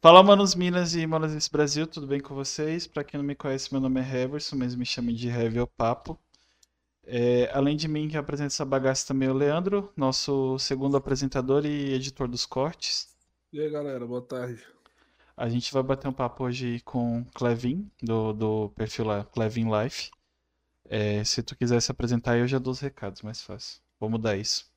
Fala, 0.00 0.22
manos 0.22 0.54
Minas 0.54 0.94
e 0.94 1.04
manos 1.08 1.32
desse 1.32 1.50
Brasil, 1.50 1.84
tudo 1.84 2.06
bem 2.06 2.20
com 2.20 2.32
vocês? 2.32 2.86
Pra 2.86 3.02
quem 3.02 3.18
não 3.18 3.26
me 3.26 3.34
conhece, 3.34 3.72
meu 3.72 3.80
nome 3.80 4.00
é 4.00 4.04
Heverson, 4.04 4.54
mas 4.54 4.76
me 4.76 4.86
chamem 4.86 5.12
de 5.12 5.26
Heavy 5.28 5.66
Papo. 5.76 6.16
É, 7.02 7.50
além 7.52 7.76
de 7.76 7.88
mim, 7.88 8.08
que 8.08 8.16
apresenta 8.16 8.46
essa 8.46 8.64
bagaça 8.64 9.08
também 9.08 9.28
é 9.28 9.32
o 9.32 9.34
Leandro, 9.34 9.92
nosso 9.96 10.56
segundo 10.60 10.96
apresentador 10.96 11.66
e 11.66 11.94
editor 11.94 12.28
dos 12.28 12.46
cortes. 12.46 13.12
E 13.52 13.60
aí, 13.60 13.68
galera, 13.68 14.06
boa 14.06 14.22
tarde. 14.22 14.64
A 15.36 15.48
gente 15.48 15.72
vai 15.72 15.82
bater 15.82 16.06
um 16.06 16.12
papo 16.12 16.44
hoje 16.44 16.78
com 16.84 17.24
Clevin, 17.34 17.90
do, 18.00 18.32
do 18.32 18.68
perfil 18.76 19.04
lá, 19.04 19.24
Clevin 19.24 19.66
Life. 19.68 20.12
É, 20.84 21.24
se 21.24 21.42
tu 21.42 21.56
quiser 21.56 21.82
se 21.82 21.90
apresentar, 21.90 22.38
eu 22.38 22.46
já 22.46 22.60
dou 22.60 22.70
os 22.70 22.78
recados, 22.78 23.20
mais 23.22 23.42
fácil. 23.42 23.80
Vou 23.98 24.08
mudar 24.08 24.36
isso. 24.36 24.70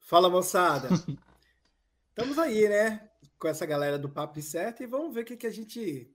Fala, 0.00 0.30
moçada. 0.30 0.88
Estamos 2.08 2.38
aí, 2.38 2.68
né? 2.70 3.10
Com 3.44 3.48
essa 3.48 3.66
galera 3.66 3.98
do 3.98 4.08
Papo 4.08 4.40
Certo 4.40 4.82
e 4.82 4.86
vamos 4.86 5.14
ver 5.14 5.20
o 5.20 5.24
que, 5.26 5.36
que 5.36 5.46
a 5.46 5.50
gente 5.50 6.10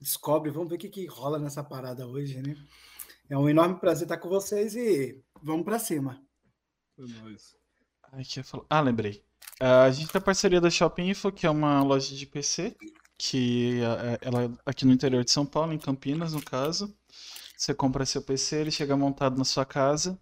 descobre, 0.00 0.50
vamos 0.50 0.70
ver 0.70 0.76
o 0.76 0.78
que, 0.78 0.88
que 0.88 1.04
rola 1.04 1.38
nessa 1.38 1.62
parada 1.62 2.06
hoje, 2.06 2.40
né? 2.40 2.56
É 3.28 3.36
um 3.36 3.50
enorme 3.50 3.78
prazer 3.78 4.06
estar 4.06 4.16
com 4.16 4.30
vocês 4.30 4.74
e 4.74 5.22
vamos 5.42 5.62
para 5.66 5.78
cima. 5.78 6.22
É 6.98 7.02
nóis. 7.02 7.54
Ah, 8.70 8.80
lembrei. 8.80 9.22
A 9.60 9.90
gente 9.90 10.10
tem 10.10 10.18
a 10.18 10.24
parceria 10.24 10.58
da 10.58 10.70
Shopping 10.70 11.10
Info, 11.10 11.30
que 11.30 11.46
é 11.46 11.50
uma 11.50 11.82
loja 11.82 12.16
de 12.16 12.24
PC, 12.24 12.74
que 13.18 13.82
é- 13.82 14.26
ela 14.26 14.50
aqui 14.64 14.86
no 14.86 14.92
interior 14.94 15.22
de 15.22 15.30
São 15.32 15.44
Paulo, 15.44 15.70
em 15.70 15.78
Campinas, 15.78 16.32
no 16.32 16.42
caso. 16.42 16.96
Você 17.58 17.74
compra 17.74 18.06
seu 18.06 18.22
PC, 18.22 18.62
ele 18.62 18.70
chega 18.70 18.96
montado 18.96 19.36
na 19.36 19.44
sua 19.44 19.66
casa 19.66 20.18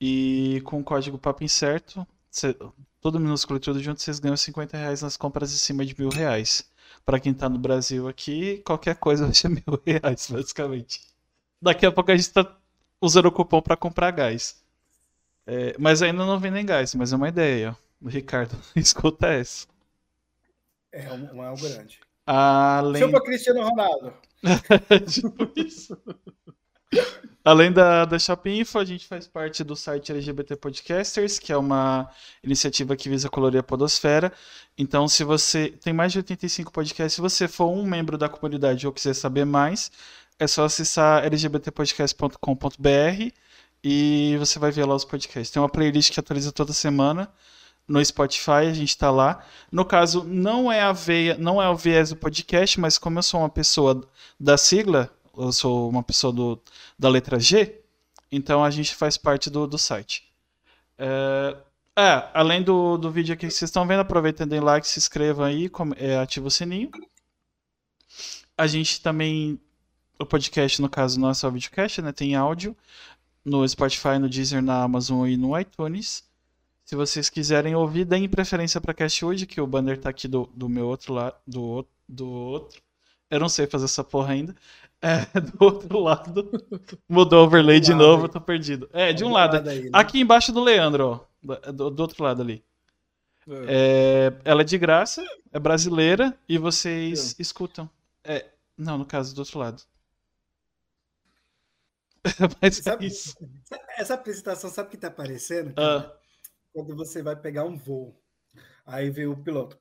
e 0.00 0.62
com 0.64 0.80
o 0.80 0.84
código 0.84 1.18
Papo 1.18 1.44
Incerto, 1.44 2.06
você- 2.30 2.56
tudo 3.00 3.20
minúsculo 3.20 3.58
e 3.58 3.60
tudo 3.60 3.82
junto, 3.82 4.02
vocês 4.02 4.18
ganham 4.18 4.36
50 4.36 4.76
reais 4.76 5.02
nas 5.02 5.16
compras 5.16 5.52
acima 5.52 5.84
de 5.84 5.98
mil 5.98 6.08
reais. 6.08 6.68
Pra 7.04 7.20
quem 7.20 7.32
tá 7.32 7.48
no 7.48 7.58
Brasil 7.58 8.08
aqui, 8.08 8.58
qualquer 8.64 8.96
coisa 8.96 9.24
vai 9.24 9.34
ser 9.34 9.48
mil 9.50 9.80
reais, 9.84 10.28
basicamente. 10.30 11.00
Daqui 11.60 11.86
a 11.86 11.92
pouco 11.92 12.10
a 12.10 12.16
gente 12.16 12.30
tá 12.30 12.56
usando 13.00 13.26
o 13.26 13.32
cupom 13.32 13.60
pra 13.60 13.76
comprar 13.76 14.10
gás. 14.10 14.62
É, 15.46 15.74
mas 15.78 16.02
ainda 16.02 16.26
não 16.26 16.38
vem 16.38 16.50
nem 16.50 16.66
gás, 16.66 16.94
mas 16.94 17.12
é 17.12 17.16
uma 17.16 17.28
ideia, 17.28 17.76
ó. 18.04 18.08
Ricardo, 18.08 18.56
escuta 18.76 19.28
essa. 19.28 19.66
É 20.92 21.12
um, 21.12 21.44
é 21.44 21.50
um 21.50 21.54
grande. 21.56 22.00
Além, 22.26 23.02
Chupa 23.02 23.22
Cristiano 23.22 23.62
Ronaldo. 23.62 24.12
Tipo 25.10 25.50
isso. 25.56 25.96
Além 27.44 27.72
da, 27.72 28.04
da 28.04 28.18
Shopping 28.18 28.60
Info, 28.60 28.78
a 28.78 28.84
gente 28.84 29.06
faz 29.06 29.26
parte 29.26 29.64
do 29.64 29.74
site 29.74 30.12
LGBT 30.12 30.56
Podcasters, 30.56 31.38
que 31.38 31.52
é 31.52 31.56
uma 31.56 32.10
iniciativa 32.44 32.94
que 32.94 33.08
visa 33.08 33.30
colorir 33.30 33.60
a 33.60 33.62
podosfera. 33.62 34.32
Então, 34.76 35.08
se 35.08 35.24
você 35.24 35.68
tem 35.68 35.92
mais 35.92 36.12
de 36.12 36.18
85 36.18 36.70
podcasts, 36.70 37.14
se 37.14 37.20
você 37.20 37.48
for 37.48 37.70
um 37.70 37.86
membro 37.86 38.18
da 38.18 38.28
comunidade 38.28 38.86
ou 38.86 38.92
quiser 38.92 39.14
saber 39.14 39.46
mais, 39.46 39.90
é 40.38 40.46
só 40.46 40.64
acessar 40.64 41.24
lgbtpodcast.com.br 41.24 43.32
e 43.82 44.36
você 44.38 44.58
vai 44.58 44.70
ver 44.70 44.84
lá 44.84 44.94
os 44.94 45.04
podcasts. 45.04 45.50
Tem 45.50 45.62
uma 45.62 45.68
playlist 45.68 46.12
que 46.12 46.20
atualiza 46.20 46.52
toda 46.52 46.72
semana 46.72 47.32
no 47.88 48.04
Spotify, 48.04 48.68
a 48.68 48.74
gente 48.74 48.96
tá 48.96 49.10
lá. 49.10 49.42
No 49.72 49.84
caso, 49.84 50.22
não 50.22 50.70
é 50.70 50.82
a 50.82 50.92
veia, 50.92 51.36
não 51.38 51.60
é 51.60 51.68
o 51.68 51.76
viés 51.76 52.10
do 52.10 52.16
podcast, 52.16 52.78
mas 52.78 52.98
como 52.98 53.18
eu 53.18 53.22
sou 53.22 53.40
uma 53.40 53.48
pessoa 53.48 54.06
da 54.38 54.58
sigla, 54.58 55.10
eu 55.38 55.52
sou 55.52 55.88
uma 55.88 56.02
pessoa 56.02 56.32
do, 56.32 56.60
da 56.98 57.08
letra 57.08 57.38
G, 57.38 57.80
então 58.30 58.62
a 58.64 58.70
gente 58.70 58.94
faz 58.94 59.16
parte 59.16 59.48
do, 59.50 59.66
do 59.66 59.78
site. 59.78 60.24
É, 60.98 61.56
é, 61.96 62.30
além 62.34 62.62
do, 62.62 62.96
do 62.96 63.10
vídeo 63.10 63.32
aqui 63.34 63.46
que 63.46 63.52
vocês 63.52 63.68
estão 63.68 63.86
vendo, 63.86 64.00
aproveitem, 64.00 64.46
deem 64.46 64.60
like, 64.60 64.86
se 64.86 64.98
inscrevam 64.98 65.44
aí, 65.44 65.68
com- 65.68 65.92
é, 65.96 66.18
ativa 66.18 66.46
o 66.46 66.50
sininho. 66.50 66.90
A 68.56 68.66
gente 68.66 69.00
também, 69.00 69.60
o 70.18 70.26
podcast, 70.26 70.80
no 70.82 70.88
caso, 70.88 71.18
não 71.20 71.30
é 71.30 71.34
só 71.34 71.50
videocast, 71.50 71.98
né? 71.98 72.12
Tem 72.12 72.34
áudio 72.34 72.76
no 73.44 73.66
Spotify, 73.68 74.18
no 74.20 74.28
Deezer, 74.28 74.62
na 74.62 74.82
Amazon 74.82 75.26
e 75.28 75.36
no 75.36 75.58
iTunes. 75.58 76.24
Se 76.84 76.96
vocês 76.96 77.28
quiserem 77.30 77.74
ouvir, 77.74 78.04
deem 78.04 78.28
preferência 78.28 78.80
para 78.80 78.94
Cashwood, 78.94 79.46
que 79.46 79.60
o 79.60 79.66
banner 79.66 79.98
tá 80.00 80.08
aqui 80.10 80.26
do, 80.26 80.48
do 80.54 80.68
meu 80.68 80.86
outro 80.88 81.12
lado, 81.14 81.36
do, 81.46 81.86
do 82.08 82.28
outro. 82.28 82.80
Eu 83.30 83.38
não 83.40 83.48
sei 83.48 83.66
fazer 83.66 83.84
essa 83.84 84.02
porra 84.02 84.32
ainda. 84.32 84.56
É, 85.00 85.40
do 85.40 85.56
outro 85.64 85.98
lado. 86.00 86.50
Mudou 87.08 87.42
o 87.42 87.44
overlay 87.46 87.78
Do 87.80 87.84
de 87.86 87.94
novo, 87.94 88.26
aí. 88.26 88.28
tô 88.32 88.40
perdido. 88.40 88.88
É, 88.92 89.12
de 89.12 89.24
um 89.24 89.28
Do 89.28 89.34
lado. 89.34 89.68
aí, 89.68 89.82
né? 89.84 89.90
Aqui 89.92 90.20
embaixo 90.20 90.52
do 90.52 90.60
Leandro, 90.62 91.28
ó. 91.44 91.70
Do, 91.72 91.90
do 91.90 92.00
outro 92.00 92.22
lado 92.24 92.42
ali. 92.42 92.64
É, 93.66 94.32
É, 94.34 94.40
ela 94.44 94.62
é 94.62 94.64
de 94.64 94.76
graça, 94.76 95.24
é 95.52 95.58
brasileira 95.58 96.36
e 96.48 96.58
vocês 96.58 97.34
escutam. 97.38 97.88
É, 98.24 98.44
não, 98.76 98.98
no 98.98 99.06
caso, 99.06 99.34
do 99.34 99.38
outro 99.38 99.58
lado. 99.58 99.82
Mas 102.60 102.78
é 102.78 102.82
Sabe- 102.82 103.06
isso. 103.06 103.34
Essa 103.96 104.14
apresentação, 104.14 104.70
sabe 104.70 104.88
o 104.88 104.90
que 104.90 104.96
tá 104.98 105.10
parecendo? 105.10 105.72
Ah, 105.80 106.12
Quando 106.72 106.94
você 106.96 107.22
vai 107.22 107.36
pegar 107.36 107.64
um 107.64 107.76
voo. 107.76 108.20
Aí 108.84 109.10
vem 109.10 109.26
o 109.26 109.36
piloto. 109.36 109.78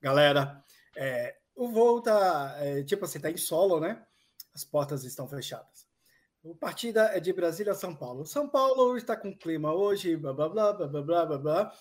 Galera, 0.00 0.62
é, 0.96 1.36
o 1.60 1.68
voo 1.68 2.00
tá. 2.00 2.56
é, 2.58 2.82
tipo 2.82 3.04
assim, 3.04 3.20
tá 3.20 3.30
em 3.30 3.36
solo, 3.36 3.78
né? 3.80 4.02
As 4.54 4.64
portas 4.64 5.04
estão 5.04 5.28
fechadas. 5.28 5.86
A 6.42 6.54
partida 6.54 7.10
é 7.14 7.20
de 7.20 7.34
Brasília 7.34 7.72
a 7.72 7.74
São 7.74 7.94
Paulo. 7.94 8.24
São 8.24 8.48
Paulo 8.48 8.96
está 8.96 9.14
com 9.14 9.36
clima 9.36 9.74
hoje, 9.74 10.16
blá 10.16 10.32
blá 10.32 10.48
blá 10.48 10.72
blá 10.72 11.02
blá 11.02 11.26
blá 11.26 11.38
blá. 11.38 11.72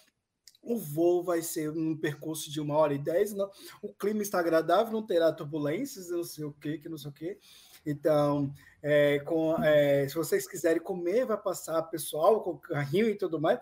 O 0.61 0.77
voo 0.77 1.23
vai 1.23 1.41
ser 1.41 1.69
um 1.69 1.95
percurso 1.95 2.51
de 2.51 2.59
uma 2.59 2.75
hora 2.75 2.93
e 2.93 2.97
dez. 2.97 3.33
Não, 3.33 3.49
o 3.81 3.93
clima 3.93 4.21
está 4.21 4.39
agradável, 4.39 4.91
não 4.91 5.01
terá 5.01 5.31
turbulências, 5.31 6.09
não 6.09 6.25
sei 6.25 6.43
o 6.43 6.51
que, 6.51 6.79
que 6.79 6.89
não 6.89 6.97
sei 6.97 7.09
o 7.09 7.13
que. 7.13 7.37
Então, 7.85 8.53
é, 8.83 9.19
com, 9.19 9.55
é, 9.63 10.09
se 10.09 10.15
vocês 10.15 10.45
quiserem 10.45 10.83
comer, 10.83 11.25
vai 11.25 11.37
passar 11.37 11.81
pessoal 11.83 12.43
com 12.43 12.57
carrinho 12.57 13.07
e 13.07 13.15
tudo 13.15 13.39
mais. 13.39 13.59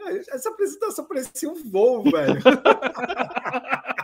Ah, 0.00 0.10
Essa 0.30 0.48
apresentação 0.48 1.04
parecia 1.06 1.48
um 1.48 1.62
voo, 1.70 2.02
velho. 2.02 2.40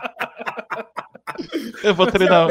eu 1.83 1.93
vou 1.95 2.07
treinar, 2.07 2.47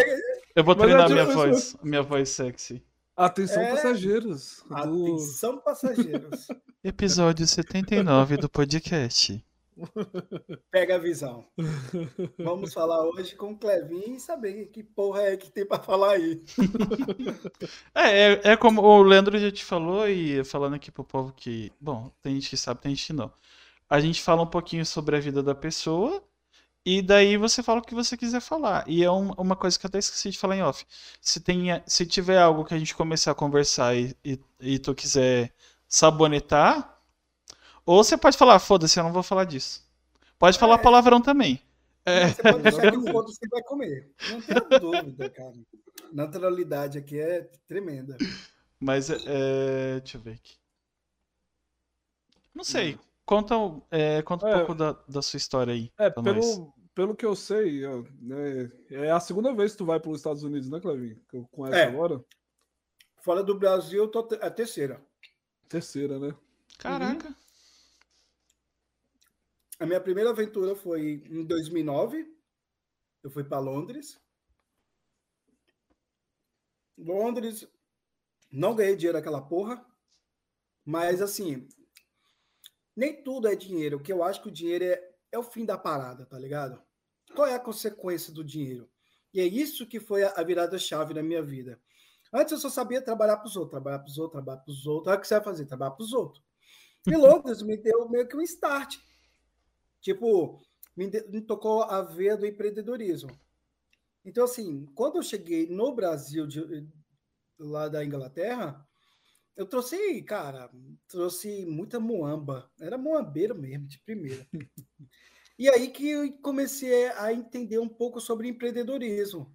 eu 0.55 0.65
vou 0.65 0.75
treinar 0.75 1.11
é 1.11 1.13
minha 1.13 1.27
tipo 1.27 1.39
voz, 1.39 1.77
minha 1.83 2.03
voz 2.03 2.29
sexy. 2.31 2.83
Atenção, 3.17 3.63
É. 3.63 3.71
passageiros. 3.71 4.63
Do... 4.69 4.75
Atenção, 4.75 5.59
passageiros. 5.59 6.49
Episódio 6.85 7.47
79 7.47 8.37
do 8.37 8.49
podcast. 8.49 9.43
Pega 10.71 10.97
a 10.97 10.99
visão. 10.99 11.45
Vamos 12.39 12.73
falar 12.73 13.03
hoje 13.09 13.35
com 13.35 13.53
o 13.53 13.57
Clevin 13.57 14.15
e 14.15 14.21
saber 14.21 14.67
que 14.67 14.83
porra 14.83 15.23
é 15.23 15.37
que 15.37 15.51
tem 15.51 15.67
para 15.67 15.83
falar 15.83 16.13
aí. 16.13 16.43
É, 17.95 18.33
é, 18.35 18.41
é 18.53 18.57
como 18.57 18.83
o 18.83 19.03
Leandro 19.03 19.39
já 19.39 19.51
te 19.51 19.65
falou, 19.65 20.07
e 20.09 20.45
falando 20.45 20.75
aqui 20.75 20.91
pro 20.91 21.03
povo 21.03 21.33
que. 21.33 21.73
Bom, 21.81 22.11
tem 22.23 22.35
gente 22.35 22.51
que 22.51 22.57
sabe, 22.57 22.81
tem 22.81 22.95
gente 22.95 23.07
que 23.09 23.13
não. 23.13 23.33
A 23.89 23.99
gente 24.01 24.23
fala 24.23 24.43
um 24.43 24.47
pouquinho 24.47 24.85
sobre 24.85 25.17
a 25.17 25.21
vida 25.21 25.43
da 25.43 25.55
pessoa, 25.55 26.23
e 26.87 27.03
daí 27.03 27.37
você 27.37 27.63
fala 27.63 27.81
o 27.81 27.83
que 27.83 27.95
você 27.95 28.17
quiser 28.17 28.41
falar. 28.41 28.85
E 28.89 29.03
é 29.05 29.11
um- 29.11 29.33
uma 29.33 29.57
coisa 29.57 29.77
que 29.79 29.85
eu 29.85 29.89
até 29.89 29.99
esqueci 29.99 30.31
de 30.31 30.39
falar 30.39 30.57
em 30.57 30.63
off. 30.63 30.87
Se, 31.21 31.41
tem, 31.41 31.67
se 31.87 32.07
tiver 32.07 32.39
algo 32.39 32.65
que 32.65 32.73
a 32.75 32.79
gente 32.79 32.95
começar 32.95 33.33
a 33.33 33.35
conversar 33.35 33.97
e, 33.97 34.17
e, 34.25 34.41
e 34.61 34.79
tu 34.79 34.95
quiser 34.95 35.53
sabonetar, 35.89 36.99
ou 37.85 38.03
você 38.05 38.17
pode 38.17 38.37
falar, 38.39 38.59
foda-se, 38.61 38.99
eu 38.99 39.05
não 39.05 39.13
vou 39.13 39.23
falar 39.23 39.45
disso. 39.45 39.85
Pode 40.39 40.59
falar 40.59 40.77
É. 40.77 40.79
palavrão 40.79 41.21
também. 41.21 41.61
É, 42.05 42.29
Você 42.29 42.43
pode 42.43 42.63
deixar 42.63 42.91
que 42.93 42.97
o 42.99 43.03
foda 43.13 43.29
você 43.29 43.49
vai 43.51 43.63
comer. 43.65 44.13
Não 44.31 44.41
tenho 44.41 44.81
dúvida, 44.81 45.29
cara. 45.31 45.55
Naturalidade 46.13 46.99
aqui 46.99 47.19
é 47.19 47.51
tremenda. 47.67 48.17
Mas 48.79 49.11
é, 49.11 49.17
é, 49.27 50.01
deixa 50.01 50.17
eu 50.19 50.21
ver 50.21 50.35
aqui. 50.35 50.55
Não 52.55 52.63
sei. 52.65 52.99
Conta, 53.25 53.57
um- 53.59 53.83
é, 53.91 54.23
conta 54.23 54.47
um 54.47 54.49
É. 54.51 54.57
pouco 54.59 54.75
da, 54.75 54.93
da 55.09 55.21
sua 55.21 55.37
história 55.37 55.73
aí. 55.75 55.91
É, 55.99 56.13
nós. 56.23 56.61
Pelo, 56.97 57.15
que 57.15 57.27
eu 57.27 57.37
sei, 57.37 57.85
ó, 57.85 58.03
né, 58.23 58.73
é 58.91 59.11
a 59.11 59.21
segunda 59.21 59.55
vez 59.55 59.73
que 59.73 59.79
tu 59.79 59.85
vai 59.85 60.01
para 60.01 60.11
os 60.11 60.17
Estados 60.19 60.43
Unidos, 60.43 60.71
né, 60.71 60.81
Clevin? 60.81 61.15
Que 61.29 61.37
eu 61.37 61.47
conheço 61.49 61.79
É. 61.79 61.85
agora. 61.85 62.25
Fora 63.19 63.43
do 63.45 63.55
Brasil, 63.59 64.03
eu 64.05 64.11
tô 64.11 64.23
te- 64.27 64.37
a 64.43 64.51
terceira. 64.51 65.05
Terceira, 65.69 66.19
né? 66.19 66.35
Caraca. 66.79 67.37
A 69.79 69.85
minha 69.85 70.01
primeira 70.01 70.31
aventura 70.31 70.75
foi 70.75 71.23
em 71.29 71.45
2009. 71.45 72.35
Eu 73.23 73.31
fui 73.31 73.45
para 73.45 73.59
Londres. 73.59 74.19
Londres, 76.97 77.69
não 78.51 78.75
ganhei 78.75 78.97
dinheiro 78.97 79.19
naquela 79.19 79.43
porra, 79.43 79.85
mas 80.83 81.21
assim, 81.21 81.69
nem 82.97 83.23
tudo 83.23 83.49
é 83.49 83.55
dinheiro. 83.55 83.99
O 83.99 84.03
que 84.03 84.11
eu 84.13 84.23
acho 84.23 84.41
que 84.43 84.49
o 84.49 84.53
dinheiro 84.53 84.85
é, 84.87 85.15
é 85.31 85.39
o 85.39 85.43
fim 85.43 85.67
da 85.67 85.77
parada, 85.77 86.25
tá 86.25 86.39
ligado? 86.39 86.86
Qual 87.37 87.47
é 87.47 87.55
a 87.55 87.61
consequência 87.61 88.33
do 88.33 88.43
dinheiro? 88.43 88.89
E 89.33 89.41
é 89.41 89.45
isso 89.45 89.87
que 89.87 90.01
foi 90.01 90.25
a, 90.25 90.43
virada-chave 90.43 91.13
na 91.13 91.23
minha 91.23 91.43
vida. 91.43 91.79
Antes 92.33 92.53
eu 92.53 92.59
só 92.59 92.71
sabia 92.71 93.03
trabalhar 93.03 93.37
para 93.37 93.47
os 93.47 93.55
outros, 93.55 93.73
trabalhar 93.73 93.99
para 93.99 94.09
os 94.09 94.17
outros, 94.17 94.33
trabalhar 94.33 94.63
para 94.63 94.73
os 94.73 94.87
outros. 94.87 95.09
Olha 95.09 95.19
o 95.19 95.21
que 95.21 95.29
você 95.29 95.35
vai 95.35 95.45
fazer, 95.45 95.67
trabalhar 95.67 95.91
para 95.91 96.03
os 96.03 96.13
outros. 96.15 96.43
E 97.07 97.15
Londres 97.15 97.61
me 97.61 97.77
deu 97.77 98.09
meio 98.09 98.27
que 98.27 98.35
um 98.35 98.41
start. 98.41 98.97
Tipo, 100.01 100.59
me, 100.97 101.11
me 101.29 101.43
tocou 101.43 101.83
a 101.83 102.01
veia 102.01 102.39
do 102.39 102.47
empreendedorismo. 102.47 103.31
Então, 104.25 104.45
assim, 104.45 104.87
quando 104.95 105.17
eu 105.17 105.23
cheguei 105.23 105.69
no 105.69 105.95
Brasil, 105.95 106.47
de, 106.47 106.89
lá 107.59 107.89
da 107.89 108.03
Inglaterra, 108.03 108.83
eu 109.55 109.67
trouxe, 109.67 110.23
cara, 110.23 110.71
trouxe 111.07 111.67
muita 111.67 112.01
moamba. 112.01 112.71
Era 112.81 112.97
moambeiro 112.97 113.55
mesmo, 113.55 113.87
de 113.87 113.99
primeira. 113.99 114.47
e 115.59 115.69
aí 115.69 115.89
que 115.89 116.09
eu 116.09 116.33
comecei 116.43 117.09
a 117.09 117.33
entender 117.33 117.79
um 117.79 117.89
pouco 117.89 118.21
sobre 118.21 118.49
empreendedorismo. 118.49 119.55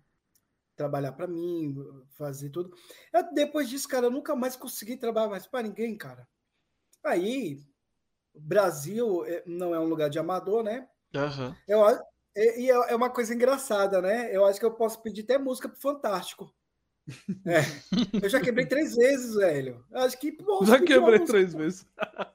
Trabalhar 0.75 1.12
para 1.12 1.27
mim, 1.27 1.75
fazer 2.18 2.50
tudo. 2.50 2.75
Eu, 3.13 3.33
depois 3.33 3.69
disso, 3.69 3.88
cara, 3.88 4.07
eu 4.07 4.12
nunca 4.12 4.36
mais 4.36 4.56
consegui 4.56 4.98
trabalhar 4.98 5.30
mais 5.30 5.45
para 5.45 5.68
ninguém, 5.68 5.98
cara. 5.98 6.27
Aí, 7.03 7.59
Brasil 8.33 9.25
é, 9.25 9.44
não 9.45 9.75
é 9.75 9.80
um 9.80 9.88
lugar 9.88 10.09
de 10.09 10.18
amador, 10.18 10.63
né? 10.63 10.88
Uhum. 11.13 11.56
Eu, 11.68 11.81
e 12.36 12.69
é 12.69 12.95
uma 12.95 13.09
coisa 13.09 13.33
engraçada, 13.33 14.01
né? 14.01 14.36
Eu 14.36 14.45
acho 14.45 14.59
que 14.59 14.65
eu 14.65 14.74
posso 14.74 15.01
pedir 15.01 15.24
até 15.24 15.38
música 15.38 15.68
pro 15.68 15.80
Fantástico. 15.80 16.54
É. 17.45 17.62
Eu 18.24 18.30
já 18.30 18.39
quebrei 18.39 18.65
três 18.65 18.95
vezes, 18.95 19.36
velho. 19.36 19.83
Acho 19.92 20.18
que. 20.19 20.38
já 20.63 20.80
quebrei 20.80 21.19
três 21.19 21.54
vezes. 21.54 21.86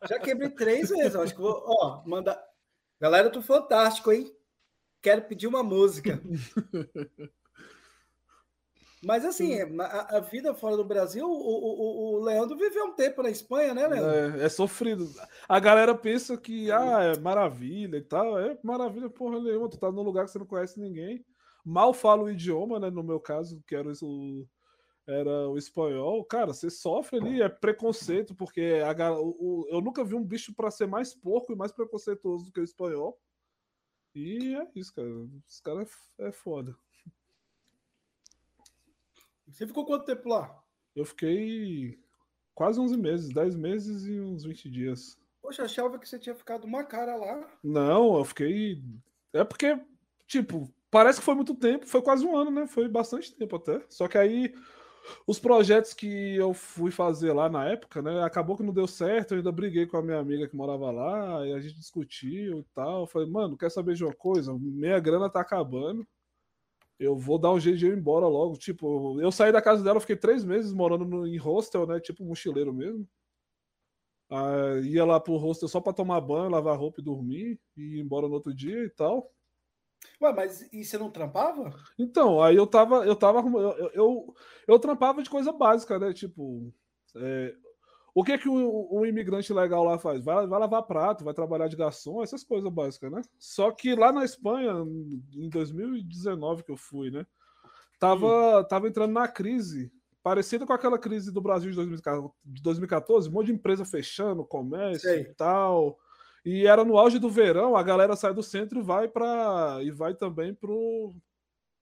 Já 0.09 0.19
quebrei 0.19 0.51
três 0.51 0.91
vezes. 0.91 1.15
Acho 1.15 1.35
que 1.35 1.41
vou. 1.41 1.63
Ó, 1.65 2.03
manda. 2.05 2.37
Galera 3.01 3.29
do 3.29 3.43
Fantástico, 3.43 4.11
hein? 4.11 4.33
Quero 5.03 5.23
pedir 5.23 5.47
uma 5.47 5.63
música. 5.63 6.21
Mas 9.05 9.25
assim, 9.25 9.61
a, 9.61 10.17
a, 10.17 10.21
vida 10.21 10.53
fora 10.55 10.77
do 10.77 10.85
Brasil, 10.85 11.25
o, 11.25 11.31
o, 11.31 12.15
o, 12.15 12.25
Leandro 12.25 12.57
viveu 12.57 12.87
um 12.87 12.95
tempo 12.95 13.23
na 13.23 13.31
Espanha, 13.31 13.73
né, 13.73 13.87
Leandro? 13.87 14.41
É, 14.41 14.45
é, 14.45 14.49
sofrido. 14.49 15.09
A 15.49 15.61
galera 15.61 15.95
pensa 15.95 16.37
que 16.37 16.73
ah, 16.73 17.15
é 17.15 17.19
maravilha 17.19 17.99
e 17.99 18.03
tal. 18.03 18.39
É 18.39 18.59
maravilha, 18.65 19.09
porra 19.09 19.39
nenhuma. 19.41 19.69
Tu 19.69 19.79
tá 19.79 19.93
num 19.93 20.03
lugar 20.03 20.25
que 20.25 20.33
você 20.33 20.39
não 20.39 20.47
conhece 20.47 20.81
ninguém. 20.81 21.25
Mal 21.65 21.93
fala 21.93 22.25
o 22.25 22.31
idioma, 22.31 22.81
né? 22.81 22.91
No 22.91 23.05
meu 23.05 23.21
caso, 23.21 23.63
que 23.67 23.77
era 23.77 23.93
o, 24.03 24.47
era 25.07 25.49
o 25.49 25.57
espanhol, 25.57 26.25
cara, 26.25 26.53
você 26.53 26.69
sofre 26.69 27.19
ali, 27.19 27.41
é 27.41 27.49
preconceito, 27.49 28.35
porque 28.35 28.81
a, 28.85 29.13
o, 29.13 29.67
eu 29.71 29.81
nunca 29.81 30.05
vi 30.05 30.15
um 30.15 30.25
bicho 30.25 30.53
para 30.53 30.71
ser 30.71 30.87
mais 30.87 31.15
porco 31.15 31.53
e 31.53 31.57
mais 31.57 31.71
preconceituoso 31.71 32.47
do 32.47 32.53
que 32.53 32.61
o 32.61 32.65
espanhol. 32.65 33.21
E 34.15 34.57
é 34.57 34.69
isso, 34.75 34.93
cara. 34.93 35.09
Os 35.47 35.61
caras 35.61 35.89
é, 36.19 36.29
é 36.29 36.33
foda. 36.33 36.77
Você 39.47 39.67
ficou 39.67 39.87
quanto 39.87 40.07
tempo 40.07 40.29
lá? 40.29 40.61
Eu 40.95 41.05
fiquei 41.05 42.01
quase 42.55 42.81
11 42.81 42.97
meses, 42.97 43.29
10 43.29 43.57
meses 43.57 44.07
e 44.07 44.19
uns 44.19 44.45
20 44.45 44.71
dias. 44.71 45.19
Poxa, 45.41 45.63
achava 45.63 45.99
que 45.99 46.09
você 46.09 46.19
tinha 46.19 46.35
ficado 46.35 46.65
uma 46.65 46.83
cara 46.83 47.15
lá. 47.15 47.49
Não, 47.63 48.17
eu 48.17 48.25
fiquei. 48.25 48.83
É 49.33 49.45
porque, 49.45 49.79
tipo, 50.27 50.73
parece 50.91 51.21
que 51.21 51.25
foi 51.25 51.35
muito 51.37 51.55
tempo, 51.55 51.87
foi 51.87 52.03
quase 52.03 52.27
um 52.27 52.37
ano, 52.37 52.51
né? 52.51 52.67
Foi 52.67 52.89
bastante 52.89 53.33
tempo 53.33 53.55
até. 53.55 53.85
Só 53.89 54.09
que 54.09 54.19
aí 54.19 54.53
os 55.27 55.39
projetos 55.39 55.93
que 55.95 56.37
eu 56.37 56.55
fui 56.55 56.91
fazer 56.91 57.33
lá 57.33 57.49
na 57.49 57.65
época, 57.69 58.03
né? 58.03 58.23
Acabou 58.23 58.57
que 58.57 58.63
não 58.63 58.73
deu 58.73 58.87
certo, 58.87 59.33
eu 59.33 59.39
ainda 59.39 59.53
briguei 59.53 59.87
com 59.87 59.97
a 59.97 60.03
minha 60.03 60.19
amiga 60.19 60.49
que 60.49 60.57
morava 60.57 60.91
lá, 60.91 61.47
e 61.47 61.53
a 61.53 61.61
gente 61.61 61.77
discutiu 61.77 62.61
e 62.61 62.65
tal. 62.75 63.03
Eu 63.03 63.07
falei, 63.07 63.29
mano, 63.29 63.57
quer 63.57 63.71
saber 63.71 63.95
de 63.95 64.05
uma 64.05 64.15
coisa? 64.15 64.53
Minha 64.59 64.99
grana 65.01 65.31
tá 65.31 65.41
acabando. 65.41 66.07
Eu 66.99 67.17
vou 67.17 67.39
dar 67.39 67.53
um 67.53 67.61
jeito 67.61 67.79
de 67.79 67.87
ir 67.87 67.97
embora 67.97 68.27
logo. 68.27 68.57
Tipo, 68.57 69.21
eu 69.21 69.31
saí 69.31 69.53
da 69.53 69.61
casa 69.63 69.83
dela, 69.85 70.01
fiquei 70.01 70.17
três 70.17 70.45
meses 70.45 70.73
morando 70.73 71.05
no, 71.05 71.27
em 71.27 71.37
hostel, 71.37 71.87
né? 71.87 72.01
Tipo 72.01 72.25
mochileiro 72.25 72.73
mesmo. 72.73 73.07
Ah, 74.31 74.81
ia 74.83 75.05
lá 75.05 75.21
pro 75.21 75.37
hostel 75.37 75.69
só 75.69 75.81
para 75.81 75.93
tomar 75.93 76.21
banho, 76.21 76.51
lavar 76.51 76.77
roupa 76.77 77.01
e 77.01 77.05
dormir, 77.05 77.61
e 77.77 77.99
ir 77.99 78.01
embora 78.01 78.27
no 78.27 78.35
outro 78.35 78.53
dia 78.55 78.85
e 78.85 78.91
tal. 78.91 79.31
Ué, 80.21 80.33
mas 80.33 80.69
e 80.73 80.85
você 80.85 80.97
não 80.97 81.11
trampava? 81.11 81.75
Então, 81.99 82.43
aí 82.43 82.57
eu 82.57 82.67
tava, 82.67 83.05
eu 83.07 83.15
tava, 83.15 83.41
eu, 83.41 83.91
eu, 83.93 84.35
eu 84.67 84.79
trampava 84.79 85.23
de 85.23 85.29
coisa 85.29 85.53
básica, 85.53 85.99
né? 85.99 86.13
Tipo, 86.13 86.73
é, 87.17 87.55
o 88.15 88.25
que 88.25 88.39
que 88.39 88.49
um, 88.49 88.89
um, 88.91 89.05
imigrante 89.05 89.53
legal 89.53 89.85
lá 89.85 89.99
faz? 89.99 90.25
Vai, 90.25 90.47
vai 90.47 90.59
lavar 90.59 90.83
prato, 90.85 91.23
vai 91.23 91.35
trabalhar 91.35 91.69
de 91.69 91.77
garçom, 91.77 92.23
essas 92.23 92.43
coisas 92.43 92.73
básicas, 92.73 93.13
né? 93.13 93.21
Só 93.39 93.71
que 93.71 93.95
lá 93.95 94.11
na 94.11 94.25
Espanha, 94.25 94.73
em 95.35 95.51
2019 95.51 96.63
que 96.63 96.73
eu 96.73 96.79
fui, 96.79 97.11
né? 97.11 97.27
Tava, 97.99 98.65
tava 98.65 98.89
entrando 98.89 99.13
na 99.13 99.29
crise, 99.29 99.93
parecida 100.23 100.67
com 100.67 100.73
aquela 100.73 100.99
crise 100.99 101.31
do 101.31 101.43
Brasil 101.43 101.71
de 101.71 102.63
2014, 102.63 103.29
um 103.29 103.33
monte 103.33 103.47
de 103.47 103.53
empresa 103.53 103.85
fechando, 103.85 104.45
comércio 104.45 105.11
Sei. 105.11 105.21
e 105.21 105.35
tal. 105.35 105.99
E 106.47 106.65
era 106.65 106.85
no 106.85 106.97
auge 106.97 107.19
do 107.19 107.29
verão, 107.29 107.75
a 107.75 107.83
galera 107.83 108.15
sai 108.15 108.33
do 108.33 108.41
centro 108.41 108.79
e 108.79 108.83
vai 108.83 109.09
para 109.09 109.81
e 109.83 109.91
vai 109.91 110.15
também 110.15 110.55
pro 110.55 111.13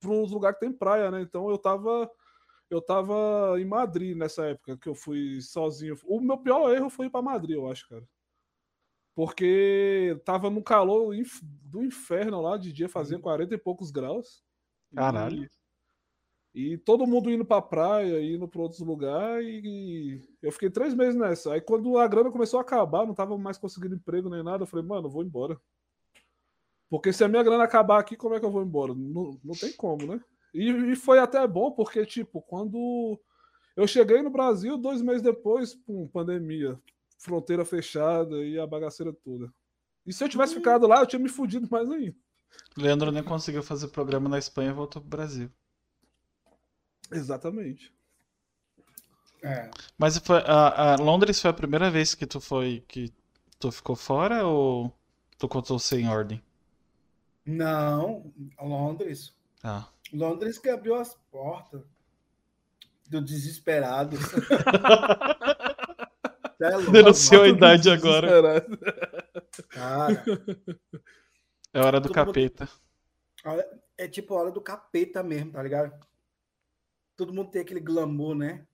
para 0.01 0.11
uns 0.11 0.31
lugares 0.31 0.59
que 0.59 0.65
tem 0.65 0.73
praia, 0.73 1.11
né? 1.11 1.21
Então 1.21 1.51
eu 1.51 1.59
tava 1.59 2.11
eu 2.71 2.81
tava 2.81 3.61
em 3.61 3.65
Madrid 3.67 4.17
nessa 4.17 4.47
época 4.47 4.79
que 4.79 4.89
eu 4.89 4.95
fui 4.95 5.39
sozinho. 5.43 5.99
O 6.07 6.19
meu 6.19 6.39
pior 6.39 6.75
erro 6.75 6.89
foi 6.89 7.07
ir 7.07 7.11
para 7.11 7.21
Madrid, 7.21 7.57
eu 7.57 7.71
acho, 7.71 7.87
cara. 7.91 8.09
Porque 9.15 10.19
tava 10.25 10.49
no 10.49 10.63
calor 10.63 11.15
do 11.63 11.85
inferno 11.85 12.41
lá, 12.41 12.57
de 12.57 12.73
dia 12.73 12.89
fazia 12.89 13.19
40 13.19 13.51
uhum. 13.51 13.55
e 13.55 13.63
poucos 13.63 13.91
graus. 13.91 14.43
Caralho. 14.95 15.45
E 15.45 15.51
todo 16.85 17.07
mundo 17.07 17.31
indo 17.31 17.45
pra 17.45 17.61
praia, 17.61 18.23
indo 18.23 18.47
pra 18.47 18.63
outros 18.63 18.81
lugares, 18.81 19.61
e 19.65 20.21
eu 20.41 20.53
fiquei 20.53 20.71
três 20.71 20.95
meses 20.95 21.17
nessa. 21.17 21.53
Aí 21.53 21.61
quando 21.61 21.99
a 21.99 22.07
grana 22.07 22.31
começou 22.31 22.59
a 22.59 22.63
acabar, 22.63 23.05
não 23.05 23.15
tava 23.15 23.37
mais 23.37 23.59
conseguindo 23.59 23.97
emprego 23.97 24.31
nem 24.31 24.43
nada, 24.43 24.63
eu 24.63 24.67
falei, 24.67 24.87
mano, 24.87 25.09
eu 25.09 25.11
vou 25.11 25.25
embora. 25.25 25.61
Porque 26.89 27.13
se 27.13 27.25
a 27.25 27.29
minha 27.29 27.43
grana 27.43 27.65
acabar 27.65 27.99
aqui, 27.99 28.17
como 28.17 28.37
é 28.37 28.41
que 28.41 28.47
eu 28.47 28.53
vou 28.53 28.63
embora? 28.63 28.95
Não, 28.95 29.39
não 29.43 29.55
tem 29.55 29.73
como, 29.73 30.07
né? 30.07 30.21
E, 30.55 30.71
e 30.71 30.95
foi 30.97 31.19
até 31.19 31.45
bom, 31.45 31.73
porque, 31.73 32.07
tipo, 32.07 32.41
quando 32.41 33.21
eu 33.77 33.87
cheguei 33.89 34.23
no 34.23 34.31
Brasil, 34.31 34.79
dois 34.79 35.03
meses 35.03 35.23
depois, 35.23 35.75
pum, 35.75 36.07
pandemia, 36.07 36.79
fronteira 37.19 37.65
fechada 37.65 38.37
e 38.45 38.61
a 38.61 38.67
bagaceira 38.67 39.13
toda. 39.13 39.53
E 40.07 40.13
se 40.13 40.23
eu 40.23 40.29
tivesse 40.29 40.55
ficado 40.55 40.87
lá, 40.87 41.01
eu 41.01 41.07
tinha 41.07 41.19
me 41.19 41.29
fudido 41.29 41.67
mais 41.69 41.91
ainda. 41.91 42.15
Leandro 42.77 43.11
nem 43.11 43.25
conseguiu 43.25 43.63
fazer 43.65 43.89
programa 43.89 44.29
na 44.29 44.39
Espanha 44.39 44.71
e 44.71 44.75
voltou 44.75 45.03
pro 45.03 45.11
Brasil. 45.11 45.51
Exatamente. 47.13 47.93
É. 49.43 49.71
Mas 49.99 50.17
foi, 50.19 50.39
a, 50.39 50.93
a, 50.93 50.97
Londres 50.97 51.41
foi 51.41 51.51
a 51.51 51.55
primeira 51.55 51.91
vez 51.91 52.15
que 52.15 52.27
tu 52.27 52.41
foi 52.41 52.83
que 52.89 53.13
tu 53.59 53.71
ficou 53.71 53.95
fora 53.95 54.47
ou 54.47 54.91
tu 55.39 55.47
contou 55.47 55.79
sem 55.79 56.09
ordem? 56.09 56.43
Não, 57.45 58.33
Londres. 58.59 59.35
Ah. 59.63 59.87
Londres 60.13 60.59
que 60.59 60.71
abriu 60.71 60.95
as 60.95 61.15
portas 61.31 61.83
do 63.09 63.21
desesperado. 63.21 64.17
é 66.61 66.91
Denunciou 66.91 67.43
a 67.43 67.49
idade 67.49 67.91
agora. 67.91 68.65
Cara. 69.69 70.25
É 71.73 71.81
hora 71.81 72.01
do 72.01 72.11
capeta. 72.11 72.69
Mundo... 73.45 73.63
É 73.99 74.09
tipo 74.09 74.35
a 74.35 74.41
hora 74.41 74.51
do 74.51 74.61
capeta 74.61 75.23
mesmo, 75.23 75.53
tá 75.53 75.63
ligado? 75.63 75.95
Todo 77.17 77.33
mundo 77.33 77.51
tem 77.51 77.63
aquele 77.63 77.81
glamour, 77.81 78.35
né? 78.35 78.67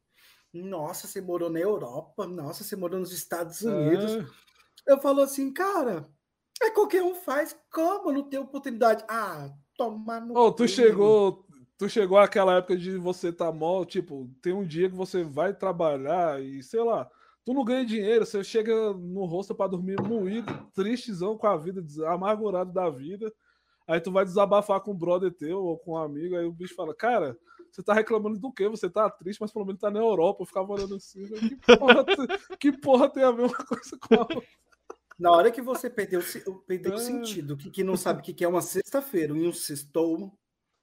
Nossa, 0.52 1.06
você 1.06 1.20
morou 1.20 1.48
na 1.48 1.60
Europa, 1.60 2.26
nossa, 2.26 2.64
você 2.64 2.74
morou 2.74 2.98
nos 2.98 3.12
Estados 3.12 3.62
Unidos. 3.62 4.16
É. 4.16 4.92
Eu 4.92 5.00
falo 5.00 5.20
assim, 5.20 5.52
cara, 5.52 6.08
é 6.62 6.70
qualquer 6.70 7.02
um 7.02 7.14
faz, 7.14 7.56
como 7.72 8.12
não 8.12 8.28
tem 8.28 8.40
oportunidade? 8.40 9.04
Ah, 9.08 9.50
tomar 9.76 10.20
no. 10.20 10.36
Oh, 10.36 10.50
tu 10.50 10.66
chegou, 10.66 11.46
tu 11.78 11.88
chegou 11.88 12.18
àquela 12.18 12.56
época 12.56 12.76
de 12.76 12.96
você 12.96 13.32
tá 13.32 13.52
mal, 13.52 13.84
tipo, 13.84 14.30
tem 14.42 14.52
um 14.52 14.66
dia 14.66 14.90
que 14.90 14.96
você 14.96 15.22
vai 15.22 15.54
trabalhar 15.54 16.42
e 16.42 16.62
sei 16.62 16.82
lá, 16.82 17.08
tu 17.44 17.54
não 17.54 17.64
ganha 17.64 17.86
dinheiro, 17.86 18.26
você 18.26 18.42
chega 18.42 18.92
no 18.92 19.24
rosto 19.24 19.54
para 19.54 19.70
dormir 19.70 20.00
moído, 20.02 20.52
tristezão 20.74 21.38
com 21.38 21.46
a 21.46 21.56
vida, 21.56 21.82
amargurado 22.08 22.72
da 22.72 22.90
vida. 22.90 23.32
Aí 23.86 24.00
tu 24.00 24.12
vai 24.12 24.24
desabafar 24.24 24.80
com 24.80 24.92
um 24.92 24.98
brother 24.98 25.32
teu 25.32 25.58
ou 25.64 25.78
com 25.78 25.92
um 25.92 25.96
amigo, 25.96 26.36
aí 26.36 26.44
o 26.44 26.52
bicho 26.52 26.74
fala, 26.74 26.94
cara, 26.94 27.36
você 27.70 27.82
tá 27.82 27.94
reclamando 27.94 28.38
do 28.38 28.52
quê? 28.52 28.68
Você 28.68 28.88
tá 28.88 29.08
triste, 29.08 29.40
mas 29.40 29.52
pelo 29.52 29.64
menos 29.64 29.80
tá 29.80 29.90
na 29.90 30.00
Europa. 30.00 30.42
Eu 30.42 30.46
ficava 30.46 30.72
olhando 30.72 30.96
assim. 30.96 31.24
Que 31.26 31.76
porra, 31.76 32.04
que 32.58 32.72
porra 32.72 33.08
tem 33.08 33.22
a 33.22 33.30
ver 33.30 33.42
uma 33.44 33.54
coisa 33.54 33.98
com 33.98 34.14
a 34.14 34.18
outra? 34.20 34.42
Na 35.20 35.30
hora 35.32 35.50
que 35.50 35.60
você 35.60 35.90
perdeu, 35.90 36.22
perdeu 36.66 36.92
o 36.92 36.94
é. 36.94 36.98
sentido, 36.98 37.54
que, 37.54 37.70
que 37.70 37.84
não 37.84 37.94
sabe 37.94 38.20
o 38.20 38.22
que 38.22 38.42
é 38.42 38.48
uma 38.48 38.62
sexta-feira 38.62 39.36
e 39.36 39.46
um 39.46 39.52
sextou. 39.52 40.32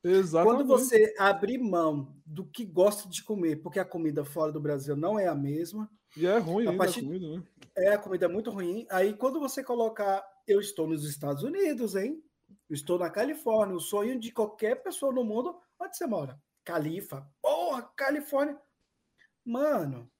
Exatamente. 0.03 0.55
Quando 0.55 0.67
você 0.67 1.15
abrir 1.17 1.57
mão 1.57 2.15
do 2.23 2.45
que 2.45 2.63
gosta 2.63 3.09
de 3.09 3.23
comer, 3.23 3.55
porque 3.57 3.79
a 3.79 3.85
comida 3.85 4.23
fora 4.23 4.51
do 4.51 4.61
Brasil 4.61 4.95
não 4.95 5.17
é 5.17 5.27
a 5.27 5.33
mesma. 5.33 5.89
E 6.15 6.27
é 6.27 6.37
ruim 6.37 6.67
a, 6.67 6.73
partir... 6.73 6.99
a 6.99 7.03
comida, 7.03 7.27
né? 7.35 7.43
É, 7.75 7.93
a 7.93 7.97
comida 7.97 8.25
é 8.25 8.29
muito 8.29 8.51
ruim. 8.51 8.85
Aí 8.91 9.13
quando 9.13 9.39
você 9.39 9.63
colocar, 9.63 10.23
eu 10.47 10.59
estou 10.59 10.87
nos 10.87 11.03
Estados 11.03 11.41
Unidos, 11.41 11.95
hein? 11.95 12.21
Eu 12.69 12.75
estou 12.75 12.99
na 12.99 13.09
Califórnia. 13.09 13.75
O 13.75 13.79
sonho 13.79 14.19
de 14.19 14.31
qualquer 14.31 14.83
pessoa 14.83 15.11
no 15.11 15.23
mundo, 15.23 15.55
onde 15.79 15.97
você 15.97 16.05
mora? 16.05 16.39
Califa. 16.67 17.25
Porra, 17.41 17.81
Califórnia. 17.95 18.59
Mano, 19.45 20.11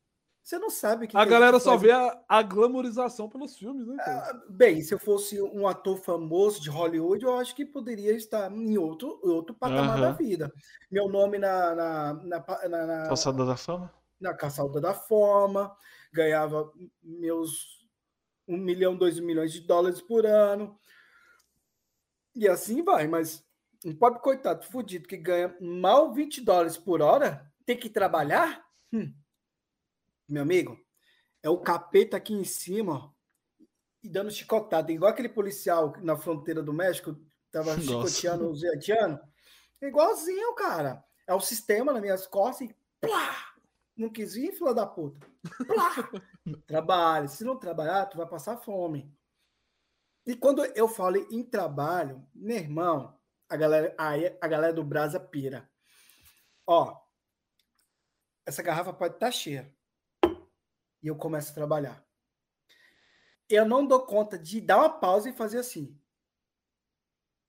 Você 0.41 0.57
não 0.57 0.69
sabe 0.69 1.07
que. 1.07 1.17
A 1.17 1.25
galera 1.25 1.59
só 1.59 1.75
vê 1.75 1.91
a, 1.91 2.23
a 2.29 2.41
glamorização 2.41 3.27
pelos 3.27 3.57
filmes, 3.57 3.85
né? 3.85 3.97
Ah, 3.99 4.33
Bem, 4.49 4.81
se 4.81 4.93
eu 4.93 4.99
fosse 4.99 5.41
um 5.41 5.67
ator 5.67 5.97
famoso 5.97 6.61
de 6.61 6.69
Hollywood, 6.69 7.25
eu 7.25 7.37
acho 7.37 7.53
que 7.53 7.65
poderia 7.65 8.13
estar 8.13 8.49
em 8.49 8.77
outro, 8.77 9.19
outro 9.23 9.53
patamar 9.53 9.99
da 9.99 10.07
Aham. 10.07 10.17
vida. 10.17 10.53
Meu 10.89 11.09
nome 11.09 11.37
na, 11.37 11.75
na, 11.75 12.13
na, 12.13 12.45
na, 12.69 12.85
na, 12.87 13.07
Calçada 13.09 13.45
da 13.45 13.57
Fama? 13.57 13.93
na 14.21 14.33
Caçada 14.33 14.79
da 14.79 14.93
Fama, 14.93 15.75
ganhava 16.13 16.71
meus 17.03 17.85
um 18.47 18.55
milhão, 18.55 18.95
dois 18.95 19.19
milhões 19.19 19.51
de 19.51 19.59
dólares 19.59 20.01
por 20.01 20.25
ano. 20.25 20.79
E 22.33 22.47
assim 22.47 22.81
vai, 22.83 23.05
mas 23.05 23.46
um 23.85 23.95
pobre 23.95 24.19
coitado 24.19 24.65
fudido 24.65 25.07
que 25.07 25.17
ganha 25.17 25.55
mal 25.61 26.13
20 26.13 26.41
dólares 26.41 26.77
por 26.77 27.01
hora, 27.01 27.51
tem 27.65 27.77
que 27.77 27.89
trabalhar? 27.89 28.65
Hum. 28.91 29.13
Meu 30.27 30.41
amigo, 30.41 30.79
é 31.41 31.49
o 31.49 31.59
capeta 31.59 32.17
aqui 32.17 32.33
em 32.33 32.43
cima, 32.43 32.93
ó, 32.93 33.11
e 34.03 34.09
dando 34.09 34.31
chicotada, 34.31 34.91
igual 34.91 35.11
aquele 35.11 35.29
policial 35.29 35.93
na 36.01 36.15
fronteira 36.15 36.61
do 36.61 36.73
México, 36.73 37.15
tava 37.51 37.75
Nossa. 37.77 38.09
chicoteando 38.09 38.49
os 38.49 38.63
haitianos. 38.63 39.19
Igualzinho, 39.81 40.53
cara. 40.55 41.03
É 41.27 41.33
o 41.33 41.39
sistema 41.39 41.91
nas 41.91 42.01
minhas 42.01 42.25
costas 42.25 42.69
e 42.69 42.75
plá! 43.01 43.53
Não 43.95 44.09
quis 44.09 44.35
vir, 44.35 44.53
filha 44.53 44.73
da 44.73 44.85
puta. 44.85 45.27
Plá! 45.65 45.91
Trabalhe. 46.67 47.27
Se 47.27 47.43
não 47.43 47.57
trabalhar, 47.57 48.05
tu 48.05 48.17
vai 48.17 48.27
passar 48.27 48.57
fome. 48.57 49.11
E 50.25 50.35
quando 50.35 50.63
eu 50.65 50.87
falo 50.87 51.17
em 51.31 51.43
trabalho, 51.43 52.25
meu 52.33 52.57
irmão, 52.57 53.16
a 53.49 53.55
galera, 53.55 53.95
aí 53.97 54.37
a 54.41 54.47
galera 54.47 54.73
do 54.73 54.83
Brasa 54.83 55.19
pira. 55.19 55.69
Ó, 56.65 56.95
essa 58.45 58.63
garrafa 58.63 58.93
pode 58.93 59.15
estar 59.15 59.31
cheia. 59.31 59.73
E 61.01 61.07
eu 61.07 61.15
começo 61.15 61.51
a 61.51 61.55
trabalhar. 61.55 62.05
Eu 63.49 63.65
não 63.65 63.85
dou 63.85 64.05
conta 64.05 64.37
de 64.37 64.59
dar 64.59 64.77
uma 64.77 64.89
pausa 64.89 65.29
e 65.29 65.33
fazer 65.33 65.59
assim. 65.59 65.97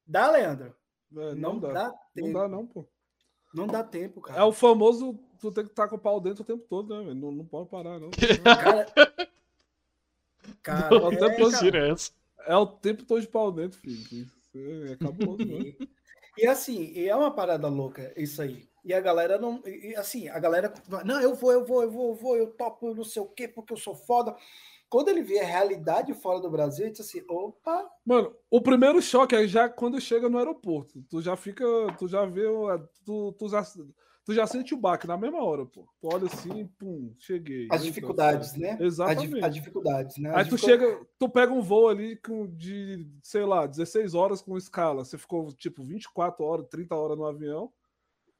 Dá, 0.07 0.31
Leandro? 0.31 0.77
É, 1.13 1.35
não, 1.35 1.55
não, 1.55 1.61
dá. 1.61 1.73
dá 1.73 1.95
Não 2.17 2.33
dá, 2.33 2.49
não, 2.49 2.67
pô. 2.67 2.89
Não 3.53 3.67
dá 3.67 3.83
tempo, 3.83 4.21
cara. 4.21 4.41
É 4.41 4.45
o 4.45 4.53
famoso, 4.53 5.19
tu 5.41 5.51
tem 5.51 5.65
que 5.65 5.71
estar 5.71 5.89
com 5.89 5.97
o 5.97 5.99
pau 6.01 6.21
dentro 6.21 6.43
o 6.43 6.47
tempo 6.47 6.65
todo, 6.69 6.95
né, 6.95 7.03
velho? 7.03 7.15
Não, 7.15 7.33
não 7.33 7.45
pode 7.45 7.69
parar, 7.69 7.99
não. 7.99 8.11
Cara, 8.45 8.87
cara, 10.63 10.91
Não, 10.91 11.11
é, 11.11 11.17
até 11.17 11.51
cara. 11.51 11.97
É 12.47 12.57
o 12.57 12.67
tempo 12.67 13.05
todo 13.05 13.21
de 13.21 13.29
pau 13.29 13.51
dentro, 13.51 13.79
filho. 13.81 14.31
É 14.55 14.97
cabuloso, 14.97 15.45
né? 15.45 15.75
E, 16.41 16.47
assim, 16.47 16.93
e 16.95 17.09
é 17.09 17.17
uma 17.17 17.35
parada 17.35 17.67
louca 17.67 18.15
isso 18.17 18.41
aí. 18.41 18.69
E 18.85 18.95
a 18.95 19.01
galera 19.01 19.39
não. 19.39 19.61
E, 19.67 19.97
assim, 19.97 20.29
a 20.29 20.39
galera. 20.39 20.73
Não, 21.05 21.21
eu 21.21 21.35
vou, 21.35 21.53
eu 21.53 21.67
vou, 21.67 21.83
eu 21.83 21.91
vou, 21.91 22.09
eu 22.11 22.15
vou, 22.15 22.37
eu 22.37 22.47
topo 22.53 22.95
não 22.95 23.03
sei 23.03 23.21
o 23.21 23.27
quê, 23.27 23.49
porque 23.49 23.73
eu 23.73 23.77
sou 23.77 23.95
foda. 23.95 24.37
Quando 24.89 25.09
ele 25.09 25.21
vê 25.21 25.41
a 25.41 25.45
realidade 25.45 26.15
fora 26.15 26.41
do 26.41 26.49
Brasil, 26.49 26.85
ele 26.85 26.93
diz 26.93 27.01
assim: 27.01 27.23
opa, 27.29 27.91
Mano, 28.07 28.35
o 28.49 28.61
primeiro 28.61 29.03
choque 29.03 29.35
é 29.35 29.49
já 29.49 29.69
quando 29.69 30.01
chega 30.01 30.29
no 30.29 30.39
aeroporto. 30.39 31.03
Tu 31.11 31.21
já 31.21 31.37
fica. 31.37 31.65
Tu 31.99 32.07
já 32.07 32.25
vê. 32.25 32.45
Tu, 33.05 33.33
tu, 33.33 33.49
já, 33.49 33.63
tu 34.29 34.35
já 34.35 34.47
sente 34.47 34.75
o 34.75 34.77
baque 34.77 35.07
na 35.07 35.17
mesma 35.17 35.43
hora, 35.43 35.65
pô. 35.65 35.89
Tu 36.03 36.07
olha 36.13 36.27
assim, 36.27 36.67
pum, 36.79 37.15
cheguei. 37.19 37.67
as 37.71 37.81
Eita, 37.81 37.85
dificuldades, 37.95 38.51
ferro. 38.51 38.61
né? 38.63 38.71
As, 38.73 38.77
dif- 38.77 38.87
Exatamente. 38.87 39.45
as 39.45 39.55
dificuldades, 39.55 40.17
né? 40.19 40.29
Aí 40.35 40.43
As 40.43 40.49
tu 40.49 40.57
dificu- 40.57 40.71
chega, 40.71 41.07
tu 41.19 41.29
pega 41.31 41.51
um 41.51 41.63
voo 41.63 41.89
ali 41.89 42.15
com 42.17 42.47
de, 42.47 43.09
sei 43.23 43.47
lá, 43.47 43.67
16 43.67 44.13
horas 44.15 44.43
com 44.43 44.55
escala. 44.59 45.03
Você 45.03 45.17
ficou 45.17 45.51
tipo 45.55 45.83
24 45.83 46.45
horas, 46.45 46.67
30 46.69 46.95
horas 46.95 47.17
no 47.17 47.25
avião. 47.25 47.73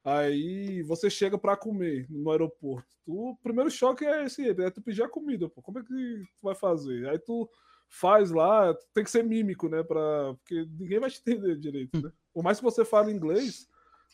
Aí 0.03 0.83
você 0.83 1.09
chega 1.09 1.37
pra 1.39 1.57
comer 1.57 2.05
no 2.07 2.29
aeroporto. 2.29 2.87
Tu, 3.03 3.11
o 3.31 3.35
primeiro 3.37 3.71
choque 3.71 4.05
é 4.05 4.25
esse, 4.25 4.47
é 4.47 4.69
tu 4.69 4.81
pedir 4.83 5.01
a 5.01 5.09
comida, 5.09 5.49
pô. 5.49 5.59
Como 5.61 5.79
é 5.79 5.81
que 5.83 5.87
tu 5.89 6.43
vai 6.43 6.53
fazer? 6.53 7.09
Aí 7.09 7.17
tu 7.17 7.49
faz 7.89 8.29
lá, 8.29 8.71
tem 8.93 9.03
que 9.03 9.09
ser 9.09 9.23
mímico, 9.23 9.67
né, 9.67 9.81
para 9.81 10.35
porque 10.35 10.63
ninguém 10.79 10.99
vai 10.99 11.09
te 11.09 11.19
entender 11.25 11.57
direito, 11.57 11.99
né? 11.99 12.11
Por 12.31 12.43
mais 12.43 12.59
que 12.59 12.63
você 12.63 12.85
fale 12.85 13.11
inglês, 13.11 13.67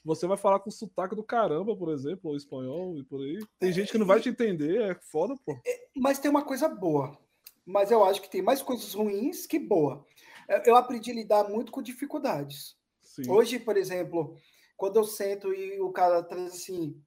você 0.05 0.27
vai 0.27 0.37
falar 0.37 0.59
com 0.59 0.69
sotaque 0.69 1.15
do 1.15 1.23
caramba, 1.23 1.75
por 1.75 1.91
exemplo, 1.91 2.29
ou 2.29 2.37
espanhol 2.37 2.97
e 2.97 3.03
por 3.03 3.21
aí. 3.21 3.39
Tem 3.59 3.71
gente 3.73 3.91
que 3.91 3.97
não 3.97 4.05
vai 4.05 4.21
te 4.21 4.29
entender, 4.29 4.81
é 4.81 4.95
foda, 4.95 5.35
pô. 5.45 5.59
Mas 5.95 6.19
tem 6.19 6.29
uma 6.29 6.43
coisa 6.45 6.69
boa. 6.69 7.17
Mas 7.65 7.89
eu 7.89 8.03
acho 8.03 8.21
que 8.21 8.29
tem 8.29 8.41
mais 8.43 8.61
coisas 8.61 8.93
ruins 8.93 9.47
que 9.47 9.57
boa. 9.57 10.05
Eu- 10.47 10.61
Eu 10.67 10.75
aprendi 10.75 11.09
a 11.11 11.15
lidar 11.15 11.49
muito 11.49 11.71
com 11.71 11.81
dificuldades. 11.81 12.77
Sim. 13.01 13.29
Hoje, 13.31 13.57
por 13.59 13.75
exemplo, 13.75 14.37
quando 14.77 14.97
eu 14.97 15.03
sento 15.03 15.51
e 15.53 15.79
o 15.81 15.91
cara 15.91 16.21
traz 16.21 16.53
assim, 16.53 17.01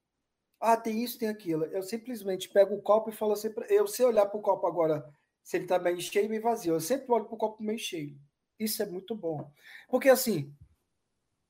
ah, 0.59 0.75
tem 0.75 1.01
isso, 1.01 1.17
tem 1.17 1.29
aquilo, 1.29 1.63
eu 1.65 1.81
simplesmente 1.81 2.49
pego 2.49 2.75
o 2.75 2.81
copo 2.81 3.09
e 3.09 3.13
falo 3.13 3.31
assim, 3.31 3.49
pra- 3.49 3.65
eu 3.69 3.87
sei 3.87 4.05
olhar 4.05 4.25
para 4.25 4.37
o 4.37 4.41
copo 4.41 4.67
agora, 4.67 5.05
se 5.41 5.55
ele 5.55 5.63
está 5.65 5.79
meio 5.79 6.01
cheio 6.01 6.25
e 6.25 6.29
meio 6.29 6.41
vazio, 6.41 6.73
eu 6.73 6.81
sempre 6.81 7.09
olho 7.13 7.25
para 7.25 7.35
o 7.35 7.37
copo 7.37 7.63
meio 7.63 7.79
cheio. 7.79 8.17
Isso 8.59 8.83
é 8.83 8.85
muito 8.85 9.15
bom. 9.15 9.49
Porque 9.89 10.09
assim, 10.09 10.53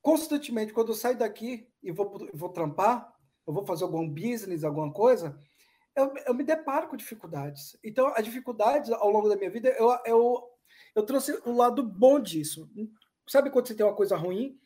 constantemente, 0.02 0.72
quando 0.72 0.88
eu 0.88 0.94
saio 0.94 1.18
daqui 1.18 1.68
e 1.82 1.92
vou, 1.92 2.28
vou 2.32 2.48
trampar, 2.48 3.12
eu 3.46 3.52
vou 3.52 3.64
fazer 3.64 3.84
algum 3.84 4.08
business, 4.08 4.64
alguma 4.64 4.92
coisa, 4.92 5.38
eu, 5.96 6.12
eu 6.26 6.34
me 6.34 6.44
deparo 6.44 6.88
com 6.88 6.96
dificuldades. 6.96 7.76
Então, 7.82 8.08
as 8.16 8.24
dificuldades 8.24 8.90
ao 8.90 9.10
longo 9.10 9.28
da 9.28 9.36
minha 9.36 9.50
vida, 9.50 9.68
eu, 9.70 9.90
eu, 10.04 10.50
eu 10.94 11.02
trouxe 11.04 11.32
o 11.44 11.52
lado 11.52 11.82
bom 11.82 12.20
disso. 12.20 12.70
Sabe 13.26 13.50
quando 13.50 13.66
você 13.66 13.74
tem 13.74 13.84
uma 13.84 13.94
coisa 13.94 14.16
ruim 14.16 14.58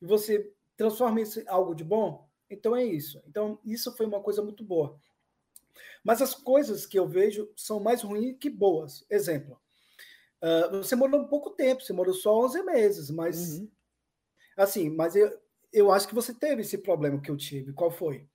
e 0.00 0.06
você 0.06 0.52
transforma 0.76 1.20
isso 1.20 1.40
em 1.40 1.48
algo 1.48 1.74
de 1.74 1.84
bom? 1.84 2.28
Então 2.48 2.76
é 2.76 2.84
isso. 2.84 3.22
Então, 3.26 3.58
isso 3.64 3.96
foi 3.96 4.06
uma 4.06 4.20
coisa 4.20 4.42
muito 4.42 4.62
boa. 4.62 4.98
Mas 6.04 6.22
as 6.22 6.34
coisas 6.34 6.86
que 6.86 6.98
eu 6.98 7.08
vejo 7.08 7.50
são 7.56 7.80
mais 7.80 8.02
ruins 8.02 8.36
que 8.38 8.48
boas. 8.48 9.04
Exemplo, 9.10 9.60
ah, 10.40 10.68
você 10.72 10.94
morou 10.94 11.20
um 11.20 11.26
pouco 11.26 11.50
tempo, 11.50 11.82
você 11.82 11.92
morou 11.92 12.14
só 12.14 12.38
11 12.44 12.62
meses, 12.62 13.10
mas 13.10 13.58
Uhum. 13.58 13.70
Assim, 14.56 14.88
mas 14.90 15.14
eu, 15.14 15.38
eu 15.72 15.92
acho 15.92 16.08
que 16.08 16.14
você 16.14 16.32
teve 16.34 16.62
esse 16.62 16.78
problema 16.78 17.20
que 17.20 17.30
eu 17.30 17.36
tive. 17.36 17.72
Qual 17.72 17.90
foi? 17.90 18.26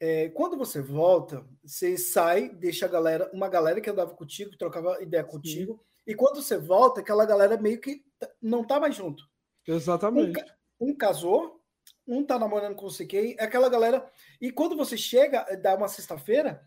É, 0.00 0.30
quando 0.30 0.56
você 0.56 0.80
volta, 0.80 1.46
você 1.64 1.96
sai, 1.96 2.48
deixa 2.48 2.86
a 2.86 2.88
galera, 2.88 3.30
uma 3.32 3.48
galera 3.48 3.80
que 3.80 3.88
andava 3.88 4.14
contigo, 4.14 4.56
trocava 4.56 5.00
ideia 5.00 5.22
contigo, 5.22 5.80
e 6.04 6.12
quando 6.14 6.42
você 6.42 6.58
volta, 6.58 7.00
aquela 7.00 7.24
galera 7.24 7.56
meio 7.56 7.80
que 7.80 8.04
não 8.40 8.64
tá 8.66 8.80
mais 8.80 8.96
junto. 8.96 9.22
Um, 9.68 9.74
Exatamente. 9.74 10.32
ca- 10.32 10.56
um 10.80 10.92
casou, 10.96 11.60
um 12.04 12.24
tá 12.24 12.36
namorando 12.36 12.74
com 12.74 12.90
você 12.90 13.06
quem, 13.06 13.36
é 13.38 13.44
aquela 13.44 13.68
galera. 13.68 14.10
E 14.40 14.50
quando 14.50 14.76
você 14.76 14.96
chega, 14.96 15.46
eh, 15.48 15.56
dá 15.56 15.76
uma 15.76 15.86
sexta-feira, 15.86 16.66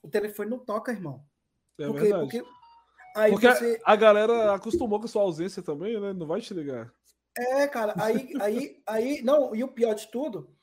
o 0.00 0.08
telefone 0.08 0.48
não 0.48 0.60
toca, 0.60 0.92
irmão. 0.92 1.24
É 1.80 1.86
Por 1.86 1.94
quê? 1.96 2.00
verdade. 2.02 2.22
Porque 2.22 2.44
aí 3.16 3.32
Porque 3.32 3.48
você. 3.52 3.80
a 3.84 3.96
galera 3.96 4.54
acostumou 4.54 5.00
com 5.00 5.08
sua 5.08 5.22
ausência 5.22 5.60
também, 5.60 6.00
né? 6.00 6.12
Não 6.12 6.26
vai 6.28 6.40
te 6.40 6.54
ligar. 6.54 6.92
É, 7.36 7.66
cara, 7.66 7.94
aí, 7.98 8.32
aí, 8.40 8.82
aí, 8.86 9.22
não, 9.22 9.54
e 9.54 9.64
o 9.64 9.68
pior 9.68 9.94
de 9.94 10.08
tudo 10.08 10.54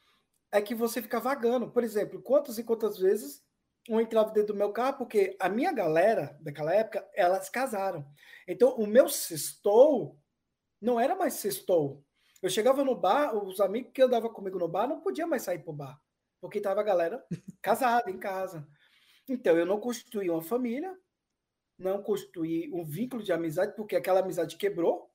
é 0.51 0.61
que 0.61 0.75
você 0.75 1.01
fica 1.01 1.19
vagando. 1.19 1.71
Por 1.71 1.83
exemplo, 1.83 2.21
quantas 2.21 2.57
e 2.57 2.63
quantas 2.63 2.97
vezes 2.97 3.43
um 3.89 3.99
entrava 3.99 4.31
dentro 4.31 4.53
do 4.53 4.57
meu 4.57 4.71
carro, 4.71 4.97
porque 4.97 5.35
a 5.39 5.49
minha 5.49 5.71
galera 5.71 6.37
daquela 6.41 6.73
época, 6.73 7.07
elas 7.13 7.49
casaram. 7.49 8.05
Então, 8.47 8.75
o 8.75 8.85
meu 8.85 9.09
sextou 9.09 10.19
não 10.79 10.99
era 10.99 11.15
mais 11.15 11.33
sextou. 11.35 12.03
Eu 12.41 12.49
chegava 12.49 12.83
no 12.83 12.95
bar, 12.95 13.35
os 13.35 13.59
amigos 13.59 13.91
que 13.93 14.01
andavam 14.01 14.31
comigo 14.31 14.59
no 14.59 14.67
bar 14.67 14.87
não 14.87 15.01
podiam 15.01 15.27
mais 15.27 15.41
sair 15.41 15.59
pro 15.59 15.73
bar, 15.73 15.99
porque 16.39 16.61
tava 16.61 16.81
a 16.81 16.83
galera 16.83 17.25
casada 17.61 18.11
em 18.11 18.19
casa. 18.19 18.67
Então, 19.27 19.57
eu 19.57 19.65
não 19.65 19.79
constituí 19.79 20.29
uma 20.29 20.41
família, 20.41 20.95
não 21.77 22.01
constituí 22.03 22.71
um 22.73 22.85
vínculo 22.85 23.23
de 23.23 23.33
amizade, 23.33 23.75
porque 23.75 23.95
aquela 23.95 24.19
amizade 24.19 24.55
quebrou. 24.55 25.08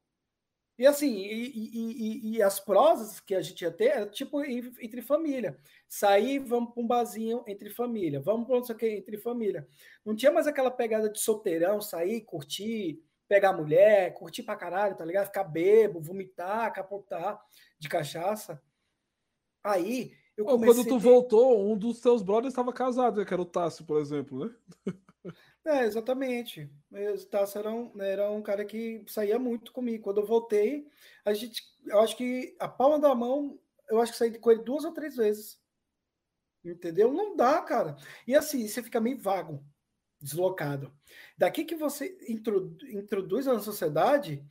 E 0.76 0.86
assim, 0.86 1.14
e, 1.16 1.50
e- 1.50 1.92
e- 2.32 2.36
e 2.36 2.42
as 2.42 2.58
prosas 2.58 3.20
que 3.20 3.34
a 3.34 3.40
gente 3.40 3.62
ia 3.62 3.70
ter 3.70 3.84
era 3.90 4.06
tipo 4.06 4.44
en- 4.44 4.72
entre 4.80 5.00
família. 5.02 5.56
Sair, 5.88 6.40
vamos 6.40 6.74
para 6.74 6.82
um 6.82 6.86
barzinho 6.86 7.44
entre 7.46 7.70
família, 7.70 8.20
vamos 8.20 8.46
para 8.46 8.56
não 8.56 8.64
sei 8.64 8.74
o 8.74 8.78
que 8.78 8.88
entre 8.88 9.16
família. 9.18 9.68
Não 10.04 10.16
tinha 10.16 10.32
mais 10.32 10.46
aquela 10.48 10.70
pegada 10.72 11.08
de 11.08 11.20
solteirão, 11.20 11.80
sair, 11.80 12.22
curtir, 12.22 13.00
pegar 13.28 13.52
mulher, 13.52 14.12
curtir 14.14 14.42
pra 14.42 14.56
caralho, 14.56 14.96
tá 14.96 15.04
ligado? 15.04 15.26
Ficar 15.26 15.44
bebo, 15.44 16.00
vomitar, 16.00 16.72
capotar 16.72 17.40
de 17.78 17.88
cachaça. 17.88 18.60
Aí 19.62 20.12
eu 20.36 20.44
comecei 20.44 20.74
Quando 20.74 20.88
tu 20.88 20.96
ter- 20.98 21.02
voltou, 21.08 21.70
um 21.72 21.78
dos 21.78 22.00
teus 22.00 22.20
brothers 22.22 22.52
estava 22.52 22.72
casado, 22.72 23.18
né? 23.20 23.24
Que 23.24 23.32
era 23.32 23.40
o 23.42 23.46
Tássio, 23.46 23.84
por 23.86 24.00
exemplo, 24.00 24.44
né? 24.46 24.54
É, 25.66 25.84
exatamente. 25.84 26.70
O 26.90 26.96
era 27.58 27.70
um, 27.72 28.02
era 28.02 28.30
um 28.30 28.42
cara 28.42 28.64
que 28.64 29.04
saía 29.08 29.38
muito 29.38 29.72
comigo. 29.72 30.04
Quando 30.04 30.20
eu 30.20 30.26
voltei, 30.26 30.86
a 31.24 31.32
gente, 31.32 31.62
eu 31.86 32.00
acho 32.00 32.16
que 32.16 32.54
a 32.60 32.68
palma 32.68 32.98
da 32.98 33.14
mão, 33.14 33.58
eu 33.88 34.00
acho 34.00 34.12
que 34.12 34.18
saí 34.18 34.38
com 34.38 34.50
ele 34.50 34.62
duas 34.62 34.84
ou 34.84 34.92
três 34.92 35.16
vezes. 35.16 35.58
Entendeu? 36.64 37.12
Não 37.12 37.36
dá, 37.36 37.60
cara. 37.62 37.96
E 38.26 38.34
assim, 38.34 38.66
você 38.66 38.82
fica 38.82 39.00
meio 39.00 39.18
vago, 39.18 39.62
deslocado. 40.20 40.92
Daqui 41.38 41.64
que 41.64 41.76
você 41.76 42.16
intro- 42.28 42.76
introduz 42.90 43.46
na 43.46 43.60
sociedade, 43.60 44.44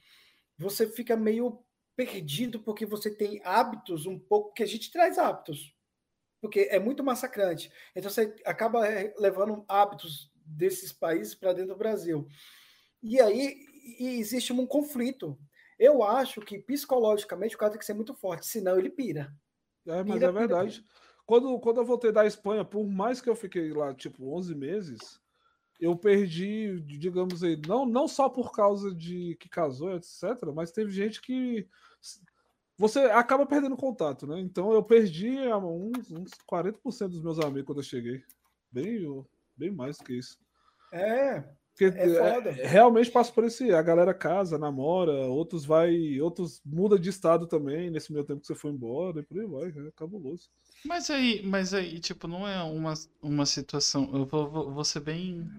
você 0.57 0.87
fica 0.87 1.17
meio 1.17 1.63
perdido 1.95 2.59
porque 2.61 2.85
você 2.85 3.11
tem 3.15 3.41
hábitos 3.45 4.05
um 4.07 4.19
pouco 4.19 4.53
que 4.53 4.63
a 4.63 4.67
gente 4.67 4.91
traz 4.91 5.17
hábitos. 5.19 5.75
porque 6.41 6.61
é 6.71 6.79
muito 6.79 7.03
massacrante. 7.03 7.71
Então 7.95 8.11
você 8.11 8.35
acaba 8.45 8.87
é, 8.87 9.13
levando 9.19 9.65
hábitos 9.69 10.32
desses 10.45 10.91
países 10.91 11.35
para 11.35 11.53
dentro 11.53 11.73
do 11.73 11.77
Brasil. 11.77 12.27
E 13.01 13.19
aí 13.19 13.65
e 13.83 14.19
existe 14.19 14.53
um 14.53 14.65
conflito. 14.65 15.37
Eu 15.77 16.03
acho 16.03 16.41
que 16.41 16.59
psicologicamente 16.59 17.55
o 17.55 17.57
cara 17.57 17.71
tem 17.71 17.79
que 17.79 17.85
ser 17.85 17.93
muito 17.93 18.13
forte, 18.13 18.45
senão 18.45 18.77
ele 18.77 18.89
pira. 18.89 19.33
É, 19.85 20.03
mas 20.03 20.13
pira, 20.13 20.27
é 20.27 20.31
verdade. 20.31 20.81
Pira, 20.81 20.83
pira. 20.83 21.03
Quando, 21.25 21.59
quando 21.59 21.77
eu 21.77 21.85
voltei 21.85 22.11
da 22.11 22.25
Espanha, 22.25 22.65
por 22.65 22.85
mais 22.85 23.21
que 23.21 23.29
eu 23.29 23.35
fiquei 23.35 23.71
lá, 23.71 23.93
tipo, 23.93 24.35
11 24.35 24.55
meses, 24.55 25.21
eu 25.79 25.95
perdi, 25.95 26.81
digamos 26.81 27.43
aí, 27.43 27.59
não, 27.67 27.85
não 27.85 28.07
só 28.07 28.29
por 28.29 28.51
causa 28.51 28.93
de 28.93 29.35
que 29.39 29.49
casou, 29.49 29.95
etc., 29.95 30.23
mas 30.53 30.71
teve 30.71 30.91
gente 30.91 31.21
que 31.21 31.67
você 32.77 32.99
acaba 32.99 33.45
perdendo 33.45 33.77
contato, 33.77 34.27
né? 34.27 34.39
Então 34.39 34.73
eu 34.73 34.83
perdi 34.83 35.37
uns, 35.53 36.11
uns 36.11 36.31
40% 36.49 37.07
dos 37.07 37.21
meus 37.21 37.39
amigos 37.39 37.65
quando 37.65 37.79
eu 37.79 37.83
cheguei. 37.83 38.23
Bem, 38.71 39.25
bem 39.57 39.71
mais 39.71 39.97
do 39.97 40.03
que 40.03 40.13
isso. 40.13 40.37
É. 40.91 41.43
Porque 41.73 41.85
é, 41.85 42.61
é, 42.61 42.67
realmente 42.67 43.09
passa 43.09 43.31
por 43.31 43.43
esse. 43.43 43.73
A 43.73 43.81
galera 43.81 44.13
casa, 44.13 44.59
namora, 44.59 45.11
outros 45.11 45.65
vai. 45.65 46.21
Outros 46.21 46.61
muda 46.63 46.99
de 46.99 47.09
estado 47.09 47.47
também 47.47 47.89
nesse 47.89 48.13
meio 48.13 48.23
tempo 48.23 48.41
que 48.41 48.47
você 48.47 48.53
foi 48.53 48.71
embora 48.71 49.19
e 49.19 49.23
por 49.23 49.39
aí 49.39 49.47
vai. 49.47 49.87
É 49.87 49.91
cabuloso. 49.95 50.49
Mas 50.85 51.09
aí, 51.09 51.41
mas 51.43 51.73
aí, 51.73 51.99
tipo, 51.99 52.27
não 52.27 52.47
é 52.47 52.61
uma, 52.61 52.93
uma 53.21 53.45
situação. 53.45 54.07
Eu 54.13 54.25
vou, 54.25 54.47
vou, 54.47 54.71
vou 54.71 54.83
ser 54.83 54.99
bem 54.99 55.49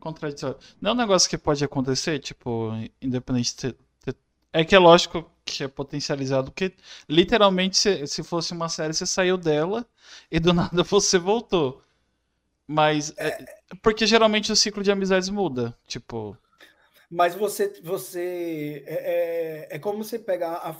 contraditório. 0.00 0.56
Não 0.80 0.92
é 0.92 0.94
um 0.94 0.96
negócio 0.96 1.28
que 1.28 1.36
pode 1.36 1.62
acontecer, 1.62 2.18
tipo, 2.18 2.70
independente 3.02 3.50
de 3.50 3.72
ter, 3.72 4.16
É 4.50 4.64
que 4.64 4.74
é 4.74 4.78
lógico 4.78 5.30
que 5.44 5.64
é 5.64 5.68
potencializado, 5.68 6.50
porque 6.50 6.72
literalmente, 7.08 7.76
se, 7.76 8.06
se 8.06 8.22
fosse 8.22 8.52
uma 8.52 8.68
série, 8.68 8.94
você 8.94 9.04
saiu 9.04 9.36
dela 9.36 9.86
e 10.30 10.40
do 10.40 10.52
nada 10.54 10.82
você 10.82 11.18
voltou. 11.18 11.82
Mas. 12.68 13.14
É, 13.16 13.28
é, 13.28 13.46
porque 13.82 14.06
geralmente 14.06 14.52
o 14.52 14.56
ciclo 14.56 14.82
de 14.82 14.92
amizades 14.92 15.30
muda. 15.30 15.74
Tipo. 15.86 16.36
Mas 17.10 17.34
você. 17.34 17.80
você 17.82 18.84
é, 18.86 19.68
é, 19.72 19.76
é 19.76 19.78
como 19.78 20.04
você 20.04 20.18
pegar. 20.18 20.56
A, 20.56 20.76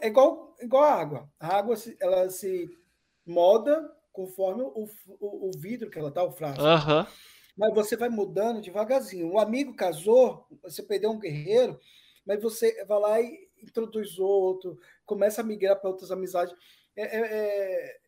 é 0.00 0.08
igual, 0.08 0.56
igual 0.60 0.82
a 0.82 0.94
água. 0.94 1.30
A 1.38 1.58
água 1.58 1.76
ela 2.00 2.30
se 2.30 2.70
moda 3.26 3.86
conforme 4.10 4.62
o, 4.62 4.88
o, 5.20 5.48
o 5.48 5.50
vidro 5.58 5.90
que 5.90 5.98
ela 5.98 6.10
tá, 6.10 6.24
o 6.24 6.32
frasco. 6.32 6.62
Uhum. 6.62 7.06
Mas 7.56 7.74
você 7.74 7.96
vai 7.96 8.08
mudando 8.08 8.62
devagarzinho. 8.62 9.30
Um 9.30 9.38
amigo 9.38 9.74
casou, 9.74 10.46
você 10.62 10.82
perdeu 10.82 11.10
um 11.10 11.18
guerreiro, 11.18 11.78
mas 12.26 12.40
você 12.42 12.84
vai 12.86 12.98
lá 12.98 13.20
e 13.20 13.50
introduz 13.62 14.18
outro, 14.18 14.78
começa 15.04 15.42
a 15.42 15.44
migrar 15.44 15.78
para 15.78 15.90
outras 15.90 16.10
amizades. 16.10 16.54
É, 16.96 17.02
é, 17.02 17.20
é, 17.20 17.99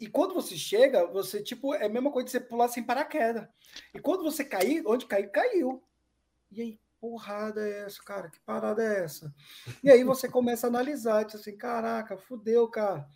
e 0.00 0.06
quando 0.08 0.34
você 0.34 0.56
chega, 0.56 1.06
você, 1.06 1.42
tipo, 1.42 1.74
é 1.74 1.86
a 1.86 1.88
mesma 1.88 2.10
coisa 2.10 2.26
de 2.26 2.32
você 2.32 2.40
pular 2.40 2.68
sem 2.68 2.82
paraquedas. 2.82 3.46
E 3.94 4.00
quando 4.00 4.24
você 4.24 4.44
cair, 4.44 4.82
onde 4.86 5.06
cair, 5.06 5.30
caiu. 5.30 5.82
E 6.50 6.60
aí, 6.60 6.80
porrada 7.00 7.66
é 7.66 7.84
essa, 7.84 8.02
cara? 8.02 8.28
Que 8.28 8.40
parada 8.40 8.82
é 8.82 9.04
essa? 9.04 9.32
E 9.82 9.90
aí 9.90 10.02
você 10.02 10.28
começa 10.28 10.66
a 10.66 10.68
analisar, 10.68 11.24
diz 11.24 11.36
assim, 11.36 11.56
caraca, 11.56 12.16
fudeu, 12.16 12.68
cara. 12.68 13.06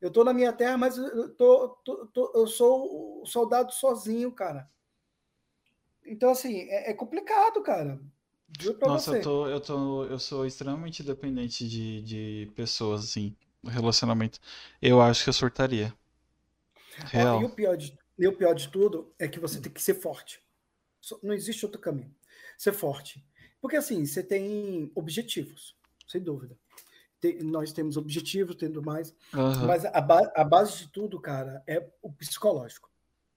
Eu 0.00 0.10
tô 0.10 0.24
na 0.24 0.32
minha 0.32 0.52
terra, 0.52 0.76
mas 0.76 0.96
eu, 0.96 1.34
tô, 1.34 1.68
tô, 1.84 2.06
tô 2.06 2.32
eu 2.34 2.46
sou 2.46 3.22
o 3.22 3.26
soldado 3.26 3.72
sozinho, 3.72 4.32
cara. 4.32 4.68
Então, 6.04 6.30
assim, 6.30 6.62
é, 6.68 6.90
é 6.90 6.94
complicado, 6.94 7.62
cara. 7.62 8.00
Nossa, 8.82 9.12
você. 9.12 9.18
eu 9.18 9.22
tô, 9.22 9.46
eu 9.48 9.60
tô, 9.60 10.04
eu 10.04 10.18
sou 10.18 10.46
extremamente 10.46 11.02
dependente 11.02 11.68
de, 11.68 12.02
de 12.02 12.52
pessoas, 12.54 13.04
assim, 13.04 13.36
relacionamento. 13.64 14.40
Eu 14.80 15.00
acho 15.00 15.24
que 15.24 15.30
eu 15.30 15.34
surtaria. 15.34 15.94
Real. 17.06 17.42
E, 17.42 17.44
o 17.44 17.50
pior 17.50 17.76
de, 17.76 17.98
e 18.18 18.26
o 18.26 18.36
pior 18.36 18.54
de 18.54 18.68
tudo 18.68 19.14
é 19.18 19.28
que 19.28 19.40
você 19.40 19.60
tem 19.60 19.72
que 19.72 19.82
ser 19.82 19.94
forte. 19.94 20.40
Não 21.22 21.34
existe 21.34 21.64
outro 21.64 21.80
caminho. 21.80 22.14
Ser 22.56 22.72
forte. 22.72 23.24
Porque, 23.60 23.76
assim, 23.76 24.04
você 24.04 24.22
tem 24.22 24.90
objetivos, 24.94 25.76
sem 26.06 26.20
dúvida 26.20 26.56
tem, 27.22 27.38
nós 27.40 27.72
temos 27.72 27.96
objetivos, 27.96 28.56
tendo 28.56 28.82
mais, 28.82 29.14
uhum. 29.32 29.66
mas 29.66 29.84
a, 29.86 30.00
ba 30.00 30.30
a, 30.34 30.42
base 30.42 30.78
de 30.78 30.88
tudo, 30.88 31.20
cara, 31.20 31.62
é 31.68 31.88
o 32.02 32.12
psicológico. 32.12 32.90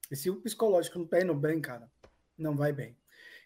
E 0.10 0.16
se 0.16 0.30
o 0.30 0.42
psicológico 0.42 0.98
não 0.98 1.06
está 1.06 1.22
indo 1.22 1.36
bem, 1.36 1.62
cara, 1.62 1.88
não 2.36 2.56
vai 2.56 2.74
bem. 2.74 2.98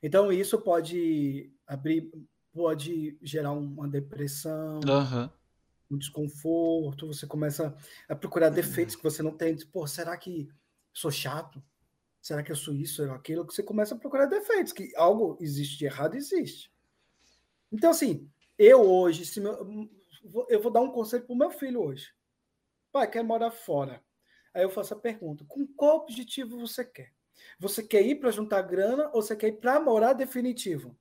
Então 0.01 0.31
isso 0.31 0.57
pode 0.57 1.51
abrir, 1.67 2.09
pode 2.53 3.17
gerar 3.21 3.51
uma 3.51 3.87
depressão, 3.87 4.79
uhum. 4.79 5.29
Um 5.89 5.97
desconforto. 5.97 7.07
Você 7.07 7.25
começa 7.25 7.75
a 8.07 8.15
procurar 8.15 8.49
defeitos 8.49 8.95
que 8.95 9.03
você 9.03 9.23
não 9.23 9.35
tem. 9.35 9.57
Pô, 9.67 9.87
será 9.87 10.15
que 10.17 10.47
sou 10.93 11.11
chato? 11.11 11.63
Será 12.21 12.43
que 12.43 12.51
eu 12.51 12.55
sou 12.55 12.73
isso 12.73 13.03
ou 13.03 13.11
aquilo? 13.13 13.45
Você 13.45 13.63
começa 13.63 13.95
a 13.95 13.97
procurar 13.97 14.25
defeitos, 14.25 14.73
que 14.73 14.93
algo 14.95 15.37
existe 15.39 15.77
de 15.77 15.85
errado, 15.85 16.15
existe. 16.15 16.71
Então, 17.71 17.91
assim, 17.91 18.29
eu 18.57 18.81
hoje, 18.81 19.25
se 19.25 19.39
meu, 19.39 19.89
eu 20.49 20.61
vou 20.61 20.71
dar 20.71 20.81
um 20.81 20.91
conselho 20.91 21.25
para 21.25 21.33
o 21.33 21.37
meu 21.37 21.49
filho 21.49 21.81
hoje. 21.81 22.13
Pai, 22.91 23.09
quer 23.09 23.23
morar 23.23 23.51
fora. 23.51 24.03
Aí 24.53 24.63
eu 24.63 24.69
faço 24.69 24.93
a 24.93 24.99
pergunta: 24.99 25.45
com 25.47 25.65
qual 25.65 25.97
objetivo 25.97 26.59
você 26.59 26.83
quer? 26.83 27.13
Você 27.57 27.81
quer 27.81 28.01
ir 28.01 28.15
para 28.15 28.31
juntar 28.31 28.61
grana 28.63 29.09
ou 29.13 29.21
você 29.21 29.35
quer 29.35 29.47
ir 29.47 29.59
para 29.59 29.79
morar 29.79 30.13
definitivo? 30.13 30.97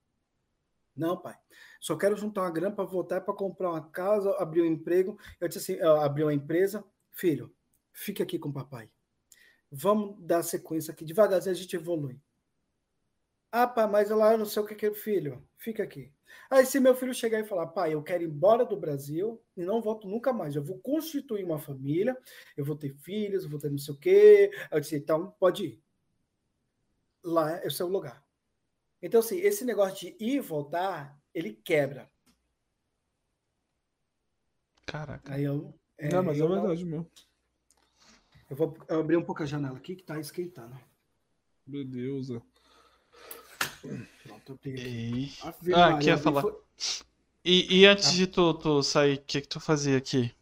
Não, 0.98 1.16
pai. 1.16 1.36
Só 1.80 1.96
quero 1.96 2.16
juntar 2.16 2.42
uma 2.42 2.50
grana 2.50 2.74
para 2.74 2.84
voltar 2.84 3.20
para 3.20 3.32
comprar 3.32 3.70
uma 3.70 3.88
casa, 3.88 4.32
abrir 4.32 4.62
um 4.62 4.66
emprego. 4.66 5.16
Eu 5.40 5.46
disse 5.48 5.72
assim: 5.72 5.80
abrir 5.80 6.24
uma 6.24 6.34
empresa. 6.34 6.84
Filho, 7.12 7.54
fique 7.92 8.22
aqui 8.22 8.38
com 8.38 8.48
o 8.48 8.52
papai. 8.52 8.90
Vamos 9.70 10.16
dar 10.20 10.42
sequência 10.42 10.92
aqui. 10.92 11.04
Devagarzinho 11.04 11.54
a 11.54 11.58
gente 11.58 11.76
evolui. 11.76 12.20
Ah, 13.52 13.66
pai, 13.66 13.86
mas 13.86 14.10
lá 14.10 14.32
eu 14.32 14.38
não 14.38 14.44
sei 14.44 14.62
o 14.62 14.66
que 14.66 14.86
é, 14.86 14.92
filho. 14.92 15.42
Fica 15.56 15.82
aqui. 15.82 16.12
Aí, 16.50 16.66
se 16.66 16.80
meu 16.80 16.94
filho 16.94 17.14
chegar 17.14 17.40
e 17.40 17.44
falar, 17.44 17.68
pai, 17.68 17.94
eu 17.94 18.02
quero 18.02 18.22
ir 18.22 18.26
embora 18.26 18.64
do 18.64 18.76
Brasil 18.76 19.40
e 19.56 19.64
não 19.64 19.80
volto 19.80 20.06
nunca 20.06 20.32
mais, 20.32 20.54
eu 20.54 20.62
vou 20.62 20.78
constituir 20.78 21.44
uma 21.44 21.58
família, 21.58 22.16
eu 22.56 22.64
vou 22.64 22.76
ter 22.76 22.94
filhos, 22.96 23.44
eu 23.44 23.50
vou 23.50 23.58
ter 23.58 23.70
não 23.70 23.78
sei 23.78 23.94
o 23.94 23.98
quê. 23.98 24.50
Eu 24.70 24.80
disse, 24.80 24.96
então, 24.96 25.30
pode 25.38 25.64
ir. 25.64 25.82
Lá 27.22 27.52
é 27.58 27.66
o 27.66 27.70
seu 27.70 27.88
lugar. 27.88 28.27
Então, 29.00 29.20
assim, 29.20 29.38
esse 29.38 29.64
negócio 29.64 29.96
de 29.96 30.16
ir 30.18 30.36
e 30.36 30.40
voltar, 30.40 31.16
ele 31.32 31.54
quebra. 31.54 32.10
Caraca. 34.84 35.34
Aí 35.34 35.44
eu. 35.44 35.74
É, 35.96 36.08
não, 36.08 36.22
mas 36.22 36.40
é 36.40 36.46
verdade 36.46 36.84
meu. 36.84 37.08
Eu 38.48 38.56
vou 38.56 38.76
abrir 38.88 39.16
um 39.16 39.24
pouco 39.24 39.42
a 39.42 39.46
janela 39.46 39.76
aqui 39.76 39.94
que 39.94 40.02
tá 40.02 40.18
esquentando. 40.18 40.78
Meu 41.66 41.84
Deus. 41.84 42.28
Pronto, 44.22 44.52
eu 44.52 44.58
peguei. 44.58 44.86
E... 44.86 45.32
Ah, 45.74 45.94
aqui 45.94 46.06
ia 46.06 46.16
falar. 46.16 46.42
Foi... 46.42 46.58
E, 47.44 47.80
e, 47.80 47.86
antes 47.86 48.08
ah. 48.08 48.12
de 48.12 48.26
tu, 48.26 48.54
tu 48.54 48.82
sair, 48.82 49.18
o 49.18 49.22
que, 49.22 49.40
que 49.42 49.48
tu 49.48 49.60
fazia 49.60 49.96
aqui? 49.96 50.34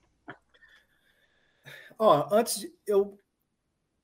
Ó, 1.99 2.29
antes 2.33 2.61
de, 2.61 2.75
eu 2.87 3.19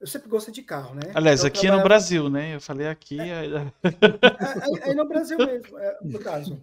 eu 0.02 0.06
sempre 0.08 0.28
gostei 0.28 0.52
de 0.52 0.64
carro, 0.64 0.96
né? 0.96 1.12
Aliás, 1.14 1.44
aqui 1.44 1.60
trabalhava... 1.60 1.82
no 1.82 1.88
Brasil, 1.88 2.28
né? 2.28 2.56
Eu 2.56 2.60
falei 2.60 2.88
aqui. 2.88 3.20
É, 3.20 3.38
aí, 3.38 3.54
é, 3.54 4.88
aí 4.88 4.94
no 4.96 5.06
Brasil 5.06 5.38
mesmo, 5.38 5.78
é, 5.78 5.98
no 6.02 6.18
caso. 6.18 6.60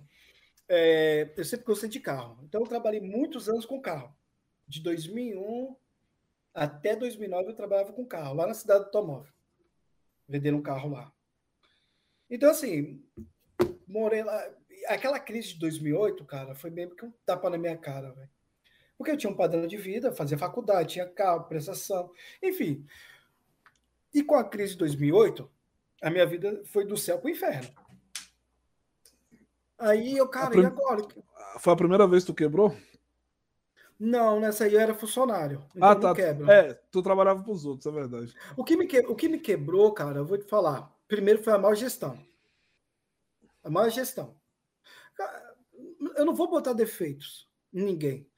É, 0.67 1.33
eu 1.37 1.45
sempre 1.45 1.65
gostei 1.65 1.89
de 1.89 2.01
carro. 2.01 2.37
Então, 2.43 2.59
eu 2.59 2.67
trabalhei 2.67 2.99
muitos 2.99 3.47
anos 3.47 3.65
com 3.65 3.79
carro. 3.79 4.13
De 4.67 4.83
2001 4.83 5.73
até 6.53 6.97
2009, 6.97 7.51
eu 7.51 7.55
trabalhava 7.55 7.93
com 7.93 8.05
carro, 8.05 8.35
lá 8.35 8.45
na 8.45 8.53
cidade 8.53 8.81
do 8.81 8.85
automóvel. 8.87 9.31
Vendendo 10.27 10.57
um 10.57 10.61
carro 10.61 10.89
lá. 10.89 11.09
Então, 12.29 12.51
assim, 12.51 13.01
morei 13.87 14.21
lá. 14.21 14.37
Aquela 14.87 15.17
crise 15.17 15.53
de 15.53 15.59
2008, 15.59 16.25
cara, 16.25 16.55
foi 16.55 16.71
mesmo 16.71 16.93
que 16.93 17.05
um 17.05 17.13
tapa 17.25 17.49
na 17.49 17.57
minha 17.57 17.77
cara, 17.77 18.11
velho. 18.11 18.29
Porque 18.97 19.11
eu 19.11 19.17
tinha 19.17 19.31
um 19.31 19.37
padrão 19.37 19.65
de 19.65 19.77
vida, 19.77 20.11
fazia 20.11 20.37
faculdade, 20.37 20.95
tinha 20.95 21.07
carro, 21.07 21.45
prestação, 21.45 22.11
enfim. 22.43 22.85
E 24.13 24.23
com 24.23 24.35
a 24.35 24.43
crise 24.43 24.73
de 24.73 24.79
2008, 24.79 25.49
a 26.01 26.09
minha 26.09 26.25
vida 26.25 26.61
foi 26.65 26.85
do 26.85 26.97
céu 26.97 27.19
para 27.19 27.27
o 27.27 27.31
inferno. 27.31 27.69
Aí 29.77 30.17
eu, 30.17 30.27
cara, 30.27 30.49
prim... 30.49 30.61
e 30.61 30.65
agora? 30.65 31.07
Foi 31.59 31.73
a 31.73 31.77
primeira 31.77 32.07
vez 32.07 32.23
que 32.23 32.31
tu 32.31 32.35
quebrou? 32.35 32.75
Não, 33.99 34.39
nessa 34.39 34.63
aí 34.63 34.73
eu 34.73 34.79
era 34.79 34.93
funcionário. 34.93 35.63
Então 35.75 35.89
ah, 35.89 35.95
tá. 35.95 36.13
Quebra. 36.13 36.53
É, 36.53 36.73
tu 36.91 37.01
trabalhava 37.01 37.43
para 37.43 37.51
os 37.51 37.65
outros, 37.65 37.85
é 37.85 37.91
verdade. 37.91 38.33
O 38.55 38.63
que, 38.63 38.77
me 38.77 38.87
que... 38.87 38.99
o 38.99 39.15
que 39.15 39.27
me 39.27 39.39
quebrou, 39.39 39.91
cara, 39.93 40.19
eu 40.19 40.25
vou 40.25 40.37
te 40.37 40.45
falar 40.45 40.93
primeiro 41.09 41.43
foi 41.43 41.51
a 41.51 41.57
má 41.57 41.73
gestão. 41.73 42.17
A 43.63 43.69
má 43.69 43.89
gestão. 43.89 44.39
Eu 46.15 46.23
não 46.23 46.35
vou 46.35 46.49
botar 46.49 46.71
defeitos 46.71 47.49
em 47.73 47.83
ninguém. 47.83 48.29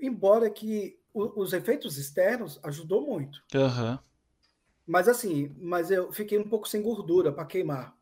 Embora 0.00 0.48
que 0.48 0.98
os 1.12 1.52
efeitos 1.52 1.98
externos 1.98 2.58
ajudou 2.62 3.02
muito. 3.02 3.42
Uhum. 3.52 3.98
Mas 4.90 5.06
assim, 5.06 5.54
mas 5.56 5.88
eu 5.92 6.10
fiquei 6.10 6.36
um 6.36 6.48
pouco 6.48 6.68
sem 6.68 6.82
gordura 6.82 7.30
para 7.30 7.46
queimar. 7.46 7.96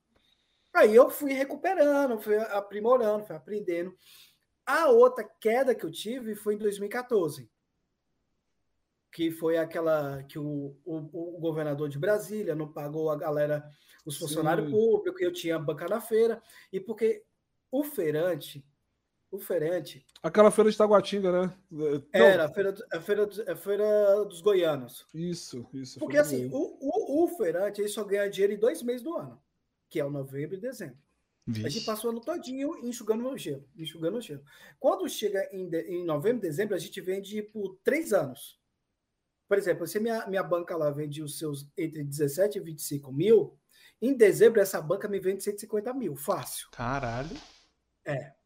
Aí 0.72 0.96
eu 0.96 1.11
fui 1.11 1.35
recuperando, 1.35 2.18
fui 2.18 2.38
aprimorando, 2.38 3.27
fui 3.27 3.37
aprendendo. 3.37 3.94
A 4.64 4.88
outra 4.88 5.22
queda 5.38 5.74
que 5.74 5.85
eu 5.85 5.90
tive 5.90 6.35
foi 6.35 6.55
em 6.55 6.59
2014. 6.59 7.51
que 9.12 9.31
foi 9.31 9.59
aquela 9.59 10.22
que 10.22 10.38
o, 10.38 10.79
o, 10.83 11.37
o 11.37 11.38
governador 11.38 11.90
de 11.90 11.98
Brasília 11.98 12.55
não 12.55 12.72
pagou 12.72 13.11
a 13.11 13.16
galera, 13.16 13.68
os 14.07 14.16
funcionários 14.16 14.66
Sim. 14.66 14.72
públicos, 14.72 15.20
eu 15.20 15.33
tinha 15.33 15.59
banca 15.59 15.87
na 15.88 16.01
feira, 16.01 16.42
e 16.72 16.81
porque 16.81 17.22
o 17.70 17.85
feirante, 17.85 18.64
o 19.31 19.38
feirante 19.38 20.05
Aquela 20.23 20.51
feira 20.51 20.71
de 20.71 20.77
Taguatinga, 20.77 21.31
né? 21.31 21.55
Não, 21.71 22.03
era 22.12 22.47
a 22.47 22.49
feira, 22.53 22.75
a 22.93 23.01
feira, 23.01 23.29
a 23.47 23.57
feira 23.57 24.25
dos 24.25 24.41
goianos. 24.41 25.07
Isso, 25.14 25.69
isso. 25.73 25.99
Porque 25.99 26.17
assim, 26.19 26.47
o, 26.53 26.79
o, 26.81 27.25
o 27.25 27.29
feirante 27.37 27.81
ele 27.81 27.88
só 27.88 28.03
ganha 28.05 28.29
dinheiro 28.29 28.53
em 28.53 28.59
dois 28.59 28.83
meses 28.83 29.03
do 29.03 29.14
ano, 29.17 29.41
que 29.88 30.01
é 30.01 30.05
o 30.05 30.11
novembro 30.11 30.57
e 30.57 30.61
dezembro. 30.61 30.99
A 31.47 31.53
gente 31.53 31.62
Vixe. 31.75 31.87
passou 31.87 32.11
o 32.11 32.12
ano 32.12 32.21
todinho 32.21 32.77
enxugando 32.85 33.27
o 33.27 33.37
gelo, 33.38 33.67
enxugando 33.77 34.19
o 34.19 34.21
gelo. 34.21 34.43
Quando 34.79 35.09
chega 35.09 35.49
em, 35.51 35.69
de- 35.69 35.83
em 35.83 36.05
novembro, 36.05 36.43
dezembro, 36.43 36.75
a 36.75 36.79
gente 36.79 37.01
vende 37.01 37.41
por 37.43 37.79
três 37.83 38.12
anos. 38.12 38.59
Por 39.49 39.57
exemplo, 39.57 39.87
se 39.87 39.99
minha, 39.99 40.27
minha 40.27 40.43
banca 40.43 40.77
lá 40.77 40.91
vende 40.91 41.23
os 41.23 41.38
seus 41.38 41.67
entre 41.77 42.05
17 42.05 42.59
e 42.59 42.61
25 42.61 43.11
mil, 43.11 43.59
em 44.03 44.14
dezembro 44.14 44.61
essa 44.61 44.81
banca 44.81 45.09
me 45.09 45.19
vende 45.19 45.43
150 45.43 45.95
mil, 45.95 46.14
fácil. 46.17 46.69
Caralho. 46.71 47.35
É 48.05 48.38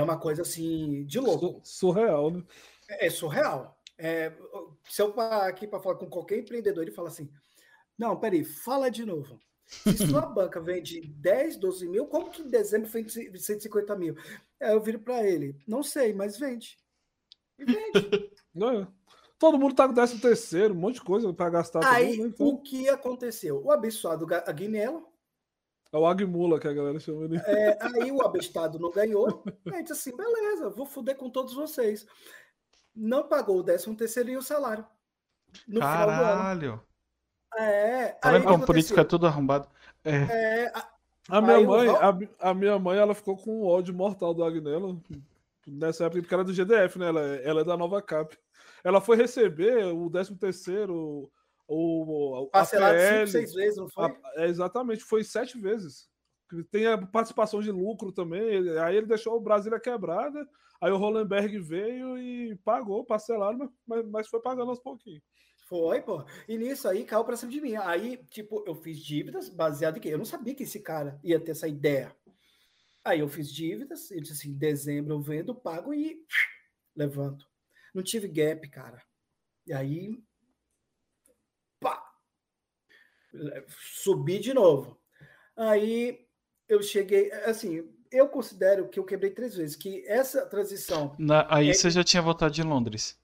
uma 0.00 0.18
coisa 0.18 0.42
assim 0.42 1.04
de 1.04 1.18
louco. 1.18 1.60
Su- 1.64 1.78
Surreal, 1.78 2.30
né? 2.30 2.44
É 2.88 3.10
surreal. 3.10 3.78
É, 3.98 4.32
se 4.88 5.02
eu 5.02 5.12
parar 5.12 5.46
aqui 5.46 5.66
para 5.66 5.80
falar 5.80 5.96
com 5.96 6.08
qualquer 6.08 6.38
empreendedor, 6.38 6.82
ele 6.82 6.92
fala 6.92 7.08
assim: 7.08 7.30
Não, 7.98 8.18
peraí, 8.18 8.44
fala 8.44 8.90
de 8.90 9.04
novo. 9.04 9.38
Se 9.66 9.96
sua 10.20 10.22
banca 10.22 10.60
vende 10.60 11.00
10, 11.00 11.56
12 11.56 11.88
mil, 11.88 12.06
como 12.06 12.30
que 12.30 12.42
em 12.42 12.48
dezembro 12.48 12.88
vende 12.88 13.38
150 13.38 13.96
mil? 13.96 14.14
Aí 14.60 14.72
eu 14.72 14.80
viro 14.80 14.98
para 15.00 15.22
ele: 15.28 15.56
Não 15.66 15.82
sei, 15.82 16.12
mas 16.12 16.38
vende. 16.38 16.78
E 17.58 17.64
vende. 17.64 18.32
É? 18.54 18.86
Todo 19.38 19.58
mundo 19.58 19.74
tá 19.74 19.88
com 19.88 19.94
décimo 19.94 20.20
terceiro, 20.20 20.72
um 20.74 20.76
monte 20.76 20.96
de 20.96 21.00
coisa 21.00 21.32
pra 21.32 21.50
gastar 21.50 21.84
Aí 21.84 22.18
né? 22.18 22.26
Então, 22.26 22.46
o 22.46 22.60
que 22.60 22.88
aconteceu? 22.88 23.60
O 23.64 23.72
abençoado 23.72 24.24
Aguinello, 24.46 25.08
é 25.92 25.96
o 25.98 26.06
Agmula 26.06 26.58
que 26.58 26.66
a 26.68 26.72
galera 26.72 26.98
chama 26.98 27.24
ele. 27.24 27.36
é, 27.36 27.78
aí 27.80 28.10
o 28.10 28.22
abestado 28.22 28.78
não 28.78 28.90
ganhou. 28.90 29.44
Aí 29.72 29.82
disse 29.82 29.92
assim: 30.10 30.16
beleza, 30.16 30.70
vou 30.70 30.86
foder 30.86 31.16
com 31.16 31.28
todos 31.30 31.54
vocês. 31.54 32.06
Não 32.94 33.28
pagou 33.28 33.58
o 33.58 33.62
décimo 33.62 33.96
terceiro 33.96 34.30
e 34.30 34.36
o 34.36 34.42
salário. 34.42 34.84
No 35.68 35.80
final 35.80 36.06
do 36.06 36.12
ano. 36.12 36.22
Caralho. 36.22 36.82
É, 37.56 38.08
Tá 38.12 38.30
aí 38.30 38.34
vendo 38.34 38.42
o 38.42 38.46
que 38.46 38.52
como 38.54 38.66
político 38.66 38.98
é 39.00 39.04
tudo 39.04 39.26
arrombado? 39.26 39.68
É. 40.04 40.16
É, 40.16 40.66
a- 40.74 40.88
A 41.28 41.40
minha 41.40 41.60
mãe, 41.60 41.88
a, 41.88 42.50
a 42.50 42.54
minha 42.54 42.78
mãe, 42.78 42.98
ela 42.98 43.14
ficou 43.14 43.36
com 43.36 43.60
um 43.62 43.66
ódio 43.66 43.94
mortal 43.94 44.32
do 44.34 44.42
Agnello 44.42 45.00
nessa 45.66 46.04
época, 46.06 46.22
porque 46.22 46.34
ela 46.34 46.42
é 46.42 46.46
do 46.46 46.52
GDF, 46.54 46.98
né? 46.98 47.08
Ela, 47.08 47.20
é- 47.20 47.48
ela 47.48 47.60
é 47.60 47.64
da 47.64 47.76
Nova 47.76 48.00
Cap. 48.02 48.36
Ela 48.82 49.00
foi 49.00 49.16
receber 49.16 49.84
o 49.94 50.10
13 50.10 50.34
terceiro, 50.36 51.30
o, 51.74 52.42
o 52.42 52.46
parcelado 52.48 52.96
APL, 52.96 53.26
cinco, 53.26 53.30
seis 53.30 53.54
vezes, 53.54 53.76
não 53.78 53.88
foi? 53.88 54.04
a- 54.06 54.20
é, 54.36 54.46
exatamente, 54.48 55.02
foi 55.04 55.24
sete 55.24 55.58
vezes. 55.58 56.08
Tem 56.70 56.86
a 56.86 56.98
participação 57.06 57.60
de 57.62 57.70
lucro 57.72 58.12
também. 58.12 58.42
ele- 58.42 58.78
Aí 58.78 58.96
ele 58.96 59.06
deixou 59.06 59.34
o 59.36 59.40
Brasília 59.40 59.80
quebrada. 59.80 60.46
Aí 60.82 60.90
o 60.90 60.96
Hollenberg 60.98 61.58
veio 61.60 62.18
e 62.18 62.56
pagou, 62.64 63.04
parcelado, 63.06 63.72
mas- 63.86 64.06
mas, 64.10 64.28
foi 64.28 64.40
pagando 64.42 64.68
aos 64.70 64.80
pouquinhos. 64.80 65.22
Foi, 65.68 66.02
pô. 66.02 66.24
E 66.46 66.58
nisso 66.58 66.86
aí 66.88 67.04
caiu 67.04 67.24
pra 67.24 67.36
cima 67.36 67.50
de 67.50 67.60
mim. 67.60 67.76
Aí, 67.76 68.18
tipo, 68.28 68.62
eu 68.66 68.74
fiz 68.74 68.98
dívidas 68.98 69.48
baseado 69.48 69.96
em 69.96 70.00
quê? 70.00 70.08
Eu 70.10 70.18
não 70.18 70.24
sabia 70.26 70.54
que 70.54 70.64
esse 70.64 70.80
cara 70.80 71.18
ia 71.24 71.40
ter 71.40 71.52
essa 71.52 71.66
ideia. 71.68 72.14
Aí 73.04 73.20
eu 73.20 73.28
fiz 73.28 73.50
dívidas, 73.50 74.10
eu 74.10 74.20
disse 74.20 74.32
assim, 74.34 74.50
em 74.50 74.58
dezembro 74.58 75.14
eu 75.14 75.20
vendo, 75.22 75.54
pago 75.54 75.94
e 75.94 76.22
levanto. 76.94 77.46
Não 77.94 78.02
tive 78.02 78.28
gap, 78.28 78.68
cara. 78.68 79.02
E 79.66 79.72
aí, 79.72 80.22
pá, 81.80 82.02
subi 83.94 84.38
de 84.38 84.52
novo. 84.54 85.00
Aí 85.56 86.26
eu 86.68 86.82
cheguei, 86.82 87.30
assim, 87.32 87.88
eu 88.10 88.28
considero 88.28 88.88
que 88.88 88.98
eu 88.98 89.04
quebrei 89.04 89.30
três 89.30 89.54
vezes, 89.54 89.76
que 89.76 90.06
essa 90.06 90.46
transição 90.46 91.14
Na- 91.18 91.46
aí 91.54 91.70
É- 91.70 91.74
você 91.74 91.90
já 91.90 92.02
tinha 92.04 92.22
voltado 92.22 92.52
de 92.54 92.62
Londres. 92.62 93.18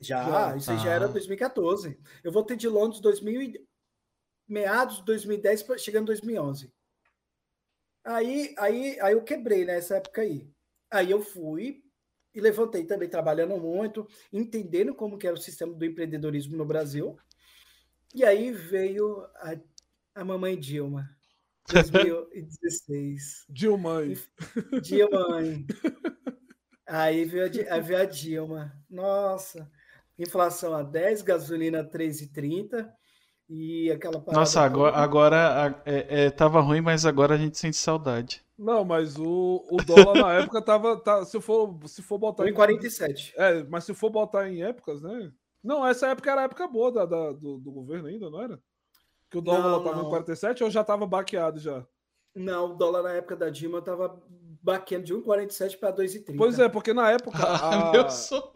Já, 0.00 0.24
Já. 0.24 0.56
isso 0.56 0.70
aí 0.70 0.78
já 0.78 0.92
era 0.92 1.04
Ah. 1.06 1.08
2014. 1.08 1.98
Eu 2.22 2.30
voltei 2.30 2.56
de 2.56 2.68
Londres 2.68 3.00
2000 3.00 3.42
e- 3.42 3.66
meados 4.46 4.98
de 4.98 5.04
2010 5.04 5.62
pra- 5.62 5.76
chegando 5.76 6.02
em 6.04 6.06
2011. 6.06 6.72
Aí, 8.04 8.54
aí, 8.58 8.98
aí 9.00 9.12
eu 9.12 9.22
quebrei 9.22 9.64
nessa 9.64 9.96
época 9.96 10.22
aí. 10.22 10.48
Aí 10.90 11.10
eu 11.10 11.20
fui 11.20 11.82
e 12.34 12.40
levantei 12.40 12.84
também 12.84 13.08
trabalhando 13.08 13.56
muito, 13.58 14.06
entendendo 14.32 14.94
como 14.94 15.18
que 15.18 15.26
era 15.26 15.34
o 15.36 15.40
sistema 15.40 15.74
do 15.74 15.84
empreendedorismo 15.84 16.56
no 16.56 16.64
Brasil. 16.64 17.18
E 18.14 18.24
aí 18.24 18.50
veio 18.52 19.22
a, 19.36 19.56
a 20.14 20.24
mamãe 20.24 20.58
Dilma, 20.58 21.08
2016. 21.70 23.44
Dilma. 23.48 24.00
Dilma. 24.82 25.26
Aí 26.86 27.24
veio 27.24 27.44
a, 27.44 27.74
aí 27.74 27.80
veio 27.80 28.00
a 28.00 28.04
Dilma. 28.04 28.72
Nossa, 28.88 29.70
inflação 30.18 30.74
a 30.74 30.82
10, 30.82 31.22
gasolina 31.22 31.80
a 31.80 31.84
3,30 31.84 32.90
e 33.48 33.90
aquela 33.90 34.20
parada. 34.20 34.40
Nossa, 34.40 34.60
agora, 34.62 34.92
toda. 34.92 35.04
agora 35.04 35.82
é, 35.84 36.24
é, 36.26 36.30
tava 36.30 36.60
ruim, 36.60 36.80
mas 36.80 37.04
agora 37.06 37.34
a 37.34 37.38
gente 37.38 37.58
sente 37.58 37.76
saudade. 37.76 38.42
Não, 38.58 38.84
mas 38.84 39.16
o, 39.18 39.64
o 39.70 39.76
dólar 39.84 40.14
na 40.20 40.32
época 40.42 40.60
tava. 40.62 40.96
tá- 40.98 41.24
se, 41.24 41.40
for, 41.40 41.78
se 41.86 42.02
for 42.02 42.18
botar. 42.18 42.48
em- 42.48 42.52
1,47. 42.52 43.32
É, 43.36 43.62
mas 43.64 43.84
se 43.84 43.94
for 43.94 44.10
botar 44.10 44.48
em 44.50 44.62
épocas, 44.62 45.00
né? 45.02 45.30
Não, 45.62 45.86
essa 45.86 46.08
época 46.08 46.30
era 46.30 46.42
a 46.42 46.44
época 46.44 46.66
boa 46.68 46.90
da, 46.92 47.04
da- 47.06 47.32
do, 47.32 47.58
do 47.58 47.70
governo 47.72 48.08
ainda, 48.08 48.30
não 48.30 48.40
era? 48.40 48.60
Que 49.30 49.38
o 49.38 49.40
dólar 49.42 49.62
Não, 49.62 49.84
tava 49.84 49.98
em 50.00 50.02
não. 50.04 50.08
47 50.10 50.64
ou 50.64 50.70
já 50.70 50.82
tava 50.82 51.06
baqueado 51.06 51.58
já? 51.60 51.84
Não, 52.34 52.72
o 52.72 52.74
dólar 52.74 53.02
na 53.02 53.12
época 53.14 53.36
da 53.36 53.50
Dilma 53.50 53.78
estava 53.80 54.20
baqueando 54.62 55.04
de 55.04 55.14
1,47 55.14 55.78
para 55.78 55.92
2,30. 55.92 56.36
Pois 56.36 56.58
é, 56.58 56.68
porque 56.68 56.92
na 56.94 57.10
época. 57.10 57.38
a- 57.42 57.90
Meu 57.92 58.08
sonho. 58.10 58.52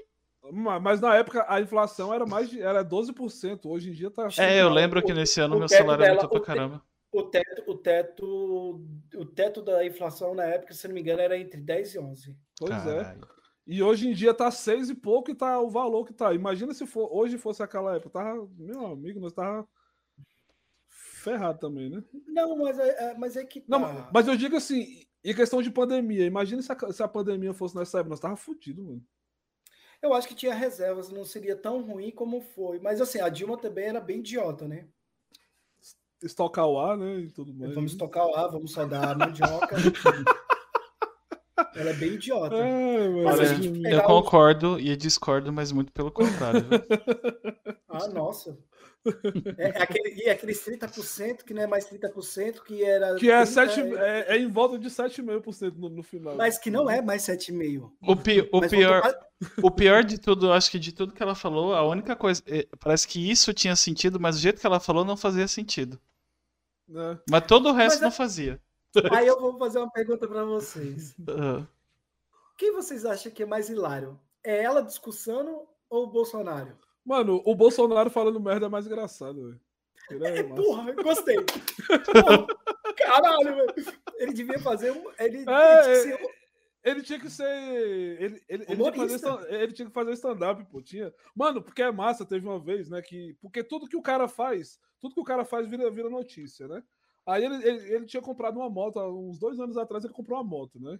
Ma- 0.51 0.81
Mas 0.81 1.01
na 1.01 1.15
época 1.17 1.45
a 1.49 1.61
inflação 1.61 2.13
era 2.13 2.27
mais 2.27 2.49
de, 2.51 2.61
era 2.61 2.83
12%. 2.85 3.67
Hoje 3.67 3.91
em 3.91 3.93
dia 3.93 4.11
tá. 4.11 4.29
É, 4.39 4.61
eu 4.61 4.69
lembro 4.69 5.03
que 5.03 5.13
o- 5.13 5.15
nesse 5.15 5.41
ano 5.41 5.57
o 5.57 5.59
meu 5.59 5.69
salário 5.69 6.05
aumentou 6.05 6.29
pra 6.29 6.41
caramba. 6.41 6.83
O 7.13 7.23
teto, 7.25 7.63
o 7.71 7.75
teto, 7.77 8.81
o 9.17 9.25
teto 9.27 9.61
da 9.63 9.85
inflação 9.85 10.35
na 10.35 10.45
época, 10.45 10.73
se 10.73 10.89
não 10.89 10.95
me 10.95 11.01
engano, 11.03 11.21
era 11.21 11.39
entre 11.39 11.61
10 11.61 11.95
e 11.95 11.99
11. 11.99 12.37
Pois 12.59 12.87
é. 12.87 13.17
E 13.67 13.83
hoje 13.83 14.09
em 14.09 14.13
dia 14.13 14.35
tá 14.35 14.51
seis 14.51 14.91
e 14.91 14.95
pouco 14.95 15.31
e 15.31 15.35
tá 15.35 15.61
o 15.61 15.71
valor 15.71 16.05
que 16.05 16.13
tá. 16.13 16.35
Imagina 16.35 16.75
se 16.75 16.87
for, 16.87 17.09
hoje 17.13 17.39
fosse 17.39 17.63
aquela 17.63 17.95
época. 17.95 18.11
Tava, 18.11 18.49
meu 18.59 18.87
amigo, 18.87 19.21
nós 19.21 19.33
tava 19.33 19.67
ferrado 20.89 21.59
também, 21.61 21.89
né? 21.89 22.03
Não, 22.27 22.57
mas 22.57 22.79
é, 22.79 22.89
é- 23.11 23.15
mas 23.19 23.37
é 23.37 23.45
que 23.45 23.63
Não, 23.69 23.81
tá. 23.81 24.11
mas 24.13 24.27
eu 24.27 24.37
digo 24.37 24.57
assim, 24.57 25.05
em 25.23 25.35
questão 25.35 25.63
de 25.63 25.71
pandemia, 25.71 26.27
imagina 26.27 26.61
se 26.61 26.73
a, 26.73 26.93
se 26.93 27.03
a 27.03 27.09
pandemia 27.09 27.55
fosse 27.55 27.77
nessa 27.77 27.99
época, 27.99 28.11
nós 28.11 28.21
tava 28.21 28.37
fudido, 28.37 28.83
mano. 28.83 29.05
Eu 30.03 30.13
acho 30.13 30.27
que 30.27 30.35
tinha 30.35 30.53
reservas, 30.53 31.11
não 31.11 31.25
seria 31.25 31.55
tão 31.55 31.81
ruim 31.81 32.11
como 32.11 32.41
foi. 32.41 32.81
Mas 32.81 33.01
assim, 33.01 33.21
a 33.21 33.29
Dilma 33.29 33.57
também 33.57 33.85
era 33.85 34.01
bem 34.01 34.19
idiota, 34.19 34.67
né? 34.67 34.89
Estocar 36.21 36.67
o 36.67 36.77
ar, 36.81 36.97
né? 36.97 37.21
E 37.21 37.31
tudo 37.31 37.55
mais. 37.55 37.73
Vamos 37.73 37.95
tocar 37.95 38.27
o 38.27 38.35
ar, 38.35 38.49
vamos 38.51 38.73
só 38.73 38.85
dar 38.85 39.13
a 39.13 39.15
mandioca. 39.15 39.77
Ela 41.75 41.91
é 41.91 41.95
bem 41.95 42.15
idiota. 42.15 42.55
É, 42.57 43.09
mano. 43.09 43.25
Mas 43.25 43.41
a 43.41 43.45
Olha, 43.55 43.91
Eu 43.91 44.03
concordo 44.03 44.81
e 44.81 44.97
discordo, 44.97 45.53
mas 45.53 45.73
muito 45.73 45.93
pelo 45.93 46.11
contrário. 46.11 46.65
Ah, 47.95 48.09
nossa. 48.09 48.57
É, 49.59 49.69
é 49.79 49.83
aquele, 49.83 50.15
e 50.25 50.31
aqueles 50.31 50.65
30% 50.65 51.45
que 51.45 51.53
não 51.53 51.61
é 51.63 51.67
mais 51.67 51.85
30%, 51.85 52.63
que 52.63 52.83
era. 52.83 53.17
Que 53.17 53.31
é, 53.31 53.45
30, 53.45 53.47
sete, 53.47 53.81
é- 53.81 54.31
é, 54.31 54.37
é 54.37 54.39
em 54.39 54.47
volta 54.47 54.79
de 54.79 54.89
7,5% 54.89 55.75
no, 55.77 55.91
no 55.91 56.03
final. 56.03 56.35
Mas 56.35 56.57
que 56.57 56.71
não 56.71 56.89
é 56.89 57.03
mais 57.03 57.21
7,5%. 57.23 57.91
O, 58.01 58.17
pi- 58.17 58.49
o 58.51 58.61
Mas 58.61 58.71
pior, 58.71 59.03
o 59.63 59.71
pior 59.71 60.03
de 60.05 60.19
tudo, 60.19 60.47
eu 60.47 60.53
acho 60.55 60.71
que 60.71 60.79
de 60.79 60.91
tudo 60.93 61.13
que 61.13 61.23
ela 61.23 61.35
falou, 61.35 61.75
a 61.75 61.87
única 61.87 62.17
coisa. 62.17 62.43
é, 62.47 62.67
Parece 62.81 63.07
que 63.07 63.31
isso 63.31 63.53
tinha 63.53 63.77
sentido, 63.77 64.19
mas 64.19 64.37
o 64.37 64.39
jeito 64.39 64.59
que 64.59 64.67
ela 64.67 64.81
falou 64.81 65.05
não 65.05 65.17
fazia 65.17 65.47
sentido. 65.47 66.01
Mas 67.29 67.45
todo 67.47 67.69
o 67.69 67.73
resto 67.73 67.97
Mas 67.97 68.03
é- 68.03 68.05
não 68.05 68.11
fazia. 68.13 68.61
Aí 69.11 69.27
eu 69.27 69.41
vou 69.41 69.59
fazer 69.59 69.79
uma 69.79 69.91
pergunta 69.91 70.27
para 70.29 70.45
vocês. 70.45 71.15
Ah, 71.29 71.67
Quem 72.57 72.73
vocês 72.73 73.05
acham 73.05 73.33
que 73.33 73.43
é 73.43 73.47
mais 73.47 73.69
hilário? 73.71 74.19
É 74.45 74.63
ela 74.63 74.83
discussando 74.83 75.67
ou 75.89 76.05
o 76.05 76.11
Bolsonaro? 76.11 76.77
Mano, 77.05 77.43
o 77.45 77.55
Bolsonaro 77.55 78.11
falando 78.11 78.41
merda 78.41 78.67
é 78.67 78.69
mais 78.69 78.87
engraçado, 78.87 79.43
velho. 79.43 79.61
Ele 80.11 80.27
é 80.27 80.39
É, 80.39 80.43
porra, 80.43 80.93
gostei. 80.93 81.37
Porra, 82.13 82.47
caralho, 82.97 83.57
velho. 83.57 83.75
Ele 84.17 84.33
devia 84.33 84.59
fazer 84.59 84.91
um. 84.93 85.11
Ele, 85.19 85.39
ele 85.39 85.51
É, 85.51 85.83
tinha 85.83 85.95
que 85.95 86.01
ser 86.03 86.37
Ele 86.85 87.03
tinha 87.03 87.21
que 87.21 87.31
ser. 87.31 87.45
Ele, 87.47 88.25
ele, 88.25 88.43
ele, 88.49 88.65
tinha 88.67 88.67
que 88.67 88.75
fazer 88.77 88.83
Humorista. 88.83 89.17
stand- 89.17 89.47
ele 89.49 89.73
tinha 89.73 89.87
que 89.89 89.95
fazer 89.95 90.13
stand-up, 90.13 90.65
pô. 90.71 90.83
Tinha. 90.83 91.15
Mano, 91.35 91.63
porque 91.63 91.83
é 91.83 91.91
massa, 91.91 92.25
teve 92.27 92.47
uma 92.47 92.59
vez, 92.59 92.89
né? 92.91 93.01
Que, 93.01 93.37
porque 93.41 93.63
tudo 93.65 93.89
que 93.89 93.97
o 93.97 94.03
cara 94.03 94.29
faz, 94.29 94.79
tudo 95.01 95.15
que 95.15 95.21
o 95.21 95.25
cara 95.25 95.45
faz 95.45 95.67
vira, 95.69 95.91
vira 95.91 96.11
notícia, 96.11 96.67
né? 96.69 96.83
Aí 97.27 97.45
ele, 97.45 97.55
ele, 97.67 97.95
ele 97.95 98.07
tinha 98.07 98.23
comprado 98.23 98.57
uma 98.57 98.69
moto, 98.69 98.99
há 98.99 99.09
uns 99.13 99.39
dois 99.39 99.61
anos 99.61 99.77
atrás 99.77 100.05
ele 100.05 100.13
comprou 100.13 100.39
uma 100.39 100.45
moto, 100.45 100.81
né? 100.81 100.99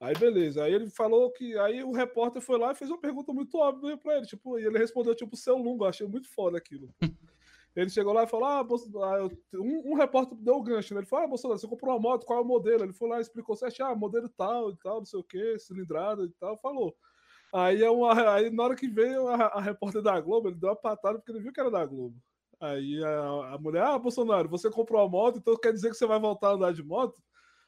Aí 0.00 0.14
beleza, 0.18 0.64
aí 0.64 0.74
ele 0.74 0.90
falou 0.90 1.30
que. 1.30 1.56
Aí 1.58 1.82
o 1.82 1.92
repórter 1.92 2.42
foi 2.42 2.58
lá 2.58 2.72
e 2.72 2.74
fez 2.74 2.90
uma 2.90 3.00
pergunta 3.00 3.32
muito 3.32 3.56
óbvia 3.58 3.96
pra 3.96 4.16
ele. 4.16 4.26
Tipo, 4.26 4.58
e 4.58 4.64
ele 4.64 4.78
respondeu, 4.78 5.14
tipo, 5.14 5.36
seu 5.36 5.56
lungo, 5.56 5.84
achei 5.84 6.06
muito 6.06 6.28
foda 6.28 6.58
aquilo. 6.58 6.92
Ele 7.76 7.90
chegou 7.90 8.12
lá 8.12 8.22
e 8.22 8.28
falou: 8.28 8.46
Ah, 8.46 8.60
ah 8.60 9.28
um, 9.54 9.92
um, 9.92 9.94
repórter 9.94 10.38
deu 10.38 10.54
o 10.54 10.62
gancho, 10.62 10.94
né? 10.94 11.00
Ele 11.00 11.06
falou: 11.08 11.24
Ah, 11.24 11.28
Bolsonaro, 11.28 11.58
você 11.58 11.66
comprou 11.66 11.92
uma 11.92 12.00
moto, 12.00 12.24
qual 12.24 12.38
é 12.38 12.42
o 12.42 12.44
modelo? 12.44 12.84
Ele 12.84 12.92
foi 12.92 13.08
lá 13.08 13.18
e 13.18 13.22
explicou 13.22 13.56
certinho, 13.56 13.88
ah, 13.88 13.96
modelo 13.96 14.28
tal 14.28 14.70
e 14.70 14.76
tal, 14.76 14.98
não 14.98 15.04
sei 15.04 15.18
o 15.18 15.24
que, 15.24 15.58
cilindrada 15.58 16.24
e 16.24 16.30
tal, 16.38 16.56
falou. 16.58 16.94
Aí, 17.52 17.82
é 17.82 17.90
uma, 17.90 18.34
aí 18.34 18.50
na 18.50 18.62
hora 18.64 18.76
que 18.76 18.88
veio 18.88 19.28
a, 19.28 19.46
a, 19.46 19.60
repórter 19.60 20.02
da 20.02 20.20
Globo, 20.20 20.48
ele 20.48 20.56
deu 20.56 20.70
uma 20.70 20.76
patada 20.76 21.18
porque 21.18 21.32
ele 21.32 21.40
viu 21.40 21.52
que 21.52 21.60
era 21.60 21.70
da 21.70 21.84
Globo. 21.84 22.16
Aí 22.64 23.04
a, 23.04 23.54
a 23.54 23.58
mulher, 23.58 23.82
ah, 23.82 23.98
Bolsonaro, 23.98 24.48
você 24.48 24.70
comprou 24.70 25.02
uma 25.02 25.08
moto, 25.08 25.38
então 25.38 25.54
quer 25.54 25.70
dizer 25.70 25.90
que 25.90 25.96
você 25.96 26.06
vai 26.06 26.18
voltar 26.18 26.48
a 26.48 26.52
andar 26.52 26.72
de 26.72 26.82
moto? 26.82 27.22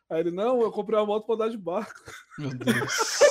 Aí 0.09 0.21
ele, 0.21 0.31
não, 0.31 0.63
eu 0.63 0.73
comprei 0.73 0.99
uma 0.99 1.05
moto 1.05 1.27
para 1.27 1.35
andar 1.35 1.49
de 1.51 1.59
barco. 1.59 2.01
Meu 2.39 2.51
Deus. 2.51 3.19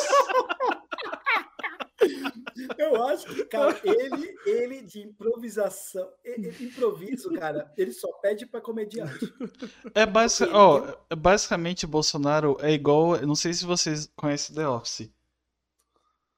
Eu 2.78 3.04
acho 3.04 3.26
que, 3.28 3.46
cara, 3.46 3.80
ele, 3.84 4.36
ele 4.46 4.82
de 4.82 5.02
improvisação, 5.02 6.08
ele, 6.24 6.50
improviso, 6.60 7.32
cara, 7.34 7.72
ele 7.78 7.92
só 7.92 8.08
pede 8.22 8.46
para 8.46 8.62
comediante. 8.62 9.34
É, 9.94 10.06
basic, 10.06 10.50
oh, 10.54 11.16
basicamente, 11.16 11.88
Bolsonaro 11.88 12.58
é 12.62 12.72
igual. 12.72 13.20
Não 13.22 13.36
sei 13.36 13.54
se 13.54 13.66
vocês 13.66 14.10
conhecem 14.16 14.56
The 14.56 14.68
Office. 14.68 15.10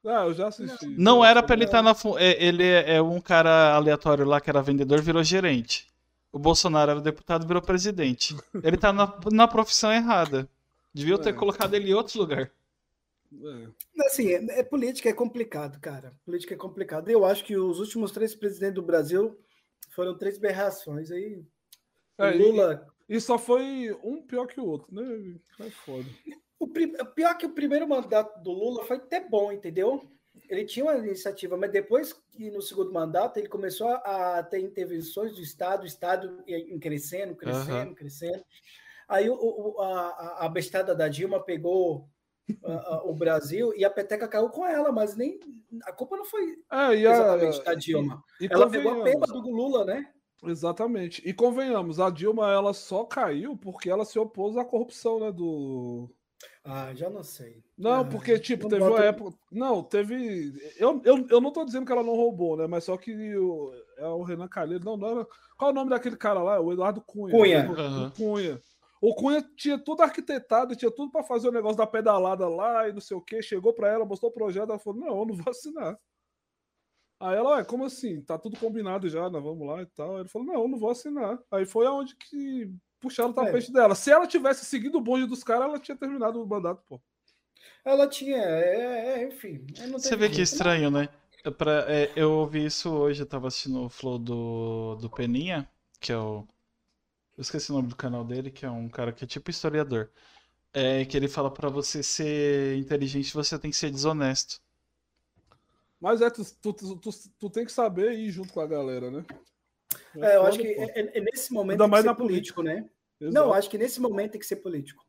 Ah, 0.07 0.25
eu 0.25 0.33
já 0.33 0.47
assisti. 0.47 0.87
Não 0.87 1.23
era 1.23 1.43
pra 1.43 1.55
ele 1.55 1.65
estar 1.65 1.83
tá 1.83 2.09
na. 2.11 2.19
É, 2.19 2.43
ele 2.43 2.63
é, 2.63 2.95
é 2.95 3.01
um 3.01 3.19
cara 3.19 3.75
aleatório 3.75 4.25
lá 4.25 4.39
que 4.39 4.49
era 4.49 4.61
vendedor, 4.61 5.01
virou 5.01 5.23
gerente. 5.23 5.87
O 6.31 6.39
Bolsonaro 6.39 6.91
era 6.91 7.01
deputado, 7.01 7.47
virou 7.47 7.61
presidente. 7.61 8.35
Ele 8.63 8.77
tá 8.77 8.93
na, 8.93 9.13
na 9.31 9.47
profissão 9.47 9.91
errada. 9.91 10.47
Devia 10.93 11.17
ter 11.17 11.29
é. 11.29 11.33
colocado 11.33 11.73
ele 11.73 11.91
em 11.91 11.93
outro 11.93 12.19
lugar. 12.19 12.51
É. 13.33 14.05
Assim, 14.05 14.31
é, 14.31 14.59
é, 14.59 14.63
política 14.63 15.09
é 15.09 15.13
complicado, 15.13 15.79
cara. 15.79 16.13
Política 16.25 16.53
é 16.53 16.57
complicado. 16.57 17.09
Eu 17.09 17.25
acho 17.25 17.43
que 17.43 17.57
os 17.57 17.79
últimos 17.79 18.11
três 18.11 18.33
presidentes 18.33 18.75
do 18.75 18.81
Brasil 18.81 19.37
foram 19.89 20.17
três 20.17 20.37
berrações. 20.37 21.11
Aí, 21.11 21.43
é, 22.17 22.31
Lula. 22.31 22.87
E, 23.07 23.15
e, 23.15 23.21
só 23.21 23.37
foi 23.37 23.95
um 24.03 24.21
pior 24.21 24.47
que 24.47 24.59
o 24.59 24.65
outro, 24.65 24.93
né? 24.93 25.35
É 25.59 25.69
foda. 25.69 26.07
O 26.59 26.67
pior 26.67 27.37
que 27.37 27.45
o 27.45 27.53
primeiro 27.53 27.87
mandato 27.87 28.41
do 28.41 28.51
Lula 28.51 28.83
foi 28.85 28.97
até 28.97 29.19
bom, 29.19 29.51
entendeu? 29.51 30.09
Ele 30.49 30.65
tinha 30.65 30.85
uma 30.85 30.97
iniciativa, 30.97 31.57
mas 31.57 31.71
depois 31.71 32.13
que 32.13 32.49
no 32.49 32.61
segundo 32.61 32.91
mandato 32.91 33.37
ele 33.37 33.47
começou 33.47 33.89
a 33.89 34.41
ter 34.43 34.59
intervenções 34.59 35.35
do 35.35 35.41
Estado, 35.41 35.83
o 35.83 35.87
Estado 35.87 36.43
crescendo, 36.79 37.35
crescendo, 37.35 37.89
uhum. 37.89 37.95
crescendo. 37.95 38.43
Aí 39.07 39.29
o, 39.29 39.75
a, 39.79 40.45
a 40.45 40.49
bestada 40.49 40.95
da 40.95 41.07
Dilma 41.07 41.39
pegou 41.43 42.09
o 43.03 43.13
Brasil 43.13 43.73
e 43.75 43.83
a 43.83 43.89
peteca 43.89 44.27
caiu 44.27 44.49
com 44.49 44.65
ela, 44.65 44.91
mas 44.91 45.15
nem 45.15 45.39
a 45.83 45.91
culpa 45.91 46.15
não 46.15 46.25
foi 46.25 46.57
é, 46.71 46.93
exatamente 46.95 47.61
a, 47.61 47.63
da 47.63 47.73
Dilma. 47.73 48.23
E, 48.39 48.45
e 48.45 48.49
ela 48.49 48.69
pegou 48.69 49.01
a 49.01 49.03
peba 49.03 49.27
do 49.27 49.49
Lula, 49.49 49.85
né? 49.85 50.11
Exatamente. 50.43 51.21
E 51.27 51.33
convenhamos, 51.33 51.99
a 51.99 52.09
Dilma 52.09 52.51
ela 52.51 52.73
só 52.73 53.03
caiu 53.03 53.57
porque 53.57 53.89
ela 53.89 54.05
se 54.05 54.17
opôs 54.19 54.55
à 54.55 54.63
corrupção, 54.63 55.19
né, 55.19 55.31
do 55.31 56.09
ah, 56.63 56.93
já 56.93 57.09
não 57.09 57.23
sei. 57.23 57.63
Não, 57.77 58.01
ah, 58.01 58.05
porque, 58.05 58.37
tipo, 58.39 58.67
teve 58.67 58.83
uma 58.83 59.03
época. 59.03 59.37
Não, 59.51 59.81
teve. 59.81 60.53
Eu, 60.77 61.01
eu, 61.03 61.25
eu 61.29 61.41
não 61.41 61.51
tô 61.51 61.63
dizendo 61.63 61.85
que 61.85 61.91
ela 61.91 62.03
não 62.03 62.15
roubou, 62.15 62.57
né? 62.57 62.67
Mas 62.67 62.83
só 62.83 62.97
que 62.97 63.35
o, 63.37 63.73
é 63.97 64.07
o 64.07 64.23
Renan 64.23 64.47
Calheiros. 64.47 64.85
Não, 64.85 64.97
não 64.97 65.07
era... 65.07 65.27
Qual 65.57 65.69
é 65.69 65.71
o 65.71 65.75
nome 65.75 65.89
daquele 65.89 66.17
cara 66.17 66.43
lá? 66.43 66.59
O 66.59 66.71
Eduardo 66.73 67.01
Cunha. 67.01 67.31
Cunha. 67.31 67.71
O, 67.71 67.81
uhum. 67.81 68.11
Cunha. 68.11 68.61
O 69.01 69.15
Cunha 69.15 69.41
tinha 69.55 69.77
tudo 69.77 70.01
arquitetado, 70.01 70.75
tinha 70.75 70.91
tudo 70.91 71.11
para 71.11 71.23
fazer 71.23 71.47
o 71.47 71.51
negócio 71.51 71.77
da 71.77 71.87
pedalada 71.87 72.47
lá 72.47 72.89
e 72.89 72.93
não 72.93 73.01
sei 73.01 73.15
o 73.15 73.21
que. 73.21 73.41
Chegou 73.41 73.73
para 73.73 73.89
ela, 73.89 74.05
mostrou 74.05 74.31
o 74.31 74.33
projeto, 74.33 74.69
ela 74.69 74.79
falou: 74.79 74.99
Não, 74.99 75.19
eu 75.19 75.25
não 75.25 75.35
vou 75.35 75.49
assinar. 75.49 75.97
Aí 77.19 77.35
ela, 77.35 77.55
ué, 77.55 77.63
como 77.63 77.85
assim? 77.85 78.21
Tá 78.21 78.37
tudo 78.37 78.59
combinado 78.59 79.09
já, 79.09 79.29
nós 79.29 79.43
vamos 79.43 79.65
lá 79.67 79.81
e 79.81 79.85
tal. 79.87 80.15
Aí 80.15 80.21
ele 80.21 80.29
falou: 80.29 80.47
Não, 80.47 80.61
eu 80.61 80.67
não 80.67 80.77
vou 80.77 80.89
assinar. 80.89 81.39
Aí 81.51 81.65
foi 81.65 81.85
aonde 81.85 82.15
que 82.15 82.71
puxaram 82.99 83.29
o 83.29 83.33
tapete 83.33 83.69
é. 83.69 83.73
dela. 83.73 83.95
Se 83.95 84.11
ela 84.11 84.27
tivesse 84.27 84.65
seguido 84.65 84.97
o 84.97 85.01
bonde 85.01 85.25
dos 85.25 85.43
caras, 85.43 85.67
ela 85.67 85.79
tinha 85.79 85.97
terminado 85.97 86.41
o 86.41 86.47
mandato, 86.47 86.81
pô. 86.87 86.99
Ela 87.83 88.07
tinha, 88.07 88.37
é, 88.37 89.21
é 89.21 89.27
enfim. 89.27 89.65
Você 89.93 90.15
vê 90.15 90.29
que 90.29 90.41
estranho, 90.41 90.91
né? 90.91 91.09
É 91.43 91.51
pra, 91.51 91.85
é, 91.87 92.11
eu 92.15 92.31
ouvi 92.31 92.65
isso 92.65 92.89
hoje, 92.89 93.21
eu 93.21 93.25
tava 93.25 93.47
assistindo 93.47 93.83
o 93.83 93.89
flow 93.89 94.17
do, 94.17 94.95
do 94.95 95.09
Peninha, 95.09 95.69
que 95.99 96.11
é 96.11 96.17
o 96.17 96.45
eu 97.37 97.43
esqueci 97.43 97.71
o 97.71 97.75
nome 97.75 97.87
do 97.87 97.95
canal 97.95 98.25
dele, 98.25 98.49
que 98.49 98.65
é 98.65 98.69
um 98.69 98.89
cara 98.89 99.13
que 99.13 99.23
é 99.23 99.27
tipo 99.27 99.51
historiador. 99.51 100.09
É 100.73 101.05
que 101.05 101.15
ele 101.15 101.27
fala 101.27 101.51
para 101.51 101.69
você 101.69 102.01
ser 102.01 102.75
inteligente, 102.77 103.33
você 103.33 103.59
tem 103.59 103.69
que 103.69 103.77
ser 103.77 103.91
desonesto. 103.91 104.59
Mas 106.01 106.21
é, 106.21 106.29
tu, 106.31 106.43
tu, 106.43 106.73
tu, 106.73 107.09
tu, 107.39 107.49
tem 107.49 107.65
que 107.65 107.71
saber 107.71 108.13
ir 108.13 108.31
junto 108.31 108.53
com 108.53 108.59
a 108.59 108.67
galera, 108.67 109.11
né? 109.11 109.23
É, 110.15 110.33
é 110.33 110.35
eu 110.35 110.45
acho 110.45 110.59
que 110.59 110.67
é, 110.67 111.17
é, 111.17 111.21
nesse 111.21 111.53
momento 111.53 111.81
Ainda 111.81 111.87
mais 111.87 112.05
na 112.05 112.13
político, 112.13 112.61
política. 112.61 112.85
né? 112.85 112.89
Exato. 113.19 113.33
Não, 113.33 113.53
acho 113.53 113.69
que 113.69 113.77
nesse 113.77 113.99
momento 113.99 114.31
tem 114.31 114.39
que 114.39 114.45
ser 114.47 114.57
político. 114.57 115.05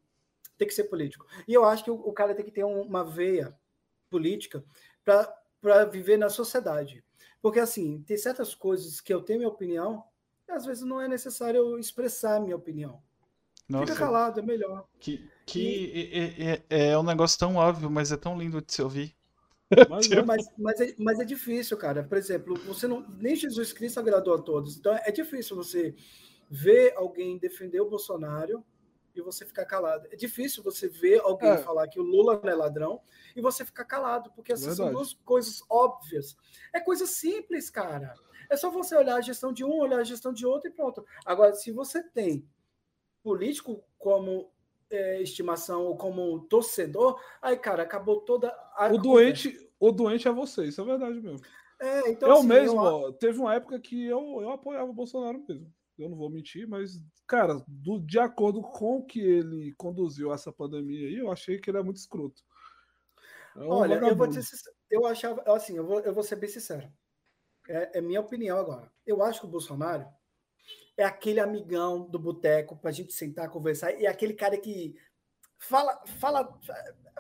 Tem 0.57 0.67
que 0.67 0.75
ser 0.75 0.85
político. 0.85 1.27
E 1.47 1.55
eu 1.55 1.65
acho 1.65 1.85
que 1.85 1.91
o, 1.91 1.95
o 1.95 2.13
cara 2.13 2.35
tem 2.35 2.45
que 2.45 2.51
ter 2.51 2.65
uma 2.65 3.05
veia 3.05 3.57
política 4.11 4.65
para 5.05 5.85
viver 5.85 6.17
na 6.17 6.29
sociedade. 6.29 7.05
Porque, 7.41 7.61
assim, 7.61 8.03
tem 8.03 8.17
certas 8.17 8.55
coisas 8.55 9.01
que 9.01 9.13
eu 9.13 9.23
tenho 9.23 9.41
minha 9.41 9.51
opinião 9.51 10.05
às 10.51 10.65
vezes 10.65 10.83
não 10.83 11.01
é 11.01 11.09
necessário 11.09 11.79
expressar 11.79 12.37
a 12.37 12.41
minha 12.41 12.57
opinião. 12.57 13.03
Nossa, 13.69 13.87
Fica 13.87 13.99
calado, 13.99 14.41
é 14.41 14.43
melhor. 14.43 14.87
Que, 14.99 15.29
que 15.45 15.61
e... 15.61 16.65
é, 16.71 16.79
é, 16.79 16.91
é, 16.91 16.99
um 16.99 17.03
negócio 17.03 17.39
tão 17.39 17.57
óbvio, 17.57 17.91
mas 17.91 18.11
é 18.11 18.17
tão 18.17 18.39
lindo 18.39 18.63
de 18.63 18.73
se 18.73 18.83
ouvir. 18.83 19.15
Mas, 19.89 20.09
mas, 20.09 20.49
mas, 20.57 20.81
é, 20.81 20.95
mas 20.99 21.21
é 21.21 21.25
difícil, 21.25 21.77
cara. 21.77 22.03
Por 22.03 22.17
exemplo, 22.17 22.55
você 22.65 22.87
não, 22.87 23.07
nem 23.19 23.37
Jesus 23.37 23.73
Cristo 23.73 24.01
agradou 24.01 24.35
a 24.35 24.43
todos. 24.43 24.77
Então 24.77 24.95
é 24.95 25.13
difícil 25.13 25.57
você 25.57 25.95
ver 26.51 26.95
alguém 26.97 27.39
defender 27.39 27.81
o 27.81 27.89
Bolsonaro 27.89 28.65
e 29.15 29.21
você 29.21 29.45
ficar 29.45 29.67
calado. 29.67 30.09
É 30.11 30.17
difícil 30.17 30.63
você 30.63 30.89
ver 30.89 31.21
alguém 31.21 31.51
é. 31.51 31.59
falar 31.59 31.89
que 31.89 32.01
o 32.01 32.03
Lula 32.03 32.41
não 32.43 32.51
é 32.51 32.55
ladrão 32.55 33.01
e 33.37 33.41
você 33.41 33.65
ficar 33.65 33.85
calado, 33.85 34.31
porque 34.35 34.53
essas 34.53 34.77
Verdade. 34.77 34.91
são 34.91 34.93
duas 34.93 35.15
coisas 35.25 35.63
óbvias. 35.69 36.37
É 36.73 36.81
coisa 36.81 37.07
simples, 37.07 37.69
cara. 37.69 38.15
É 38.51 38.57
só 38.57 38.71
você 38.71 38.97
olhar 38.97 39.17
a 39.17 39.21
gestão 39.21 39.53
de 39.53 39.65
um, 39.65 39.79
olhar 39.79 39.99
a 39.99 40.05
gestão 40.05 40.33
de 40.33 40.47
outro 40.47 40.71
e 40.71 40.73
pronto. 40.73 41.05
Agora, 41.27 41.53
se 41.53 41.71
você 41.71 42.03
tem 42.03 42.49
político 43.23 43.85
como 43.99 44.51
é, 44.91 45.23
estimação 45.23 45.85
ou 45.85 45.97
como 45.97 46.41
torcedor, 46.49 47.21
aí, 47.43 47.57
cara, 47.57 47.83
acabou 47.83 48.21
toda 48.21 48.49
a. 48.75 48.91
O 48.93 48.99
doente, 48.99 49.57
o 49.79 49.93
doente 49.93 50.29
é 50.29 50.33
você, 50.33 50.67
isso 50.67 50.81
é 50.81 50.85
verdade 50.85 51.21
mesmo. 51.21 51.41
É, 51.81 52.11
então, 52.11 52.29
eu 52.29 52.37
assim, 52.37 52.47
mesmo, 52.47 52.85
eu... 52.85 53.13
teve 53.13 53.39
uma 53.39 53.55
época 53.55 53.79
que 53.81 54.07
eu, 54.07 54.41
eu 54.41 54.51
apoiava 54.51 54.91
o 54.91 54.95
Bolsonaro 54.95 55.45
mesmo. 55.49 55.73
Eu 55.97 56.09
não 56.09 56.17
vou 56.17 56.31
mentir, 56.31 56.67
mas, 56.67 57.01
cara, 57.27 57.63
do, 57.67 57.99
de 57.99 58.19
acordo 58.19 58.63
com 58.63 59.03
que 59.03 59.21
ele 59.21 59.75
conduziu 59.77 60.33
essa 60.33 60.53
pandemia 60.53 61.09
aí, 61.09 61.17
eu 61.17 61.31
achei 61.31 61.59
que 61.59 61.71
ele 61.71 61.79
é 61.79 61.83
muito 61.83 61.97
escroto. 61.97 62.41
É 63.57 63.61
um 63.61 63.71
Olha, 63.71 63.97
vagabundo. 63.97 64.13
eu 64.13 64.17
vou 64.17 64.29
te 64.29 64.41
eu 64.91 65.07
achava, 65.07 65.43
assim, 65.53 65.77
eu 65.77 65.85
vou, 65.85 66.01
eu 66.01 66.15
vou 66.15 66.23
ser 66.23 66.37
bem 66.37 66.49
sincero 66.49 66.89
é, 67.69 67.99
é 67.99 68.01
minha 68.01 68.21
opinião 68.21 68.59
agora. 68.59 68.91
Eu 69.07 69.23
acho 69.23 69.41
que 69.41 69.47
o 69.47 69.51
Bolsonaro 69.51 70.07
é 70.99 71.05
aquele 71.05 71.39
amigão 71.39 72.03
do 72.03 72.19
boteco 72.19 72.77
para 72.77 72.91
a 72.91 72.93
gente 72.93 73.13
sentar, 73.13 73.49
conversar, 73.49 73.93
e 73.93 74.05
é 74.05 74.09
aquele 74.09 74.35
cara 74.35 74.59
que 74.59 74.97
fala, 75.57 76.03
fala, 76.19 76.59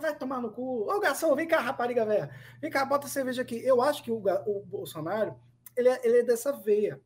vai 0.00 0.16
tomar 0.16 0.42
no 0.42 0.50
cu. 0.50 0.92
Ô, 0.92 0.98
garçom, 0.98 1.34
vem 1.36 1.46
cá, 1.46 1.60
rapariga 1.60 2.04
velha. 2.04 2.28
Vem 2.60 2.70
cá, 2.70 2.84
bota 2.84 3.06
cerveja 3.06 3.42
aqui. 3.42 3.64
Eu 3.64 3.80
acho 3.80 4.02
que 4.02 4.10
o, 4.10 4.16
o 4.46 4.64
Bolsonaro, 4.66 5.38
ele 5.76 5.88
é, 5.88 6.00
ele 6.02 6.18
é 6.18 6.22
dessa 6.24 6.52
veia. 6.52 7.00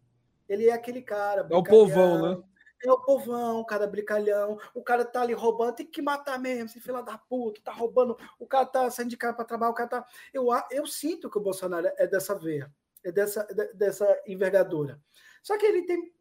Ele 0.48 0.68
é 0.68 0.72
aquele 0.72 1.02
cara. 1.02 1.46
É 1.50 1.54
o 1.54 1.62
povão, 1.62 2.22
né? 2.22 2.42
É 2.84 2.90
o 2.90 2.98
povão, 2.98 3.60
o 3.60 3.64
cara 3.64 3.86
brincalhão, 3.86 4.58
o 4.74 4.82
cara 4.82 5.04
tá 5.04 5.22
ali 5.22 5.32
roubando, 5.32 5.76
tem 5.76 5.86
que 5.86 6.02
matar 6.02 6.36
mesmo, 6.36 6.64
esse 6.64 6.80
filho 6.80 7.00
da 7.00 7.16
puta, 7.16 7.60
tá 7.62 7.70
roubando, 7.70 8.18
o 8.40 8.46
cara 8.46 8.66
tá 8.66 8.90
saindo 8.90 9.10
de 9.10 9.16
casa 9.16 9.34
para 9.34 9.44
trabalhar, 9.44 9.70
o 9.70 9.74
cara 9.74 9.88
tá. 9.88 10.06
Eu, 10.34 10.48
eu 10.68 10.84
sinto 10.84 11.30
que 11.30 11.38
o 11.38 11.40
Bolsonaro 11.40 11.88
é 11.96 12.08
dessa 12.08 12.34
veia. 12.34 12.72
É 13.04 13.12
dessa, 13.12 13.46
dessa 13.74 14.06
envergadura. 14.26 15.00
Só 15.44 15.56
que 15.58 15.66
ele 15.66 15.82
tem 15.82 16.12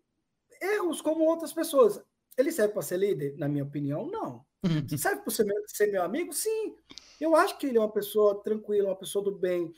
erros 0.62 1.02
como 1.02 1.26
outras 1.26 1.52
pessoas. 1.52 2.02
Ele 2.38 2.52
serve 2.52 2.74
para 2.74 2.82
ser 2.82 2.98
líder? 2.98 3.36
Na 3.38 3.48
minha 3.48 3.64
opinião, 3.64 4.08
não. 4.08 4.46
Uhum. 4.64 4.98
Serve 4.98 5.22
para 5.22 5.32
ser, 5.32 5.44
meu, 5.44 5.56
ser 5.68 5.88
meu 5.88 6.04
amigo? 6.04 6.32
Sim. 6.34 6.76
Eu 7.20 7.36
acho 7.36 7.58
que 7.58 7.68
ele 7.68 7.78
é 7.78 7.82
uma 7.82 7.92
pessoa 7.92 8.42
tranquila, 8.42 8.90
uma 8.90 8.96
pessoa 8.96 9.24
do 9.24 9.32
bem. 9.32 9.74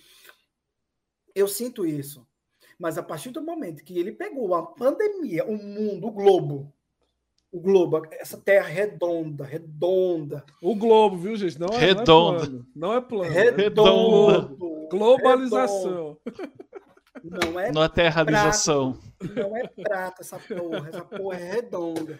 Eu 1.33 1.47
sinto 1.47 1.85
isso. 1.85 2.27
Mas 2.77 2.97
a 2.97 3.03
partir 3.03 3.29
do 3.29 3.41
momento 3.41 3.83
que 3.83 3.97
ele 3.97 4.11
pegou 4.11 4.53
a 4.55 4.63
pandemia, 4.63 5.45
o 5.45 5.57
mundo, 5.57 6.07
o 6.07 6.11
globo, 6.11 6.73
o 7.51 7.59
globo, 7.59 8.01
essa 8.11 8.37
terra 8.37 8.67
redonda, 8.67 9.45
redonda. 9.45 10.43
O 10.61 10.75
globo, 10.75 11.17
viu, 11.17 11.35
gente? 11.35 11.59
Não 11.59 11.67
é, 11.67 11.77
redonda. 11.77 12.65
Não 12.75 12.93
é 12.93 12.99
plano. 13.01 13.31
Não 13.31 13.33
é 13.33 13.33
plano. 13.33 13.33
Redondo. 13.33 14.87
Globalização. 14.89 16.17
Redondo. 16.25 16.62
Não 17.23 17.59
é 17.59 17.71
Na 17.71 17.89
terrarização. 17.89 18.99
Prata, 19.17 19.33
não 19.41 19.57
é 19.57 19.67
prata 19.67 20.21
essa 20.21 20.39
porra, 20.39 20.89
essa 20.89 21.05
porra 21.05 21.39
é 21.39 21.51
redonda. 21.51 22.19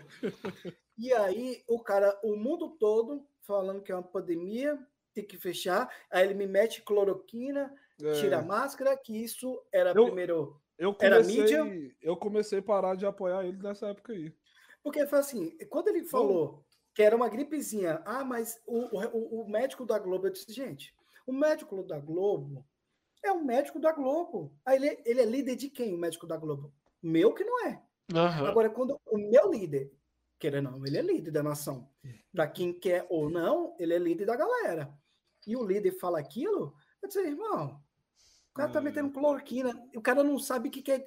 E 0.98 1.12
aí, 1.14 1.64
o 1.68 1.80
cara, 1.80 2.18
o 2.24 2.36
mundo 2.36 2.78
todo 2.80 3.26
falando 3.46 3.82
que 3.82 3.92
é 3.92 3.96
uma 3.96 4.04
pandemia, 4.04 4.78
tem 5.14 5.26
que 5.26 5.38
fechar. 5.38 5.90
Aí 6.12 6.26
ele 6.26 6.34
me 6.34 6.48
mete 6.48 6.82
cloroquina, 6.82 7.74
é. 8.02 8.14
tira 8.14 8.40
a 8.40 8.42
máscara, 8.42 8.98
que 8.98 9.24
isso 9.24 9.62
era 9.72 9.92
eu, 9.92 10.06
primeiro. 10.06 10.60
Eu 10.78 10.94
comecei, 10.94 11.42
era 11.42 11.64
mídia. 11.64 11.96
Eu 12.02 12.18
comecei 12.18 12.60
a 12.60 12.64
parar 12.64 12.96
de 12.96 13.06
apoiar 13.06 13.46
ele 13.46 13.62
nessa 13.62 13.88
época 13.88 14.14
aí. 14.14 14.34
Porque 14.82 15.06
foi 15.08 15.20
assim, 15.20 15.58
quando 15.70 15.88
ele 15.90 16.04
falou 16.04 16.66
que 16.94 17.02
era 17.02 17.16
uma 17.16 17.30
gripezinha, 17.30 18.02
ah, 18.06 18.24
mas 18.24 18.62
o, 18.68 18.98
o, 18.98 19.42
o 19.42 19.50
médico 19.50 19.86
da 19.86 19.98
Globo, 19.98 20.28
eu 20.28 20.32
disse, 20.32 20.52
gente, 20.52 20.94
o 21.26 21.32
médico 21.32 21.82
da 21.84 22.00
Globo 22.00 22.66
é 23.24 23.32
o 23.32 23.44
médico 23.44 23.80
da 23.80 23.92
Globo. 23.92 24.54
Aí 24.66 24.76
ele, 24.78 25.02
ele 25.06 25.22
é 25.22 25.26
líder 25.26 25.56
de 25.56 25.70
quem, 25.70 25.94
o 25.94 25.98
médico 25.98 26.28
da 26.28 26.38
Globo? 26.38 26.74
Meu 27.02 27.34
que 27.34 27.44
não 27.44 27.66
é. 27.66 27.82
Uhum. 28.14 28.46
Agora, 28.48 28.70
quando 28.70 29.00
o 29.06 29.18
meu 29.18 29.50
líder, 29.52 29.92
querendo 30.38 30.68
ou 30.68 30.72
não, 30.74 30.86
ele 30.86 30.98
é 30.98 31.02
líder 31.02 31.32
da 31.32 31.42
nação. 31.42 31.90
Para 32.32 32.48
quem 32.48 32.74
quer 32.74 33.06
ou 33.10 33.30
não, 33.30 33.76
ele 33.80 33.94
é 33.94 33.98
líder 33.98 34.26
da 34.26 34.36
galera. 34.36 34.94
E 35.48 35.56
o 35.56 35.66
líder 35.66 35.98
fala 36.00 36.20
aquilo, 36.20 36.76
eu 37.02 37.08
disse, 37.08 37.20
irmão, 37.20 37.82
o 38.52 38.56
cara 38.56 38.70
tá 38.70 38.80
hum. 38.80 38.84
metendo 38.84 39.12
cloroquina, 39.12 39.74
o 39.96 40.02
cara 40.02 40.24
não 40.24 40.38
sabe 40.38 40.70
o 40.70 40.72
que 40.72 40.92
é, 40.92 41.04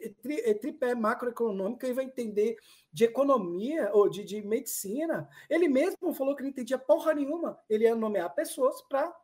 é 0.51 0.55
tripé 0.55 0.95
macroeconômico, 0.97 1.87
ele 1.87 1.95
vai 1.95 2.05
entender 2.05 2.57
de 2.93 3.05
economia 3.05 3.91
ou 3.93 4.09
de, 4.09 4.25
de 4.25 4.43
medicina. 4.43 5.29
Ele 5.49 5.69
mesmo 5.69 6.13
falou 6.13 6.35
que 6.35 6.43
não 6.43 6.51
entendia 6.51 6.77
porra 6.77 7.15
nenhuma. 7.15 7.57
Ele 7.69 7.85
ia 7.85 7.95
nomear 7.95 8.35
pessoas 8.35 8.83
para 8.89 9.15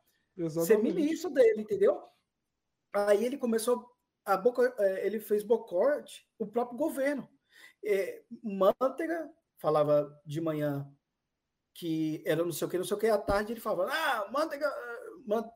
ser 0.64 0.78
ministro 0.78 1.30
dele, 1.30 1.62
entendeu? 1.62 2.00
Aí 2.92 3.24
ele 3.24 3.38
começou 3.38 3.90
a 4.24 4.36
boca, 4.36 4.74
é, 4.78 5.06
ele 5.06 5.18
fez 5.18 5.42
bocote 5.42 6.26
o 6.38 6.46
próprio 6.46 6.78
governo. 6.78 7.28
É, 7.84 8.22
Manteiga 8.42 9.30
falava 9.58 10.20
de 10.24 10.40
manhã 10.40 10.88
que 11.74 12.22
era 12.26 12.44
não 12.44 12.52
sei 12.52 12.66
o 12.66 12.70
que, 12.70 12.78
não 12.78 12.84
sei 12.84 12.96
o 12.96 13.00
que, 13.00 13.06
à 13.06 13.18
tarde 13.18 13.52
ele 13.52 13.60
falava, 13.60 13.90
ah, 13.90 14.30
Manteiga, 14.30 14.70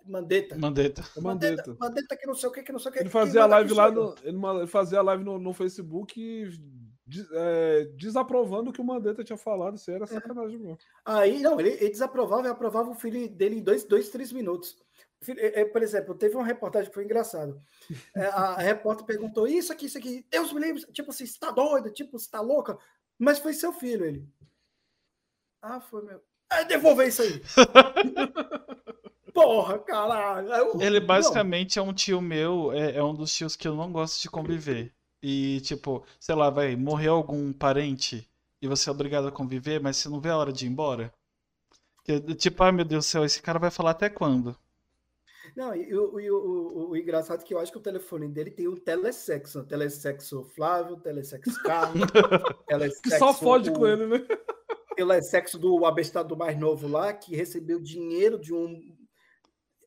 Mandetta. 0.04 0.56
Mandetta. 0.56 1.04
Mandetta. 1.20 1.76
Mandetta 1.78 2.16
que 2.16 2.26
não 2.26 2.34
sei 2.34 2.48
o 2.48 2.52
que, 2.52 2.62
que 2.62 2.72
não 2.72 2.78
sei 2.78 2.90
o 2.90 2.92
que. 2.92 3.00
Ele 3.00 3.10
fazia 3.10 3.42
a 3.42 3.46
live 3.46 3.74
lá 3.74 3.90
no, 3.90 4.14
ele 4.22 4.66
fazia 4.66 5.02
live 5.02 5.24
no, 5.24 5.38
no 5.38 5.52
Facebook 5.52 6.48
é, 7.32 7.84
desaprovando 7.96 8.70
o 8.70 8.72
que 8.72 8.80
o 8.80 8.84
Mandetta 8.84 9.24
tinha 9.24 9.36
falado. 9.36 9.76
Isso 9.76 9.90
era 9.90 10.04
é. 10.04 10.06
sacanagem 10.06 10.58
mesmo. 10.58 10.78
Aí, 11.04 11.40
não, 11.40 11.58
ele, 11.60 11.70
ele 11.70 11.90
desaprovava 11.90 12.46
e 12.46 12.50
aprovava 12.50 12.90
o 12.90 12.94
filho 12.94 13.28
dele 13.28 13.56
em 13.56 13.62
dois, 13.62 13.84
dois 13.84 14.08
três 14.08 14.32
minutos. 14.32 14.76
É, 15.28 15.62
é, 15.62 15.64
por 15.64 15.82
exemplo, 15.82 16.14
teve 16.14 16.36
uma 16.36 16.44
reportagem 16.44 16.88
que 16.88 16.94
foi 16.94 17.04
engraçado. 17.04 17.60
É, 18.14 18.26
a 18.26 18.56
repórter 18.60 19.06
perguntou: 19.06 19.46
Isso 19.46 19.72
aqui, 19.72 19.86
isso 19.86 19.98
aqui, 19.98 20.24
Deus 20.30 20.52
me 20.52 20.60
livre, 20.60 20.84
tipo 20.92 21.10
assim, 21.10 21.26
você 21.26 21.38
tá 21.38 21.50
doida, 21.50 21.90
tipo, 21.90 22.18
você 22.18 22.30
tá 22.30 22.40
louca? 22.40 22.78
Mas 23.18 23.38
foi 23.38 23.52
seu 23.52 23.72
filho, 23.72 24.04
ele. 24.04 24.28
Ah, 25.62 25.80
foi 25.80 26.04
meu. 26.04 26.22
É, 26.50 26.64
devolver 26.64 27.08
isso 27.08 27.22
aí. 27.22 27.42
Porra, 29.32 29.78
caralho. 29.80 30.48
Eu... 30.48 30.80
Ele 30.80 31.00
basicamente 31.00 31.76
não. 31.76 31.86
é 31.86 31.88
um 31.88 31.92
tio 31.92 32.20
meu, 32.20 32.72
é, 32.72 32.96
é 32.96 33.02
um 33.02 33.14
dos 33.14 33.34
tios 33.34 33.56
que 33.56 33.66
eu 33.66 33.74
não 33.74 33.90
gosto 33.90 34.20
de 34.22 34.30
conviver. 34.30 34.94
E, 35.22 35.60
tipo, 35.62 36.04
sei 36.20 36.34
lá, 36.34 36.50
vai, 36.50 36.76
morrer 36.76 37.08
algum 37.08 37.52
parente 37.52 38.28
e 38.60 38.68
você 38.68 38.88
é 38.88 38.92
obrigado 38.92 39.28
a 39.28 39.32
conviver, 39.32 39.80
mas 39.80 39.96
você 39.96 40.08
não 40.08 40.20
vê 40.20 40.30
a 40.30 40.36
hora 40.36 40.52
de 40.52 40.66
ir 40.66 40.68
embora? 40.68 41.12
Tipo, 42.38 42.62
ai 42.62 42.72
meu 42.72 42.84
Deus 42.84 43.04
do 43.04 43.08
céu, 43.08 43.24
esse 43.24 43.42
cara 43.42 43.58
vai 43.58 43.70
falar 43.70 43.90
até 43.90 44.08
quando? 44.08 44.56
Não, 45.54 45.74
e, 45.74 45.94
o, 45.94 46.20
e 46.20 46.30
o, 46.30 46.36
o, 46.36 46.90
o, 46.90 46.96
engraçado 46.96 47.40
é 47.40 47.44
que 47.44 47.54
eu 47.54 47.58
acho 47.58 47.70
que 47.70 47.78
o 47.78 47.82
telefone 47.82 48.28
dele 48.28 48.50
tem 48.50 48.66
um 48.66 48.76
telesexo. 48.76 49.64
Telesexo 49.64 50.44
Flávio, 50.54 50.96
telesexo 50.96 51.50
Carlos. 51.62 52.08
telesexo, 52.66 53.02
que 53.02 53.18
só 53.18 53.32
fode 53.32 53.70
com 53.72 53.86
ele, 53.86 54.06
né? 54.06 54.26
Telesexo 54.96 55.58
do 55.58 55.84
abestado 55.84 56.36
mais 56.36 56.58
novo 56.58 56.88
lá, 56.88 57.12
que 57.12 57.36
recebeu 57.36 57.80
dinheiro 57.80 58.38
de 58.38 58.52
um. 58.54 58.80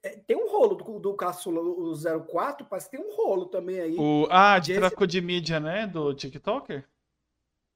É, 0.03 0.09
tem 0.09 0.37
um 0.37 0.49
rolo 0.49 0.75
do, 0.75 0.99
do 0.99 1.13
caçula, 1.15 1.59
o 1.59 1.93
04, 2.27 2.65
parece 2.69 2.89
que 2.89 2.97
tem 2.97 3.05
um 3.05 3.13
rolo 3.15 3.47
também 3.47 3.79
aí. 3.79 3.95
O, 3.97 4.27
ah, 4.29 4.57
de, 4.59 4.73
de 4.73 4.79
tráfico 4.79 5.05
de 5.05 5.19
mídia, 5.19 5.59
né? 5.59 5.85
Do 5.87 6.13
TikToker? 6.13 6.87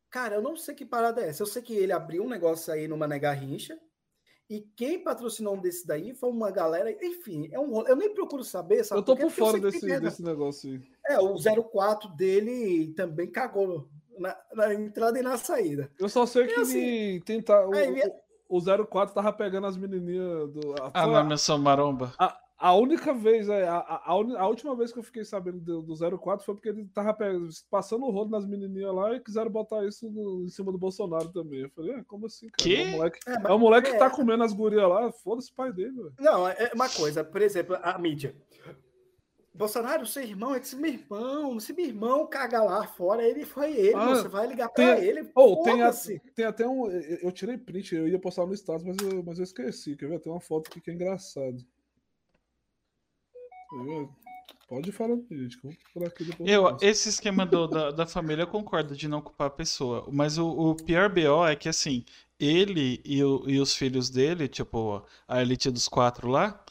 Cara, 0.10 0.36
eu 0.36 0.42
não 0.44 0.56
sei 0.56 0.76
que 0.76 0.86
parada 0.86 1.22
é 1.22 1.30
essa. 1.30 1.42
Eu 1.42 1.48
sei 1.48 1.62
que 1.62 1.74
ele 1.74 1.92
abriu 1.92 2.24
um 2.24 2.30
negócio 2.30 2.72
aí 2.72 2.88
numa 2.88 3.08
Negarrincha. 3.08 3.80
E 4.54 4.62
quem 4.76 5.04
patrocinou 5.04 5.56
um 5.56 5.60
desse 5.60 5.88
daí 5.88 6.14
foi 6.14 6.30
uma 6.30 6.52
galera. 6.52 6.96
Enfim, 7.04 7.50
é 7.52 7.60
um 7.60 7.82
Eu 7.88 7.96
nem 7.96 8.14
procuro 8.14 8.44
saber, 8.44 8.84
sabe? 8.84 9.02
Eu 9.02 9.04
tô 9.04 9.16
por 9.16 9.32
fora 9.32 9.60
desse, 9.60 10.00
desse 10.00 10.22
negócio 10.22 10.74
aí. 10.74 10.82
É, 11.08 11.20
o 11.20 11.34
04 11.72 12.08
dele 12.10 12.94
também 12.94 13.32
cagou 13.32 13.90
na, 14.16 14.38
na 14.54 14.72
entrada 14.76 15.18
e 15.18 15.24
na 15.24 15.38
saída. 15.38 15.90
Eu 15.98 16.08
só 16.08 16.28
sei 16.28 16.46
que 16.46 16.54
assim, 16.54 17.20
tentar. 17.26 17.68
O, 17.68 17.74
aí, 17.74 18.00
o, 18.48 18.60
o 18.60 18.86
04 18.86 19.16
tava 19.16 19.34
pegando 19.34 19.66
as 19.66 19.76
menininhas 19.76 20.48
do. 20.52 20.76
A, 20.80 20.92
ah, 20.94 21.08
na 21.08 21.24
menção 21.24 21.58
maromba. 21.58 22.14
A, 22.20 22.40
a 22.64 22.74
única 22.76 23.14
vez, 23.14 23.50
é, 23.50 23.68
a, 23.68 23.76
a, 23.76 24.04
a, 24.08 24.48
última 24.48 24.74
vez 24.74 24.94
que 24.94 24.98
eu 24.98 25.04
fiquei 25.04 25.26
sabendo 25.26 25.60
do, 25.60 25.82
do 25.82 26.18
04 26.18 26.46
foi 26.46 26.56
porque 26.56 26.70
ele 26.70 26.86
tava 26.94 27.14
passando 27.70 28.06
o 28.06 28.10
rolo 28.10 28.30
nas 28.30 28.46
menininhas 28.46 28.96
lá 28.96 29.14
e 29.14 29.20
quiseram 29.20 29.52
botar 29.52 29.86
isso 29.86 30.10
no, 30.10 30.46
em 30.46 30.50
cima 30.50 30.72
do 30.72 30.78
Bolsonaro 30.78 31.28
também. 31.28 31.64
Eu 31.64 31.70
falei, 31.72 31.94
ah, 31.94 32.06
como 32.08 32.26
assim, 32.26 32.48
cara? 32.48 32.56
Que? 32.58 32.78
É 32.78 32.86
o 32.86 32.92
moleque, 32.92 33.20
é, 33.28 33.34
é 33.34 33.52
o 33.52 33.60
moleque 33.60 33.90
é... 33.90 33.92
que 33.92 34.00
tá 34.00 34.10
comendo 34.10 34.46
as 34.46 34.54
gurias 34.54 34.88
lá, 34.88 35.12
foda-se 35.12 35.52
o 35.52 35.56
pai 35.56 35.74
dele, 35.74 35.92
velho. 35.92 36.14
Não, 36.18 36.48
é 36.48 36.72
uma 36.74 36.88
coisa, 36.88 37.22
por 37.22 37.42
exemplo, 37.42 37.78
a 37.84 37.98
mídia. 37.98 38.34
Bolsonaro, 39.54 40.06
seu 40.06 40.24
irmão, 40.24 40.56
esse 40.56 40.78
meu 40.78 40.94
irmão, 40.94 41.60
se 41.60 41.74
meu 41.74 41.86
irmão 41.86 42.26
caga 42.26 42.64
lá 42.64 42.88
fora, 42.88 43.28
ele 43.28 43.44
foi 43.44 43.74
ele, 43.74 43.94
ah, 43.94 44.16
você 44.16 44.30
vai 44.30 44.48
ligar 44.48 44.70
pra 44.70 44.96
tem, 44.96 45.06
ele. 45.06 45.30
Oh, 45.36 45.62
tem, 45.64 45.82
a, 45.84 45.92
tem 46.34 46.46
até 46.46 46.66
um. 46.66 46.90
Eu 46.90 47.32
tirei 47.34 47.58
print, 47.58 47.94
eu 47.94 48.08
ia 48.08 48.18
postar 48.18 48.46
no 48.46 48.54
status, 48.54 48.86
mas 48.86 48.98
eu, 49.00 49.22
mas 49.22 49.38
eu 49.38 49.44
esqueci. 49.44 49.98
Quer 49.98 50.08
ver? 50.08 50.20
Tem 50.22 50.32
uma 50.32 50.40
foto 50.40 50.70
aqui 50.70 50.80
que 50.80 50.90
é 50.90 50.94
engraçado. 50.94 51.58
Pode 54.68 54.92
falar, 54.92 55.18
gente. 55.30 55.58
Por 55.94 56.04
aqui 56.06 56.28
eu, 56.40 56.78
esse 56.82 57.10
esquema 57.10 57.46
do, 57.46 57.68
da, 57.68 57.92
da 57.92 58.08
família 58.08 58.44
eu 58.44 58.48
concordo 58.48 58.96
de 58.96 59.08
não 59.08 59.22
culpar 59.22 59.48
a 59.48 59.52
pessoa. 59.52 60.08
Mas 60.12 60.38
o, 60.38 60.48
o 60.48 60.76
pior 60.76 61.10
BO 61.10 61.46
é 61.46 61.56
que 61.56 61.70
assim, 61.70 62.04
ele 62.40 63.02
e, 63.06 63.24
o, 63.24 63.44
e 63.48 63.60
os 63.60 63.76
filhos 63.76 64.10
dele, 64.10 64.48
tipo, 64.48 65.06
a 65.28 65.42
elite 65.42 65.70
dos 65.70 65.88
quatro 65.88 66.28
lá, 66.28 66.64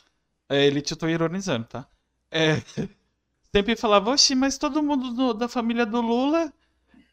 a 0.48 0.56
elite 0.56 0.92
eu 0.92 0.96
tô 0.96 1.08
ironizando, 1.08 1.66
tá? 1.66 1.88
É, 2.30 2.56
sempre 3.54 3.76
falava, 3.76 4.10
oxi, 4.10 4.34
mas 4.34 4.58
todo 4.58 4.82
mundo 4.82 5.12
do, 5.14 5.34
da 5.34 5.48
família 5.48 5.86
do 5.86 6.00
Lula 6.00 6.52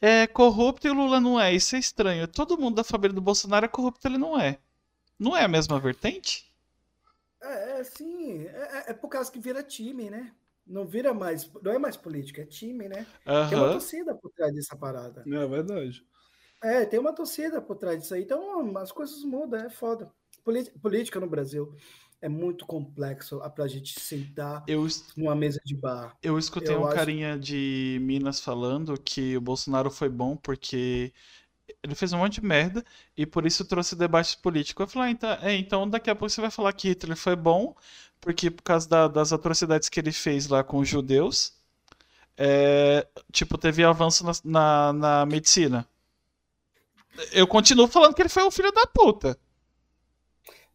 é 0.01 0.27
corrupto 0.27 0.87
e 0.87 0.89
o 0.89 0.93
Lula 0.93 1.19
não 1.19 1.39
é. 1.39 1.53
Isso 1.53 1.75
é 1.75 1.79
estranho. 1.79 2.27
Todo 2.27 2.57
mundo 2.57 2.75
da 2.75 2.83
família 2.83 3.13
do 3.13 3.21
Bolsonaro 3.21 3.65
é 3.65 3.69
corrupto 3.69 4.07
ele 4.07 4.17
não 4.17 4.39
é. 4.39 4.57
Não 5.19 5.35
é 5.35 5.43
a 5.43 5.47
mesma 5.47 5.79
vertente? 5.79 6.48
É, 7.41 7.79
é, 7.79 7.83
sim. 7.83 8.45
É, 8.45 8.49
é, 8.49 8.91
é, 8.91 8.93
por 8.93 9.09
causa 9.09 9.31
que 9.31 9.39
vira 9.39 9.63
time, 9.63 10.09
né? 10.09 10.33
Não 10.65 10.85
vira 10.85 11.13
mais. 11.13 11.51
Não 11.63 11.71
é 11.71 11.79
mais 11.79 11.97
política, 11.97 12.41
é 12.41 12.45
time, 12.45 12.87
né? 12.87 13.05
Uhum. 13.25 13.49
Tem 13.49 13.57
uma 13.57 13.71
torcida 13.71 14.15
por 14.15 14.29
trás 14.31 14.53
dessa 14.53 14.75
parada. 14.75 15.23
É 15.25 15.47
verdade. 15.47 16.03
É, 16.61 16.85
tem 16.85 16.99
uma 16.99 17.13
torcida 17.13 17.61
por 17.61 17.75
trás 17.77 18.01
disso 18.01 18.13
aí. 18.13 18.23
Então 18.23 18.77
as 18.77 18.91
coisas 18.91 19.23
mudam, 19.23 19.59
é 19.59 19.69
foda. 19.69 20.11
Política 20.81 21.19
no 21.19 21.27
Brasil 21.27 21.73
é 22.21 22.27
muito 22.27 22.65
complexo 22.65 23.39
pra 23.55 23.67
gente 23.67 23.99
sentar 23.99 24.63
eu, 24.67 24.85
numa 25.15 25.35
mesa 25.35 25.59
de 25.63 25.75
bar. 25.75 26.17
Eu 26.21 26.37
escutei 26.37 26.75
eu 26.75 26.81
um 26.81 26.85
acho... 26.85 26.95
carinha 26.95 27.37
de 27.37 27.97
Minas 28.01 28.39
falando 28.39 28.99
que 28.99 29.37
o 29.37 29.41
Bolsonaro 29.41 29.89
foi 29.89 30.09
bom 30.09 30.35
porque 30.35 31.13
ele 31.83 31.95
fez 31.95 32.13
um 32.13 32.17
monte 32.17 32.41
de 32.41 32.45
merda 32.45 32.83
e 33.15 33.25
por 33.25 33.45
isso 33.45 33.65
trouxe 33.65 33.95
debate 33.95 34.37
político. 34.37 34.83
Eu 34.83 34.87
falei, 34.87 35.09
ah, 35.09 35.11
então, 35.11 35.31
é, 35.41 35.55
então 35.55 35.89
daqui 35.89 36.09
a 36.09 36.15
pouco 36.15 36.29
você 36.29 36.41
vai 36.41 36.51
falar 36.51 36.73
que 36.73 36.89
Hitler 36.89 37.17
foi 37.17 37.35
bom, 37.35 37.75
porque 38.21 38.51
por 38.51 38.63
causa 38.63 38.87
da, 38.87 39.07
das 39.07 39.33
atrocidades 39.33 39.89
que 39.89 39.99
ele 39.99 40.11
fez 40.11 40.47
lá 40.47 40.63
com 40.63 40.77
os 40.79 40.87
judeus, 40.87 41.53
é, 42.37 43.05
tipo, 43.31 43.57
teve 43.57 43.83
avanço 43.83 44.25
na, 44.25 44.31
na, 44.43 44.93
na, 44.93 45.25
medicina. 45.25 45.87
Eu 47.33 47.47
continuo 47.47 47.87
falando 47.87 48.13
que 48.13 48.21
ele 48.21 48.29
foi 48.29 48.43
um 48.43 48.51
filho 48.51 48.71
da 48.71 48.85
puta. 48.87 49.37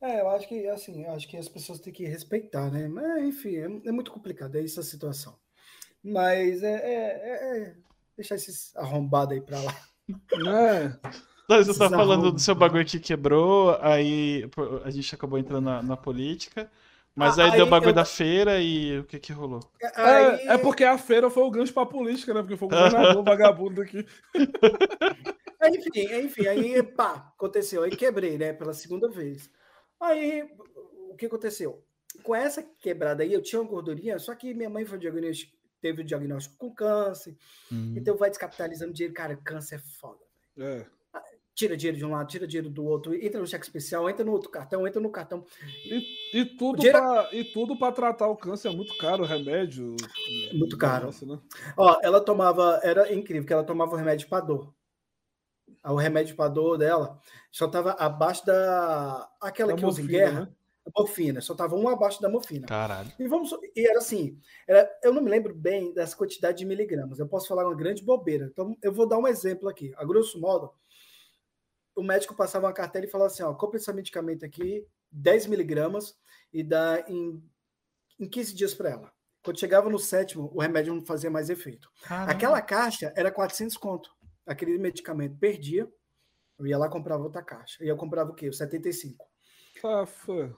É, 0.01 0.21
eu 0.21 0.29
acho 0.29 0.47
que 0.47 0.69
assim, 0.69 1.05
eu 1.05 1.13
acho 1.13 1.27
que 1.27 1.39
as 1.39 1.49
pessoas 1.49 1.81
têm 1.81 1.93
que 1.93 2.07
respeitar, 2.07 2.71
né? 2.71 2.87
Mas 2.87 3.25
enfim, 3.25 3.57
é, 3.57 3.89
é 3.89 3.93
muito 3.93 4.11
complicado, 4.11 4.57
é 4.57 4.63
essa 4.63 4.83
situação. 4.83 5.39
Mas 6.03 6.63
é, 6.63 6.75
é, 6.75 7.31
é, 7.31 7.59
é 7.59 7.77
deixar 8.15 8.35
esses 8.35 8.77
arrombados 8.77 9.35
aí 9.35 9.41
pra 9.41 9.61
lá. 9.61 9.94
É. 10.09 11.63
Você 11.63 11.79
tá 11.79 11.91
falando 11.91 12.33
do 12.33 12.41
seu 12.41 12.55
bagulho 12.55 12.85
que 12.85 12.99
quebrou, 12.99 13.77
aí 13.81 14.49
a 14.85 14.91
gente 14.91 15.15
acabou 15.15 15.39
entrando 15.39 15.65
na, 15.65 15.83
na 15.83 15.97
política. 15.97 16.71
Mas 17.15 17.39
ah, 17.39 17.45
aí, 17.45 17.51
aí, 17.51 17.57
deu 17.57 17.67
o 17.67 17.69
bagulho 17.69 17.91
eu... 17.91 17.95
da 17.95 18.05
feira 18.05 18.61
e 18.61 18.99
o 18.99 19.05
que 19.05 19.21
que 19.21 19.33
rolou? 19.33 19.61
É, 19.81 19.93
aí... 19.95 20.25
É, 20.25 20.55
é, 20.55 20.59
porque 20.59 20.83
a 20.83 20.99
feira 20.99 21.31
foi 21.31 21.45
o 21.45 21.51
gancho 21.51 21.73
pra 21.73 21.87
política, 21.87 22.35
né? 22.35 22.41
Porque 22.41 22.57
foi 22.57 22.67
o 22.67 22.71
governador 22.73 23.23
vagabundo 23.23 23.83
aqui. 23.83 24.05
enfim, 25.63 26.25
enfim, 26.25 26.47
aí 26.47 26.83
pá, 26.83 27.33
aconteceu. 27.37 27.85
Aí 27.85 27.91
quebrei, 27.91 28.37
né? 28.37 28.53
Pela 28.53 28.73
segunda 28.73 29.09
vez. 29.09 29.49
Aí, 30.01 30.45
o 31.11 31.15
que 31.15 31.27
aconteceu? 31.27 31.85
Com 32.23 32.35
essa 32.35 32.63
quebrada 32.81 33.23
aí, 33.23 33.33
eu 33.33 33.43
tinha 33.43 33.61
uma 33.61 33.71
gordurinha, 33.71 34.19
só 34.19 34.35
que 34.35 34.53
minha 34.53 34.71
mãe 34.71 34.85
foi 34.85 34.99
diagnosticada 34.99 35.54
teve 35.85 36.01
o 36.01 36.05
diagnóstico 36.05 36.57
com 36.57 36.75
câncer, 36.75 37.37
uhum. 37.71 37.93
então 37.95 38.17
vai 38.17 38.31
descapitalizando 38.31 38.95
dinheiro. 38.95 39.13
Cara, 39.13 39.37
câncer 39.37 39.75
é 39.75 39.79
foda. 39.79 40.25
É. 40.57 40.87
tira 41.55 41.77
dinheiro 41.77 41.99
de 41.99 42.07
um 42.07 42.11
lado, 42.11 42.27
tira 42.27 42.47
dinheiro 42.47 42.71
do 42.71 42.83
outro, 42.87 43.15
entra 43.15 43.39
no 43.39 43.47
cheque 43.47 43.67
especial, 43.67 44.09
entra 44.09 44.25
no 44.25 44.33
outro 44.33 44.49
cartão, 44.49 44.87
entra 44.87 44.99
no 44.99 45.11
cartão. 45.11 45.45
E, 45.85 46.41
e 46.41 46.47
tudo 46.47 46.79
Dinheiro- 46.79 47.79
para 47.79 47.93
tratar 47.93 48.29
o 48.29 48.37
câncer 48.37 48.69
é 48.69 48.71
muito 48.71 48.97
caro, 48.97 49.25
o 49.25 49.27
remédio. 49.27 49.95
Muito 50.55 50.79
caro. 50.79 51.11
Né? 51.23 51.39
Ó, 51.77 52.01
ela 52.03 52.19
tomava, 52.19 52.81
era 52.83 53.13
incrível, 53.13 53.47
que 53.47 53.53
ela 53.53 53.63
tomava 53.63 53.93
o 53.93 53.99
remédio 53.99 54.27
para 54.27 54.43
dor. 54.43 54.75
O 55.85 55.97
remédio 55.97 56.35
para 56.35 56.49
dor 56.49 56.79
dela 56.79 57.21
só 57.53 57.69
tava 57.69 57.93
abaixo 57.93 58.47
da. 58.47 59.31
Aquela 59.39 59.75
que 59.75 59.85
usa 59.85 60.01
em 60.01 60.07
guerra, 60.07 60.41
né? 60.41 60.49
A 60.87 60.91
morfina, 61.01 61.41
só 61.41 61.55
tava 61.55 61.75
um 61.77 61.89
abaixo 61.89 62.21
da 62.21 62.29
morfina. 62.29 62.67
Caralho. 62.67 63.11
E 63.19 63.27
vamos, 63.27 63.51
e 63.75 63.87
era 63.89 63.99
assim, 63.99 64.39
era- 64.69 64.91
eu 65.03 65.13
não 65.13 65.23
me 65.23 65.31
lembro 65.31 65.55
bem 65.55 65.93
dessa 65.95 66.17
quantidade 66.17 66.59
de 66.59 66.65
miligramas. 66.65 67.19
Eu 67.19 67.27
posso 67.27 67.49
falar 67.49 67.65
uma 67.67 67.75
grande 67.75 68.03
bobeira. 68.05 68.47
Então, 68.53 68.77
eu 68.83 68.93
vou 68.93 69.07
dar 69.09 69.19
um 69.19 69.27
exemplo 69.27 69.69
aqui. 69.69 69.93
A 69.97 70.05
grosso 70.05 70.39
modo, 70.41 70.71
o 71.97 72.03
médico 72.03 72.35
passava 72.35 72.67
uma 72.67 72.73
cartela 72.73 73.07
e 73.07 73.11
falava 73.11 73.31
assim: 73.31 73.43
ó, 73.43 73.55
compre 73.55 73.79
esse 73.79 73.93
medicamento 73.93 74.45
aqui, 74.45 74.87
10 75.11 75.47
miligramas, 75.47 76.17
e 76.53 76.63
dá 76.63 77.05
em, 77.09 77.43
em 78.19 78.29
15 78.29 78.55
dias 78.55 78.75
para 78.75 78.91
ela. 78.91 79.13
Quando 79.43 79.59
chegava 79.61 79.91
no 79.91 79.99
sétimo, 79.99 80.51
o 80.55 80.61
remédio 80.61 80.95
não 80.95 81.05
fazia 81.05 81.31
mais 81.31 81.51
efeito. 81.51 81.91
Caramba. 82.03 82.33
Aquela 82.33 82.63
caixa 82.63 83.13
era 83.17 83.31
400 83.31 83.77
conto. 83.77 84.11
Aquele 84.47 84.77
medicamento 84.79 85.37
perdia, 85.39 85.91
eu 86.59 86.67
ia 86.67 86.79
lá 86.79 86.87
e 86.87 86.91
comprava 86.91 87.23
outra 87.23 87.43
caixa. 87.43 87.83
E 87.85 87.89
eu 87.89 87.97
comprava 87.97 88.31
o 88.31 88.35
quê? 88.35 88.49
O 88.49 88.53
75. 88.53 89.27
Ah, 89.83 90.07
foi. 90.07 90.55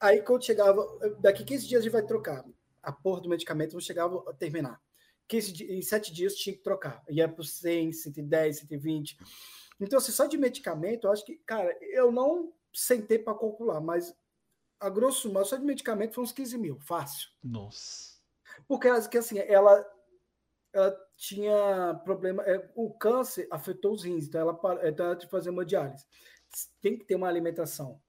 Aí 0.00 0.22
quando 0.22 0.44
chegava, 0.44 0.82
daqui 1.20 1.44
15 1.44 1.66
dias 1.68 1.80
a 1.80 1.84
gente 1.84 1.92
vai 1.92 2.02
trocar. 2.04 2.44
A 2.82 2.90
porra 2.90 3.20
do 3.20 3.28
medicamento 3.28 3.74
não 3.74 3.80
chegava 3.80 4.24
a 4.28 4.32
terminar. 4.32 4.80
15 5.28 5.52
di- 5.52 5.72
em 5.72 5.82
7 5.82 6.12
dias 6.12 6.34
tinha 6.34 6.56
que 6.56 6.62
trocar. 6.62 7.02
Ia 7.08 7.28
para 7.28 7.44
100, 7.44 7.92
110, 7.92 8.58
120. 8.60 9.16
Então, 9.78 9.98
assim, 9.98 10.12
só 10.12 10.26
de 10.26 10.36
medicamento, 10.38 11.06
eu 11.06 11.12
acho 11.12 11.24
que, 11.24 11.36
cara, 11.46 11.76
eu 11.82 12.10
não 12.10 12.52
sentei 12.72 13.18
para 13.18 13.34
calcular, 13.38 13.80
mas 13.80 14.14
a 14.78 14.88
grosso 14.88 15.30
modo, 15.30 15.46
só 15.46 15.56
de 15.56 15.64
medicamento 15.64 16.14
foi 16.14 16.24
uns 16.24 16.32
15 16.32 16.56
mil, 16.56 16.78
fácil. 16.80 17.28
Nossa. 17.42 18.18
Porque 18.66 18.88
assim, 19.18 19.38
ela, 19.38 19.86
ela 20.72 20.96
tinha 21.16 22.00
problema. 22.04 22.42
é, 22.44 22.70
o 22.74 22.92
câncer 22.92 23.46
afetou 23.50 23.92
os 23.92 24.04
rins, 24.04 24.26
então 24.26 24.40
ela, 24.40 24.88
então 24.88 25.06
ela 25.06 25.16
tinha 25.16 25.26
que 25.28 25.30
fazer 25.30 25.50
uma 25.50 25.64
diálise. 25.64 26.06
Tem 26.80 26.98
que 26.98 27.04
ter 27.04 27.14
uma 27.14 27.28
alimentação. 27.28 28.00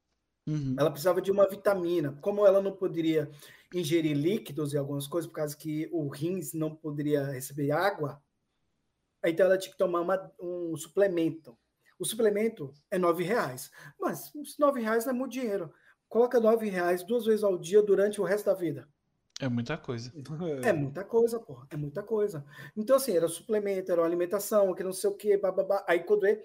Uhum. 0.47 0.75
Ela 0.77 0.89
precisava 0.89 1.21
de 1.21 1.31
uma 1.31 1.47
vitamina. 1.47 2.17
Como 2.21 2.45
ela 2.45 2.61
não 2.61 2.71
poderia 2.75 3.29
ingerir 3.73 4.15
líquidos 4.15 4.73
e 4.73 4.77
algumas 4.77 5.07
coisas, 5.07 5.29
por 5.29 5.35
causa 5.35 5.55
que 5.55 5.89
o 5.91 6.07
rins 6.09 6.53
não 6.53 6.75
poderia 6.75 7.23
receber 7.25 7.71
água, 7.71 8.21
então 9.23 9.45
ela 9.45 9.57
tinha 9.57 9.71
que 9.71 9.77
tomar 9.77 10.01
uma- 10.01 10.31
um 10.39 10.75
suplemento. 10.75 11.57
O 11.99 12.05
suplemento 12.05 12.73
é 12.89 12.97
nove 12.97 13.23
reais. 13.23 13.69
Mas 13.99 14.31
nove 14.57 14.81
reais 14.81 15.05
não 15.05 15.13
é 15.13 15.15
muito 15.15 15.33
dinheiro. 15.33 15.71
Coloca 16.09 16.39
nove 16.39 16.67
reais 16.69 17.03
duas 17.03 17.25
vezes 17.25 17.43
ao 17.43 17.57
dia 17.57 17.81
durante 17.81 18.19
o 18.19 18.23
resto 18.23 18.45
da 18.47 18.53
vida. 18.53 18.89
É 19.39 19.47
muita 19.47 19.77
coisa. 19.77 20.11
É 20.71 20.73
muita 20.73 21.03
coisa, 21.03 21.39
porra. 21.39 21.67
É 21.69 21.77
muita 21.77 22.03
coisa. 22.03 22.45
Então, 22.75 22.95
assim, 22.95 23.15
era 23.15 23.27
suplemento, 23.27 23.91
era 23.91 24.01
uma 24.01 24.07
alimentação, 24.07 24.73
que 24.73 24.83
não 24.83 24.91
sei 24.93 25.09
o 25.09 25.15
quê, 25.15 25.37
bababá. 25.37 25.85
Aí, 25.87 26.03
quando 26.03 26.25
é 26.25 26.43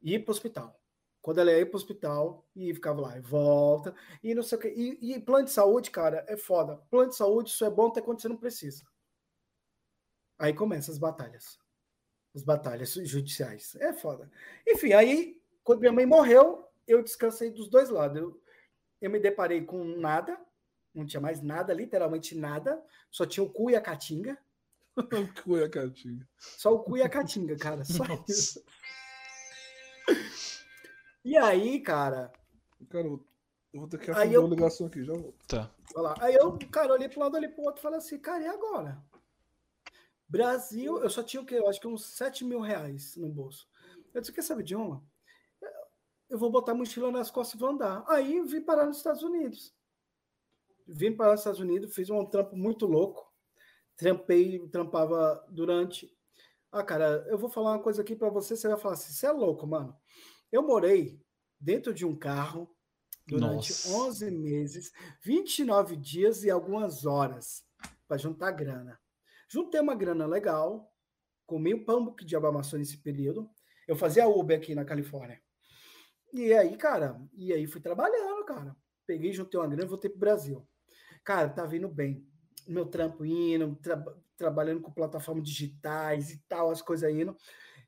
ir 0.00 0.20
para 0.20 0.30
o 0.30 0.34
hospital. 0.34 0.81
Quando 1.22 1.38
ela 1.38 1.52
ia 1.52 1.64
para 1.64 1.74
o 1.74 1.76
hospital 1.76 2.44
e 2.54 2.74
ficava 2.74 3.00
lá, 3.00 3.16
e 3.16 3.20
volta, 3.20 3.94
e 4.22 4.34
não 4.34 4.42
sei 4.42 4.58
o 4.58 4.60
quê. 4.60 4.74
E, 4.76 5.14
e 5.14 5.20
plano 5.20 5.44
de 5.44 5.52
saúde, 5.52 5.90
cara, 5.90 6.24
é 6.28 6.36
foda. 6.36 6.76
Plano 6.90 7.10
de 7.10 7.16
saúde 7.16 7.50
só 7.50 7.66
é 7.66 7.70
bom 7.70 7.86
até 7.86 8.02
quando 8.02 8.20
você 8.20 8.28
não 8.28 8.36
precisa. 8.36 8.84
Aí 10.38 10.52
começam 10.52 10.92
as 10.92 10.98
batalhas. 10.98 11.58
As 12.34 12.42
batalhas 12.42 12.92
judiciais. 12.94 13.76
É 13.76 13.92
foda. 13.92 14.30
Enfim, 14.68 14.92
aí, 14.92 15.40
quando 15.62 15.80
minha 15.80 15.92
mãe 15.92 16.04
morreu, 16.04 16.66
eu 16.86 17.02
descansei 17.02 17.50
dos 17.50 17.70
dois 17.70 17.88
lados. 17.88 18.20
Eu, 18.20 18.42
eu 19.00 19.10
me 19.10 19.20
deparei 19.20 19.64
com 19.64 19.84
nada, 19.84 20.38
não 20.92 21.06
tinha 21.06 21.20
mais 21.20 21.40
nada, 21.40 21.72
literalmente 21.72 22.34
nada. 22.36 22.82
Só 23.10 23.24
tinha 23.24 23.44
o 23.44 23.50
cu 23.50 23.70
e 23.70 23.76
a 23.76 23.80
caatinga. 23.80 24.36
Cuia, 25.44 25.68
Catinha. 25.68 26.28
Só 26.36 26.74
o 26.74 26.80
cu 26.80 26.96
e 26.96 27.02
a 27.02 27.08
caatinga, 27.08 27.56
cara. 27.56 27.84
Só 27.84 28.04
Nossa. 28.04 28.30
isso. 28.30 28.64
E 31.24 31.36
aí, 31.36 31.80
cara, 31.80 32.32
Cara, 32.90 33.06
eu 33.06 33.24
vou 33.74 33.88
ter 33.88 33.98
que 33.98 34.10
Aí 34.10 34.34
eu- 34.34 34.40
uma 34.44 34.54
ligação 34.54 34.86
aqui, 34.88 35.04
já 35.04 35.12
volto. 35.12 35.46
Tá. 35.46 35.70
lá. 35.94 36.14
aí 36.20 36.34
eu, 36.34 36.58
cara, 36.70 36.92
olhei 36.92 37.08
para 37.08 37.18
um 37.18 37.22
lado, 37.22 37.36
olhei 37.36 37.48
para 37.48 37.62
o 37.62 37.64
outro 37.66 37.80
e 37.80 37.82
falei 37.82 37.98
assim, 37.98 38.18
cara, 38.18 38.42
e 38.42 38.48
agora? 38.48 39.02
Brasil, 40.28 40.98
eu 41.02 41.10
só 41.10 41.22
tinha 41.22 41.42
o 41.42 41.46
quê? 41.46 41.56
Eu 41.56 41.68
acho 41.68 41.80
que 41.80 41.86
uns 41.86 42.04
7 42.06 42.44
mil 42.44 42.60
reais 42.60 43.16
no 43.16 43.28
bolso. 43.28 43.68
Eu 44.12 44.20
disse, 44.20 44.32
quer 44.32 44.42
saber 44.42 44.62
de 44.62 44.74
uma? 44.74 45.04
Eu 46.28 46.38
vou 46.38 46.50
botar 46.50 46.72
a 46.72 46.74
mochila 46.74 47.10
nas 47.10 47.30
costas 47.30 47.54
e 47.54 47.58
vou 47.60 47.68
andar. 47.70 48.04
Aí 48.08 48.40
vim 48.42 48.62
parar 48.62 48.86
nos 48.86 48.96
Estados 48.96 49.22
Unidos. 49.22 49.74
Vim 50.86 51.14
parar 51.14 51.32
nos 51.32 51.40
Estados 51.40 51.60
Unidos, 51.60 51.94
fiz 51.94 52.08
um 52.08 52.24
trampo 52.24 52.56
muito 52.56 52.86
louco. 52.86 53.30
Trampei, 53.96 54.58
trampava 54.68 55.44
durante. 55.50 56.10
Ah, 56.70 56.82
cara, 56.82 57.24
eu 57.28 57.36
vou 57.36 57.50
falar 57.50 57.72
uma 57.72 57.82
coisa 57.82 58.00
aqui 58.00 58.16
para 58.16 58.30
você, 58.30 58.56
você 58.56 58.66
vai 58.66 58.78
falar 58.78 58.94
assim: 58.94 59.12
você 59.12 59.26
é 59.26 59.30
louco, 59.32 59.66
mano. 59.66 59.94
Eu 60.52 60.62
morei 60.62 61.18
dentro 61.58 61.94
de 61.94 62.04
um 62.04 62.14
carro 62.14 62.70
durante 63.26 63.70
Nossa. 63.72 63.88
11 63.88 64.30
meses, 64.30 64.92
29 65.24 65.96
dias 65.96 66.44
e 66.44 66.50
algumas 66.50 67.06
horas 67.06 67.64
para 68.06 68.18
juntar 68.18 68.50
grana. 68.52 69.00
Juntei 69.48 69.80
uma 69.80 69.94
grana 69.94 70.26
legal, 70.26 70.92
comi 71.46 71.72
o 71.72 71.84
pão 71.84 72.14
que 72.14 72.24
diabo 72.24 72.46
amassou 72.48 72.78
nesse 72.78 72.98
período. 72.98 73.50
Eu 73.88 73.96
fazia 73.96 74.28
Uber 74.28 74.58
aqui 74.58 74.74
na 74.74 74.84
Califórnia. 74.84 75.40
E 76.32 76.52
aí, 76.52 76.76
cara, 76.76 77.20
e 77.32 77.52
aí 77.52 77.66
fui 77.66 77.80
trabalhando, 77.80 78.44
cara. 78.44 78.76
Peguei, 79.06 79.32
juntei 79.32 79.58
uma 79.58 79.66
grana 79.66 79.84
e 79.84 79.88
voltei 79.88 80.10
pro 80.10 80.20
Brasil. 80.20 80.66
Cara, 81.24 81.48
tá 81.48 81.64
vindo 81.66 81.88
bem. 81.88 82.26
Meu 82.66 82.86
trampo 82.86 83.24
indo, 83.24 83.74
tra- 83.76 84.02
trabalhando 84.36 84.80
com 84.80 84.92
plataformas 84.92 85.44
digitais 85.44 86.30
e 86.30 86.42
tal, 86.48 86.70
as 86.70 86.80
coisas 86.80 87.10
indo. 87.12 87.36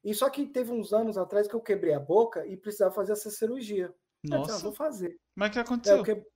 E 0.05 0.15
só 0.15 0.31
que 0.31 0.47
teve 0.47 0.73
uns 0.73 0.93
anos 0.93 1.19
atrás 1.19 1.49
que 1.49 1.55
eu 1.55 1.63
quebrei 1.63 1.95
a 1.95 2.01
boca 2.01 2.47
e 2.47 2.57
precisava 2.57 2.95
fazer 2.95 3.13
essa 3.13 3.31
cirurgia. 3.31 3.95
Eu 4.31 4.39
disse, 4.41 4.51
ah, 4.53 4.59
Nossa. 4.59 4.69
vou 4.69 4.73
fazer. 4.73 5.21
Mas 5.37 5.51
o 5.51 5.53
que 5.53 5.59
É, 5.87 5.93
aconteceu? 5.93 5.99
eu, 5.99 6.03
que- 6.03 6.27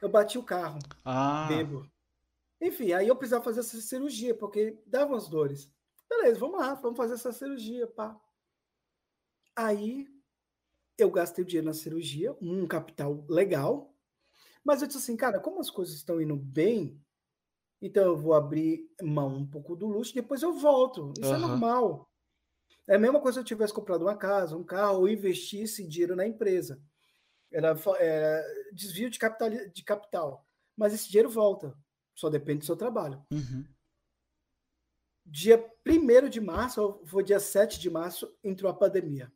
eu 0.00 0.08
bati 0.08 0.38
o 0.38 0.44
carro, 0.44 0.78
Ah, 1.04 1.40
bebo. 1.40 1.90
Enfim, 2.60 2.92
aí 2.92 3.08
eu 3.08 3.16
precisava 3.16 3.44
fazer 3.44 3.60
essa 3.60 3.80
cirurgia, 3.80 4.34
porque 4.36 4.82
dava 4.86 5.12
umas 5.12 5.28
dores. 5.28 5.72
Beleza, 6.10 6.40
vamos 6.40 6.60
lá, 6.60 6.74
vamos 6.74 6.96
fazer 6.98 7.14
essa 7.14 7.32
cirurgia, 7.32 7.86
pá. 7.88 8.20
Aí 9.56 10.06
eu 10.98 11.10
gastei 11.10 11.44
o 11.44 11.46
dinheiro 11.46 11.66
na 11.68 11.74
cirurgia, 11.74 12.36
um 12.42 12.66
capital 12.68 13.24
legal, 13.28 13.94
mas 14.64 14.82
eu 14.82 14.88
disse 14.88 14.98
assim, 15.00 15.16
cara, 15.16 15.40
como 15.40 15.60
as 15.60 15.70
coisas 15.70 15.94
estão 15.96 16.20
indo 16.20 16.36
bem, 16.36 17.00
então 17.82 18.04
eu 18.04 18.18
vou 18.18 18.34
abrir 18.34 18.90
mão 19.02 19.36
um 19.38 19.48
pouco 19.50 19.76
do 19.76 19.88
luxo, 19.88 20.14
depois 20.14 20.42
eu 20.42 20.54
volto. 20.54 21.14
Isso 21.18 21.34
é 21.34 21.38
Aham. 21.38 21.38
normal. 21.38 22.09
É 22.90 22.96
a 22.96 22.98
mesma 22.98 23.20
coisa 23.20 23.36
se 23.36 23.40
eu 23.40 23.44
tivesse 23.44 23.72
comprado 23.72 24.02
uma 24.02 24.16
casa, 24.16 24.56
um 24.56 24.64
carro, 24.64 24.98
ou 24.98 25.08
investisse 25.08 25.86
dinheiro 25.86 26.16
na 26.16 26.26
empresa. 26.26 26.82
Era, 27.48 27.72
era 28.00 28.44
desvio 28.72 29.08
de 29.08 29.16
capital, 29.16 29.48
de 29.48 29.84
capital. 29.84 30.44
Mas 30.76 30.92
esse 30.92 31.08
dinheiro 31.08 31.30
volta. 31.30 31.72
Só 32.16 32.28
depende 32.28 32.58
do 32.58 32.66
seu 32.66 32.76
trabalho. 32.76 33.24
uhum. 33.30 33.64
Dia 35.24 35.64
1 35.86 36.28
de 36.28 36.40
março, 36.40 36.82
ou 36.82 37.06
foi 37.06 37.22
dia 37.22 37.38
7 37.38 37.78
de 37.78 37.88
março, 37.88 38.36
entrou 38.42 38.68
a 38.68 38.74
pandemia. 38.74 39.32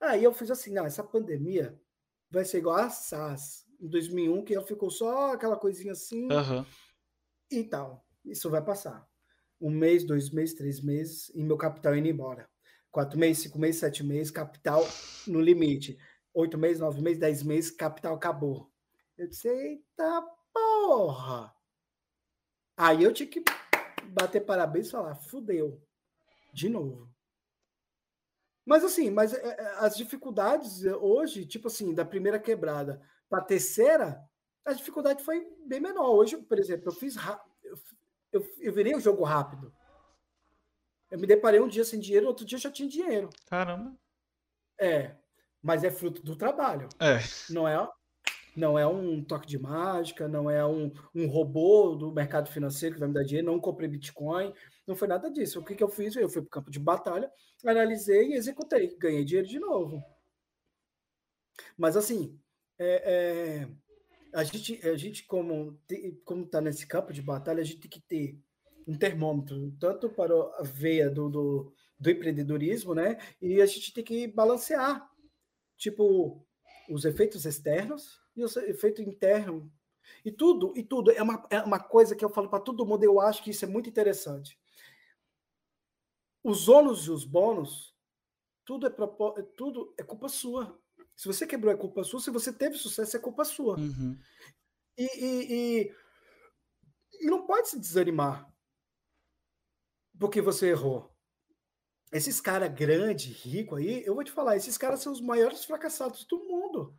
Aí 0.00 0.24
eu 0.24 0.34
fiz 0.34 0.50
assim, 0.50 0.72
não, 0.72 0.84
essa 0.84 1.04
pandemia 1.04 1.80
vai 2.28 2.44
ser 2.44 2.58
igual 2.58 2.78
a 2.78 2.90
SARS, 2.90 3.64
em 3.80 3.86
2001, 3.86 4.42
que 4.42 4.56
ela 4.56 4.66
ficou 4.66 4.90
só 4.90 5.34
aquela 5.34 5.56
coisinha 5.56 5.92
assim 5.92 6.26
Aham. 6.32 6.66
e 7.48 7.62
tal. 7.62 8.04
Isso 8.24 8.50
vai 8.50 8.64
passar. 8.64 9.08
Um 9.60 9.70
mês, 9.70 10.02
dois 10.02 10.30
meses, 10.30 10.56
três 10.56 10.80
meses, 10.80 11.30
e 11.32 11.44
meu 11.44 11.56
capital 11.56 11.94
indo 11.94 12.08
embora. 12.08 12.50
Quatro 12.92 13.18
meses, 13.18 13.42
cinco 13.42 13.58
meses, 13.58 13.80
sete 13.80 14.04
meses, 14.04 14.30
capital 14.30 14.86
no 15.26 15.40
limite. 15.40 15.98
Oito 16.34 16.58
meses, 16.58 16.78
nove 16.78 17.00
meses, 17.00 17.18
dez 17.18 17.42
meses, 17.42 17.70
capital 17.70 18.14
acabou. 18.14 18.70
Eu 19.16 19.26
disse, 19.26 19.48
eita 19.48 20.22
porra! 20.52 21.54
Aí 22.76 23.02
eu 23.02 23.12
tinha 23.12 23.26
que 23.26 23.42
bater 24.04 24.44
parabéns 24.44 24.88
e 24.88 24.90
falar, 24.90 25.14
fudeu. 25.14 25.82
De 26.52 26.68
novo. 26.68 27.10
Mas 28.64 28.84
assim, 28.84 29.10
mas 29.10 29.32
é, 29.32 29.38
é, 29.38 29.74
as 29.78 29.96
dificuldades 29.96 30.84
é, 30.84 30.94
hoje, 30.94 31.46
tipo 31.46 31.68
assim, 31.68 31.94
da 31.94 32.04
primeira 32.04 32.38
quebrada 32.38 33.00
para 33.28 33.38
a 33.38 33.44
terceira, 33.44 34.22
a 34.66 34.72
dificuldade 34.74 35.24
foi 35.24 35.44
bem 35.66 35.80
menor. 35.80 36.10
Hoje, 36.10 36.36
por 36.36 36.58
exemplo, 36.58 36.88
eu 36.88 36.92
fiz 36.92 37.16
eu, 38.30 38.46
eu 38.60 38.72
virei 38.72 38.94
o 38.94 39.00
jogo 39.00 39.24
rápido. 39.24 39.74
Eu 41.12 41.18
me 41.18 41.26
deparei 41.26 41.60
um 41.60 41.68
dia 41.68 41.84
sem 41.84 42.00
dinheiro, 42.00 42.26
outro 42.26 42.46
dia 42.46 42.56
eu 42.56 42.60
já 42.62 42.70
tinha 42.70 42.88
dinheiro. 42.88 43.28
Caramba. 43.44 43.94
É, 44.80 45.14
mas 45.62 45.84
é 45.84 45.90
fruto 45.90 46.22
do 46.22 46.34
trabalho, 46.34 46.88
É. 46.98 47.18
não 47.50 47.68
é? 47.68 47.86
não 48.56 48.78
é 48.78 48.86
um 48.86 49.22
toque 49.22 49.46
de 49.46 49.58
mágica, 49.58 50.26
não 50.26 50.50
é 50.50 50.66
um, 50.66 50.90
um 51.14 51.26
robô 51.26 51.94
do 51.94 52.10
mercado 52.10 52.50
financeiro 52.50 52.94
que 52.94 53.00
vai 53.00 53.08
me 53.08 53.14
dar 53.14 53.24
dinheiro, 53.24 53.46
não 53.46 53.60
comprei 53.60 53.88
Bitcoin, 53.88 54.54
não 54.86 54.96
foi 54.96 55.06
nada 55.06 55.30
disso. 55.30 55.60
O 55.60 55.64
que, 55.64 55.74
que 55.74 55.84
eu 55.84 55.88
fiz? 55.88 56.16
Eu 56.16 56.30
fui 56.30 56.40
para 56.40 56.48
o 56.48 56.50
campo 56.50 56.70
de 56.70 56.78
batalha, 56.80 57.30
analisei 57.64 58.28
e 58.30 58.34
executei, 58.34 58.96
ganhei 58.98 59.24
dinheiro 59.24 59.46
de 59.46 59.58
novo. 59.58 60.02
Mas 61.76 61.94
assim, 61.94 62.38
é, 62.78 63.64
é, 63.64 63.68
a 64.34 64.44
gente, 64.44 64.86
a 64.88 64.96
gente 64.96 65.24
como 65.26 65.78
como 66.24 66.44
está 66.44 66.58
nesse 66.60 66.86
campo 66.86 67.12
de 67.12 67.20
batalha, 67.20 67.60
a 67.60 67.64
gente 67.64 67.80
tem 67.80 67.90
que 67.90 68.00
ter 68.00 68.38
um 68.86 68.96
termômetro, 68.96 69.72
tanto 69.78 70.08
para 70.08 70.34
a 70.58 70.62
veia 70.62 71.10
do, 71.10 71.28
do, 71.28 71.72
do 71.98 72.10
empreendedorismo, 72.10 72.94
né? 72.94 73.18
E 73.40 73.60
a 73.60 73.66
gente 73.66 73.92
tem 73.92 74.04
que 74.04 74.26
balancear, 74.26 75.08
tipo, 75.76 76.44
os 76.88 77.04
efeitos 77.04 77.44
externos 77.44 78.20
e 78.36 78.44
o 78.44 78.46
efeito 78.68 79.00
interno. 79.02 79.72
E 80.24 80.32
tudo, 80.32 80.72
e 80.76 80.82
tudo 80.82 81.10
é 81.10 81.22
uma, 81.22 81.46
é 81.50 81.60
uma 81.60 81.78
coisa 81.78 82.16
que 82.16 82.24
eu 82.24 82.30
falo 82.30 82.48
para 82.48 82.60
todo 82.60 82.86
mundo, 82.86 83.04
eu 83.04 83.20
acho 83.20 83.42
que 83.42 83.50
isso 83.50 83.64
é 83.64 83.68
muito 83.68 83.88
interessante. 83.88 84.58
Os 86.42 86.68
ônus 86.68 87.06
e 87.06 87.10
os 87.10 87.24
bônus, 87.24 87.94
tudo 88.64 88.86
é, 88.86 89.42
tudo 89.56 89.94
é 89.96 90.02
culpa 90.02 90.28
sua. 90.28 90.78
Se 91.14 91.28
você 91.28 91.46
quebrou, 91.46 91.72
é 91.72 91.76
culpa 91.76 92.02
sua. 92.02 92.20
Se 92.20 92.30
você 92.30 92.52
teve 92.52 92.76
sucesso, 92.76 93.16
é 93.16 93.20
culpa 93.20 93.44
sua. 93.44 93.78
Uhum. 93.78 94.18
E, 94.98 95.04
e, 95.04 95.54
e, 95.54 95.94
e 97.20 97.26
não 97.26 97.46
pode 97.46 97.68
se 97.68 97.78
desanimar 97.78 98.51
porque 100.22 100.40
você 100.40 100.68
errou. 100.68 101.12
Esses 102.12 102.40
caras 102.40 102.72
grandes, 102.72 103.44
ricos 103.44 103.80
aí, 103.80 104.04
eu 104.06 104.14
vou 104.14 104.22
te 104.22 104.30
falar, 104.30 104.54
esses 104.54 104.78
caras 104.78 105.00
são 105.00 105.12
os 105.12 105.20
maiores 105.20 105.64
fracassados 105.64 106.24
do 106.26 106.38
mundo. 106.46 106.96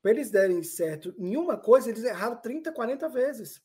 Para 0.00 0.12
eles 0.12 0.30
derem 0.30 0.62
certo 0.62 1.14
em 1.18 1.36
uma 1.36 1.58
coisa, 1.58 1.90
eles 1.90 2.02
erraram 2.02 2.40
30, 2.40 2.72
40 2.72 3.10
vezes. 3.10 3.62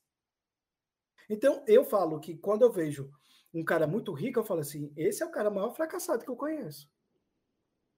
Então, 1.29 1.63
eu 1.65 1.85
falo 1.85 2.19
que 2.19 2.35
quando 2.35 2.63
eu 2.63 2.71
vejo 2.71 3.09
um 3.53 3.63
cara 3.63 3.87
muito 3.87 4.11
rico, 4.11 4.41
eu 4.41 4.43
falo 4.43 4.59
assim: 4.59 4.91
esse 4.97 5.23
é 5.23 5.25
o 5.25 5.31
cara 5.31 5.49
maior 5.49 5.73
fracassado 5.73 6.25
que 6.25 6.29
eu 6.29 6.35
conheço. 6.35 6.91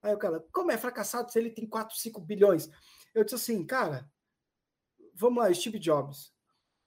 Aí 0.03 0.13
o 0.13 0.19
cara, 0.19 0.45
como 0.51 0.71
é 0.71 0.77
fracassado 0.77 1.31
se 1.31 1.39
ele 1.39 1.49
tem 1.49 1.67
4, 1.67 1.97
5 1.97 2.21
bilhões? 2.21 2.69
Eu 3.15 3.23
disse 3.23 3.33
assim, 3.35 3.65
cara, 3.65 4.07
vamos 5.15 5.41
lá, 5.41 5.51
Steve 5.51 5.79
Jobs. 5.79 6.36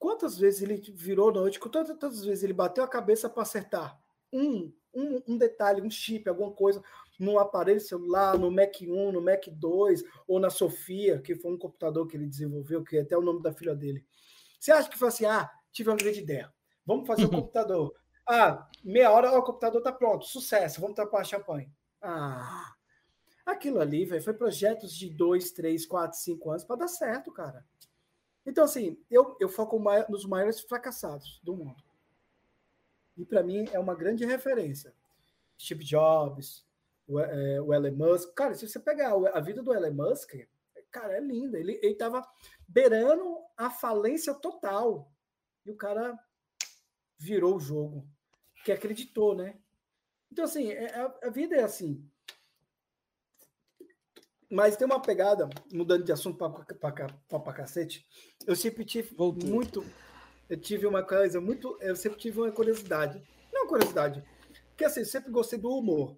Quantas 0.01 0.39
vezes 0.39 0.63
ele 0.63 0.81
virou 0.95 1.31
noite, 1.31 1.61
quantas 1.61 2.25
vezes 2.25 2.43
ele 2.43 2.55
bateu 2.55 2.83
a 2.83 2.89
cabeça 2.89 3.29
para 3.29 3.43
acertar 3.43 4.01
um, 4.33 4.73
um, 4.95 5.23
um 5.29 5.37
detalhe, 5.37 5.83
um 5.83 5.91
chip, 5.91 6.27
alguma 6.27 6.51
coisa 6.53 6.83
no 7.19 7.39
aparelho 7.39 7.81
celular, 7.81 8.39
no 8.39 8.51
Mac 8.51 8.81
1, 8.81 9.13
no 9.13 9.21
Mac 9.21 9.47
2, 9.47 10.03
ou 10.27 10.41
na 10.41 10.49
Sofia, 10.49 11.21
que 11.21 11.35
foi 11.35 11.53
um 11.53 11.59
computador 11.59 12.07
que 12.07 12.17
ele 12.17 12.27
desenvolveu, 12.27 12.83
que 12.83 12.97
é 12.97 13.03
até 13.03 13.15
o 13.15 13.21
nome 13.21 13.43
da 13.43 13.53
filha 13.53 13.77
dele. 13.77 14.03
Você 14.59 14.73
acha 14.73 14.89
que 14.89 14.99
foi 14.99 15.09
assim, 15.09 15.27
ah, 15.27 15.51
tive 15.71 15.91
uma 15.91 15.97
grande 15.97 16.21
ideia, 16.21 16.51
vamos 16.87 17.07
fazer 17.07 17.27
um 17.27 17.31
computador. 17.31 17.95
Ah, 18.27 18.67
meia 18.83 19.11
hora, 19.11 19.33
ó, 19.33 19.39
o 19.39 19.43
computador 19.43 19.81
está 19.81 19.93
pronto, 19.93 20.25
sucesso, 20.25 20.81
vamos 20.81 20.97
tapar 20.97 21.27
champanhe. 21.27 21.71
Ah, 22.01 22.73
aquilo 23.45 23.81
ali, 23.81 24.07
velho, 24.07 24.23
foi 24.23 24.33
projetos 24.33 24.95
de 24.95 25.11
dois, 25.11 25.51
três, 25.51 25.85
quatro, 25.85 26.19
cinco 26.19 26.51
anos 26.51 26.65
para 26.65 26.77
dar 26.77 26.89
certo, 26.89 27.31
cara. 27.31 27.67
Então, 28.45 28.65
assim, 28.65 28.99
eu, 29.11 29.37
eu 29.39 29.49
foco 29.49 29.79
nos 30.09 30.25
maiores 30.25 30.61
fracassados 30.61 31.41
do 31.43 31.55
mundo. 31.55 31.83
E 33.17 33.25
para 33.25 33.43
mim 33.43 33.67
é 33.73 33.79
uma 33.79 33.95
grande 33.95 34.25
referência. 34.25 34.95
Steve 35.59 35.85
Jobs, 35.85 36.67
o, 37.07 37.21
é, 37.21 37.61
o 37.61 37.75
Elon 37.75 37.93
Musk. 37.93 38.33
Cara, 38.35 38.55
se 38.55 38.67
você 38.67 38.81
pegar 38.81 39.13
a 39.13 39.41
vida 39.41 39.63
do 39.63 39.75
Elon 39.75 39.93
Musk, 39.93 40.35
cara, 40.91 41.17
é 41.17 41.21
linda. 41.21 41.59
Ele, 41.59 41.79
ele 41.83 41.97
beirando 42.67 43.39
a 43.57 43.69
falência 43.69 44.33
total. 44.35 45.13
E 45.67 45.71
o 45.71 45.77
cara 45.77 46.19
virou 47.19 47.57
o 47.57 47.61
jogo. 47.61 48.09
Que 48.65 48.73
acreditou, 48.73 49.35
né? 49.35 49.59
Então, 50.33 50.45
assim, 50.45 50.71
é, 50.71 50.95
a, 50.95 51.19
a 51.25 51.31
vida 51.31 51.57
é 51.57 51.63
assim. 51.63 52.09
Mas 54.51 54.77
tem 54.77 54.85
uma 54.85 55.01
pegada, 55.01 55.49
mudando 55.73 56.05
de 56.05 56.11
assunto 56.11 56.37
para 56.37 57.53
cacete, 57.53 58.05
eu 58.45 58.57
sempre 58.57 58.85
tive 58.85 59.15
Voltei. 59.15 59.49
muito. 59.49 59.85
Eu 60.49 60.61
tive 60.61 60.87
uma 60.87 61.05
coisa 61.05 61.41
muito. 61.41 61.79
Eu 61.81 61.95
sempre 61.95 62.19
tive 62.19 62.41
uma 62.41 62.51
curiosidade. 62.51 63.23
Não 63.53 63.69
curiosidade. 63.69 64.25
Porque 64.71 64.85
assim, 64.85 65.05
sempre 65.05 65.31
gostei 65.31 65.59
do 65.59 65.71
humor. 65.71 66.17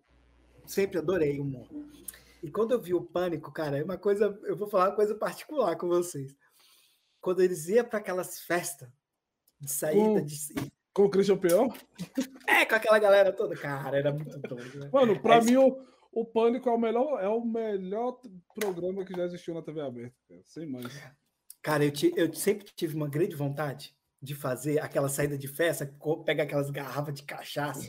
Sempre 0.64 0.99
adorei 0.99 1.39
humor. 1.39 1.68
E 2.43 2.51
quando 2.51 2.72
eu 2.72 2.80
vi 2.80 2.95
o 2.95 3.03
pânico, 3.03 3.53
cara, 3.53 3.78
é 3.78 3.85
uma 3.85 3.99
coisa. 3.99 4.39
Eu 4.45 4.57
vou 4.57 4.68
falar 4.68 4.89
uma 4.89 4.97
coisa 4.97 5.14
particular 5.14 5.76
com 5.76 5.87
vocês. 5.87 6.35
Quando 7.20 7.43
eles 7.43 7.68
iam 7.68 7.85
para 7.85 7.99
aquelas 7.99 8.41
festas 8.41 8.89
de 9.61 9.70
saída 9.70 10.20
com, 10.20 10.24
de. 10.24 10.37
Com 10.95 11.05
o 11.05 11.11
Christian 11.11 11.37
Peão? 11.37 11.68
É, 12.47 12.64
com 12.64 12.74
aquela 12.74 12.99
galera 12.99 13.33
toda. 13.33 13.55
Cara, 13.57 13.99
era 13.99 14.12
muito 14.12 14.39
doido. 14.41 14.80
Né? 14.80 14.91
Mano, 14.93 15.20
pra 15.20 15.37
é, 15.37 15.41
mim, 15.43 15.57
o, 15.57 15.85
o 16.12 16.26
Pânico 16.26 16.68
é 16.68 16.72
o 16.72 16.78
melhor, 16.78 17.22
é 17.22 17.28
o 17.28 17.42
melhor 17.42 18.20
programa 18.54 19.04
que 19.04 19.16
já 19.16 19.24
existiu 19.24 19.54
na 19.54 19.62
TV 19.62 19.80
aberta, 19.80 20.14
cara. 20.28 20.42
sem 20.44 20.66
mais. 20.66 20.92
Cara, 21.62 21.84
eu, 21.84 21.92
eu 22.16 22.32
sempre 22.34 22.66
tive 22.76 22.94
uma 22.94 23.08
grande 23.08 23.34
vontade 23.34 23.96
de 24.20 24.34
fazer 24.34 24.78
aquela 24.78 25.08
saída 25.08 25.36
de 25.38 25.48
festa, 25.48 25.90
pega 26.24 26.42
aquelas 26.44 26.70
garrafas 26.70 27.14
de 27.14 27.24
cachaça 27.24 27.88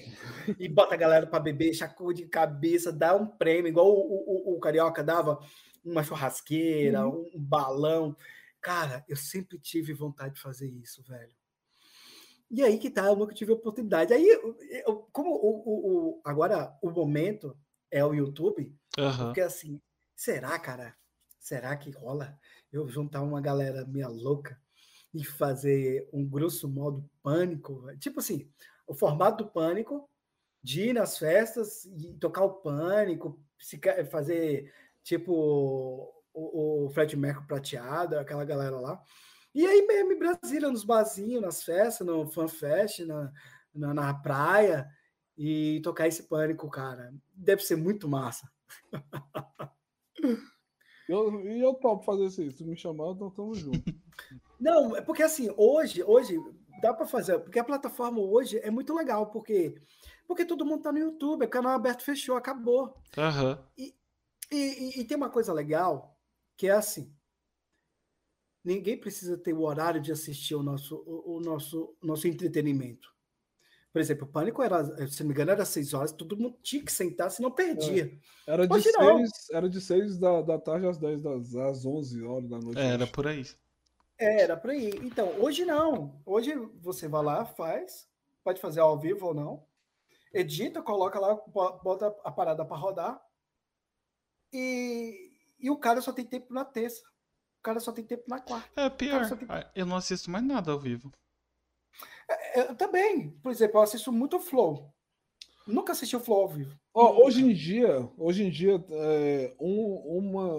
e 0.57 0.67
bota 0.67 0.95
a 0.95 0.97
galera 0.97 1.27
para 1.27 1.39
beber, 1.39 1.73
chacou 1.73 2.11
de 2.13 2.25
cabeça, 2.25 2.91
dá 2.91 3.15
um 3.15 3.27
prêmio, 3.27 3.69
igual 3.69 3.87
o, 3.87 4.53
o, 4.53 4.55
o 4.55 4.59
Carioca 4.59 5.03
dava 5.03 5.37
uma 5.83 6.03
churrasqueira, 6.03 7.05
uhum. 7.05 7.29
um 7.35 7.39
balão. 7.39 8.15
Cara, 8.61 9.03
eu 9.07 9.17
sempre 9.17 9.59
tive 9.59 9.93
vontade 9.93 10.35
de 10.35 10.41
fazer 10.41 10.69
isso, 10.69 11.03
velho. 11.03 11.35
E 12.49 12.63
aí 12.63 12.77
que 12.77 12.89
tá, 12.89 13.05
eu 13.07 13.15
nunca 13.15 13.33
tive 13.33 13.51
oportunidade. 13.51 14.13
Aí, 14.13 14.25
eu, 14.27 15.07
como 15.11 15.31
o, 15.31 16.15
o, 16.15 16.21
agora 16.23 16.75
o 16.81 16.89
momento 16.89 17.55
é 17.93 18.03
o 18.03 18.13
YouTube, 18.13 18.75
uhum. 18.97 19.17
porque 19.25 19.39
assim, 19.39 19.79
será, 20.15 20.57
cara? 20.57 20.95
Será 21.39 21.77
que 21.77 21.91
rola 21.91 22.37
eu 22.71 22.89
juntar 22.89 23.21
uma 23.21 23.39
galera 23.39 23.85
meia 23.85 24.07
louca 24.07 24.59
e 25.13 25.23
fazer 25.23 26.09
um 26.11 26.27
grosso 26.27 26.67
modo 26.67 27.07
pânico. 27.21 27.85
Tipo 27.99 28.19
assim, 28.19 28.49
o 28.87 28.95
formato 28.95 29.43
do 29.43 29.51
pânico, 29.51 30.09
de 30.61 30.89
ir 30.89 30.93
nas 30.93 31.19
festas 31.19 31.85
e 31.85 32.15
tocar 32.15 32.43
o 32.43 32.55
pânico, 32.55 33.39
fazer 34.09 34.73
tipo 35.03 35.33
o, 36.33 36.85
o 36.85 36.89
Fred 36.89 37.15
Mercury 37.15 37.45
prateado, 37.45 38.17
aquela 38.17 38.43
galera 38.43 38.79
lá. 38.79 38.99
E 39.53 39.67
aí 39.67 39.85
mesmo 39.85 40.13
em 40.13 40.17
Brasília, 40.17 40.71
nos 40.71 40.83
barzinhos, 40.83 41.43
nas 41.43 41.63
festas, 41.63 42.07
no 42.07 42.25
FanFest, 42.25 43.01
na, 43.01 43.31
na, 43.75 43.93
na 43.93 44.13
praia, 44.15 44.89
e 45.37 45.81
tocar 45.83 46.07
esse 46.07 46.23
pânico, 46.23 46.69
cara. 46.69 47.13
Deve 47.33 47.63
ser 47.63 47.75
muito 47.75 48.07
massa. 48.07 48.49
Eu, 51.07 51.41
e 51.41 51.61
eu 51.61 51.73
topo 51.73 52.05
fazer 52.05 52.25
isso. 52.25 52.57
Se 52.57 52.63
me 52.63 52.77
chamar, 52.77 53.11
então 53.11 53.29
tamo 53.29 53.53
junto. 53.53 53.83
Não, 54.59 54.95
é 54.95 55.01
porque 55.01 55.21
assim, 55.21 55.53
hoje, 55.57 56.01
hoje 56.01 56.39
dá 56.81 56.93
para 56.93 57.05
fazer, 57.05 57.39
porque 57.39 57.59
a 57.59 57.63
plataforma 57.63 58.19
hoje 58.19 58.57
é 58.59 58.71
muito 58.71 58.93
legal, 58.93 59.29
porque 59.29 59.75
porque 60.27 60.45
todo 60.45 60.65
mundo 60.65 60.83
tá 60.83 60.91
no 60.91 60.99
YouTube, 60.99 61.45
o 61.45 61.49
canal 61.49 61.73
aberto 61.73 62.03
fechou, 62.03 62.35
acabou. 62.35 62.95
Uhum. 63.17 63.57
E, 63.77 63.93
e, 64.51 65.01
e, 65.01 65.03
tem 65.03 65.17
uma 65.17 65.29
coisa 65.29 65.51
legal 65.51 66.17
que 66.55 66.67
é 66.67 66.71
assim: 66.71 67.13
ninguém 68.63 68.97
precisa 68.97 69.37
ter 69.37 69.53
o 69.53 69.61
horário 69.61 70.01
de 70.01 70.11
assistir 70.11 70.55
o 70.55 70.63
nosso, 70.63 70.95
o, 71.05 71.37
o 71.37 71.39
nosso, 71.41 71.95
nosso 72.01 72.27
entretenimento. 72.27 73.12
Por 73.93 74.01
exemplo, 74.01 74.27
o 74.27 74.31
pânico 74.31 74.63
era, 74.63 74.83
se 75.07 75.21
não 75.21 75.27
me 75.27 75.35
engano, 75.35 75.51
era 75.51 75.63
seis 75.63 75.93
horas, 75.93 76.11
todo 76.11 76.35
mundo 76.35 76.57
tinha 76.63 76.83
que 76.83 76.91
sentar, 76.91 77.29
senão 77.29 77.51
perdia. 77.51 78.11
É. 78.47 78.51
Era, 78.51 78.67
de 78.67 78.81
seis, 78.81 79.49
era 79.51 79.69
de 79.69 79.79
seis 79.79 80.17
da, 80.17 80.41
da 80.41 80.57
tarde 80.57 80.87
às 80.87 80.97
10 80.97 81.21
das 81.21 81.55
às 81.55 81.85
11 81.85 82.23
horas 82.23 82.49
da 82.49 82.57
noite. 82.57 82.79
É, 82.79 82.87
era 82.87 83.05
por 83.05 83.27
aí. 83.27 83.45
É, 84.17 84.41
era 84.41 84.57
por 84.57 84.71
aí. 84.71 84.89
Então, 85.03 85.39
hoje 85.39 85.63
não. 85.63 86.19
Hoje 86.25 86.55
você 86.81 87.07
vai 87.07 87.23
lá, 87.23 87.45
faz, 87.45 88.09
pode 88.43 88.59
fazer 88.59 88.79
ao 88.79 88.99
vivo 88.99 89.27
ou 89.27 89.33
não, 89.35 89.63
edita, 90.33 90.81
coloca 90.81 91.19
lá, 91.19 91.35
bota 91.83 92.07
a 92.23 92.31
parada 92.31 92.65
para 92.65 92.77
rodar. 92.77 93.21
E, 94.51 95.33
e 95.59 95.69
o 95.69 95.77
cara 95.77 96.01
só 96.01 96.11
tem 96.11 96.25
tempo 96.25 96.51
na 96.51 96.65
terça. 96.65 97.03
O 97.59 97.61
cara 97.61 97.79
só 97.79 97.91
tem 97.91 98.03
tempo 98.03 98.23
na 98.27 98.39
quarta. 98.39 98.69
É 98.75 98.89
pior. 98.89 99.29
Tem... 99.37 99.47
Ah, 99.47 99.69
eu 99.75 99.85
não 99.85 99.97
assisto 99.97 100.31
mais 100.31 100.43
nada 100.43 100.71
ao 100.71 100.79
vivo. 100.79 101.13
É, 102.53 102.71
eu 102.71 102.75
também, 102.75 103.31
por 103.41 103.51
exemplo, 103.51 103.77
eu 103.77 103.83
assisto 103.83 104.11
muito 104.11 104.39
Flow. 104.39 104.93
Nunca 105.65 105.93
assisti 105.93 106.15
o 106.15 106.19
Flow 106.19 106.41
ao 106.41 106.47
vivo. 106.49 106.77
Oh, 106.93 107.25
hoje 107.25 107.43
em 107.43 107.53
dia, 107.53 108.07
hoje 108.17 108.43
em 108.43 108.49
dia, 108.49 108.83
é, 108.91 109.55
um, 109.59 110.19
uma, 110.19 110.55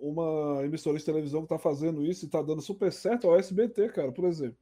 uma 0.00 0.64
emissora 0.64 0.98
de 0.98 1.04
televisão 1.04 1.40
que 1.40 1.46
está 1.46 1.58
fazendo 1.58 2.04
isso 2.04 2.24
e 2.24 2.26
está 2.26 2.42
dando 2.42 2.62
super 2.62 2.92
certo 2.92 3.26
é 3.26 3.30
o 3.30 3.36
SBT, 3.36 3.90
cara, 3.90 4.10
por 4.10 4.24
exemplo. 4.24 4.56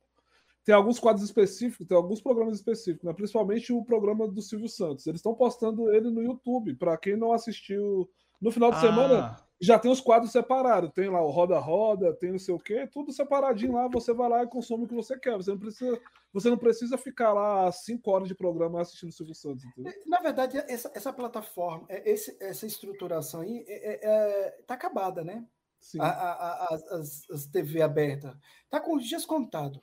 Tem 0.64 0.74
alguns 0.74 0.98
quadros 0.98 1.24
específicos, 1.24 1.86
tem 1.86 1.96
alguns 1.96 2.20
programas 2.20 2.56
específicos, 2.56 3.04
né? 3.04 3.12
principalmente 3.12 3.72
o 3.72 3.84
programa 3.84 4.26
do 4.26 4.42
Silvio 4.42 4.68
Santos. 4.68 5.06
Eles 5.06 5.18
estão 5.18 5.34
postando 5.34 5.92
ele 5.92 6.10
no 6.10 6.22
YouTube. 6.22 6.74
Para 6.74 6.96
quem 6.96 7.16
não 7.16 7.32
assistiu 7.32 8.08
no 8.40 8.50
final 8.50 8.70
de 8.70 8.78
ah. 8.78 8.80
semana, 8.80 9.43
já 9.60 9.78
tem 9.78 9.90
os 9.90 10.00
quadros 10.00 10.32
separados. 10.32 10.90
Tem 10.92 11.08
lá 11.08 11.22
o 11.22 11.30
roda-roda, 11.30 12.14
tem 12.14 12.32
não 12.32 12.38
sei 12.38 12.54
o 12.54 12.58
quê, 12.58 12.86
tudo 12.86 13.12
separadinho 13.12 13.72
lá. 13.72 13.88
Você 13.88 14.12
vai 14.12 14.28
lá 14.28 14.42
e 14.42 14.48
consome 14.48 14.84
o 14.84 14.88
que 14.88 14.94
você 14.94 15.18
quer. 15.18 15.36
Você 15.36 15.50
não 15.50 15.58
precisa, 15.58 16.00
você 16.32 16.50
não 16.50 16.58
precisa 16.58 16.98
ficar 16.98 17.32
lá 17.32 17.70
cinco 17.72 18.10
horas 18.10 18.28
de 18.28 18.34
programa 18.34 18.80
assistindo 18.80 19.10
o 19.10 19.12
Silvio 19.12 19.34
Santos. 19.34 19.64
Entendeu? 19.64 19.92
Na 20.06 20.20
verdade, 20.20 20.58
essa, 20.68 20.90
essa 20.94 21.12
plataforma, 21.12 21.86
é, 21.88 22.10
esse, 22.10 22.36
essa 22.40 22.66
estruturação 22.66 23.40
aí 23.40 23.64
é, 23.66 24.00
é, 24.02 24.50
tá 24.66 24.74
acabada, 24.74 25.22
né? 25.22 25.44
Sim. 25.80 26.00
A, 26.00 26.06
a, 26.06 26.32
a, 26.40 26.74
as, 26.74 27.30
as 27.30 27.46
TV 27.46 27.82
abertas. 27.82 28.34
Tá 28.70 28.80
com 28.80 28.96
os 28.96 29.06
dias 29.06 29.26
contados. 29.26 29.82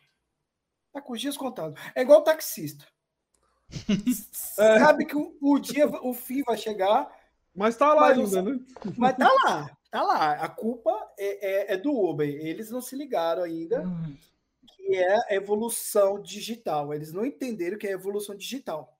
Tá 0.91 1.01
com 1.01 1.13
os 1.13 1.22
dias 1.22 1.38
contados. 1.38 1.80
É 1.95 2.01
igual 2.01 2.19
o 2.19 2.24
taxista. 2.24 2.86
É. 4.57 4.80
Sabe 4.80 5.05
que 5.05 5.15
o, 5.15 5.38
o, 5.41 5.59
dia, 5.59 5.88
o 5.88 6.13
fim 6.13 6.43
vai 6.43 6.57
chegar. 6.57 7.09
Mas 7.54 7.76
tá 7.76 7.93
lá 7.93 8.16
mas, 8.16 8.18
ainda, 8.18 8.41
né? 8.41 8.60
Mas 8.97 9.18
tá 9.18 9.30
lá, 9.43 9.78
tá 9.91 10.04
lá. 10.04 10.32
A 10.34 10.49
culpa 10.49 10.91
é, 11.18 11.72
é, 11.72 11.74
é 11.74 11.78
do 11.78 11.91
Uber. 11.91 12.28
Eles 12.28 12.72
não 12.72 12.82
se 12.82 12.95
ligaram 12.95 13.43
ainda 13.43 13.82
hum. 13.82 14.16
que 14.76 14.95
é 14.95 15.16
a 15.16 15.36
evolução 15.36 16.22
digital. 16.22 16.93
Eles 16.93 17.12
não 17.12 17.26
entenderam 17.26 17.78
que 17.78 17.88
é 17.88 17.91
evolução 17.91 18.36
digital. 18.36 18.97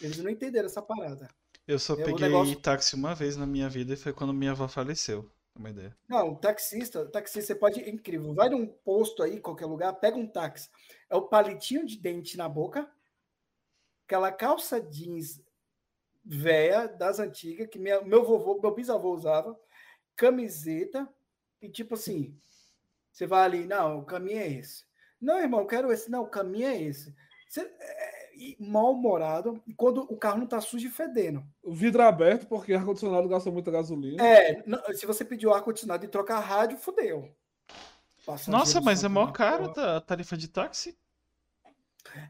Eles 0.00 0.18
não 0.18 0.30
entenderam 0.30 0.66
essa 0.66 0.80
parada. 0.80 1.28
Eu 1.66 1.78
só 1.78 1.94
é 1.94 2.04
peguei 2.04 2.28
negócio... 2.28 2.58
táxi 2.60 2.94
uma 2.94 3.14
vez 3.14 3.36
na 3.36 3.46
minha 3.46 3.68
vida 3.68 3.94
e 3.94 3.96
foi 3.96 4.12
quando 4.12 4.32
minha 4.32 4.52
avó 4.52 4.68
faleceu. 4.68 5.30
Uma 5.54 5.68
ideia. 5.68 5.94
Não, 6.08 6.34
taxista, 6.34 7.04
taxista, 7.06 7.48
você 7.48 7.54
pode. 7.54 7.80
É 7.80 7.90
incrível. 7.90 8.32
Vai 8.32 8.48
num 8.48 8.66
posto 8.66 9.22
aí, 9.22 9.38
qualquer 9.38 9.66
lugar, 9.66 9.92
pega 9.94 10.16
um 10.16 10.26
táxi. 10.26 10.70
É 11.10 11.16
o 11.16 11.28
palitinho 11.28 11.84
de 11.84 11.98
dente 11.98 12.38
na 12.38 12.48
boca, 12.48 12.90
aquela 14.06 14.32
calça 14.32 14.80
jeans 14.80 15.41
velha 16.24 16.86
das 16.86 17.18
antigas, 17.18 17.68
que 17.68 17.78
minha, 17.78 18.00
meu 18.02 18.24
vovô, 18.24 18.60
meu 18.60 18.74
bisavô 18.74 19.12
usava, 19.12 19.58
camiseta, 20.16 21.08
e 21.60 21.68
tipo 21.68 21.94
assim, 21.94 22.36
você 23.12 23.26
vai 23.26 23.44
ali, 23.44 23.66
não, 23.66 24.00
o 24.00 24.04
caminho 24.04 24.38
é 24.38 24.48
esse. 24.48 24.84
Não, 25.20 25.38
irmão, 25.38 25.60
eu 25.60 25.66
quero 25.66 25.92
esse. 25.92 26.10
Não, 26.10 26.22
o 26.22 26.28
caminho 26.28 26.66
é 26.66 26.82
esse. 26.82 27.14
Você, 27.48 27.60
é, 27.60 28.56
mal-humorado 28.58 29.62
quando 29.76 30.02
o 30.02 30.16
carro 30.16 30.38
não 30.38 30.44
está 30.44 30.60
sujo 30.60 30.88
e 30.88 30.90
fedendo. 30.90 31.44
O 31.62 31.72
vidro 31.72 32.02
aberto, 32.02 32.46
porque 32.46 32.72
ar-condicionado 32.72 33.28
gasta 33.28 33.50
muita 33.50 33.70
gasolina. 33.70 34.26
É, 34.26 34.64
se 34.94 35.06
você 35.06 35.24
pediu 35.24 35.52
ar-condicionado 35.52 36.04
e 36.04 36.08
trocar 36.08 36.40
rádio, 36.40 36.78
fodeu. 36.78 37.32
Nossa, 38.48 38.80
mas 38.80 39.04
é 39.04 39.08
maior 39.08 39.32
caro 39.32 39.72
a 39.76 40.00
tarifa 40.00 40.36
de 40.36 40.48
táxi? 40.48 40.96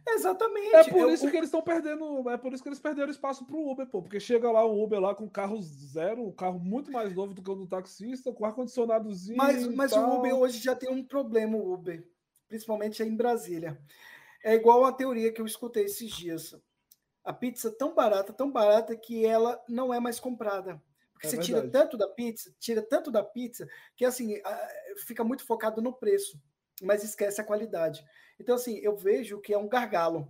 Exatamente. 0.08 0.74
É 0.74 0.84
por 0.84 1.10
isso 1.10 1.30
que 1.30 1.36
eles 1.36 1.48
estão 1.48 1.62
perdendo. 1.62 2.28
É 2.30 2.36
por 2.36 2.52
isso 2.52 2.62
que 2.62 2.68
eles 2.68 2.80
perderam 2.80 3.10
espaço 3.10 3.44
pro 3.46 3.70
Uber, 3.70 3.86
pô. 3.86 4.02
Porque 4.02 4.20
chega 4.20 4.50
lá 4.50 4.66
um 4.66 4.82
Uber 4.82 5.00
lá 5.00 5.14
com 5.14 5.28
carro 5.28 5.60
zero, 5.62 6.26
um 6.26 6.32
carro 6.32 6.58
muito 6.58 6.90
mais 6.90 7.14
novo 7.14 7.34
do 7.34 7.42
que 7.42 7.50
o 7.50 7.54
do 7.54 7.66
taxista, 7.66 8.32
com 8.32 8.44
ar-condicionadozinho. 8.44 9.36
Mas, 9.36 9.66
mas 9.68 9.92
o 9.92 10.18
Uber 10.18 10.34
hoje 10.34 10.58
já 10.58 10.74
tem 10.74 10.90
um 10.90 11.04
problema, 11.04 11.56
o 11.56 11.72
Uber. 11.72 12.06
Principalmente 12.48 13.02
aí 13.02 13.08
em 13.08 13.16
Brasília. 13.16 13.80
É 14.44 14.54
igual 14.54 14.84
a 14.84 14.92
teoria 14.92 15.32
que 15.32 15.40
eu 15.40 15.46
escutei 15.46 15.84
esses 15.84 16.10
dias. 16.10 16.54
A 17.24 17.32
pizza 17.32 17.70
tão 17.70 17.94
barata, 17.94 18.32
tão 18.32 18.50
barata 18.50 18.96
que 18.96 19.24
ela 19.24 19.62
não 19.68 19.94
é 19.94 20.00
mais 20.00 20.18
comprada. 20.18 20.82
Porque 21.12 21.28
é 21.28 21.30
você 21.30 21.36
verdade. 21.36 21.46
tira 21.46 21.70
tanto 21.70 21.96
da 21.96 22.08
pizza, 22.08 22.54
tira 22.58 22.82
tanto 22.82 23.10
da 23.10 23.22
pizza, 23.22 23.68
que 23.96 24.04
assim, 24.04 24.34
fica 25.06 25.22
muito 25.22 25.46
focado 25.46 25.80
no 25.80 25.92
preço, 25.92 26.36
mas 26.82 27.04
esquece 27.04 27.40
a 27.40 27.44
qualidade. 27.44 28.04
Então, 28.38 28.54
assim, 28.54 28.78
eu 28.78 28.96
vejo 28.96 29.40
que 29.40 29.52
é 29.52 29.58
um 29.58 29.68
gargalo. 29.68 30.28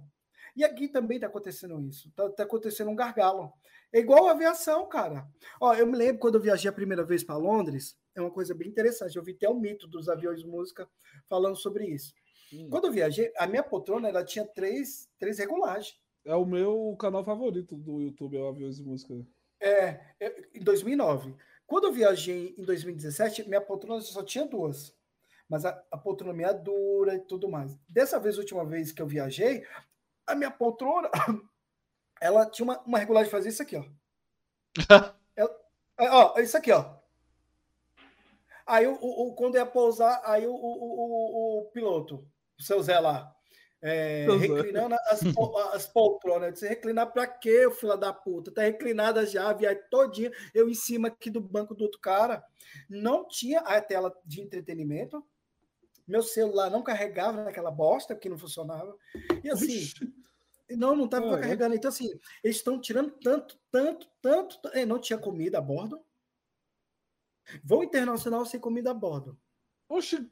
E 0.55 0.65
aqui 0.65 0.89
também 0.89 1.17
está 1.17 1.27
acontecendo 1.27 1.81
isso. 1.81 2.09
Está 2.09 2.29
tá 2.31 2.43
acontecendo 2.43 2.91
um 2.91 2.97
gargalo. 2.97 3.53
É 3.93 3.99
igual 3.99 4.29
a 4.29 4.33
aviação, 4.33 4.89
cara. 4.89 5.27
Ó, 5.61 5.75
eu 5.75 5.87
me 5.87 5.97
lembro 5.97 6.19
quando 6.19 6.37
eu 6.37 6.41
viajei 6.41 6.69
a 6.69 6.73
primeira 6.73 7.05
vez 7.05 7.23
para 7.23 7.37
Londres, 7.37 7.97
é 8.15 8.21
uma 8.21 8.31
coisa 8.31 8.55
bem 8.55 8.69
interessante. 8.69 9.17
Eu 9.17 9.23
vi 9.23 9.33
até 9.33 9.49
o 9.49 9.59
mito 9.59 9.87
dos 9.87 10.09
aviões 10.09 10.41
de 10.41 10.47
música 10.47 10.89
falando 11.29 11.57
sobre 11.57 11.87
isso. 11.87 12.15
Hum. 12.53 12.69
Quando 12.71 12.87
eu 12.87 12.93
viajei, 12.93 13.33
a 13.37 13.47
minha 13.47 13.63
poltrona 13.63 14.09
ela 14.09 14.25
tinha 14.25 14.45
três, 14.45 15.09
três 15.19 15.39
regulagens. 15.39 15.99
É 16.25 16.35
o 16.35 16.47
meu 16.47 16.95
canal 16.99 17.25
favorito 17.25 17.77
do 17.77 18.01
YouTube, 18.01 18.37
é 18.37 18.41
o 18.41 18.49
Aviões 18.49 18.77
de 18.77 18.85
Música. 18.85 19.15
É, 19.61 20.01
é, 20.21 20.49
em 20.55 20.61
2009. 20.61 21.35
Quando 21.67 21.85
eu 21.85 21.93
viajei 21.93 22.55
em 22.57 22.65
2017, 22.65 23.49
minha 23.49 23.61
poltrona 23.61 24.01
só 24.01 24.23
tinha 24.23 24.47
duas. 24.47 24.95
Mas 25.53 25.67
a, 25.67 25.85
a 25.91 25.99
poltrona 25.99 26.33
minha 26.33 26.49
é 26.49 26.55
dura 26.55 27.15
e 27.15 27.21
tudo 27.21 27.47
mais. 27.47 27.79
Dessa 27.87 28.19
vez, 28.19 28.39
última 28.39 28.65
vez 28.65 28.91
que 28.91 29.03
eu 29.03 29.07
viajei, 29.07 29.63
a 30.27 30.35
minha 30.35 30.51
poltrona, 30.51 31.11
ela 32.19 32.47
tinha 32.47 32.65
uma, 32.65 32.81
uma 32.87 32.99
regulagem 32.99 33.27
de 33.27 33.33
fazer 33.33 33.51
isso 33.51 33.61
aqui, 33.61 33.77
ó. 33.77 33.85
ela, 35.37 35.61
é, 35.99 36.11
ó, 36.11 36.39
isso 36.39 36.57
aqui, 36.57 36.73
ó. 36.73 36.95
Aí 38.67 38.87
o, 38.87 38.95
o, 38.95 39.35
quando 39.35 39.57
ia 39.57 39.67
pousar, 39.67 40.23
aí 40.25 40.47
o, 40.47 40.55
o, 40.55 41.59
o, 41.61 41.65
piloto 41.67 42.27
o 42.59 42.63
seu 42.63 42.83
Zé 42.83 42.99
lá. 42.99 43.31
É, 43.83 44.27
reclinando 44.39 44.95
as, 45.09 45.21
as 45.75 45.87
poltronas. 45.87 46.59
Você 46.59 46.67
reclinar 46.67 47.13
pra 47.13 47.27
quê, 47.27 47.71
filho 47.73 47.95
da 47.99 48.11
puta? 48.11 48.51
Tá 48.51 48.63
reclinada 48.63 49.27
já, 49.27 49.51
a 49.51 49.53
viagem 49.53 49.83
todinha, 49.91 50.33
eu 50.55 50.71
em 50.71 50.75
cima 50.75 51.09
aqui 51.09 51.29
do 51.29 51.43
banco 51.43 51.75
do 51.75 51.85
outro 51.85 52.01
cara. 52.01 52.43
Não 52.89 53.29
tinha 53.29 53.61
a 53.61 53.79
tela 53.83 54.11
de 54.25 54.41
entretenimento. 54.41 55.23
Meu 56.07 56.23
celular 56.23 56.71
não 56.71 56.83
carregava 56.83 57.45
naquela 57.45 57.71
bosta, 57.71 58.15
porque 58.15 58.29
não 58.29 58.39
funcionava. 58.39 58.97
E 59.43 59.51
assim, 59.51 59.91
não, 60.71 60.97
não 60.97 61.09
tava 61.09 61.39
é, 61.39 61.41
carregando. 61.41 61.75
Então, 61.75 61.89
assim, 61.89 62.11
eles 62.43 62.57
estão 62.57 62.81
tirando 62.81 63.11
tanto, 63.23 63.59
tanto, 63.71 64.09
tanto. 64.21 64.59
É, 64.73 64.85
não 64.85 64.99
tinha 64.99 65.19
comida 65.19 65.59
a 65.59 65.63
bordo. 65.63 66.01
Voo 67.65 67.83
internacional 67.83 68.45
sem 68.47 68.61
comida 68.61 68.91
a 68.91 68.95
bordo. 68.95 69.39
Oxe, 69.89 70.27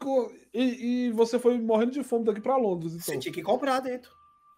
e, 0.55 1.07
e 1.09 1.13
você 1.13 1.39
foi 1.39 1.61
morrendo 1.61 1.93
de 1.93 2.03
fome 2.03 2.25
daqui 2.25 2.41
para 2.41 2.57
Londres, 2.57 2.93
então? 2.93 3.05
Você 3.05 3.19
tinha 3.19 3.33
que 3.33 3.43
comprar 3.43 3.81
dentro. 3.81 4.11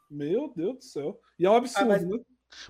Meu 0.09 0.53
Deus 0.55 0.77
do 0.77 0.85
céu. 0.85 1.21
E 1.39 1.47
é 1.47 1.51
um 1.51 1.57
absurdo, 1.57 1.93
ah, 1.93 1.99
mas... 1.99 2.07
né? 2.07 2.19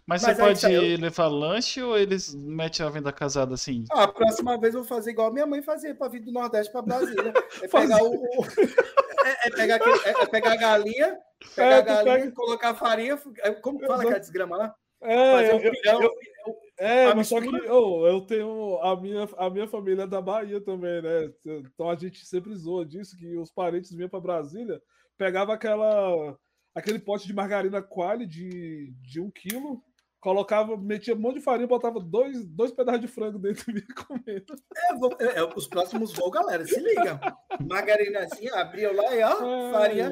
Mas, 0.06 0.22
mas 0.22 0.36
você 0.36 0.42
pode 0.42 0.60
saiu... 0.60 0.98
levar 0.98 1.28
lanche 1.28 1.82
ou 1.82 1.98
eles 1.98 2.34
metem 2.34 2.84
a 2.84 2.88
venda 2.90 3.12
casada 3.12 3.54
assim? 3.54 3.84
Ah, 3.92 4.04
a 4.04 4.08
próxima 4.08 4.58
vez 4.58 4.74
eu 4.74 4.80
vou 4.80 4.88
fazer 4.88 5.10
igual 5.10 5.32
minha 5.32 5.46
mãe 5.46 5.62
fazia 5.62 5.94
para 5.94 6.08
vir 6.08 6.20
do 6.20 6.32
Nordeste 6.32 6.72
para 6.72 6.82
Brasília. 6.82 7.32
É 7.62 7.68
pegar 7.68 8.02
o. 8.02 8.14
é, 9.24 9.46
é, 9.46 9.50
pegar 9.50 9.76
aquele, 9.76 9.98
é, 10.04 10.22
é, 10.22 10.26
pegar 10.26 10.52
a 10.52 10.56
galinha, 10.56 11.18
pegar 11.54 11.70
é, 11.70 11.78
a 11.78 11.80
galinha, 11.82 12.18
pega... 12.18 12.32
colocar 12.32 12.74
farinha. 12.74 13.18
É, 13.38 13.50
como 13.52 13.80
fala 13.80 14.02
aquela 14.02 14.20
desgrama 14.20 14.56
lá? 14.56 14.74
É, 15.02 15.32
fazer 15.32 15.54
um 15.54 15.60
eu, 15.60 15.72
pilhão, 15.72 16.02
eu, 16.02 16.10
eu, 16.46 16.56
é, 16.78 17.14
mas 17.14 17.28
só 17.28 17.40
que 17.40 17.48
oh, 17.48 18.06
eu 18.06 18.20
tenho 18.22 18.78
a 18.82 19.00
minha, 19.00 19.28
a 19.36 19.50
minha 19.50 19.66
família 19.68 20.02
é 20.02 20.06
da 20.06 20.20
Bahia 20.20 20.60
também, 20.60 21.02
né? 21.02 21.30
Então 21.44 21.90
a 21.90 21.94
gente 21.94 22.24
sempre 22.24 22.54
zoa 22.54 22.84
disso, 22.84 23.16
que 23.16 23.36
os 23.36 23.52
parentes 23.52 23.92
vinham 23.92 24.08
para 24.08 24.20
Brasília, 24.20 24.80
pegava 25.16 25.52
aquela, 25.52 26.36
aquele 26.74 26.98
pote 26.98 27.26
de 27.26 27.34
margarina 27.34 27.82
quali 27.82 28.26
de, 28.26 28.92
de 29.00 29.20
um 29.20 29.30
quilo, 29.30 29.82
colocava, 30.20 30.76
metia 30.76 31.14
um 31.14 31.18
monte 31.18 31.36
de 31.36 31.44
farinha, 31.44 31.66
botava 31.66 32.00
dois, 32.00 32.44
dois 32.44 32.70
pedaços 32.70 33.00
de 33.00 33.08
frango 33.08 33.38
dentro 33.38 33.70
e 33.70 33.76
ia 33.76 33.86
comendo. 33.94 34.54
É, 34.76 34.94
vou, 34.94 35.16
é, 35.20 35.38
é, 35.38 35.44
os 35.56 35.66
próximos 35.66 36.12
voos, 36.12 36.30
galera, 36.30 36.64
se 36.66 36.80
liga. 36.80 37.20
Margarinazinha, 37.68 38.54
abriu 38.54 38.94
lá 38.94 39.16
e 39.16 39.22
ó, 39.22 39.72
farinha. 39.72 40.10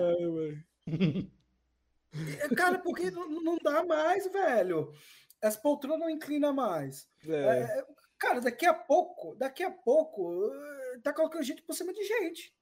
Cara, 2.57 2.79
porque 2.81 3.11
não, 3.11 3.29
não 3.29 3.57
dá 3.63 3.85
mais, 3.85 4.31
velho 4.33 4.93
as 5.43 5.57
poltronas 5.57 5.99
não 5.99 6.11
inclinam 6.11 6.53
mais. 6.53 7.09
É. 7.27 7.35
É, 7.35 7.87
cara, 8.19 8.41
daqui 8.41 8.67
a 8.67 8.75
pouco, 8.75 9.35
daqui 9.37 9.63
a 9.63 9.71
pouco, 9.71 10.51
eh, 10.53 11.01
tá 11.03 11.13
colocando 11.13 11.43
gente 11.43 11.63
por 11.63 11.75
cima 11.75 11.93
de 11.93 12.03
gente. 12.05 12.55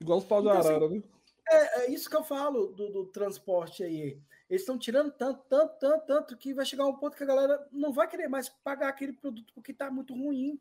Igual 0.00 0.18
os 0.18 0.24
pau 0.24 0.42
de 0.42 0.48
então, 0.48 0.58
assim, 0.58 0.68
arara, 0.70 0.86
assim, 0.86 0.98
né? 0.98 1.02
É, 1.50 1.80
é, 1.80 1.90
isso 1.90 2.08
que 2.08 2.16
eu 2.16 2.22
falo 2.22 2.68
do, 2.68 2.90
do 2.90 3.06
transporte 3.06 3.82
aí. 3.82 4.20
Eles 4.48 4.62
estão 4.62 4.78
tirando 4.78 5.10
tanto, 5.10 5.42
tanto, 5.48 5.78
tanto, 5.78 6.06
tanto 6.06 6.36
que 6.36 6.54
vai 6.54 6.64
chegar 6.64 6.86
um 6.86 6.96
ponto 6.96 7.16
que 7.16 7.22
a 7.24 7.26
galera 7.26 7.68
não 7.72 7.92
vai 7.92 8.08
querer 8.08 8.28
mais 8.28 8.48
pagar 8.48 8.88
aquele 8.88 9.12
produto 9.12 9.52
porque 9.52 9.74
tá 9.74 9.90
muito 9.90 10.14
ruim. 10.14 10.60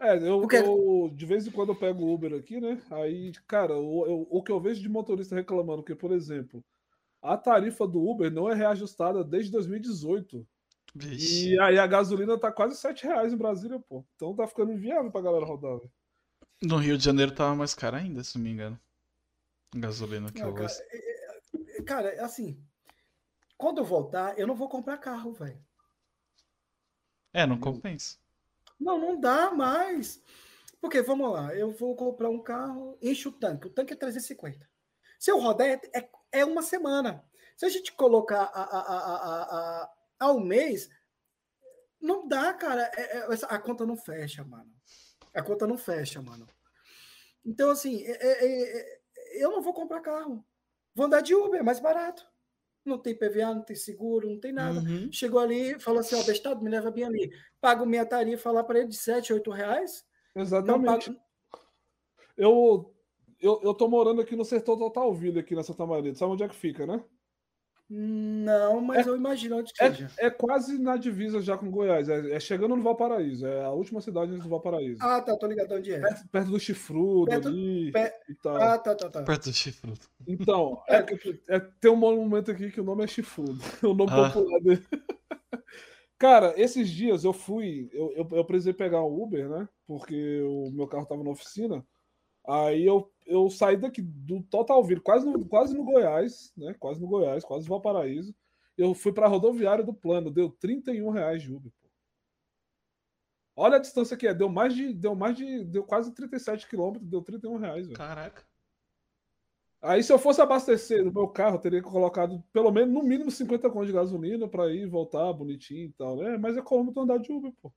É, 0.00 0.16
eu, 0.16 0.40
porque... 0.40 0.56
eu, 0.56 1.10
de 1.14 1.26
vez 1.26 1.46
em 1.46 1.50
quando 1.50 1.70
eu 1.70 1.76
pego 1.76 2.04
o 2.04 2.14
Uber 2.14 2.34
aqui, 2.34 2.60
né? 2.60 2.80
Aí, 2.90 3.32
cara, 3.46 3.76
o, 3.76 4.06
eu, 4.06 4.26
o 4.30 4.42
que 4.42 4.50
eu 4.50 4.60
vejo 4.60 4.80
de 4.80 4.88
motorista 4.88 5.34
reclamando, 5.34 5.82
que, 5.82 5.94
por 5.94 6.12
exemplo, 6.12 6.64
a 7.20 7.36
tarifa 7.36 7.86
do 7.86 8.00
Uber 8.00 8.30
não 8.30 8.48
é 8.48 8.54
reajustada 8.54 9.24
desde 9.24 9.50
2018. 9.52 10.46
Vixe. 10.94 11.50
E 11.50 11.60
aí 11.60 11.78
a 11.78 11.86
gasolina 11.86 12.38
tá 12.38 12.52
quase 12.52 12.76
7 12.76 13.04
reais 13.04 13.32
em 13.32 13.36
Brasília, 13.36 13.78
pô. 13.78 14.04
Então 14.14 14.34
tá 14.34 14.46
ficando 14.46 14.72
inviável 14.72 15.10
pra 15.10 15.20
galera 15.20 15.46
rodar. 15.46 15.78
Véio. 15.78 15.90
No 16.62 16.76
Rio 16.76 16.98
de 16.98 17.04
Janeiro 17.04 17.32
tava 17.32 17.54
mais 17.54 17.74
caro 17.74 17.96
ainda, 17.96 18.22
se 18.22 18.36
não 18.36 18.44
me 18.44 18.50
engano. 18.50 18.78
Gasolina 19.74 20.30
que 20.30 20.40
não, 20.40 20.48
eu 20.48 20.54
cara, 20.54 20.72
é, 20.90 21.78
é, 21.78 21.82
cara, 21.82 22.24
assim, 22.24 22.62
quando 23.56 23.78
eu 23.78 23.84
voltar, 23.84 24.38
eu 24.38 24.46
não 24.46 24.54
vou 24.54 24.68
comprar 24.68 24.98
carro, 24.98 25.32
velho. 25.32 25.64
É, 27.32 27.46
não 27.46 27.58
compensa. 27.58 28.18
Não, 28.78 28.98
não 28.98 29.18
dá 29.18 29.50
mais. 29.50 30.22
Porque, 30.80 31.00
vamos 31.00 31.32
lá, 31.32 31.54
eu 31.54 31.70
vou 31.70 31.96
comprar 31.96 32.28
um 32.28 32.42
carro, 32.42 32.98
enche 33.00 33.28
o 33.28 33.32
tanque. 33.32 33.68
O 33.68 33.70
tanque 33.70 33.94
é 33.94 33.96
350. 33.96 34.68
Se 35.18 35.30
eu 35.30 35.38
rodar, 35.38 35.68
é, 35.68 35.80
é 35.94 36.10
é 36.32 36.44
uma 36.44 36.62
semana. 36.62 37.22
Se 37.56 37.66
a 37.66 37.68
gente 37.68 37.92
colocar 37.92 38.44
a, 38.44 38.62
a, 38.62 39.82
a, 39.82 39.92
ao 40.18 40.40
mês, 40.40 40.88
Não 42.00 42.26
dá, 42.26 42.52
cara. 42.54 42.90
É, 42.96 43.18
é, 43.18 43.26
a 43.48 43.58
conta 43.58 43.86
não 43.86 43.96
fecha, 43.96 44.42
mano. 44.42 44.72
A 45.32 45.42
conta 45.42 45.66
não 45.66 45.78
fecha, 45.78 46.20
mano. 46.20 46.48
Então, 47.44 47.70
assim, 47.70 48.02
é, 48.02 48.10
é, 48.10 48.44
é, 48.44 49.01
eu 49.32 49.50
não 49.50 49.62
vou 49.62 49.72
comprar 49.72 50.00
carro. 50.00 50.44
Vou 50.94 51.06
andar 51.06 51.20
de 51.20 51.34
Uber, 51.34 51.60
é 51.60 51.62
mais 51.62 51.80
barato. 51.80 52.26
Não 52.84 52.98
tem 52.98 53.14
PVA, 53.14 53.54
não 53.54 53.62
tem 53.62 53.76
seguro, 53.76 54.28
não 54.28 54.40
tem 54.40 54.52
nada. 54.52 54.80
Uhum. 54.80 55.10
Chegou 55.12 55.40
ali, 55.40 55.78
falou 55.78 56.00
assim: 56.00 56.16
ó, 56.16 56.22
bestado, 56.24 56.62
me 56.62 56.70
leva 56.70 56.90
bem 56.90 57.04
ali. 57.04 57.32
Pago 57.60 57.86
minha 57.86 58.04
tarifa 58.04 58.50
lá 58.50 58.64
para 58.64 58.80
ele 58.80 58.88
de 58.88 58.96
7, 58.96 59.32
8 59.32 59.50
reais. 59.50 60.04
Exatamente. 60.34 61.10
Pago... 61.10 61.20
Eu, 62.36 62.94
eu, 63.40 63.60
eu 63.62 63.74
tô 63.74 63.88
morando 63.88 64.20
aqui 64.20 64.34
no 64.34 64.44
Sertão 64.44 64.76
Total 64.76 65.12
Vida, 65.14 65.40
aqui 65.40 65.54
na 65.54 65.62
Santa 65.62 65.86
Maria. 65.86 66.14
Sabe 66.14 66.32
onde 66.32 66.42
é 66.42 66.48
que 66.48 66.56
fica, 66.56 66.86
né? 66.86 67.04
Não, 67.88 68.80
mas 68.80 69.06
é, 69.06 69.10
eu 69.10 69.16
imagino 69.16 69.58
onde 69.58 69.72
é, 69.78 69.90
seja. 69.90 70.10
É 70.16 70.30
quase 70.30 70.78
na 70.78 70.96
divisa 70.96 71.42
já 71.42 71.58
com 71.58 71.70
Goiás. 71.70 72.08
É, 72.08 72.32
é, 72.32 72.40
chegando 72.40 72.74
no 72.74 72.82
Valparaíso. 72.82 73.46
É 73.46 73.64
a 73.64 73.70
última 73.70 74.00
cidade 74.00 74.34
do 74.34 74.48
Valparaíso. 74.48 75.02
Ah, 75.02 75.20
tá. 75.20 75.36
Tô 75.36 75.46
ligado 75.46 75.74
onde 75.74 75.92
é. 75.92 76.00
Perto, 76.00 76.28
perto 76.28 76.50
do 76.50 76.60
Chifrudo 76.60 77.30
perto, 77.30 77.48
ali 77.48 77.92
per... 77.92 78.12
e 78.28 78.34
tal. 78.36 78.56
Ah, 78.56 78.78
tá, 78.78 78.94
tá, 78.94 79.10
tá. 79.10 79.22
Perto 79.22 79.50
do 79.50 79.54
Chifrudo. 79.54 80.00
Então, 80.26 80.82
é, 80.88 81.04
é, 81.48 81.60
tem 81.60 81.90
um 81.90 81.96
monumento 81.96 82.50
aqui 82.50 82.70
que 82.70 82.80
o 82.80 82.84
nome 82.84 83.04
é 83.04 83.06
Chifrudo. 83.06 83.60
o 83.82 83.92
nome 83.94 84.10
ah. 84.12 84.30
popular 84.30 84.60
dele. 84.60 84.86
Cara, 86.18 86.54
esses 86.56 86.88
dias 86.88 87.24
eu 87.24 87.32
fui... 87.32 87.90
Eu, 87.92 88.12
eu, 88.16 88.28
eu 88.32 88.44
precisei 88.44 88.72
pegar 88.72 89.04
um 89.04 89.22
Uber, 89.22 89.48
né? 89.48 89.68
Porque 89.86 90.40
o 90.42 90.70
meu 90.70 90.86
carro 90.86 91.04
tava 91.04 91.22
na 91.22 91.30
oficina. 91.30 91.84
Aí 92.46 92.84
eu, 92.84 93.10
eu 93.26 93.48
saí 93.50 93.76
daqui 93.76 94.02
do 94.02 94.42
Total 94.42 94.82
Viro, 94.82 95.00
quase 95.00 95.24
no, 95.24 95.46
quase 95.46 95.76
no 95.76 95.84
Goiás, 95.84 96.52
né? 96.56 96.74
Quase 96.74 97.00
no 97.00 97.06
Goiás, 97.06 97.44
quase 97.44 97.64
no 97.64 97.70
Valparaíso. 97.70 98.34
Eu 98.76 98.94
fui 98.94 99.12
para 99.12 99.26
a 99.26 99.28
rodoviária 99.28 99.84
do 99.84 99.94
plano, 99.94 100.30
deu 100.30 100.50
31 100.50 101.10
reais 101.10 101.42
de 101.42 101.52
Uber. 101.52 101.70
Pô. 101.80 101.88
Olha 103.54 103.76
a 103.76 103.80
distância 103.80 104.16
que 104.16 104.26
é, 104.26 104.34
deu 104.34 104.48
mais 104.48 104.74
de. 104.74 104.92
Deu 104.92 105.14
mais 105.14 105.36
de. 105.36 105.64
Deu 105.64 105.84
quase 105.84 106.12
37 106.12 106.68
quilômetros, 106.68 107.08
deu 107.08 107.22
31 107.22 107.56
reais. 107.58 107.86
Véio. 107.86 107.96
Caraca. 107.96 108.44
Aí, 109.80 110.02
se 110.02 110.12
eu 110.12 110.18
fosse 110.18 110.40
abastecer 110.40 111.06
o 111.06 111.12
meu 111.12 111.26
carro, 111.26 111.56
eu 111.56 111.60
teria 111.60 111.82
colocado 111.82 112.42
pelo 112.52 112.70
menos 112.70 112.94
no 112.94 113.02
mínimo 113.02 113.32
50 113.32 113.68
contos 113.68 113.88
de 113.88 113.92
gasolina 113.92 114.46
para 114.46 114.72
ir 114.72 114.86
voltar 114.86 115.32
bonitinho 115.32 115.86
e 115.86 115.92
tal, 115.92 116.16
né? 116.16 116.38
Mas 116.38 116.56
é 116.56 116.62
como 116.62 116.92
tu 116.92 117.00
andar 117.00 117.18
de 117.18 117.32
Uber, 117.32 117.52
pô. 117.60 117.72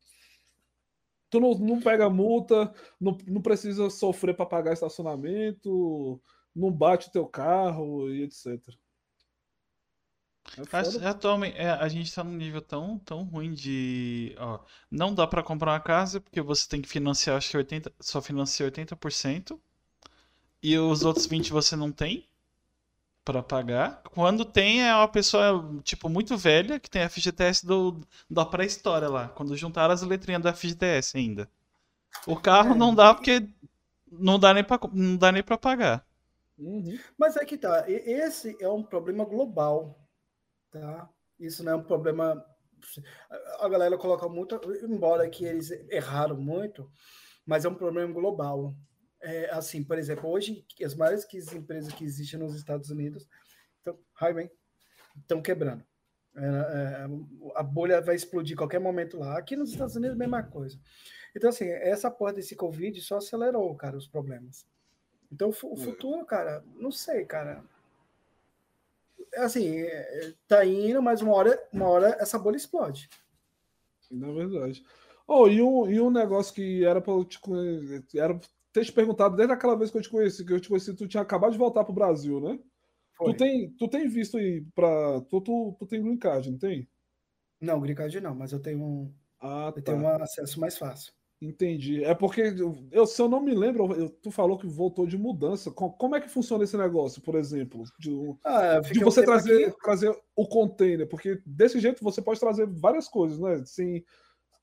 Tu 1.29 1.39
não, 1.39 1.51
não 1.55 1.79
pega 1.79 2.09
multa, 2.09 2.73
não, 2.99 3.17
não 3.27 3.41
precisa 3.41 3.89
sofrer 3.89 4.35
para 4.35 4.45
pagar 4.45 4.73
estacionamento, 4.73 6.21
não 6.55 6.71
bate 6.71 7.09
o 7.09 7.11
teu 7.11 7.25
carro 7.25 8.09
e 8.09 8.23
etc. 8.23 8.59
É 11.01 11.07
atualmente, 11.07 11.57
é, 11.57 11.69
a 11.69 11.87
gente 11.87 12.13
tá 12.13 12.23
num 12.23 12.35
nível 12.35 12.61
tão, 12.61 12.99
tão 12.99 13.23
ruim 13.23 13.53
de. 13.53 14.35
Ó, 14.37 14.59
não 14.89 15.13
dá 15.13 15.25
para 15.25 15.43
comprar 15.43 15.71
uma 15.71 15.79
casa 15.79 16.21
porque 16.21 16.39
você 16.39 16.69
tem 16.69 16.81
que 16.81 16.87
financiar, 16.87 17.35
acho 17.35 17.49
que 17.49 17.57
80, 17.57 17.91
só 17.99 18.21
financia 18.21 18.69
80%. 18.69 19.59
E 20.61 20.77
os 20.77 21.03
outros 21.03 21.27
20% 21.27 21.49
você 21.49 21.75
não 21.75 21.91
tem 21.91 22.27
para 23.25 23.41
pagar. 23.41 24.03
Quando 24.13 24.45
tem 24.45 24.87
é 24.87 24.95
uma 24.95 25.07
pessoa, 25.07 25.81
tipo, 25.83 26.07
muito 26.07 26.37
velha, 26.37 26.79
que 26.79 26.89
tem 26.89 27.01
a 27.01 27.09
FGTS 27.09 27.65
do, 27.65 27.99
da 28.29 28.45
pré-história 28.45 29.09
lá, 29.09 29.27
quando 29.27 29.57
juntaram 29.57 29.93
as 29.93 30.03
letrinhas 30.03 30.43
da 30.43 30.53
FGTS 30.53 31.17
ainda. 31.17 31.49
O 32.27 32.35
carro 32.35 32.73
é. 32.73 32.77
não 32.77 32.93
dá 32.93 33.13
porque 33.13 33.49
não 34.09 34.39
dá 34.39 34.53
nem 34.53 34.63
para 34.63 34.79
não 34.93 35.17
dá 35.17 35.31
nem 35.31 35.43
para 35.43 35.57
pagar. 35.57 36.05
Uhum. 36.57 36.97
Mas 37.17 37.35
é 37.35 37.43
que 37.43 37.57
tá, 37.57 37.83
esse 37.89 38.55
é 38.61 38.69
um 38.69 38.83
problema 38.83 39.25
global, 39.25 39.99
tá? 40.71 41.09
Isso 41.37 41.63
não 41.63 41.73
é 41.73 41.75
um 41.75 41.83
problema 41.83 42.45
a 43.59 43.67
galera 43.67 43.97
coloca 43.97 44.29
muito, 44.29 44.59
embora 44.83 45.27
que 45.27 45.43
eles 45.43 45.71
erraram 45.89 46.37
muito, 46.37 46.89
mas 47.45 47.65
é 47.65 47.69
um 47.69 47.75
problema 47.75 48.13
global 48.13 48.75
é, 49.21 49.49
assim, 49.51 49.83
por 49.83 49.97
exemplo, 49.97 50.29
hoje 50.29 50.65
as 50.83 50.95
maiores 50.95 51.25
empresas 51.53 51.93
que 51.93 52.03
existem 52.03 52.39
nos 52.39 52.55
Estados 52.55 52.89
Unidos 52.89 53.27
estão, 53.77 53.99
estão 55.17 55.41
quebrando. 55.41 55.83
É, 56.35 56.41
é, 56.41 57.07
a 57.55 57.63
bolha 57.63 58.01
vai 58.01 58.15
explodir 58.15 58.55
a 58.55 58.57
qualquer 58.57 58.79
momento 58.79 59.17
lá. 59.17 59.37
Aqui 59.37 59.55
nos 59.55 59.71
Estados 59.71 59.95
Unidos, 59.95 60.17
mesma 60.17 60.43
coisa. 60.43 60.77
Então, 61.35 61.49
assim, 61.49 61.67
essa 61.67 62.11
porra 62.11 62.33
desse 62.33 62.55
Covid 62.55 62.99
só 63.01 63.17
acelerou, 63.17 63.73
cara, 63.75 63.97
os 63.97 64.07
problemas. 64.07 64.67
Então, 65.31 65.49
o 65.49 65.73
hum. 65.73 65.77
futuro, 65.77 66.25
cara, 66.25 66.63
não 66.75 66.91
sei, 66.91 67.25
cara. 67.25 67.63
Assim, 69.37 69.79
é, 69.79 70.33
tá 70.47 70.65
indo, 70.65 71.01
mas 71.01 71.21
uma 71.21 71.33
hora, 71.33 71.67
uma 71.71 71.87
hora 71.87 72.17
essa 72.19 72.37
bolha 72.37 72.57
explode. 72.57 73.09
Na 74.11 74.31
verdade. 74.31 74.85
Oh, 75.27 75.47
e 75.47 75.61
um, 75.61 75.89
e 75.89 75.99
um 75.99 76.11
negócio 76.11 76.53
que 76.53 76.85
era 76.85 77.01
para 77.01 77.25
tipo, 77.25 77.51
era 78.15 78.39
ter 78.75 78.85
te 78.85 78.91
perguntado 78.91 79.37
desde 79.37 79.53
aquela 79.53 79.77
vez 79.77 79.89
que 79.89 79.97
eu 79.97 80.01
te 80.01 80.09
conheci, 80.09 80.45
que 80.45 80.51
eu 80.51 80.59
te 80.59 80.67
conheci, 80.67 80.93
tu 80.93 81.07
tinha 81.07 81.23
acabado 81.23 81.53
de 81.53 81.57
voltar 81.57 81.85
pro 81.85 81.93
Brasil, 81.93 82.41
né? 82.41 82.59
Foi. 83.13 83.31
Tu 83.31 83.37
tem, 83.37 83.71
tu 83.71 83.87
tem 83.87 84.09
visto 84.09 84.37
aí 84.37 84.65
para 84.75 85.21
tu, 85.29 85.39
tu, 85.39 85.75
tu 85.79 85.87
tem 85.87 86.03
green 86.03 86.17
card, 86.17 86.51
não 86.51 86.57
tem? 86.57 86.89
Não, 87.61 87.79
green 87.79 87.95
card 87.95 88.19
não, 88.19 88.35
mas 88.35 88.51
eu 88.51 88.59
tenho 88.59 88.83
um 88.83 89.13
ah, 89.41 89.71
eu 89.73 89.81
tá. 89.81 89.93
tenho 89.93 90.03
um 90.03 90.07
acesso 90.09 90.59
mais 90.59 90.77
fácil. 90.77 91.13
Entendi. 91.41 92.03
É 92.03 92.13
porque 92.13 92.41
eu, 92.91 93.05
se 93.05 93.21
eu 93.21 93.29
não 93.29 93.41
me 93.41 93.53
lembro, 93.53 93.93
eu, 93.93 94.09
tu 94.09 94.31
falou 94.31 94.57
que 94.57 94.67
voltou 94.67 95.05
de 95.05 95.17
mudança. 95.17 95.71
Como 95.71 96.15
é 96.15 96.21
que 96.21 96.29
funciona 96.29 96.63
esse 96.63 96.75
negócio, 96.75 97.21
por 97.21 97.35
exemplo? 97.35 97.83
De, 97.99 98.35
ah, 98.43 98.79
de 98.79 98.99
você 98.99 99.21
um 99.21 99.25
trazer, 99.25 99.73
trazer 99.81 100.17
o 100.35 100.47
container, 100.47 101.07
porque 101.07 101.41
desse 101.45 101.79
jeito 101.79 102.03
você 102.03 102.21
pode 102.21 102.39
trazer 102.39 102.65
várias 102.65 103.07
coisas, 103.07 103.39
né? 103.39 103.63
Sem, 103.65 104.03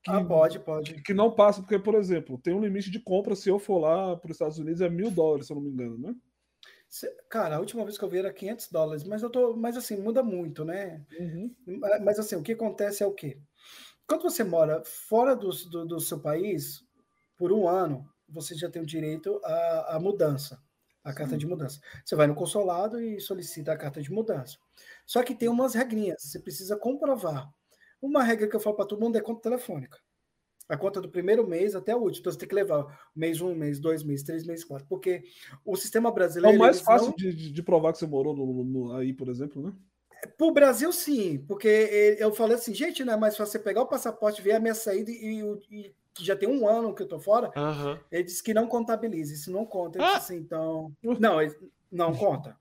que, 0.03 0.11
ah, 0.11 0.23
pode, 0.23 0.59
pode. 0.59 1.01
Que 1.01 1.13
não 1.13 1.33
passa, 1.33 1.61
porque, 1.61 1.79
por 1.79 1.95
exemplo, 1.95 2.37
tem 2.37 2.53
um 2.53 2.59
limite 2.59 2.91
de 2.91 2.99
compra, 2.99 3.35
se 3.35 3.47
eu 3.47 3.57
for 3.57 3.79
lá 3.79 4.17
para 4.17 4.29
os 4.29 4.35
Estados 4.35 4.59
Unidos, 4.59 4.81
é 4.81 4.89
mil 4.89 5.09
dólares, 5.09 5.47
se 5.47 5.53
eu 5.53 5.55
não 5.55 5.63
me 5.63 5.69
engano, 5.69 5.97
né? 5.97 6.13
Cara, 7.29 7.55
a 7.55 7.59
última 7.59 7.83
vez 7.85 7.97
que 7.97 8.03
eu 8.03 8.09
vi 8.09 8.19
era 8.19 8.31
500 8.31 8.69
dólares, 8.69 9.03
mas 9.05 9.23
eu 9.23 9.29
tô, 9.29 9.55
mas 9.55 9.77
assim, 9.77 9.97
muda 9.97 10.21
muito, 10.21 10.65
né? 10.65 11.03
Uhum. 11.17 11.55
Mas 12.03 12.19
assim, 12.19 12.35
o 12.35 12.43
que 12.43 12.51
acontece 12.51 13.01
é 13.01 13.07
o 13.07 13.13
quê? 13.13 13.39
Quando 14.05 14.23
você 14.23 14.43
mora 14.43 14.83
fora 14.83 15.35
do, 15.35 15.49
do, 15.49 15.85
do 15.85 15.99
seu 15.99 16.19
país, 16.19 16.83
por 17.37 17.51
um 17.51 17.67
ano, 17.67 18.05
você 18.27 18.53
já 18.55 18.69
tem 18.69 18.81
o 18.81 18.85
direito 18.85 19.39
à, 19.43 19.95
à 19.95 19.99
mudança, 19.99 20.61
a 21.03 21.13
carta 21.13 21.37
de 21.37 21.47
mudança. 21.47 21.79
Você 22.05 22.15
vai 22.15 22.27
no 22.27 22.35
consulado 22.35 22.99
e 22.99 23.19
solicita 23.19 23.71
a 23.71 23.77
carta 23.77 24.01
de 24.01 24.11
mudança. 24.11 24.57
Só 25.05 25.23
que 25.23 25.33
tem 25.33 25.49
umas 25.49 25.73
regrinhas, 25.73 26.21
você 26.21 26.39
precisa 26.39 26.77
comprovar 26.77 27.49
uma 28.07 28.23
regra 28.23 28.47
que 28.47 28.55
eu 28.55 28.59
falo 28.59 28.75
para 28.75 28.85
todo 28.85 29.01
mundo 29.01 29.17
é 29.17 29.21
conta 29.21 29.41
telefônica. 29.41 29.97
A 30.67 30.77
conta 30.77 31.01
do 31.01 31.09
primeiro 31.09 31.45
mês 31.47 31.75
até 31.75 31.95
o 31.95 31.99
último. 31.99 32.21
Então 32.21 32.31
você 32.31 32.39
tem 32.39 32.47
que 32.47 32.55
levar 32.55 33.09
mês 33.15 33.41
um, 33.41 33.53
mês 33.53 33.79
dois, 33.79 34.03
mês 34.03 34.23
três, 34.23 34.45
mês 34.45 34.63
quatro. 34.63 34.85
Porque 34.87 35.23
o 35.65 35.75
sistema 35.75 36.11
brasileiro. 36.11 36.55
É 36.55 36.57
o 36.57 36.59
mais 36.59 36.81
fácil 36.81 37.09
não... 37.09 37.15
de, 37.15 37.51
de, 37.51 37.63
provar 37.63 37.91
que 37.91 37.99
você 37.99 38.07
morou 38.07 38.35
no, 38.35 38.63
no, 38.63 38.93
aí, 38.93 39.13
por 39.13 39.29
exemplo, 39.29 39.61
né? 39.61 39.73
Para 40.37 40.47
o 40.47 40.53
Brasil, 40.53 40.91
sim. 40.91 41.43
Porque 41.47 42.17
eu 42.17 42.31
falei 42.33 42.55
assim, 42.55 42.73
gente, 42.73 43.03
não 43.03 43.13
é 43.13 43.17
mais 43.17 43.35
fácil 43.35 43.51
você 43.51 43.59
pegar 43.59 43.81
o 43.81 43.87
passaporte, 43.87 44.41
ver 44.41 44.53
a 44.53 44.59
minha 44.59 44.73
saída 44.73 45.11
e, 45.11 45.41
e 45.69 45.93
que 46.13 46.23
já 46.23 46.35
tem 46.35 46.47
um 46.47 46.67
ano 46.67 46.95
que 46.95 47.03
eu 47.03 47.07
tô 47.07 47.19
fora. 47.19 47.51
Uhum. 47.57 47.97
Ele 48.09 48.23
disse 48.23 48.41
que 48.41 48.53
não 48.53 48.67
contabiliza, 48.67 49.33
isso 49.33 49.51
não 49.51 49.65
conta. 49.65 49.99
Eu 49.99 50.03
ah! 50.03 50.07
disse 50.13 50.33
assim, 50.33 50.37
então. 50.37 50.93
Não, 51.19 51.37
não 51.91 52.15
conta. 52.15 52.57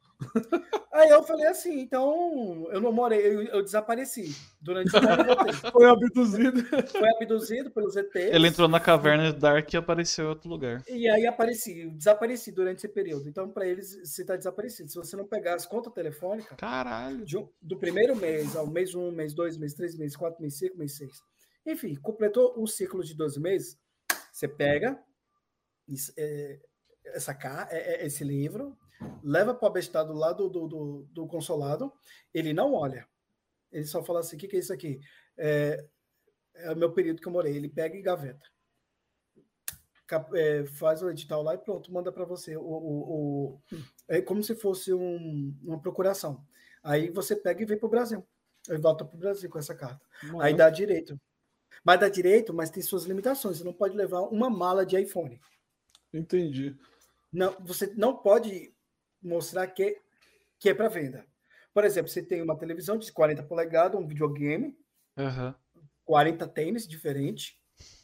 Aí 0.92 1.08
eu 1.08 1.22
falei 1.22 1.46
assim, 1.46 1.80
então 1.80 2.68
eu 2.70 2.80
não 2.80 2.92
morei, 2.92 3.18
eu, 3.20 3.42
eu 3.44 3.62
desapareci 3.62 4.36
durante 4.60 4.94
o 4.94 4.98
ano. 4.98 5.24
Foi 5.72 5.86
abduzido. 5.88 6.62
Foi 6.88 7.08
abduzido 7.08 7.70
pelos 7.70 7.96
ETs. 7.96 8.14
Ele 8.14 8.48
entrou 8.48 8.68
na 8.68 8.78
caverna 8.78 9.32
Dark 9.32 9.72
e 9.72 9.76
apareceu 9.76 10.26
em 10.26 10.28
outro 10.28 10.48
lugar. 10.48 10.82
E 10.88 11.08
aí 11.08 11.26
apareci, 11.26 11.90
desapareci 11.90 12.52
durante 12.52 12.78
esse 12.78 12.88
período. 12.88 13.28
Então, 13.28 13.48
para 13.48 13.66
eles, 13.66 13.98
você 14.04 14.22
está 14.22 14.36
desaparecido. 14.36 14.90
Se 14.90 14.96
você 14.96 15.16
não 15.16 15.26
pegar 15.26 15.54
as 15.54 15.66
contas 15.66 15.92
telefônicas, 15.92 16.56
caralho, 16.56 17.24
de, 17.24 17.36
do 17.60 17.78
primeiro 17.78 18.14
mês 18.14 18.54
ao 18.54 18.66
mês 18.66 18.94
um, 18.94 19.10
mês 19.10 19.32
dois, 19.32 19.56
mês 19.56 19.74
três, 19.74 19.96
mês 19.96 20.14
quatro, 20.14 20.40
mês 20.40 20.58
cinco, 20.58 20.76
mês 20.76 20.96
seis. 20.96 21.22
Enfim, 21.64 21.94
completou 21.94 22.54
o 22.56 22.66
ciclo 22.66 23.04
de 23.04 23.14
12 23.14 23.40
meses, 23.40 23.78
você 24.32 24.48
pega 24.48 24.98
é, 26.16 26.58
essa, 27.06 27.38
é, 27.70 28.02
é, 28.02 28.06
esse 28.06 28.24
livro, 28.24 28.76
leva 29.22 29.54
para 29.54 29.66
o 29.66 29.68
abestado 29.68 30.12
lá 30.12 30.32
do, 30.32 30.48
do, 30.48 30.66
do, 30.66 31.06
do, 31.10 31.26
consulado, 31.26 31.92
ele 32.32 32.52
não 32.52 32.74
olha. 32.74 33.06
Ele 33.70 33.84
só 33.84 34.02
fala 34.02 34.20
assim: 34.20 34.36
o 34.36 34.38
que, 34.38 34.48
que 34.48 34.56
é 34.56 34.58
isso 34.58 34.72
aqui? 34.72 35.00
É, 35.36 35.84
é 36.54 36.72
o 36.72 36.76
meu 36.76 36.92
período 36.92 37.20
que 37.20 37.28
eu 37.28 37.32
morei. 37.32 37.56
Ele 37.56 37.68
pega 37.68 37.96
e 37.96 38.02
gaveta. 38.02 38.46
Cap, 40.06 40.36
é, 40.36 40.66
faz 40.66 41.02
o 41.02 41.10
edital 41.10 41.42
lá 41.42 41.54
e 41.54 41.58
pronto, 41.58 41.92
manda 41.92 42.12
para 42.12 42.24
você. 42.24 42.56
O, 42.56 42.62
o, 42.62 43.54
o, 43.54 43.60
é 44.08 44.20
como 44.20 44.42
se 44.42 44.54
fosse 44.54 44.92
um, 44.92 45.56
uma 45.62 45.80
procuração. 45.80 46.44
Aí 46.82 47.10
você 47.10 47.36
pega 47.36 47.62
e 47.62 47.66
vem 47.66 47.78
para 47.78 47.86
o 47.86 47.90
Brasil. 47.90 48.26
Aí 48.68 48.76
volta 48.76 49.04
para 49.04 49.16
o 49.16 49.18
Brasil 49.18 49.48
com 49.48 49.58
essa 49.58 49.74
carta. 49.74 50.04
Nossa. 50.24 50.44
Aí 50.44 50.54
dá 50.54 50.68
direito. 50.68 51.18
Mas 51.84 52.00
dá 52.00 52.08
direito, 52.08 52.52
mas 52.52 52.70
tem 52.70 52.82
suas 52.82 53.04
limitações. 53.04 53.58
Você 53.58 53.64
não 53.64 53.72
pode 53.72 53.96
levar 53.96 54.20
uma 54.22 54.50
mala 54.50 54.84
de 54.84 55.00
iPhone. 55.00 55.40
Entendi. 56.12 56.76
Não, 57.32 57.56
você 57.60 57.86
não 57.96 58.14
pode 58.14 58.74
mostrar 59.22 59.66
que, 59.68 60.00
que 60.58 60.68
é 60.68 60.74
para 60.74 60.88
venda. 60.88 61.24
Por 61.72 61.84
exemplo, 61.84 62.10
você 62.10 62.22
tem 62.22 62.42
uma 62.42 62.58
televisão 62.58 62.98
de 62.98 63.10
40 63.10 63.42
polegadas, 63.44 63.98
um 63.98 64.06
videogame, 64.06 64.76
uhum. 65.16 65.54
40 66.04 66.46
tênis 66.48 66.86
diferentes, 66.86 67.56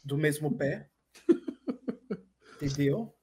do 0.03 0.17
mesmo 0.17 0.55
pé. 0.55 0.89
Entendeu? 2.61 3.15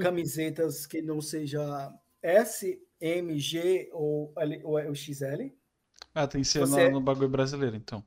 Camisetas 0.00 0.86
que 0.86 1.02
não 1.02 1.20
seja 1.20 1.92
S, 2.22 2.80
M, 3.00 3.38
G 3.38 3.88
ou, 3.92 4.32
L, 4.36 4.60
ou, 4.62 4.86
ou 4.86 4.94
XL. 4.94 5.52
Ah, 6.14 6.26
tem 6.26 6.42
que 6.42 6.48
ser 6.48 6.60
Você- 6.60 6.88
no, 6.88 6.98
no 6.98 7.00
bagulho 7.00 7.28
brasileiro, 7.28 7.76
então. 7.76 8.04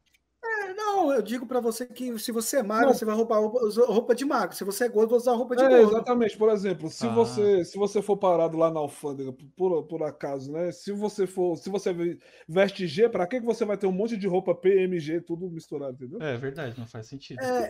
Não, 1.03 1.13
eu 1.13 1.21
digo 1.21 1.45
pra 1.45 1.59
você 1.59 1.85
que 1.85 2.17
se 2.17 2.31
você 2.31 2.57
é 2.57 2.63
magro, 2.63 2.87
Não. 2.87 2.93
você 2.93 3.03
vai 3.03 3.13
roubar 3.15 3.39
roupa, 3.39 4.15
de 4.15 4.23
magro. 4.23 4.55
Se 4.55 4.63
você 4.63 4.85
é 4.85 4.89
gordo, 4.89 5.09
vai 5.09 5.17
usar 5.19 5.33
roupa 5.33 5.55
de 5.55 5.63
É, 5.63 5.69
gordo. 5.69 5.91
exatamente. 5.95 6.37
Por 6.37 6.49
exemplo, 6.49 6.89
se 6.89 7.05
Ah. 7.05 7.13
você 7.13 7.65
se 7.65 7.77
você 7.77 8.01
for 8.01 8.15
parado 8.17 8.57
lá 8.57 8.71
na 8.71 8.79
alfândega, 8.79 9.33
por, 9.55 9.83
por 9.83 10.03
acaso, 10.03 10.51
né? 10.51 10.71
Se 10.71 10.91
você 10.91 11.27
for, 11.27 11.57
se 11.57 11.69
você 11.69 11.91
ve- 11.91 12.17
veste 12.47 12.87
G, 12.87 13.09
pra 13.09 13.27
que 13.27 13.39
que 13.41 13.45
você 13.45 13.65
vai 13.65 13.77
ter 13.77 13.85
um 13.87 13.91
monte 13.91 14.15
de 14.15 14.27
roupa 14.27 14.55
PMG 14.55 15.19
tudo 15.21 15.49
misturado, 15.49 15.93
entendeu? 15.95 16.21
É 16.21 16.37
verdade, 16.37 16.79
não 16.79 16.87
faz 16.87 17.07
sentido. 17.07 17.39
É, 17.41 17.67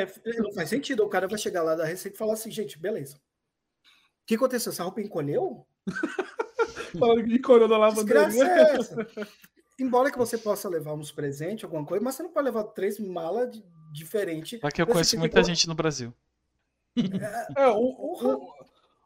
é, 0.00 0.02
é, 0.02 0.42
não 0.42 0.52
faz 0.52 0.68
sentido. 0.70 1.04
O 1.04 1.08
cara 1.08 1.28
vai 1.28 1.38
chegar 1.38 1.62
lá 1.62 1.74
da 1.74 1.84
Receita 1.84 2.16
e 2.16 2.18
falar 2.18 2.32
assim, 2.34 2.50
gente, 2.50 2.78
beleza. 2.78 3.16
O 3.16 4.26
que 4.26 4.36
aconteceu? 4.36 4.70
Essa 4.72 4.84
roupa 4.84 5.00
encolheu? 5.00 5.66
Falando 6.98 7.24
que 7.24 7.38
corando 7.40 7.74
a 7.74 7.90
Desgraça 7.90 8.38
lavanderia. 8.38 9.06
é? 9.80 9.86
Embora 9.86 10.10
que 10.10 10.18
você 10.18 10.38
possa 10.38 10.68
levar 10.68 10.94
uns 10.94 11.10
presentes, 11.12 11.64
alguma 11.64 11.84
coisa, 11.84 12.04
mas 12.04 12.14
você 12.14 12.22
não 12.22 12.30
pode 12.30 12.44
levar 12.46 12.64
três 12.64 12.98
malas 12.98 13.50
de- 13.50 13.64
diferentes. 13.92 14.60
Só 14.60 14.70
que 14.70 14.80
eu 14.82 14.86
Você 14.86 14.92
conheço 14.92 15.10
que 15.12 15.16
muita 15.18 15.42
gente 15.42 15.68
no 15.68 15.74
Brasil. 15.74 16.12
É, 17.56 17.68
um, 17.68 17.78
um, 17.88 18.50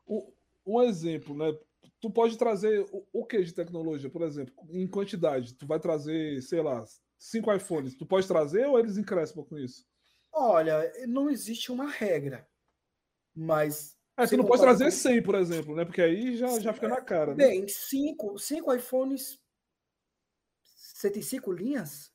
um, 0.09 0.33
um 0.66 0.83
exemplo, 0.83 1.37
né? 1.37 1.57
Tu 2.01 2.11
pode 2.11 2.37
trazer 2.37 2.87
o, 2.93 3.07
o 3.12 3.25
que 3.25 3.43
de 3.43 3.53
tecnologia, 3.53 4.11
por 4.11 4.22
exemplo, 4.22 4.53
em 4.70 4.87
quantidade. 4.87 5.55
Tu 5.55 5.66
vai 5.66 5.79
trazer, 5.79 6.43
sei 6.43 6.61
lá, 6.62 6.85
cinco 7.18 7.53
iPhones. 7.53 7.95
Tu 7.95 8.05
pode 8.07 8.27
trazer 8.27 8.66
ou 8.66 8.79
eles 8.79 8.97
encrespam 8.99 9.45
com 9.45 9.59
isso? 9.59 9.87
Olha, 10.33 10.93
não 11.07 11.31
existe 11.31 11.70
uma 11.70 11.89
regra, 11.89 12.47
mas 13.35 13.97
É, 14.16 14.27
tu 14.27 14.37
não 14.37 14.45
pode 14.45 14.62
trazer 14.62 14.85
com- 14.87 14.91
100, 14.91 15.22
por 15.22 15.35
exemplo, 15.37 15.75
né? 15.77 15.85
Porque 15.85 16.03
aí 16.03 16.37
já, 16.37 16.59
já 16.59 16.72
fica 16.72 16.89
na 16.89 17.01
cara, 17.01 17.35
né? 17.35 17.45
bem, 17.47 17.68
cinco, 17.68 18.39
cinco 18.39 18.75
iPhones, 18.75 19.39
75 21.09 21.52
linhas, 21.52 22.11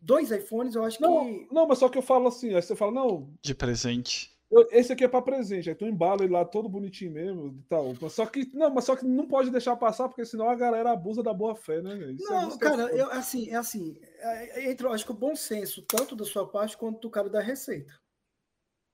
dois 0.00 0.30
iPhones, 0.30 0.74
eu 0.74 0.84
acho 0.84 1.00
Não, 1.00 1.24
que 1.24 1.48
não, 1.52 1.66
mas 1.66 1.78
só 1.78 1.88
que 1.88 1.98
eu 1.98 2.02
falo 2.02 2.28
assim, 2.28 2.54
aí 2.54 2.62
você 2.62 2.74
fala, 2.74 2.92
não, 2.92 3.34
De 3.42 3.54
presente. 3.54 4.32
eu- 4.50 4.66
esse 4.70 4.92
aqui 4.92 5.04
é 5.04 5.08
pra 5.08 5.20
presente, 5.20 5.68
aí 5.68 5.74
tu 5.74 5.84
embala 5.84 6.24
ele 6.24 6.32
lá 6.32 6.44
todo 6.44 6.68
bonitinho 6.68 7.12
mesmo 7.12 7.48
e 7.48 7.62
tal. 7.68 7.94
Mas 8.00 8.12
Só 8.14 8.24
que, 8.24 8.46
não, 8.54 8.70
mas 8.70 8.84
só 8.84 8.96
que 8.96 9.04
não 9.04 9.26
pode 9.28 9.50
deixar 9.50 9.76
passar, 9.76 10.08
porque 10.08 10.24
senão 10.24 10.48
a 10.48 10.54
galera 10.54 10.92
abusa 10.92 11.22
da 11.22 11.34
boa 11.34 11.54
fé, 11.54 11.82
né? 11.82 12.12
Isso 12.12 12.32
é- 12.32 12.36
Não, 12.36 12.54
é 12.54 12.58
cara, 12.58 12.82
eu, 12.96 13.10
assim, 13.10 13.50
é 13.50 13.56
assim, 13.56 13.98
é, 14.00 14.60
é, 14.60 14.70
entra, 14.70 14.88
eu 14.88 14.92
acho 14.92 15.04
que 15.04 15.12
o 15.12 15.14
bom 15.14 15.36
senso, 15.36 15.82
tanto 15.82 16.16
da 16.16 16.24
sua 16.24 16.48
parte 16.48 16.76
quanto 16.78 17.00
do 17.00 17.10
cara 17.10 17.28
da 17.28 17.40
Receita. 17.40 17.92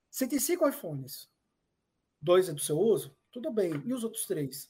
Você 0.09 0.27
tem 0.27 0.39
cinco 0.39 0.67
iPhones, 0.67 1.29
dois 2.21 2.49
é 2.49 2.53
do 2.53 2.59
seu 2.59 2.77
uso, 2.77 3.15
tudo 3.31 3.49
bem, 3.49 3.71
e 3.85 3.93
os 3.93 4.03
outros 4.03 4.25
três? 4.25 4.69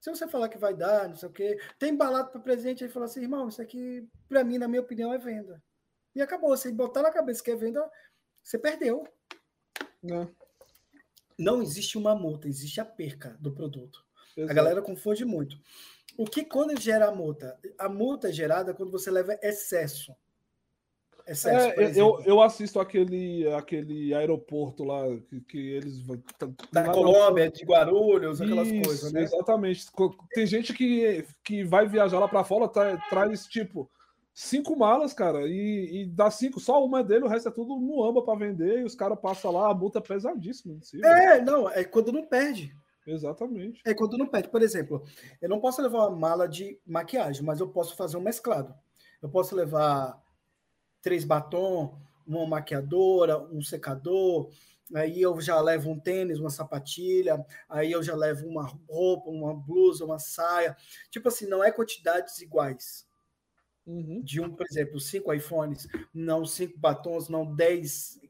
Se 0.00 0.10
você 0.10 0.28
falar 0.28 0.48
que 0.48 0.58
vai 0.58 0.74
dar, 0.74 1.08
não 1.08 1.16
sei 1.16 1.28
o 1.28 1.32
quê, 1.32 1.58
tem 1.78 1.90
embalado 1.90 2.30
para 2.30 2.40
presente, 2.40 2.84
aí 2.84 2.90
fala 2.90 3.06
assim, 3.06 3.22
irmão, 3.22 3.48
isso 3.48 3.60
aqui, 3.60 4.08
para 4.28 4.44
mim, 4.44 4.58
na 4.58 4.68
minha 4.68 4.80
opinião, 4.80 5.12
é 5.12 5.18
venda. 5.18 5.62
E 6.14 6.22
acabou, 6.22 6.50
você 6.50 6.70
botar 6.72 7.02
na 7.02 7.10
cabeça 7.10 7.42
que 7.42 7.50
é 7.50 7.56
venda, 7.56 7.84
você 8.42 8.58
perdeu. 8.58 9.04
Né? 10.02 10.28
Não 11.38 11.62
existe 11.62 11.98
uma 11.98 12.14
multa, 12.14 12.48
existe 12.48 12.80
a 12.80 12.84
perca 12.84 13.36
do 13.40 13.52
produto. 13.52 14.04
A 14.36 14.40
Exato. 14.40 14.54
galera 14.54 14.82
confunde 14.82 15.24
muito. 15.24 15.56
O 16.16 16.24
que 16.24 16.44
quando 16.44 16.78
gera 16.80 17.08
a 17.08 17.14
multa? 17.14 17.58
A 17.78 17.88
multa 17.88 18.28
é 18.28 18.32
gerada 18.32 18.74
quando 18.74 18.90
você 18.90 19.10
leva 19.10 19.38
excesso. 19.42 20.14
Por 21.34 21.48
É, 21.82 21.92
eu, 21.94 22.20
eu 22.24 22.40
assisto 22.40 22.80
aquele, 22.80 23.46
aquele 23.54 24.14
aeroporto 24.14 24.84
lá 24.84 25.02
que, 25.28 25.40
que 25.42 25.58
eles. 25.58 26.00
vão- 26.00 26.22
tá- 26.38 26.48
da 26.72 26.82
lá- 26.86 26.92
Colômbia, 26.92 27.50
de 27.50 27.64
Guarulhos, 27.64 28.40
aquelas 28.40 28.68
Isso, 28.68 28.82
coisas, 28.82 29.12
né? 29.12 29.22
Exatamente. 29.22 29.86
Tem 30.34 30.46
gente 30.46 30.72
que, 30.72 31.24
que 31.44 31.64
vai 31.64 31.86
viajar 31.86 32.18
lá 32.18 32.28
pra 32.28 32.44
fora, 32.44 32.68
tra- 32.68 32.96
traz 33.10 33.46
tipo 33.46 33.90
cinco 34.32 34.76
malas, 34.76 35.12
cara, 35.12 35.48
e, 35.48 36.02
e 36.02 36.06
dá 36.06 36.30
cinco, 36.30 36.60
só 36.60 36.84
uma 36.84 37.00
é 37.00 37.04
dele, 37.04 37.24
o 37.24 37.28
resto 37.28 37.48
é 37.48 37.52
tudo 37.52 37.76
no 37.76 38.04
amba 38.04 38.22
pra 38.22 38.36
vender, 38.36 38.78
e 38.80 38.84
os 38.84 38.94
caras 38.94 39.18
passam 39.20 39.50
lá, 39.50 39.68
a 39.70 39.74
multa 39.74 39.98
é 39.98 40.02
pesadíssima 40.02 40.78
velho. 40.92 41.04
É, 41.04 41.40
não, 41.42 41.68
é 41.68 41.82
quando 41.82 42.12
não 42.12 42.24
perde. 42.24 42.72
Exatamente. 43.06 43.80
É 43.84 43.94
quando 43.94 44.16
não 44.16 44.26
perde. 44.26 44.48
Por 44.48 44.62
exemplo, 44.62 45.02
eu 45.42 45.48
não 45.48 45.58
posso 45.60 45.82
levar 45.82 46.06
uma 46.06 46.16
mala 46.16 46.46
de 46.48 46.78
maquiagem, 46.86 47.42
mas 47.42 47.58
eu 47.58 47.66
posso 47.68 47.96
fazer 47.96 48.16
um 48.16 48.20
mesclado. 48.20 48.72
Eu 49.20 49.28
posso 49.28 49.56
levar 49.56 50.22
três 51.02 51.24
batom, 51.24 51.98
uma 52.26 52.46
maquiadora, 52.46 53.38
um 53.38 53.62
secador, 53.62 54.50
aí 54.94 55.20
eu 55.20 55.40
já 55.40 55.60
levo 55.60 55.90
um 55.90 55.98
tênis, 55.98 56.38
uma 56.38 56.50
sapatilha, 56.50 57.44
aí 57.68 57.92
eu 57.92 58.02
já 58.02 58.14
levo 58.14 58.46
uma 58.46 58.66
roupa, 58.88 59.30
uma 59.30 59.54
blusa, 59.54 60.04
uma 60.04 60.18
saia. 60.18 60.76
Tipo 61.10 61.28
assim, 61.28 61.46
não 61.46 61.62
é 61.62 61.70
quantidades 61.70 62.40
iguais. 62.40 63.06
Uhum. 63.86 64.20
De 64.22 64.40
um, 64.40 64.54
por 64.54 64.66
exemplo, 64.66 65.00
cinco 65.00 65.32
iPhones, 65.32 65.88
não 66.12 66.44
cinco 66.44 66.78
batons, 66.78 67.28
não 67.28 67.54
dez 67.54 68.20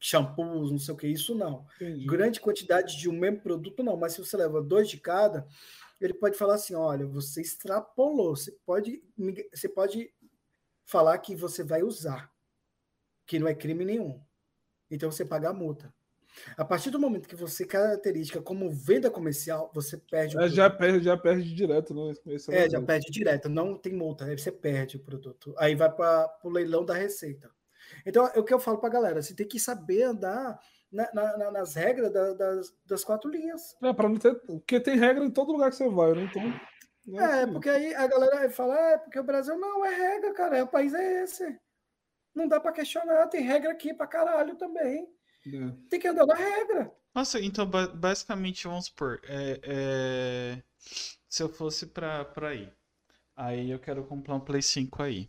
shampoos, 0.00 0.72
não 0.72 0.78
sei 0.80 0.92
o 0.92 0.96
que, 0.96 1.06
isso 1.06 1.32
não 1.32 1.64
Entendi. 1.76 2.04
grande 2.04 2.40
quantidade 2.40 2.98
de 2.98 3.08
um 3.08 3.12
mesmo 3.12 3.40
produto, 3.40 3.84
não, 3.84 3.96
mas 3.96 4.14
se 4.14 4.18
você 4.18 4.36
leva 4.36 4.60
dois 4.60 4.88
de 4.88 4.98
cada, 4.98 5.46
ele 6.00 6.12
pode 6.12 6.36
falar 6.36 6.54
assim: 6.54 6.74
olha, 6.74 7.06
você 7.06 7.40
extrapolou, 7.40 8.34
você 8.34 8.50
pode, 8.66 9.00
você 9.54 9.68
pode 9.68 10.12
falar 10.84 11.18
que 11.18 11.34
você 11.36 11.62
vai 11.64 11.82
usar, 11.82 12.30
que 13.26 13.38
não 13.38 13.48
é 13.48 13.54
crime 13.54 13.84
nenhum. 13.84 14.22
Então 14.90 15.10
você 15.10 15.24
paga 15.24 15.50
a 15.50 15.54
multa. 15.54 15.94
A 16.56 16.64
partir 16.64 16.90
do 16.90 16.98
momento 17.00 17.28
que 17.28 17.36
você 17.36 17.66
caracteriza 17.66 18.42
como 18.42 18.70
venda 18.70 19.10
comercial, 19.10 19.70
você 19.74 19.98
perde 19.98 20.36
o 20.36 20.40
É, 20.40 20.48
produto. 20.48 20.56
já, 20.56 20.70
perde, 20.70 21.04
já 21.04 21.16
perde 21.16 21.54
direto, 21.54 21.94
né? 21.94 22.14
Esse 22.26 22.50
o 22.50 22.54
É, 22.54 22.70
já 22.70 22.80
perde 22.82 23.10
direto, 23.10 23.48
não 23.50 23.76
tem 23.78 23.92
multa, 23.94 24.24
aí 24.26 24.38
você 24.38 24.50
perde 24.52 24.96
o 24.96 25.00
produto. 25.00 25.54
Aí 25.58 25.74
vai 25.74 25.90
para 25.94 26.38
o 26.44 26.50
leilão 26.50 26.84
da 26.84 26.94
receita. 26.94 27.50
Então, 28.06 28.26
é 28.34 28.38
o 28.38 28.44
que 28.44 28.54
eu 28.54 28.60
falo 28.60 28.78
para 28.78 28.88
a 28.88 28.92
galera: 28.92 29.22
você 29.22 29.34
tem 29.34 29.46
que 29.46 29.60
saber 29.60 30.04
andar 30.04 30.58
na- 30.90 31.10
na- 31.12 31.36
na- 31.38 31.50
nas 31.50 31.74
regras 31.74 32.12
da- 32.12 32.32
das, 32.34 32.74
das 32.86 33.04
quatro 33.04 33.30
linhas. 33.30 33.76
É, 33.82 33.92
pra 33.92 34.08
não 34.08 34.16
ter. 34.16 34.34
Porque 34.46 34.80
tem 34.80 34.96
regra 34.98 35.24
em 35.24 35.30
todo 35.30 35.52
lugar 35.52 35.70
que 35.70 35.76
você 35.76 35.88
vai, 35.88 36.12
né? 36.14 36.22
Então. 36.22 36.42
É, 37.14 37.46
porque 37.46 37.68
aí 37.68 37.94
a 37.94 38.06
galera 38.06 38.50
fala: 38.50 38.78
é, 38.78 38.98
porque 38.98 39.18
o 39.18 39.24
Brasil 39.24 39.58
não 39.58 39.84
é 39.84 39.94
regra, 39.94 40.32
cara, 40.34 40.58
é, 40.58 40.62
o 40.62 40.68
país 40.68 40.94
é 40.94 41.24
esse. 41.24 41.58
Não 42.34 42.48
dá 42.48 42.60
para 42.60 42.72
questionar, 42.72 43.26
tem 43.28 43.42
regra 43.42 43.72
aqui 43.72 43.92
para 43.92 44.06
caralho 44.06 44.56
também. 44.56 45.06
é. 45.46 45.72
Tem 45.90 46.00
que 46.00 46.08
andar 46.08 46.26
na 46.26 46.34
regra. 46.34 46.92
Nossa, 47.14 47.40
então 47.40 47.66
ba- 47.66 47.88
basicamente 47.88 48.66
vamos 48.66 48.86
supor, 48.86 49.20
é, 49.24 49.60
é, 49.64 50.62
se 51.28 51.42
eu 51.42 51.48
fosse 51.48 51.86
pra, 51.86 52.24
pra 52.24 52.54
ir, 52.54 52.72
aí 53.36 53.70
eu 53.70 53.78
quero 53.78 54.04
comprar 54.06 54.34
um 54.34 54.40
Play 54.40 54.62
5 54.62 55.02
aí, 55.02 55.28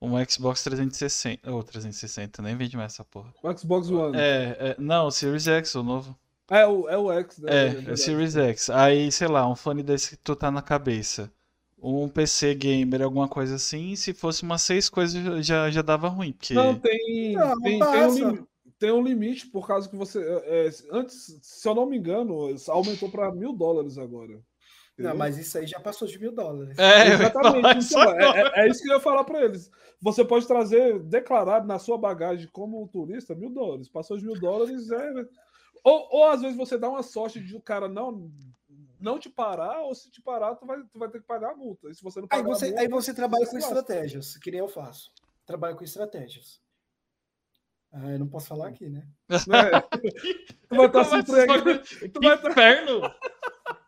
um 0.00 0.12
Xbox 0.24 0.62
360, 0.62 1.50
ou 1.50 1.62
360, 1.64 2.40
nem 2.42 2.56
vende 2.56 2.76
mais 2.76 2.92
essa 2.92 3.04
porra. 3.04 3.32
O 3.42 3.58
Xbox 3.58 3.90
One. 3.90 4.16
É, 4.16 4.56
é, 4.70 4.76
não, 4.78 5.06
o 5.06 5.10
Series 5.10 5.48
X, 5.48 5.74
o 5.74 5.82
novo. 5.82 6.16
É, 6.50 6.66
o, 6.66 6.88
é 6.88 6.98
o 6.98 7.10
X, 7.12 7.38
né? 7.38 7.68
É, 7.68 7.90
é 7.90 7.92
o 7.92 7.96
Series 7.96 8.36
X. 8.36 8.70
Aí, 8.70 9.10
sei 9.10 9.28
lá, 9.28 9.48
um 9.48 9.56
fone 9.56 9.82
desse 9.82 10.10
que 10.10 10.22
tu 10.22 10.36
tá 10.36 10.50
na 10.50 10.62
cabeça. 10.62 11.32
Um 11.78 12.08
PC 12.08 12.54
gamer, 12.54 13.02
alguma 13.02 13.28
coisa 13.28 13.56
assim. 13.56 13.94
Se 13.96 14.14
fosse 14.14 14.42
umas 14.42 14.62
seis 14.62 14.88
coisas, 14.88 15.46
já, 15.46 15.70
já 15.70 15.82
dava 15.82 16.08
ruim. 16.08 16.32
Porque... 16.32 16.54
Não, 16.54 16.74
tem, 16.78 17.32
Não, 17.34 17.60
tem, 17.60 17.78
tem, 17.78 18.26
um 18.26 18.46
tem 18.78 18.92
um 18.92 19.02
limite 19.02 19.46
por 19.46 19.66
causa 19.66 19.88
que 19.88 19.96
você. 19.96 20.18
é, 20.20 20.66
é, 20.66 20.70
antes, 20.92 21.38
se 21.42 21.68
eu 21.68 21.74
não 21.74 21.86
me 21.86 21.96
engano, 21.96 22.54
aumentou 22.68 23.10
para 23.10 23.32
mil 23.32 23.52
dólares 23.52 23.98
agora. 23.98 24.40
Não, 24.96 25.16
mas 25.16 25.36
isso 25.36 25.58
aí 25.58 25.66
já 25.66 25.80
passou 25.80 26.06
de 26.06 26.18
mil 26.18 26.30
dólares. 26.32 26.78
É, 26.78 27.08
Exatamente. 27.14 27.78
isso 27.78 27.98
Então, 27.98 28.12
é, 28.14 28.24
agora. 28.24 28.52
é- 28.54 28.66
é 28.66 28.68
isso 28.68 28.82
que 28.82 28.88
eu 28.88 28.94
ia 28.94 29.00
falar 29.00 29.24
para 29.24 29.44
eles. 29.44 29.70
Você 30.00 30.24
pode 30.24 30.46
trazer 30.46 31.00
declarado 31.00 31.66
na 31.66 31.78
sua 31.78 31.98
bagagem 31.98 32.48
como 32.52 32.86
turista 32.88 33.34
mil 33.34 33.50
dólares. 33.50 33.88
Passou 33.88 34.16
de 34.16 34.24
mil 34.24 34.38
dólares, 34.38 34.90
é. 34.90 35.12
Ou, 35.84 36.08
ou 36.10 36.24
às 36.24 36.40
vezes 36.40 36.56
você 36.56 36.78
dá 36.78 36.88
uma 36.88 37.02
sorte 37.02 37.38
de 37.38 37.54
o 37.54 37.60
cara 37.60 37.86
não, 37.86 38.32
não 38.98 39.18
te 39.18 39.28
parar, 39.28 39.82
ou 39.82 39.94
se 39.94 40.10
te 40.10 40.22
parar, 40.22 40.54
tu 40.54 40.64
vai, 40.64 40.82
tu 40.82 40.98
vai 40.98 41.10
ter 41.10 41.20
que 41.20 41.26
pagar 41.26 41.52
a 41.52 41.56
multa. 41.56 41.90
E 41.90 41.94
se 41.94 42.02
você 42.02 42.20
não 42.20 42.28
Aí 42.30 42.38
pagar 42.38 42.50
a 42.50 42.54
você, 42.54 42.66
multa, 42.68 42.80
aí 42.80 42.88
você 42.88 43.14
trabalha 43.14 43.44
se 43.44 43.50
com 43.50 43.58
estratégias, 43.58 44.36
que 44.38 44.50
nem 44.50 44.60
eu 44.60 44.68
faço. 44.68 45.12
Trabalho 45.44 45.76
com 45.76 45.84
estratégias. 45.84 46.58
Ah, 47.92 48.10
eu 48.10 48.18
não 48.18 48.26
posso 48.26 48.48
falar 48.48 48.68
aqui, 48.68 48.88
né? 48.88 49.06
né? 49.28 49.36
tu 50.68 50.74
vai 50.74 50.86
estar 50.86 51.04
se 51.04 51.16
entregando. 51.16 51.82
Tu 52.12 52.20
vai, 52.20 52.34
Inferno! 52.34 53.02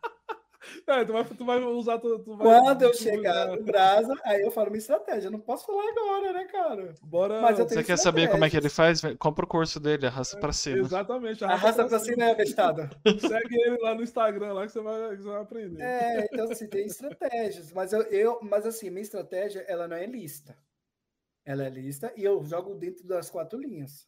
é, 0.87 1.03
tu 1.03 1.11
vai, 1.11 1.23
tu 1.25 1.45
vai 1.45 1.63
usar. 1.63 1.99
Tu, 1.99 2.19
tu 2.19 2.35
vai 2.35 2.47
Quando 2.47 2.81
eu 2.83 2.93
chegar 2.93 3.47
no 3.47 3.61
Brasa, 3.61 4.15
aí 4.23 4.41
eu 4.41 4.51
falo 4.51 4.69
minha 4.69 4.79
estratégia. 4.79 5.29
Não 5.29 5.39
posso 5.39 5.65
falar 5.65 5.83
agora, 5.89 6.33
né, 6.33 6.45
cara? 6.45 6.95
Bora. 7.01 7.41
Mas 7.41 7.59
eu 7.59 7.65
tenho 7.65 7.81
Você 7.81 7.85
quer 7.85 7.97
saber 7.97 8.29
como 8.29 8.45
é 8.45 8.49
que 8.49 8.55
ele 8.55 8.69
faz? 8.69 9.01
Compra 9.19 9.43
o 9.43 9.47
curso 9.47 9.79
dele, 9.79 10.07
arrasta 10.07 10.39
pra 10.39 10.53
cima. 10.53 10.77
Exatamente. 10.77 11.43
Arrasta 11.43 11.85
pra 11.85 11.99
cima, 11.99 12.17
né, 12.17 12.35
bestada? 12.35 12.89
Segue 13.19 13.61
ele 13.61 13.77
lá 13.81 13.93
no 13.93 14.01
Instagram 14.01 14.53
lá 14.53 14.65
que 14.65 14.71
você 14.71 14.81
vai, 14.81 15.15
que 15.17 15.23
você 15.23 15.29
vai 15.29 15.41
aprender. 15.41 15.83
É, 15.83 16.25
então 16.31 16.49
assim, 16.49 16.67
tem 16.67 16.85
estratégias. 16.85 17.73
Mas 17.73 17.91
eu, 17.91 18.03
eu, 18.03 18.39
mas 18.41 18.65
assim, 18.65 18.89
minha 18.89 19.01
estratégia, 19.01 19.65
ela 19.67 19.87
não 19.87 19.97
é 19.97 20.05
lista. 20.05 20.57
Ela 21.45 21.65
é 21.65 21.69
lista 21.69 22.13
e 22.15 22.23
eu 22.23 22.43
jogo 22.43 22.75
dentro 22.75 23.05
das 23.07 23.29
quatro 23.29 23.59
linhas. 23.59 24.07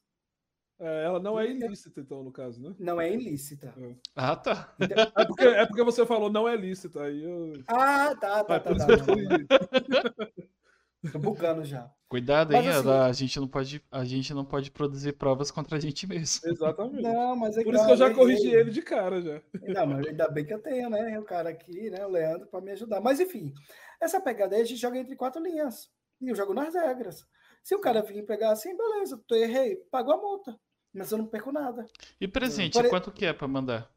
É, 0.80 1.04
ela 1.06 1.20
não 1.20 1.38
é 1.38 1.46
ilícita, 1.46 2.00
então, 2.00 2.24
no 2.24 2.32
caso, 2.32 2.62
né? 2.62 2.74
Não 2.80 3.02
é 3.02 3.12
ilícita. 3.12 3.74
É. 3.78 3.96
Ah, 4.16 4.36
tá. 4.36 4.74
É 5.18 5.26
porque, 5.26 5.44
é 5.46 5.66
porque 5.66 5.84
você 5.84 6.06
falou 6.06 6.32
não 6.32 6.48
é 6.48 6.56
lícita. 6.56 7.04
Aí 7.04 7.24
eu. 7.24 7.54
Ah, 7.68 8.16
tá, 8.16 8.44
tá, 8.44 8.56
Ah, 8.56 8.60
tá. 8.60 8.76
tá, 8.76 8.88
tá. 8.88 10.30
Tô 11.14 11.20
bugando 11.20 11.64
já. 11.64 11.90
Cuidado, 12.10 12.52
Mas 12.52 12.66
hein? 12.66 12.72
assim- 12.72 12.90
a, 12.90 13.12
gente 13.14 13.40
não 13.40 13.48
pode, 13.48 13.82
a 13.92 14.04
gente 14.04 14.34
não 14.34 14.44
pode 14.44 14.70
produzir 14.72 15.14
provas 15.14 15.50
contra 15.50 15.78
a 15.78 15.80
gente 15.80 16.06
mesmo. 16.08 16.50
Exatamente. 16.50 17.04
Não, 17.04 17.36
mas 17.36 17.56
é 17.58 17.64
Por 17.64 17.74
isso 17.74 17.86
que 17.86 17.92
eu 17.92 17.98
já 17.98 18.14
corrigi 18.14 18.50
ele 18.50 18.72
de 18.72 18.82
cara 18.82 19.22
já. 19.22 19.42
Não, 19.62 19.86
mas 19.88 20.08
ainda 20.08 20.28
bem 20.28 20.46
que 20.46 20.54
eu 20.54 20.62
tenho, 20.62 20.90
né? 20.90 21.18
O 21.20 21.24
cara 21.24 21.50
aqui, 21.50 21.90
né? 21.90 22.06
O 22.06 22.10
Leandro, 22.10 22.48
para 22.48 22.60
me 22.62 22.72
ajudar. 22.72 23.00
Mas 23.00 23.20
enfim, 23.20 23.54
essa 24.02 24.20
pegada 24.20 24.56
aí 24.56 24.62
a 24.62 24.66
gente 24.66 24.82
joga 24.82 24.98
entre 24.98 25.16
quatro 25.16 25.42
linhas. 25.42 25.90
E 26.20 26.30
eu 26.30 26.36
jogo 26.36 26.54
nas 26.54 26.74
regras. 26.74 27.26
Se 27.64 27.76
o 27.76 27.80
cara 27.80 28.02
vir 28.02 28.26
pegar 28.26 28.52
assim, 28.52 28.76
beleza, 28.76 29.22
tu 29.28 29.36
errei, 29.36 29.78
pagou 29.92 30.14
a 30.14 30.18
multa. 30.18 30.60
Mas 30.94 31.12
eu 31.12 31.18
não 31.18 31.28
perco 31.28 31.52
nada. 31.52 31.86
E 32.20 32.28
presente, 32.28 32.74
Pare- 32.74 32.90
quanto 32.90 33.12
que 33.12 33.26
é 33.26 33.34
pra 33.34 33.48
mandar? 33.48 33.92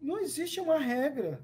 Não 0.00 0.18
existe 0.20 0.60
uma 0.60 0.78
regra. 0.78 1.42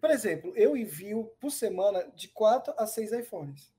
Por 0.00 0.10
exemplo, 0.10 0.52
eu 0.56 0.76
envio 0.76 1.24
por 1.40 1.50
semana 1.50 2.04
de 2.14 2.28
quatro 2.28 2.72
a 2.76 2.86
seis 2.86 3.10
iPhones. 3.12 3.72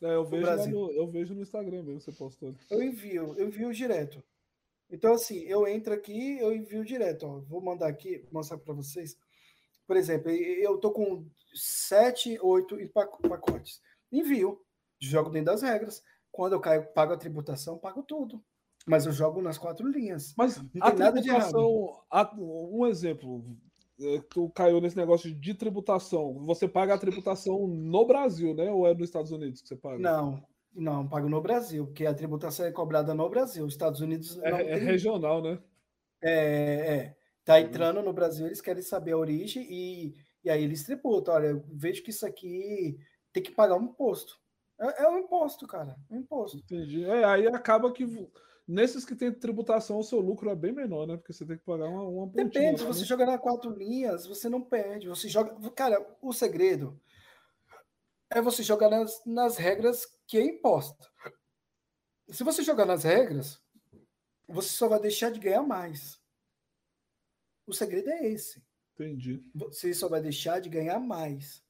É, 0.00 0.14
eu, 0.14 0.24
vejo 0.24 0.70
no, 0.70 0.92
eu 0.92 1.08
vejo 1.08 1.34
no 1.34 1.42
Instagram 1.42 1.82
mesmo, 1.82 2.00
você 2.00 2.12
postou. 2.12 2.54
Eu 2.70 2.82
envio, 2.82 3.34
eu 3.36 3.48
envio 3.48 3.72
direto. 3.72 4.22
Então, 4.90 5.12
assim, 5.14 5.40
eu 5.40 5.66
entro 5.66 5.92
aqui, 5.92 6.38
eu 6.38 6.54
envio 6.54 6.84
direto. 6.84 7.26
Ó. 7.26 7.38
Vou 7.40 7.60
mandar 7.60 7.88
aqui, 7.88 8.24
mostrar 8.30 8.58
para 8.58 8.72
vocês. 8.72 9.18
Por 9.86 9.96
exemplo, 9.96 10.30
eu 10.30 10.78
tô 10.78 10.92
com 10.92 11.26
sete, 11.54 12.38
oito 12.40 12.78
em 12.78 12.86
pac- 12.86 13.20
pacotes. 13.28 13.82
Envio, 14.12 14.62
jogo 15.00 15.30
dentro 15.30 15.46
das 15.52 15.62
regras. 15.62 16.04
Quando 16.30 16.52
eu 16.54 16.60
caio, 16.60 16.86
pago 16.92 17.12
a 17.12 17.16
tributação, 17.16 17.78
pago 17.78 18.02
tudo. 18.02 18.42
Mas 18.86 19.06
eu 19.06 19.12
jogo 19.12 19.42
nas 19.42 19.58
quatro 19.58 19.86
linhas. 19.88 20.34
Mas 20.36 20.56
Não 20.56 20.80
a 20.80 20.90
tem 20.90 20.96
nada 20.96 21.20
de 21.20 21.28
tributação, 21.28 22.00
a- 22.10 22.34
um 22.38 22.86
exemplo, 22.86 23.44
é, 24.00 24.20
tu 24.30 24.48
caiu 24.50 24.80
nesse 24.80 24.96
negócio 24.96 25.34
de 25.34 25.54
tributação. 25.54 26.34
Você 26.46 26.68
paga 26.68 26.94
a 26.94 26.98
tributação 26.98 27.66
no 27.66 28.06
Brasil, 28.06 28.54
né? 28.54 28.70
Ou 28.70 28.86
é 28.86 28.94
nos 28.94 29.04
Estados 29.08 29.32
Unidos 29.32 29.60
que 29.60 29.68
você 29.68 29.76
paga? 29.76 30.00
Não, 30.00 30.46
não, 30.72 31.08
pago 31.08 31.28
no 31.28 31.40
Brasil, 31.40 31.86
porque 31.86 32.06
a 32.06 32.14
tributação 32.14 32.66
é 32.66 32.72
cobrada 32.72 33.12
no 33.14 33.28
Brasil. 33.28 33.64
Os 33.66 33.74
Estados 33.74 34.00
Unidos 34.00 34.38
É, 34.42 34.50
é 34.50 34.76
regional, 34.76 35.42
né? 35.42 35.58
É, 36.22 36.96
é. 36.96 37.16
Tá 37.44 37.60
entrando 37.60 38.02
no 38.02 38.12
Brasil, 38.12 38.46
eles 38.46 38.60
querem 38.60 38.82
saber 38.82 39.12
a 39.12 39.18
origem 39.18 39.66
e, 39.70 40.14
e 40.44 40.50
aí 40.50 40.62
eles 40.62 40.84
tributam. 40.84 41.34
Olha, 41.34 41.46
eu 41.48 41.64
vejo 41.72 42.02
que 42.02 42.10
isso 42.10 42.26
aqui 42.26 42.98
tem 43.32 43.42
que 43.42 43.50
pagar 43.52 43.76
um 43.76 43.84
imposto. 43.84 44.38
É, 44.78 45.04
é 45.04 45.08
um 45.08 45.18
imposto, 45.18 45.66
cara. 45.66 45.96
É 46.10 46.14
um 46.14 46.18
imposto. 46.18 46.58
Entendi. 46.58 47.04
É, 47.04 47.24
aí 47.24 47.46
acaba 47.48 47.92
que 47.92 48.28
nesses 48.66 49.04
que 49.04 49.16
tem 49.16 49.32
tributação 49.32 49.98
o 49.98 50.04
seu 50.04 50.20
lucro 50.20 50.50
é 50.50 50.54
bem 50.54 50.72
menor, 50.72 51.06
né? 51.06 51.16
Porque 51.16 51.32
você 51.32 51.44
tem 51.44 51.56
que 51.56 51.64
pagar 51.64 51.86
uma, 51.86 52.02
uma 52.02 52.26
pontinha 52.26 52.44
Depende, 52.44 52.78
se 52.78 52.84
lá, 52.84 52.92
você 52.92 53.00
né? 53.00 53.06
joga 53.06 53.26
na 53.26 53.38
quatro 53.38 53.70
linhas, 53.70 54.26
você 54.26 54.48
não 54.48 54.62
perde. 54.62 55.08
Você 55.08 55.28
joga. 55.28 55.70
Cara, 55.70 56.04
o 56.20 56.32
segredo 56.32 57.00
é 58.30 58.40
você 58.40 58.62
jogar 58.62 58.90
nas, 58.90 59.22
nas 59.24 59.56
regras 59.56 60.06
que 60.26 60.38
é 60.38 60.42
imposta. 60.42 61.08
Se 62.28 62.44
você 62.44 62.62
jogar 62.62 62.84
nas 62.84 63.04
regras, 63.04 63.58
você 64.46 64.68
só 64.68 64.86
vai 64.86 65.00
deixar 65.00 65.30
de 65.30 65.40
ganhar 65.40 65.62
mais. 65.62 66.20
O 67.66 67.72
segredo 67.72 68.10
é 68.10 68.28
esse. 68.28 68.62
Entendi. 68.94 69.44
você 69.54 69.94
só 69.94 70.08
vai 70.08 70.20
deixar 70.20 70.60
de 70.60 70.68
ganhar 70.68 70.98
mais. 70.98 71.62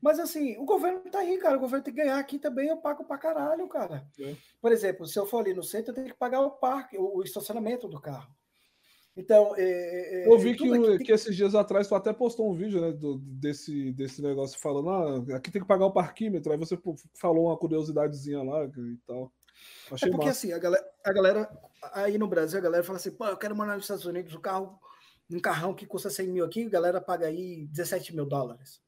Mas 0.00 0.18
assim, 0.18 0.56
o 0.58 0.64
governo 0.64 1.00
tá 1.00 1.20
aí, 1.20 1.38
cara. 1.38 1.56
O 1.56 1.60
governo 1.60 1.84
tem 1.84 1.94
que 1.94 2.00
ganhar 2.00 2.18
aqui 2.18 2.38
também, 2.38 2.68
eu 2.68 2.76
pago 2.76 3.04
pra 3.04 3.18
caralho, 3.18 3.66
cara. 3.68 4.06
É. 4.20 4.34
Por 4.60 4.72
exemplo, 4.72 5.06
se 5.06 5.18
eu 5.18 5.26
for 5.26 5.38
ali 5.38 5.54
no 5.54 5.62
centro, 5.62 5.90
eu 5.90 5.94
tenho 5.94 6.08
que 6.08 6.14
pagar 6.14 6.40
o 6.40 6.50
parque, 6.50 6.96
o, 6.98 7.22
estacionamento 7.22 7.88
do 7.88 8.00
carro. 8.00 8.34
Então, 9.16 9.54
é, 9.56 10.24
é, 10.24 10.28
Eu 10.28 10.36
vi 10.38 10.56
que, 10.56 10.68
tem 10.68 10.98
que 10.98 11.12
esses 11.12 11.36
dias 11.36 11.54
atrás 11.54 11.86
tu 11.86 11.94
até 11.94 12.12
postou 12.12 12.50
um 12.50 12.54
vídeo 12.54 12.80
né, 12.80 12.90
do- 12.90 13.18
desse, 13.18 13.92
desse 13.92 14.20
negócio 14.20 14.58
falando, 14.58 14.90
ah, 14.90 15.36
aqui 15.36 15.52
tem 15.52 15.62
que 15.62 15.68
pagar 15.68 15.86
o 15.86 15.92
parquímetro. 15.92 16.50
Aí 16.50 16.58
você 16.58 16.76
falou 17.14 17.46
uma 17.46 17.56
curiosidadezinha 17.56 18.42
lá 18.42 18.64
e 18.64 18.96
tal. 19.06 19.32
Achei 19.90 20.08
É 20.08 20.10
porque 20.10 20.26
massa. 20.26 20.38
assim, 20.38 20.52
a 20.52 20.58
galera, 20.58 20.84
a 21.04 21.12
galera, 21.12 21.58
aí 21.92 22.18
no 22.18 22.26
Brasil, 22.26 22.58
a 22.58 22.62
galera 22.62 22.82
fala 22.82 22.98
assim, 22.98 23.12
pô, 23.12 23.26
eu 23.26 23.36
quero 23.36 23.54
morar 23.54 23.74
nos 23.76 23.84
Estados 23.84 24.04
Unidos, 24.04 24.34
o 24.34 24.40
carro, 24.40 24.78
um 25.30 25.40
carrão 25.40 25.74
que 25.74 25.86
custa 25.86 26.10
100 26.10 26.28
mil 26.28 26.44
aqui, 26.44 26.64
a 26.64 26.68
galera 26.68 27.00
paga 27.00 27.26
aí 27.26 27.66
17 27.68 28.14
mil 28.14 28.26
dólares. 28.26 28.82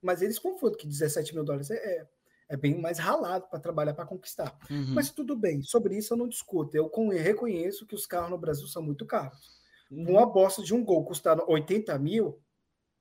Mas 0.00 0.22
eles 0.22 0.38
confundem 0.38 0.78
que 0.78 0.86
17 0.86 1.34
mil 1.34 1.44
dólares 1.44 1.70
é, 1.70 1.76
é, 1.76 2.06
é 2.50 2.56
bem 2.56 2.80
mais 2.80 2.98
ralado 2.98 3.46
para 3.48 3.58
trabalhar, 3.58 3.94
para 3.94 4.06
conquistar. 4.06 4.56
Uhum. 4.70 4.94
Mas 4.94 5.10
tudo 5.10 5.34
bem, 5.36 5.62
sobre 5.62 5.96
isso 5.96 6.14
eu 6.14 6.18
não 6.18 6.28
discuto. 6.28 6.76
Eu 6.76 6.88
con- 6.88 7.08
reconheço 7.08 7.86
que 7.86 7.94
os 7.94 8.06
carros 8.06 8.30
no 8.30 8.38
Brasil 8.38 8.66
são 8.68 8.82
muito 8.82 9.04
caros. 9.04 9.58
Uhum. 9.90 10.10
Uma 10.10 10.26
bosta 10.26 10.62
de 10.62 10.74
um 10.74 10.84
gol 10.84 11.04
custar 11.04 11.38
80 11.48 11.98
mil 11.98 12.40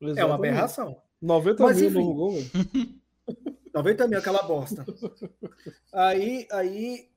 é 0.01 0.05
uma 0.05 0.11
Exatamente. 0.11 0.33
aberração. 0.33 1.01
90 1.21 1.63
Mas, 1.63 1.77
mil 1.81 1.89
enfim. 1.89 1.99
no 1.99 2.13
gol, 2.13 2.31
velho. 2.33 2.49
90 3.73 4.07
mil, 4.07 4.19
aquela 4.19 4.41
bosta. 4.43 4.85
Aí, 5.91 6.47
aí, 6.51 7.09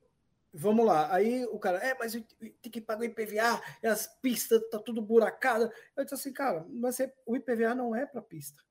vamos 0.53 0.85
lá. 0.85 1.13
Aí 1.13 1.45
o 1.45 1.57
cara, 1.59 1.77
é, 1.79 1.95
mas 1.97 2.13
tem 2.13 2.71
que 2.71 2.81
pagar 2.81 3.01
o 3.01 3.05
IPVA, 3.05 3.61
e 3.81 3.87
as 3.87 4.07
pistas 4.21 4.61
tá 4.69 4.77
tudo 4.79 5.01
buracada. 5.01 5.71
Eu 5.95 6.03
disse 6.03 6.15
assim, 6.15 6.33
cara, 6.33 6.65
mas 6.69 6.99
é- 6.99 7.13
o 7.25 7.35
IPVA 7.35 7.73
não 7.75 7.95
é 7.95 8.05
para 8.05 8.21
pista. 8.21 8.61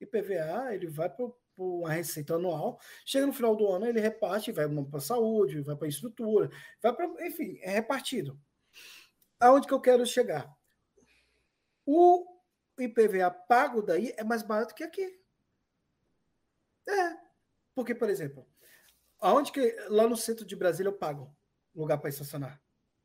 IPVA, 0.00 0.74
ele 0.74 0.86
vai 0.86 1.08
para 1.08 1.28
uma 1.56 1.90
receita 1.92 2.34
anual. 2.34 2.80
Chega 3.04 3.26
no 3.26 3.32
final 3.32 3.56
do 3.56 3.66
ano, 3.68 3.86
ele 3.86 4.00
reparte, 4.00 4.52
vai 4.52 4.66
para 4.84 5.00
saúde, 5.00 5.60
vai 5.60 5.76
para 5.76 5.88
estrutura, 5.88 6.50
vai 6.82 6.94
para, 6.94 7.26
enfim, 7.26 7.58
é 7.62 7.70
repartido. 7.70 8.40
Aonde 9.40 9.66
que 9.66 9.74
eu 9.74 9.80
quero 9.80 10.04
chegar? 10.06 10.52
O 11.86 12.26
IPVA 12.78 13.30
pago 13.30 13.82
daí 13.82 14.12
é 14.16 14.24
mais 14.24 14.42
barato 14.42 14.74
que 14.74 14.84
aqui. 14.84 15.20
É. 16.88 17.16
Porque, 17.74 17.94
por 17.94 18.10
exemplo, 18.10 18.46
aonde 19.20 19.52
que 19.52 19.76
lá 19.88 20.06
no 20.06 20.16
centro 20.16 20.44
de 20.44 20.56
Brasília 20.56 20.90
eu 20.90 20.96
pago 20.96 21.34
lugar 21.74 21.98
para 21.98 22.10
estacionar? 22.10 22.60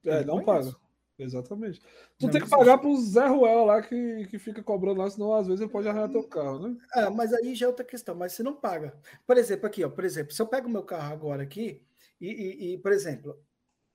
É, 0.06 0.24
não 0.24 0.44
conheço. 0.44 0.80
Exatamente. 1.18 1.80
Tu 2.18 2.26
Não 2.26 2.30
tem 2.32 2.42
que 2.42 2.50
pagar 2.50 2.78
pro 2.80 2.96
Zé 2.98 3.28
Ruel 3.28 3.66
lá 3.66 3.82
que, 3.82 4.26
que 4.28 4.40
fica 4.40 4.64
cobrando 4.64 5.00
lá, 5.00 5.10
senão 5.10 5.34
às 5.34 5.46
vezes 5.48 5.62
ele 5.62 5.70
pode 5.72 5.88
arranhar 5.88 6.10
teu 6.12 6.28
carro, 6.28 6.68
né? 6.68 6.78
Ah, 6.94 7.12
mas 7.12 7.32
aí 7.34 7.54
já 7.54 7.66
é 7.66 7.70
outra 7.70 7.86
questão, 7.86 8.16
mas 8.16 8.34
você 8.34 8.42
não 8.42 8.56
paga. 8.56 9.00
Por 9.26 9.38
exemplo, 9.38 9.68
aqui, 9.68 9.84
ó, 9.84 9.90
por 9.90 10.04
exemplo, 10.04 10.34
se 10.34 10.42
eu 10.42 10.48
pego 10.48 10.68
meu 10.68 10.84
carro 10.84 11.14
agora 11.14 11.44
aqui 11.44 11.86
e, 12.20 12.28
e- 12.30 12.74
e, 12.74 12.78
por 12.80 12.92
exemplo, 12.92 13.40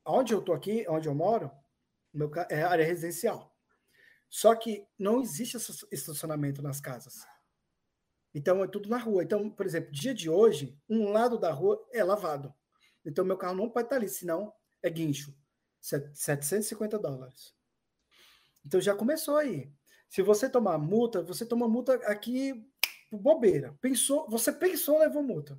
onde 0.06 0.32
eu 0.34 0.42
tô 0.42 0.52
aqui, 0.52 0.86
onde 0.88 1.08
eu 1.08 1.14
moro, 1.14 1.50
meu 2.14 2.30
ca- 2.30 2.48
é 2.50 2.62
área 2.62 2.84
residencial. 2.86 3.54
Só 4.30 4.54
que 4.54 4.86
não 4.98 5.20
existe 5.22 5.56
estacionamento 5.92 6.62
nas 6.62 6.80
casas. 6.80 7.26
Então 8.34 8.62
é 8.62 8.68
tudo 8.68 8.88
na 8.88 8.98
rua. 8.98 9.22
Então, 9.22 9.50
por 9.50 9.66
exemplo, 9.66 9.90
dia 9.90 10.14
de 10.14 10.28
hoje, 10.30 10.78
um 10.88 11.10
lado 11.10 11.38
da 11.38 11.50
rua 11.52 11.82
é 11.92 12.02
lavado. 12.04 12.52
Então 13.04 13.24
meu 13.24 13.36
carro 13.36 13.56
não 13.56 13.70
pode 13.70 13.86
estar 13.86 13.96
ali, 13.96 14.08
senão 14.08 14.52
é 14.82 14.90
guincho. 14.90 15.34
Set- 15.80 16.14
750 16.14 16.98
dólares. 16.98 17.54
Então 18.64 18.80
já 18.80 18.94
começou 18.94 19.36
aí. 19.36 19.72
Se 20.08 20.22
você 20.22 20.48
tomar 20.48 20.78
multa, 20.78 21.22
você 21.22 21.44
toma 21.44 21.68
multa 21.68 21.94
aqui 22.06 22.66
bobeira. 23.10 23.76
Pensou, 23.80 24.28
você 24.28 24.52
pensou, 24.52 24.98
levou 24.98 25.22
multa. 25.22 25.58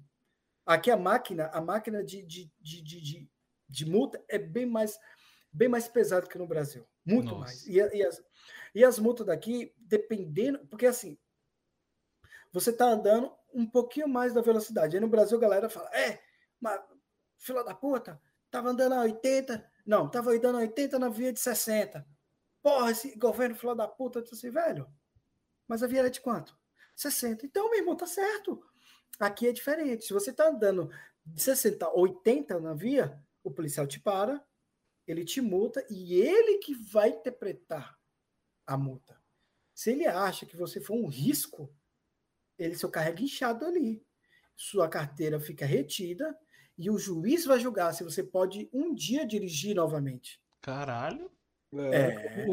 Aqui 0.66 0.92
a 0.92 0.98
máquina, 0.98 1.48
a 1.48 1.62
máquina 1.62 2.04
de, 2.04 2.22
de, 2.24 2.52
de, 2.60 2.82
de, 2.82 3.30
de, 3.68 3.86
multa 3.86 4.24
é 4.28 4.38
bem 4.38 4.66
mais, 4.66 5.00
bem 5.52 5.68
mais 5.68 5.88
pesada 5.88 6.28
que 6.28 6.38
no 6.38 6.48
Brasil. 6.48 6.88
Muito 7.06 7.32
Nossa. 7.32 7.40
mais. 7.40 7.68
E, 7.68 7.78
e 7.78 8.04
as, 8.04 8.24
e 8.76 8.84
as 8.84 9.00
multas 9.00 9.26
daqui, 9.26 9.74
dependendo, 9.78 10.60
porque 10.68 10.86
assim, 10.86 11.18
você 12.52 12.70
está 12.70 12.86
andando 12.86 13.32
um 13.54 13.66
pouquinho 13.66 14.08
mais 14.08 14.34
da 14.34 14.42
velocidade. 14.42 14.96
Aí 14.96 15.02
no 15.02 15.10
Brasil 15.10 15.38
a 15.38 15.42
galera 15.42 15.70
fala, 15.70 15.90
é, 15.96 16.22
mas 16.60 16.80
fila 17.38 17.64
da 17.64 17.74
puta, 17.74 18.22
tava 18.50 18.70
andando 18.70 18.94
a 18.94 19.02
80, 19.02 19.72
não, 19.86 20.10
tava 20.10 20.32
andando 20.32 20.58
a 20.58 20.62
80 20.62 21.00
na 21.00 21.10
via 21.10 21.34
de 21.34 21.40
60. 21.40 22.06
Porra, 22.62 22.92
esse 22.92 23.16
governo 23.18 23.56
fila 23.56 23.76
da 23.76 23.88
puta, 23.88 24.20
eu 24.20 24.24
disse 24.24 24.36
assim, 24.36 24.52
velho, 24.52 24.88
mas 25.68 25.84
a 25.84 25.88
via 25.88 26.00
era 26.00 26.10
de 26.10 26.22
quanto? 26.22 26.58
60. 26.96 27.46
Então, 27.46 27.70
meu 27.70 27.80
irmão, 27.80 27.96
tá 27.96 28.06
certo. 28.06 28.62
Aqui 29.20 29.48
é 29.48 29.54
diferente. 29.54 30.06
Se 30.06 30.14
você 30.14 30.34
tá 30.34 30.50
andando 30.50 30.90
de 31.26 31.42
60 31.42 31.86
a 31.86 31.94
80 31.94 32.60
na 32.60 32.74
via, 32.74 33.22
o 33.44 33.52
policial 33.52 33.88
te 33.88 34.00
para, 34.00 34.44
ele 35.08 35.24
te 35.24 35.42
multa 35.42 35.86
e 35.90 36.16
ele 36.16 36.58
que 36.60 36.74
vai 36.76 37.10
interpretar 37.10 37.98
a 38.66 38.78
multa. 38.78 39.20
Se 39.74 39.92
ele 39.92 40.06
acha 40.06 40.46
que 40.46 40.58
você 40.58 40.82
foi 40.82 40.98
um 40.98 41.08
risco, 41.08 41.74
ele 42.58 42.76
seu 42.76 42.90
carro 42.90 43.10
é 43.10 43.14
guinchado 43.14 43.66
ali. 43.66 44.06
Sua 44.56 44.90
carteira 44.90 45.40
fica 45.40 45.66
retida 45.66 46.38
e 46.80 46.90
o 46.90 46.98
juiz 46.98 47.46
vai 47.46 47.60
julgar 47.60 47.94
se 47.94 48.04
você 48.06 48.24
pode 48.24 48.70
um 48.72 48.96
dia 48.96 49.26
dirigir 49.28 49.76
novamente. 49.76 50.42
Caralho. 50.62 51.30
É, 51.74 51.98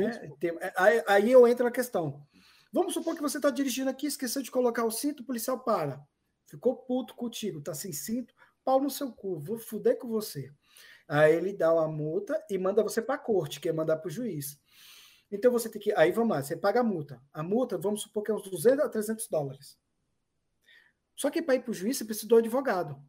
É, 0.05 0.29
tem- 0.41 0.59
aí, 0.77 1.03
aí 1.07 1.31
eu 1.33 1.47
entro 1.47 1.65
na 1.65 1.71
questão. 1.71 2.27
Vamos 2.73 2.93
supor 2.93 3.15
que 3.15 3.23
você 3.23 3.39
está 3.39 3.49
dirigindo 3.49 3.89
aqui, 3.89 4.07
esqueceu 4.07 4.43
de 4.43 4.51
colocar 4.51 4.85
o 4.85 4.91
cinto, 4.91 5.21
o 5.23 5.25
policial 5.25 5.61
para. 5.61 6.05
ficou 6.49 6.77
puto 6.77 7.15
contigo, 7.15 7.61
tá 7.61 7.73
sem 7.75 7.93
cinto, 7.93 8.33
pau 8.65 8.81
no 8.81 8.91
seu 8.91 9.11
cu, 9.13 9.39
vou 9.41 9.59
fuder 9.59 9.99
com 9.99 10.07
você. 10.09 10.53
Aí 11.09 11.35
ele 11.35 11.53
dá 11.53 11.73
uma 11.73 11.89
multa 11.89 12.41
e 12.51 12.59
manda 12.59 12.83
você 12.83 13.01
para 13.03 13.15
a 13.15 13.19
corte, 13.19 13.61
que 13.61 13.69
é 13.69 13.73
mandar 13.73 13.97
para 13.97 14.09
o 14.09 14.11
juiz. 14.11 14.59
Então 15.31 15.51
você 15.51 15.69
tem 15.69 15.81
que. 15.81 15.93
Aí 15.97 16.13
vamos 16.13 16.37
lá, 16.37 16.43
você 16.43 16.57
paga 16.57 16.81
a 16.81 16.85
multa. 16.85 17.21
A 17.33 17.43
multa, 17.43 17.79
vamos 17.79 18.03
supor 18.03 18.23
que 18.23 18.31
é 18.31 18.35
uns 18.35 18.49
200 18.49 18.85
a 18.85 18.89
300 18.89 19.27
dólares. 19.29 19.77
Só 21.17 21.31
que 21.31 21.41
para 21.43 21.55
ir 21.55 21.63
para 21.63 21.71
o 21.71 21.75
juiz, 21.75 21.97
você 21.97 22.05
precisa 22.05 22.29
do 22.29 22.37
advogado. 22.37 23.01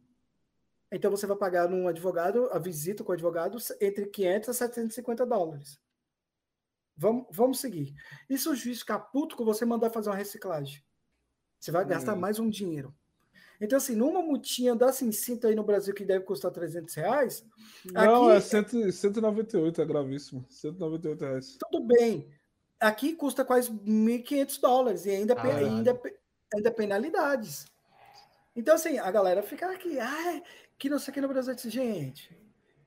Então 0.91 1.11
você 1.11 1.27
vai 1.27 1.37
pagar 1.37 1.67
num 1.67 1.87
advogado, 1.87 2.49
a 2.51 2.59
visita 2.59 3.03
com 3.03 3.11
o 3.11 3.13
advogado, 3.13 3.57
entre 3.81 4.05
500 4.05 4.49
a 4.49 4.53
750 4.53 5.25
dólares. 5.25 5.79
Vamos, 6.95 7.27
vamos 7.31 7.59
seguir. 7.59 7.93
E 8.29 8.37
se 8.37 8.49
o 8.49 8.55
juiz 8.55 8.79
ficar 8.79 8.99
puto 8.99 9.35
com 9.35 9.45
você 9.45 9.65
mandar 9.65 9.89
fazer 9.89 10.09
uma 10.09 10.15
reciclagem? 10.15 10.83
Você 11.59 11.71
vai 11.71 11.85
gastar 11.85 12.13
hum. 12.13 12.19
mais 12.19 12.39
um 12.39 12.49
dinheiro. 12.49 12.93
Então, 13.59 13.77
assim, 13.77 13.95
numa 13.95 14.21
multinha 14.21 14.75
da 14.75 14.91
Cincinta 14.91 15.47
aí 15.47 15.55
no 15.55 15.63
Brasil 15.63 15.93
que 15.93 16.05
deve 16.05 16.23
custar 16.25 16.51
300 16.51 16.93
reais. 16.93 17.45
Não, 17.91 18.29
aqui, 18.29 18.37
é 18.37 18.39
100, 18.39 18.91
198, 18.91 19.81
é 19.81 19.85
gravíssimo. 19.85 20.45
198 20.49 21.25
reais. 21.25 21.57
Tudo 21.59 21.85
bem. 21.85 22.29
Aqui 22.79 23.13
custa 23.13 23.43
quase 23.43 23.71
1.500 23.71 24.61
dólares 24.61 25.05
e 25.07 25.09
ainda, 25.09 25.41
ainda, 25.41 25.99
ainda 26.53 26.71
penalidades. 26.71 27.65
Então, 28.55 28.75
assim, 28.75 28.99
a 28.99 29.09
galera 29.09 29.41
fica 29.41 29.71
aqui, 29.71 29.99
ah, 29.99 30.41
que 30.77 30.89
não 30.89 30.99
sei 30.99 31.11
o 31.11 31.13
que 31.13 31.21
no 31.21 31.27
Brasil. 31.27 31.55
Disse, 31.55 31.69
gente, 31.69 32.37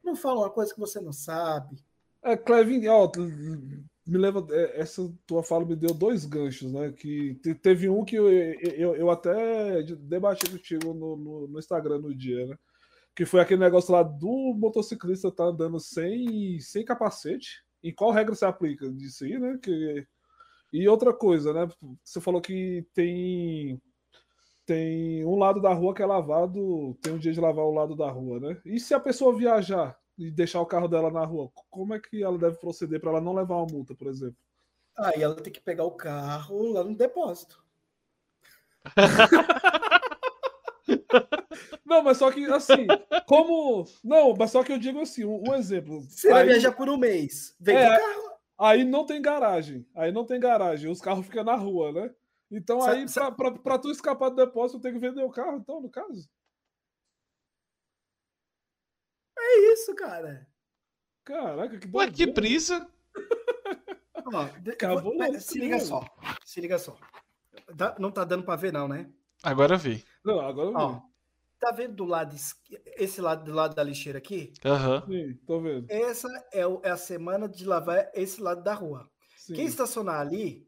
não 0.02 0.16
fala 0.16 0.40
uma 0.40 0.50
coisa 0.50 0.72
que 0.72 0.80
você 0.80 1.00
não 1.00 1.12
sabe. 1.12 1.76
É, 2.22 2.36
Clevin, 2.36 2.86
ó, 2.88 3.10
me 4.06 4.18
leva. 4.18 4.46
É, 4.50 4.80
essa 4.80 5.12
tua 5.26 5.42
fala 5.42 5.64
me 5.64 5.76
deu 5.76 5.94
dois 5.94 6.24
ganchos, 6.24 6.70
né? 6.72 6.92
Que 6.92 7.34
teve 7.62 7.88
um 7.88 8.04
que 8.04 8.16
eu, 8.16 8.30
eu, 8.30 8.96
eu 8.96 9.10
até 9.10 9.82
debati 9.82 10.50
contigo 10.50 10.92
no, 10.92 11.16
no, 11.16 11.48
no, 11.48 11.58
Instagram 11.58 11.98
no 11.98 12.14
dia, 12.14 12.46
né? 12.46 12.56
Que 13.14 13.24
foi 13.24 13.40
aquele 13.40 13.60
negócio 13.60 13.92
lá 13.92 14.02
do 14.02 14.54
motociclista 14.56 15.30
tá 15.30 15.44
andando 15.44 15.80
sem, 15.80 16.60
sem 16.60 16.84
capacete. 16.84 17.64
Em 17.82 17.94
qual 17.94 18.12
regra 18.12 18.34
você 18.34 18.44
aplica 18.44 18.90
disso 18.90 19.24
aí, 19.24 19.38
né? 19.38 19.58
Que, 19.62 20.06
e 20.72 20.88
outra 20.88 21.12
coisa, 21.12 21.52
né? 21.52 21.68
Você 22.04 22.20
falou 22.20 22.40
que 22.40 22.86
tem 22.94 23.80
tem 24.70 25.24
um 25.24 25.34
lado 25.34 25.60
da 25.60 25.74
rua 25.74 25.92
que 25.92 26.00
é 26.00 26.06
lavado, 26.06 26.96
tem 27.02 27.12
um 27.12 27.18
dia 27.18 27.32
de 27.32 27.40
lavar 27.40 27.64
o 27.64 27.74
lado 27.74 27.96
da 27.96 28.08
rua, 28.08 28.38
né? 28.38 28.56
E 28.64 28.78
se 28.78 28.94
a 28.94 29.00
pessoa 29.00 29.36
viajar 29.36 29.98
e 30.16 30.30
deixar 30.30 30.60
o 30.60 30.66
carro 30.66 30.86
dela 30.86 31.10
na 31.10 31.24
rua, 31.24 31.50
como 31.68 31.92
é 31.92 31.98
que 31.98 32.22
ela 32.22 32.38
deve 32.38 32.56
proceder 32.56 33.00
para 33.00 33.10
ela 33.10 33.20
não 33.20 33.34
levar 33.34 33.56
uma 33.56 33.66
multa, 33.66 33.96
por 33.96 34.06
exemplo? 34.06 34.36
Aí 34.96 35.20
ela 35.20 35.34
tem 35.34 35.52
que 35.52 35.60
pegar 35.60 35.82
o 35.82 35.90
carro 35.90 36.70
lá 36.70 36.84
no 36.84 36.94
depósito. 36.94 37.60
não, 41.84 42.04
mas 42.04 42.18
só 42.18 42.30
que 42.30 42.44
assim, 42.44 42.86
como. 43.26 43.84
Não, 44.04 44.36
mas 44.36 44.52
só 44.52 44.62
que 44.62 44.72
eu 44.72 44.78
digo 44.78 45.00
assim, 45.00 45.24
um, 45.24 45.42
um 45.48 45.54
exemplo. 45.56 46.00
Você 46.02 46.28
aí... 46.28 46.34
vai 46.34 46.46
viajar 46.46 46.70
por 46.70 46.88
um 46.88 46.96
mês, 46.96 47.56
vem 47.58 47.76
é, 47.76 47.98
carro. 47.98 48.38
Aí 48.56 48.84
não 48.84 49.04
tem 49.04 49.20
garagem. 49.20 49.84
Aí 49.96 50.12
não 50.12 50.24
tem 50.24 50.38
garagem. 50.38 50.88
Os 50.88 51.00
carros 51.00 51.26
ficam 51.26 51.42
na 51.42 51.56
rua, 51.56 51.90
né? 51.90 52.14
Então 52.50 52.82
aí, 52.82 53.06
para 53.62 53.78
tu 53.78 53.90
escapar 53.90 54.30
do 54.30 54.36
depósito, 54.36 54.80
tem 54.80 54.92
que 54.92 54.98
vender 54.98 55.22
o 55.22 55.30
carro, 55.30 55.58
então, 55.58 55.80
no 55.80 55.88
caso. 55.88 56.28
É 59.38 59.72
isso, 59.72 59.94
cara. 59.94 60.46
Caraca, 61.24 61.78
que 61.78 61.88
Ué, 61.94 62.10
que 62.10 62.26
brisa. 62.26 62.90
Ó, 64.34 64.42
Acabou 64.72 65.14
se 65.40 65.58
liga 65.58 65.78
só. 65.80 66.04
Se 66.44 66.60
liga 66.60 66.78
só. 66.78 66.96
não 67.98 68.10
tá 68.10 68.24
dando 68.24 68.44
para 68.44 68.56
ver, 68.56 68.72
não, 68.72 68.88
né? 68.88 69.10
Agora 69.42 69.76
vi. 69.76 70.04
Não, 70.24 70.40
agora 70.40 70.68
eu 70.68 70.76
Ó, 70.76 71.02
Tá 71.60 71.70
vendo 71.72 71.94
do 71.94 72.04
lado 72.06 72.34
esse 72.96 73.20
lado 73.20 73.44
do 73.44 73.52
lado 73.52 73.74
da 73.74 73.82
lixeira 73.82 74.18
aqui? 74.18 74.54
Aham. 74.64 75.04
Uhum. 75.06 75.12
Sim, 75.12 75.34
tô 75.46 75.60
vendo. 75.60 75.86
Essa 75.90 76.28
é, 76.52 76.66
o, 76.66 76.80
é, 76.82 76.88
a 76.88 76.96
semana 76.96 77.46
de 77.46 77.66
lavar 77.66 78.10
esse 78.14 78.40
lado 78.40 78.62
da 78.62 78.72
rua. 78.72 79.10
Sim. 79.36 79.54
Quem 79.54 79.66
estacionar 79.66 80.20
ali 80.20 80.66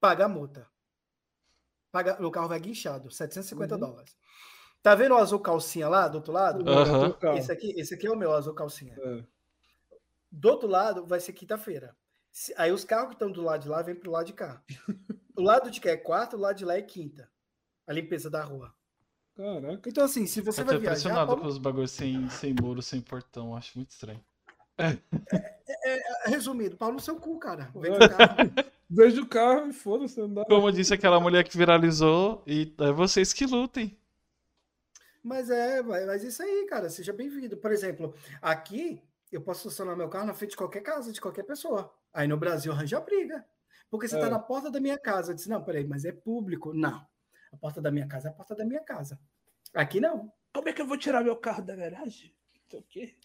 paga 0.00 0.24
a 0.24 0.28
multa. 0.28 0.66
Paga, 1.94 2.20
o 2.26 2.28
carro 2.28 2.48
vai 2.48 2.58
guinchado, 2.58 3.08
750 3.08 3.74
uhum. 3.74 3.80
dólares. 3.80 4.16
Tá 4.82 4.96
vendo 4.96 5.14
o 5.14 5.16
azul 5.16 5.38
calcinha 5.38 5.88
lá 5.88 6.08
do 6.08 6.16
outro 6.16 6.32
lado? 6.32 6.64
Uhum. 6.68 7.36
Esse, 7.36 7.52
aqui, 7.52 7.72
esse 7.76 7.94
aqui 7.94 8.08
é 8.08 8.10
o 8.10 8.16
meu 8.16 8.32
azul 8.32 8.52
calcinha. 8.52 8.96
É. 8.98 9.22
Do 10.28 10.48
outro 10.48 10.68
lado 10.68 11.06
vai 11.06 11.20
ser 11.20 11.32
quinta-feira. 11.32 11.96
Aí 12.56 12.72
os 12.72 12.84
carros 12.84 13.10
que 13.10 13.14
estão 13.14 13.30
do 13.30 13.42
lado 13.42 13.62
de 13.62 13.68
lá 13.68 13.80
vêm 13.80 13.94
pro 13.94 14.10
lado 14.10 14.26
de 14.26 14.32
cá. 14.32 14.60
o 15.38 15.40
lado 15.40 15.70
de 15.70 15.80
cá 15.80 15.90
é 15.90 15.96
quarta, 15.96 16.36
o 16.36 16.40
lado 16.40 16.56
de 16.56 16.64
lá 16.64 16.76
é 16.76 16.82
quinta. 16.82 17.30
A 17.86 17.92
limpeza 17.92 18.28
da 18.28 18.42
rua. 18.42 18.74
Caraca. 19.36 19.88
Então, 19.88 20.04
assim, 20.04 20.26
se 20.26 20.40
você 20.40 20.62
Eu 20.62 20.66
vai 20.66 20.78
viajar... 20.78 20.96
Eu 20.96 21.02
tô 21.02 21.10
impressionado 21.12 21.40
com 21.42 21.46
os 21.46 21.58
bagulhos 21.58 21.92
sem, 21.92 22.28
sem 22.28 22.56
muro, 22.60 22.82
sem 22.82 23.00
portão. 23.00 23.54
Acho 23.54 23.78
muito 23.78 23.90
estranho. 23.90 24.20
É, 24.76 24.98
é, 25.68 26.26
é, 26.26 26.30
resumido, 26.30 26.76
pau 26.76 26.90
no 26.90 26.98
seu 26.98 27.14
cu, 27.20 27.38
cara. 27.38 27.70
Vem 27.72 27.92
do 27.92 27.98
Veja 28.88 29.20
o 29.20 29.26
carro 29.26 29.68
e 29.68 29.72
foda-se. 29.72 30.20
Como 30.48 30.72
disse 30.72 30.94
aquela 30.94 31.18
mulher 31.18 31.44
que 31.44 31.56
viralizou, 31.56 32.42
e 32.46 32.74
é 32.78 32.92
vocês 32.92 33.32
que 33.32 33.46
lutem. 33.46 33.98
Mas 35.22 35.48
é, 35.48 35.82
mas 35.82 36.22
isso 36.22 36.42
aí, 36.42 36.66
cara, 36.66 36.90
seja 36.90 37.12
bem-vindo. 37.12 37.56
Por 37.56 37.72
exemplo, 37.72 38.14
aqui 38.42 39.02
eu 39.32 39.40
posso 39.40 39.66
estacionar 39.66 39.96
meu 39.96 40.08
carro 40.08 40.26
na 40.26 40.34
frente 40.34 40.50
de 40.50 40.56
qualquer 40.56 40.82
casa, 40.82 41.10
de 41.10 41.20
qualquer 41.20 41.44
pessoa. 41.44 41.92
Aí 42.12 42.28
no 42.28 42.36
Brasil 42.36 42.72
arranja 42.72 43.00
briga. 43.00 43.44
Porque 43.90 44.06
você 44.06 44.16
está 44.16 44.26
é. 44.26 44.30
na 44.30 44.38
porta 44.38 44.70
da 44.70 44.80
minha 44.80 44.98
casa. 44.98 45.32
Eu 45.32 45.34
disse, 45.34 45.48
não, 45.48 45.62
peraí, 45.62 45.86
mas 45.86 46.04
é 46.04 46.12
público. 46.12 46.72
Não. 46.74 47.06
A 47.52 47.56
porta 47.56 47.80
da 47.80 47.90
minha 47.90 48.06
casa 48.06 48.28
é 48.28 48.30
a 48.30 48.34
porta 48.34 48.54
da 48.54 48.64
minha 48.64 48.80
casa. 48.80 49.18
Aqui 49.72 50.00
não. 50.00 50.32
Como 50.52 50.68
é 50.68 50.72
que 50.72 50.82
eu 50.82 50.86
vou 50.86 50.98
tirar 50.98 51.24
meu 51.24 51.36
carro 51.36 51.62
da 51.62 51.74
garagem? 51.74 52.34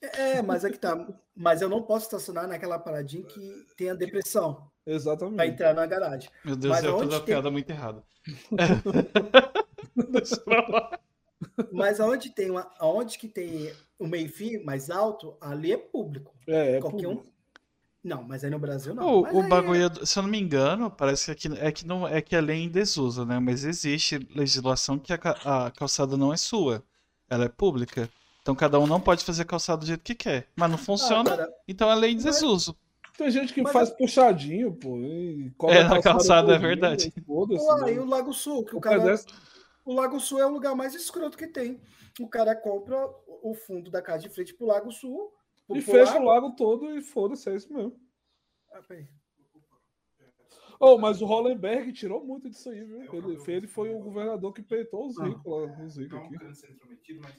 É, 0.01 0.41
mas 0.41 0.64
é 0.64 0.70
que 0.70 0.78
tá. 0.78 1.07
Mas 1.36 1.62
eu 1.62 1.70
não 1.70 1.82
posso 1.82 2.05
estacionar 2.05 2.47
naquela 2.47 2.78
paradinha 2.78 3.26
que 3.26 3.66
tem 3.76 3.89
a 3.89 3.93
depressão. 3.95 4.72
Exatamente. 4.90 5.36
Para 5.36 5.48
entrar 5.48 5.74
na 5.74 5.86
garagem. 5.86 6.30
Meu 6.44 6.56
Deus, 6.56 6.76
mas 6.76 6.84
eu 6.84 7.00
fiz 7.00 7.08
uma 7.08 7.18
tem... 7.18 7.26
piada 7.26 7.52
muito 7.52 7.70
errada. 7.70 8.04
Deixa. 10.10 10.42
Mas 11.72 12.00
aonde 12.00 12.30
tem 12.30 12.50
uma, 12.50 12.70
aonde 12.80 13.18
que 13.18 13.28
tem 13.28 13.72
o 13.98 14.08
meio-fio 14.08 14.66
mais 14.66 14.90
alto, 14.90 15.38
ali 15.40 15.72
é 15.72 15.78
público. 15.78 16.34
É, 16.48 16.78
é 16.78 16.80
Qualquer 16.80 17.08
público. 17.08 17.28
um. 17.28 17.40
Não, 18.02 18.24
mas 18.24 18.44
aí 18.44 18.50
no 18.50 18.60
Brasil 18.60 18.96
não. 18.96 19.06
O, 19.06 19.40
o 19.40 19.48
bagulho, 19.48 19.86
é... 19.86 20.06
se 20.06 20.18
eu 20.18 20.24
não 20.24 20.30
me 20.30 20.40
engano, 20.40 20.90
parece 20.90 21.36
que 21.36 21.48
é 21.60 21.72
que 21.72 21.86
não 21.86 22.08
é 22.08 22.22
que 22.22 22.36
a 22.36 22.42
lei 22.42 22.64
em 22.64 22.70
desuso, 22.70 23.26
né? 23.26 23.40
Mas 23.40 23.66
existe 23.66 24.26
legislação 24.34 24.98
que 24.98 25.12
a, 25.12 25.18
a 25.18 25.72
calçada 25.72 26.16
não 26.16 26.34
é 26.34 26.38
sua, 26.38 26.84
ela 27.30 27.46
é 27.46 27.50
pública. 27.50 28.10
Então 28.42 28.56
cada 28.56 28.80
um 28.80 28.88
não 28.88 29.02
pode 29.02 29.24
fazer 29.24 29.46
calçado 29.46 29.82
do 29.82 29.86
jeito 29.86 30.04
que 30.04 30.16
quer. 30.16 30.48
Mas 30.56 30.70
não 30.70 30.76
ah, 30.76 30.82
funciona, 30.82 31.34
ah, 31.34 31.38
cara, 31.38 31.54
então 31.68 31.92
é 31.92 31.96
lei 31.96 32.12
em 32.12 32.18
desuso. 32.18 32.76
Tem 33.20 33.30
gente 33.30 33.54
que 33.54 33.62
mas... 33.62 33.74
faz 33.74 33.90
puxadinho, 33.90 34.74
pô. 34.74 34.98
é, 35.70 35.84
na 35.84 36.02
calçada, 36.02 36.56
é 36.56 36.58
verdade. 36.58 37.14
Ué, 37.28 37.94
e 37.94 38.00
o 38.00 38.06
Lago 38.06 38.34
Sul, 38.34 38.64
que 38.64 38.74
o, 38.74 38.78
o 38.78 38.82
cara. 38.82 39.00
Pedestre 39.00 39.36
o 39.90 39.94
Lago 39.94 40.20
Sul 40.20 40.40
é 40.40 40.46
o 40.46 40.52
lugar 40.52 40.76
mais 40.76 40.94
escroto 40.94 41.36
que 41.36 41.48
tem. 41.48 41.82
O 42.20 42.28
cara 42.28 42.56
compra 42.56 42.96
o 43.42 43.56
fundo 43.56 43.90
da 43.90 44.04
casa 44.04 44.22
de 44.22 44.30
frente 44.30 44.54
pro 44.54 44.68
Lago 44.68 44.92
Sul. 44.92 45.34
E 45.74 45.82
fecha 45.82 46.14
lago. 46.14 46.24
o 46.24 46.28
lago 46.28 46.56
todo 46.56 46.96
e 46.96 47.02
foda-se, 47.02 47.50
é 47.50 47.56
isso 47.56 47.74
mesmo. 47.74 48.00
Ah, 48.72 48.84
Oh, 50.82 50.98
mas 50.98 51.22
o 51.22 51.26
Hollenberg 51.26 51.92
tirou 51.92 52.24
muito 52.24 52.50
disso 52.50 52.70
aí, 52.70 52.86
viu? 52.86 53.02
Ele, 53.02 53.38
ele 53.48 53.68
foi 53.68 53.90
o 53.90 54.00
governador 54.00 54.54
que 54.54 54.62
peitou 54.62 55.08
os 55.08 55.20
ricos 55.20 55.44
lá, 55.46 55.84
os 55.84 55.98
ricos 55.98 56.20
aqui. 56.20 56.38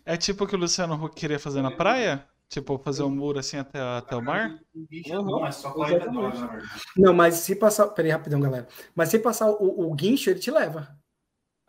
É 0.05 0.16
tipo 0.16 0.44
o 0.44 0.47
que 0.47 0.55
o 0.55 0.59
Luciano 0.59 1.02
Huck 1.02 1.15
queria 1.15 1.39
fazer 1.39 1.62
na 1.62 1.70
praia? 1.70 2.28
Tipo, 2.51 2.77
fazer 2.78 3.05
um 3.05 3.10
muro 3.10 3.39
assim 3.39 3.59
até, 3.59 3.78
até 3.78 4.16
o 4.16 4.20
mar? 4.20 4.59
Uhum, 4.74 4.86
Não, 6.97 7.14
mas 7.14 7.36
se 7.36 7.55
passar. 7.55 7.86
Peraí, 7.86 8.10
rapidão, 8.10 8.40
galera. 8.40 8.66
Mas 8.93 9.09
se 9.09 9.20
passar 9.20 9.48
o, 9.48 9.89
o 9.89 9.94
guincho, 9.94 10.31
ele 10.31 10.40
te 10.40 10.51
leva. 10.51 10.89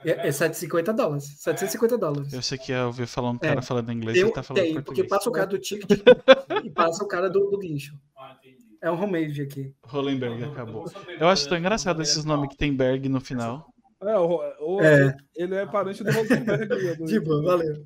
É, 0.04 0.28
é 0.28 0.32
750 0.32 0.92
dólares. 0.92 1.26
750 1.38 1.98
dólares. 2.00 2.34
Eu 2.34 2.42
sei 2.42 2.58
que 2.58 2.72
eu 2.72 2.88
ouvi 2.88 3.06
falar 3.06 3.30
um 3.30 3.38
cara 3.38 3.60
é. 3.60 3.62
falando 3.62 3.92
inglês 3.92 4.18
e 4.18 4.32
tá 4.32 4.42
falando 4.42 4.64
tem, 4.64 4.74
português. 4.74 4.86
porque 4.86 5.04
passa 5.04 5.30
o 5.30 5.32
cara 5.32 5.46
do 5.46 5.60
ticket 5.60 5.88
e 6.66 6.70
passa 6.72 7.04
o 7.04 7.08
cara 7.08 7.30
do, 7.30 7.52
do 7.52 7.60
guincho. 7.60 7.94
Ah, 8.18 8.36
é 8.82 8.90
um 8.90 9.00
homemade 9.00 9.40
aqui. 9.40 9.76
Hollenberg 9.84 10.44
acabou. 10.46 10.86
Eu 11.20 11.28
acho 11.28 11.48
tão 11.48 11.60
engraçado 11.60 12.02
esses 12.02 12.26
nomes 12.26 12.50
que 12.50 12.58
tem 12.58 12.76
Berg 12.76 13.08
no 13.08 13.22
final. 13.22 13.72
É, 14.02 14.18
o, 14.18 14.42
o 14.60 14.82
é. 14.82 15.16
ele 15.36 15.54
é 15.54 15.66
parente 15.68 16.04
do 16.04 16.12
Rosenberg. 16.12 16.66
de 17.06 17.20
boa, 17.20 17.44
valeu. 17.44 17.86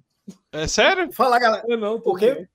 É 0.54 0.66
sério? 0.66 1.12
Fala, 1.12 1.38
galera. 1.38 1.66
Eu 1.68 1.78
não, 1.78 2.00
Por 2.00 2.18
quê? 2.18 2.48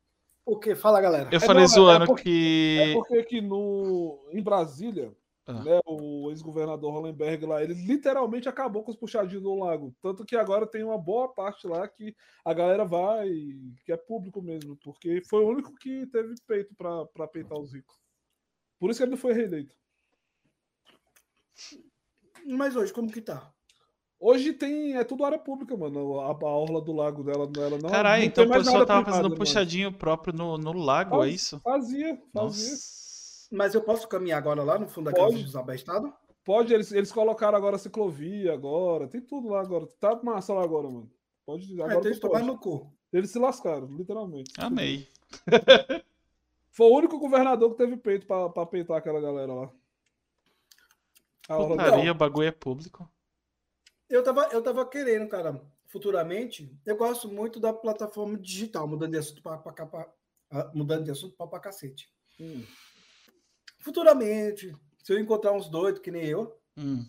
Porque, 0.50 0.74
fala, 0.74 1.00
galera. 1.00 1.28
Eu 1.30 1.40
falei 1.40 1.62
é, 1.62 1.68
não, 1.68 1.72
zoando 1.72 2.02
é 2.02 2.06
porque, 2.08 2.24
que. 2.24 2.78
É 2.80 2.92
porque 2.92 3.18
aqui 3.18 3.40
no, 3.40 4.18
em 4.32 4.42
Brasília, 4.42 5.16
ah. 5.46 5.52
Né, 5.62 5.80
o 5.86 6.28
ex-governador 6.30 6.92
Hollenberg 6.92 7.46
lá, 7.46 7.62
ele 7.62 7.74
literalmente 7.74 8.48
acabou 8.48 8.82
com 8.82 8.90
os 8.90 8.96
puxadinhos 8.96 9.44
do 9.44 9.54
lago. 9.54 9.94
Tanto 10.02 10.24
que 10.24 10.34
agora 10.34 10.66
tem 10.66 10.82
uma 10.82 10.98
boa 10.98 11.28
parte 11.32 11.68
lá 11.68 11.86
que 11.86 12.16
a 12.44 12.52
galera 12.52 12.84
vai, 12.84 13.28
que 13.84 13.92
é 13.92 13.96
público 13.96 14.42
mesmo, 14.42 14.76
porque 14.82 15.22
foi 15.22 15.44
o 15.44 15.48
único 15.48 15.72
que 15.76 16.04
teve 16.06 16.34
peito 16.48 16.74
para 16.74 17.28
peitar 17.28 17.56
os 17.56 17.72
ricos. 17.72 17.96
Por 18.80 18.90
isso 18.90 18.98
que 18.98 19.04
ele 19.04 19.12
não 19.12 19.18
foi 19.18 19.32
reeleito. 19.32 19.72
Mas 22.44 22.74
hoje, 22.74 22.92
como 22.92 23.10
que 23.10 23.20
tá? 23.20 23.52
Hoje 24.20 24.52
tem. 24.52 24.94
É 24.96 25.02
tudo 25.02 25.24
área 25.24 25.38
pública, 25.38 25.74
mano. 25.74 26.20
A, 26.20 26.26
a 26.30 26.56
orla 26.56 26.82
do 26.82 26.92
lago 26.92 27.24
dela, 27.24 27.50
ela 27.56 27.78
não. 27.78 27.88
Caralho, 27.88 28.22
então 28.22 28.44
tem 28.44 28.52
o 28.52 28.58
pessoal 28.58 28.84
tava 28.84 29.02
privada, 29.02 29.10
fazendo 29.10 29.30
mano. 29.30 29.36
puxadinho 29.36 29.92
próprio 29.92 30.34
no, 30.34 30.58
no 30.58 30.72
lago, 30.74 31.16
é 31.16 31.18
Faz- 31.20 31.34
isso? 31.34 31.60
Fazia, 31.60 32.22
fazia. 32.32 32.70
Nossa. 32.70 33.00
Mas 33.50 33.74
eu 33.74 33.80
posso 33.80 34.06
caminhar 34.06 34.38
agora 34.38 34.62
lá 34.62 34.78
no 34.78 34.86
fundo 34.86 35.10
da 35.10 35.16
Pode. 35.16 35.56
abestados? 35.56 36.12
Pode, 36.44 36.72
eles, 36.72 36.92
eles 36.92 37.10
colocaram 37.10 37.56
agora 37.56 37.78
ciclovia 37.78 38.52
agora. 38.52 39.08
Tem 39.08 39.20
tudo 39.22 39.48
lá 39.48 39.60
agora. 39.62 39.86
Tá 39.98 40.20
massa 40.22 40.52
lá 40.52 40.62
agora, 40.62 40.88
mano. 40.88 41.10
Pode. 41.46 41.72
Agora 41.74 41.88
então 41.92 42.02
tu 42.02 42.08
eles 42.08 42.20
tomaram 42.20 42.46
pode. 42.46 42.56
no 42.56 42.60
cu. 42.60 42.92
Eles 43.12 43.30
se 43.30 43.38
lascaram, 43.38 43.86
literalmente. 43.96 44.52
Amei. 44.58 45.08
Foi 46.70 46.86
o 46.86 46.94
único 46.96 47.18
governador 47.18 47.70
que 47.70 47.78
teve 47.78 47.96
peito 47.96 48.26
pra, 48.26 48.48
pra 48.50 48.66
peitar 48.66 48.98
aquela 48.98 49.20
galera 49.20 49.52
lá. 49.52 49.70
Putaria, 51.48 52.12
o 52.12 52.14
bagulho 52.14 52.46
é 52.48 52.52
público. 52.52 53.10
Eu 54.10 54.22
tava, 54.22 54.42
eu 54.52 54.60
tava 54.62 54.84
querendo, 54.86 55.28
cara, 55.28 55.62
futuramente. 55.86 56.76
Eu 56.84 56.96
gosto 56.96 57.28
muito 57.28 57.58
da 57.60 57.72
plataforma 57.72 58.36
digital, 58.36 58.86
mudando 58.86 59.12
de 59.12 59.18
assunto 59.18 59.40
pra, 59.42 59.56
pra, 59.56 59.72
cá, 59.72 59.86
pra- 59.86 60.12
ah, 60.50 60.70
mudando 60.74 61.04
de 61.04 61.10
assunto 61.12 61.36
pra 61.48 61.60
cacete. 61.60 62.12
Hum. 62.40 62.64
Futuramente, 63.78 64.74
se 65.02 65.12
eu 65.12 65.18
encontrar 65.20 65.52
uns 65.52 65.68
doidos 65.68 66.00
que 66.02 66.10
nem 66.10 66.24
eu, 66.26 66.58
Hum. 66.76 67.04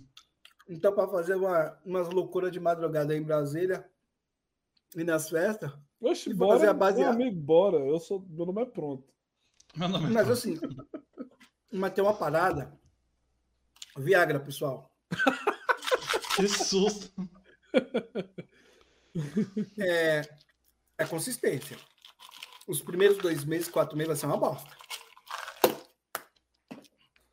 então 0.69 0.94
para 0.94 1.07
fazer 1.07 1.36
uma, 1.36 1.78
umas 1.86 2.10
loucuras 2.10 2.52
de 2.52 2.60
madrugada 2.60 3.14
aí 3.14 3.19
em 3.19 3.23
Brasília 3.23 3.90
e 4.95 5.03
nas 5.03 5.30
festas. 5.30 5.72
Oxe, 5.99 6.30
E 6.30 6.34
vou 6.34 6.48
bora. 6.48 6.60
fazer 6.60 6.69
a 6.69 6.73
base- 6.73 6.99
Meu 6.99 7.10
amigo, 7.10 7.40
bora. 7.40 7.78
Eu 7.78 7.99
sou, 7.99 8.26
meu 8.30 8.45
nome 8.45 8.61
é 8.61 8.65
pronto. 8.65 9.11
Meu 9.76 9.88
nome 9.90 10.06
é 10.07 10.10
Mas 10.10 10.30
assim, 10.30 10.57
mas 11.72 11.94
tem 11.94 12.03
uma 12.03 12.14
parada. 12.15 12.78
Viagra, 13.98 14.40
pessoal. 14.40 14.91
Que 16.42 16.48
susto. 16.50 17.12
É, 19.80 20.22
é 20.98 21.06
consistência. 21.06 21.78
Os 22.68 22.82
primeiros 22.82 23.18
dois 23.18 23.44
meses, 23.44 23.68
quatro 23.68 23.98
meses 23.98 24.08
vai 24.08 24.16
ser 24.18 24.26
uma 24.28 24.38
bosta. 24.38 24.70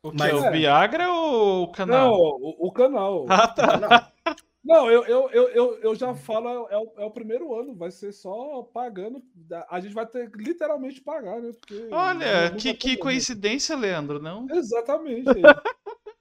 O 0.01 0.11
que 0.11 0.17
Mas- 0.17 0.31
é 0.31 0.35
o 0.35 0.45
É. 0.45 0.51
Viagra 0.51 1.11
ou 1.11 1.63
o 1.63 1.65
Não, 1.67 1.71
canal? 1.71 2.13
o, 2.13 2.67
o 2.67 2.71
canal. 2.71 3.25
Ah, 3.29 3.47
tá. 3.47 3.77
Não, 3.77 4.35
Não, 4.61 4.91
eu, 4.91 5.03
eu, 5.05 5.29
eu, 5.31 5.49
eu, 5.49 5.79
eu 5.81 5.95
já 5.95 6.13
falo, 6.13 6.67
é 6.69 6.77
o, 6.77 6.93
é 6.97 7.05
o 7.05 7.11
primeiro 7.11 7.55
ano, 7.57 7.73
vai 7.75 7.89
ser 7.91 8.11
só 8.11 8.61
pagando. 8.73 9.21
A 9.69 9.79
gente 9.79 9.93
vai 9.95 10.05
ter 10.05 10.29
que 10.29 10.37
literalmente 10.37 11.01
pagar, 11.01 11.41
né? 11.41 11.51
Porque 11.53 11.87
Olha, 11.91 12.43
não- 12.45 12.49
não 12.51 12.57
que, 12.57 12.73
que 12.73 12.97
coincidência, 12.97 13.75
Leandro, 13.75 14.21
não? 14.21 14.45
Exatamente. 14.51 15.29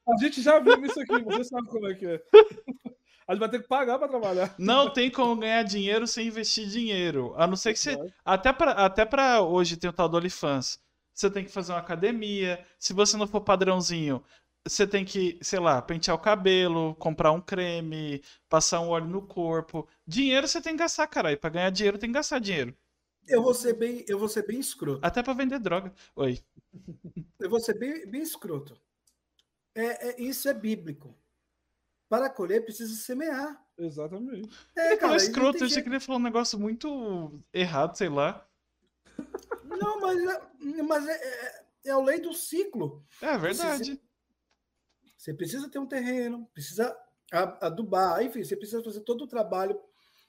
A 0.09 0.17
gente 0.17 0.41
já 0.41 0.59
viu 0.59 0.85
isso 0.85 1.01
aqui, 1.01 1.23
você 1.23 1.45
sabe 1.45 1.69
como 1.69 1.87
é 1.87 1.95
que 1.95 2.07
é. 2.07 2.23
A 3.29 3.35
gente 3.35 3.41
vai 3.41 3.51
ter 3.51 3.61
que 3.61 3.69
pagar 3.69 3.99
para 3.99 4.09
trabalhar. 4.09 4.55
Não 4.59 4.91
tem 4.91 5.11
como 5.11 5.37
ganhar 5.39 5.63
dinheiro 5.63 6.07
sem 6.07 6.29
investir 6.29 6.67
dinheiro. 6.67 7.35
A 7.37 7.47
não 7.47 7.57
ser 7.57 7.75
que 7.75 7.79
você. 7.79 7.95
Até 8.25 8.55
pra, 8.55 8.71
até 8.71 9.05
pra 9.05 9.43
hoje 9.43 9.77
tem 9.77 9.91
o 9.91 9.93
tal 9.93 10.09
do 10.09 10.17
OnlyFans. 10.17 10.81
Você 11.13 11.31
tem 11.31 11.45
que 11.45 11.51
fazer 11.51 11.73
uma 11.73 11.79
academia. 11.79 12.65
Se 12.79 12.95
você 12.95 13.19
não 13.19 13.27
for 13.27 13.43
padrãozinho, 13.43 14.25
você 14.67 14.87
tem 14.87 15.05
que, 15.05 15.39
sei 15.43 15.59
lá, 15.59 15.83
pentear 15.83 16.17
o 16.17 16.21
cabelo, 16.21 16.95
comprar 16.95 17.33
um 17.33 17.41
creme, 17.41 18.23
passar 18.49 18.81
um 18.81 18.89
óleo 18.89 19.09
no 19.09 19.21
corpo. 19.21 19.87
Dinheiro 20.07 20.49
você 20.49 20.63
tem 20.63 20.73
que 20.73 20.79
gastar, 20.79 21.07
caralho. 21.07 21.39
Pra 21.39 21.51
ganhar 21.51 21.69
dinheiro 21.69 21.99
tem 21.99 22.09
que 22.09 22.15
gastar 22.15 22.39
dinheiro. 22.39 22.75
eu 23.29 23.43
vou 23.43 23.53
ser 23.53 23.75
bem, 23.75 24.07
eu 24.09 24.19
vou 24.19 24.29
ser 24.29 24.47
bem 24.47 24.59
escroto. 24.59 25.05
Até 25.05 25.23
pra 25.23 25.35
vender 25.35 25.59
droga. 25.59 25.93
Oi. 26.17 26.39
Eu 27.39 27.51
vou 27.51 27.61
ser 27.61 27.79
bem, 27.79 28.07
bem 28.07 28.23
escroto. 28.23 28.75
É, 29.79 30.09
é- 30.09 30.21
isso 30.21 30.49
é 30.49 30.55
bíblico. 30.55 31.17
Para 32.09 32.29
colher, 32.29 32.65
precisa 32.65 32.95
semear. 32.97 33.65
Exatamente. 33.79 34.49
É, 34.75 34.97
falou 34.97 34.99
cara, 34.99 35.17
escroto, 35.17 35.59
eu 35.59 35.67
achei 35.67 35.83
que 35.83 35.89
ele 35.89 36.01
falou 36.01 36.21
um 36.21 36.25
negócio 36.25 36.59
muito 36.59 37.41
errado, 37.53 37.95
sei 37.97 38.09
lá. 38.09 38.45
Não, 39.63 40.01
mas, 40.01 40.19
é- 40.19 40.83
mas 40.83 41.07
é, 41.07 41.13
é, 41.13 41.65
é 41.85 41.91
a 41.93 41.99
lei 41.99 42.19
do 42.19 42.35
ciclo. 42.35 43.05
É 43.23 43.39
verdade. 43.39 44.01
Você 45.17 45.33
precisa 45.33 45.69
ter 45.69 45.79
um 45.79 45.87
terreno, 45.87 46.47
precisa 46.53 46.97
adubar, 47.61 48.23
enfim, 48.23 48.43
você 48.43 48.57
precisa 48.57 48.83
fazer 48.83 49.01
todo 49.03 49.23
o 49.25 49.29
trabalho 49.29 49.81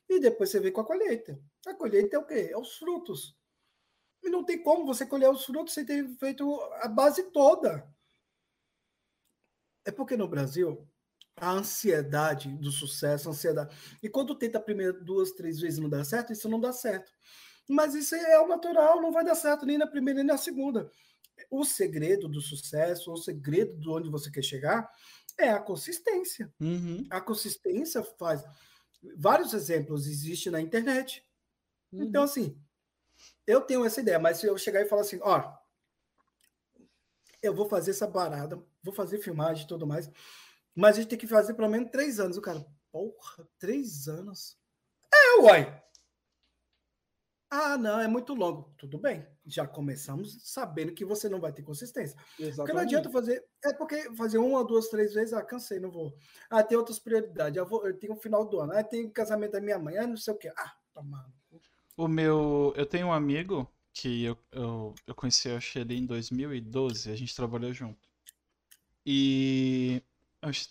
e 0.08 0.20
depois 0.20 0.52
você 0.52 0.60
vem 0.60 0.72
com 0.72 0.82
a 0.82 0.86
colheita. 0.86 1.40
A 1.66 1.74
colheita 1.74 2.18
é 2.18 2.20
o 2.20 2.26
quê? 2.26 2.50
É 2.52 2.58
os 2.58 2.78
frutos. 2.78 3.36
E 4.22 4.30
não 4.30 4.44
tem 4.44 4.62
como 4.62 4.86
você 4.86 5.06
colher 5.08 5.30
os 5.32 5.46
frutos 5.46 5.74
sem 5.74 5.86
ter 5.86 6.08
feito 6.18 6.62
a 6.82 6.88
base 6.88 7.24
toda. 7.32 7.88
É 9.90 9.92
porque 9.92 10.16
no 10.16 10.28
Brasil 10.28 10.88
a 11.36 11.50
ansiedade 11.50 12.56
do 12.58 12.70
sucesso, 12.70 13.28
a 13.28 13.32
ansiedade. 13.32 13.76
E 14.04 14.08
quando 14.08 14.36
tenta 14.36 14.60
a 14.60 14.62
primeira 14.62 14.94
duas, 14.94 15.32
três 15.32 15.60
vezes 15.60 15.80
não 15.80 15.90
dá 15.90 16.04
certo, 16.04 16.32
isso 16.32 16.48
não 16.48 16.60
dá 16.60 16.72
certo. 16.72 17.12
Mas 17.68 17.96
isso 17.96 18.14
é 18.14 18.40
o 18.40 18.48
natural, 18.48 19.02
não 19.02 19.12
vai 19.12 19.26
dar 19.26 19.34
certo 19.34 19.66
nem 19.66 19.80
na 19.80 19.88
primeira 19.88 20.20
nem 20.20 20.28
na 20.28 20.38
segunda. 20.38 20.92
O 21.50 21.66
segredo 21.66 22.30
do 22.30 22.40
sucesso, 22.40 23.12
o 23.12 23.18
segredo 23.18 23.80
de 23.80 23.90
onde 23.90 24.12
você 24.12 24.30
quer 24.30 24.44
chegar, 24.44 24.88
é 25.40 25.50
a 25.50 25.60
consistência. 25.60 26.54
Uhum. 26.60 27.08
A 27.10 27.20
consistência 27.20 28.04
faz. 28.04 28.44
Vários 29.18 29.56
exemplos 29.56 30.06
existem 30.06 30.52
na 30.52 30.62
internet. 30.62 31.26
Então, 31.92 32.22
assim, 32.22 32.56
eu 33.48 33.62
tenho 33.62 33.84
essa 33.84 34.02
ideia, 34.02 34.20
mas 34.20 34.38
se 34.38 34.46
eu 34.46 34.56
chegar 34.56 34.82
e 34.82 34.88
falar 34.88 35.02
assim, 35.02 35.20
ó, 35.24 35.58
eu 37.42 37.54
vou 37.54 37.68
fazer 37.68 37.92
essa 37.92 38.08
parada, 38.08 38.62
vou 38.84 38.94
fazer 38.94 39.20
filmagem 39.20 39.64
e 39.64 39.68
tudo 39.68 39.88
mais, 39.88 40.10
mas 40.76 40.98
a 40.98 41.02
gente 41.02 41.10
tem 41.10 41.20
que 41.20 41.28
fazer 41.28 41.54
pelo 41.54 41.70
menos 41.70 41.92
três 41.92 42.20
anos. 42.20 42.38
O 42.38 42.42
cara, 42.42 42.66
porra, 42.92 43.48
três 43.58 44.08
anos? 44.08 44.58
É, 45.14 45.42
uai! 45.42 45.84
Ah, 47.52 47.78
não, 47.80 48.00
é 48.00 48.08
muito 48.08 48.36
longo. 48.36 48.72
Tudo 48.78 49.00
bem, 49.00 49.26
já 49.44 49.68
começamos 49.68 50.38
sabendo 50.44 50.94
que 50.94 51.04
você 51.04 51.28
não 51.28 51.40
vai 51.40 51.52
ter 51.52 51.64
consistência. 51.64 52.16
Porque 52.16 52.44
Exatamente. 52.44 52.76
não 52.76 52.82
adianta 52.82 53.10
fazer. 53.10 53.44
É 53.66 53.74
porque 53.74 54.14
fazer 54.16 54.38
uma, 54.38 54.64
duas, 54.64 54.88
três 54.88 55.14
vezes, 55.16 55.34
ah, 55.34 55.42
cansei, 55.42 55.80
não 55.80 55.90
vou. 55.90 56.16
Ah, 56.48 56.62
tem 56.62 56.78
outras 56.78 57.00
prioridades. 57.00 57.58
Eu, 57.58 57.66
vou, 57.66 57.88
eu 57.88 57.98
tenho 57.98 58.14
o 58.14 58.18
final 58.18 58.48
do 58.48 58.60
ano. 58.60 58.74
Ah, 58.74 58.84
tem 58.84 59.06
o 59.06 59.12
casamento 59.12 59.54
da 59.54 59.62
minha 59.62 59.80
mãe, 59.80 59.98
ah, 59.98 60.06
não 60.06 60.16
sei 60.16 60.34
o 60.34 60.38
quê. 60.38 60.52
Ah, 60.56 60.76
tomando. 60.94 61.34
O 61.98 62.08
meu. 62.08 62.72
Eu 62.78 62.86
tenho 62.86 63.08
um 63.08 63.14
amigo 63.14 63.68
que 63.94 64.24
eu, 64.24 64.38
eu, 64.52 64.96
eu 65.08 65.16
conheci, 65.16 65.50
eu 65.50 65.58
achei 65.58 65.82
ele 65.82 65.96
em 65.98 66.06
2012, 66.06 67.12
a 67.12 67.16
gente 67.16 67.36
trabalhou 67.36 67.74
junto. 67.74 68.08
E. 69.06 70.02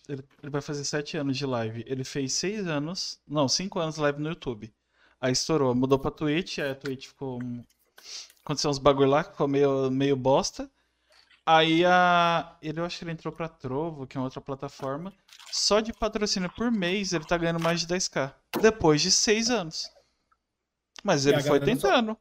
Ele, 0.09 0.25
vai 0.51 0.63
fazer 0.63 0.85
sete 0.85 1.17
anos 1.19 1.37
de 1.37 1.45
live. 1.45 1.85
Ele 1.87 2.05
fez 2.05 2.33
seis 2.33 2.67
anos. 2.67 3.21
Não, 3.27 3.47
cinco 3.49 3.79
anos 3.79 3.97
de 3.97 4.01
live 4.01 4.21
no 4.21 4.31
YouTube. 4.31 4.73
Aí 5.21 5.33
estourou, 5.33 5.75
mudou 5.75 5.99
pra 5.99 6.11
Twitch, 6.11 6.59
aí 6.59 6.71
a 6.71 6.75
Twitch 6.75 7.09
ficou. 7.09 7.39
Aconteceu 8.45 8.71
uns 8.71 8.79
bagulho 8.79 9.11
lá 9.11 9.25
que 9.25 9.33
ficou 9.33 9.49
meio, 9.49 9.91
meio 9.91 10.17
bosta. 10.17 10.71
Aí 11.45 11.85
a. 11.85 12.57
Ele, 12.63 12.81
eu 12.81 12.85
acho 12.85 12.99
que 12.99 13.05
ele 13.05 13.13
entrou 13.13 13.33
pra 13.33 13.49
Trovo, 13.49 14.07
que 14.07 14.17
é 14.17 14.21
uma 14.21 14.27
outra 14.27 14.41
plataforma. 14.41 15.13
Só 15.53 15.81
de 15.81 15.93
patrocínio 15.93 16.51
por 16.55 16.71
mês 16.71 17.13
ele 17.13 17.25
tá 17.25 17.37
ganhando 17.37 17.61
mais 17.61 17.81
de 17.81 17.87
10k. 17.87 18.35
Depois 18.61 19.03
de 19.03 19.11
seis 19.11 19.51
anos. 19.51 19.91
Mas 21.03 21.27
ele 21.27 21.43
foi 21.43 21.59
não 21.59 21.67
só- 21.67 21.73
tentando. 21.73 22.17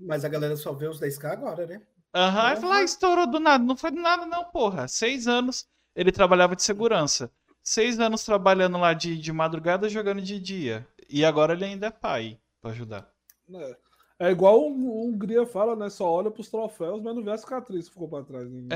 Mas 0.00 0.24
a 0.24 0.28
galera 0.28 0.56
só 0.56 0.72
vê 0.72 0.88
os 0.88 1.00
10k 1.00 1.32
agora, 1.32 1.66
né? 1.66 1.80
Aham, 2.14 2.42
aí 2.42 2.56
falou, 2.56 2.72
ah, 2.72 2.82
estourou 2.82 3.26
do 3.26 3.38
nada. 3.38 3.62
Não 3.62 3.76
foi 3.76 3.90
do 3.90 4.00
nada, 4.00 4.26
não, 4.26 4.44
porra. 4.44 4.88
Seis 4.88 5.26
anos 5.26 5.66
ele 5.94 6.12
trabalhava 6.12 6.56
de 6.56 6.62
segurança. 6.62 7.30
Seis 7.62 7.98
anos 8.00 8.24
trabalhando 8.24 8.78
lá 8.78 8.94
de, 8.94 9.18
de 9.18 9.32
madrugada, 9.32 9.88
jogando 9.88 10.22
de 10.22 10.40
dia. 10.40 10.86
E 11.08 11.24
agora 11.24 11.52
ele 11.52 11.64
ainda 11.64 11.88
é 11.88 11.90
pai, 11.90 12.38
pra 12.60 12.70
ajudar. 12.70 13.10
É, 13.52 13.76
é 14.20 14.30
igual 14.30 14.60
o 14.60 15.06
Hungria 15.08 15.46
fala, 15.46 15.76
né? 15.76 15.88
Só 15.88 16.10
olha 16.10 16.30
pros 16.30 16.48
troféus, 16.48 17.00
mas 17.02 17.14
não 17.14 17.22
vê 17.22 17.30
a 17.30 17.38
cicatriz 17.38 17.86
que 17.86 17.92
ficou 17.94 18.08
pra 18.08 18.24
trás. 18.24 18.48
né? 18.50 18.66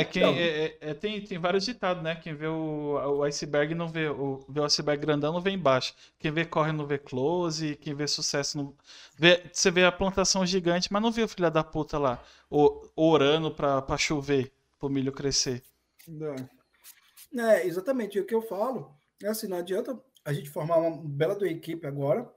É, 0.00 0.04
quem, 0.04 0.22
Então. 0.22 0.34
é, 0.34 0.64
é- 0.66 0.78
é- 0.80 0.94
tem, 0.94 1.22
tem 1.22 1.38
vários 1.38 1.64
ditados, 1.64 2.02
né? 2.02 2.14
Quem 2.16 2.34
vê 2.34 2.46
o, 2.46 2.94
o 3.18 3.22
iceberg 3.24 3.74
não 3.74 3.88
vê. 3.88 4.08
O, 4.08 4.44
vê 4.48 4.60
o 4.60 4.64
iceberg 4.64 5.00
grandão 5.00 5.32
não 5.32 5.40
vê 5.40 5.50
embaixo. 5.50 5.94
Quem 6.18 6.30
vê 6.32 6.44
corre 6.44 6.72
não 6.72 6.86
vê 6.86 6.98
close. 6.98 7.76
Quem 7.76 7.94
vê 7.94 8.06
sucesso 8.08 8.56
não. 8.56 8.74
Vê, 9.18 9.42
você 9.52 9.70
vê 9.70 9.84
a 9.84 9.92
plantação 9.92 10.46
gigante, 10.46 10.90
mas 10.92 11.02
não 11.02 11.12
vê 11.12 11.22
o 11.22 11.28
filho 11.28 11.50
da 11.50 11.62
puta 11.64 11.98
lá. 11.98 12.22
o- 12.48 12.88
orando 12.96 13.50
pra, 13.50 13.82
pra 13.82 13.98
chover, 13.98 14.52
pro 14.78 14.88
milho 14.88 15.12
crescer. 15.12 15.62
É. 16.08 17.40
É, 17.40 17.66
exatamente. 17.66 18.16
E 18.16 18.20
o 18.20 18.24
que 18.24 18.34
eu 18.34 18.40
falo 18.42 18.94
é 19.22 19.28
assim: 19.28 19.46
não 19.48 19.58
adianta 19.58 19.98
a 20.24 20.32
gente 20.32 20.48
formar 20.50 20.78
uma 20.78 20.96
bela 20.96 21.34
do 21.34 21.46
equipe 21.46 21.86
agora, 21.86 22.30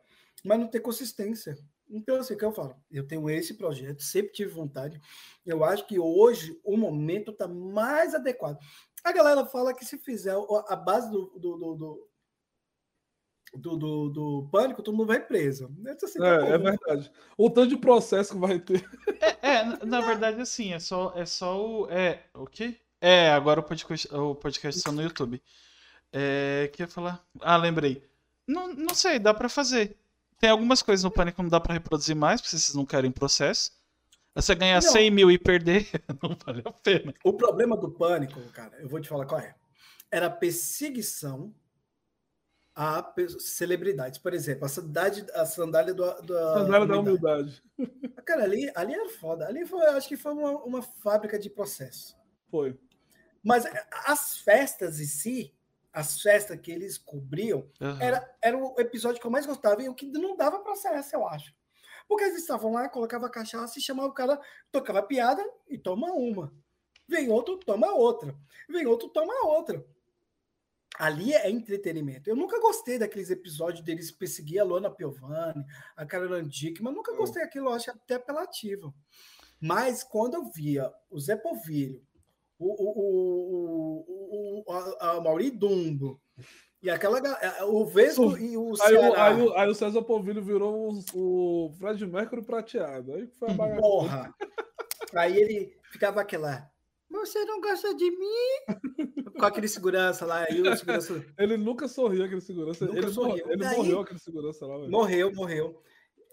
mas 0.44 0.60
não 0.60 0.68
ter 0.68 0.80
consistência. 0.80 1.58
Então, 1.90 2.18
assim, 2.18 2.36
o 2.36 2.38
que 2.38 2.46
eu 2.46 2.52
falo? 2.52 2.76
Eu 2.92 3.08
tenho 3.08 3.28
esse 3.30 3.56
projeto, 3.56 4.02
sempre 4.04 4.32
tive 4.32 4.52
vontade. 4.52 5.02
Eu 5.46 5.64
acho 5.64 5.88
que 5.88 5.98
hoje 6.00 6.60
o 6.64 6.78
momento 6.78 7.32
está 7.32 7.48
mais 7.48 8.14
adequado. 8.14 8.60
A 9.04 9.12
galera 9.12 9.46
fala 9.46 9.74
que 9.74 9.84
se 9.86 9.98
fizer 9.98 10.36
a 10.68 10.76
base 10.76 11.10
do, 11.10 11.26
do, 11.40 11.58
do, 11.58 11.76
do, 11.76 12.10
do, 13.56 13.78
do- 13.78 14.10
do 14.10 14.50
pânico, 14.52 14.84
todo 14.84 14.96
mundo 14.96 15.08
vai 15.08 15.20
preso. 15.26 15.74
Assim, 16.04 16.20
tá 16.20 16.28
É, 16.46 16.52
é 16.52 16.58
verdade. 16.58 17.12
O 17.38 17.50
tanto 17.50 17.70
de 17.70 17.78
processo 17.78 18.34
que 18.34 18.40
vai 18.40 18.60
ter. 18.60 18.88
É, 19.42 19.48
é, 19.56 19.64
na- 19.64 19.86
na 19.86 20.02
verdade, 20.02 20.40
assim, 20.42 20.74
é 20.74 20.80
só, 20.80 21.12
é 21.16 21.26
só 21.26 21.60
o. 21.60 21.90
É, 21.90 22.24
o 22.36 22.46
quê? 22.46 22.76
É, 23.02 23.30
agora 23.30 23.62
o 23.62 23.64
podcast, 23.64 24.14
o 24.14 24.36
podcast 24.36 24.78
está 24.78 24.92
no 24.92 25.02
YouTube. 25.02 25.42
É, 26.12 26.70
que 26.74 26.82
eu 26.82 26.86
ia 26.86 26.92
falar? 26.92 27.26
Ah, 27.42 27.58
lembrei. 27.58 28.04
Não, 28.48 28.74
não 28.74 28.94
sei, 28.94 29.18
dá 29.20 29.34
pra 29.34 29.48
fazer. 29.48 29.98
Tem 30.40 30.50
algumas 30.50 30.82
coisas 30.82 31.04
no 31.04 31.12
Pânico 31.12 31.36
que 31.36 31.42
não 31.44 31.50
dá 31.50 31.60
pra 31.60 31.74
reproduzir 31.74 32.16
mais, 32.16 32.40
porque 32.40 32.56
vocês 32.56 32.74
não 32.74 32.86
querem 32.86 33.12
processo. 33.12 33.72
Você 34.34 34.56
ganhar 34.56 34.82
Não. 34.82 34.92
100 34.92 35.12
mil 35.12 35.30
e 35.30 35.38
perder, 35.38 35.90
não 36.24 36.38
vale 36.46 36.62
a 36.64 36.72
pena. 36.72 37.14
O 37.24 37.34
problema 37.34 37.76
do 37.76 37.92
pânico, 37.92 38.40
cara, 38.52 38.78
eu 38.80 38.88
vou 38.88 39.02
te 39.02 39.10
falar 39.10 39.26
qual 39.26 39.42
é. 39.42 39.56
Era 40.10 40.30
perseguição 40.30 41.54
a 42.76 43.14
celebridades. 43.40 44.18
Por 44.18 44.34
exemplo, 44.34 44.66
a 44.66 44.70
sandália, 44.70 45.26
a 45.34 45.46
sandália 45.46 45.94
do, 45.94 46.06
do 46.22 46.34
Sandália 46.34 46.88
da 46.88 47.00
humildade. 47.00 47.62
Cara, 48.26 48.44
ali, 48.44 48.72
ali 48.74 48.94
era 48.94 49.10
foda. 49.10 49.48
Ali 49.48 49.66
foi, 49.66 49.86
acho 49.88 50.08
que 50.08 50.16
foi 50.16 50.32
uma, 50.32 50.52
uma 50.64 50.82
fábrica 50.82 51.38
de 51.38 51.50
processo. 51.50 52.16
Foi. 52.50 52.80
Mas 53.44 53.66
eh, 53.66 53.88
as 54.06 54.38
festas 54.38 55.00
em 55.02 55.06
si, 55.06 55.54
as 55.92 56.22
festas 56.22 56.60
que 56.60 56.72
eles 56.72 56.98
cobriam, 56.98 57.70
Aham. 57.82 58.02
era, 58.02 58.38
era 58.42 58.58
o 58.58 58.80
episódio 58.80 59.20
que 59.20 59.26
eu 59.26 59.32
mais 59.32 59.46
gostava 59.46 59.82
e 59.84 59.90
o 59.90 59.96
que 59.96 60.06
não 60.06 60.36
dava 60.36 60.60
processo, 60.60 61.16
eu 61.16 61.28
acho. 61.28 61.54
Porque 62.08 62.24
eles 62.24 62.40
estavam 62.40 62.74
lá, 62.74 62.90
colocava 62.90 63.30
cachaça 63.30 63.78
e 63.78 63.82
chamava 63.82 64.10
o 64.10 64.14
cara, 64.14 64.40
tocava 64.72 65.02
piada 65.04 65.44
e 65.68 65.78
toma 65.78 66.12
uma. 66.12 66.54
Vem 67.08 67.30
outro, 67.30 67.58
toma 67.58 67.92
outra. 67.94 68.36
Vem 68.68 68.86
outro, 68.86 69.10
toma 69.10 69.34
outra. 69.46 69.84
Ali 70.98 71.34
é 71.34 71.50
entretenimento. 71.50 72.30
Eu 72.30 72.36
nunca 72.36 72.60
gostei 72.60 73.00
daqueles 73.00 73.30
episódios 73.30 73.84
deles 73.84 74.12
perseguir 74.12 74.60
a 74.60 74.64
Luana 74.64 74.92
Piovani, 74.92 75.66
a 75.96 76.06
Carolina 76.06 76.44
Dickman. 76.48 76.94
Nunca 76.94 77.16
gostei 77.16 77.42
daquilo, 77.42 77.70
eu 77.70 77.74
acho 77.74 77.92
até 77.92 78.16
apelativo. 78.16 78.94
Mas 79.62 80.04
quando 80.04 80.36
eu 80.36 80.46
via 80.52 80.92
o 81.10 81.20
Zé 81.20 81.36
Povilho, 81.36 82.06
o, 82.60 82.68
o, 82.68 84.06
o, 84.08 84.64
o, 84.68 84.72
a, 84.72 85.12
a 85.18 85.22
Mauri 85.22 85.50
Dumbo, 85.52 86.20
e 86.82 86.90
aquela 86.90 87.20
o 87.66 87.86
Vesco 87.86 88.38
e 88.38 88.56
o 88.58 88.70
Aí, 88.82 88.96
Ceará. 88.96 89.26
aí, 89.28 89.42
o- 89.42 89.54
aí 89.54 89.70
o 89.70 89.76
César 89.76 90.02
Povilho 90.02 90.42
virou 90.42 90.94
o, 91.14 91.66
o 91.68 91.72
Fred 91.78 92.06
Mercury 92.06 92.42
prateado. 92.42 93.14
Aí 93.14 93.28
foi 93.38 93.50
a 93.50 93.54
bagaça. 93.54 93.82
Porra! 93.82 94.34
Aí 95.14 95.38
ele 95.38 95.74
ficava 95.92 96.22
aquela. 96.22 96.70
Você 97.10 97.44
não 97.44 97.60
gosta 97.60 97.94
de 97.96 98.10
mim? 98.12 99.10
Com 99.38 99.46
aquele 99.46 99.68
segurança 99.68 100.26
lá. 100.26 100.46
Aí 100.50 100.62
o 100.62 100.76
segurança 100.78 101.26
Ele 101.38 101.58
nunca 101.58 101.88
sorriu, 101.88 102.24
aquele 102.24 102.40
segurança. 102.42 102.86
Nunca 102.86 102.98
ele 103.00 103.10
sorriu. 103.12 103.32
morreu, 103.46 103.52
ele 103.52 103.66
aí- 103.66 103.76
morreu, 103.78 104.00
aquele 104.02 104.20
segurança 104.20 104.66
lá, 104.66 104.78
velho. 104.78 104.92
morreu, 104.92 105.34
morreu. 105.34 105.82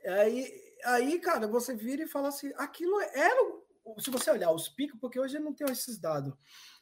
Aí, 0.06 0.52
aí, 0.84 1.18
cara, 1.18 1.48
você 1.48 1.74
vira 1.74 2.02
e 2.04 2.08
fala 2.08 2.28
assim: 2.28 2.52
aquilo 2.56 3.00
era. 3.00 3.52
Se 3.98 4.10
você 4.10 4.30
olhar 4.30 4.50
os 4.50 4.68
picos, 4.68 4.98
porque 5.00 5.18
hoje 5.18 5.36
eu 5.36 5.42
não 5.42 5.52
tenho 5.52 5.70
esses 5.70 5.98
dados, 5.98 6.34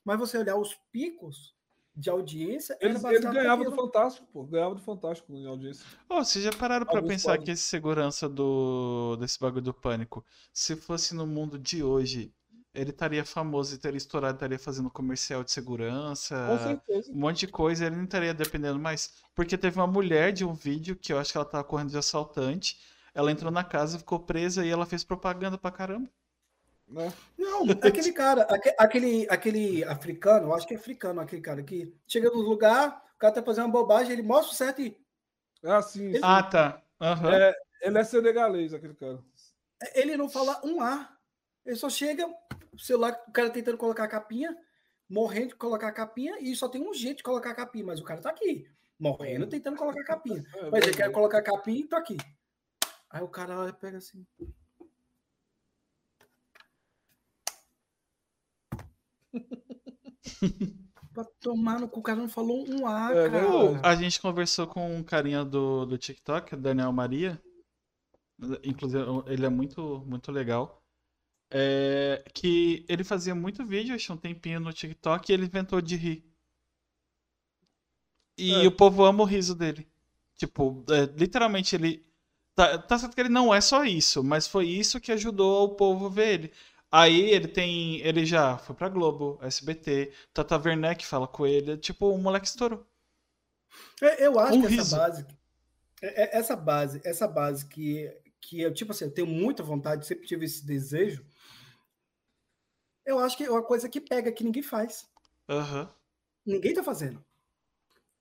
mas 0.05 0.18
você 0.18 0.39
olhar 0.39 0.56
os 0.56 0.74
picos 0.90 1.55
de 1.97 2.10
audiência. 2.10 2.76
Ele, 2.81 2.97
era 2.97 3.14
ele 3.14 3.26
ganhava 3.32 3.64
do. 3.64 3.72
Fantástico, 3.72 4.26
pô. 4.32 4.44
Ganhava 4.44 4.74
do 4.74 4.81
Fantástico 4.81 5.32
em 5.32 5.47
audiência. 5.47 5.85
Ô, 6.09 6.16
vocês 6.16 6.44
já 6.44 6.52
pararam 6.52 6.85
pra 6.85 6.97
Alguns 6.97 7.09
pensar 7.12 7.32
podem. 7.32 7.44
que 7.44 7.51
esse 7.52 7.62
segurança 7.62 8.28
do 8.28 9.16
desse 9.16 9.39
bagulho 9.39 9.62
do 9.62 9.74
pânico, 9.74 10.24
se 10.52 10.74
fosse 10.74 11.14
no 11.14 11.26
mundo 11.26 11.59
de 11.59 11.82
hoje, 11.82 12.32
ele 12.74 12.90
estaria 12.90 13.24
famoso 13.24 13.74
e 13.74 13.78
teria 13.78 13.97
estourado, 13.98 14.35
estaria 14.35 14.59
fazendo 14.59 14.90
comercial 14.90 15.44
de 15.44 15.52
segurança, 15.52 16.35
Com 16.48 16.59
certeza. 16.59 17.12
um 17.12 17.16
monte 17.16 17.40
de 17.40 17.48
coisa, 17.48 17.86
ele 17.86 17.97
não 17.97 18.05
estaria 18.05 18.35
dependendo 18.35 18.78
mais. 18.78 19.14
Porque 19.35 19.56
teve 19.56 19.78
uma 19.78 19.86
mulher 19.86 20.32
de 20.32 20.44
um 20.44 20.52
vídeo 20.52 20.97
que 20.97 21.12
eu 21.12 21.18
acho 21.18 21.31
que 21.31 21.39
ela 21.39 21.44
tava 21.44 21.62
correndo 21.62 21.90
de 21.90 21.98
assaltante. 21.98 22.81
Ela 23.14 23.31
entrou 23.31 23.52
na 23.52 23.62
casa, 23.62 23.98
ficou 23.98 24.18
presa 24.18 24.66
e 24.66 24.68
ela 24.68 24.85
fez 24.85 25.05
propaganda 25.05 25.56
pra 25.56 25.70
caramba. 25.70 26.10
Né? 26.89 27.12
Não, 27.39 27.62
aquele 27.82 28.12
cara, 28.12 28.43
aque- 28.43 28.74
aquele, 28.78 29.27
aquele 29.28 29.85
africano, 29.85 30.48
eu 30.48 30.55
acho 30.55 30.66
que 30.66 30.74
é 30.74 30.77
africano 30.77 31.20
aquele 31.20 31.43
cara 31.43 31.62
que 31.62 31.94
chega 32.06 32.31
no 32.31 32.40
lugar, 32.40 33.02
o 33.15 33.19
cara 33.19 33.32
tá 33.35 33.43
fazendo 33.43 33.65
uma 33.66 33.73
bobagem, 33.73 34.12
ele 34.12 34.23
mostra 34.23 34.52
o 34.52 34.56
certo 34.56 34.81
e 34.82 34.97
É 35.62 35.70
assim. 35.73 36.15
sim. 36.15 36.20
Ah, 36.23 36.43
tá. 36.43 36.82
Aham. 37.01 37.35
É, 37.35 37.55
ele 37.82 37.98
é 37.98 38.05
senegalês, 38.05 38.73
aquele 38.74 38.94
cara. 38.94 39.19
ele 39.94 40.16
não 40.16 40.28
fala 40.28 40.61
um 40.65 40.81
A. 40.81 41.11
Ele 41.65 41.77
só 41.77 41.89
chega, 41.89 42.27
o 42.73 42.78
celular, 42.78 43.19
o 43.27 43.32
cara 43.32 43.48
tentando 43.51 43.78
colocar 43.78 44.05
a 44.05 44.09
capinha, 44.09 44.55
morrendo 45.09 45.48
de 45.48 45.55
colocar 45.56 45.89
a 45.89 45.93
capinha, 45.93 46.36
e 46.40 46.55
só 46.55 46.69
tem 46.69 46.86
um 46.86 46.93
jeito 46.93 47.19
de 47.19 47.23
colocar 47.23 47.51
a 47.51 47.55
capinha, 47.55 47.86
mas 47.86 48.01
o 48.01 48.05
cara 48.05 48.20
tá 48.20 48.31
aqui, 48.31 48.69
morrendo, 48.98 49.47
tentando 49.47 49.77
colocar 49.77 50.01
a 50.01 50.05
capinha. 50.05 50.44
É, 50.56 50.70
Mas 50.70 50.86
ele 50.86 50.97
quer 50.97 51.11
colocar 51.11 51.39
a 51.39 51.43
capinha 51.43 51.81
e 51.81 51.89
tô 51.89 51.97
aqui. 51.97 52.16
Aí 53.11 53.23
o 53.23 53.28
cara 53.28 53.59
olha 53.59 53.73
pega 53.73 53.98
assim. 53.98 54.27
Pra 61.12 61.24
tomar 61.40 61.80
no 61.80 61.88
cu, 61.88 62.01
o 62.01 62.02
cara 62.02 62.18
não 62.18 62.28
falou 62.28 62.64
um 62.68 62.86
A, 62.86 63.10
É, 63.12 63.28
cara. 63.30 63.30
verdade. 63.30 63.80
A 63.82 63.94
gente 63.94 64.20
conversou 64.20 64.66
com 64.66 64.96
um 64.96 65.02
carinha 65.02 65.44
do, 65.44 65.86
do 65.86 65.96
TikTok, 65.98 66.56
Daniel 66.56 66.92
Maria. 66.92 67.40
Inclusive, 68.64 69.05
ele 69.26 69.46
é 69.46 69.48
muito, 69.48 70.05
muito 70.06 70.30
legal. 70.32 70.82
É, 71.51 72.24
que 72.34 72.84
ele 72.88 73.05
fazia 73.05 73.34
muito 73.34 73.64
vídeo, 73.64 73.94
achei 73.94 74.14
um 74.14 74.18
tempinho 74.18 74.60
no 74.60 74.72
TikTok, 74.72 75.30
e 75.30 75.34
ele 75.34 75.46
inventou 75.46 75.80
de 75.80 75.96
rir. 75.96 76.24
E 78.36 78.64
É. 78.64 78.66
o 78.66 78.72
povo 78.72 79.05
ama 79.05 79.22
o 79.22 79.26
riso 79.26 79.55
dele. 79.55 79.86
Tipo, 80.36 80.84
é, 80.90 81.05
literalmente 81.18 81.76
ele. 81.76 82.05
Tá, 82.55 82.78
tá 82.78 82.98
certo 82.98 83.14
que 83.14 83.20
ele 83.20 83.28
não 83.28 83.52
é 83.52 83.60
só 83.60 83.84
isso, 83.84 84.22
mas 84.22 84.46
foi 84.46 84.66
isso 84.68 85.01
que 85.01 85.10
ajudou 85.12 85.64
o 85.64 85.74
povo 85.76 86.06
a 86.06 86.09
ver 86.09 86.34
ele. 86.34 86.52
Aí 86.96 87.30
ele 87.30 87.48
tem. 87.48 88.00
Ele 88.02 88.24
já 88.24 88.56
foi 88.56 88.74
pra 88.76 88.88
Globo, 88.88 89.36
SBT, 89.42 90.12
Tata 90.32 90.56
Werneck 90.56 91.04
fala 91.04 91.26
com 91.26 91.44
ele. 91.44 91.76
Tipo, 91.76 92.08
o 92.10 92.18
moleque 92.18 92.46
estourou. 92.46 92.86
É, 94.00 94.26
Eu 94.26 94.38
acho 94.38 94.54
Um 94.56 94.60
que 94.60 94.66
essa 94.66 94.76
riso. 94.76 94.96
base, 94.96 95.26
é- 96.00 96.22
é- 96.22 96.38
essa 96.38 96.54
base, 96.54 97.00
essa 97.04 97.26
base 97.26 97.66
que, 97.66 98.08
que 98.40 98.60
eu, 98.60 98.72
tipo 98.72 98.92
assim, 98.92 99.06
eu 99.06 99.10
tenho 99.10 99.26
muita 99.26 99.60
vontade, 99.62 100.06
sempre 100.06 100.24
tive 100.26 100.44
esse 100.44 100.64
desejo. 100.64 101.26
Eu 103.04 103.18
acho 103.18 103.36
que 103.36 103.44
é 103.44 103.50
uma 103.50 103.62
coisa 103.64 103.88
que 103.88 104.00
pega 104.00 104.30
que 104.32 104.44
ninguém 104.44 104.62
faz. 104.62 105.04
Aham. 105.48 105.92
Ninguém 106.46 106.74
tá 106.74 106.82
fazendo. 106.84 107.24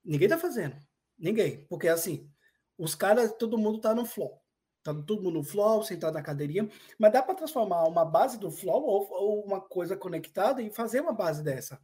Ninguém 0.03 0.27
tá 0.27 0.37
fazendo. 0.37 0.75
Ninguém. 1.17 1.65
Porque 1.67 1.87
assim, 1.87 2.29
os 2.77 2.95
caras, 2.95 3.33
todo 3.37 3.57
mundo 3.57 3.79
tá 3.79 3.93
no 3.93 4.05
flow. 4.05 4.42
Tá 4.83 4.93
todo 4.93 5.23
mundo 5.23 5.35
no 5.35 5.43
flow, 5.43 5.81
sentado 5.81 6.13
na 6.13 6.21
cadeirinha. 6.21 6.67
Mas 6.99 7.13
dá 7.13 7.23
para 7.23 7.35
transformar 7.35 7.87
uma 7.87 8.03
base 8.03 8.37
do 8.37 8.51
flow 8.51 8.83
ou, 8.83 9.07
ou 9.11 9.45
uma 9.45 9.61
coisa 9.61 9.95
conectada 9.95 10.61
e 10.61 10.69
fazer 10.69 10.99
uma 10.99 11.13
base 11.13 11.41
dessa. 11.41 11.79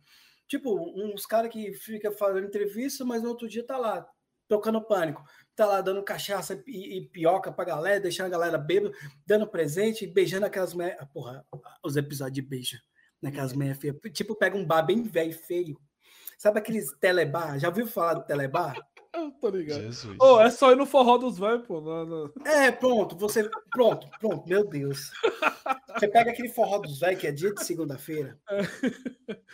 Tipo, 0.48 0.76
uns 1.00 1.26
caras 1.26 1.52
que 1.52 1.74
fica 1.74 2.12
fazendo 2.12 2.48
entrevista, 2.48 3.06
mas 3.06 3.24
no 3.24 3.30
outro 3.30 3.48
dia 3.48 3.66
tá 3.66 3.78
lá, 3.78 4.06
tocando 4.48 4.82
pânico. 4.82 5.24
Tá 5.56 5.66
lá 5.66 5.80
dando 5.80 6.04
cachaça 6.04 6.62
e, 6.68 6.98
e 6.98 7.08
pioca 7.08 7.52
pra 7.52 7.64
galera, 7.64 8.02
deixando 8.02 8.26
a 8.26 8.30
galera 8.30 8.58
bêbada, 8.58 8.94
dando 9.26 9.48
presente, 9.48 10.06
beijando 10.06 10.46
aquelas 10.46 10.74
mulheres. 10.74 10.98
Ah, 11.00 11.06
Porra, 11.06 11.46
os 11.84 11.96
episódios 11.96 12.34
de 12.34 12.42
beijo 12.42 12.78
naquelas 13.22 13.54
mulheres 13.54 13.78
feias. 13.78 13.96
Tipo, 14.14 14.36
pega 14.36 14.58
um 14.58 14.66
bar 14.66 14.82
bem 14.82 15.04
velho 15.04 15.34
feio. 15.34 15.80
Sabe 16.38 16.60
aqueles 16.60 16.92
telebar? 17.00 17.60
Já 17.60 17.70
ouviu 17.70 17.86
falar 17.86 18.16
do 18.16 18.26
telebar? 18.26 18.76
Tô 19.42 19.50
ligado. 19.50 19.82
Jesus. 19.82 20.18
Ô, 20.20 20.40
é 20.42 20.50
só 20.50 20.72
ir 20.72 20.76
no 20.76 20.86
forró 20.86 21.18
dos 21.18 21.40
velhos, 21.40 21.66
pô. 21.66 21.80
na- 21.80 22.06
na- 22.06 22.30
É, 22.46 22.72
pronto, 22.72 23.16
você. 23.16 23.50
Pronto, 23.72 24.08
pronto, 24.20 24.48
meu 24.48 24.66
Deus. 24.68 25.12
Você 25.98 26.08
pega 26.08 26.32
aquele 26.32 26.50
forró 26.50 26.80
dos 26.80 27.00
velhos, 27.00 27.20
que 27.22 27.28
é 27.28 27.32
dia 27.32 27.54
de 27.54 27.64
segunda-feira. 27.64 28.38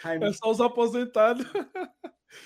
Aí, 0.03 0.23
É 0.23 0.33
só 0.33 0.49
os 0.49 0.59
aposentados. 0.61 1.45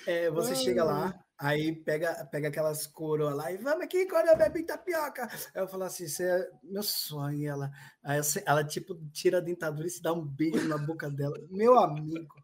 é, 0.06 0.30
você 0.30 0.54
chega 0.56 0.84
lá, 0.84 1.14
aí 1.40 1.74
pega, 1.74 2.26
pega 2.26 2.50
aquelas 2.50 2.86
coroas 2.86 3.34
lá 3.34 3.52
e 3.52 3.58
vamos 3.58 3.86
aqui, 3.86 4.00
eu 4.00 4.38
bebo 4.38 4.66
tapioca. 4.66 5.26
Aí 5.56 5.62
eu 5.62 5.68
falo 5.68 5.84
assim, 5.84 6.04
isso 6.04 6.22
é 6.22 6.50
meu 6.62 6.84
sonho. 6.84 7.38
E 7.40 7.46
ela, 7.46 7.72
aí 8.04 8.20
ela, 8.46 8.64
tipo, 8.64 8.94
tira 9.12 9.38
a 9.38 9.42
dentadura 9.42 9.88
e 9.88 9.90
se 9.90 10.02
dá 10.02 10.12
um 10.12 10.26
beijo 10.26 10.68
na 10.68 10.78
boca 10.78 11.10
dela. 11.10 11.40
Meu 11.50 11.80
amigo, 11.80 12.36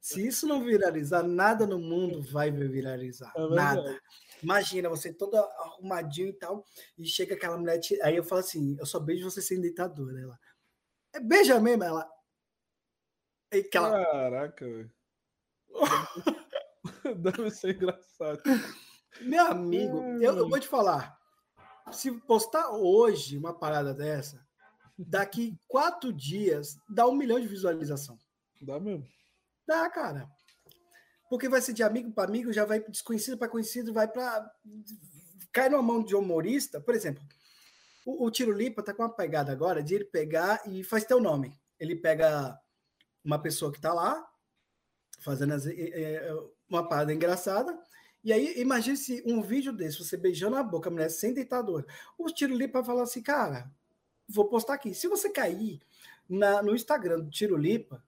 se 0.00 0.24
isso 0.24 0.46
não 0.46 0.62
viralizar, 0.62 1.24
nada 1.24 1.66
no 1.66 1.80
mundo 1.80 2.22
vai 2.22 2.50
viralizar. 2.50 3.32
É 3.36 3.48
nada. 3.48 4.00
Imagina, 4.42 4.88
você 4.88 5.12
todo 5.12 5.36
arrumadinho 5.36 6.28
e 6.28 6.32
tal, 6.32 6.64
e 6.96 7.04
chega 7.04 7.34
aquela 7.34 7.58
mulher. 7.58 7.80
Aí 8.02 8.14
eu 8.14 8.24
falo 8.24 8.40
assim: 8.40 8.76
eu 8.78 8.86
só 8.86 9.00
beijo 9.00 9.28
você 9.28 9.42
sem 9.42 9.60
dentadura. 9.60 10.20
Ela. 10.20 10.38
É 11.12 11.20
beija 11.20 11.58
mesmo, 11.58 11.82
ela. 11.82 12.08
Caraca, 13.72 14.64
velho. 14.64 14.90
Deve 17.16 17.50
ser 17.50 17.76
engraçado. 17.76 18.40
Meu 19.20 19.46
amigo, 19.46 20.02
eu, 20.20 20.36
eu 20.36 20.48
vou 20.48 20.58
te 20.58 20.68
falar. 20.68 21.16
Se 21.90 22.10
postar 22.10 22.70
hoje 22.70 23.38
uma 23.38 23.54
parada 23.54 23.94
dessa, 23.94 24.44
daqui 24.98 25.58
quatro 25.68 26.12
dias 26.12 26.76
dá 26.88 27.06
um 27.06 27.14
milhão 27.14 27.40
de 27.40 27.46
visualização. 27.46 28.18
Dá 28.60 28.80
mesmo. 28.80 29.06
Dá, 29.66 29.88
cara. 29.90 30.28
Porque 31.28 31.48
vai 31.48 31.60
ser 31.60 31.72
de 31.72 31.82
amigo 31.82 32.12
para 32.12 32.28
amigo, 32.28 32.52
já 32.52 32.64
vai 32.64 32.80
desconhecido 32.80 33.36
para 33.36 33.48
conhecido, 33.48 33.92
vai 33.92 34.06
para. 34.06 34.48
Cai 35.52 35.68
numa 35.68 35.82
mão 35.82 36.02
de 36.02 36.14
humorista, 36.14 36.80
por 36.80 36.94
exemplo. 36.94 37.22
O, 38.04 38.26
o 38.26 38.30
Tiro 38.30 38.52
Lipa 38.52 38.82
tá 38.82 38.94
com 38.94 39.02
uma 39.02 39.14
pegada 39.14 39.50
agora 39.50 39.82
de 39.82 39.94
ele 39.94 40.04
pegar 40.04 40.62
e 40.66 40.84
faz 40.84 41.04
teu 41.04 41.20
nome. 41.20 41.52
Ele 41.78 41.96
pega 41.96 42.58
uma 43.24 43.40
pessoa 43.40 43.72
que 43.72 43.80
tá 43.80 43.92
lá, 43.92 44.24
fazendo 45.26 45.54
as, 45.54 45.66
eh, 45.66 45.74
eh, 45.76 46.36
uma 46.70 46.88
parada 46.88 47.12
engraçada. 47.12 47.76
E 48.22 48.32
aí, 48.32 48.60
imagine 48.60 48.96
se 48.96 49.22
um 49.26 49.42
vídeo 49.42 49.72
desse, 49.72 49.98
você 49.98 50.16
beijando 50.16 50.56
a 50.56 50.62
boca, 50.62 50.88
a 50.88 50.92
mulher 50.92 51.10
sem 51.10 51.34
deitador. 51.34 51.84
O 52.16 52.30
Tiro 52.30 52.56
Lipa 52.56 52.84
falar 52.84 53.02
assim, 53.02 53.20
cara, 53.20 53.68
vou 54.28 54.44
postar 54.46 54.74
aqui. 54.74 54.94
Se 54.94 55.08
você 55.08 55.28
cair 55.28 55.80
na, 56.28 56.62
no 56.62 56.74
Instagram 56.74 57.20
do 57.20 57.30
Tiro 57.30 57.56
Lipa, 57.56 58.02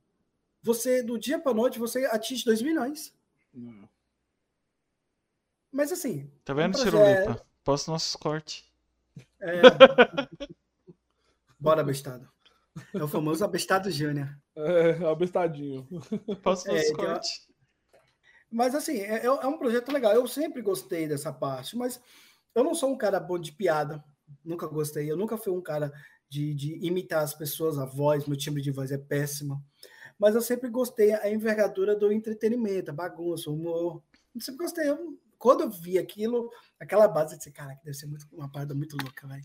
você, 0.63 1.03
do 1.03 1.19
dia 1.19 1.41
para 1.41 1.53
noite, 1.55 1.79
você 1.79 2.07
atinge 2.07 2.45
2 2.45 2.63
milhões. 2.63 3.13
Hum. 3.53 3.85
Mas 5.73 5.91
assim. 5.91 6.31
Tá 6.45 6.55
vendo, 6.55 6.79
um 6.79 6.83
Tiro 6.83 6.99
Lipa? 7.05 7.45
Posta 7.65 7.91
nossos 7.91 8.15
cortes. 8.15 8.65
É... 9.41 9.61
Bora, 11.59 11.83
bestado. 11.83 12.29
É 12.95 13.03
o 13.03 13.09
famoso 13.09 13.45
abestado 13.45 13.91
Júnior. 13.91 14.37
É, 14.59 15.07
abestadinho. 15.07 15.87
Posta 16.43 16.73
nossos 16.73 16.91
é, 16.91 16.93
cortes. 16.93 17.49
Mas 18.51 18.75
assim, 18.75 18.99
é, 18.99 19.19
é, 19.19 19.27
é 19.27 19.47
um 19.47 19.59
projeto 19.59 19.93
legal. 19.93 20.13
Eu 20.13 20.27
sempre 20.27 20.61
gostei 20.63 21.07
dessa 21.07 21.33
parte, 21.33 21.77
mas 21.77 22.01
eu 22.55 22.65
não 22.65 22.75
sou 22.75 22.91
um 22.91 22.99
cara 22.99 23.21
bom 23.21 23.39
de 23.39 23.53
piada. 23.53 24.03
Nunca 24.45 24.67
gostei. 24.67 25.11
Eu 25.11 25.17
nunca 25.17 25.37
fui 25.37 25.53
um 25.53 25.63
cara 25.63 25.93
de, 26.29 26.55
de 26.55 26.85
imitar 26.85 27.23
as 27.23 27.35
pessoas, 27.35 27.79
a 27.79 27.85
voz, 27.85 28.27
meu 28.27 28.37
timbre 28.37 28.61
de 28.61 28.71
voz 28.71 28.91
é 28.91 28.99
péssimo. 28.99 29.63
Mas 30.19 30.35
eu 30.35 30.43
sempre 30.43 30.69
gostei 30.69 31.13
a 31.13 31.31
envergadura 31.31 31.95
do 31.95 32.11
entretenimento, 32.11 32.91
a 32.91 32.95
bagunça, 32.95 33.51
o 33.51 33.55
humor. 33.55 34.03
Eu 34.35 34.41
sempre 34.41 34.65
gostei. 34.65 34.89
Eu, 34.89 35.17
quando 35.39 35.61
eu 35.61 35.71
vi 35.71 35.99
aquilo, 35.99 36.51
aquela 36.81 37.07
base, 37.07 37.35
eu 37.35 37.39
disse, 37.39 37.53
cara, 37.53 37.77
que 37.77 37.85
deve 37.85 37.97
ser 37.97 38.07
muito, 38.07 38.27
uma 38.33 38.51
parada 38.51 38.75
muito 38.75 38.97
louca, 39.01 39.29
velho. 39.29 39.45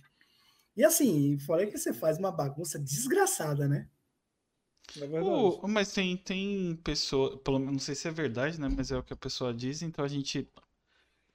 E 0.76 0.84
assim, 0.84 1.38
falei 1.38 1.68
que 1.68 1.78
você 1.78 1.94
faz 1.94 2.18
uma 2.18 2.32
bagunça 2.32 2.80
desgraçada, 2.80 3.68
né? 3.68 3.88
É 4.98 5.22
oh, 5.22 5.68
mas 5.68 5.92
tem, 5.92 6.16
tem 6.18 6.76
pessoa, 6.84 7.38
pelo 7.38 7.58
menos 7.58 7.74
não 7.74 7.80
sei 7.80 7.96
se 7.96 8.08
é 8.08 8.12
verdade, 8.12 8.60
né? 8.60 8.68
Mas 8.70 8.92
é 8.92 8.98
o 8.98 9.04
que 9.04 9.14
a 9.14 9.18
pessoa 9.18 9.54
diz, 9.54 9.82
então 9.82 10.04
a 10.04 10.08
gente 10.08 10.48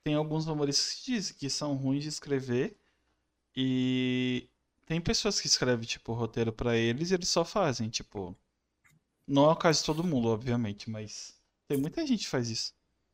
tem 0.05 0.15
alguns 0.15 0.47
humoristas 0.47 0.95
que 0.95 1.13
dizem 1.13 1.37
que 1.37 1.51
são 1.51 1.75
ruins 1.75 2.03
de 2.03 2.09
escrever 2.09 2.77
e 3.57 4.49
tem 4.87 5.01
pessoas 5.01 5.41
que 5.41 5.47
escrevem, 5.47 5.85
tipo, 5.85 6.13
roteiro 6.13 6.53
para 6.53 6.77
eles 6.77 7.11
e 7.11 7.15
eles 7.15 7.29
só 7.29 7.45
fazem, 7.45 7.89
tipo. 7.89 8.37
Não 9.27 9.51
é 9.51 9.53
o 9.53 9.57
caso 9.57 9.81
de 9.81 9.87
todo 9.87 10.05
mundo, 10.05 10.29
obviamente, 10.29 10.89
mas 10.89 11.39
tem 11.67 11.77
muita 11.77 12.07
gente 12.07 12.25
que 12.25 12.31
faz 12.31 12.49
isso. 12.49 12.73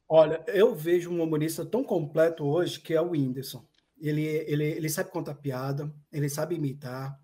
Olha, 0.09 0.45
eu 0.47 0.75
vejo 0.75 1.11
um 1.11 1.23
humorista 1.23 1.65
tão 1.65 1.83
completo 1.83 2.45
hoje 2.45 2.79
que 2.79 2.95
é 2.95 3.01
o 3.01 3.11
Whindersson. 3.11 3.67
Ele, 3.99 4.23
ele, 4.23 4.65
ele 4.65 4.89
sabe 4.89 5.11
contar 5.11 5.35
piada, 5.35 5.93
ele 6.13 6.29
sabe 6.29 6.55
imitar, 6.55 7.19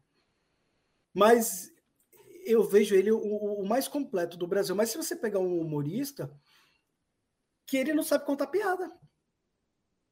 mas 1.15 1.73
eu 2.45 2.62
vejo 2.62 2.95
ele 2.95 3.11
o, 3.11 3.19
o, 3.19 3.67
mais 3.67 3.89
completo 3.89 4.37
do 4.37 4.47
Brasil. 4.47 4.75
Mas 4.75 4.91
se 4.91 4.97
você 4.97 5.17
pegar 5.17 5.39
um 5.39 5.61
humorista 5.61 6.31
que 7.67 7.77
ele 7.77 7.95
não 7.95 8.03
sabe 8.03 8.27
contar 8.27 8.49
piada. 8.49 8.91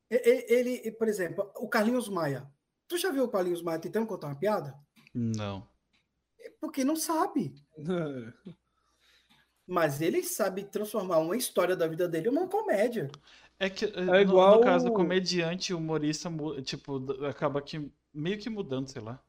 Ele, 0.08 0.46
ele, 0.48 0.92
por 0.92 1.08
exemplo, 1.08 1.50
o 1.56 1.68
Carlinhos 1.68 2.08
Maia. 2.08 2.50
Tu 2.86 2.96
já 2.96 3.10
viu 3.10 3.24
o 3.24 3.28
Carlinhos 3.28 3.62
Maia 3.62 3.78
tentando 3.78 4.06
contar 4.06 4.28
uma 4.28 4.38
piada? 4.38 4.78
Não. 5.12 5.68
Porque 6.60 6.84
não 6.84 6.96
sabe. 6.96 7.54
Mas 9.66 10.00
ele 10.00 10.22
sabe 10.22 10.64
transformar 10.64 11.18
uma 11.18 11.36
história 11.36 11.76
da 11.76 11.86
vida 11.86 12.08
dele 12.08 12.30
numa 12.30 12.48
comédia. 12.48 13.10
É 13.58 13.68
que 13.68 13.84
é 13.84 14.20
igual... 14.22 14.52
no, 14.52 14.56
no 14.58 14.64
caso, 14.64 14.92
comediante, 14.92 15.74
humorista, 15.74 16.30
tipo, 16.64 17.24
acaba 17.26 17.60
que 17.60 17.92
meio 18.14 18.38
que 18.38 18.48
mudando, 18.48 18.88
sei 18.88 19.02
lá. 19.02 19.22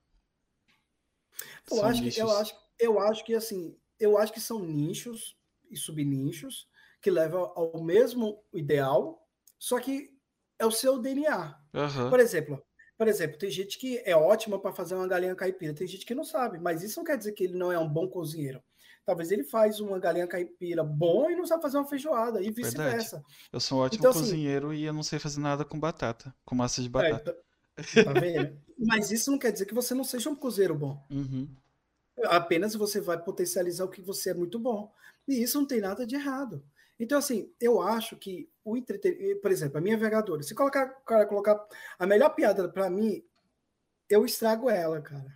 Eu 1.70 1.84
acho, 1.84 2.02
que, 2.02 2.20
eu, 2.20 2.30
acho, 2.38 2.56
eu 2.80 3.00
acho 3.00 3.24
que 3.26 3.36
assim, 3.36 3.76
eu 4.00 4.18
acho 4.18 4.32
que 4.32 4.40
são 4.40 4.60
nichos 4.60 5.38
e 5.70 5.78
subnichos 5.78 6.68
que 7.02 7.12
levam 7.12 7.52
ao 7.56 7.84
mesmo 7.84 8.44
ideal, 8.54 9.26
só 9.58 9.80
que 9.80 10.10
é 10.58 10.66
o 10.66 10.72
seu 10.72 11.00
DNA. 11.00 11.56
Uhum. 11.74 12.10
Por 12.10 12.20
exemplo, 12.20 12.62
por 12.98 13.08
exemplo, 13.08 13.38
tem 13.38 13.50
gente 13.50 13.78
que 13.78 14.02
é 14.06 14.16
ótima 14.16 14.60
para 14.60 14.74
fazer 14.74 14.96
uma 14.96 15.08
galinha 15.08 15.36
caipira, 15.36 15.74
tem 15.74 15.88
gente 15.88 16.06
que 16.06 16.16
não 16.16 16.24
sabe, 16.24 16.60
mas 16.60 16.84
isso 16.84 17.00
não 17.00 17.06
quer 17.06 17.18
dizer 17.18 17.32
que 17.32 17.44
ele 17.44 17.58
não 17.58 17.72
é 17.72 17.80
um 17.80 17.88
bom 17.88 18.08
cozinheiro. 18.08 18.62
Talvez 19.06 19.32
ele 19.32 19.44
faz 19.44 19.80
uma 19.80 19.98
galinha 19.98 20.28
caipira 20.28 20.84
bom 20.84 21.30
e 21.30 21.36
não 21.36 21.46
sabe 21.46 21.62
fazer 21.62 21.78
uma 21.78 21.88
feijoada, 21.88 22.42
e 22.44 22.52
vice-versa. 22.52 23.24
Eu 23.52 23.60
sou 23.60 23.80
um 23.80 23.82
ótimo 23.82 24.02
então, 24.02 24.12
assim 24.12 24.20
cozinheiro 24.20 24.68
assim, 24.72 24.80
e 24.80 24.84
eu 24.84 24.94
não 24.94 25.02
sei 25.02 25.18
fazer 25.18 25.40
nada 25.40 25.64
com 25.64 25.80
batata, 25.80 26.36
com 26.46 26.56
massa 26.56 26.82
de 26.82 26.88
é, 26.88 26.92
batata. 26.92 27.38
É, 27.96 28.04
tá 28.04 28.14
vendo? 28.14 28.62
Mas 28.78 29.12
isso 29.12 29.32
não 29.32 29.40
quer 29.40 29.52
dizer 29.52 29.66
que 29.66 29.74
você 29.74 29.94
não 29.94 30.04
seja 30.04 30.30
um 30.30 30.36
cozinheiro 30.36 30.76
bom. 30.76 31.02
Uhum. 31.10 31.48
Apenas 32.26 32.76
você 32.76 33.00
vai 33.00 33.22
potencializar 33.22 33.86
o 33.86 33.90
que 33.90 34.02
você 34.02 34.32
é 34.32 34.34
muito 34.34 34.60
bom. 34.60 34.92
E 35.28 35.42
isso 35.42 35.60
não 35.60 35.68
tem 35.68 35.80
nada 35.80 36.06
de 36.06 36.16
errado. 36.16 36.64
Então, 37.00 37.18
assim, 37.18 37.52
eu 37.62 37.82
acho 37.82 38.18
que 38.18 38.50
o 38.64 38.76
entretenimento, 38.76 39.40
por 39.40 39.52
exemplo, 39.52 39.78
a 39.78 39.82
minha 39.82 39.98
vereadora, 39.98 40.44
se 40.44 40.54
colocar, 40.54 40.88
cara, 41.06 41.26
colocar 41.26 41.66
a 41.98 42.06
melhor 42.06 42.30
piada 42.32 42.68
para 42.68 42.90
mim, 42.90 43.24
eu 44.10 44.26
estrago 44.26 44.70
ela, 44.70 45.02
cara. 45.02 45.34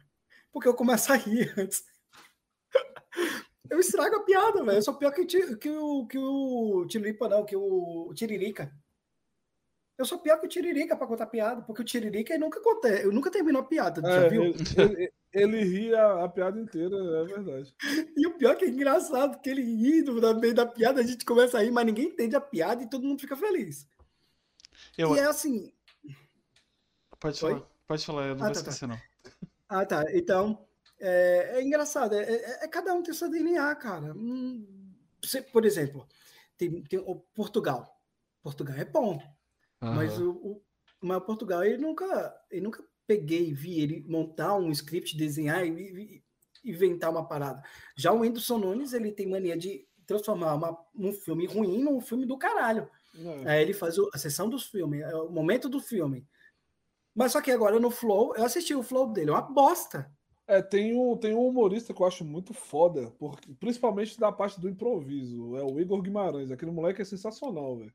Porque 0.52 0.68
eu 0.68 0.74
começo 0.74 1.12
a 1.14 1.16
rir 1.16 1.54
antes. 1.58 1.86
eu 3.70 3.80
estrago 3.80 4.18
a 4.18 4.24
piada, 4.24 4.64
velho. 4.64 4.78
Eu 4.78 4.82
sou 4.82 4.96
pior 4.96 5.12
que, 5.12 5.26
que, 5.26 5.70
o, 5.70 6.06
que 6.06 6.18
o 6.18 6.86
Tiririca, 6.88 7.30
não, 7.30 7.46
que 7.46 7.56
o 7.56 8.12
Tiririca. 8.14 8.74
Eu 9.98 10.06
sou 10.06 10.20
pior 10.20 10.40
que 10.40 10.48
o 10.48 10.50
Tiririca 10.50 10.98
para 10.98 11.08
contar 11.08 11.28
piada, 11.28 11.62
porque 11.62 11.82
o 11.82 11.86
Tiririca 11.86 12.38
nunca 12.38 12.60
contei, 12.60 13.06
eu 13.06 13.12
nunca 13.12 13.32
terminou 13.32 13.62
a 13.62 13.66
piada, 13.66 14.02
é, 14.06 14.22
já 14.22 14.28
viu? 14.28 14.44
Ele, 14.44 15.14
ele, 15.34 15.64
ri 15.64 15.96
a, 15.96 16.24
a, 16.24 16.30
piada 16.30 16.60
inteira, 16.60 16.96
é 16.96 17.26
verdade. 17.26 17.76
E 18.16 18.28
o 18.28 18.38
pior 18.38 18.52
é 18.52 18.56
que 18.56 18.66
é 18.66 18.70
engraçado, 18.70 19.42
que 19.42 19.50
ele 19.50 19.64
ri 19.64 20.04
no 20.04 20.40
meio 20.40 20.54
da 20.54 20.66
piada, 20.66 21.02
a 21.02 21.04
gente 21.04 21.26
começa 21.26 21.58
a 21.58 21.64
rir, 21.64 21.72
mas 21.72 21.86
ninguém 21.86 22.06
entende 22.06 22.36
a 22.36 22.42
piada 22.42 22.84
e 22.84 22.90
todo 22.90 23.06
mundo 23.06 23.20
fica 23.20 23.36
feliz. 23.36 23.88
Eu... 24.98 25.16
E 25.16 25.20
é 25.20 25.24
assim. 25.24 25.74
Pode 27.20 27.40
falar, 27.40 27.54
Oi? 27.54 27.66
pode 27.88 28.06
falar, 28.06 28.28
eu 28.28 28.36
não 28.36 28.46
ah, 28.46 28.48
vou 28.48 28.54
tá, 28.54 28.64
tá. 28.64 28.70
esquecer, 28.70 28.88
tá. 28.88 28.94
não. 28.94 29.02
Ah, 29.68 29.86
tá. 29.86 30.06
Então, 30.14 30.68
é, 31.00 31.54
é 31.56 31.64
engraçado, 31.64 32.16
é, 32.16 32.22
é, 32.22 32.64
é, 32.64 32.68
cada 32.68 32.94
um 32.94 33.02
tem 33.02 33.14
seu 33.14 33.30
DNA, 33.30 33.74
cara. 33.76 34.14
Hum, 34.14 34.94
você, 35.22 35.42
por 35.42 35.66
exemplo, 35.66 36.08
tem, 36.56 36.84
tem 36.84 37.00
o 37.00 37.16
Portugal. 37.34 38.00
Portugal 38.42 38.76
é 38.76 38.86
bom. 38.86 39.14
Uhum. 39.82 39.94
Mas 39.96 40.20
o, 40.20 40.32
o, 40.32 40.64
mas 41.02 41.24
Portugal, 41.24 41.64
ele 41.64 41.78
nunca, 41.78 42.40
ele 42.52 42.62
nunca 42.62 42.84
peguei 43.08 43.50
e 43.50 43.54
vi 43.54 43.82
ele 43.82 44.04
montar 44.08 44.56
um 44.56 44.72
script, 44.72 45.18
desenhar 45.18 45.66
e, 45.66 46.24
inventar 46.64 47.12
uma 47.12 47.28
parada. 47.28 47.62
Já 47.96 48.12
o 48.12 48.20
Whindersson 48.20 48.58
Nunes, 48.58 48.94
ele 48.94 49.12
tem 49.12 49.28
mania 49.28 49.58
de 49.58 49.86
transformar 50.06 50.56
uma, 50.56 50.78
um 50.96 51.12
filme 51.12 51.46
ruim 51.46 51.84
num 51.84 52.00
filme 52.00 52.26
do 52.26 52.38
caralho. 52.38 52.90
Uhum. 53.16 53.48
Aí 53.48 53.62
ele 53.62 53.74
faz 53.74 53.96
a 54.14 54.18
sessão 54.18 54.50
dos 54.50 54.66
filmes, 54.66 55.02
é 55.02 55.16
o 55.16 55.30
momento 55.30 55.70
do 55.70 55.80
filme. 55.80 56.26
Mas 57.14 57.32
só 57.32 57.42
que 57.42 57.52
agora 57.52 57.80
no 57.80 57.92
Flow, 57.92 58.36
eu 58.36 58.44
assisti 58.44 58.74
o 58.74 58.84
Flow 58.84 59.12
dele, 59.12 59.30
é 59.30 59.34
uma 59.34 59.42
bosta. 59.42 60.12
É, 60.48 60.62
tem 60.62 60.98
um, 60.98 61.16
tem 61.16 61.34
um 61.34 61.48
humorista 61.48 61.94
que 61.94 62.02
eu 62.02 62.06
acho 62.06 62.26
muito 62.26 62.54
foda, 62.54 63.12
porque, 63.18 63.54
principalmente 63.56 64.20
da 64.20 64.32
parte 64.32 64.60
do 64.60 64.68
improviso. 64.68 65.56
É 65.56 65.64
o 65.64 65.80
Igor 65.80 66.02
Guimarães. 66.02 66.52
Aquele 66.52 66.72
moleque 66.72 67.02
é 67.02 67.06
sensacional, 67.06 67.78
velho. 67.78 67.94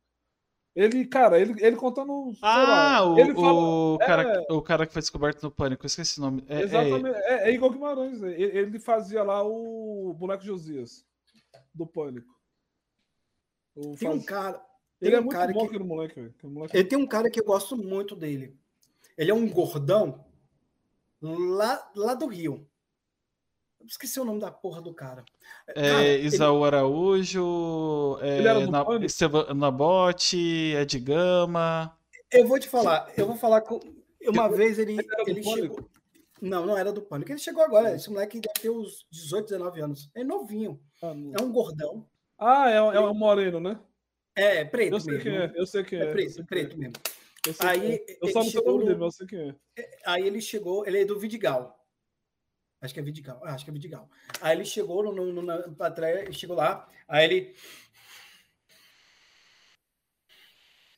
Ele, 0.79 1.05
cara, 1.07 1.41
ele, 1.41 1.57
ele 1.59 1.75
contando. 1.75 2.33
Ah, 2.41 2.63
lá, 2.63 3.05
o, 3.05 3.19
ele 3.19 3.35
fala, 3.35 3.53
o, 3.53 3.99
cara, 3.99 4.23
é, 4.23 4.53
o 4.53 4.63
cara 4.63 4.87
que 4.87 4.93
foi 4.93 5.03
descoberto 5.03 5.43
no 5.43 5.51
pânico, 5.51 5.85
eu 5.85 5.89
esqueci 5.89 6.21
o 6.21 6.23
nome. 6.23 6.45
É, 6.47 6.61
é 6.61 6.63
exatamente, 6.63 7.19
é, 7.19 7.49
é, 7.49 7.53
Igor 7.53 7.73
Guimarães. 7.73 8.23
Ele, 8.23 8.45
ele, 8.45 8.79
fazia 8.79 9.25
lá 9.25 9.43
o 9.43 10.15
boneco 10.17 10.45
Josias 10.45 11.05
do 11.75 11.85
pânico. 11.85 12.33
O 13.75 13.97
tem 13.97 14.09
faz... 14.09 14.15
um 14.15 14.23
cara. 14.23 14.65
Ele 15.01 15.17
é 15.17 15.19
um 15.19 15.25
muito 15.25 15.37
cara 15.37 15.53
bom 15.53 15.61
que, 15.63 15.67
aquele 15.67 15.83
moleque, 15.83 16.15
velho. 16.15 16.35
Moleque... 16.45 16.77
Ele 16.77 16.89
tem 16.89 16.99
um 16.99 17.09
cara 17.09 17.29
que 17.29 17.41
eu 17.41 17.45
gosto 17.45 17.77
muito 17.77 18.15
dele. 18.15 18.57
Ele 19.17 19.33
é 19.33 19.35
um 19.35 19.49
gordão 19.51 20.25
lá, 21.21 21.91
lá 21.97 22.15
do 22.15 22.27
Rio. 22.27 22.65
Esqueci 23.87 24.21
o 24.21 24.25
nome 24.25 24.41
da 24.41 24.51
porra 24.51 24.83
do 24.83 24.93
cara. 24.93 25.25
É, 25.69 25.91
cara, 25.91 26.09
Isaú 26.19 26.59
ele... 26.59 26.67
Araújo, 26.67 28.19
é, 28.21 28.67
na, 28.67 28.85
Esteban 29.05 29.55
Nabote, 29.55 30.75
Ed 30.77 30.99
Gama. 30.99 31.97
Eu 32.31 32.47
vou 32.47 32.59
te 32.59 32.69
falar, 32.69 33.11
eu 33.17 33.27
vou 33.27 33.37
falar 33.37 33.63
com. 33.63 33.81
Uma 34.27 34.49
vez 34.49 34.79
ele, 34.79 34.99
ele 35.27 35.43
chegou. 35.43 35.89
Não, 36.41 36.67
não 36.67 36.77
era 36.77 36.93
do 36.93 37.03
pânico. 37.03 37.33
Ele 37.33 37.39
chegou 37.39 37.63
agora. 37.63 37.95
Esse 37.95 38.11
moleque 38.11 38.41
deve 38.41 38.61
ter 38.61 38.71
uns 38.71 39.07
18, 39.11 39.49
19 39.49 39.81
anos. 39.81 40.11
É 40.15 40.23
novinho. 40.23 40.81
Ah, 41.03 41.15
é 41.39 41.43
um 41.43 41.51
gordão. 41.51 42.07
Ah, 42.39 42.71
é, 42.71 42.77
é 42.77 43.01
um 43.01 43.15
moreno, 43.15 43.59
né? 43.59 43.79
É, 44.37 44.65
preto 44.65 44.95
eu 44.95 45.01
sei 45.01 45.15
mesmo. 45.15 45.31
Quem 45.31 45.37
é, 45.37 45.53
eu 45.57 45.67
sei 45.67 45.85
quem 45.85 45.99
é. 45.99 46.03
É 46.05 46.13
preto, 46.13 46.47
preto 46.47 46.75
é. 46.75 46.79
mesmo. 46.79 46.95
Eu, 47.47 47.55
aí, 47.61 47.95
é. 47.95 48.19
eu 48.23 48.29
só 48.29 48.43
não 48.45 48.51
sei 48.51 48.61
o 48.61 48.65
nome 48.65 48.85
dele, 48.85 48.99
mas 48.99 49.07
eu 49.07 49.11
sei 49.11 49.27
quem 49.27 49.49
é. 49.49 49.83
é. 49.83 49.99
Aí 50.07 50.27
ele 50.27 50.41
chegou, 50.41 50.87
ele 50.87 51.01
é 51.01 51.05
do 51.05 51.19
Vidigal. 51.19 51.78
Acho 52.81 52.95
que 52.95 53.01
é 53.01 53.03
Vidigal. 53.03 53.41
Ah, 53.45 53.55
acho 53.55 53.65
que 53.65 53.71
é 53.71 53.73
Vidigal. 53.73 54.09
Aí 54.41 54.57
ele 54.57 54.65
chegou 54.65 55.03
no, 55.03 55.13
no, 55.13 55.43
no, 55.43 55.43
na 55.43 55.91
trás, 55.91 56.37
chegou 56.37 56.57
lá, 56.57 56.89
aí 57.09 57.25
ele. 57.25 57.57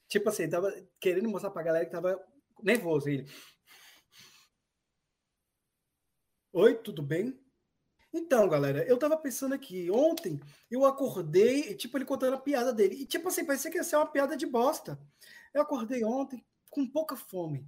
Tipo 0.09 0.29
assim, 0.29 0.49
tava 0.49 0.73
querendo 1.01 1.29
mostrar 1.29 1.51
pra 1.51 1.63
galera 1.63 1.87
que 1.87 1.93
tava 1.93 2.21
nervoso. 2.63 3.09
Ele. 3.09 3.27
Oi, 6.53 6.75
tudo 6.75 7.03
bem? 7.03 7.39
Então, 8.13 8.49
galera, 8.49 8.85
eu 8.89 8.99
tava 8.99 9.17
pensando 9.17 9.55
aqui, 9.55 9.89
ontem 9.89 10.41
eu 10.69 10.85
acordei, 10.85 11.75
tipo, 11.77 11.97
ele 11.97 12.05
contando 12.05 12.35
a 12.35 12.41
piada 12.41 12.73
dele. 12.73 12.97
E, 12.97 13.07
tipo 13.07 13.29
assim, 13.29 13.45
parecia 13.45 13.71
que 13.71 13.77
ia 13.77 13.85
ser 13.85 13.97
uma 13.97 14.11
piada 14.11 14.37
de 14.37 14.47
bosta. 14.47 14.99
Eu 15.55 15.63
acordei 15.63 16.05
ontem 16.05 16.45
com 16.69 16.87
pouca 16.87 17.15
fome. 17.17 17.67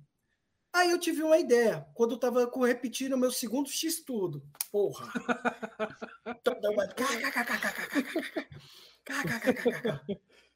Aí 0.72 0.90
eu 0.90 0.98
tive 0.98 1.22
uma 1.22 1.38
ideia, 1.38 1.86
quando 1.94 2.12
eu 2.12 2.18
tava 2.18 2.50
repetindo 2.66 3.12
o 3.12 3.18
meu 3.18 3.30
segundo 3.30 3.68
X-Tudo. 3.68 4.42
Porra. 4.70 5.12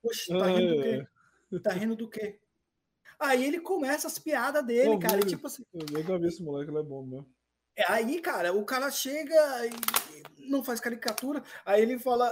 Poxa, 0.02 0.38
tá 0.38 0.47
rindo 0.47 0.76
do 0.76 0.82
quê? 0.82 1.06
Tá 1.62 1.72
rindo 1.72 1.97
do 1.97 2.09
quê? 2.09 2.40
Aí 3.18 3.44
ele 3.44 3.60
começa 3.60 4.06
as 4.06 4.18
piadas 4.18 4.64
dele, 4.64 4.98
cara. 4.98 5.14
muito. 5.14 5.28
tipo 5.28 5.47
assim, 5.47 5.64
Eu 5.72 5.86
nunca 5.90 6.18
vi 6.18 6.28
esse 6.28 6.43
moleque, 6.43 6.70
ele 6.70 6.78
é 6.78 6.82
bom 6.82 7.05
mesmo. 7.05 7.26
é, 7.76 7.84
Aí, 7.90 8.20
cara, 8.20 8.52
o 8.52 8.64
cara 8.64 8.90
chega 8.90 9.34
e 9.66 10.48
não 10.48 10.62
faz 10.62 10.80
caricatura, 10.80 11.43
aí 11.64 11.82
ele 11.82 11.98
fala, 11.98 12.30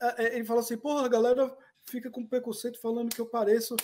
é, 0.00 0.24
é, 0.24 0.36
ele 0.36 0.44
fala 0.44 0.60
assim, 0.60 0.76
porra, 0.76 1.04
a 1.06 1.08
galera 1.08 1.56
fica 1.84 2.10
com 2.10 2.26
preconceito 2.26 2.80
falando 2.80 3.14
que 3.14 3.20
eu 3.20 3.26
pareço 3.26 3.74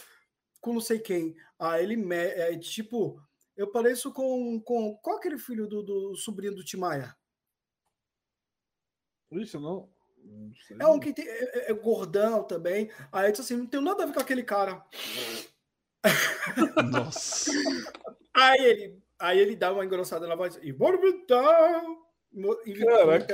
com 0.61 0.73
não 0.75 0.81
sei 0.81 0.99
quem. 0.99 1.37
Aí 1.59 1.83
ele, 1.83 1.97
me- 1.97 2.17
é, 2.17 2.57
tipo, 2.59 3.21
eu 3.57 3.71
pareço 3.71 4.13
com, 4.13 4.61
com 4.61 4.97
qual 4.99 5.17
é 5.17 5.19
aquele 5.19 5.39
filho 5.39 5.67
do, 5.67 5.83
do 5.83 6.17
sobrinho 6.17 6.55
do 6.55 6.65
Timaya? 6.65 7.15
Ixi, 9.31 9.59
não. 9.59 9.89
É 10.81 10.87
um 10.87 10.99
que 11.01 11.13
tem, 11.13 11.27
é, 11.27 11.45
é- 11.69 11.71
é 11.71 11.75
gordão 11.75 12.45
também. 12.45 12.91
Aí 13.13 13.25
ele 13.27 13.33
diz 13.33 13.41
assim, 13.41 13.57
não 13.57 13.67
tem 13.67 13.81
nada 13.81 14.03
a 14.03 14.07
ver 14.07 14.13
com 14.15 14.21
aquele 14.21 14.43
cara. 14.43 14.85
Nossa. 16.91 17.51
Aí 18.35 18.61
ele, 18.65 19.03
aí 19.19 19.39
ele 19.39 19.57
dá 19.57 19.73
uma 19.73 19.85
engrossada 19.85 20.27
na 20.27 20.35
voz 20.35 20.59
e 20.63 20.73
bora 20.73 20.97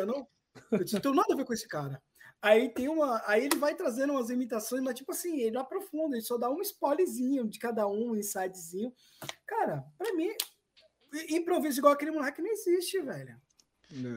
não? 0.06 0.26
Eu 0.70 0.84
disse, 0.84 0.94
não 0.94 1.00
tem 1.00 1.14
nada 1.14 1.34
a 1.34 1.36
ver 1.36 1.44
com 1.44 1.52
esse 1.52 1.68
cara. 1.68 2.02
Aí 2.44 2.68
tem 2.68 2.88
uma. 2.88 3.22
Aí 3.24 3.46
ele 3.46 3.56
vai 3.56 3.74
trazendo 3.74 4.12
umas 4.12 4.28
imitações, 4.28 4.82
mas 4.82 4.94
tipo 4.94 5.12
assim, 5.12 5.40
ele 5.40 5.56
aprofunda, 5.56 6.14
ele 6.14 6.22
só 6.22 6.36
dá 6.36 6.50
um 6.50 6.60
spoilerzinho 6.60 7.48
de 7.48 7.58
cada 7.58 7.88
um, 7.88 8.10
um 8.10 8.16
insightzinho. 8.16 8.92
Cara, 9.46 9.82
pra 9.96 10.12
mim, 10.12 10.28
improviso 11.30 11.80
igual 11.80 11.94
aquele 11.94 12.10
moleque 12.10 12.42
não 12.42 12.50
existe, 12.50 13.00
velho. 13.00 13.40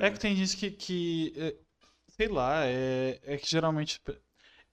É 0.02 0.12
que 0.12 0.20
tem 0.20 0.36
gente 0.36 0.58
que, 0.58 0.72
que 0.72 1.34
é, 1.38 1.56
sei 2.10 2.28
lá, 2.28 2.66
é, 2.66 3.18
é 3.24 3.38
que 3.38 3.50
geralmente. 3.50 4.02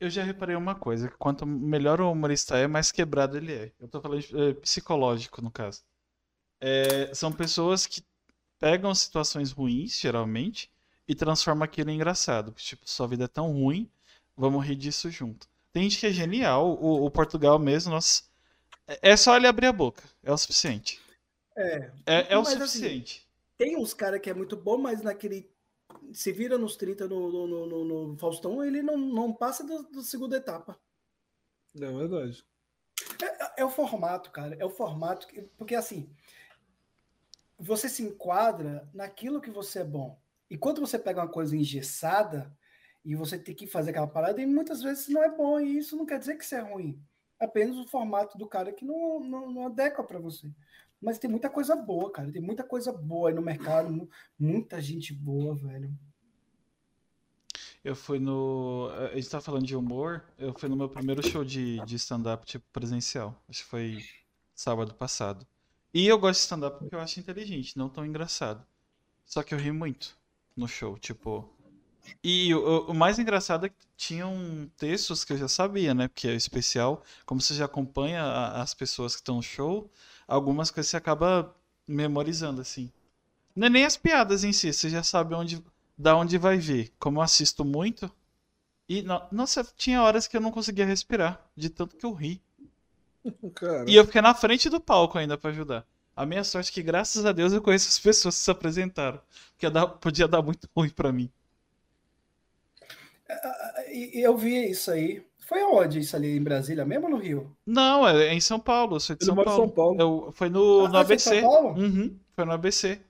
Eu 0.00 0.10
já 0.10 0.24
reparei 0.24 0.56
uma 0.56 0.74
coisa, 0.74 1.08
que 1.08 1.16
quanto 1.16 1.46
melhor 1.46 2.00
o 2.00 2.10
humorista 2.10 2.58
é, 2.58 2.66
mais 2.66 2.90
quebrado 2.90 3.36
ele 3.36 3.52
é. 3.52 3.72
Eu 3.78 3.86
tô 3.86 4.00
falando 4.00 4.20
de, 4.20 4.36
é, 4.36 4.54
psicológico, 4.54 5.40
no 5.40 5.52
caso. 5.52 5.84
É, 6.60 7.14
são 7.14 7.30
pessoas 7.30 7.86
que 7.86 8.02
pegam 8.58 8.92
situações 8.96 9.52
ruins, 9.52 9.96
geralmente, 9.96 10.68
e 11.08 11.14
transformam 11.14 11.64
aquilo 11.64 11.90
em 11.90 11.96
engraçado. 11.96 12.52
Tipo, 12.52 12.88
sua 12.88 13.06
vida 13.08 13.24
é 13.24 13.28
tão 13.28 13.52
ruim, 13.52 13.90
vamos 14.36 14.64
rir 14.64 14.76
disso 14.76 15.10
junto. 15.10 15.48
Tem 15.72 15.82
gente 15.84 15.98
que 16.00 16.06
é 16.06 16.12
genial, 16.12 16.70
o, 16.80 17.04
o 17.04 17.10
Portugal 17.10 17.58
mesmo, 17.58 17.92
nossa, 17.92 18.22
é 18.86 19.12
é 19.12 19.16
só 19.16 19.36
ele 19.36 19.46
abrir 19.46 19.66
a 19.66 19.72
boca, 19.72 20.02
é 20.22 20.32
o 20.32 20.36
suficiente. 20.38 21.00
É. 21.56 21.90
É, 22.06 22.32
é 22.34 22.38
o 22.38 22.42
assim, 22.42 22.52
suficiente. 22.58 23.26
Tem 23.56 23.76
uns 23.76 23.94
caras 23.94 24.20
que 24.20 24.28
é 24.30 24.34
muito 24.34 24.56
bom, 24.56 24.76
mas 24.78 25.02
naquele. 25.02 25.48
Se 26.12 26.32
vira 26.32 26.58
nos 26.58 26.76
30 26.76 27.06
no, 27.06 27.30
no, 27.30 27.46
no- 27.46 27.66
no- 27.66 28.06
no 28.08 28.16
Faustão, 28.18 28.64
ele 28.64 28.82
não, 28.82 28.96
não 28.96 29.32
passa 29.32 29.62
do, 29.64 29.82
do 29.84 30.02
segunda 30.02 30.36
etapa. 30.36 30.78
É 31.76 31.86
verdade. 31.92 32.44
É, 33.22 33.62
é 33.62 33.64
o 33.64 33.70
formato, 33.70 34.30
cara. 34.30 34.56
É 34.58 34.64
o 34.64 34.70
formato. 34.70 35.26
que- 35.26 35.42
porque 35.56 35.74
assim. 35.74 36.08
Você 37.58 37.88
se 37.88 38.02
enquadra 38.02 38.88
naquilo 38.92 39.40
que 39.40 39.50
você 39.50 39.80
é 39.80 39.84
bom. 39.84 40.18
E 40.54 40.56
quando 40.56 40.80
você 40.80 40.96
pega 40.96 41.20
uma 41.20 41.28
coisa 41.28 41.56
engessada 41.56 42.56
e 43.04 43.16
você 43.16 43.36
tem 43.36 43.52
que 43.52 43.66
fazer 43.66 43.90
aquela 43.90 44.06
parada, 44.06 44.40
e 44.40 44.46
muitas 44.46 44.80
vezes 44.80 45.08
não 45.08 45.20
é 45.20 45.28
bom, 45.28 45.58
e 45.58 45.78
isso 45.78 45.96
não 45.96 46.06
quer 46.06 46.16
dizer 46.16 46.36
que 46.36 46.44
isso 46.44 46.54
é 46.54 46.60
ruim. 46.60 46.96
Apenas 47.40 47.76
o 47.76 47.88
formato 47.88 48.38
do 48.38 48.46
cara 48.46 48.72
que 48.72 48.84
não, 48.84 49.18
não, 49.18 49.50
não 49.50 49.66
adequa 49.66 50.04
para 50.04 50.20
você. 50.20 50.48
Mas 51.02 51.18
tem 51.18 51.28
muita 51.28 51.50
coisa 51.50 51.74
boa, 51.74 52.08
cara. 52.08 52.30
Tem 52.30 52.40
muita 52.40 52.62
coisa 52.62 52.92
boa 52.92 53.30
aí 53.30 53.34
no 53.34 53.42
mercado, 53.42 53.90
mu- 53.90 54.08
muita 54.38 54.80
gente 54.80 55.12
boa, 55.12 55.56
velho. 55.56 55.92
Eu 57.82 57.96
fui 57.96 58.20
no. 58.20 58.90
A 59.12 59.16
gente 59.16 59.28
tá 59.28 59.40
falando 59.40 59.66
de 59.66 59.74
humor. 59.74 60.22
Eu 60.38 60.54
fui 60.56 60.68
no 60.68 60.76
meu 60.76 60.88
primeiro 60.88 61.20
show 61.28 61.44
de, 61.44 61.84
de 61.84 61.96
stand-up, 61.96 62.46
tipo, 62.46 62.64
presencial. 62.72 63.42
Acho 63.48 63.64
que 63.64 63.68
foi 63.68 63.98
sábado 64.54 64.94
passado. 64.94 65.44
E 65.92 66.06
eu 66.06 66.16
gosto 66.16 66.38
de 66.38 66.44
stand-up 66.44 66.78
porque 66.78 66.94
eu 66.94 67.00
acho 67.00 67.18
inteligente, 67.18 67.76
não 67.76 67.88
tão 67.88 68.06
engraçado. 68.06 68.64
Só 69.24 69.42
que 69.42 69.52
eu 69.52 69.58
ri 69.58 69.72
muito 69.72 70.16
no 70.56 70.68
show, 70.68 70.98
tipo. 70.98 71.48
E 72.24 72.54
o, 72.54 72.86
o 72.90 72.94
mais 72.94 73.18
engraçado 73.18 73.66
é 73.66 73.68
que 73.70 73.76
tinham 73.96 74.70
textos 74.76 75.24
que 75.24 75.32
eu 75.34 75.38
já 75.38 75.48
sabia, 75.48 75.94
né? 75.94 76.08
Porque 76.08 76.28
é 76.28 76.34
especial. 76.34 77.02
Como 77.26 77.40
você 77.40 77.54
já 77.54 77.66
acompanha 77.66 78.22
a- 78.22 78.62
as 78.62 78.74
pessoas 78.74 79.14
que 79.14 79.22
estão 79.22 79.36
no 79.36 79.42
show, 79.42 79.90
algumas 80.28 80.70
coisas 80.70 80.90
você 80.90 80.96
acaba 80.98 81.54
memorizando, 81.88 82.60
assim. 82.60 82.92
Não 83.56 83.66
é 83.68 83.70
nem 83.70 83.84
as 83.86 83.96
piadas 83.96 84.44
em 84.44 84.52
si, 84.52 84.72
você 84.72 84.90
já 84.90 85.02
sabe 85.02 85.34
onde, 85.34 85.64
da 85.98 86.16
onde 86.16 86.38
vai 86.38 86.58
ver. 86.58 86.92
Como 86.98 87.18
eu 87.20 87.22
assisto 87.22 87.64
muito. 87.64 88.10
E, 88.88 89.02
no- 89.02 89.22
nossa, 89.32 89.64
tinha 89.76 90.02
horas 90.02 90.26
que 90.28 90.36
eu 90.36 90.42
não 90.42 90.52
conseguia 90.52 90.86
respirar, 90.86 91.44
de 91.56 91.70
tanto 91.70 91.96
que 91.96 92.06
eu 92.06 92.12
ri. 92.14 92.42
Cara, 93.54 93.84
E 93.86 93.96
eu 93.96 94.04
fiquei 94.04 94.20
na 94.20 94.34
frente 94.34 94.68
do 94.68 94.78
palco 94.78 95.16
ainda 95.16 95.38
pra 95.38 95.48
ajudar. 95.50 95.86
A 96.16 96.24
minha 96.24 96.44
sorte 96.44 96.70
é 96.70 96.74
que, 96.74 96.82
graças 96.82 97.24
a 97.26 97.32
Deus, 97.32 97.52
eu 97.52 97.60
conheço 97.62 97.88
as 97.88 97.98
pessoas 97.98 98.36
que 98.36 98.42
se 98.42 98.50
apresentaram. 98.50 99.20
Porque 99.52 99.68
dar- 99.68 99.86
podia 99.88 100.28
dar 100.28 100.42
muito 100.42 100.68
ruim 100.76 100.90
pra 100.90 101.12
mim. 101.12 101.30
E, 103.88 104.18
e 104.20 104.22
eu 104.22 104.36
vi 104.36 104.70
isso 104.70 104.90
aí. 104.90 105.24
Foi 105.40 105.60
aonde 105.60 105.98
isso 106.00 106.16
ali? 106.16 106.36
Em 106.36 106.42
Brasília 106.42 106.84
mesmo 106.84 107.04
ou 107.06 107.10
no 107.10 107.16
Rio? 107.18 107.54
Não, 107.66 108.06
é 108.06 108.28
é 108.28 108.34
em 108.34 108.40
São 108.40 108.58
Paulo, 108.58 108.96
eu 108.96 109.00
sou 109.00 109.14
de 109.16 109.24
São 109.24 109.34
Paulo. 109.34 109.50
São 109.50 109.68
Paulo. 109.68 110.00
Eu, 110.00 110.32
foi 110.32 110.48
no, 110.48 110.78
no 110.78 110.84
Ah, 110.84 110.88
é 110.88 110.90
São 110.90 111.00
ABC. 111.00 111.42
Paulo? 111.42 111.68
Uhum, 111.80 112.18
foi 112.32 112.44
no 112.44 112.52
ABC. 112.52 113.00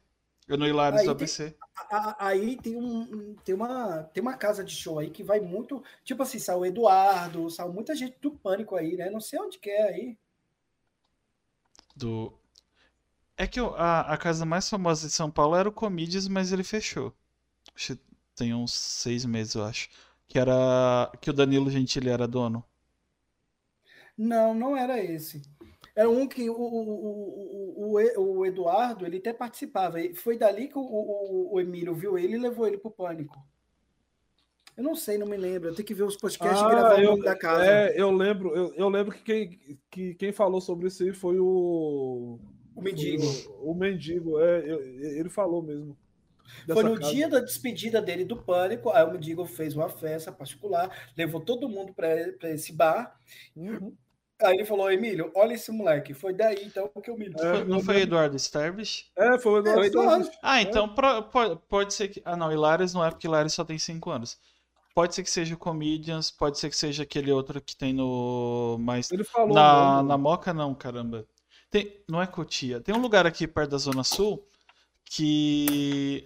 Eu 0.49 0.59
no 0.59 0.67
Hilários 0.67 1.01
Aí 1.03 1.07
do 1.07 1.15
tem- 1.15 1.25
ABC. 1.25 1.55
A- 1.91 2.17
Aí 2.27 2.57
tem, 2.57 2.77
um, 2.77 3.35
tem, 3.45 3.55
uma, 3.55 4.03
tem 4.13 4.21
uma 4.23 4.35
casa 4.35 4.65
de 4.65 4.75
show 4.75 4.99
aí 4.99 5.11
que 5.11 5.23
vai 5.23 5.41
muito. 5.41 5.83
Tipo 6.05 6.23
assim, 6.23 6.39
saiu 6.39 6.61
o 6.61 6.67
Eduardo, 6.67 7.49
saiu 7.51 7.73
muita 7.73 7.95
gente 7.95 8.17
do 8.21 8.31
pânico 8.33 8.75
aí, 8.77 8.97
né? 8.97 9.11
Não 9.11 9.21
sei 9.21 9.39
onde 9.41 9.59
que 9.59 9.71
é 9.71 9.89
aí. 9.89 10.17
Do... 11.97 12.33
É 13.37 13.47
que 13.47 13.61
eu- 13.61 13.75
a, 13.77 14.01
a 14.13 14.17
casa 14.17 14.45
mais 14.45 14.69
famosa 14.69 15.07
de 15.07 15.13
São 15.13 15.31
Paulo 15.31 15.55
era 15.57 15.69
o 15.69 15.73
Comedies, 15.73 16.27
mas 16.29 16.53
ele 16.53 16.65
fechou. 16.65 17.13
Acho 17.77 17.97
que 17.97 18.03
tem 18.37 18.55
uns 18.55 18.73
seis 18.75 19.25
meses, 19.27 19.55
eu 19.57 19.65
acho. 19.65 19.89
Que 20.29 20.39
era. 20.39 21.11
Que 21.23 21.31
o 21.31 21.35
Danilo 21.35 21.71
Gentili 21.71 22.11
era 22.11 22.29
dono. 22.29 22.65
Não, 24.17 24.55
não 24.55 24.77
era 24.77 25.03
esse. 25.03 25.43
Era 25.95 26.09
um 26.11 26.27
que 26.27 26.49
o, 26.51 26.55
o, 26.55 27.93
o, 27.95 27.99
o, 28.17 28.39
o 28.39 28.47
Eduardo, 28.47 29.07
ele 29.07 29.19
até 29.19 29.33
participava. 29.33 29.99
Foi 30.17 30.37
dali 30.39 30.69
que 30.69 30.79
o, 30.79 30.83
o, 30.83 31.55
o 31.55 31.61
Emílio 31.61 31.95
viu 31.95 32.19
ele 32.19 32.35
e 32.35 32.39
levou 32.39 32.67
ele 32.67 32.79
pro 32.79 32.91
pânico. 32.91 33.39
Eu 34.77 34.85
não 34.85 34.95
sei, 34.95 35.19
não 35.19 35.27
me 35.27 35.37
lembro. 35.37 35.69
Eu 35.71 35.75
tenho 35.75 35.87
que 35.87 35.95
ver 35.95 36.05
os 36.05 36.17
podcasts 36.17 36.63
e 36.63 36.67
gravar 36.67 36.91
Ah, 36.91 36.97
o 36.97 37.01
eu, 37.01 37.17
nome 37.17 37.23
da 37.25 37.37
casa. 37.37 37.85
é, 37.91 38.01
eu 38.01 38.11
lembro, 38.11 38.55
eu, 38.55 38.75
eu 38.75 38.89
lembro 38.89 39.15
que 39.15 39.23
quem, 39.23 39.79
que 39.91 40.15
quem 40.15 40.33
falou 40.33 40.61
sobre 40.61 40.89
isso 40.89 41.03
aí 41.03 41.13
foi 41.13 41.39
o. 41.41 42.39
O 42.75 42.83
mendigo. 42.83 43.25
O, 43.61 43.71
o 43.73 43.75
mendigo, 43.75 44.41
é, 44.41 44.67
ele 45.19 45.29
falou 45.29 45.63
mesmo. 45.63 45.97
Foi 46.73 46.83
no 46.85 46.99
casa. 46.99 47.13
dia 47.13 47.29
da 47.29 47.41
despedida 47.41 48.03
dele 48.03 48.25
do 48.25 48.37
Pânico, 48.37 48.91
aí 48.91 49.03
o 49.05 49.11
Mendigo 49.11 49.45
fez 49.47 49.75
uma 49.75 49.89
festa 49.89 50.31
particular, 50.31 50.91
levou 51.17 51.41
todo 51.41 51.69
mundo 51.69 51.95
para 51.95 52.15
esse 52.51 52.73
bar. 52.73 53.19
Uhum. 53.57 53.95
Aí 54.43 54.55
ele 54.55 54.65
falou: 54.65 54.91
Emílio, 54.93 55.33
olha 55.35 55.55
esse 55.55 55.73
moleque. 55.73 56.13
Foi 56.13 56.35
daí 56.35 56.65
então 56.65 56.91
que 57.03 57.11
o 57.11 57.15
Emílio. 57.15 57.35
É, 57.41 57.65
não 57.65 57.81
foi 57.81 57.95
lembro. 57.95 58.09
Eduardo 58.09 58.39
Sterbich? 58.39 59.11
É, 59.17 59.39
foi 59.39 59.53
o 59.53 59.59
Eduardo. 59.59 59.83
É, 59.83 59.87
Eduardo. 59.87 60.31
Ah, 60.43 60.59
É. 60.59 60.63
então 60.63 60.95
pro- 60.95 61.23
po- 61.25 61.57
pode 61.57 61.95
ser 61.95 62.09
que. 62.09 62.21
Ah, 62.25 62.37
não, 62.37 62.53
Hilários 62.53 62.93
não 62.93 63.05
é 63.05 63.11
porque 63.11 63.27
Hilários 63.27 63.55
só 63.55 63.65
tem 63.65 63.79
5 63.79 64.11
anos. 64.11 64.39
Pode 64.95 65.15
ser 65.15 65.23
que 65.23 65.31
seja 65.31 65.55
o 65.55 65.59
Comedians, 65.59 66.31
pode 66.31 66.59
ser 66.59 66.69
que 66.69 66.77
seja 66.77 67.03
aquele 67.05 67.33
outro 67.33 67.61
que 67.61 67.75
tem 67.75 67.93
no. 67.93 68.77
Mais... 68.81 69.11
Ele 69.11 69.25
falou. 69.25 69.55
Na, 69.55 70.03
na 70.03 70.19
Moca, 70.19 70.53
não, 70.53 70.75
caramba. 70.75 71.27
Tem, 71.75 71.93
não 72.09 72.23
é 72.23 72.27
Cotia. 72.29 72.81
Tem 72.81 72.95
um 72.95 73.01
lugar 73.01 73.27
aqui 73.27 73.49
perto 73.49 73.71
da 73.73 73.79
Zona 73.79 74.05
Sul 74.05 74.47
que. 75.05 76.25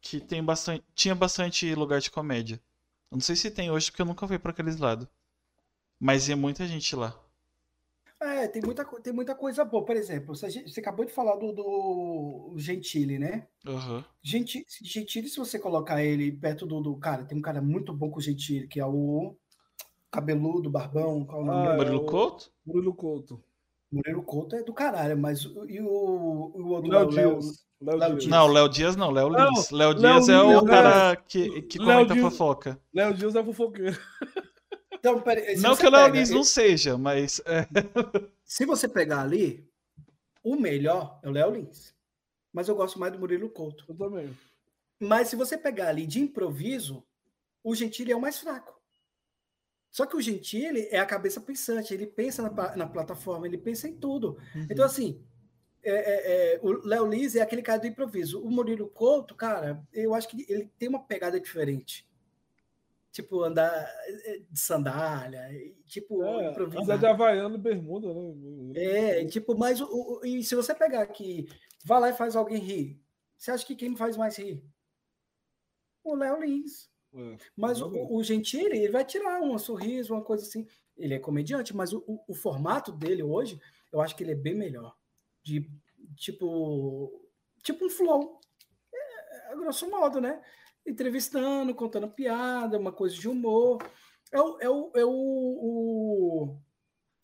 que 0.00 0.18
tem 0.18 0.42
bastante. 0.42 0.84
Tinha 0.96 1.14
bastante 1.14 1.72
lugar 1.76 2.00
de 2.00 2.10
comédia. 2.10 2.60
Eu 3.08 3.18
não 3.18 3.20
sei 3.20 3.36
se 3.36 3.52
tem 3.52 3.70
hoje, 3.70 3.92
porque 3.92 4.02
eu 4.02 4.06
nunca 4.06 4.26
fui 4.26 4.40
pra 4.40 4.50
aqueles 4.50 4.78
lados. 4.78 5.06
Mas 5.96 6.28
ia 6.28 6.36
muita 6.36 6.66
gente 6.66 6.96
lá. 6.96 7.16
É, 8.20 8.48
tem 8.48 8.60
muita, 8.60 8.84
tem 8.84 9.12
muita 9.12 9.32
coisa 9.32 9.64
boa. 9.64 9.84
Por 9.84 9.94
exemplo, 9.94 10.34
você, 10.34 10.50
você 10.66 10.80
acabou 10.80 11.06
de 11.06 11.12
falar 11.12 11.36
do, 11.36 11.52
do 11.52 12.54
Gentili, 12.56 13.20
né? 13.20 13.46
Aham. 13.64 14.04
Gentili, 14.20 14.66
Gentili, 14.82 15.28
se 15.28 15.36
você 15.36 15.56
colocar 15.56 16.02
ele 16.02 16.32
perto 16.32 16.66
do, 16.66 16.80
do 16.80 16.96
cara, 16.96 17.24
tem 17.24 17.38
um 17.38 17.42
cara 17.42 17.62
muito 17.62 17.94
bom 17.94 18.10
com 18.10 18.18
o 18.18 18.20
Gentili, 18.20 18.66
que 18.66 18.80
é 18.80 18.86
o 18.86 19.36
cabeludo, 20.10 20.68
barbão, 20.68 21.24
qual 21.24 21.42
é 21.42 21.44
o 21.44 21.46
nome 21.46 21.58
Ah, 21.60 21.62
dele? 21.62 21.76
Murilo 21.76 22.06
Couto? 22.06 22.52
Murilo 22.66 22.92
Couto. 22.92 23.51
Murilo 23.92 24.22
Couto 24.22 24.56
é 24.56 24.62
do 24.62 24.72
caralho, 24.72 25.16
mas 25.18 25.44
o- 25.44 25.68
e 25.68 25.80
o, 25.80 25.86
o 25.86 26.68
outro 26.68 26.90
Léo 26.90 27.06
o 27.06 27.10
Léo- 27.10 27.38
Dias. 27.40 27.64
Léo 27.80 27.96
Léo 27.98 28.16
Dias. 28.16 28.26
Não, 28.30 28.46
Léo 28.46 28.68
Dias 28.68 28.96
não, 28.96 29.10
Léo 29.10 29.28
Lins. 29.28 29.70
Léo 29.70 29.92
Léo 29.92 29.94
Dias 29.94 30.28
é 30.28 30.40
o 30.40 30.64
cara 30.64 31.16
que, 31.16 31.62
que 31.62 31.78
Léo 31.78 31.86
comenta 31.88 32.14
Dias. 32.14 32.24
fofoca. 32.32 32.80
Léo 32.94 33.14
Dias 33.14 33.34
é 33.36 33.44
fofoqueiro. 33.44 33.98
Então, 34.94 35.20
peraí, 35.20 35.56
se 35.56 35.62
Não 35.62 35.76
que 35.76 35.84
o 35.86 35.90
Léo 35.90 36.08
Lins 36.12 36.30
não 36.30 36.44
seja, 36.44 36.96
mas. 36.96 37.40
é, 37.44 37.66
Se 38.44 38.64
você 38.64 38.86
pegar 38.88 39.22
ali, 39.22 39.68
o 40.44 40.54
melhor 40.56 41.18
é 41.22 41.28
o 41.28 41.32
Léo 41.32 41.50
Lins. 41.50 41.92
Mas 42.52 42.68
eu 42.68 42.76
gosto 42.76 43.00
mais 43.00 43.12
do 43.12 43.18
Murilo 43.18 43.50
Couto. 43.50 43.84
Eu 43.88 43.96
também. 43.96 44.30
Mas 45.00 45.26
se 45.28 45.34
você 45.36 45.58
pegar 45.58 45.88
ali 45.88 46.06
de 46.06 46.20
improviso, 46.20 47.02
o 47.64 47.74
Gentili 47.74 48.12
é 48.12 48.16
o 48.16 48.20
mais 48.20 48.38
fraco. 48.38 48.71
Só 49.92 50.06
que 50.06 50.16
o 50.16 50.20
Gentili 50.22 50.88
é 50.90 50.98
a 50.98 51.06
cabeça 51.06 51.38
pensante, 51.40 51.92
ele 51.94 52.06
pensa 52.06 52.42
na, 52.42 52.76
na 52.76 52.88
plataforma, 52.88 53.46
ele 53.46 53.58
pensa 53.58 53.86
em 53.86 53.94
tudo. 53.94 54.38
Uhum. 54.56 54.66
Então, 54.70 54.84
assim, 54.86 55.22
é- 55.84 55.90
é- 55.92 56.54
é, 56.56 56.60
o 56.62 56.72
Léo 56.84 57.06
Lins 57.06 57.36
é 57.36 57.42
aquele 57.42 57.60
cara 57.60 57.78
do 57.80 57.86
improviso. 57.86 58.42
O 58.42 58.50
Murilo 58.50 58.88
Couto, 58.88 59.34
cara, 59.34 59.86
eu 59.92 60.14
acho 60.14 60.26
que 60.28 60.46
ele 60.50 60.70
tem 60.78 60.88
uma 60.88 61.04
pegada 61.04 61.38
diferente. 61.38 62.08
Tipo, 63.10 63.42
andar 63.42 63.70
é, 64.24 64.38
de 64.50 64.58
sandália, 64.58 65.46
tipo, 65.84 66.22
É, 66.24 66.50
improvisar. 66.52 66.82
andar 66.84 66.96
de 66.96 67.04
Havaiano 67.06 67.56
e 67.56 67.58
bermuda, 67.58 68.08
né? 68.14 68.72
É, 68.74 69.24
tipo, 69.26 69.54
mas 69.58 69.78
o, 69.82 69.86
o- 69.86 70.24
e 70.24 70.42
se 70.42 70.54
você 70.54 70.74
pegar 70.74 71.02
aqui, 71.02 71.46
vai 71.84 72.00
lá 72.00 72.08
e 72.08 72.14
faz 72.14 72.34
alguém 72.34 72.56
rir, 72.58 72.98
você 73.36 73.50
acha 73.50 73.66
que 73.66 73.76
quem 73.76 73.94
faz 73.94 74.16
mais 74.16 74.38
rir? 74.38 74.64
O 76.02 76.14
Léo 76.14 76.40
Lins. 76.40 76.90
É, 77.14 77.36
Mas 77.56 77.80
o, 77.80 77.88
o 78.16 78.22
Gentili, 78.22 78.78
ele 78.78 78.92
vai 78.92 79.04
tirar 79.04 79.40
um 79.42 79.58
sorriso, 79.58 80.14
uma 80.14 80.22
coisa 80.22 80.44
assim. 80.44 80.66
Ele 80.96 81.14
é 81.14 81.18
comediante, 81.18 81.74
mas 81.74 81.92
o, 81.92 82.02
o, 82.06 82.24
o 82.28 82.34
formato 82.34 82.92
dele 82.92 83.22
hoje, 83.22 83.60
eu 83.92 84.00
acho 84.00 84.14
que 84.16 84.22
ele 84.22 84.32
é 84.32 84.36
bem 84.36 84.54
melhor. 84.54 84.94
De 85.42 85.68
tipo, 86.16 87.28
tipo 87.62 87.84
um 87.86 87.90
flow. 87.90 88.40
É, 88.94 89.52
é 89.52 89.56
grosso 89.56 89.90
modo, 89.90 90.20
né? 90.20 90.42
Entrevistando, 90.86 91.74
contando 91.74 92.08
piada, 92.10 92.78
uma 92.78 92.92
coisa 92.92 93.14
de 93.14 93.28
humor. 93.28 93.78
É 94.30 94.40
o, 94.40 94.58
é 94.60 94.68
o, 94.70 94.92
é 94.96 95.04
o, 95.04 95.10
o- 95.10 96.58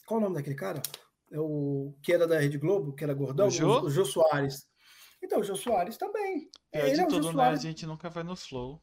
Qual 0.06 0.19
o 0.19 0.23
nome 0.23 0.36
daquele 0.36 0.56
cara? 0.56 0.82
É 1.31 1.39
o 1.39 1.94
que 2.02 2.12
era 2.12 2.27
da 2.27 2.39
Rede 2.39 2.59
Globo, 2.59 2.94
que 2.94 3.05
era 3.05 3.12
gordão? 3.15 3.48
O 3.48 3.51
Jô? 3.51 3.82
O, 3.82 3.90
Jô 3.90 4.05
Soares. 4.05 4.66
Então, 5.23 5.40
o 5.40 5.43
Jô 5.43 5.56
Soares 5.56 5.97
também. 5.97 6.51
Pior 6.70 6.85
Ele 6.86 6.94
de 6.94 7.01
é 7.01 7.06
o 7.06 7.10
Jô 7.10 7.20
tudo, 7.20 7.32
né? 7.36 7.48
A 7.48 7.56
gente 7.56 7.85
nunca 7.86 8.09
vai 8.09 8.23
no 8.23 8.36
Flow. 8.36 8.82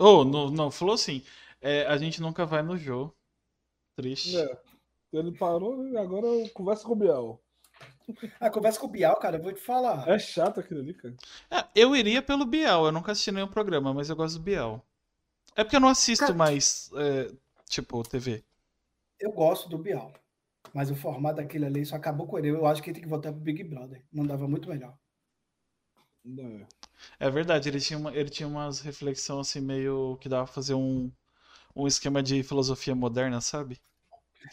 Ou, 0.00 0.24
no, 0.24 0.50
não, 0.50 0.70
Flow 0.70 0.96
sim. 0.96 1.22
É, 1.60 1.84
a 1.86 1.98
gente 1.98 2.22
nunca 2.22 2.46
vai 2.46 2.62
no 2.62 2.76
Jô. 2.76 3.12
Triste. 3.94 4.36
É. 4.36 4.58
Ele 5.12 5.36
parou 5.36 5.86
e 5.86 5.96
agora 5.98 6.26
eu 6.26 6.48
converso 6.50 6.86
com 6.86 6.92
o 6.92 6.96
Biel. 6.96 7.40
A 8.40 8.48
conversa 8.48 8.80
com 8.80 8.86
o 8.86 8.90
Bial, 8.90 9.16
cara, 9.18 9.36
eu 9.36 9.42
vou 9.42 9.52
te 9.52 9.60
falar. 9.60 10.08
É 10.08 10.18
chato 10.18 10.58
aquele 10.60 10.80
ali, 10.80 10.94
cara. 10.94 11.14
É, 11.50 11.66
eu 11.74 11.94
iria 11.94 12.22
pelo 12.22 12.46
Bial, 12.46 12.86
eu 12.86 12.92
nunca 12.92 13.12
assisti 13.12 13.30
nenhum 13.30 13.46
programa, 13.48 13.92
mas 13.92 14.08
eu 14.08 14.16
gosto 14.16 14.38
do 14.38 14.42
Bial. 14.42 14.82
É 15.54 15.62
porque 15.62 15.76
eu 15.76 15.80
não 15.80 15.88
assisto 15.88 16.24
Cara- 16.24 16.36
mais, 16.38 16.90
é, 16.94 17.30
tipo, 17.68 18.02
TV. 18.02 18.42
Eu 19.18 19.32
gosto 19.32 19.68
do 19.68 19.76
Bial. 19.76 20.12
Mas 20.72 20.90
o 20.90 20.96
formato 20.96 21.36
daquele 21.36 21.66
ali 21.66 21.84
só 21.84 21.96
acabou 21.96 22.26
com 22.26 22.38
ele. 22.38 22.48
Eu 22.48 22.66
acho 22.66 22.82
que 22.82 22.88
ele 22.90 22.94
tem 22.94 23.02
que 23.02 23.08
voltar 23.08 23.32
pro 23.32 23.40
Big 23.40 23.64
Brother. 23.64 24.02
Mandava 24.12 24.46
muito 24.48 24.68
melhor. 24.68 24.96
Não, 26.24 26.66
É 27.20 27.30
verdade, 27.30 27.68
ele 27.68 27.80
tinha, 27.80 27.98
uma, 27.98 28.14
ele 28.14 28.28
tinha 28.30 28.48
umas 28.48 28.80
reflexões 28.80 29.48
assim, 29.48 29.60
meio 29.60 30.16
que 30.18 30.28
dava 30.28 30.44
pra 30.44 30.52
fazer 30.54 30.74
um, 30.74 31.10
um 31.76 31.86
esquema 31.86 32.22
de 32.22 32.42
filosofia 32.44 32.94
moderna, 32.94 33.40
sabe? 33.40 33.80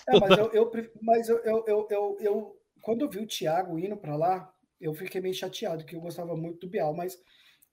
É, 0.07 0.15
mas 0.15 0.37
eu, 0.37 0.51
eu, 0.53 0.71
mas 1.01 1.29
eu, 1.29 1.37
eu, 1.43 1.65
eu, 1.89 2.17
eu, 2.19 2.57
quando 2.81 3.01
eu 3.01 3.09
vi 3.09 3.19
o 3.19 3.27
Thiago 3.27 3.77
indo 3.79 3.97
para 3.97 4.15
lá, 4.15 4.53
eu 4.79 4.93
fiquei 4.93 5.19
meio 5.21 5.33
chateado, 5.33 5.85
que 5.85 5.95
eu 5.95 6.01
gostava 6.01 6.35
muito 6.35 6.59
do 6.59 6.69
Bial, 6.69 6.93
mas 6.93 7.17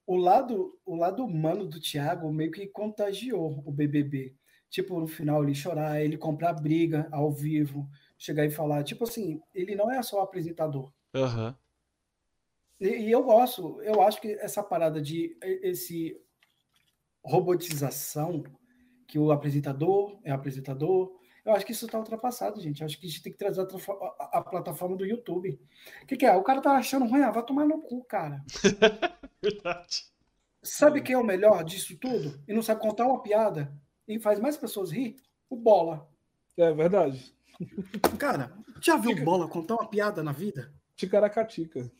o 0.07 0.15
lado, 0.17 0.77
o 0.85 0.95
lado 0.95 1.23
humano 1.23 1.67
do 1.67 1.79
Thiago 1.79 2.31
meio 2.31 2.51
que 2.51 2.67
contagiou 2.67 3.63
o 3.65 3.71
BBB. 3.71 4.35
Tipo, 4.69 4.99
no 4.99 5.07
final 5.07 5.43
ele 5.43 5.55
chorar, 5.55 6.01
ele 6.01 6.17
comprar 6.17 6.53
briga 6.53 7.07
ao 7.11 7.31
vivo, 7.31 7.87
chegar 8.17 8.45
e 8.45 8.51
falar, 8.51 8.83
tipo 8.83 9.03
assim, 9.03 9.41
ele 9.53 9.75
não 9.75 9.91
é 9.91 10.01
só 10.03 10.21
apresentador. 10.21 10.91
Aham. 11.13 11.57
E, 12.79 12.87
e 12.87 13.11
eu 13.11 13.23
gosto, 13.23 13.81
eu 13.81 14.01
acho 14.01 14.19
que 14.21 14.33
essa 14.33 14.61
parada 14.63 15.01
de 15.01 15.37
esse 15.41 16.19
robotização, 17.23 18.43
que 19.07 19.17
o 19.19 19.31
apresentador 19.31 20.19
é 20.23 20.31
apresentador, 20.31 21.15
eu 21.43 21.53
acho 21.53 21.65
que 21.65 21.71
isso 21.71 21.85
está 21.85 21.99
ultrapassado, 21.99 22.59
gente. 22.59 22.81
Eu 22.81 22.85
acho 22.85 22.99
que 22.99 23.05
a 23.05 23.09
gente 23.09 23.21
tem 23.21 23.31
que 23.31 23.37
trazer 23.37 23.61
a, 23.61 23.63
a- 23.65 24.39
a 24.39 24.41
plataforma 24.41 24.95
do 24.97 25.05
YouTube. 25.05 25.59
O 26.01 26.05
que, 26.07 26.17
que 26.17 26.25
é? 26.25 26.35
O 26.35 26.43
cara 26.43 26.59
tá 26.61 26.71
achando 26.75 27.05
ruim, 27.05 27.21
ah, 27.21 27.31
vai 27.31 27.45
tomar 27.45 27.65
no 27.65 27.81
cu, 27.81 28.03
cara. 28.05 28.43
Verdade. 29.41 30.05
Sabe 30.63 31.01
quem 31.01 31.13
é 31.13 31.17
o 31.17 31.23
melhor 31.23 31.63
disso 31.63 31.95
tudo? 31.99 32.41
E 32.47 32.53
não 32.53 32.63
sabe 32.63 32.81
contar 32.81 33.05
uma 33.05 33.21
piada 33.21 33.71
e 34.07 34.19
faz 34.19 34.39
mais 34.39 34.57
pessoas 34.57 34.91
rir? 34.91 35.15
O 35.47 35.55
Bola. 35.55 36.09
É 36.57 36.73
verdade. 36.73 37.35
Cara, 38.17 38.51
já 38.81 38.97
viu 38.97 39.11
o 39.11 39.23
Bola 39.23 39.47
contar 39.47 39.75
uma 39.75 39.87
piada 39.87 40.23
na 40.23 40.31
vida? 40.31 40.73
Ticaracatica. 40.95 41.91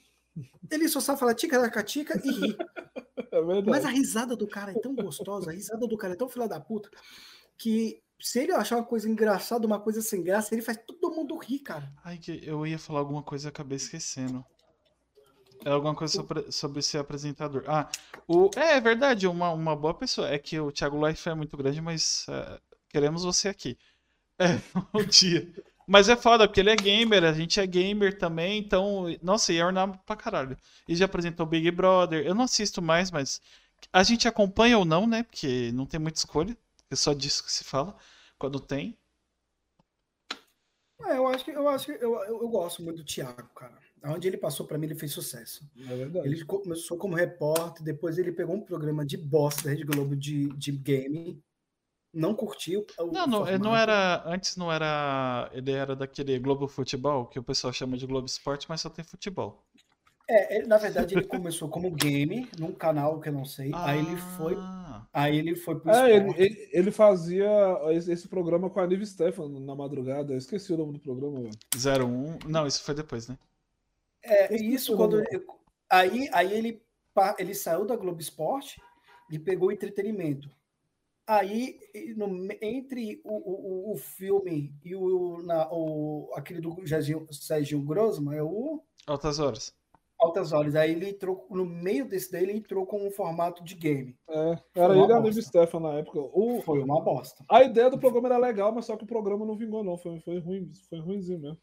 Ele 0.69 0.87
só 0.87 0.99
sabe 0.99 1.19
falar 1.19 1.33
tica-tica 1.33 2.19
e 2.23 2.31
rir. 2.31 2.57
É 3.31 3.41
verdade. 3.41 3.69
Mas 3.69 3.85
a 3.85 3.89
risada 3.89 4.35
do 4.35 4.47
cara 4.47 4.71
é 4.71 4.79
tão 4.79 4.95
gostosa, 4.95 5.51
a 5.51 5.53
risada 5.53 5.87
do 5.87 5.97
cara 5.97 6.13
é 6.13 6.17
tão 6.17 6.29
filha 6.29 6.47
da 6.47 6.59
puta, 6.59 6.89
que 7.57 8.01
se 8.19 8.39
ele 8.39 8.53
achar 8.53 8.77
uma 8.77 8.85
coisa 8.85 9.09
engraçada, 9.09 9.67
uma 9.67 9.79
coisa 9.79 10.01
sem 10.01 10.23
graça, 10.23 10.53
ele 10.53 10.61
faz 10.61 10.77
todo 10.85 11.13
mundo 11.13 11.37
rir, 11.37 11.59
cara. 11.59 11.91
Ai, 12.03 12.17
que 12.17 12.41
eu 12.43 12.65
ia 12.65 12.79
falar 12.79 12.99
alguma 12.99 13.23
coisa 13.23 13.47
e 13.47 13.49
acabei 13.49 13.77
esquecendo. 13.77 14.43
É 15.63 15.69
alguma 15.69 15.95
coisa 15.95 16.13
sobre, 16.13 16.51
sobre 16.51 16.81
ser 16.81 16.97
apresentador. 16.99 17.63
Ah, 17.67 17.89
o, 18.27 18.49
é, 18.55 18.77
é 18.77 18.81
verdade, 18.81 19.27
uma, 19.27 19.51
uma 19.51 19.75
boa 19.75 19.93
pessoa. 19.93 20.29
É 20.29 20.37
que 20.37 20.59
o 20.59 20.71
Thiago 20.71 21.05
Life 21.05 21.27
é 21.27 21.33
muito 21.33 21.55
grande, 21.55 21.81
mas 21.81 22.25
é, 22.29 22.59
queremos 22.89 23.23
você 23.23 23.47
aqui. 23.47 23.77
É, 24.37 24.59
um 24.93 25.05
dia. 25.05 25.51
Mas 25.87 26.09
é 26.09 26.15
foda, 26.15 26.47
porque 26.47 26.59
ele 26.59 26.71
é 26.71 26.75
gamer, 26.75 27.23
a 27.23 27.33
gente 27.33 27.59
é 27.59 27.67
gamer 27.67 28.17
também, 28.17 28.57
então, 28.57 29.05
nossa, 29.21 29.53
ia 29.53 29.65
ornar 29.65 30.01
pra 30.03 30.15
caralho. 30.15 30.57
E 30.87 30.95
já 30.95 31.05
apresentou 31.05 31.45
Big 31.45 31.69
Brother. 31.71 32.25
Eu 32.25 32.33
não 32.33 32.45
assisto 32.45 32.81
mais, 32.81 33.11
mas 33.11 33.39
a 33.93 34.03
gente 34.03 34.27
acompanha 34.27 34.77
ou 34.77 34.85
não, 34.85 35.05
né? 35.05 35.23
Porque 35.23 35.71
não 35.73 35.85
tem 35.85 35.99
muita 35.99 36.17
escolha. 36.17 36.57
É 36.89 36.95
só 36.95 37.13
disso 37.13 37.43
que 37.43 37.51
se 37.51 37.63
fala. 37.63 37.95
Quando 38.37 38.59
tem. 38.59 38.97
É, 41.05 41.17
eu 41.17 41.27
acho 41.27 41.45
que 41.45 41.51
eu 41.51 41.67
acho 41.67 41.85
que 41.85 41.91
eu, 41.91 42.15
eu, 42.23 42.41
eu 42.41 42.49
gosto 42.49 42.81
muito 42.81 42.97
do 42.97 43.03
Thiago, 43.03 43.49
cara. 43.55 43.77
Onde 44.03 44.27
ele 44.27 44.37
passou 44.37 44.65
pra 44.67 44.77
mim, 44.77 44.85
ele 44.85 44.95
fez 44.95 45.11
sucesso. 45.11 45.67
É 45.77 45.95
verdade. 45.95 46.27
Ele 46.27 46.45
começou 46.45 46.97
como 46.97 47.15
repórter, 47.15 47.83
depois 47.83 48.17
ele 48.17 48.31
pegou 48.31 48.55
um 48.55 48.61
programa 48.61 49.03
de 49.03 49.17
bosta 49.17 49.63
da 49.63 49.71
Rede 49.71 49.83
Globo 49.83 50.15
de, 50.15 50.49
de 50.49 50.71
game, 50.71 51.41
não 52.15 52.33
curtiu. 52.33 52.87
o 52.97 53.07
Não, 53.07 53.27
não, 53.27 53.47
ele 53.47 53.57
não 53.57 53.75
era. 53.75 54.23
Antes 54.25 54.55
não 54.55 54.71
era. 54.71 55.49
Ele 55.53 55.71
era 55.71 55.95
daquele 55.95 56.39
Globo 56.39 56.67
Futebol, 56.67 57.25
que 57.25 57.37
o 57.37 57.43
pessoal 57.43 57.73
chama 57.73 57.97
de 57.97 58.07
Globo 58.07 58.25
Esporte, 58.25 58.67
mas 58.69 58.81
só 58.81 58.89
tem 58.89 59.03
futebol. 59.03 59.61
É, 60.27 60.57
ele, 60.57 60.65
na 60.65 60.77
verdade, 60.77 61.13
ele 61.13 61.25
começou 61.25 61.69
como 61.69 61.91
game, 61.91 62.49
num 62.57 62.71
canal 62.71 63.19
que 63.19 63.29
eu 63.29 63.33
não 63.33 63.45
sei. 63.45 63.69
Aí 63.75 63.99
ele 63.99 64.17
foi, 64.37 64.55
Ah, 64.57 65.05
aí 65.13 65.37
ele 65.37 65.55
foi 65.55 65.79
pro 65.79 65.91
É, 65.91 66.15
ele, 66.15 66.17
esporte. 66.17 66.41
ele, 66.41 66.69
ele 66.71 66.91
fazia 66.91 67.47
esse, 67.91 68.27
programa 68.27 68.69
com 68.69 68.79
a 68.79 68.87
Nive 68.87 69.05
Stefan 69.05 69.49
na 69.49 69.75
madrugada. 69.75 70.33
Eu 70.33 70.37
esqueci 70.37 70.73
o 70.73 70.77
nome 70.77 70.93
do 70.93 70.99
programa, 70.99 71.41
velho. 71.41 71.53
01. 71.75 72.49
Não, 72.49 72.65
isso 72.65 72.81
foi 72.81 72.95
depois, 72.95 73.27
né? 73.27 73.37
É, 74.23 74.55
e 74.55 74.73
isso 74.73 74.95
quando 74.97 75.21
aí, 75.87 76.27
aí 76.33 76.51
ele, 76.51 76.81
ele 77.37 77.53
saiu 77.53 77.85
da 77.85 77.95
Globo 77.95 78.19
Esporte 78.19 78.81
e 79.29 79.37
pegou 79.37 79.69
o 79.69 79.71
entretenimento. 79.71 80.49
Aí, 81.27 81.79
no 82.15 82.27
entre 82.61 83.19
o, 83.23 83.33
o, 83.33 83.93
o- 83.93 83.97
filme 83.97 84.73
e 84.83 84.95
o, 84.95 85.41
na, 85.41 85.67
o 85.71 86.31
aquele 86.35 86.61
do 86.61 86.87
Serginho, 86.87 87.25
Serginho 87.33 87.81
Grosman, 87.81 88.37
é 88.37 88.43
o 88.43 88.83
Altas 89.07 89.39
horas. 89.39 89.73
Altas 90.19 90.53
Horas. 90.53 90.75
Aí 90.75 90.91
ele 90.91 91.09
entrou, 91.09 91.45
no 91.49 91.65
meio 91.65 92.07
desse 92.07 92.31
daí, 92.31 92.43
ele 92.43 92.53
entrou 92.53 92.85
com 92.85 93.05
um 93.05 93.11
formato 93.11 93.63
de 93.63 93.75
game. 93.75 94.17
É, 94.29 94.57
era 94.75 94.95
ele 94.97 95.07
e 95.07 95.11
a. 95.11 95.19
Nive 95.19 95.41
Stefan 95.41 95.79
na 95.81 95.93
época. 95.99 96.19
O, 96.19 96.61
Foi 96.61 96.79
uma 96.81 97.01
bosta. 97.01 97.43
a 97.49 97.63
ideia 97.63 97.89
do 97.89 97.99
programa 97.99 98.29
era 98.29 98.37
legal, 98.37 98.71
mas 98.73 98.85
só 98.85 98.95
que 98.95 99.03
o 99.03 99.07
programa 99.07 99.45
não 99.45 99.57
vingou, 99.57 99.83
não. 99.83 99.97
Foi, 99.97 100.19
foi 100.21 100.39
ruim, 100.39 100.71
foi 100.89 100.99
ruimzinho 100.99 101.39
mesmo. 101.39 101.57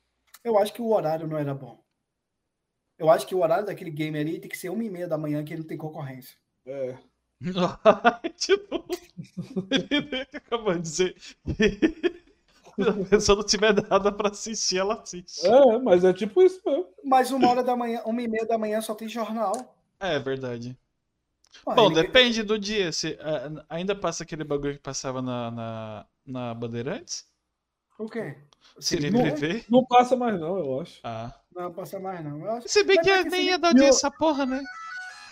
Eu 0.45 0.59
acho 0.59 0.73
que 0.73 0.83
o 0.83 0.91
horário 0.91 1.27
não 1.27 1.39
era 1.39 1.55
bom. 1.55 1.83
Eu 2.99 3.09
acho 3.11 3.27
que 3.27 3.35
o 3.35 3.41
horário 3.41 3.65
daquele 3.67 3.91
game 3.91 4.19
ali 4.19 4.39
tem 4.39 4.51
que 4.51 4.59
ser 4.59 4.69
uma 4.69 4.85
e 4.85 4.91
meia 4.91 5.09
da 5.09 5.17
manhã, 5.19 5.43
que 5.45 5.53
ele 5.53 5.63
não 5.63 5.69
tem 5.69 5.79
concorrência. 5.79 6.37
É. 6.67 6.97
tipo, 8.37 8.85
ele 9.71 10.27
acabou 10.35 10.75
de 10.75 10.81
dizer 10.83 11.15
que 11.15 12.23
se 12.77 12.89
a 12.89 13.05
pessoa 13.09 13.37
não 13.39 13.45
tiver 13.45 13.75
nada 13.89 14.11
pra 14.13 14.31
assistir, 14.31 14.79
ela 14.79 14.95
assiste. 15.01 15.47
é, 15.47 15.79
mas 15.79 16.05
é 16.05 16.13
tipo 16.13 16.43
isso 16.43 16.61
mesmo. 16.65 16.87
Mas 17.05 17.31
uma 17.31 17.49
hora 17.51 17.63
da 17.63 17.77
manhã, 17.77 18.03
uma 18.05 18.23
e 18.23 18.29
meia 18.29 18.47
da 18.47 18.57
manhã 18.59 18.81
só 18.81 18.95
tem 18.95 19.09
jornal. 19.09 19.53
É 20.01 20.19
verdade. 20.19 20.77
Ah, 21.67 21.75
Bom, 21.75 21.87
ele- 21.87 22.03
depende 22.03 22.43
do 22.43 22.59
dia. 22.59 22.91
Se, 22.93 23.19
ah, 23.21 23.65
ainda 23.69 23.95
passa 23.95 24.23
aquele 24.23 24.43
bagulho 24.45 24.75
que 24.75 24.81
passava 24.81 25.21
na, 25.21 25.51
na, 25.51 26.07
na 26.27 26.55
Bandeirantes? 26.55 27.27
O 27.99 28.09
quê? 28.09 28.37
Cine 28.81 29.11
Não, 29.11 29.21
não 29.69 29.85
passa 29.85 30.17
mais, 30.17 30.41
não, 30.41 30.59
eu 30.59 30.81
acho. 30.81 30.99
Ah. 31.05 31.33
Não 31.55 31.71
passa 31.73 32.01
mais, 32.01 32.25
não. 32.25 32.41
Eu 32.43 32.51
acho- 32.53 32.69
Se 32.69 32.83
bem 32.83 32.97
Mas 32.97 33.05
que 33.07 33.11
é 33.13 33.23
que 33.25 33.29
nem 33.29 33.47
ia 33.47 33.59
dar 33.59 33.69
audiência 33.69 34.07
essa 34.07 34.11
porra, 34.11 34.47
né? 34.47 34.63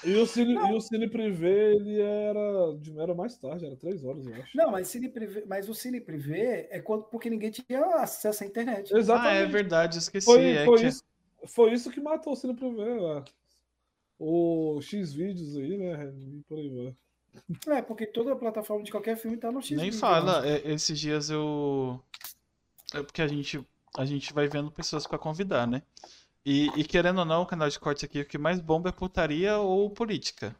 E 0.05 0.15
o 0.15 0.27
Cine, 0.27 0.55
e 0.55 0.75
o 0.75 0.81
Cine 0.81 1.09
Privé, 1.11 1.75
ele 1.75 2.01
era, 2.01 2.75
de- 2.79 2.99
era 2.99 3.15
mais 3.15 3.37
tarde, 3.37 3.67
era 3.67 3.77
três 3.77 4.03
horas, 4.05 4.27
eu 4.27 4.35
acho. 4.35 4.57
Não, 4.57 4.71
mas, 4.71 4.89
cine 4.89 5.09
privê, 5.09 5.45
mas 5.47 5.69
o 5.69 5.75
cine 5.75 6.01
privê 6.01 6.69
é 6.71 6.81
quando, 6.81 7.05
porque 7.05 7.29
ninguém 7.29 7.51
tinha 7.51 7.85
acesso 7.97 8.43
à 8.43 8.47
internet. 8.47 8.93
Ah, 8.93 8.97
é 8.97 9.01
Exatamente. 9.01 9.53
verdade, 9.53 9.97
eu 9.97 10.01
esqueci. 10.01 10.25
foi, 10.25 10.47
é 10.53 10.65
foi 10.65 10.79
que- 10.81 10.87
isso, 10.87 11.05
foi 11.47 11.73
isso 11.73 11.91
que 11.91 12.01
matou 12.01 12.33
o 12.33 12.37
Cine 12.37 12.55
Privé. 12.55 12.95
lá. 13.01 13.25
O 14.19 14.81
X 14.83 15.13
vídeos 15.13 15.57
aí, 15.57 15.77
né? 15.79 16.13
E 16.15 16.43
por 16.49 16.59
aí 16.59 16.69
vai. 17.67 17.77
É, 17.79 17.83
porque 17.83 18.07
toda 18.07 18.35
plataforma 18.37 18.83
de 18.85 18.91
qualquer 18.91 19.17
filme 19.17 19.37
tá 19.37 19.51
no 19.53 19.63
X. 19.63 19.77
Nem 19.79 19.93
fala. 19.93 20.47
é, 20.47 20.73
Esses 20.73 20.99
dias 20.99 21.31
eu. 21.31 22.01
É 22.93 23.03
porque 23.03 23.23
a 23.23 23.29
gente, 23.29 23.65
a 23.97 24.05
gente 24.05 24.33
vai 24.33 24.47
vendo 24.49 24.71
pessoas 24.71 25.07
pra 25.07 25.19
convidar, 25.19 25.67
né? 25.67 25.83
E, 26.51 26.67
e 26.75 26.83
querendo 26.83 27.19
ou 27.19 27.25
não, 27.25 27.43
o 27.43 27.47
canal 27.47 27.69
de 27.69 27.79
corte 27.79 28.05
aqui, 28.05 28.23
o 28.23 28.27
que 28.27 28.37
mais 28.37 28.59
bomba 28.59 28.89
é 28.89 28.93
putaria 28.93 29.59
ou 29.59 29.89
política. 29.89 30.53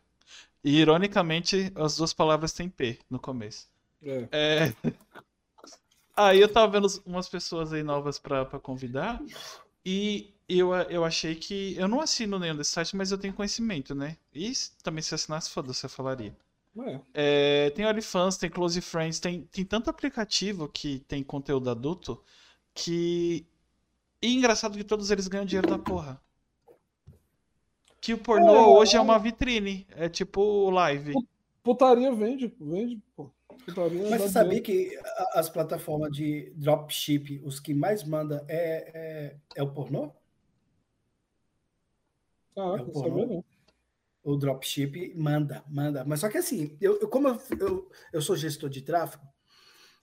E 0.63 0.79
ironicamente, 0.79 1.73
as 1.75 1.97
duas 1.97 2.15
palavras 2.15 2.53
têm 2.53 2.69
P 2.69 3.01
no 3.11 3.19
começo. 3.19 3.67
É. 4.01 4.29
É. 4.31 4.75
Aí 6.17 6.41
eu 6.41 6.49
tava 6.53 6.71
vendo 6.71 6.87
umas 7.05 7.29
pessoas 7.29 7.73
aí 7.73 7.83
novas 7.83 8.19
pra, 8.19 8.45
pra 8.45 8.61
convidar. 8.61 9.21
E 9.85 10.35
eu, 10.49 10.75
eu 10.75 11.05
achei 11.05 11.35
que. 11.35 11.75
Eu 11.77 11.89
não 11.89 12.01
assino 12.01 12.39
nenhum 12.39 12.55
desses 12.55 12.75
sites, 12.75 12.93
mas 12.93 13.11
eu 13.11 13.17
tenho 13.19 13.33
conhecimento, 13.33 13.95
né? 13.95 14.19
E 14.35 14.53
também 14.83 15.03
se 15.03 15.15
assinasse, 15.15 15.51
foda-se, 15.51 15.87
eu 15.87 15.91
falaria. 15.91 16.37
É. 16.79 17.01
É, 17.15 17.71
tem 17.71 17.87
OnlyFans, 17.87 18.37
tem 18.37 18.51
Close 18.51 18.81
Friends, 18.81 19.19
tem, 19.19 19.43
tem 19.51 19.65
tanto 19.65 19.89
aplicativo 19.89 20.69
que 20.69 21.01
tem 21.01 21.23
conteúdo 21.25 21.71
adulto 21.71 22.23
que. 22.75 23.47
E 24.23 24.35
engraçado 24.35 24.77
que 24.77 24.85
todos 24.85 25.11
eles 25.11 25.29
ganham 25.29 25.47
dinheiro 25.47 25.67
da 25.69 25.79
porra. 25.79 26.21
Que 28.01 28.15
o 28.15 28.19
pornô 28.19 28.55
É, 28.55 28.67
hoje 28.79 28.97
é 28.97 29.01
uma 29.01 29.19
vitrine. 29.19 29.87
É 29.91 30.09
tipo 30.09 30.41
o 30.41 30.71
live. 30.71 31.15
Putaria 31.63 32.13
vende, 32.15 32.55
vende, 32.61 33.03
pô. 33.15 33.31
Putaria 33.67 34.09
Mas 34.09 34.23
você 34.23 34.29
sabia 34.31 34.61
dinheiro. 34.61 34.91
que 34.95 34.99
as 35.35 35.49
plataformas 35.49 36.11
de 36.11 36.51
dropship, 36.57 37.41
os 37.45 37.61
que 37.61 37.75
mais 37.75 38.03
manda 38.05 38.45
é, 38.49 38.91
é, 38.95 39.37
é 39.57 39.63
o 39.63 39.71
pornô? 39.73 40.13
Caraca, 42.55 42.81
é 42.81 42.83
o 42.85 42.91
pornô. 42.91 43.09
sabia 43.09 43.27
não. 43.27 43.45
O 44.23 44.37
dropship 44.37 45.15
manda, 45.17 45.65
manda. 45.69 46.05
Mas 46.05 46.21
só 46.21 46.29
que 46.29 46.39
assim, 46.39 46.77
eu, 46.81 46.99
eu- 47.01 47.09
como 47.09 47.29
eu, 47.29 47.39
eu, 47.59 47.91
eu 48.15 48.23
sou 48.23 48.37
gestor 48.37 48.69
de 48.69 48.83
tráfego, 48.83 49.27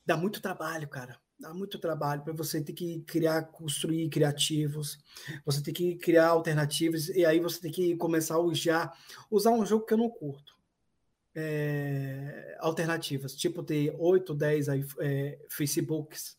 dá 0.05 0.17
muito 0.17 0.41
trabalho, 0.41 0.87
cara. 0.87 1.19
Dá 1.39 1.53
muito 1.53 1.77
trabalho 1.77 2.23
para 2.23 2.33
você 2.33 2.59
ter 2.63 2.73
que 2.73 3.01
criar, 3.01 3.43
construir 3.51 4.09
criativos, 4.09 4.97
você 5.45 5.61
tem 5.61 5.73
que 5.73 5.95
criar 5.95 6.29
alternativas, 6.29 7.09
e 7.09 7.23
aí 7.25 7.39
você 7.39 7.61
tem 7.61 7.71
que 7.71 7.95
começar 7.95 8.35
a 8.35 8.39
usar, 8.39 8.91
usar 9.29 9.51
um 9.51 9.63
jogo 9.65 9.85
que 9.85 9.93
eu 9.93 9.97
não 9.99 10.09
curto. 10.09 10.57
É, 11.35 12.57
alternativas, 12.59 13.35
tipo 13.35 13.61
ter 13.61 13.95
8, 13.99 14.33
10 14.33 14.67
aí, 14.67 14.83
é, 14.99 15.37
Facebooks. 15.51 16.35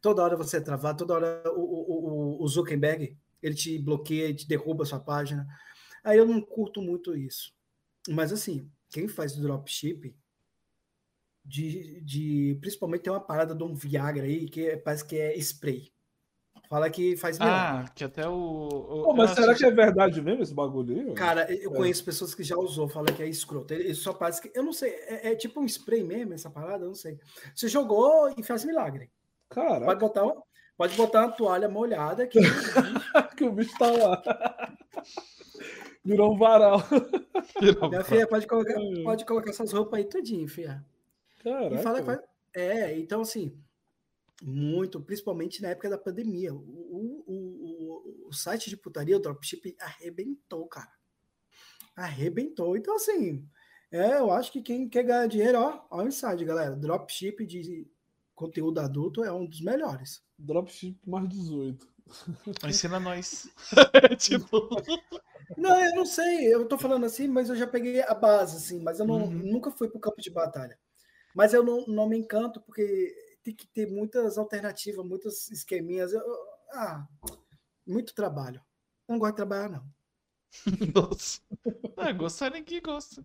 Toda 0.00 0.22
hora 0.22 0.36
você 0.36 0.58
é 0.58 0.60
toda 0.60 1.14
hora 1.14 1.42
o, 1.52 1.60
o, 1.60 2.38
o- 2.38 2.44
o 2.44 2.48
Zuckerberg 2.48 3.16
ele 3.42 3.54
te 3.54 3.78
bloqueia, 3.78 4.32
te 4.34 4.46
derruba 4.46 4.84
a 4.84 4.86
sua 4.86 5.00
página. 5.00 5.46
Aí 6.04 6.18
eu 6.18 6.26
não 6.26 6.40
curto 6.40 6.80
muito 6.80 7.16
isso. 7.16 7.52
Mas 8.08 8.32
assim, 8.32 8.70
quem 8.90 9.08
faz 9.08 9.34
dropship, 9.36 10.14
de, 11.48 12.00
de 12.02 12.58
principalmente 12.60 13.02
tem 13.02 13.12
uma 13.12 13.20
parada 13.20 13.54
de 13.54 13.64
um 13.64 13.74
Viagra 13.74 14.24
aí 14.24 14.48
que 14.48 14.66
é- 14.68 14.76
parece 14.76 15.04
que 15.04 15.16
é 15.16 15.34
spray. 15.38 15.90
Fala 16.68 16.90
que 16.90 17.16
faz 17.16 17.38
milagre. 17.38 17.86
Ah, 17.88 17.92
que 17.94 18.04
até 18.04 18.28
o. 18.28 18.34
o- 18.34 19.02
Pô, 19.04 19.14
mas 19.14 19.30
será 19.30 19.52
assisti- 19.52 19.64
que 19.64 19.70
é 19.70 19.74
verdade 19.74 20.20
mesmo 20.20 20.42
esse 20.42 20.52
bagulho? 20.52 21.14
Cara, 21.14 21.50
eu 21.50 21.72
É. 21.72 21.74
conheço 21.74 22.04
pessoas 22.04 22.34
que 22.34 22.42
já 22.42 22.58
usou, 22.58 22.86
fala 22.86 23.06
que 23.10 23.22
é 23.22 23.26
escroto. 23.28 23.72
Ele 23.72 23.84
ele 23.84 23.94
só 23.94 24.12
parece 24.12 24.42
que. 24.42 24.50
Eu 24.54 24.62
não 24.62 24.72
sei, 24.74 24.90
é, 24.90 25.32
é 25.32 25.34
tipo 25.34 25.60
um 25.60 25.64
spray 25.66 26.04
mesmo, 26.04 26.34
essa 26.34 26.50
parada, 26.50 26.84
eu 26.84 26.88
não 26.88 26.94
sei. 26.94 27.18
Você 27.54 27.68
jogou 27.68 28.34
e 28.36 28.42
faz 28.42 28.66
milagre. 28.66 29.10
Pode 29.48 29.66
Caraca, 29.66 29.94
botar, 29.96 30.24
uma- 30.24 30.42
pode 30.76 30.94
botar 30.94 31.24
uma 31.24 31.32
toalha 31.32 31.70
molhada 31.70 32.26
que 32.26 32.38
que 33.38 33.44
o 33.44 33.52
bicho 33.52 33.72
tá 33.78 33.90
lá. 33.90 34.22
Virou 36.04 36.34
um 36.34 36.38
varal. 36.38 36.82
minha 37.88 38.04
filha 38.04 38.26
pode 38.26 38.46
colocar, 38.46 38.74
pode 39.04 39.24
colocar 39.24 39.50
essas 39.50 39.72
roupas 39.72 40.00
aí 40.00 40.04
tudinho, 40.04 40.46
filha. 40.48 40.84
Caraca. 41.50 41.74
E 41.74 41.78
fala 41.82 41.98
que 42.00 42.06
vai- 42.06 42.20
É, 42.54 42.98
então 42.98 43.20
assim, 43.22 43.56
muito, 44.42 45.00
principalmente 45.00 45.60
na 45.62 45.68
época 45.70 45.90
da 45.90 45.98
pandemia. 45.98 46.54
O, 46.54 46.58
o, 46.58 47.24
o, 47.26 48.28
o 48.28 48.32
site 48.32 48.70
de 48.70 48.76
putaria, 48.76 49.16
o 49.16 49.20
dropship, 49.20 49.76
arrebentou, 49.80 50.66
cara. 50.66 50.92
Arrebentou. 51.96 52.76
Então, 52.76 52.94
assim, 52.96 53.44
é, 53.90 54.18
eu 54.18 54.30
acho 54.30 54.52
que 54.52 54.62
quem 54.62 54.88
quer 54.88 55.02
ganhar 55.02 55.26
dinheiro, 55.26 55.58
ó, 55.58 55.84
ó 55.90 56.02
o 56.02 56.06
inside, 56.06 56.44
galera. 56.44 56.76
Dropship 56.76 57.44
de 57.46 57.86
conteúdo 58.34 58.78
adulto 58.80 59.24
é 59.24 59.32
um 59.32 59.44
dos 59.46 59.60
melhores. 59.60 60.22
Dropship 60.38 60.96
mais 61.06 61.28
18. 61.28 61.88
Ensina 62.66 63.00
nós. 63.00 63.50
tipo. 64.18 64.68
Não, 65.56 65.80
eu 65.84 65.94
não 65.96 66.06
sei, 66.06 66.54
eu 66.54 66.66
tô 66.68 66.78
falando 66.78 67.04
assim, 67.04 67.26
mas 67.26 67.48
eu 67.50 67.56
já 67.56 67.66
peguei 67.66 68.00
a 68.02 68.14
base, 68.14 68.56
assim, 68.56 68.80
mas 68.80 69.00
eu 69.00 69.06
não, 69.06 69.24
Uhum. 69.24 69.30
nunca 69.30 69.70
fui 69.70 69.88
pro 69.88 69.98
campo 69.98 70.20
de 70.20 70.30
batalha. 70.30 70.78
Mas 71.34 71.54
eu 71.54 71.62
não, 71.64 71.86
não 71.86 72.08
me 72.08 72.18
encanto, 72.18 72.60
porque 72.60 73.14
tem 73.42 73.54
que 73.54 73.66
ter 73.68 73.86
muitas 73.90 74.38
alternativas, 74.38 75.04
muitos 75.06 75.50
esqueminhas. 75.50 76.12
Eu- 76.12 76.22
ah, 76.72 77.06
muito 77.86 78.14
trabalho. 78.14 78.60
Eu 79.08 79.14
não 79.14 79.18
gosto 79.20 79.32
de 79.32 79.36
trabalhar, 79.36 79.70
não. 79.70 79.84
Nossa. 80.94 81.40
Ah, 81.96 82.12
gostar 82.12 82.50
ninguém 82.52 82.80
gosta. 82.82 83.24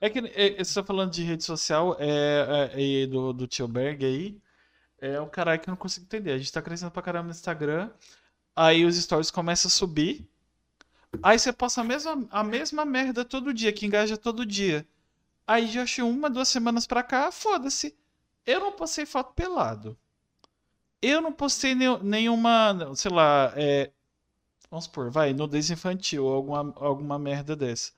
É 0.00 0.10
que 0.10 0.20
é, 0.20 0.64
você 0.64 0.74
tá 0.74 0.84
falando 0.86 1.12
de 1.12 1.22
rede 1.24 1.44
social 1.44 1.96
é, 2.00 2.72
é, 2.74 2.80
e 2.80 3.06
do, 3.08 3.32
do 3.32 3.48
tio 3.48 3.68
Berg 3.68 4.04
aí. 4.04 4.38
É 5.00 5.20
um 5.20 5.28
caralho 5.28 5.60
que 5.60 5.68
eu 5.70 5.72
não 5.72 5.78
consigo 5.78 6.06
entender. 6.06 6.32
A 6.32 6.38
gente 6.38 6.52
tá 6.52 6.62
crescendo 6.62 6.90
pra 6.92 7.02
caramba 7.02 7.26
no 7.26 7.30
Instagram. 7.32 7.90
Aí 8.56 8.84
os 8.84 8.96
stories 8.96 9.30
começam 9.30 9.68
a 9.68 9.72
subir. 9.72 10.28
Aí 11.22 11.38
você 11.38 11.52
posta 11.52 11.80
a 11.80 11.84
mesma, 11.84 12.26
a 12.30 12.44
mesma 12.44 12.84
merda 12.84 13.24
todo 13.24 13.54
dia, 13.54 13.72
que 13.72 13.86
engaja 13.86 14.16
todo 14.16 14.46
dia. 14.46 14.86
Aí 15.48 15.66
já 15.66 15.82
achei 15.82 16.04
uma, 16.04 16.28
duas 16.30 16.48
semanas 16.48 16.86
pra 16.86 17.02
cá, 17.02 17.32
foda-se. 17.32 17.96
Eu 18.46 18.60
não 18.60 18.72
postei 18.72 19.06
foto 19.06 19.32
pelado. 19.34 19.98
Eu 21.00 21.20
não 21.22 21.32
postei 21.32 21.74
nenhum- 21.74 22.02
nenhuma, 22.02 22.94
sei 22.94 23.10
lá, 23.10 23.52
é, 23.56 23.90
vamos 24.70 24.84
supor, 24.84 25.10
vai, 25.10 25.32
nudez 25.32 25.70
infantil 25.70 26.24
ou 26.26 26.34
alguma, 26.34 26.74
alguma 26.76 27.18
merda 27.18 27.56
dessa. 27.56 27.92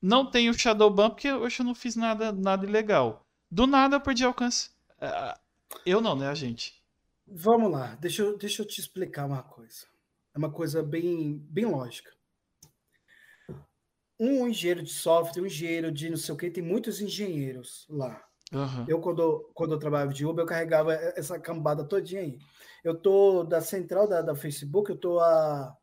Não 0.00 0.24
tenho 0.30 0.54
Shadowban 0.54 1.10
porque 1.10 1.30
hoje 1.32 1.60
eu 1.60 1.66
não 1.66 1.74
fiz 1.74 1.94
nada, 1.94 2.32
nada 2.32 2.66
ilegal. 2.66 3.24
Do 3.50 3.66
nada 3.66 3.96
eu 3.96 4.00
perdi 4.00 4.24
alcance. 4.24 4.70
Ah, 5.00 5.38
Eu 5.86 6.00
não, 6.00 6.16
né, 6.16 6.28
a 6.28 6.34
gente? 6.34 6.82
Vamos 7.26 7.70
lá, 7.70 7.94
deixa 8.00 8.22
eu, 8.22 8.36
deixa 8.36 8.62
eu 8.62 8.66
te 8.66 8.80
explicar 8.80 9.26
uma 9.26 9.42
coisa. 9.42 9.86
É 10.34 10.38
uma 10.38 10.50
coisa 10.50 10.82
bem, 10.82 11.38
bem 11.50 11.66
lógica. 11.66 12.12
Um 14.24 14.46
engenheiro 14.46 14.82
de 14.82 14.92
software, 14.92 15.42
um 15.42 15.46
engenheiro 15.46 15.90
de 15.90 16.08
não 16.10 16.16
sei 16.16 16.34
o 16.34 16.38
que, 16.38 16.50
tem 16.50 16.62
muitos 16.62 17.00
engenheiros 17.00 17.86
lá. 17.90 18.24
Aham. 18.52 18.84
Eu, 18.88 19.00
quando, 19.00 19.50
quando 19.54 19.72
eu 19.74 19.78
trabalhava 19.78 20.12
de 20.12 20.24
Uber, 20.26 20.42
eu 20.42 20.46
carregava 20.48 20.92
essa 20.94 21.40
cambada 21.40 21.84
todinha 21.84 22.20
aí. 22.20 22.38
Eu 22.84 22.94
tô 22.94 23.42
da 23.44 23.60
central 23.60 24.06
da, 24.06 24.20
da 24.22 24.34
Facebook, 24.36 24.90
eu 24.90 24.96
tô 24.96 25.18
a, 25.18 25.76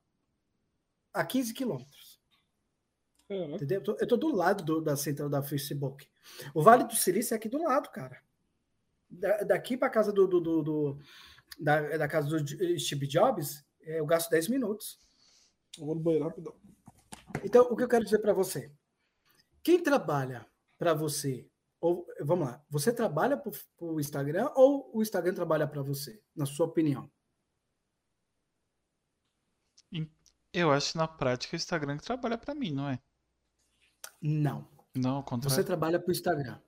a 1.13 1.25
15 1.25 1.53
quilômetros, 1.53 2.19
Caraca. 3.27 3.55
entendeu? 3.55 3.79
Eu 3.79 3.83
tô, 3.83 3.97
eu 3.99 4.07
tô 4.07 4.17
do 4.17 4.33
lado 4.35 4.63
do- 4.63 4.81
da 4.81 4.95
central 4.95 5.29
da 5.29 5.41
Facebook. 5.41 6.07
O 6.53 6.61
Vale 6.61 6.83
do 6.85 6.95
Silício 6.95 7.33
é 7.33 7.37
aqui 7.37 7.49
do 7.49 7.61
lado, 7.61 7.89
cara. 7.89 8.21
Da- 9.09 9.39
daqui 9.43 9.75
para 9.75 9.89
casa 9.89 10.13
do, 10.13 10.27
do, 10.27 10.39
do- 10.39 10.61
do- 10.63 10.99
da, 11.59 11.97
da 11.97 12.07
casa 12.07 12.29
do 12.29 12.79
Steve 12.79 13.07
Jobs, 13.07 13.65
é, 13.81 13.99
eu 13.99 14.05
gasto 14.05 14.29
10 14.29 14.47
minutos. 14.47 14.99
Eu 15.77 15.85
vou 15.87 15.95
no 15.95 16.01
banheiro 16.01 16.25
rapidão. 16.25 16.55
Então, 17.43 17.63
o 17.65 17.75
que 17.75 17.83
eu 17.83 17.87
quero 17.87 18.03
dizer 18.03 18.19
para 18.19 18.33
você? 18.33 18.71
Quem 19.63 19.81
trabalha 19.81 20.45
para 20.77 20.93
você, 20.93 21.49
ou 21.79 22.07
vamos 22.21 22.47
lá, 22.47 22.63
você 22.69 22.93
trabalha 22.93 23.37
para 23.37 23.51
o 23.79 23.99
Instagram 23.99 24.49
ou 24.55 24.89
o 24.93 25.01
Instagram 25.01 25.33
trabalha 25.33 25.67
para 25.67 25.81
você, 25.81 26.21
na 26.35 26.45
sua 26.45 26.65
opinião? 26.65 27.09
Eu 30.51 30.71
acho 30.71 30.93
que 30.93 30.97
na 30.97 31.07
prática 31.07 31.55
o 31.55 31.57
Instagram 31.57 31.97
que 31.97 32.03
trabalha 32.03 32.37
pra 32.37 32.55
mim, 32.55 32.71
não 32.71 32.89
é? 32.89 32.99
Não. 34.21 34.67
Não, 34.95 35.17
ao 35.17 35.21
Você 35.21 35.29
contrário. 35.29 35.65
trabalha 35.65 35.99
para 35.99 36.09
o 36.09 36.11
Instagram. 36.11 36.59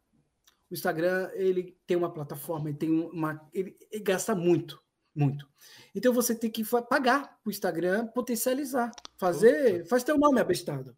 O 0.70 0.74
Instagram 0.74 1.32
ele 1.34 1.78
tem 1.86 1.98
uma 1.98 2.14
plataforma, 2.14 2.70
ele 2.70 2.78
tem 2.78 2.90
uma, 2.90 3.50
ele, 3.54 3.76
ele 3.92 4.04
gasta 4.04 4.36
muito, 4.36 4.81
muito. 5.14 5.48
Então 5.94 6.14
você 6.14 6.34
tem 6.34 6.50
que 6.50 6.64
pagar 6.64 7.40
para 7.42 7.50
o 7.50 7.52
Instagram 7.52 8.08
potencializar, 8.08 8.92
fazer, 9.18 9.86
faz 9.88 10.04
teu 10.04 10.18
nome 10.18 10.40
abestado. 10.40 10.96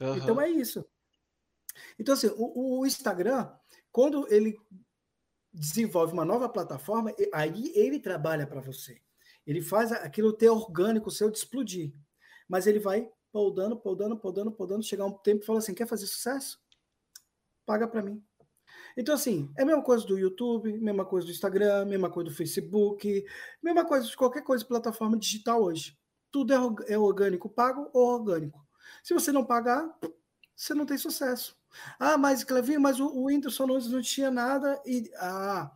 Aham. 0.00 0.16
Então 0.18 0.40
é 0.40 0.48
isso. 0.48 0.84
Então, 1.98 2.14
assim, 2.14 2.28
o, 2.36 2.80
o 2.80 2.86
Instagram, 2.86 3.50
quando 3.90 4.26
ele 4.32 4.56
desenvolve 5.52 6.12
uma 6.12 6.24
nova 6.24 6.48
plataforma, 6.48 7.12
aí 7.32 7.72
ele 7.74 8.00
trabalha 8.00 8.46
para 8.46 8.60
você. 8.60 9.00
Ele 9.46 9.60
faz 9.60 9.92
aquilo 9.92 10.32
ter 10.32 10.48
orgânico 10.48 11.10
seu 11.10 11.30
de 11.30 11.38
explodir. 11.38 11.92
Mas 12.48 12.66
ele 12.66 12.78
vai 12.78 13.08
podando, 13.30 13.76
podando, 13.76 14.16
podando, 14.16 14.52
podando, 14.52 14.82
chegar 14.82 15.04
um 15.04 15.12
tempo 15.12 15.42
e 15.42 15.46
fala 15.46 15.58
assim: 15.58 15.74
quer 15.74 15.86
fazer 15.86 16.06
sucesso? 16.06 16.60
Paga 17.64 17.86
para 17.86 18.02
mim. 18.02 18.22
Então, 18.96 19.14
assim, 19.14 19.50
é 19.56 19.62
a 19.62 19.66
mesma 19.66 19.82
coisa 19.82 20.06
do 20.06 20.18
YouTube, 20.18 20.72
mesma 20.78 21.04
coisa 21.04 21.26
do 21.26 21.32
Instagram, 21.32 21.84
mesma 21.86 22.10
coisa 22.10 22.30
do 22.30 22.36
Facebook, 22.36 23.24
mesma 23.62 23.84
coisa 23.84 24.06
de 24.06 24.16
qualquer 24.16 24.42
coisa 24.42 24.64
plataforma 24.64 25.18
digital 25.18 25.62
hoje. 25.62 25.96
Tudo 26.30 26.52
é, 26.52 26.92
é 26.94 26.98
orgânico, 26.98 27.48
pago 27.48 27.90
ou 27.92 28.14
orgânico. 28.14 28.64
Se 29.02 29.12
você 29.12 29.32
não 29.32 29.44
pagar, 29.44 29.88
você 30.54 30.74
não 30.74 30.86
tem 30.86 30.96
sucesso. 30.96 31.56
Ah, 31.98 32.16
mas 32.16 32.44
Clevinho, 32.44 32.80
mas 32.80 33.00
o, 33.00 33.06
o 33.06 33.24
Whindersson 33.24 33.66
Nunes 33.66 33.88
não 33.88 34.00
tinha 34.00 34.30
nada 34.30 34.80
e. 34.86 35.10
Ah, 35.16 35.72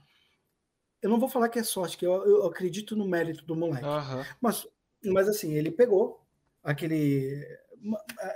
eu 1.03 1.11
não 1.11 1.19
vou 1.19 1.28
falar 1.28 1.49
que 1.49 1.59
é 1.59 1.62
sorte, 1.62 1.97
que 1.97 2.07
eu, 2.07 2.12
eu 2.24 2.47
acredito 2.47 2.97
no 2.97 3.07
mérito 3.07 3.45
do 3.45 3.55
moleque. 3.55 3.85
Aham. 3.85 4.24
Mas, 4.40 4.66
mas 5.05 5.28
assim, 5.28 5.55
ele 5.55 5.70
pegou 5.70 6.24
aquele. 6.62 7.45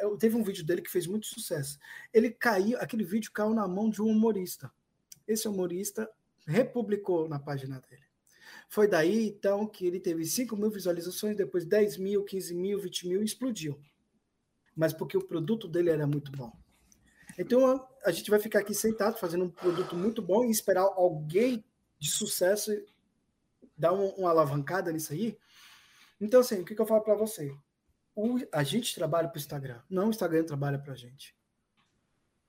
Eu- 0.00 0.16
Teve 0.16 0.36
um 0.36 0.42
vídeo 0.42 0.64
dele 0.64 0.82
que 0.82 0.90
fez 0.90 1.06
muito 1.06 1.26
sucesso. 1.26 1.78
Ele 2.12 2.30
caiu, 2.30 2.78
aquele 2.78 3.04
vídeo 3.04 3.32
caiu 3.32 3.54
na 3.54 3.66
mão 3.66 3.88
de 3.90 4.00
um 4.02 4.06
humorista. 4.06 4.72
Esse 5.26 5.48
humorista 5.48 6.08
republicou 6.46 7.28
na 7.28 7.38
página 7.38 7.80
dele. 7.80 8.02
Foi 8.68 8.88
daí, 8.88 9.28
então, 9.28 9.66
que 9.66 9.86
ele 9.86 10.00
teve 10.00 10.24
5 10.24 10.56
mil 10.56 10.70
visualizações, 10.70 11.36
depois 11.36 11.64
10 11.64 11.96
mil, 11.96 12.24
15 12.24 12.54
mil, 12.54 12.78
20 12.80 13.06
mil 13.06 13.22
explodiu. 13.22 13.78
Mas 14.74 14.92
porque 14.92 15.16
o 15.16 15.22
produto 15.24 15.68
dele 15.68 15.90
era 15.90 16.06
muito 16.06 16.32
bom. 16.32 16.50
Então, 17.38 17.86
a, 18.04 18.10
gente 18.10 18.30
vai 18.30 18.38
ficar 18.40 18.60
aqui 18.60 18.74
sentado 18.74 19.18
fazendo 19.18 19.44
um 19.44 19.50
produto 19.50 19.94
muito 19.96 20.20
bom 20.22 20.44
e 20.44 20.50
esperar 20.50 20.82
alguém 20.82 21.64
de 21.98 22.10
sucesso 22.10 22.70
dar 23.76 23.92
um- 23.92 24.10
uma 24.10 24.30
alavancada 24.30 24.92
nisso 24.92 25.12
aí. 25.12 25.36
Então, 26.20 26.40
assim, 26.40 26.60
o 26.60 26.64
que, 26.64 26.74
que 26.74 26.80
eu 26.80 26.86
falo 26.86 27.02
para 27.02 27.14
você? 27.14 27.54
O- 28.14 28.38
a 28.52 28.62
gente 28.62 28.94
trabalha 28.94 29.28
para 29.28 29.36
o 29.36 29.40
Instagram, 29.40 29.80
não 29.88 30.06
o 30.08 30.10
Instagram 30.10 30.44
trabalha 30.44 30.78
para 30.78 30.92
a 30.92 30.96
gente. 30.96 31.34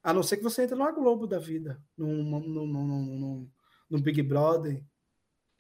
A 0.04 0.14
não 0.14 0.22
ser 0.24 0.38
que 0.38 0.44
você 0.44 0.64
entre 0.64 0.76
no 0.76 0.94
Globo 0.94 1.26
da 1.26 1.40
vida, 1.40 1.82
no 3.90 4.02
Big 4.02 4.22
Brother, 4.22 4.84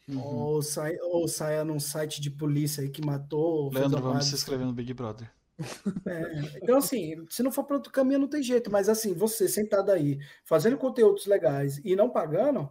Uhum. 0.07 0.19
ou, 0.21 0.61
sai, 0.61 0.97
ou 0.99 1.27
saia 1.29 1.63
num 1.63 1.79
site 1.79 2.19
de 2.19 2.29
polícia 2.29 2.83
aí 2.83 2.89
que 2.89 3.01
matou. 3.05 3.71
Leandro, 3.71 4.01
vamos 4.01 4.25
se 4.25 4.35
inscrever 4.35 4.65
no 4.65 4.73
Big 4.73 4.93
Brother. 4.93 5.31
é, 6.05 6.57
então, 6.61 6.77
assim, 6.77 7.25
se 7.29 7.41
não 7.41 7.51
for 7.51 7.63
para 7.63 7.77
outro 7.77 7.91
caminho, 7.91 8.19
não 8.19 8.27
tem 8.27 8.43
jeito. 8.43 8.69
Mas, 8.69 8.89
assim, 8.89 9.13
você 9.13 9.47
sentado 9.47 9.91
aí, 9.91 10.19
fazendo 10.43 10.77
conteúdos 10.77 11.25
legais 11.25 11.77
e 11.85 11.95
não 11.95 12.09
pagando, 12.09 12.69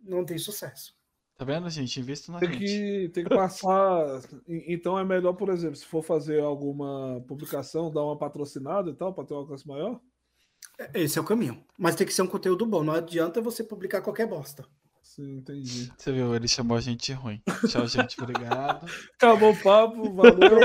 não 0.00 0.24
tem 0.24 0.38
sucesso. 0.38 0.95
Tá 1.36 1.44
vendo, 1.44 1.68
gente? 1.68 2.00
Invista 2.00 2.32
na 2.32 2.38
Tem 2.38 2.50
gente. 2.50 2.64
que, 2.64 3.10
tem 3.12 3.24
que 3.24 3.34
passar. 3.34 4.22
Então 4.48 4.98
é 4.98 5.04
melhor, 5.04 5.34
por 5.34 5.50
exemplo, 5.50 5.76
se 5.76 5.84
for 5.84 6.02
fazer 6.02 6.40
alguma 6.40 7.22
publicação, 7.28 7.92
dar 7.92 8.02
uma 8.02 8.16
patrocinada 8.16 8.90
e 8.90 8.94
tal, 8.94 9.12
para 9.12 9.24
ter 9.24 9.34
um 9.34 9.38
alcance 9.38 9.66
maior. 9.68 10.00
Esse 10.94 11.18
é 11.18 11.20
o 11.20 11.24
caminho. 11.24 11.62
Mas 11.78 11.94
tem 11.94 12.06
que 12.06 12.12
ser 12.12 12.22
um 12.22 12.26
conteúdo 12.26 12.64
bom. 12.64 12.82
Não 12.82 12.94
adianta 12.94 13.40
você 13.40 13.62
publicar 13.62 14.00
qualquer 14.00 14.26
bosta. 14.26 14.66
Sim, 15.02 15.36
entendi. 15.36 15.90
Você 15.96 16.12
viu, 16.12 16.34
ele 16.34 16.48
chamou 16.48 16.76
a 16.76 16.80
gente 16.80 17.12
ruim. 17.12 17.40
Tchau, 17.68 17.86
gente. 17.86 18.16
Obrigado. 18.20 18.86
Acabou 19.14 19.52
o 19.52 19.62
papo, 19.62 20.12
valeu. 20.12 20.60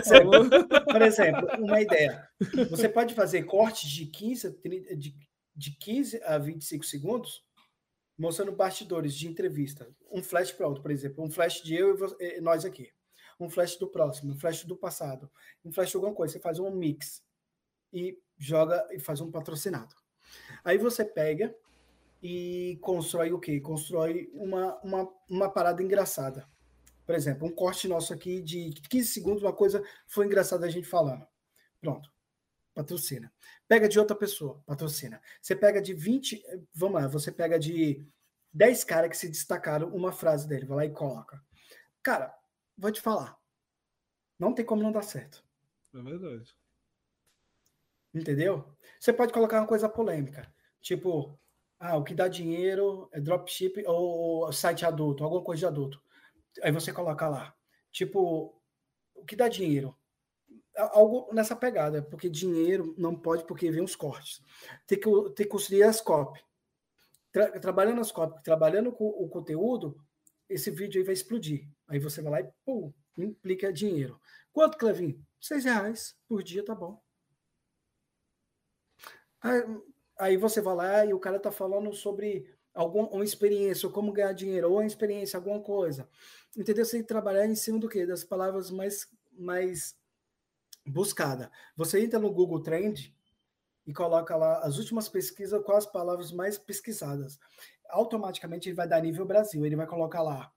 Por 0.86 1.02
exemplo, 1.02 1.48
uma 1.60 1.80
ideia. 1.80 2.28
Você 2.70 2.90
pode 2.90 3.14
fazer 3.14 3.44
cortes 3.44 3.90
de 3.90 4.08
15, 4.08 4.48
a 4.48 4.52
30 4.52 4.98
de, 4.98 5.16
de 5.56 5.78
15 5.78 6.24
a 6.24 6.38
25 6.38 6.86
segundos, 6.86 7.44
mostrando 8.22 8.52
bastidores 8.52 9.16
de 9.16 9.28
entrevista. 9.28 9.90
Um 10.12 10.22
flash 10.24 10.52
para 10.52 10.68
outro, 10.68 10.82
por 10.82 10.92
exemplo. 10.92 11.24
Um 11.24 11.30
flash 11.32 11.62
de 11.64 11.76
eu 11.76 11.90
e 11.90 11.98
vo- 11.98 12.16
eh, 12.20 12.40
nós 12.40 12.64
aqui. 12.64 12.92
Um 13.40 13.50
flash 13.50 13.78
do 13.78 13.88
próximo, 13.88 14.34
um 14.34 14.38
flash 14.38 14.64
do 14.64 14.78
passado. 14.78 15.30
Um 15.66 15.72
flash 15.72 15.90
de 15.90 15.96
alguma 15.96 16.14
coisa. 16.14 16.34
Você 16.34 16.40
faz 16.40 16.60
um 16.60 16.70
mix 16.70 17.24
e 17.92 18.20
joga 18.38 18.88
e 18.92 19.00
faz 19.00 19.20
um 19.22 19.32
patrocinado. 19.32 19.96
Aí 20.64 20.78
você 20.78 21.04
pega 21.04 21.54
e 22.22 22.78
constrói 22.82 23.32
o 23.34 23.40
quê? 23.40 23.60
Constrói 23.60 24.30
uma, 24.34 24.80
uma, 24.82 25.12
uma 25.28 25.50
parada 25.50 25.82
engraçada. 25.82 26.48
Por 27.06 27.16
exemplo, 27.16 27.48
um 27.48 27.52
corte 27.52 27.88
nosso 27.88 28.14
aqui 28.14 28.40
de 28.42 28.70
15 28.88 29.08
segundos, 29.08 29.42
uma 29.42 29.52
coisa 29.54 29.84
foi 30.08 30.28
engraçada 30.28 30.68
a 30.68 30.70
gente 30.70 30.88
falando. 30.88 31.26
Pronto. 31.82 32.11
Patrocina. 32.74 33.32
Pega 33.68 33.88
de 33.88 34.00
outra 34.00 34.16
pessoa, 34.16 34.62
patrocina. 34.66 35.22
Você 35.42 35.56
pega 35.56 35.82
de 35.82 35.94
20, 35.94 36.42
eh, 36.46 36.60
vamos 36.74 37.02
lá, 37.02 37.08
você 37.08 37.32
pega 37.32 37.60
de 37.60 38.06
10 38.54 38.84
caras 38.84 39.10
que 39.10 39.18
se 39.18 39.30
destacaram 39.30 39.90
uma 39.90 40.12
frase 40.12 40.48
dele, 40.48 40.66
vai 40.66 40.78
lá 40.78 40.86
e 40.86 40.92
coloca. 40.92 41.44
Cara, 42.02 42.34
vou 42.78 42.92
te 42.92 43.02
falar. 43.02 43.38
Não 44.40 44.54
tem 44.54 44.66
como 44.66 44.82
não 44.82 44.92
dar 44.92 45.04
certo. 45.04 45.44
É 45.94 46.02
verdade. 46.02 46.56
Entendeu? 48.14 48.76
Você 49.00 49.14
pode 49.14 49.32
colocar 49.32 49.60
uma 49.60 49.68
coisa 49.68 49.88
polêmica, 49.88 50.54
tipo, 50.82 51.40
ah, 51.80 51.98
o 51.98 52.04
que 52.04 52.14
dá 52.14 52.28
dinheiro 52.28 53.10
é 53.12 53.20
dropship 53.20 53.84
ou 53.88 54.52
site 54.52 54.86
adulto, 54.86 55.24
alguma 55.24 55.44
coisa 55.44 55.62
de 55.62 55.66
adulto. 55.66 56.02
Aí 56.62 56.72
você 56.72 56.92
coloca 56.92 57.28
lá, 57.30 57.56
tipo, 57.92 58.62
o 59.16 59.26
que 59.26 59.36
dá 59.36 59.48
dinheiro? 59.48 59.98
Algo 60.94 61.34
nessa 61.34 61.56
pegada, 61.56 62.02
porque 62.02 62.30
dinheiro 62.30 62.96
não 62.98 63.16
pode, 63.16 63.46
porque 63.46 63.72
vem 63.72 63.84
os 63.84 63.96
cortes. 63.96 64.42
Tem 64.88 65.00
que, 65.00 65.10
tem 65.36 65.46
que 65.46 65.46
construir 65.46 65.84
as 65.84 66.02
copy. 66.02 66.44
Tra- 67.32 67.60
trabalhando 67.60 68.02
as 68.02 68.12
copy, 68.12 68.42
trabalhando 68.44 68.92
com 68.92 69.08
o 69.08 69.30
conteúdo, 69.30 69.96
esse 70.50 70.70
vídeo 70.70 71.00
aí 71.00 71.06
vai 71.06 71.14
explodir. 71.14 71.68
Aí 71.88 72.00
você 72.00 72.22
vai 72.22 72.32
lá 72.32 72.42
e, 72.42 72.52
pum, 72.66 72.94
implica 73.18 73.72
dinheiro. 73.72 74.20
Quanto, 74.52 74.78
Clevin? 74.78 75.24
Seis 75.40 75.64
reais 75.64 76.16
por 76.28 76.44
dia, 76.44 76.64
tá 76.64 76.76
bom. 76.76 77.02
Aí, 79.42 79.64
aí 80.20 80.38
você 80.38 80.62
vai 80.62 80.76
lá 80.76 81.06
e 81.06 81.14
o 81.14 81.20
cara 81.20 81.40
tá 81.40 81.52
falando 81.52 81.94
sobre 81.94 82.46
alguma 82.74 83.10
uma 83.10 83.24
experiência, 83.24 83.88
ou 83.88 83.94
como 83.94 84.12
ganhar 84.12 84.34
dinheiro, 84.34 84.70
ou 84.70 84.78
uma 84.78 84.86
experiência, 84.86 85.38
alguma 85.38 85.62
coisa. 85.62 86.08
Entendeu? 86.56 86.86
Você 86.86 86.92
tem 86.92 87.02
que 87.02 87.08
trabalhar 87.08 87.46
em 87.46 87.56
cima 87.56 87.80
do 87.80 87.90
quê? 87.90 88.06
Das 88.06 88.24
palavras 88.24 88.70
mais, 88.70 89.08
mais 89.32 89.96
buscadas. 90.86 91.50
Você 91.76 92.04
entra 92.04 92.20
no 92.20 92.32
Google 92.32 92.62
Trend 92.62 93.16
e 93.86 93.94
coloca 93.94 94.36
lá 94.36 94.60
as 94.60 94.78
últimas 94.78 95.10
pesquisas 95.10 95.62
com 95.64 95.72
as 95.74 95.86
palavras 95.86 96.32
mais 96.32 96.58
pesquisadas. 96.58 97.40
Automaticamente 97.90 98.70
ele 98.70 98.76
vai 98.76 98.88
dar 98.88 99.02
nível 99.02 99.26
Brasil. 99.26 99.66
Ele 99.66 99.76
vai 99.76 99.88
colocar 99.88 100.22
lá, 100.22 100.52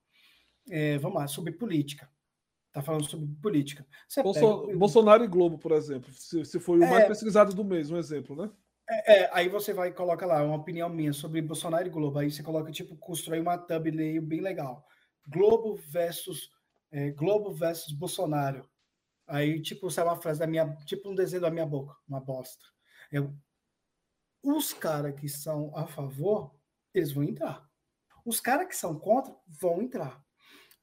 é, 0.69 0.97
vamos 0.97 1.17
lá, 1.19 1.27
sobre 1.27 1.51
política. 1.51 2.09
Tá 2.71 2.81
falando 2.81 3.05
sobre 3.05 3.27
política. 3.41 3.85
Bolso- 4.21 4.61
pega- 4.65 4.77
Bolsonaro 4.77 5.23
e 5.23 5.27
Globo, 5.27 5.57
por 5.57 5.71
exemplo. 5.71 6.11
Se, 6.11 6.43
se 6.43 6.59
foi 6.59 6.77
o 6.77 6.81
mais 6.81 7.05
É. 7.05 7.07
pesquisado 7.07 7.53
do 7.53 7.63
mês, 7.63 7.89
um 7.89 7.97
exemplo, 7.97 8.35
né? 8.35 8.51
É, 8.87 9.29
aí 9.33 9.49
você 9.49 9.73
vai 9.73 9.89
e 9.89 9.93
coloca 9.93 10.25
lá 10.25 10.43
uma 10.43 10.57
opinião 10.57 10.87
minha 10.89 11.11
sobre 11.13 11.41
Bolsonaro 11.41 11.87
e 11.87 11.89
Globo. 11.89 12.19
Aí 12.19 12.29
você 12.29 12.43
coloca, 12.43 12.71
tipo, 12.71 12.95
constrói 12.97 13.39
uma 13.39 13.57
thumbnail 13.57 14.21
bem 14.21 14.41
legal. 14.41 14.85
Globo 15.27 15.75
versus 15.75 16.51
é, 16.91 17.09
Globo 17.11 17.51
versus 17.51 17.91
Bolsonaro. 17.93 18.69
Aí, 19.27 19.61
tipo, 19.61 19.89
sai 19.89 20.05
uma 20.05 20.15
frase 20.15 20.39
da 20.39 20.47
minha, 20.47 20.75
tipo 20.85 21.09
um 21.09 21.15
desenho 21.15 21.41
da 21.41 21.49
minha 21.49 21.65
boca, 21.65 21.95
uma 22.07 22.19
bosta. 22.19 22.63
Eu, 23.11 23.35
os 24.43 24.73
caras 24.73 25.19
que 25.19 25.27
são 25.27 25.75
a 25.75 25.87
favor, 25.87 26.55
eles 26.93 27.11
vão 27.11 27.23
entrar. 27.23 27.67
Os 28.23 28.39
caras 28.39 28.67
que 28.67 28.75
são 28.75 28.99
contra 28.99 29.35
vão 29.47 29.81
entrar. 29.81 30.23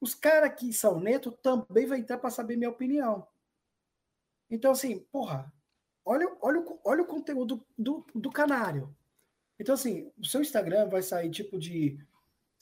Os 0.01 0.13
caras 0.13 0.53
que 0.59 0.73
são 0.73 0.99
neto 0.99 1.31
também 1.31 1.85
vão 1.85 1.97
entrar 1.97 2.17
para 2.17 2.29
saber 2.29 2.57
minha 2.57 2.69
opinião. 2.69 3.25
Então, 4.49 4.71
assim, 4.71 4.99
porra, 5.11 5.51
olha, 6.03 6.27
olha, 6.41 6.63
olha 6.83 7.03
o 7.03 7.07
conteúdo 7.07 7.65
do, 7.77 8.05
do 8.13 8.29
canário. 8.29 8.93
Então, 9.57 9.75
assim, 9.75 10.11
o 10.17 10.25
seu 10.25 10.41
Instagram 10.41 10.89
vai 10.89 11.01
sair 11.01 11.31
tipo 11.31 11.57
de, 11.57 11.97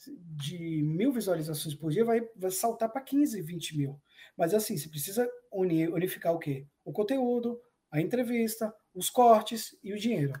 de 0.08 0.82
mil 0.82 1.12
visualizações 1.12 1.74
por 1.74 1.90
dia, 1.90 2.04
vai, 2.04 2.20
vai 2.36 2.50
saltar 2.50 2.90
para 2.90 3.00
15, 3.00 3.40
20 3.42 3.76
mil. 3.76 4.00
Mas 4.36 4.54
assim, 4.54 4.76
você 4.76 4.88
precisa 4.88 5.28
unir, 5.52 5.92
unificar 5.92 6.32
o 6.32 6.38
quê? 6.38 6.66
O 6.84 6.92
conteúdo, 6.92 7.60
a 7.90 8.00
entrevista, 8.00 8.72
os 8.94 9.10
cortes 9.10 9.76
e 9.82 9.92
o 9.92 9.98
dinheiro. 9.98 10.32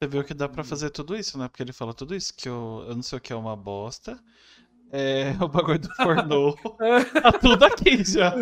Você 0.00 0.08
viu 0.08 0.22
que 0.22 0.34
dá 0.34 0.48
pra 0.48 0.62
fazer 0.62 0.90
tudo 0.90 1.16
isso, 1.16 1.36
né? 1.38 1.48
Porque 1.48 1.62
ele 1.62 1.72
fala 1.72 1.92
tudo 1.92 2.14
isso, 2.14 2.32
que 2.34 2.48
eu, 2.48 2.84
eu 2.88 2.94
não 2.94 3.02
sei 3.02 3.18
o 3.18 3.20
que 3.20 3.32
é 3.32 3.36
uma 3.36 3.56
bosta. 3.56 4.18
É 4.90 5.32
o 5.42 5.48
bagulho 5.48 5.78
do 5.78 5.88
pornô. 5.96 6.56
Tá 7.22 7.32
tudo 7.32 7.64
aqui 7.64 8.04
já. 8.04 8.32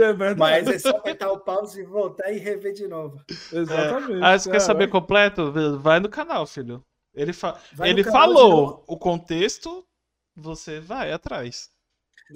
É. 0.00 0.34
Mas 0.34 0.66
é 0.66 0.78
só 0.78 0.90
apertar 0.90 1.30
o 1.30 1.40
pause 1.40 1.80
e 1.80 1.84
voltar 1.84 2.32
e 2.32 2.38
rever 2.38 2.72
de 2.72 2.88
novo. 2.88 3.20
Exatamente. 3.52 4.22
Ah, 4.22 4.38
você 4.38 4.50
quer 4.50 4.60
saber 4.60 4.88
completo? 4.88 5.52
Vai 5.78 6.00
no 6.00 6.08
canal, 6.08 6.46
filho. 6.46 6.82
Ele, 7.14 7.32
fa... 7.32 7.58
Vai 7.72 7.90
ele 7.90 8.02
canal 8.02 8.20
falou 8.20 8.84
o 8.88 8.98
contexto, 8.98 9.86
você 10.36 10.80
vai 10.80 11.12
atrás. 11.12 11.70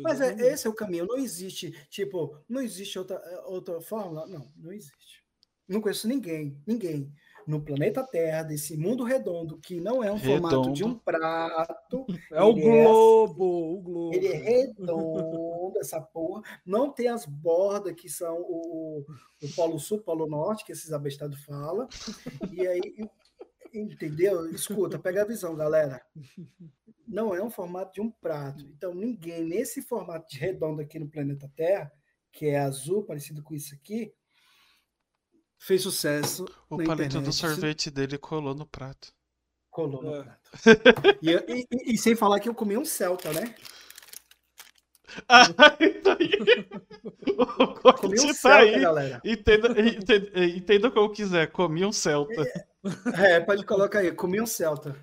Mas 0.02 0.20
é, 0.20 0.34
esse 0.52 0.66
é 0.66 0.70
o 0.70 0.74
caminho. 0.74 1.06
Não 1.06 1.16
existe, 1.16 1.72
tipo, 1.88 2.36
não 2.48 2.60
existe 2.60 2.98
outra, 2.98 3.20
outra 3.46 3.80
fórmula? 3.80 4.26
Não, 4.26 4.52
não 4.56 4.72
existe. 4.72 5.24
Não 5.66 5.80
conheço 5.80 6.08
ninguém, 6.08 6.60
ninguém. 6.66 7.12
no 7.46 7.62
planeta 7.64 8.06
Terra, 8.06 8.42
desse 8.42 8.76
mundo 8.76 9.04
redondo, 9.04 9.58
que 9.58 9.80
não 9.80 10.04
é 10.04 10.12
um 10.12 10.18
formato 10.18 10.70
de 10.72 10.84
um 10.84 10.88
Redondo. 10.88 11.02
prato. 11.04 12.06
É 12.32 12.42
o 12.42 12.50
Ele 12.50 12.60
globo, 12.60 13.44
o 13.78 13.80
globo. 13.80 14.14
Ele 14.14 14.28
é 14.28 14.36
redondo, 14.36 15.78
essa 15.80 16.00
porra. 16.00 16.42
Não 16.64 16.92
tem 16.92 17.08
as 17.08 17.24
bordas 17.24 17.94
que 17.94 18.08
são 18.10 18.36
o, 18.42 19.04
o 19.42 19.48
Polo 19.56 19.78
Sul, 19.78 20.00
Polo 20.00 20.26
Norte, 20.26 20.64
que 20.64 20.72
esses 20.72 20.92
abestados 20.92 21.42
falam. 21.44 21.88
E 22.52 22.66
aí, 22.66 23.08
entendeu? 23.72 24.50
Escuta, 24.50 24.98
pega 24.98 25.22
a 25.22 25.26
visão, 25.26 25.54
galera. 25.56 26.02
Não 27.08 27.34
é 27.34 27.42
um 27.42 27.50
formato 27.50 27.92
de 27.94 28.00
um 28.00 28.10
prato. 28.10 28.64
Então, 28.66 28.94
ninguém 28.94 29.42
nesse 29.44 29.80
formato 29.82 30.28
de 30.28 30.38
redondo 30.38 30.82
aqui 30.82 30.98
no 30.98 31.08
planeta 31.08 31.50
Terra, 31.56 31.90
que 32.30 32.46
é 32.46 32.58
azul, 32.58 33.02
parecido 33.04 33.42
com 33.42 33.54
isso 33.54 33.74
aqui, 33.74 34.12
fez 35.58 35.82
sucesso. 35.82 36.44
O 36.68 36.76
na 36.76 36.84
palito 36.84 37.20
do 37.20 37.32
sorvete 37.32 37.90
dele 37.90 38.18
colou 38.18 38.54
no 38.54 38.66
prato. 38.66 39.12
Colou 39.70 40.02
no 40.02 40.14
É. 40.16 40.22
prato. 40.22 40.50
E, 41.22 41.30
eu- 41.30 41.44
e- 41.48 41.66
e- 41.72 41.94
e 41.94 41.98
sem 41.98 42.14
falar 42.14 42.40
que 42.40 42.48
eu 42.48 42.54
comi 42.54 42.76
um 42.76 42.84
Celta, 42.84 43.32
né? 43.32 43.54
Ah, 45.26 45.44
aí. 46.18 46.68
O 47.38 47.74
corte 47.80 48.00
Comi 48.02 48.20
um 48.20 48.26
tá 48.28 48.34
Celta, 48.34 48.58
aí. 48.58 48.80
galera. 48.80 49.20
Entenda, 49.24 49.68
entenda, 49.80 50.44
entenda 50.44 50.90
como 50.90 51.10
quiser. 51.12 51.50
Comi 51.50 51.84
um 51.84 51.92
Celta. 51.92 52.42
É, 53.16 53.40
pode 53.40 53.64
colocar 53.64 54.00
aí, 54.00 54.12
comi 54.12 54.40
um 54.40 54.46
Celta. 54.46 54.94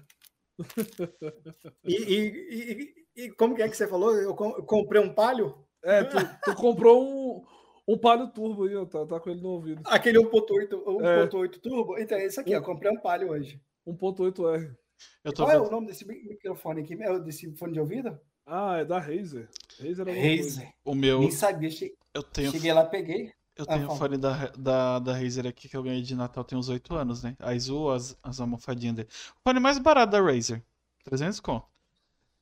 E, 1.83 1.93
e- 1.93 2.93
e- 3.15 3.23
e 3.25 3.31
como 3.31 3.55
que 3.55 3.61
é 3.61 3.69
que 3.69 3.75
você 3.77 3.87
falou? 3.87 4.13
Eu 4.15 4.35
com- 4.35 4.55
eu 4.57 4.63
comprei 4.63 5.01
um 5.01 5.13
palio? 5.13 5.55
É, 5.83 6.03
tu, 6.03 6.17
tu 6.43 6.55
comprou 6.55 7.03
um, 7.03 7.45
um 7.87 7.97
palio 7.97 8.27
turbo 8.31 8.65
aí, 8.65 8.75
ó, 8.75 8.85
tá, 8.85 9.05
tá 9.05 9.19
com 9.19 9.29
ele 9.29 9.41
no 9.41 9.49
ouvido. 9.49 9.81
Aquele 9.85 10.17
1.8 10.19 10.73
É. 11.03 11.23
1.8 11.27 11.59
turbo? 11.59 11.97
Então 11.97 12.17
é 12.17 12.25
isso 12.25 12.39
aqui, 12.39 12.55
ó. 12.55 12.61
Comprei 12.61 12.91
um 12.91 12.99
palio 12.99 13.29
hoje. 13.31 13.61
1.8R. 13.87 14.75
Eu 15.23 15.33
tô 15.33 15.43
Qual 15.43 15.51
é 15.51 15.59
vendo. 15.59 15.67
o 15.67 15.71
nome 15.71 15.87
desse 15.87 16.07
mi- 16.07 16.23
microfone 16.23 16.81
aqui? 16.81 16.93
É 17.01 17.19
desse 17.19 17.51
fone 17.55 17.73
de 17.73 17.79
ouvido? 17.79 18.17
Ah, 18.45 18.77
é 18.77 18.85
da 18.85 18.97
Razer. 18.99 19.49
Razer 19.79 20.07
é. 20.07 20.37
Razer. 20.37 20.73
O 20.83 20.95
meu. 20.95 21.19
Nem 21.19 21.31
sabia. 21.31 21.69
che- 21.69 21.93
Eu 22.13 22.23
tenho, 22.23 22.51
Cheguei 22.51 22.71
lá, 22.73 22.85
peguei. 22.85 23.31
Eu 23.55 23.65
Ah, 23.67 23.73
tenho 23.75 23.91
o 23.91 23.95
fone 23.95 24.17
da, 24.17 24.47
da, 24.57 24.99
da 24.99 25.13
Razer 25.13 25.47
aqui 25.47 25.69
que 25.69 25.75
eu 25.77 25.83
ganhei 25.83 26.01
de 26.01 26.15
Natal 26.15 26.43
tem 26.43 26.57
uns 26.57 26.69
8 26.69 26.93
anos, 26.95 27.23
né? 27.23 27.35
A 27.39 27.53
Izu, 27.53 27.89
as, 27.89 28.17
as 28.21 28.39
almofadinhas 28.39 28.95
dele. 28.95 29.09
O 29.37 29.41
fone 29.43 29.59
mais 29.59 29.77
barato 29.79 30.11
da 30.11 30.21
Razer. 30.21 30.63
300 31.03 31.39
conto. 31.39 31.65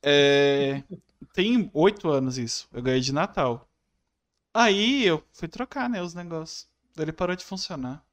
É, 0.02 0.82
tem 1.32 1.70
8 1.72 2.08
anos 2.08 2.36
isso. 2.38 2.68
Eu 2.72 2.82
ganhei 2.82 3.00
de 3.00 3.12
Natal. 3.12 3.68
Aí 4.52 5.04
eu 5.04 5.22
fui 5.32 5.48
trocar, 5.48 5.88
né, 5.88 6.02
os 6.02 6.14
negócios. 6.14 6.68
Daí 6.94 7.04
Ele 7.06 7.12
parou 7.12 7.34
de 7.34 7.44
funcionar. 7.44 8.04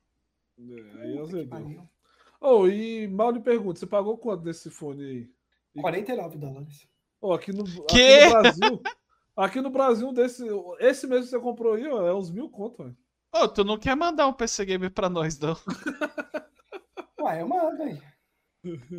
É, 0.59 1.01
aí 1.01 1.19
azedou. 1.19 1.87
Oh, 2.39 2.67
e 2.67 3.07
mal 3.07 3.31
lhe 3.31 3.39
pergunto, 3.39 3.79
você 3.79 3.85
pagou 3.85 4.17
quanto 4.17 4.43
nesse 4.43 4.69
fone 4.69 5.03
aí? 5.03 5.29
49 5.81 6.37
dólares. 6.37 6.87
Oh, 7.21 7.33
aqui, 7.33 7.51
no, 7.53 7.63
aqui 7.63 7.85
Quê? 7.87 8.25
no 8.25 8.31
Brasil. 8.31 8.81
Aqui 9.41 9.59
no 9.59 9.71
Brasil, 9.71 10.13
desse, 10.13 10.45
esse 10.79 11.07
mesmo 11.07 11.23
que 11.23 11.29
você 11.31 11.39
comprou 11.39 11.73
aí, 11.73 11.87
ó, 11.87 12.05
é 12.05 12.13
uns 12.13 12.29
mil 12.29 12.47
conto, 12.47 12.83
velho. 12.83 12.97
Ô, 13.33 13.47
tu 13.47 13.63
não 13.63 13.77
quer 13.77 13.95
mandar 13.95 14.27
um 14.27 14.33
PC 14.33 14.65
Game 14.65 14.89
pra 14.89 15.09
nós, 15.09 15.39
não? 15.39 15.55
Ué, 17.19 17.41
eu 17.41 17.47
mando 17.47 17.81
aí. 17.81 17.99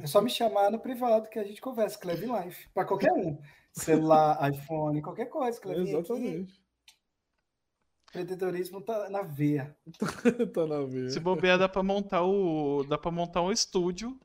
É 0.03 0.07
só 0.07 0.21
me 0.21 0.29
chamar 0.29 0.71
no 0.71 0.81
privado 0.81 1.29
que 1.29 1.39
a 1.39 1.45
gente 1.45 1.61
conversa, 1.61 1.97
Cleve 1.97 2.27
Life. 2.27 2.69
Para 2.75 2.85
qualquer 2.85 3.13
um. 3.13 3.39
Celular, 3.73 4.37
iPhone, 4.53 5.01
qualquer 5.01 5.27
coisa. 5.27 5.61
Cleve 5.61 5.83
aqui. 5.83 5.91
Exatamente. 5.91 6.63
Empreendedorismo 8.09 8.81
tá 8.81 9.09
na 9.11 9.23
veia. 9.23 9.77
tá 10.53 10.67
na 10.67 10.83
veia. 10.83 11.11
Se 11.11 11.21
bobear, 11.21 11.57
dá 11.57 11.69
pra 11.69 11.85
montar 11.85 12.25
o. 12.25 12.83
Dá 12.85 12.99
pra 12.99 13.13
montar 13.13 13.43
um 13.43 13.53
estúdio. 13.53 14.19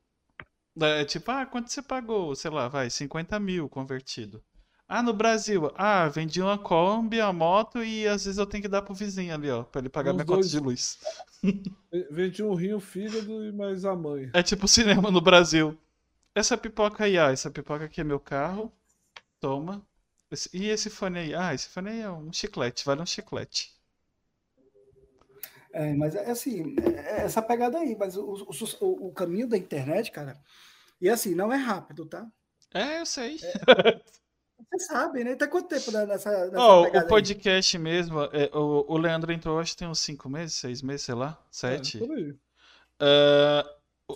É, 0.80 1.04
tipo, 1.04 1.30
ah, 1.30 1.46
quanto 1.46 1.70
você 1.70 1.82
pagou? 1.82 2.34
Sei 2.34 2.50
lá, 2.50 2.66
vai, 2.68 2.90
50 2.90 3.38
mil 3.38 3.68
convertido. 3.68 4.42
Ah, 4.88 5.02
no 5.02 5.12
Brasil, 5.12 5.70
ah, 5.76 6.08
vendi 6.08 6.40
uma 6.42 6.58
Kombi, 6.58 7.20
a 7.20 7.32
moto 7.32 7.82
e 7.84 8.06
às 8.08 8.24
vezes 8.24 8.38
eu 8.38 8.46
tenho 8.46 8.62
que 8.62 8.68
dar 8.68 8.82
pro 8.82 8.94
vizinho 8.94 9.32
ali, 9.34 9.50
ó, 9.50 9.62
pra 9.62 9.80
ele 9.80 9.88
pagar 9.88 10.12
Uns 10.12 10.14
minha 10.14 10.24
conta 10.24 10.48
dois. 10.48 10.48
de 10.48 10.58
luz. 10.58 10.98
Vendi 12.10 12.42
um 12.42 12.54
rim, 12.54 12.72
um 12.74 12.80
fígado 12.80 13.44
e 13.44 13.52
mais 13.52 13.84
a 13.84 13.94
mãe. 13.94 14.32
É 14.32 14.42
tipo 14.42 14.66
cinema 14.66 15.10
no 15.10 15.20
Brasil. 15.20 15.76
Essa 16.34 16.56
pipoca 16.58 17.04
aí, 17.04 17.18
ah, 17.18 17.30
essa 17.32 17.50
pipoca 17.50 17.84
aqui 17.86 18.00
é 18.00 18.04
meu 18.04 18.20
carro. 18.20 18.72
Toma. 19.40 19.86
Esse- 20.30 20.50
e 20.56 20.68
esse 20.68 20.90
fone 20.90 21.18
aí? 21.20 21.34
Ah, 21.34 21.54
esse 21.54 21.68
fone 21.70 21.90
aí 21.90 22.00
é 22.02 22.10
um 22.10 22.32
chiclete, 22.32 22.84
vale 22.84 23.02
um 23.02 23.06
chiclete. 23.06 23.74
É, 25.72 25.94
mas 25.94 26.14
é 26.14 26.30
assim, 26.30 26.74
é 26.96 27.22
essa 27.24 27.42
pegada 27.42 27.78
aí. 27.78 27.96
Mas 27.96 28.16
o, 28.16 28.22
o, 28.24 28.50
o- 28.80 29.06
o 29.08 29.12
caminho 29.12 29.46
da 29.48 29.56
internet, 29.56 30.10
cara, 30.10 30.38
e 31.00 31.08
assim, 31.08 31.34
não 31.34 31.52
é 31.52 31.56
rápido, 31.56 32.06
tá? 32.06 32.26
É, 32.74 33.00
eu 33.00 33.06
sei. 33.06 33.38
Você 34.58 34.78
sabe, 34.86 35.24
né? 35.24 35.36
Tá 35.36 35.46
quanto 35.48 35.68
tempo 35.68 35.90
nessa, 35.92 36.46
nessa 36.50 36.60
Ó, 36.60 36.84
pegada 36.84 36.98
o 36.98 37.00
aí? 37.04 37.08
podcast 37.08 37.78
mesmo, 37.78 38.20
é, 38.32 38.50
o, 38.52 38.84
o 38.88 38.96
Leandro 38.98 39.32
entrou, 39.32 39.58
acho 39.58 39.72
que 39.72 39.78
tem 39.78 39.88
uns 39.88 40.00
5 40.00 40.28
meses, 40.28 40.56
6 40.56 40.82
meses, 40.82 41.02
sei 41.02 41.14
lá, 41.14 41.38
É, 41.64 41.82
7. 41.82 41.98
por 41.98 42.10
aí. 42.10 42.34
Ah, 43.00 43.64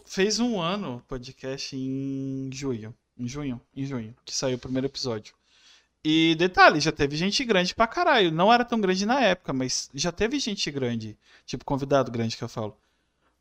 fez 0.06 0.40
um 0.40 0.60
ano 0.60 0.96
o 0.96 1.00
podcast 1.02 1.76
em 1.76 2.50
junho. 2.52 2.94
Em 3.16 3.28
junho, 3.28 3.60
em 3.76 3.84
junho, 3.84 4.16
que 4.24 4.34
saiu 4.34 4.56
o 4.56 4.60
primeiro 4.60 4.86
episódio. 4.86 5.34
E 6.04 6.34
detalhe, 6.36 6.80
já 6.80 6.90
teve 6.92 7.16
gente 7.16 7.44
grande 7.44 7.74
pra 7.74 7.86
caralho. 7.86 8.32
Não 8.32 8.52
era 8.52 8.64
tão 8.64 8.80
grande 8.80 9.06
na 9.06 9.20
época, 9.20 9.52
mas 9.52 9.88
já 9.94 10.10
teve 10.10 10.38
gente 10.40 10.70
grande. 10.70 11.16
Tipo, 11.46 11.64
convidado 11.64 12.10
grande 12.10 12.36
que 12.36 12.42
eu 12.42 12.48
falo. 12.48 12.76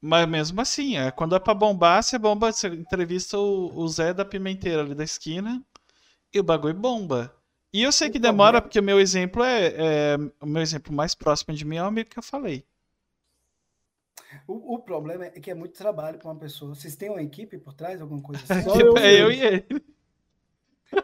Mas 0.01 0.27
mesmo 0.27 0.61
assim, 0.61 0.97
é, 0.97 1.11
quando 1.11 1.35
é 1.35 1.39
pra 1.39 1.53
bombar, 1.53 2.03
você 2.03 2.17
bomba, 2.19 2.51
você 2.51 2.67
entrevista 2.67 3.37
o, 3.37 3.71
o 3.77 3.87
Zé 3.87 4.13
da 4.13 4.25
Pimenteira 4.25 4.81
ali 4.81 4.93
da 4.95 5.03
esquina 5.03 5.63
e 6.33 6.39
o 6.39 6.43
bagulho 6.43 6.73
bomba. 6.75 7.33
E 7.73 7.81
eu 7.83 7.91
sei 7.91 8.09
O 8.09 8.11
que 8.11 8.19
demora, 8.19 8.61
problema- 8.61 8.61
porque 8.61 8.79
o 8.79 8.83
meu 8.83 8.99
exemplo 8.99 9.43
é, 9.43 9.67
é- 10.15 10.17
O 10.41 10.45
meu 10.45 10.61
exemplo 10.61 10.93
mais 10.93 11.15
próximo 11.15 11.53
de 11.53 11.63
mim 11.65 11.77
é 11.77 11.83
o 11.83 11.85
amigo 11.87 12.09
que 12.09 12.19
eu 12.19 12.23
falei. 12.23 12.65
O, 14.47 14.75
o 14.75 14.79
problema 14.79 15.25
é 15.25 15.31
que 15.39 15.51
é 15.51 15.53
muito 15.53 15.73
trabalho 15.77 16.17
para 16.17 16.27
uma 16.29 16.37
pessoa. 16.39 16.73
Vocês 16.75 16.95
têm 16.95 17.09
uma 17.09 17.21
equipe 17.21 17.57
por 17.57 17.73
trás, 17.73 18.01
alguma 18.01 18.21
coisa 18.21 18.41
assim? 18.47 18.63
Só 18.63 18.75
eu 18.79 18.97
é 18.97 19.21
eu 19.21 19.31
e 19.31 19.41
ele. 19.41 19.65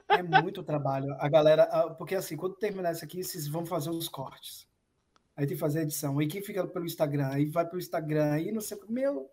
É 0.10 0.22
muito 0.24 0.64
trabalho. 0.64 1.14
A 1.20 1.30
galera, 1.30 1.66
porque 1.98 2.16
assim, 2.16 2.36
quando 2.36 2.56
terminar 2.56 2.92
isso 2.92 3.04
aqui, 3.06 3.24
vocês 3.24 3.48
vão 3.48 3.66
fazer 3.66 3.90
os 3.90 4.10
cortes. 4.10 4.68
Aí 5.36 5.46
tem 5.46 5.56
que 5.56 5.60
fazer 5.62 5.80
a 5.80 5.84
edição. 5.84 6.18
Aí 6.20 6.28
quem 6.28 6.42
fica 6.42 6.66
pelo 6.68 6.86
Instagram, 6.86 7.28
aí 7.30 7.46
vai 7.46 7.66
pelo 7.66 7.80
Instagram, 7.80 8.32
aí 8.34 8.52
não 8.52 8.62
sei. 8.62 8.78
Meu. 8.90 9.30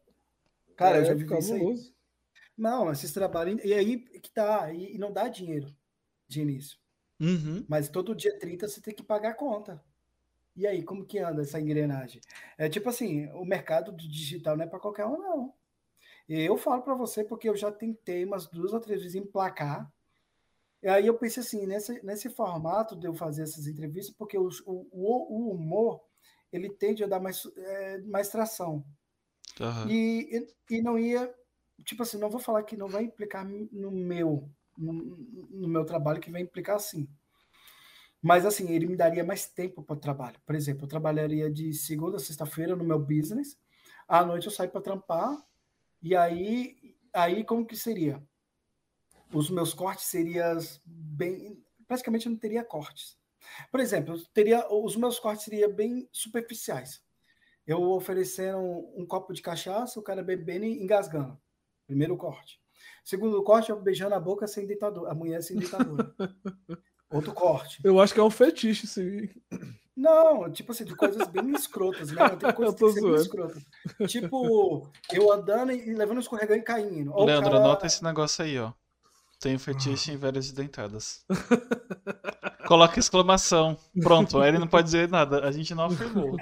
Cara, 0.76 0.98
eu 0.98 1.04
já 1.04 1.12
É, 1.12 1.14
vivi 1.14 1.38
isso 1.38 1.54
aí. 1.54 1.92
Não, 2.56 2.90
esses 2.92 3.12
trabalhos. 3.12 3.64
E 3.64 3.72
aí 3.74 3.98
que 3.98 4.30
tá, 4.30 4.72
e, 4.72 4.94
e 4.94 4.98
não 4.98 5.12
dá 5.12 5.28
dinheiro 5.28 5.74
de 6.34 6.42
início. 6.42 6.78
Uhum. 7.20 7.64
Mas 7.68 7.88
todo 7.88 8.14
dia 8.14 8.38
30 8.38 8.68
você 8.68 8.80
tem 8.80 8.94
que 8.94 9.02
pagar 9.02 9.30
a 9.30 9.34
conta. 9.34 9.82
E 10.56 10.66
aí, 10.66 10.82
como 10.82 11.04
que 11.04 11.18
anda 11.18 11.42
essa 11.42 11.60
engrenagem? 11.60 12.20
É 12.56 12.68
tipo 12.68 12.88
assim, 12.88 13.28
o 13.32 13.44
mercado 13.44 13.90
do 13.90 14.08
digital 14.08 14.56
não 14.56 14.64
é 14.64 14.68
para 14.68 14.78
qualquer 14.78 15.04
um, 15.06 15.18
não. 15.18 15.54
Eu 16.28 16.56
falo 16.56 16.82
para 16.82 16.94
você 16.94 17.24
porque 17.24 17.48
eu 17.48 17.56
já 17.56 17.70
tentei 17.72 18.24
umas 18.24 18.46
duas 18.46 18.72
ou 18.72 18.80
três 18.80 19.00
vezes 19.00 19.16
emplacar. 19.16 19.92
E 20.82 20.88
aí 20.88 21.06
eu 21.06 21.14
pensei 21.14 21.42
assim, 21.42 21.66
nesse, 21.66 22.04
nesse 22.04 22.30
formato 22.30 22.96
de 22.96 23.06
eu 23.06 23.14
fazer 23.14 23.42
essas 23.42 23.66
entrevistas, 23.66 24.14
porque 24.16 24.38
o, 24.38 24.48
o, 24.66 24.86
o 24.92 25.50
humor, 25.50 26.00
ele 26.52 26.70
tende 26.70 27.02
a 27.02 27.06
dar 27.06 27.20
mais, 27.20 27.44
é, 27.56 27.98
mais 28.02 28.28
tração. 28.28 28.84
Aham. 29.60 29.90
E, 29.90 30.46
e, 30.70 30.76
e 30.76 30.82
não 30.82 30.98
ia, 30.98 31.32
tipo 31.84 32.02
assim, 32.02 32.18
não 32.18 32.30
vou 32.30 32.40
falar 32.40 32.62
que 32.62 32.76
não 32.76 32.88
vai 32.88 33.04
implicar 33.04 33.46
no 33.72 33.90
meu, 33.90 34.48
no, 34.76 35.68
meu 35.68 35.84
trabalho, 35.84 36.20
que 36.20 36.30
vai 36.30 36.40
implicar 36.40 36.78
sim. 36.80 37.08
Mas 38.20 38.46
assim, 38.46 38.70
ele 38.70 38.86
me 38.86 38.96
daria 38.96 39.22
mais 39.22 39.46
tempo 39.46 39.82
para 39.82 39.96
o 39.96 40.00
trabalho. 40.00 40.40
Por 40.46 40.54
exemplo, 40.54 40.84
eu 40.84 40.88
trabalharia 40.88 41.50
de 41.50 41.74
segunda 41.74 42.16
a 42.16 42.20
sexta-feira 42.20 42.74
no 42.74 42.84
meu 42.84 42.98
business, 42.98 43.58
à 44.08 44.24
noite 44.24 44.46
eu 44.46 44.52
saio 44.52 44.70
para 44.70 44.80
trampar, 44.80 45.36
e 46.02 46.14
aí, 46.14 46.96
aí 47.12 47.44
como 47.44 47.66
que 47.66 47.76
seria? 47.76 48.22
Os 49.32 49.50
meus 49.50 49.74
cortes 49.74 50.06
seriam 50.06 50.58
bem. 50.84 51.62
Praticamente 51.86 52.26
eu 52.26 52.32
não 52.32 52.38
teria 52.38 52.64
cortes. 52.64 53.18
Por 53.70 53.80
exemplo, 53.80 54.18
teria, 54.28 54.66
os 54.72 54.96
meus 54.96 55.18
cortes 55.18 55.44
seriam 55.44 55.72
bem 55.72 56.08
superficiais. 56.12 57.02
Eu 57.66 57.82
oferecendo 57.82 58.58
um, 58.58 59.02
um 59.02 59.06
copo 59.06 59.32
de 59.32 59.42
cachaça, 59.42 59.98
o 59.98 60.02
cara 60.02 60.22
bebendo 60.22 60.64
e 60.64 60.82
engasgando. 60.82 61.38
Primeiro 61.86 62.16
corte. 62.16 62.63
Segundo 63.04 63.42
corte, 63.42 63.70
eu 63.70 63.80
beijando 63.80 64.14
a 64.14 64.20
boca 64.20 64.46
sem 64.46 64.66
ditadura, 64.66 65.10
a 65.10 65.14
mulher 65.14 65.42
sem 65.42 65.58
ditadura. 65.58 66.12
Outro 67.10 67.32
corte. 67.32 67.78
Eu 67.84 68.00
acho 68.00 68.14
que 68.14 68.18
é 68.18 68.22
um 68.22 68.30
fetiche, 68.30 68.86
sim. 68.86 69.28
Não, 69.96 70.50
tipo 70.50 70.72
assim, 70.72 70.84
de 70.84 70.96
coisas 70.96 71.28
bem 71.28 71.52
escrotas, 71.52 72.10
né? 72.10 72.28
Tem 72.30 72.50
coisas 72.54 72.74
que 72.74 73.00
bem 73.00 73.14
escrotas. 73.14 73.62
Tipo, 74.08 74.90
eu 75.12 75.30
andando 75.30 75.70
e 75.70 75.94
levando 75.94 76.16
um 76.16 76.20
escorregão 76.20 76.56
e 76.56 76.62
caindo. 76.62 77.14
Leandro, 77.24 77.50
cara- 77.52 77.62
anota 77.62 77.86
esse 77.86 78.02
negócio 78.02 78.42
aí, 78.44 78.58
ó. 78.58 78.72
Tenho 79.38 79.58
fetiche 79.58 80.10
em 80.10 80.16
velhas 80.16 80.50
dentadas. 80.50 81.24
Coloca 82.66 82.98
exclamação. 82.98 83.76
Pronto, 84.02 84.40
aí 84.40 84.48
ele 84.48 84.58
não 84.58 84.66
pode 84.66 84.84
dizer 84.84 85.08
nada. 85.08 85.46
A 85.46 85.52
gente 85.52 85.74
não 85.74 85.84
afirmou. 85.84 86.36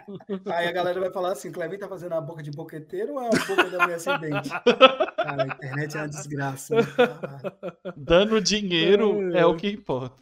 Aí 0.46 0.68
a 0.68 0.72
galera 0.72 1.00
vai 1.00 1.10
falar 1.10 1.32
assim: 1.32 1.50
Clevin 1.50 1.78
tá 1.78 1.88
fazendo 1.88 2.14
a 2.14 2.20
boca 2.20 2.42
de 2.42 2.50
boqueteiro 2.50 3.14
ou 3.14 3.22
é 3.22 3.26
a 3.26 3.30
boca 3.30 3.70
da 3.70 3.78
mulher 3.78 3.94
ascendente? 3.96 4.50
Cara, 4.50 5.42
a 5.42 5.46
internet 5.46 5.96
é 5.96 6.00
uma 6.00 6.08
desgraça. 6.08 6.76
Né? 6.76 6.82
Dando 7.96 8.40
dinheiro 8.40 9.36
é 9.36 9.44
o 9.44 9.56
que 9.56 9.68
importa. 9.68 10.16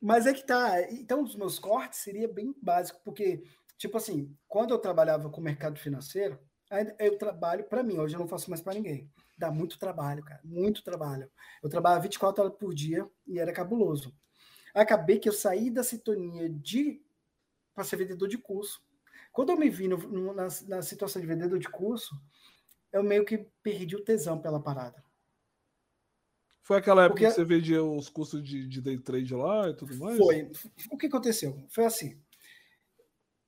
Mas 0.00 0.26
é 0.26 0.32
que 0.32 0.46
tá. 0.46 0.80
Então, 0.90 1.22
os 1.22 1.36
meus 1.36 1.58
cortes 1.58 2.00
seria 2.00 2.26
bem 2.26 2.54
básico, 2.62 3.00
porque, 3.04 3.42
tipo 3.76 3.96
assim, 3.96 4.34
quando 4.46 4.72
eu 4.72 4.78
trabalhava 4.78 5.28
com 5.28 5.40
o 5.40 5.44
mercado 5.44 5.78
financeiro, 5.78 6.38
eu 6.98 7.16
trabalho 7.18 7.64
para 7.64 7.82
mim, 7.82 7.98
hoje 7.98 8.14
eu 8.14 8.20
não 8.20 8.28
faço 8.28 8.50
mais 8.50 8.62
para 8.62 8.74
ninguém. 8.74 9.10
Dá 9.38 9.50
muito 9.52 9.78
trabalho, 9.78 10.24
cara, 10.24 10.40
muito 10.44 10.82
trabalho. 10.82 11.30
Eu 11.62 11.68
trabalhava 11.70 12.02
24 12.02 12.42
horas 12.44 12.56
por 12.58 12.74
dia 12.74 13.08
e 13.26 13.38
era 13.38 13.52
cabuloso. 13.52 14.12
Acabei 14.74 15.18
que 15.18 15.28
eu 15.28 15.32
saí 15.32 15.70
da 15.70 15.84
sintonia 15.84 16.50
de 16.50 17.00
para 17.72 17.84
ser 17.84 17.96
vendedor 17.96 18.28
de 18.28 18.36
curso. 18.36 18.82
Quando 19.32 19.50
eu 19.50 19.56
me 19.56 19.70
vi 19.70 19.86
no, 19.86 19.96
no, 19.96 20.34
na, 20.34 20.48
na 20.66 20.82
situação 20.82 21.22
de 21.22 21.28
vendedor 21.28 21.60
de 21.60 21.68
curso, 21.68 22.20
eu 22.92 23.04
meio 23.04 23.24
que 23.24 23.46
perdi 23.62 23.94
o 23.94 24.04
tesão 24.04 24.40
pela 24.40 24.60
parada. 24.60 25.02
Foi 26.62 26.76
aquela 26.76 27.04
época 27.04 27.20
Porque... 27.20 27.26
que 27.28 27.34
você 27.34 27.44
vendia 27.44 27.82
os 27.82 28.08
cursos 28.08 28.42
de, 28.42 28.66
de 28.66 28.82
day 28.82 28.98
trade 28.98 29.32
lá 29.34 29.70
e 29.70 29.74
tudo 29.74 29.96
mais? 29.96 30.18
Foi. 30.18 30.50
O 30.90 30.98
que 30.98 31.06
aconteceu? 31.06 31.64
Foi 31.68 31.84
assim. 31.84 32.20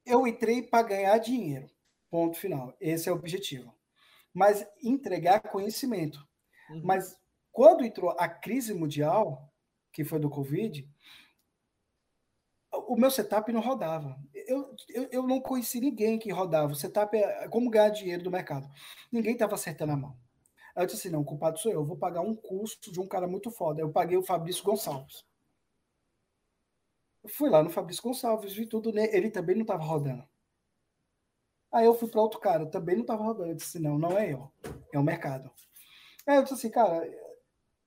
Eu 0.06 0.26
entrei 0.26 0.62
para 0.62 0.86
ganhar 0.86 1.18
dinheiro. 1.18 1.68
Ponto 2.08 2.38
final. 2.38 2.74
Esse 2.80 3.08
é 3.08 3.12
o 3.12 3.16
objetivo. 3.16 3.74
Mas 4.32 4.66
entregar 4.82 5.40
conhecimento. 5.40 6.26
Uhum. 6.70 6.82
Mas 6.84 7.18
quando 7.50 7.84
entrou 7.84 8.10
a 8.18 8.28
crise 8.28 8.72
mundial, 8.72 9.52
que 9.92 10.04
foi 10.04 10.20
do 10.20 10.30
Covid, 10.30 10.88
o 12.72 12.96
meu 12.96 13.10
setup 13.10 13.52
não 13.52 13.60
rodava. 13.60 14.16
Eu, 14.32 14.74
eu, 14.88 15.08
eu 15.10 15.22
não 15.26 15.40
conheci 15.40 15.80
ninguém 15.80 16.18
que 16.18 16.30
rodava. 16.30 16.72
O 16.72 16.76
setup 16.76 17.16
é 17.16 17.48
como 17.48 17.70
ganhar 17.70 17.88
dinheiro 17.88 18.22
do 18.22 18.30
mercado. 18.30 18.68
Ninguém 19.10 19.32
estava 19.32 19.54
acertando 19.54 19.92
a 19.92 19.96
mão. 19.96 20.16
Aí 20.74 20.82
eu 20.82 20.86
disse 20.86 20.98
assim: 20.98 21.10
não, 21.10 21.22
o 21.22 21.24
culpado 21.24 21.58
sou 21.58 21.72
eu. 21.72 21.80
Eu 21.80 21.84
vou 21.84 21.96
pagar 21.96 22.20
um 22.20 22.34
custo 22.34 22.92
de 22.92 23.00
um 23.00 23.08
cara 23.08 23.26
muito 23.26 23.50
foda. 23.50 23.80
Eu 23.80 23.90
paguei 23.90 24.16
o 24.16 24.22
Fabrício 24.22 24.64
Gonçalves. 24.64 25.24
Eu 27.22 27.28
fui 27.30 27.50
lá 27.50 27.62
no 27.62 27.70
Fabrício 27.70 28.02
Gonçalves, 28.02 28.52
vi 28.52 28.66
tudo. 28.66 28.96
Ele 28.96 29.30
também 29.30 29.56
não 29.56 29.62
estava 29.62 29.82
rodando. 29.82 30.24
Aí 31.72 31.84
eu 31.84 31.94
fui 31.94 32.08
para 32.08 32.20
outro 32.20 32.40
cara, 32.40 32.66
também 32.66 32.96
não 32.96 33.02
estava 33.02 33.22
rodando. 33.22 33.50
Eu 33.50 33.54
disse, 33.54 33.78
não, 33.78 33.98
não 33.98 34.18
é 34.18 34.32
eu, 34.32 34.50
é 34.92 34.98
o 34.98 35.02
mercado. 35.02 35.50
Aí 36.26 36.36
eu 36.36 36.42
disse 36.42 36.54
assim, 36.54 36.70
cara, 36.70 37.08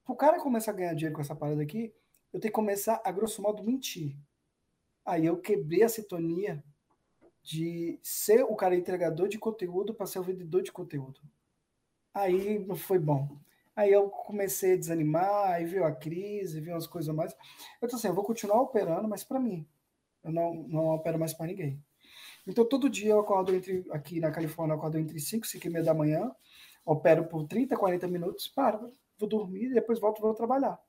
o 0.07 0.15
cara 0.15 0.39
começar 0.39 0.71
a 0.71 0.75
ganhar 0.75 0.93
dinheiro 0.93 1.15
com 1.15 1.21
essa 1.21 1.35
parada 1.35 1.61
aqui, 1.61 1.93
eu 2.31 2.39
tenho 2.39 2.51
que 2.51 2.55
começar 2.55 3.01
a 3.03 3.11
grosso 3.11 3.41
modo 3.41 3.63
mentir. 3.63 4.17
Aí 5.05 5.25
eu 5.25 5.37
quebrei 5.37 5.83
a 5.83 5.89
sintonia 5.89 6.63
de 7.41 7.99
ser 8.01 8.43
o 8.43 8.55
cara 8.55 8.75
entregador 8.75 9.27
de 9.27 9.37
conteúdo 9.37 9.93
para 9.93 10.05
ser 10.05 10.19
o 10.19 10.23
vendedor 10.23 10.61
de 10.63 10.71
conteúdo. 10.71 11.19
Aí 12.13 12.59
não 12.59 12.75
foi 12.75 12.97
bom. 12.97 13.37
Aí 13.75 13.91
eu 13.91 14.09
comecei 14.09 14.73
a 14.73 14.77
desanimar, 14.77 15.51
aí 15.51 15.65
veio 15.65 15.83
a 15.83 15.91
crise, 15.91 16.61
veio 16.61 16.75
umas 16.75 16.87
coisas 16.87 17.13
mais. 17.13 17.35
Eu 17.81 17.87
disse 17.87 17.95
assim, 17.97 18.07
eu 18.07 18.13
vou 18.13 18.23
continuar 18.23 18.61
operando, 18.61 19.07
mas 19.09 19.23
para 19.23 19.39
mim. 19.39 19.67
Eu 20.23 20.31
não, 20.31 20.53
não 20.53 20.87
opero 20.89 21.19
mais 21.19 21.33
para 21.33 21.47
ninguém. 21.47 21.83
Então, 22.47 22.65
todo 22.65 22.89
dia 22.89 23.11
eu 23.11 23.19
acordo 23.19 23.53
entre, 23.53 23.85
aqui 23.91 24.19
na 24.19 24.31
Califórnia, 24.31 24.73
eu 24.73 24.77
acordo 24.77 24.97
entre 24.97 25.19
5 25.19 25.45
e 25.45 25.49
5 25.49 25.67
e 25.67 25.69
meia 25.69 25.85
da 25.85 25.93
manhã, 25.93 26.31
opero 26.85 27.25
por 27.25 27.45
30, 27.47 27.75
40 27.75 28.07
minutos, 28.07 28.47
paro, 28.47 28.91
vou 29.17 29.29
dormir 29.29 29.71
e 29.71 29.73
depois 29.73 29.99
volto 29.99 30.21
vou 30.21 30.33
trabalhar. 30.33 30.79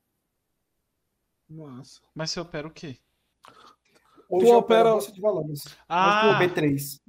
Nossa. 1.49 2.01
Mas 2.15 2.31
você 2.31 2.41
opera 2.41 2.67
o 2.67 2.71
quê? 2.71 2.97
Hoje 4.29 4.47
tu 4.47 4.57
opera 4.57 4.89
a 4.89 4.93
bolsa 4.93 5.13
de 5.13 5.21
valores. 5.21 5.77
Ah. 5.89 6.39
B3. 6.41 7.01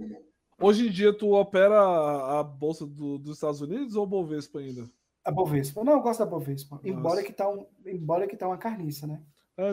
Hoje 0.59 0.87
em 0.87 0.91
dia 0.91 1.17
tu 1.17 1.33
opera 1.33 2.39
a 2.39 2.43
bolsa 2.43 2.85
do, 2.85 3.17
dos 3.17 3.37
Estados 3.37 3.61
Unidos 3.61 3.95
ou 3.95 4.05
Bovespa 4.05 4.59
ainda? 4.59 4.89
A 5.23 5.31
Bovespa. 5.31 5.83
Não, 5.83 5.93
eu 5.93 6.01
gosto 6.01 6.19
da 6.19 6.25
Bovespa. 6.25 6.79
Embora 6.83 7.23
que, 7.23 7.33
tá 7.33 7.49
um, 7.49 7.65
embora 7.85 8.27
que 8.27 8.37
tá 8.37 8.47
uma 8.47 8.57
carniça, 8.57 9.07
né? 9.07 9.21
É, 9.57 9.71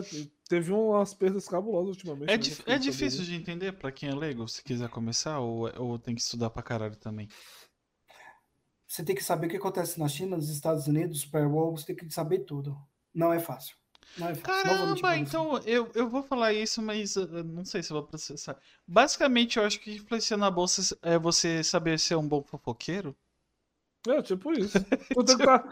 teve 0.53 0.71
umas 0.71 1.15
perdas 1.15 1.47
cabulosas 1.47 1.95
ultimamente. 1.95 2.29
É, 2.29 2.33
né, 2.33 2.37
dif 2.37 2.63
é 2.67 2.77
difícil 2.77 3.23
de 3.23 3.33
entender 3.33 3.71
para 3.73 3.91
quem 3.91 4.09
é 4.09 4.13
leigo, 4.13 4.47
se 4.47 4.63
quiser 4.63 4.87
começar, 4.87 5.39
ou, 5.39 5.67
ou 5.81 5.97
tem 5.97 6.13
que 6.13 6.21
estudar 6.21 6.51
pra 6.51 6.61
caralho 6.61 6.95
também? 6.95 7.27
Você 8.87 9.03
tem 9.03 9.15
que 9.15 9.23
saber 9.23 9.47
o 9.47 9.49
que 9.49 9.57
acontece 9.57 9.99
na 9.99 10.07
China, 10.07 10.37
nos 10.37 10.49
Estados 10.49 10.85
Unidos, 10.85 11.21
Super 11.21 11.49
Bowl, 11.49 11.75
você 11.75 11.87
tem 11.87 11.95
que 11.95 12.13
saber 12.13 12.39
tudo. 12.39 12.77
Não 13.11 13.33
é 13.33 13.39
fácil. 13.39 13.75
Não 14.15 14.29
é 14.29 14.35
fácil. 14.35 14.63
Caramba, 14.63 15.17
então 15.17 15.57
eu, 15.59 15.89
eu 15.95 16.07
vou 16.07 16.21
falar 16.21 16.53
isso, 16.53 16.79
mas 16.79 17.15
uh, 17.15 17.43
não 17.43 17.65
sei 17.65 17.81
se 17.81 17.91
eu 17.91 17.97
vou 17.97 18.05
processar. 18.05 18.55
Basicamente, 18.87 19.57
eu 19.57 19.65
acho 19.65 19.79
que 19.79 19.95
influencia 19.95 20.37
na 20.37 20.51
bolsa 20.51 20.95
é 21.01 21.17
você 21.17 21.63
saber 21.63 21.97
ser 21.97 22.15
um 22.15 22.27
bom 22.27 22.43
fofoqueiro. 22.43 23.15
É, 24.07 24.21
tipo 24.21 24.51
isso. 24.51 24.77
Tu 25.13 25.23
tem 25.23 25.37
que 25.37 25.45
tá, 25.45 25.65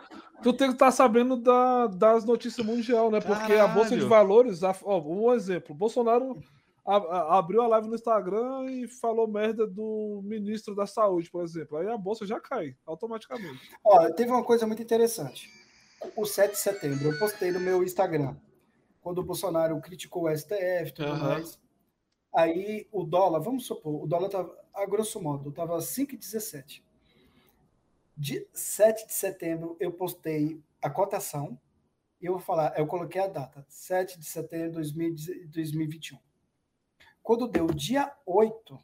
estar 0.73 0.85
tá 0.85 0.91
sabendo 0.91 1.37
da, 1.37 1.85
das 1.85 2.25
notícias 2.25 2.65
mundial, 2.65 3.11
né? 3.11 3.19
Porque 3.21 3.53
Caralho. 3.53 3.61
a 3.61 3.67
Bolsa 3.67 3.95
de 3.95 4.03
Valores, 4.05 4.61
ó, 4.63 4.99
um 4.99 5.31
exemplo, 5.33 5.75
Bolsonaro 5.75 6.41
a, 6.83 6.95
a, 6.95 7.37
abriu 7.37 7.61
a 7.61 7.67
live 7.67 7.87
no 7.87 7.95
Instagram 7.95 8.65
e 8.71 8.87
falou 8.87 9.27
merda 9.27 9.67
do 9.67 10.21
ministro 10.23 10.73
da 10.73 10.87
Saúde, 10.87 11.29
por 11.29 11.43
exemplo. 11.43 11.77
Aí 11.77 11.87
a 11.87 11.97
Bolsa 11.97 12.25
já 12.25 12.39
cai, 12.39 12.75
automaticamente. 12.85 13.71
Ó, 13.83 14.09
teve 14.13 14.31
uma 14.31 14.43
coisa 14.43 14.65
muito 14.65 14.81
interessante. 14.81 15.47
O 16.15 16.25
7 16.25 16.53
de 16.53 16.57
setembro, 16.57 17.11
eu 17.11 17.19
postei 17.19 17.51
no 17.51 17.59
meu 17.59 17.83
Instagram, 17.83 18.35
quando 19.01 19.19
o 19.19 19.23
Bolsonaro 19.23 19.79
criticou 19.79 20.23
o 20.23 20.35
STF 20.35 20.87
e 20.87 20.91
tudo 20.91 21.11
uhum. 21.11 21.19
mais. 21.19 21.59
Aí 22.33 22.87
o 22.91 23.03
dólar, 23.03 23.39
vamos 23.39 23.67
supor, 23.67 24.03
o 24.03 24.07
dólar 24.07 24.27
estava, 24.27 24.57
a 24.73 24.85
grosso 24.87 25.21
modo, 25.21 25.49
estava 25.49 25.77
5,17 25.77 26.81
de 28.21 28.47
7 28.53 29.07
de 29.07 29.13
setembro 29.13 29.75
eu 29.79 29.91
postei 29.91 30.63
a 30.79 30.91
cotação. 30.91 31.59
E 32.21 32.27
eu 32.27 32.33
vou 32.33 32.41
falar, 32.41 32.77
eu 32.77 32.85
coloquei 32.85 33.19
a 33.19 33.25
data, 33.25 33.65
7 33.67 34.19
de 34.19 34.25
setembro 34.27 34.79
de 34.83 35.47
2021. 35.47 36.19
Quando 37.23 37.47
deu 37.47 37.65
dia 37.65 38.15
8, 38.23 38.79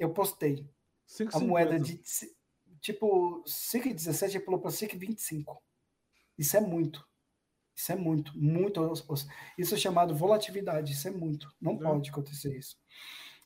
eu 0.00 0.12
postei 0.12 0.68
5, 1.06 1.36
a 1.36 1.40
moeda 1.40 1.78
de 1.78 2.02
tipo 2.80 3.44
5,17 3.46 4.44
pulou 4.44 4.58
para 4.58 4.72
5,25. 4.72 5.58
Isso 6.36 6.56
é 6.56 6.60
muito. 6.60 7.06
Isso 7.76 7.92
é 7.92 7.94
muito, 7.94 8.36
muito. 8.36 8.92
Isso 9.56 9.76
é 9.76 9.78
chamado 9.78 10.12
volatilidade. 10.12 10.92
Isso 10.92 11.06
é 11.06 11.12
muito. 11.12 11.54
Não 11.60 11.74
é. 11.74 11.78
pode 11.78 12.10
acontecer 12.10 12.58
isso. 12.58 12.76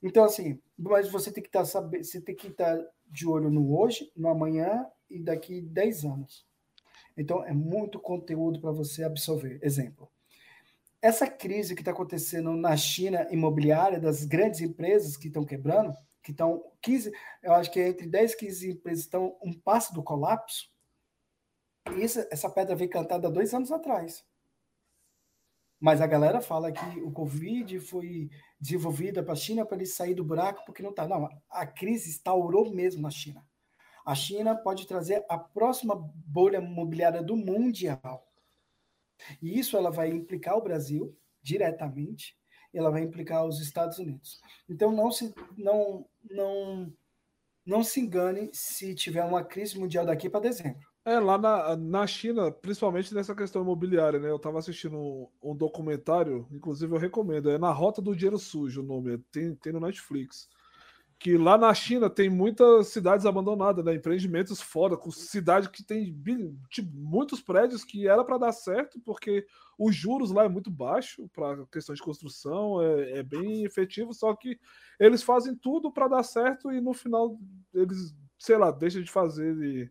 Então, 0.02 0.24
assim, 0.24 0.58
mas 0.78 1.10
você 1.10 1.30
tem 1.30 1.42
que 1.42 1.50
estar 1.50 1.66
tá, 1.66 1.80
você 1.82 2.22
tem 2.22 2.34
que 2.34 2.46
estar 2.46 2.74
tá 2.74 2.90
de 3.06 3.28
olho 3.28 3.50
no 3.50 3.78
hoje, 3.78 4.10
no 4.16 4.30
amanhã 4.30 4.90
e 5.10 5.18
daqui 5.18 5.60
10 5.60 6.04
anos. 6.04 6.46
Então, 7.16 7.44
é 7.44 7.52
muito 7.52 7.98
conteúdo 7.98 8.60
para 8.60 8.70
você 8.70 9.04
absorver. 9.04 9.58
Exemplo. 9.62 10.10
Essa 11.00 11.26
crise 11.26 11.74
que 11.74 11.82
está 11.82 11.92
acontecendo 11.92 12.52
na 12.52 12.76
China 12.76 13.26
imobiliária, 13.30 14.00
das 14.00 14.24
grandes 14.24 14.60
empresas 14.60 15.16
que 15.16 15.28
estão 15.28 15.44
quebrando, 15.44 15.94
que 16.22 16.32
estão 16.32 16.64
15, 16.82 17.12
eu 17.42 17.52
acho 17.52 17.70
que 17.70 17.80
entre 17.80 18.06
10 18.06 18.32
e 18.32 18.36
15 18.36 18.70
empresas 18.72 19.04
estão 19.04 19.36
um 19.42 19.52
passo 19.52 19.94
do 19.94 20.02
colapso. 20.02 20.68
E 21.96 22.02
essa, 22.02 22.26
essa 22.30 22.50
pedra 22.50 22.74
veio 22.74 22.90
cantada 22.90 23.30
dois 23.30 23.54
anos 23.54 23.70
atrás. 23.70 24.24
Mas 25.78 26.00
a 26.00 26.06
galera 26.06 26.40
fala 26.40 26.72
que 26.72 27.00
o 27.00 27.12
Covid 27.12 27.78
foi 27.78 28.30
desenvolvida 28.58 29.22
para 29.22 29.34
a 29.34 29.36
China 29.36 29.64
para 29.64 29.76
ele 29.76 29.86
sair 29.86 30.14
do 30.14 30.24
buraco 30.24 30.64
porque 30.64 30.82
não 30.82 30.90
está. 30.90 31.06
Não, 31.06 31.28
a 31.48 31.66
crise 31.66 32.10
instaurou 32.10 32.74
mesmo 32.74 33.02
na 33.02 33.10
China. 33.10 33.45
A 34.06 34.14
China 34.14 34.54
pode 34.54 34.86
trazer 34.86 35.24
a 35.28 35.36
próxima 35.36 35.96
bolha 36.24 36.58
imobiliária 36.58 37.20
do 37.20 37.36
mundial. 37.36 38.24
E 39.42 39.58
isso 39.58 39.76
ela 39.76 39.90
vai 39.90 40.10
implicar 40.10 40.56
o 40.56 40.62
Brasil 40.62 41.18
diretamente, 41.42 42.38
ela 42.72 42.90
vai 42.90 43.02
implicar 43.02 43.44
os 43.44 43.60
Estados 43.60 43.98
Unidos. 43.98 44.40
Então 44.68 44.92
não 44.92 45.10
se 45.10 45.34
não 45.58 46.08
não 46.30 46.92
não 47.64 47.82
se 47.82 47.98
engane 47.98 48.48
se 48.52 48.94
tiver 48.94 49.24
uma 49.24 49.42
crise 49.42 49.76
mundial 49.76 50.06
daqui 50.06 50.30
para 50.30 50.40
dezembro. 50.40 50.86
É, 51.04 51.18
lá 51.18 51.36
na, 51.36 51.76
na 51.76 52.06
China, 52.06 52.50
principalmente 52.50 53.12
nessa 53.12 53.34
questão 53.34 53.62
imobiliária, 53.62 54.18
né? 54.18 54.30
Eu 54.30 54.36
estava 54.36 54.58
assistindo 54.58 54.96
um, 54.96 55.28
um, 55.42 55.56
documentário, 55.56 56.46
inclusive 56.50 56.92
eu 56.92 56.98
recomendo, 56.98 57.50
é 57.50 57.58
Na 57.58 57.72
Rota 57.72 58.00
do 58.00 58.14
Dinheiro 58.14 58.38
Sujo 58.38 58.82
o 58.82 58.84
nome, 58.84 59.18
tem, 59.32 59.54
tem 59.56 59.72
no 59.72 59.80
Netflix. 59.80 60.48
Que 61.18 61.38
lá 61.38 61.56
na 61.56 61.72
China 61.72 62.10
tem 62.10 62.28
muitas 62.28 62.88
cidades 62.88 63.24
abandonadas, 63.24 63.82
né? 63.84 63.94
Empreendimentos 63.94 64.60
fora, 64.60 64.98
com 64.98 65.10
cidade 65.10 65.70
que 65.70 65.82
tem 65.82 66.14
tipo, 66.68 66.90
muitos 66.94 67.40
prédios 67.40 67.84
que 67.84 68.06
era 68.06 68.22
para 68.22 68.36
dar 68.36 68.52
certo, 68.52 69.00
porque 69.00 69.46
os 69.78 69.94
juros 69.96 70.30
lá 70.30 70.44
é 70.44 70.48
muito 70.48 70.70
baixo 70.70 71.26
para 71.34 71.64
questão 71.72 71.94
de 71.94 72.02
construção, 72.02 72.82
é, 72.82 73.18
é 73.18 73.22
bem 73.22 73.64
efetivo, 73.64 74.12
só 74.12 74.34
que 74.36 74.58
eles 75.00 75.22
fazem 75.22 75.54
tudo 75.56 75.90
para 75.90 76.06
dar 76.06 76.22
certo 76.22 76.70
e 76.70 76.82
no 76.82 76.92
final 76.92 77.38
eles, 77.72 78.14
sei 78.38 78.58
lá, 78.58 78.70
deixam 78.70 79.02
de 79.02 79.10
fazer 79.10 79.56
e 79.56 79.90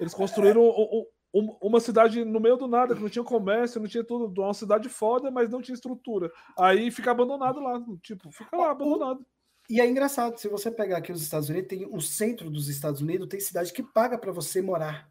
eles 0.00 0.14
construíram 0.14 0.62
um, 0.62 1.04
um- 1.34 1.56
uma 1.60 1.80
cidade 1.80 2.24
no 2.24 2.40
meio 2.40 2.56
do 2.56 2.66
nada, 2.66 2.94
que 2.94 3.02
não 3.02 3.10
tinha 3.10 3.24
comércio, 3.24 3.78
não 3.80 3.88
tinha 3.88 4.04
tudo, 4.04 4.40
uma 4.42 4.54
cidade 4.54 4.88
foda, 4.88 5.30
mas 5.30 5.50
não 5.50 5.60
tinha 5.60 5.74
estrutura. 5.74 6.30
Aí 6.58 6.90
fica 6.90 7.10
abandonado 7.10 7.60
lá, 7.60 7.78
tipo, 8.02 8.30
fica 8.32 8.56
lá 8.56 8.70
abandonado. 8.70 9.24
E 9.72 9.80
é 9.80 9.86
engraçado, 9.86 10.36
se 10.36 10.48
você 10.48 10.70
pegar 10.70 10.98
aqui 10.98 11.10
os 11.10 11.22
Estados 11.22 11.48
Unidos, 11.48 11.66
tem 11.66 11.86
o 11.86 11.98
centro 11.98 12.50
dos 12.50 12.68
Estados 12.68 13.00
Unidos, 13.00 13.26
tem 13.26 13.40
cidade 13.40 13.72
que 13.72 13.82
paga 13.82 14.18
para 14.18 14.30
você 14.30 14.60
morar. 14.60 15.10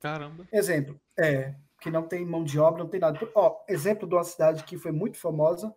Caramba. 0.00 0.48
Exemplo, 0.50 0.98
é, 1.14 1.54
que 1.78 1.90
não 1.90 2.08
tem 2.08 2.24
mão 2.24 2.42
de 2.42 2.58
obra, 2.58 2.82
não 2.82 2.88
tem 2.88 2.98
nada. 2.98 3.20
Ó, 3.34 3.62
exemplo 3.68 4.08
de 4.08 4.14
uma 4.14 4.24
cidade 4.24 4.64
que 4.64 4.78
foi 4.78 4.92
muito 4.92 5.18
famosa 5.18 5.74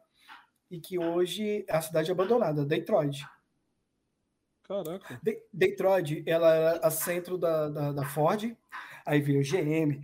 e 0.72 0.80
que 0.80 0.98
hoje 0.98 1.66
é 1.68 1.76
a 1.76 1.82
cidade 1.82 2.10
abandonada, 2.10 2.64
Detroit. 2.64 3.28
Caraca. 4.64 5.20
De- 5.22 5.44
Detroit, 5.52 6.24
ela 6.26 6.56
era 6.56 6.88
a 6.88 6.90
centro 6.90 7.38
da, 7.38 7.68
da, 7.68 7.92
da 7.92 8.06
Ford, 8.06 8.56
aí 9.06 9.20
veio 9.20 9.44
GM, 9.44 10.02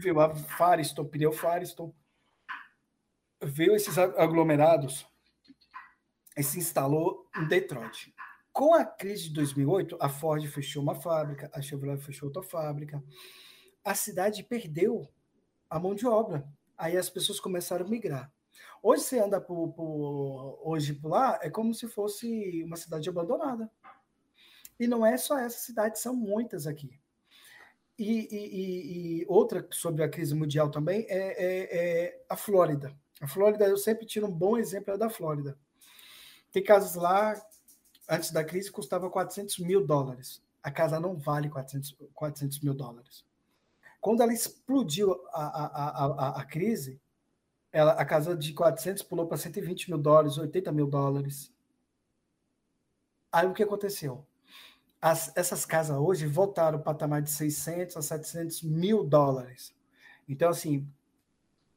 veio 0.00 0.20
a 0.20 0.32
Firestone, 0.36 1.08
pneu 1.08 1.32
Firestone, 1.32 1.92
veio 3.42 3.74
esses 3.74 3.98
aglomerados 3.98 5.04
e 6.38 6.42
se 6.42 6.58
instalou 6.58 7.26
em 7.36 7.46
Detroit. 7.46 8.14
Com 8.52 8.72
a 8.74 8.84
crise 8.84 9.24
de 9.24 9.34
2008, 9.34 9.96
a 10.00 10.08
Ford 10.08 10.44
fechou 10.46 10.82
uma 10.82 10.94
fábrica, 10.94 11.50
a 11.52 11.60
Chevrolet 11.60 12.00
fechou 12.00 12.28
outra 12.28 12.42
fábrica, 12.42 13.02
a 13.84 13.94
cidade 13.94 14.42
perdeu 14.42 15.08
a 15.68 15.78
mão 15.78 15.94
de 15.94 16.06
obra. 16.06 16.46
Aí 16.76 16.96
as 16.96 17.10
pessoas 17.10 17.40
começaram 17.40 17.84
a 17.86 17.88
migrar. 17.88 18.32
Hoje 18.82 19.02
você 19.02 19.18
anda 19.18 19.40
por, 19.40 19.72
por- 19.72 20.60
hoje 20.64 20.94
por 20.94 21.08
lá, 21.08 21.38
é 21.42 21.50
como 21.50 21.74
se 21.74 21.86
fosse 21.88 22.62
uma 22.64 22.76
cidade 22.76 23.08
abandonada. 23.08 23.70
E 24.78 24.86
não 24.86 25.04
é 25.04 25.16
só 25.16 25.38
essa 25.38 25.58
cidade, 25.58 25.98
são 25.98 26.14
muitas 26.14 26.66
aqui. 26.66 26.98
E, 27.98 28.28
e- 28.30 29.20
e- 29.22 29.26
outra 29.28 29.66
sobre 29.72 30.04
a 30.04 30.08
crise 30.08 30.34
mundial 30.34 30.70
também 30.70 31.04
é, 31.08 31.16
é- 31.18 31.78
é 32.06 32.24
a 32.28 32.36
Flórida. 32.36 32.96
A 33.20 33.26
Flórida, 33.26 33.66
eu 33.66 33.76
sempre 33.76 34.06
tiro 34.06 34.26
um 34.28 34.32
bom 34.32 34.56
exemplo 34.56 34.94
é 34.94 34.98
da 34.98 35.10
Flórida. 35.10 35.58
Tem 36.52 36.62
casas 36.62 36.94
lá, 36.94 37.34
antes 38.08 38.30
da 38.30 38.44
crise, 38.44 38.70
custava 38.70 39.10
400 39.10 39.58
mil 39.58 39.86
dólares. 39.86 40.42
A 40.62 40.70
casa 40.70 41.00
não 41.00 41.16
vale 41.16 41.48
400, 41.48 41.96
400 42.14 42.60
mil 42.60 42.74
dólares. 42.74 43.24
Quando 44.00 44.22
ela 44.22 44.32
explodiu 44.32 45.12
a, 45.32 45.42
a, 45.44 46.06
a, 46.28 46.40
a, 46.42 46.44
crise, 46.44 47.00
ela, 47.72 47.92
a 47.92 48.04
casa 48.04 48.36
de 48.36 48.54
400 48.54 49.02
pulou 49.02 49.26
para 49.26 49.38
120 49.38 49.90
mil 49.90 49.98
dólares, 49.98 50.38
80 50.38 50.72
mil 50.72 50.88
dólares. 50.88 51.52
Aí 53.32 53.46
o 53.46 53.52
que 53.54 53.62
aconteceu? 53.62 54.24
As- 55.00 55.32
essas 55.36 55.66
casas 55.66 55.96
hoje 55.98 56.26
voltaram 56.26 56.78
para 56.78 56.82
o 56.92 56.94
patamar 56.94 57.22
de 57.22 57.30
600 57.30 57.96
a 57.96 58.02
700 58.02 58.62
mil 58.62 59.04
dólares. 59.04 59.74
Então, 60.28 60.50
assim, 60.50 60.88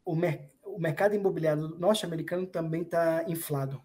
o, 0.05 0.15
mer- 0.15 0.51
o 0.63 0.79
mercado 0.79 1.15
imobiliário 1.15 1.69
norte-americano 1.79 2.47
também 2.47 2.83
está 2.83 3.23
inflado. 3.29 3.81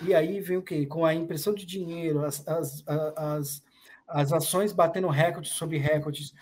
E 0.00 0.14
aí 0.14 0.40
vem 0.40 0.56
o 0.56 0.62
quê? 0.62 0.86
Com 0.86 1.04
a 1.04 1.14
impressão 1.14 1.54
de 1.54 1.66
dinheiro, 1.66 2.24
as, 2.24 2.46
as, 2.48 2.84
as, 2.86 3.62
as 4.08 4.32
ações 4.32 4.72
batendo 4.72 5.08
recordes 5.08 5.52
sobre 5.52 5.76
recordes, 5.76 6.32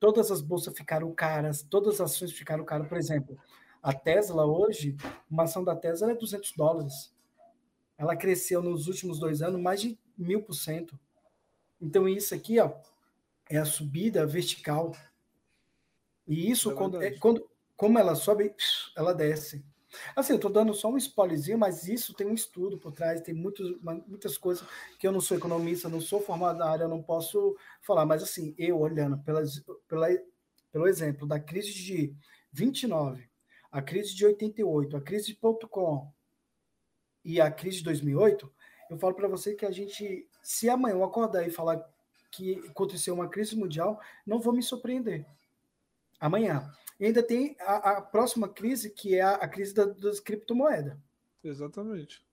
todas 0.00 0.30
as 0.30 0.40
bolsas 0.40 0.76
ficaram 0.76 1.12
caras, 1.14 1.62
todas 1.62 2.00
as 2.00 2.12
ações 2.12 2.32
ficaram 2.32 2.64
caras. 2.64 2.88
Por 2.88 2.96
exemplo, 2.96 3.38
a 3.82 3.92
Tesla 3.92 4.46
hoje, 4.46 4.96
uma 5.30 5.44
ação 5.44 5.62
da 5.62 5.76
Tesla 5.76 6.12
é 6.12 6.14
200 6.14 6.52
dólares. 6.56 7.14
Ela 7.98 8.16
cresceu 8.16 8.62
nos 8.62 8.88
últimos 8.88 9.18
dois 9.18 9.42
anos 9.42 9.60
mais 9.60 9.80
de 9.80 9.98
mil 10.16 10.42
por 10.42 10.54
cento. 10.54 10.98
Então, 11.80 12.08
isso 12.08 12.34
aqui 12.34 12.58
ó, 12.58 12.72
é 13.48 13.58
a 13.58 13.64
subida 13.64 14.26
vertical. 14.26 14.92
E 16.26 16.50
isso, 16.50 16.70
É 16.70 16.74
quando, 16.74 17.02
é 17.02 17.10
quando, 17.18 17.46
como 17.76 17.98
ela 17.98 18.14
sobe, 18.14 18.54
ela 18.96 19.12
desce. 19.12 19.64
Assim, 20.14 20.32
eu 20.32 20.36
estou 20.36 20.50
dando 20.50 20.74
só 20.74 20.90
um 20.90 20.96
spoilerzinho, 20.96 21.58
mas 21.58 21.88
isso 21.88 22.14
tem 22.14 22.26
um 22.26 22.34
estudo 22.34 22.78
por 22.78 22.92
trás, 22.92 23.20
tem 23.20 23.34
muitos, 23.34 23.80
muitas 23.80 24.36
coisas 24.36 24.66
que 24.98 25.06
eu 25.06 25.12
não 25.12 25.20
sou 25.20 25.36
economista, 25.36 25.88
não 25.88 26.00
sou 26.00 26.20
formado 26.20 26.58
na 26.58 26.66
área, 26.66 26.84
eu 26.84 26.88
não 26.88 27.02
posso 27.02 27.56
falar. 27.80 28.04
Mas, 28.06 28.22
assim, 28.22 28.54
eu 28.58 28.78
olhando 28.78 29.18
pelas, 29.18 29.62
pela, 29.88 30.08
pelo 30.72 30.86
exemplo 30.86 31.26
da 31.26 31.38
crise 31.40 31.72
de 31.72 32.14
29, 32.52 33.28
a 33.70 33.82
crise 33.82 34.14
de 34.14 34.24
88, 34.24 34.96
a 34.96 35.00
crise 35.00 35.26
de 35.26 35.34
ponto 35.34 35.68
.com 35.68 36.12
e 37.24 37.40
a 37.40 37.50
crise 37.50 37.78
de 37.78 37.84
2008, 37.84 38.52
eu 38.90 38.98
falo 38.98 39.14
para 39.14 39.28
você 39.28 39.54
que 39.54 39.64
a 39.64 39.70
gente, 39.70 40.28
se 40.42 40.68
amanhã 40.68 40.94
eu 40.94 41.04
acordar 41.04 41.46
e 41.46 41.50
falar 41.50 41.82
que 42.30 42.60
aconteceu 42.68 43.14
uma 43.14 43.28
crise 43.28 43.56
mundial, 43.56 44.00
não 44.26 44.40
vou 44.40 44.52
me 44.52 44.62
surpreender. 44.62 45.24
Amanhã. 46.20 46.70
E 46.98 47.06
ainda 47.06 47.22
tem 47.22 47.56
a, 47.60 47.90
a 47.98 48.02
próxima 48.02 48.48
crise, 48.48 48.90
que 48.90 49.14
é 49.16 49.20
a, 49.22 49.34
a 49.34 49.48
crise 49.48 49.74
da, 49.74 49.84
das 49.84 50.20
criptomoedas. 50.20 50.96
Exatamente. 51.42 52.24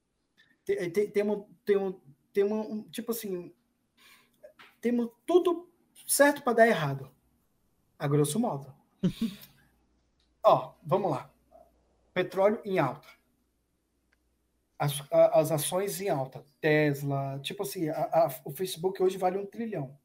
Tem, 0.64 0.90
tem, 0.92 1.10
tem, 1.10 1.24
um, 1.24 1.44
tem, 1.66 1.78
um, 1.78 2.00
tem 2.32 2.44
um, 2.44 2.72
um, 2.72 2.84
tipo 2.90 3.12
assim, 3.12 3.54
temos 4.80 5.10
tudo 5.26 5.70
certo 6.08 6.44
para 6.44 6.54
dar 6.54 6.68
errado. 6.68 7.12
A 7.98 8.08
grosso 8.08 8.40
modo. 8.40 8.74
Ó, 10.44 10.74
vamos 10.84 11.12
lá. 11.12 11.32
Petróleo 12.14 12.62
em 12.66 12.80
alta. 12.80 13.08
As, 14.78 14.94
as 15.12 15.52
ações 15.52 16.02
em 16.02 16.10
alta. 16.10 16.44
Tesla, 16.60 17.40
tipo 17.44 17.64
assim, 17.64 17.90
a- 17.90 18.04
a- 18.26 18.42
o 18.46 18.52
Facebook 18.52 19.02
hoje 19.02 19.18
vale 19.18 19.38
um 19.38 19.46
trilhão. 19.46 19.98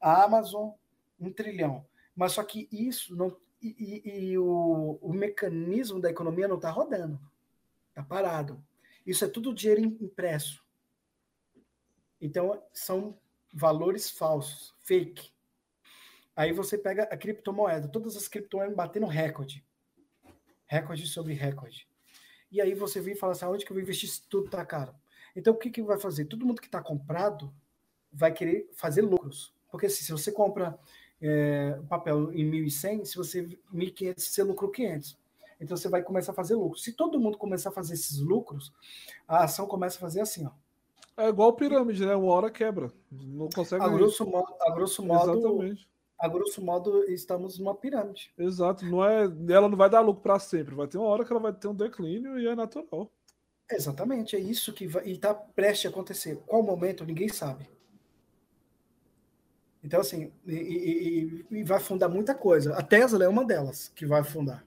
A 0.00 0.22
Amazon, 0.24 0.70
um 1.18 1.32
trilhão. 1.32 1.84
Mas 2.14 2.32
só 2.32 2.44
que 2.44 2.68
isso 2.70 3.16
não. 3.16 3.36
E, 3.66 4.02
e- 4.32 4.38
o, 4.38 4.98
o 5.00 5.12
mecanismo 5.12 6.00
da 6.00 6.10
economia 6.10 6.46
não 6.46 6.56
está 6.56 6.70
rodando. 6.70 7.18
Está 7.88 8.02
parado. 8.02 8.62
Isso 9.06 9.24
é 9.24 9.28
tudo 9.28 9.54
dinheiro 9.54 9.80
im- 9.80 9.98
impresso. 10.00 10.62
Então, 12.20 12.62
são 12.72 13.18
valores 13.52 14.10
falsos, 14.10 14.74
fake. 14.82 15.32
Aí 16.36 16.52
você 16.52 16.76
pega 16.76 17.04
a 17.04 17.16
criptomoeda, 17.16 17.88
todas 17.88 18.16
as 18.16 18.28
criptomoedas 18.28 18.74
batendo 18.76 19.06
recorde. 19.06 19.64
Recorde 20.66 21.06
sobre 21.06 21.32
recorde. 21.32 21.88
E 22.50 22.60
aí 22.60 22.74
você 22.74 23.00
vem 23.00 23.14
e 23.14 23.16
fala 23.16 23.32
assim, 23.32 23.44
onde 23.46 23.64
que 23.64 23.70
eu 23.70 23.74
vou 23.74 23.82
investir 23.82 24.08
se 24.08 24.22
tudo 24.28 24.50
tá 24.50 24.64
caro? 24.64 24.94
Então, 25.34 25.54
o 25.54 25.56
que, 25.56 25.70
que 25.70 25.82
vai 25.82 25.98
fazer? 25.98 26.26
Todo 26.26 26.44
mundo 26.46 26.60
que 26.60 26.66
está 26.68 26.82
comprado 26.82 27.54
vai 28.12 28.32
querer 28.32 28.68
fazer 28.74 29.02
lucros. 29.02 29.54
Porque 29.70 29.86
assim, 29.86 30.04
se 30.04 30.12
você 30.12 30.30
compra 30.30 30.78
é, 31.26 31.78
papel 31.88 32.30
em 32.32 32.50
1.100, 32.50 33.06
se 33.06 33.16
você 33.16 33.42
1.500, 33.72 34.14
você 34.18 34.42
lucrou 34.42 34.70
500. 34.70 35.16
Então, 35.60 35.76
você 35.76 35.88
vai 35.88 36.02
começar 36.02 36.32
a 36.32 36.34
fazer 36.34 36.54
lucro. 36.54 36.78
Se 36.78 36.92
todo 36.92 37.18
mundo 37.18 37.38
começar 37.38 37.70
a 37.70 37.72
fazer 37.72 37.94
esses 37.94 38.18
lucros, 38.18 38.72
a 39.26 39.44
ação 39.44 39.66
começa 39.66 39.96
a 39.96 40.00
fazer 40.00 40.20
assim, 40.20 40.46
ó. 40.46 40.50
É 41.16 41.28
igual 41.28 41.52
pirâmide, 41.54 42.04
né? 42.04 42.14
Uma 42.14 42.32
hora 42.32 42.50
quebra. 42.50 42.92
Não 43.10 43.48
consegue. 43.48 43.82
A 43.82 43.88
grosso 43.88 44.26
modo, 44.26 44.52
a 44.60 44.70
grosso 44.72 45.02
modo, 45.02 45.38
Exatamente. 45.38 45.88
a 46.18 46.28
grosso 46.28 46.60
modo 46.62 47.04
estamos 47.04 47.58
numa 47.58 47.74
pirâmide. 47.74 48.32
Exato. 48.36 48.84
Não 48.84 49.04
é, 49.04 49.22
ela 49.48 49.68
não 49.68 49.76
vai 49.76 49.88
dar 49.88 50.00
lucro 50.00 50.22
para 50.22 50.40
sempre. 50.40 50.74
Vai 50.74 50.88
ter 50.88 50.98
uma 50.98 51.06
hora 51.06 51.24
que 51.24 51.32
ela 51.32 51.40
vai 51.40 51.52
ter 51.52 51.68
um 51.68 51.74
declínio 51.74 52.38
e 52.38 52.48
é 52.48 52.54
natural. 52.56 53.10
Exatamente, 53.70 54.36
é 54.36 54.38
isso 54.38 54.72
que 54.72 54.86
vai, 54.86 55.06
e 55.06 55.12
está 55.12 55.32
prestes 55.32 55.86
a 55.86 55.88
acontecer. 55.88 56.36
Qual 56.46 56.62
momento, 56.62 57.04
ninguém 57.04 57.28
sabe. 57.28 57.66
Então, 59.84 60.00
assim, 60.00 60.32
e, 60.46 60.54
e- 60.54 61.46
e- 61.50 61.62
vai 61.62 61.78
fundar 61.78 62.08
muita 62.08 62.34
coisa. 62.34 62.74
A 62.74 62.82
Tesla 62.82 63.22
é 63.22 63.28
uma 63.28 63.44
delas 63.44 63.92
que 63.94 64.06
vai 64.06 64.24
fundar. 64.24 64.64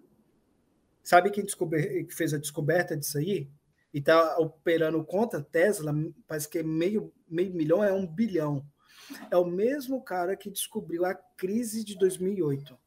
Sabe 1.04 1.32
quem 1.32 1.44
descober, 1.44 2.06
fez 2.12 2.34
a 2.34 2.38
descoberta 2.38 2.96
disso 2.96 3.18
aí? 3.18 3.50
E 3.92 3.98
está 3.98 4.38
operando 4.38 5.04
contra 5.04 5.40
a 5.40 5.44
Tesla, 5.44 5.92
parece 6.28 6.48
que 6.48 6.60
é 6.60 6.64
meio, 6.64 7.12
meio 7.28 7.52
milhão, 7.52 7.84
é 7.84 7.92
um 7.92 8.06
bilhão. 8.06 8.64
É 9.32 9.38
o 9.38 9.46
mesmo 9.46 10.04
cara 10.04 10.36
que 10.36 10.52
descobriu 10.52 11.04
a 11.06 11.16
crise 11.16 11.84
de 11.84 11.98
2008 11.98 12.78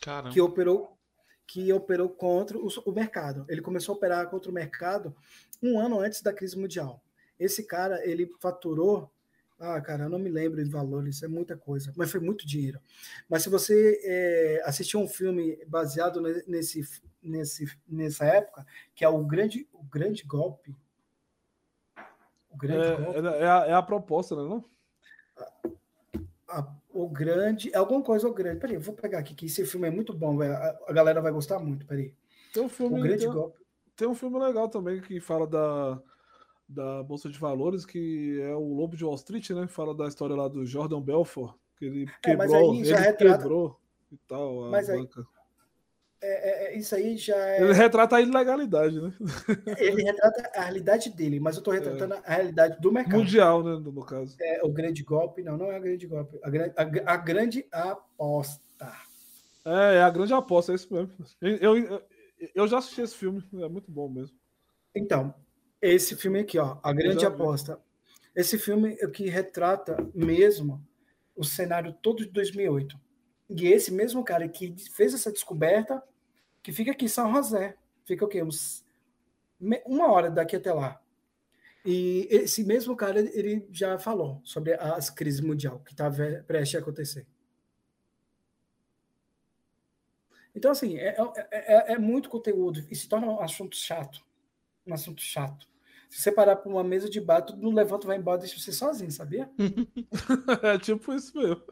Caramba. 0.00 0.32
que 0.32 0.40
operou 0.40 0.98
que 1.46 1.72
operou 1.72 2.10
contra 2.10 2.58
o, 2.58 2.68
o 2.84 2.92
mercado. 2.92 3.46
Ele 3.48 3.62
começou 3.62 3.94
a 3.94 3.96
operar 3.96 4.28
contra 4.28 4.50
o 4.50 4.54
mercado 4.54 5.16
um 5.62 5.80
ano 5.80 5.98
antes 5.98 6.20
da 6.20 6.30
crise 6.30 6.58
mundial. 6.58 7.02
Esse 7.40 7.62
cara, 7.64 8.06
ele 8.06 8.30
faturou, 8.38 9.10
ah, 9.58 9.80
cara, 9.80 10.04
eu 10.04 10.08
não 10.08 10.18
me 10.18 10.30
lembro 10.30 10.62
de 10.62 10.70
valores, 10.70 11.22
é 11.22 11.28
muita 11.28 11.56
coisa, 11.56 11.92
mas 11.96 12.10
foi 12.10 12.20
muito 12.20 12.46
dinheiro. 12.46 12.80
Mas 13.28 13.42
se 13.42 13.48
você 13.48 14.00
é, 14.04 14.62
assistiu 14.64 15.00
um 15.00 15.08
filme 15.08 15.58
baseado 15.66 16.20
ne- 16.20 16.44
nesse, 16.46 16.82
nesse, 17.22 17.66
nessa 17.88 18.24
época, 18.24 18.66
que 18.94 19.04
é 19.04 19.08
o 19.08 19.24
grande, 19.24 19.68
o 19.72 19.82
grande 19.82 20.22
golpe, 20.24 20.76
o 22.50 22.56
grande 22.56 23.02
golpe, 23.02 23.18
É, 23.18 23.42
é, 23.44 23.48
a, 23.48 23.66
é 23.66 23.72
a 23.72 23.82
proposta, 23.82 24.36
né? 24.36 24.42
Não? 24.42 24.64
a- 26.48 26.74
o 26.90 27.08
grande, 27.08 27.70
é 27.72 27.76
alguma 27.76 28.02
coisa 28.02 28.26
o 28.28 28.32
grande. 28.32 28.60
Peraí, 28.60 28.76
eu 28.76 28.80
vou 28.80 28.94
pegar 28.94 29.18
aqui, 29.18 29.34
que 29.34 29.46
esse 29.46 29.64
filme 29.66 29.86
é 29.86 29.90
muito 29.90 30.12
bom, 30.14 30.36
velho. 30.36 30.54
A, 30.54 30.78
a 30.88 30.92
galera 30.92 31.20
vai 31.20 31.30
gostar 31.30 31.58
muito, 31.58 31.86
peraí. 31.86 32.14
Tem 32.52 32.62
um 32.62 32.68
filme. 32.68 32.98
O 32.98 33.02
grande 33.02 33.24
tem, 33.24 33.32
golpe. 33.32 33.60
tem 33.94 34.08
um 34.08 34.14
filme 34.14 34.38
legal 34.38 34.68
também 34.68 35.00
que 35.00 35.20
fala 35.20 35.46
da, 35.46 36.02
da 36.68 37.02
Bolsa 37.02 37.30
de 37.30 37.38
Valores, 37.38 37.86
que 37.86 38.40
é 38.42 38.54
o 38.54 38.74
Lobo 38.74 38.96
de 38.96 39.04
Wall 39.04 39.14
Street, 39.14 39.50
né? 39.50 39.66
Fala 39.66 39.94
da 39.94 40.06
história 40.06 40.36
lá 40.36 40.48
do 40.48 40.66
Jordan 40.66 41.00
Belfort, 41.00 41.54
que 41.76 41.86
ele 41.86 42.04
É, 42.04 42.10
quebrou. 42.22 42.84
já 42.84 42.96
ele 42.98 43.06
retrata- 43.06 43.38
quebrou. 43.38 43.80
e 44.12 44.16
tal. 44.28 44.70
Mas 44.70 44.90
aí, 44.90 45.08
é, 46.20 46.74
é, 46.74 46.76
isso 46.76 46.94
aí 46.94 47.16
já 47.16 47.36
é. 47.36 47.62
Ele 47.62 47.72
retrata 47.72 48.16
a 48.16 48.20
ilegalidade, 48.20 49.00
né? 49.00 49.12
Ele 49.78 50.02
retrata 50.02 50.50
a 50.54 50.62
realidade 50.62 51.10
dele, 51.10 51.38
mas 51.38 51.54
eu 51.54 51.60
estou 51.60 51.72
retratando 51.72 52.14
é. 52.14 52.22
a 52.24 52.34
realidade 52.34 52.80
do 52.80 52.90
mercado. 52.90 53.18
Mundial, 53.18 53.62
né? 53.62 53.76
No 53.76 54.04
caso. 54.04 54.36
É, 54.40 54.60
o 54.64 54.68
grande 54.68 55.04
golpe, 55.04 55.42
não, 55.44 55.56
não 55.56 55.70
é 55.70 55.78
o 55.78 55.82
grande 55.82 56.06
golpe. 56.08 56.38
A, 56.42 56.48
a, 56.82 57.12
a 57.14 57.16
grande 57.16 57.66
aposta. 57.70 58.60
É, 59.64 59.96
é 59.96 60.02
a 60.02 60.10
grande 60.10 60.32
aposta, 60.32 60.72
é 60.72 60.74
isso 60.74 60.92
mesmo. 60.92 61.12
Eu, 61.40 61.76
eu, 61.76 62.02
eu 62.54 62.66
já 62.66 62.78
assisti 62.78 63.00
esse 63.00 63.14
filme, 63.14 63.44
é 63.54 63.68
muito 63.68 63.90
bom 63.90 64.08
mesmo. 64.08 64.36
Então, 64.94 65.32
esse 65.80 66.16
filme 66.16 66.40
aqui, 66.40 66.58
ó, 66.58 66.78
A 66.82 66.92
Grande 66.92 67.24
Aposta. 67.24 67.80
Esse 68.34 68.58
filme 68.58 68.96
é 69.00 69.06
que 69.08 69.28
retrata 69.28 69.96
mesmo 70.14 70.84
o 71.34 71.44
cenário 71.44 71.92
todo 72.02 72.24
de 72.24 72.30
2008. 72.30 72.98
E 73.50 73.66
esse 73.66 73.92
mesmo 73.92 74.24
cara 74.24 74.48
que 74.48 74.74
fez 74.92 75.14
essa 75.14 75.32
descoberta, 75.32 76.02
que 76.62 76.72
fica 76.72 76.90
aqui 76.90 77.06
em 77.06 77.08
São 77.08 77.32
José, 77.34 77.76
fica 78.04 78.24
o 78.24 78.28
quê? 78.28 78.42
Uns, 78.42 78.84
uma 79.86 80.10
hora 80.12 80.30
daqui 80.30 80.56
até 80.56 80.72
lá. 80.72 81.00
E 81.84 82.26
esse 82.30 82.64
mesmo 82.64 82.96
cara, 82.96 83.20
ele 83.20 83.66
já 83.70 83.98
falou 83.98 84.40
sobre 84.44 84.74
as 84.74 85.08
crises 85.08 85.40
mundial 85.40 85.80
que 85.80 85.92
estava 85.92 86.32
tá 86.32 86.42
prestes 86.42 86.76
a 86.76 86.82
acontecer. 86.82 87.26
Então, 90.54 90.72
assim, 90.72 90.98
é, 90.98 91.16
é, 91.50 91.90
é, 91.90 91.92
é 91.92 91.98
muito 91.98 92.28
conteúdo 92.28 92.84
e 92.90 92.96
se 92.96 93.08
torna 93.08 93.28
um 93.28 93.40
assunto 93.40 93.76
chato. 93.76 94.20
Um 94.84 94.92
assunto 94.92 95.22
chato. 95.22 95.67
Se 96.08 96.22
você 96.22 96.32
parar 96.32 96.56
para 96.56 96.70
uma 96.70 96.82
mesa 96.82 97.08
de 97.08 97.20
bar, 97.20 97.42
tudo 97.42 97.60
não 97.60 97.74
levanta, 97.74 98.06
vai 98.06 98.16
embora, 98.16 98.38
deixa 98.38 98.58
você 98.58 98.72
sozinho, 98.72 99.10
sabia? 99.10 99.50
é 100.62 100.78
tipo 100.78 101.12
isso 101.12 101.36
mesmo. 101.36 101.62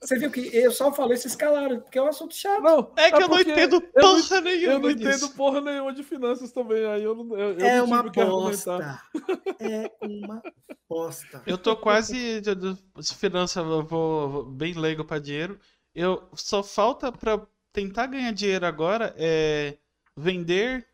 Você 0.00 0.18
viu 0.18 0.30
que 0.30 0.54
eu 0.54 0.70
só 0.70 0.92
falei 0.92 1.14
esses 1.14 1.34
calaram, 1.34 1.80
porque 1.80 1.98
é 1.98 2.02
um 2.02 2.08
assunto 2.08 2.34
chato. 2.34 2.62
Não, 2.62 2.92
é 2.96 3.10
que 3.10 3.16
é 3.16 3.22
eu 3.22 3.28
não 3.28 3.40
entendo 3.40 3.80
porra 3.80 4.36
eu 4.36 4.42
nenhuma. 4.42 4.72
Eu 4.72 4.78
não 4.78 4.92
disso. 4.94 5.08
entendo 5.08 5.34
porra 5.34 5.60
nenhuma 5.62 5.92
de 5.94 6.02
finanças 6.02 6.52
também. 6.52 6.84
Aí 6.84 7.02
eu 7.02 7.14
não, 7.14 7.36
eu, 7.36 7.58
é 7.58 7.78
eu 7.78 7.84
uma 7.84 8.02
bosta. 8.02 9.00
É 9.58 9.90
uma 10.02 10.42
bosta. 10.88 11.42
Eu 11.46 11.56
tô 11.56 11.74
quase. 11.76 12.40
De, 12.42 12.54
finança, 13.16 13.60
eu 13.60 13.84
vou, 13.84 14.28
vou 14.28 14.44
bem 14.44 14.74
leigo 14.74 15.04
para 15.04 15.18
dinheiro. 15.18 15.58
Eu 15.94 16.28
só 16.34 16.62
falta 16.62 17.10
para 17.10 17.46
tentar 17.72 18.06
ganhar 18.06 18.32
dinheiro 18.32 18.66
agora 18.66 19.14
é 19.16 19.78
vender 20.16 20.86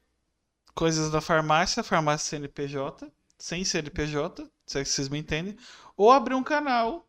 coisas 0.75 1.11
da 1.11 1.21
farmácia, 1.21 1.83
farmácia 1.83 2.31
CNPJ, 2.31 3.11
sem 3.39 3.65
CNPJ, 3.65 4.49
se 4.67 4.79
é 4.79 4.83
que 4.83 4.89
vocês 4.89 5.09
me 5.09 5.19
entendem, 5.19 5.57
ou 5.97 6.11
abrir 6.11 6.35
um 6.35 6.43
canal, 6.43 7.07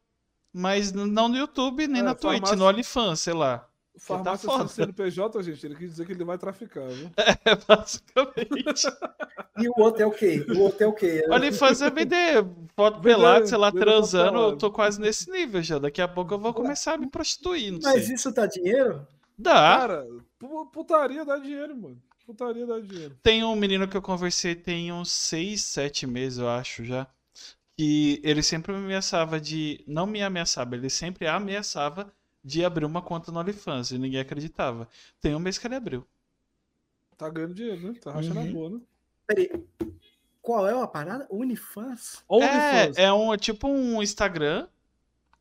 mas 0.54 0.92
não 0.92 1.28
no 1.28 1.38
YouTube 1.38 1.88
nem 1.88 2.02
é, 2.02 2.04
na 2.04 2.16
farmácia... 2.16 2.40
Twitch, 2.40 2.60
no 2.60 2.66
OnlyFans, 2.66 3.20
sei 3.20 3.34
lá. 3.34 3.68
Farmácia 3.98 4.50
tá 4.50 4.58
sem 4.60 4.68
CNPJ, 4.68 5.44
gente, 5.44 5.66
ele 5.66 5.76
quis 5.76 5.92
dizer 5.92 6.06
que 6.06 6.12
ele 6.12 6.26
vai 6.26 6.38
traficar, 6.38 6.88
viu? 6.88 7.10
É, 7.46 7.56
basicamente. 7.56 8.88
e 9.58 9.70
o 9.70 9.74
outro 9.78 10.04
é 10.04 10.06
o 10.06 10.12
quê? 10.12 10.46
O 10.50 10.60
outro 10.60 10.84
é 10.84 10.88
o 10.88 10.94
quê? 10.94 11.26
OnlyFans 11.32 11.82
é 11.82 11.90
vender 11.90 12.46
foto 12.76 13.00
pelado, 13.00 13.48
sei 13.48 13.58
lá, 13.58 13.72
transando, 13.72 14.38
eu 14.40 14.58
tô 14.58 14.70
quase 14.70 15.00
nesse 15.00 15.32
nível 15.32 15.62
já. 15.64 15.80
Daqui 15.80 16.02
a 16.02 16.08
pouco 16.08 16.34
eu 16.34 16.40
vou 16.40 16.54
começar 16.54 16.96
a 16.96 16.98
me 16.98 17.08
prostituir, 17.08 17.80
Mas 17.82 18.06
sei. 18.06 18.16
isso 18.16 18.32
dá 18.32 18.46
dinheiro? 18.46 19.08
Dá. 19.38 19.78
Cara, 19.80 20.08
putaria 20.72 21.24
dá 21.24 21.38
dinheiro, 21.38 21.76
mano. 21.76 22.02
Putaria 22.26 22.66
dá 22.66 22.80
dinheiro. 22.80 23.18
Tem 23.22 23.44
um 23.44 23.56
menino 23.56 23.88
que 23.88 23.96
eu 23.96 24.02
conversei 24.02 24.56
tem 24.56 24.92
uns 24.92 25.12
6, 25.12 25.62
7 25.64 26.08
meses, 26.08 26.40
eu 26.40 26.50
acho, 26.50 26.84
já. 26.84 27.08
Que 27.78 28.20
ele 28.24 28.42
sempre 28.42 28.74
me 28.74 28.80
ameaçava 28.80 29.40
de. 29.40 29.84
Não 29.86 30.08
me 30.08 30.22
ameaçava, 30.22 30.76
ele 30.76 30.90
sempre 30.90 31.28
ameaçava 31.28 32.12
de 32.44 32.64
abrir 32.64 32.86
uma 32.86 33.02
conta 33.02 33.32
no 33.32 33.40
OnlyFans 33.40 33.92
e 33.92 33.98
ninguém 33.98 34.20
acreditava. 34.20 34.88
Tem 35.20 35.36
um 35.36 35.40
mês 35.40 35.58
que 35.58 35.68
ele 35.68 35.76
abriu. 35.76 36.08
Tá 37.18 37.30
ganhando 37.30 37.54
dinheiro, 37.54 37.92
né? 37.92 38.00
Tá 38.02 38.12
rachando 38.12 38.40
uhum. 38.40 38.50
a 38.50 38.52
boa, 38.52 38.70
né? 38.70 38.82
Peraí. 39.28 39.52
Qual 40.42 40.68
é 40.68 40.80
a 40.80 40.88
parada? 40.88 41.28
OnlyFans? 41.30 42.24
É, 42.98 43.06
é 43.06 43.14
um 43.14 43.36
tipo 43.36 43.68
um 43.68 44.02
Instagram 44.02 44.68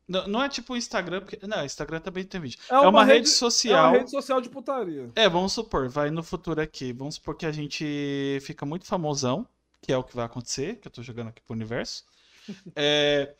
não, 0.07 0.27
não 0.27 0.43
é 0.43 0.49
tipo 0.49 0.73
o 0.73 0.77
Instagram, 0.77 1.21
porque. 1.21 1.45
Não, 1.47 1.65
Instagram 1.65 1.99
também 1.99 2.23
tem 2.23 2.39
vídeo. 2.39 2.59
É 2.69 2.75
uma, 2.75 2.85
é 2.85 2.87
uma 2.87 3.03
rede, 3.03 3.17
rede, 3.19 3.29
social. 3.29 3.85
É 3.85 3.89
uma 3.89 3.97
rede 3.97 4.11
social 4.11 4.39
de 4.39 4.49
putaria. 4.49 5.09
É, 5.15 5.27
vamos 5.27 5.53
supor, 5.53 5.89
vai 5.89 6.11
no 6.11 6.21
futuro 6.21 6.61
aqui. 6.61 6.93
Vamos 6.93 7.15
supor 7.15 7.35
que 7.35 7.45
a 7.45 7.51
gente 7.51 8.39
fica 8.41 8.65
muito 8.65 8.85
famosão, 8.85 9.47
que 9.81 9.91
é 9.91 9.97
o 9.97 10.03
que 10.03 10.15
vai 10.15 10.25
acontecer, 10.25 10.75
que 10.75 10.87
eu 10.87 10.91
tô 10.91 11.01
jogando 11.01 11.29
aqui 11.29 11.41
pro 11.41 11.55
universo. 11.55 12.05
é, 12.75 13.33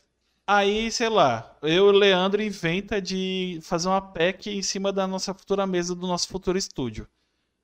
aí, 0.47 0.91
sei 0.91 1.09
lá, 1.09 1.55
eu 1.61 1.69
e 1.69 1.79
o 1.79 1.91
Leandro 1.91 2.41
inventa 2.41 2.99
de 2.99 3.59
fazer 3.61 3.87
uma 3.87 4.01
pack 4.01 4.49
em 4.49 4.63
cima 4.63 4.91
da 4.91 5.05
nossa 5.05 5.35
futura 5.35 5.67
mesa 5.67 5.93
do 5.93 6.07
nosso 6.07 6.27
futuro 6.27 6.57
estúdio. 6.57 7.07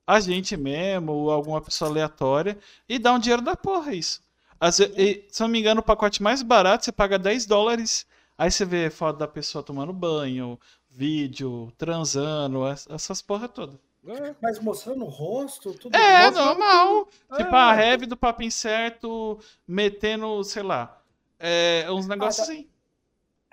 A 0.06 0.19
gente 0.19 0.56
mesmo, 0.56 1.11
ou 1.11 1.32
alguma 1.32 1.61
pessoa 1.61 1.90
aleatória, 1.90 2.57
e 2.88 2.99
dá 2.99 3.14
um 3.14 3.19
dinheiro 3.19 3.41
da 3.41 3.56
porra 3.56 3.95
isso. 3.95 4.22
As, 4.60 4.80
e, 4.80 5.26
se 5.32 5.41
não 5.41 5.48
me 5.48 5.60
engano, 5.60 5.80
o 5.80 5.84
pacote 5.84 6.22
mais 6.22 6.44
barato 6.44 6.86
você 6.86 6.91
paga 6.91 7.18
10 7.18 7.48
dólares 7.48 8.06
Aí 8.41 8.49
você 8.49 8.65
vê 8.65 8.89
foto 8.89 9.19
da 9.19 9.27
pessoa 9.27 9.63
tomando 9.63 9.93
banho, 9.93 10.59
vídeo, 10.89 11.72
transando, 11.77 12.65
essas 12.65 13.22
porra 13.22 13.47
toda. 13.47 13.80
É. 14.07 14.34
Mas 14.41 14.57
mostrando 14.57 15.05
o 15.05 15.09
rosto, 15.09 15.76
tudo 15.76 15.95
É, 15.95 16.31
normal. 16.31 17.05
Tudo. 17.05 17.38
Tipo, 17.38 17.55
é. 17.55 17.59
a 17.59 17.76
heavy 17.80 18.07
do 18.07 18.18
papo 18.18 18.41
incerto, 18.41 19.38
metendo, 19.68 20.43
sei 20.43 20.63
lá, 20.63 20.99
é, 21.38 21.85
uns 21.91 22.07
negócios 22.07 22.43
ah, 22.43 22.47
tá. 22.47 22.51
assim. 22.51 22.68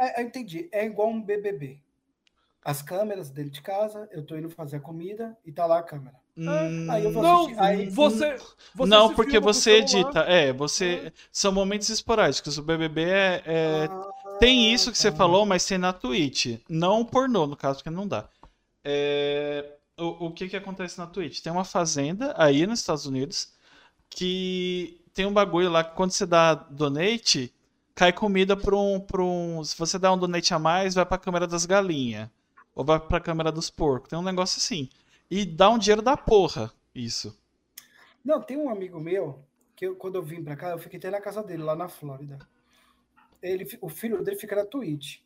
É, 0.00 0.22
eu 0.22 0.26
entendi. 0.26 0.70
É 0.72 0.86
igual 0.86 1.10
um 1.10 1.20
BBB. 1.20 1.82
As 2.64 2.80
câmeras 2.80 3.28
dentro 3.28 3.50
de 3.50 3.60
casa, 3.60 4.08
eu 4.10 4.24
tô 4.24 4.38
indo 4.38 4.48
fazer 4.48 4.78
a 4.78 4.80
comida 4.80 5.36
e 5.44 5.52
tá 5.52 5.66
lá 5.66 5.80
a 5.80 5.82
câmera. 5.82 6.16
Hum, 6.40 6.88
aí 6.88 7.04
eu 7.04 7.10
vou 7.10 7.20
não, 7.20 7.60
aí, 7.60 7.90
você, 7.90 8.36
você 8.72 8.88
não 8.88 9.12
porque 9.12 9.40
você 9.40 9.78
edita. 9.78 10.20
É, 10.20 10.52
você 10.52 11.12
são 11.32 11.50
momentos 11.50 11.88
esporádicos. 11.88 12.56
O 12.58 12.62
BBB 12.62 13.02
é, 13.02 13.42
é 13.44 13.88
ah, 13.90 14.10
tem 14.38 14.72
isso 14.72 14.92
que 14.92 14.98
você 14.98 15.10
falou, 15.10 15.44
mas 15.44 15.64
tem 15.64 15.78
na 15.78 15.92
Twitch. 15.92 16.60
Não 16.68 17.04
pornô, 17.04 17.46
no 17.46 17.56
caso, 17.56 17.78
porque 17.78 17.90
não 17.90 18.06
dá. 18.06 18.28
É... 18.84 19.74
O, 19.98 20.26
o 20.26 20.32
que 20.32 20.48
que 20.48 20.56
acontece 20.56 20.96
na 20.98 21.06
Twitch? 21.06 21.40
Tem 21.40 21.52
uma 21.52 21.64
fazenda 21.64 22.34
aí 22.36 22.66
nos 22.66 22.80
Estados 22.80 23.04
Unidos 23.04 23.52
que 24.08 25.00
tem 25.12 25.26
um 25.26 25.32
bagulho 25.32 25.68
lá 25.68 25.82
que 25.82 25.96
quando 25.96 26.12
você 26.12 26.24
dá 26.24 26.54
donate, 26.54 27.52
cai 27.94 28.12
comida 28.12 28.56
para 28.56 28.76
um, 28.76 29.00
pra 29.00 29.22
um. 29.22 29.62
Se 29.64 29.76
você 29.76 29.98
dá 29.98 30.12
um 30.12 30.18
donate 30.18 30.54
a 30.54 30.58
mais, 30.58 30.94
vai 30.94 31.04
para 31.04 31.16
a 31.16 31.20
câmera 31.20 31.46
das 31.46 31.66
galinhas. 31.66 32.30
Ou 32.74 32.84
vai 32.84 33.00
para 33.00 33.18
a 33.18 33.20
câmera 33.20 33.50
dos 33.50 33.68
porcos. 33.70 34.08
Tem 34.08 34.18
um 34.18 34.22
negócio 34.22 34.58
assim. 34.58 34.88
E 35.28 35.44
dá 35.44 35.68
um 35.68 35.78
dinheiro 35.78 36.00
da 36.00 36.16
porra, 36.16 36.72
isso. 36.94 37.36
Não, 38.24 38.40
tem 38.40 38.56
um 38.56 38.70
amigo 38.70 39.00
meu 39.00 39.44
que 39.74 39.86
eu, 39.86 39.96
quando 39.96 40.14
eu 40.14 40.22
vim 40.22 40.42
para 40.42 40.56
cá, 40.56 40.70
eu 40.70 40.78
fiquei 40.78 40.98
até 40.98 41.10
na 41.10 41.20
casa 41.20 41.42
dele, 41.42 41.62
lá 41.62 41.74
na 41.74 41.88
Flórida 41.88 42.38
ele, 43.42 43.66
o 43.80 43.88
filho 43.88 44.22
dele 44.22 44.36
fica 44.36 44.56
na 44.56 44.64
Twitch. 44.64 45.20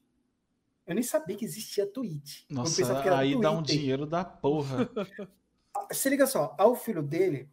Eu 0.87 0.95
nem 0.95 1.03
sabia 1.03 1.37
que 1.37 1.45
existia 1.45 1.87
Twitch. 1.87 2.43
Nossa, 2.51 3.17
aí 3.17 3.41
dá 3.41 3.51
um 3.51 3.63
dinheiro 3.63 4.07
da 4.07 4.25
porra. 4.25 4.89
Se 5.91 6.09
liga 6.09 6.27
só, 6.27 6.55
ao 6.59 6.75
filho 6.75 7.03
dele, 7.03 7.49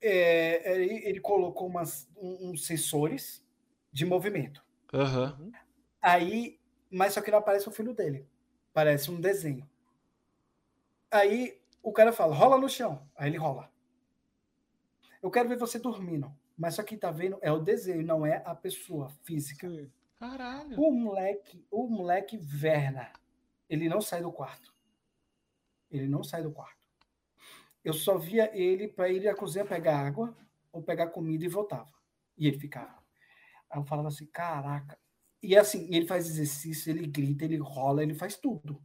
é, 0.00 0.74
ele, 0.74 1.08
ele, 1.08 1.20
colocou 1.20 1.66
umas, 1.66 2.08
um, 2.16 2.50
uns 2.50 2.66
sensores 2.66 3.44
de 3.92 4.04
movimento. 4.04 4.62
Uhum. 4.92 5.50
Aí, 6.00 6.58
mas 6.90 7.14
só 7.14 7.20
que 7.20 7.30
não 7.30 7.38
aparece 7.38 7.68
o 7.68 7.72
filho 7.72 7.94
dele. 7.94 8.26
Parece 8.72 9.10
um 9.10 9.20
desenho. 9.20 9.68
Aí 11.10 11.58
o 11.82 11.92
cara 11.92 12.12
fala, 12.12 12.34
rola 12.34 12.58
no 12.58 12.68
chão. 12.68 13.08
Aí 13.16 13.30
ele 13.30 13.38
rola. 13.38 13.70
Eu 15.22 15.30
quero 15.30 15.48
ver 15.48 15.58
você 15.58 15.78
dormindo. 15.78 16.32
Mas 16.58 16.74
só 16.74 16.82
que 16.82 16.96
tá 16.96 17.12
vendo 17.12 17.38
é 17.40 17.52
o 17.52 17.60
desenho, 17.60 18.04
não 18.04 18.26
é 18.26 18.42
a 18.44 18.52
pessoa 18.52 19.08
física. 19.22 19.68
Caralho. 20.18 20.80
O 20.80 20.90
moleque, 20.90 21.64
o 21.70 21.86
moleque 21.86 22.36
verna. 22.36 23.12
Ele 23.70 23.88
não 23.88 24.00
sai 24.00 24.22
do 24.22 24.32
quarto. 24.32 24.74
Ele 25.88 26.08
não 26.08 26.24
sai 26.24 26.42
do 26.42 26.50
quarto. 26.50 26.76
Eu 27.84 27.92
só 27.92 28.18
via 28.18 28.50
ele 28.52 28.88
para 28.88 29.08
ir 29.08 29.28
à 29.28 29.36
cozinha 29.36 29.64
pegar 29.64 30.04
água 30.04 30.36
ou 30.72 30.82
pegar 30.82 31.10
comida 31.10 31.44
e 31.44 31.48
voltava. 31.48 31.92
E 32.36 32.48
ele 32.48 32.58
ficava. 32.58 32.98
Aí 33.70 33.78
eu 33.78 33.84
falava 33.84 34.08
assim, 34.08 34.26
caraca. 34.26 34.98
E 35.40 35.56
assim, 35.56 35.88
ele 35.94 36.08
faz 36.08 36.26
exercício, 36.26 36.90
ele 36.90 37.06
grita, 37.06 37.44
ele 37.44 37.58
rola, 37.58 38.02
ele 38.02 38.14
faz 38.14 38.36
tudo. 38.36 38.82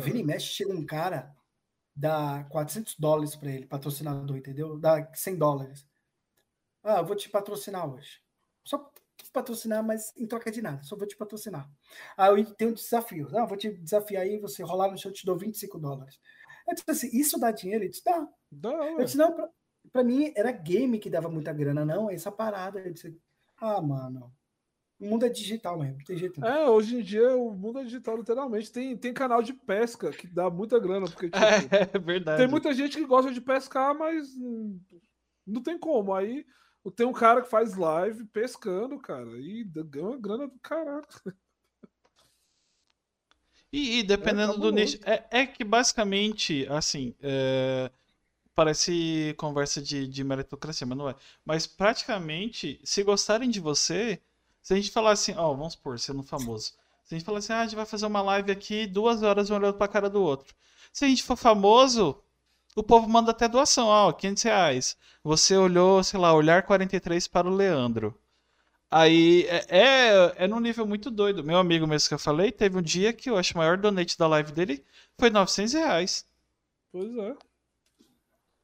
Vira 0.00 0.18
e 0.18 0.24
mexe, 0.24 0.46
chega 0.46 0.72
um 0.72 0.86
cara 0.86 1.36
dá 2.02 2.44
400 2.50 2.96
dólares 2.98 3.36
para 3.36 3.50
ele, 3.52 3.66
patrocinador, 3.66 4.36
entendeu? 4.36 4.76
Dá 4.76 5.08
100 5.14 5.36
dólares. 5.36 5.86
Ah, 6.82 6.98
eu 6.98 7.06
vou 7.06 7.14
te 7.14 7.30
patrocinar 7.30 7.88
hoje. 7.88 8.20
Só 8.64 8.90
te 9.16 9.30
patrocinar, 9.30 9.84
mas 9.84 10.12
em 10.16 10.26
troca 10.26 10.50
de 10.50 10.60
nada, 10.60 10.82
só 10.82 10.96
vou 10.96 11.06
te 11.06 11.16
patrocinar. 11.16 11.70
Aí 12.16 12.44
tem 12.56 12.66
um 12.66 12.72
desafio. 12.72 13.28
Ah, 13.36 13.46
vou 13.46 13.56
te 13.56 13.70
desafiar 13.70 14.24
aí, 14.24 14.40
você 14.40 14.64
rolar 14.64 14.90
no 14.90 14.98
chão, 14.98 15.12
eu 15.12 15.14
te 15.14 15.24
dou 15.24 15.38
25 15.38 15.78
dólares. 15.78 16.18
Eu 16.66 16.74
disse 16.74 16.90
assim, 16.90 17.16
isso 17.16 17.38
dá 17.38 17.52
dinheiro? 17.52 17.84
Ele 17.84 17.90
disse, 17.90 18.04
dá. 18.04 18.28
dá 18.50 18.70
eu 18.70 19.04
disse, 19.04 19.16
não, 19.16 19.32
pra, 19.32 19.48
pra, 19.92 20.02
mim 20.02 20.32
era 20.36 20.50
game 20.50 20.98
que 20.98 21.08
dava 21.08 21.28
muita 21.28 21.52
grana, 21.52 21.84
não, 21.84 22.10
essa 22.10 22.32
parada. 22.32 22.80
Eu 22.80 22.92
disse, 22.92 23.16
ah, 23.58 23.80
mano, 23.80 24.34
O 25.02 25.06
mundo 25.08 25.26
é 25.26 25.28
digital 25.28 25.78
mesmo, 25.78 26.02
tem 26.04 26.16
jeito. 26.16 26.40
Não. 26.40 26.48
É, 26.48 26.68
hoje 26.68 26.96
em 26.96 27.02
dia 27.02 27.36
o 27.36 27.54
mundo 27.54 27.78
é 27.80 27.84
digital, 27.84 28.16
literalmente. 28.16 28.70
Tem, 28.72 28.96
tem 28.96 29.12
canal 29.12 29.42
de 29.42 29.52
pesca 29.52 30.12
que 30.12 30.26
dá 30.26 30.48
muita 30.50 30.78
grana, 30.78 31.08
porque 31.10 31.30
tipo, 31.30 31.56
É 31.94 31.98
verdade. 31.98 32.36
tem 32.36 32.48
muita 32.48 32.74
gente 32.74 32.96
que 32.98 33.06
gosta 33.06 33.32
de 33.32 33.40
pescar, 33.40 33.94
mas 33.96 34.28
não 35.46 35.62
tem 35.62 35.78
como. 35.78 36.14
Aí 36.14 36.44
tem 36.96 37.06
um 37.06 37.12
cara 37.12 37.42
que 37.42 37.48
faz 37.50 37.74
live 37.76 38.24
pescando, 38.26 38.98
cara, 38.98 39.30
e 39.38 39.64
ganha 39.64 40.06
uma 40.06 40.18
grana 40.18 40.48
do 40.48 40.58
caralho. 40.60 41.06
E, 43.72 43.98
e 44.00 44.02
dependendo 44.02 44.54
É 44.54 44.58
do 44.58 44.72
cabuloso. 44.72 44.72
nicho. 44.72 44.98
É, 45.04 45.24
é 45.30 45.46
que 45.46 45.64
basicamente, 45.64 46.66
assim. 46.68 47.14
é, 47.20 47.90
parece 48.54 49.34
conversa 49.38 49.82
de, 49.82 50.08
de 50.08 50.24
meritocracia, 50.24 50.86
mas 50.86 50.98
não 50.98 51.08
é. 51.10 51.16
Mas 51.44 51.66
praticamente, 51.66 52.80
se 52.84 53.02
gostarem 53.04 53.50
de 53.50 53.60
você, 53.60 54.20
se 54.62 54.72
a 54.72 54.76
gente 54.76 54.90
falar 54.90 55.12
assim, 55.12 55.34
ó, 55.36 55.52
vamos 55.52 55.74
supor, 55.74 55.98
sendo 55.98 56.22
famoso. 56.22 56.72
Se 57.04 57.14
a 57.14 57.18
gente 57.18 57.24
falar 57.24 57.38
assim, 57.38 57.52
ah, 57.52 57.60
a 57.60 57.64
gente 57.64 57.76
vai 57.76 57.84
fazer 57.84 58.06
uma 58.06 58.22
live 58.22 58.52
aqui, 58.52 58.86
duas 58.86 59.22
horas 59.22 59.50
um 59.50 59.56
olhando 59.56 59.74
pra 59.74 59.88
cara 59.88 60.08
do 60.08 60.22
outro. 60.22 60.54
Se 60.92 61.04
a 61.04 61.08
gente 61.08 61.22
for 61.22 61.36
famoso, 61.36 62.22
o 62.76 62.82
povo 62.82 63.08
manda 63.08 63.32
até 63.32 63.48
doação, 63.48 63.88
ó, 63.88 64.12
500 64.12 64.42
reais. 64.44 64.96
Você 65.24 65.56
olhou, 65.56 66.02
sei 66.02 66.18
lá, 66.18 66.32
olhar 66.32 66.62
43 66.62 67.26
para 67.28 67.48
o 67.48 67.54
Leandro. 67.54 68.18
Aí 68.90 69.46
é, 69.48 69.66
é, 69.68 70.44
é 70.44 70.46
num 70.46 70.60
nível 70.60 70.86
muito 70.86 71.10
doido. 71.10 71.42
Meu 71.42 71.58
amigo 71.58 71.86
mesmo 71.86 72.08
que 72.08 72.14
eu 72.14 72.18
falei, 72.18 72.52
teve 72.52 72.78
um 72.78 72.82
dia 72.82 73.12
que 73.12 73.30
eu 73.30 73.36
acho 73.38 73.52
que 73.52 73.58
o 73.58 73.58
maior 73.58 73.78
donate 73.78 74.18
da 74.18 74.26
live 74.26 74.52
dele 74.52 74.84
foi 75.18 75.30
900 75.30 75.72
reais. 75.72 76.26
Pois 76.92 77.16
é. 77.16 77.36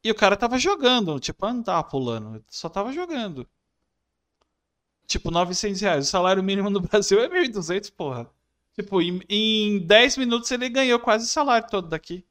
E 0.05 0.11
o 0.11 0.15
cara 0.15 0.37
tava 0.37 0.59
jogando, 0.59 1.19
tipo, 1.19 1.47
não 1.47 1.63
tava 1.63 1.83
pulando, 1.83 2.45
só 2.49 2.69
tava 2.69 2.93
jogando. 2.93 3.49
Tipo, 5.09 5.31
900 5.31 5.81
reais. 5.81 6.07
O 6.07 6.11
salário 6.11 6.43
mínimo 6.43 6.69
no 6.69 6.81
Brasil 6.87 7.19
é 7.19 7.29
1.200, 7.29 7.91
porra. 7.91 8.31
Tipo, 8.75 9.01
em, 9.01 9.21
em 9.29 9.85
10 9.85 10.19
minutos 10.19 10.51
ele 10.53 10.69
ganhou 10.69 11.01
quase 11.01 11.25
o 11.25 11.29
salário 11.29 11.67
todo 11.69 11.89
daqui. 11.89 12.25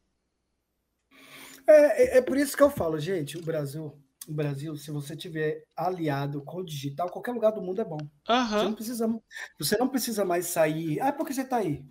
É, 1.67 2.03
é, 2.03 2.17
é 2.19 2.21
por 2.21 2.37
isso 2.37 2.55
que 2.55 2.63
eu 2.63 2.69
falo, 2.69 2.97
gente, 2.99 3.37
o 3.37 3.41
Brasil, 3.41 3.91
o 4.27 4.31
Brasil, 4.31 4.77
se 4.77 4.91
você 4.91 5.15
tiver 5.15 5.63
aliado 5.75 6.41
com 6.43 6.59
o 6.59 6.63
digital, 6.63 7.09
qualquer 7.09 7.31
lugar 7.33 7.51
do 7.51 7.61
mundo 7.61 7.81
é 7.81 7.83
bom. 7.83 7.97
Você 7.97 8.31
Aham. 8.31 8.63
não 8.63 8.73
precisa, 8.73 9.19
você 9.59 9.77
não 9.77 9.89
precisa 9.89 10.23
mais 10.23 10.45
sair. 10.45 11.01
Ah, 11.01 11.11
por 11.11 11.25
que 11.25 11.33
você 11.33 11.41
está 11.41 11.57
aí? 11.57 11.83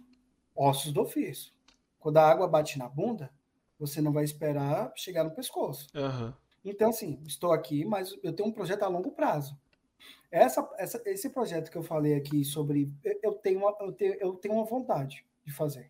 Ossos 0.54 0.92
do 0.92 1.02
ofício. 1.02 1.52
Quando 1.98 2.18
a 2.18 2.30
água 2.30 2.48
bate 2.48 2.78
na 2.78 2.88
bunda, 2.88 3.30
você 3.78 4.00
não 4.00 4.12
vai 4.12 4.24
esperar 4.24 4.92
chegar 4.94 5.24
no 5.24 5.34
pescoço. 5.34 5.88
Aham. 5.94 6.32
Então, 6.64 6.88
assim, 6.88 7.20
estou 7.26 7.52
aqui, 7.52 7.84
mas 7.84 8.14
eu 8.22 8.32
tenho 8.32 8.48
um 8.48 8.52
projeto 8.52 8.84
a 8.84 8.88
longo 8.88 9.10
prazo. 9.10 9.58
Essa, 10.36 10.68
essa- 10.78 11.02
esse 11.06 11.30
projeto 11.30 11.70
que 11.70 11.78
eu 11.78 11.82
falei 11.82 12.14
aqui 12.14 12.44
sobre. 12.44 12.92
eu- 13.22 13.32
tenho, 13.34 13.60
uma, 13.60 13.76
eu, 13.80 13.92
tenho, 13.92 14.14
eu 14.14 14.32
tenho 14.34 14.54
uma 14.54 14.64
vontade 14.64 15.24
de 15.44 15.52
fazer. 15.52 15.88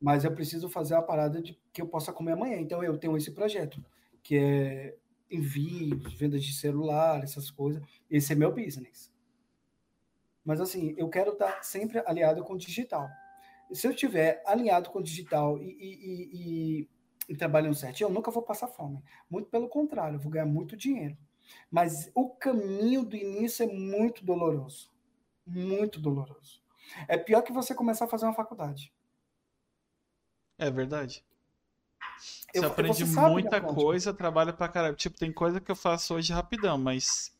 Mas 0.00 0.24
eu 0.24 0.34
preciso 0.34 0.68
fazer 0.68 0.94
a 0.94 1.02
parada 1.02 1.40
de 1.40 1.58
que 1.72 1.80
eu 1.80 1.88
possa 1.88 2.12
comer 2.12 2.32
amanhã. 2.32 2.58
Então, 2.58 2.82
eu 2.84 2.98
tenho 2.98 3.16
esse 3.16 3.30
projeto, 3.32 3.82
que 4.22 4.36
é 4.36 4.96
envios, 5.30 6.12
vendas 6.14 6.44
de 6.44 6.52
celular, 6.52 7.22
essas 7.22 7.50
coisas. 7.50 7.82
Esse 8.10 8.32
é 8.32 8.36
meu 8.36 8.52
business. 8.52 9.10
Mas, 10.44 10.60
assim, 10.60 10.94
eu 10.98 11.08
quero 11.08 11.32
estar 11.32 11.62
sempre 11.64 11.98
aliado 12.06 12.44
com 12.44 12.52
o 12.54 12.58
digital. 12.58 13.08
Se 13.72 13.86
eu 13.86 13.92
estiver 13.92 14.42
alinhado 14.46 14.90
com 14.90 14.98
o 14.98 15.02
digital 15.02 15.58
e, 15.58 15.64
e, 15.64 16.80
e, 16.80 16.80
e, 16.82 16.88
e 17.30 17.36
trabalhando 17.36 17.74
certinho, 17.74 18.08
eu 18.08 18.14
nunca 18.14 18.30
vou 18.30 18.42
passar 18.42 18.68
fome. 18.68 19.02
Muito 19.30 19.48
pelo 19.50 19.68
contrário, 19.68 20.16
eu 20.16 20.20
vou 20.20 20.30
ganhar 20.32 20.46
muito 20.46 20.76
dinheiro. 20.76 21.16
Mas 21.70 22.10
o 22.14 22.28
caminho 22.28 23.04
do 23.04 23.16
início 23.16 23.64
é 23.64 23.72
muito 23.72 24.24
doloroso. 24.24 24.90
Muito 25.46 26.00
doloroso. 26.00 26.62
É 27.08 27.16
pior 27.18 27.42
que 27.42 27.52
você 27.52 27.74
começar 27.74 28.04
a 28.04 28.08
fazer 28.08 28.24
uma 28.26 28.34
faculdade. 28.34 28.92
É 30.58 30.70
verdade. 30.70 31.24
Eu- 32.54 32.62
Você 32.62 32.66
aprende 32.66 33.04
você 33.04 33.20
muita 33.20 33.60
coisa, 33.60 34.14
trabalha 34.14 34.52
pra 34.52 34.68
caralho. 34.68 34.94
Tipo, 34.94 35.18
tem 35.18 35.32
coisa 35.32 35.60
que 35.60 35.70
eu 35.70 35.76
faço 35.76 36.14
hoje 36.14 36.32
rapidão, 36.32 36.78
mas. 36.78 37.34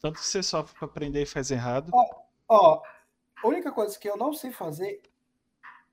Tanto 0.00 0.18
que 0.20 0.24
você 0.26 0.42
sofre 0.42 0.76
pra 0.78 0.86
aprender 0.86 1.22
e 1.22 1.26
faz 1.26 1.50
errado. 1.50 1.90
Ó, 2.48 2.82
a 3.42 3.46
única 3.46 3.70
coisa 3.72 3.98
que 3.98 4.08
eu 4.08 4.16
não 4.16 4.32
sei 4.32 4.50
fazer 4.52 5.02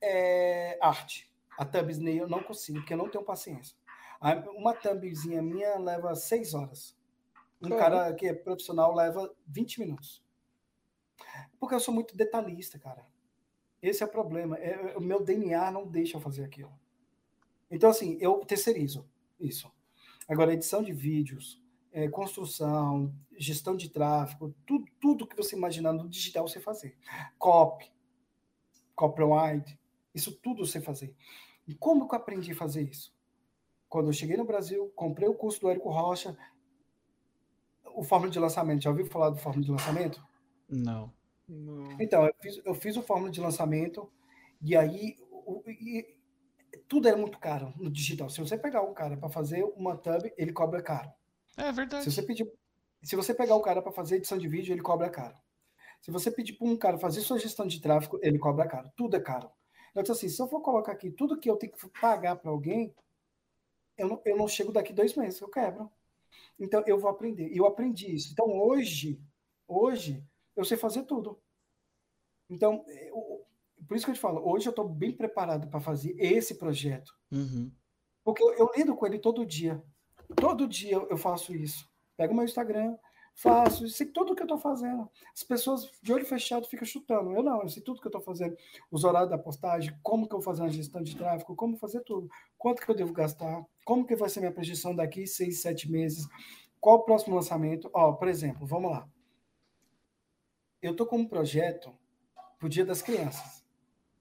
é 0.01 0.77
arte. 0.81 1.29
A 1.57 1.65
thumbnail 1.65 2.23
eu 2.23 2.29
não 2.29 2.43
consigo, 2.43 2.79
porque 2.79 2.93
eu 2.93 2.97
não 2.97 3.09
tenho 3.09 3.23
paciência. 3.23 3.75
Uma 4.55 4.73
thumbzinha 4.73 5.41
minha 5.41 5.77
leva 5.77 6.15
seis 6.15 6.53
horas. 6.53 6.95
Um 7.65 7.77
Caramba. 7.77 8.01
cara 8.03 8.13
que 8.15 8.27
é 8.27 8.33
profissional 8.33 8.93
leva 8.93 9.33
20 9.47 9.79
minutos. 9.79 10.23
Porque 11.59 11.75
eu 11.75 11.79
sou 11.79 11.93
muito 11.93 12.15
detalhista, 12.15 12.77
cara. 12.77 13.05
Esse 13.81 14.03
é 14.03 14.05
o 14.05 14.09
problema. 14.09 14.57
É- 14.57 14.91
é- 14.93 14.97
o 14.97 15.01
meu 15.01 15.23
DNA 15.23 15.71
não 15.71 15.87
deixa 15.87 16.17
eu 16.17 16.21
fazer 16.21 16.43
aquilo. 16.43 16.73
Então, 17.69 17.89
assim, 17.89 18.17
eu 18.19 18.39
terceirizo 18.45 19.07
isso. 19.39 19.71
Agora, 20.27 20.53
edição 20.53 20.81
de 20.83 20.91
vídeos, 20.91 21.61
é, 21.91 22.07
construção, 22.09 23.13
gestão 23.37 23.75
de 23.75 23.89
tráfego, 23.89 24.53
tudo, 24.65 24.85
tudo 24.99 25.27
que 25.27 25.35
você 25.35 25.55
imaginar 25.55 25.93
no 25.93 26.09
digital 26.09 26.47
você 26.47 26.59
fazer. 26.59 26.97
Copy, 27.37 27.91
copyright, 28.95 29.77
isso 30.13 30.31
tudo 30.31 30.65
você 30.65 30.81
fazer. 30.81 31.15
E 31.67 31.73
como 31.73 32.07
que 32.07 32.15
eu 32.15 32.19
aprendi 32.19 32.51
a 32.51 32.55
fazer 32.55 32.83
isso? 32.83 33.13
Quando 33.87 34.07
eu 34.09 34.13
cheguei 34.13 34.35
no 34.35 34.45
Brasil, 34.45 34.91
comprei 34.95 35.27
o 35.27 35.33
curso 35.33 35.61
do 35.61 35.69
Érico 35.69 35.89
Rocha, 35.89 36.37
o 37.99 38.03
fórmula 38.03 38.31
de 38.31 38.39
lançamento. 38.39 38.83
Já 38.83 38.89
ouviu 38.89 39.05
falar 39.05 39.29
do 39.29 39.37
fórmula 39.37 39.65
de 39.65 39.71
lançamento? 39.71 40.23
Não. 40.69 41.11
Não. 41.47 41.91
Então, 42.01 42.25
eu 42.25 42.33
fiz, 42.41 42.61
eu 42.65 42.73
fiz 42.73 42.97
o 42.97 43.01
fórmula 43.03 43.31
de 43.31 43.39
lançamento 43.41 44.11
e 44.61 44.75
aí 44.75 45.15
o- 45.31 45.61
e- 45.67 46.15
tudo 46.87 47.07
era 47.07 47.17
muito 47.17 47.37
caro 47.39 47.73
no 47.77 47.89
digital. 47.89 48.29
Se 48.29 48.39
você 48.39 48.57
pegar 48.57 48.81
um 48.81 48.93
cara 48.93 49.15
para 49.15 49.29
fazer 49.29 49.63
uma 49.75 49.95
thumb, 49.95 50.31
ele 50.37 50.51
cobra 50.51 50.81
caro. 50.81 51.11
É 51.57 51.71
verdade. 51.71 52.03
Se 52.03 52.11
você 52.11 52.21
pedir, 52.21 52.51
se 53.03 53.15
você 53.15 53.33
pegar 53.33 53.55
o 53.55 53.61
cara 53.61 53.81
para 53.81 53.91
fazer 53.91 54.17
edição 54.17 54.37
de 54.37 54.47
vídeo, 54.47 54.73
ele 54.73 54.81
cobra 54.81 55.09
caro. 55.09 55.35
Se 56.01 56.11
você 56.11 56.29
pedir 56.29 56.53
para 56.53 56.67
um 56.67 56.75
cara 56.77 56.97
fazer 56.97 57.21
sua 57.21 57.39
gestão 57.39 57.65
de 57.65 57.79
tráfego, 57.81 58.19
ele 58.21 58.37
cobra 58.37 58.67
caro. 58.67 58.91
Tudo 58.95 59.15
é 59.15 59.19
caro. 59.19 59.49
Eu 59.93 60.01
disse 60.03 60.11
assim, 60.11 60.29
se 60.29 60.41
eu 60.41 60.47
for 60.47 60.61
colocar 60.61 60.91
aqui 60.91 61.09
tudo 61.09 61.39
que 61.39 61.49
eu 61.49 61.55
tenho 61.55 61.71
que 61.71 61.89
pagar 62.01 62.35
para 62.35 62.51
alguém, 62.51 62.93
eu 63.97 64.09
não, 64.09 64.21
eu 64.25 64.35
não 64.37 64.47
chego 64.47 64.71
daqui 64.71 64.91
dois 64.91 65.15
meses, 65.15 65.39
eu 65.39 65.47
quebro. 65.47 65.89
Então 66.59 66.83
eu 66.85 66.97
vou 66.99 67.09
aprender. 67.09 67.49
E 67.51 67.57
eu 67.57 67.65
aprendi 67.65 68.13
isso. 68.13 68.31
Então 68.31 68.47
hoje, 68.57 69.21
hoje 69.67 70.23
eu 70.55 70.63
sei 70.65 70.77
fazer 70.77 71.03
tudo. 71.03 71.39
Então, 72.49 72.83
eu- 72.87 73.45
por 73.87 73.95
isso 73.97 74.05
que 74.05 74.11
eu 74.11 74.15
te 74.15 74.21
falo, 74.21 74.41
hoje 74.47 74.67
eu 74.67 74.71
estou 74.71 74.87
bem 74.87 75.11
preparado 75.11 75.67
para 75.69 75.79
fazer 75.79 76.15
esse 76.19 76.55
projeto. 76.55 77.11
Uhum. 77.31 77.71
Porque 78.23 78.41
eu, 78.43 78.53
eu 78.53 78.71
lido 78.75 78.95
com 78.95 79.05
ele 79.05 79.19
todo 79.19 79.45
dia. 79.45 79.83
Todo 80.35 80.67
dia 80.67 80.95
eu 80.95 81.17
faço 81.17 81.53
isso. 81.55 81.87
Pego 82.17 82.33
meu 82.33 82.45
Instagram, 82.45 82.97
faço, 83.35 83.87
sei 83.89 84.07
tudo 84.07 84.33
que 84.35 84.41
eu 84.41 84.45
estou 84.45 84.57
fazendo. 84.57 85.09
As 85.33 85.43
pessoas 85.43 85.91
de 86.01 86.13
olho 86.13 86.25
fechado 86.25 86.67
ficam 86.67 86.85
chutando. 86.85 87.31
Eu 87.33 87.43
não, 87.43 87.61
eu 87.61 87.69
sei 87.69 87.83
tudo 87.83 87.99
que 87.99 88.07
eu 88.07 88.09
estou 88.09 88.21
fazendo. 88.21 88.55
Os 88.89 89.03
horários 89.03 89.29
da 89.29 89.37
postagem, 89.37 89.97
como 90.01 90.27
que 90.27 90.33
eu 90.33 90.39
vou 90.39 90.45
fazer 90.45 90.61
uma 90.61 90.69
gestão 90.71 91.03
de 91.03 91.15
tráfego, 91.15 91.55
como 91.55 91.77
fazer 91.77 92.01
tudo. 92.01 92.29
Quanto 92.57 92.81
que 92.81 92.89
eu 92.89 92.95
devo 92.95 93.13
gastar, 93.13 93.63
como 93.85 94.05
que 94.05 94.15
vai 94.15 94.27
ser 94.27 94.41
minha 94.41 94.51
projeção 94.51 94.93
daqui 94.93 95.25
seis, 95.25 95.61
sete 95.61 95.89
meses, 95.89 96.27
qual 96.81 96.97
o 96.97 97.03
próximo 97.03 97.35
lançamento. 97.35 97.89
Ó, 97.93 98.13
por 98.13 98.27
exemplo, 98.27 98.65
vamos 98.65 98.91
lá. 98.91 99.07
Eu 100.81 100.91
estou 100.91 101.05
com 101.05 101.17
um 101.17 101.27
projeto 101.27 101.95
pro 102.59 102.67
Dia 102.67 102.83
das 102.83 103.01
Crianças. 103.01 103.63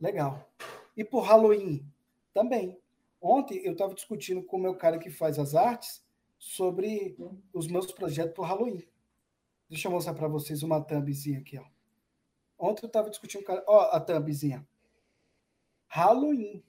Legal. 0.00 0.48
E 0.96 1.02
por 1.02 1.22
Halloween 1.22 1.90
também. 2.32 2.78
Ontem 3.20 3.64
eu 3.64 3.72
estava 3.72 3.94
discutindo 3.94 4.42
com 4.44 4.58
o 4.58 4.60
meu 4.60 4.76
cara 4.76 4.98
que 4.98 5.08
faz 5.10 5.38
as 5.38 5.54
artes 5.54 6.04
sobre 6.38 7.16
os 7.52 7.66
meus 7.66 7.90
projetos 7.90 8.34
para 8.34 8.46
Halloween. 8.46 8.86
Deixa 9.68 9.88
eu 9.88 9.92
mostrar 9.92 10.12
para 10.12 10.28
vocês 10.28 10.62
uma 10.62 10.80
thumbzinha 10.80 11.38
aqui, 11.38 11.58
ó. 11.58 11.64
Ontem 12.58 12.84
eu 12.84 12.88
estava 12.88 13.08
discutindo 13.08 13.44
com 13.44 13.52
o 13.52 13.54
cara, 13.54 13.64
ó, 13.66 13.80
a 13.96 13.98
thumbzinha. 13.98 14.66
Halloween. 15.86 16.62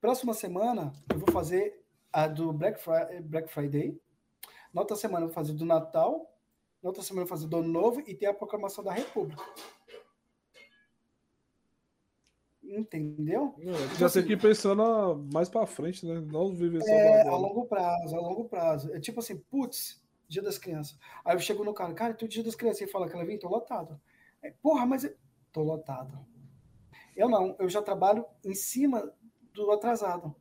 Próxima 0.00 0.32
semana 0.32 0.92
eu 1.12 1.18
vou 1.18 1.30
fazer 1.30 1.84
a 2.10 2.26
do 2.26 2.52
Black 2.52 2.80
Friday, 2.80 3.20
Black 3.20 3.52
Friday. 3.52 4.00
Na 4.72 4.80
outra 4.80 4.96
semana 4.96 5.24
eu 5.24 5.28
vou 5.28 5.34
fazer 5.34 5.52
do 5.52 5.66
Natal. 5.66 6.34
Na 6.82 6.88
outra 6.88 7.02
semana 7.02 7.24
eu 7.24 7.28
vou 7.28 7.36
fazer 7.36 7.48
do 7.48 7.58
Ano 7.58 7.68
Novo 7.68 8.00
e 8.06 8.14
tem 8.14 8.26
a 8.26 8.34
proclamação 8.34 8.82
da 8.82 8.92
República. 8.92 9.44
Entendeu? 12.62 13.54
É, 13.58 13.98
já 13.98 14.08
tem 14.08 14.24
que 14.24 14.32
ir 14.32 14.40
pensando 14.40 15.28
mais 15.32 15.48
pra 15.48 15.66
frente, 15.66 16.06
né? 16.06 16.20
Não 16.20 16.54
viver 16.54 16.80
só 16.80 16.88
É, 16.88 17.28
a 17.28 17.36
longo 17.36 17.66
prazo, 17.66 18.16
a 18.16 18.20
longo 18.20 18.44
prazo. 18.44 18.94
É 18.94 19.00
tipo 19.00 19.20
assim, 19.20 19.36
putz, 19.36 20.02
dia 20.28 20.40
das 20.40 20.56
crianças. 20.56 20.96
Aí 21.24 21.34
eu 21.34 21.40
chego 21.40 21.62
no 21.62 21.74
cara, 21.74 21.92
cara, 21.92 22.14
tu 22.14 22.26
dia 22.26 22.44
das 22.44 22.54
crianças, 22.54 22.80
ele 22.80 22.90
fala 22.90 23.08
que 23.08 23.14
ela 23.14 23.26
vem, 23.26 23.38
tô 23.38 23.48
lotado. 23.48 24.00
É, 24.40 24.50
Porra, 24.62 24.86
mas 24.86 25.04
eu... 25.04 25.14
tô 25.52 25.62
lotado. 25.62 26.18
Eu 27.14 27.28
não, 27.28 27.54
eu 27.58 27.68
já 27.68 27.82
trabalho 27.82 28.24
em 28.42 28.54
cima 28.54 29.12
do 29.54 29.70
atrasado. 29.70 30.34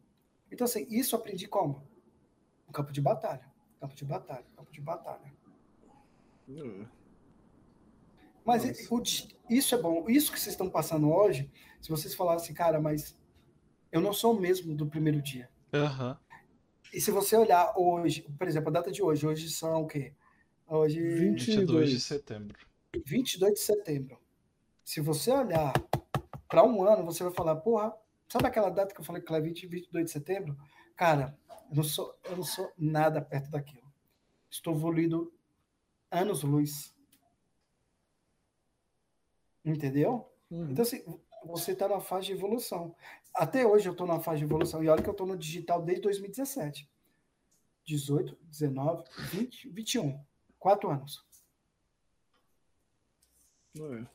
Então, 0.52 0.66
assim, 0.66 0.86
isso 0.90 1.16
eu 1.16 1.20
aprendi 1.20 1.48
como? 1.48 1.88
No 2.68 2.74
campo 2.74 2.92
de 2.92 3.02
batalha. 3.02 3.50
Campo 3.80 3.96
de 3.96 4.06
batalha, 4.06 4.46
campo 4.56 4.72
de 4.72 4.82
batalha. 4.82 5.34
É. 6.50 6.86
Mas 8.44 8.90
o, 8.90 9.02
isso 9.50 9.76
é 9.76 9.78
bom. 9.78 10.10
Isso 10.10 10.32
que 10.32 10.40
vocês 10.40 10.54
estão 10.54 10.70
passando 10.70 11.12
hoje, 11.12 11.52
se 11.80 11.90
vocês 11.90 12.16
falassem, 12.16 12.54
cara, 12.54 12.82
mas 12.82 13.18
eu 13.92 14.02
não 14.02 14.14
sou 14.14 14.36
o 14.36 14.40
mesmo 14.40 14.76
do 14.76 14.88
primeiro 14.88 15.22
dia. 15.22 15.50
Uhum. 15.74 16.16
E 16.94 17.00
se 17.00 17.12
você 17.12 17.38
olhar 17.38 17.74
hoje, 17.78 18.24
por 18.38 18.48
exemplo, 18.48 18.70
a 18.70 18.74
data 18.74 18.92
de 18.92 19.04
hoje, 19.04 19.26
hoje 19.26 19.50
são 19.50 19.84
o 19.84 19.88
quê? 19.88 20.14
Hoje 20.68 21.00
22 21.00 21.90
de 21.90 22.00
setembro. 22.00 22.58
22 23.06 23.54
de 23.54 23.60
setembro. 23.60 24.20
Se 24.84 25.00
você 25.00 25.32
olhar 25.32 25.74
para 26.48 26.64
um 26.64 26.84
ano, 26.84 27.06
você 27.06 27.24
vai 27.24 27.32
falar, 27.32 27.56
porra, 27.58 27.94
sabe 28.30 28.48
aquela 28.48 28.70
data 28.70 28.94
que 28.94 29.02
eu 29.02 29.06
falei 29.06 29.22
que 29.22 29.34
é 29.34 29.42
20, 29.42 29.68
22 29.68 30.06
de 30.06 30.12
setembro? 30.12 30.58
Cara, 30.96 31.38
eu 31.70 31.76
não 31.76 31.84
sou, 31.84 32.18
eu 32.26 32.38
não 32.38 32.44
sou 32.44 32.72
nada 32.78 33.22
perto 33.22 33.50
daquilo. 33.50 33.92
Estou 34.50 34.74
evoluído 34.74 35.34
anos 36.12 36.44
luz. 36.44 36.96
Entendeu? 39.64 40.32
Uhum. 40.50 40.72
Então, 40.72 40.84
assim, 40.84 41.04
você 41.46 41.72
está 41.72 41.88
na 41.88 42.00
fase 42.00 42.28
de 42.28 42.34
evolução. 42.34 42.96
Até 43.34 43.66
hoje 43.66 43.88
eu 43.88 43.92
estou 43.92 44.08
na 44.08 44.20
fase 44.20 44.40
de 44.40 44.46
evolução. 44.46 44.84
E 44.84 44.90
olha 44.90 45.02
que 45.02 45.10
eu 45.10 45.14
estou 45.14 45.28
no 45.28 45.38
digital 45.38 45.82
desde 45.82 46.04
2017. 46.04 46.90
18, 47.86 48.38
19, 48.44 49.04
20, 49.32 49.70
21. 49.70 50.24
Quatro 50.58 50.90
anos. 50.90 51.26
É. 53.78 54.06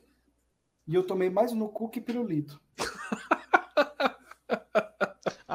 E 0.87 0.93
eu 0.93 1.05
tomei 1.05 1.29
mais 1.29 1.51
no 1.51 1.69
cu 1.69 1.89
que 1.89 1.99
pirulito. 1.99 2.61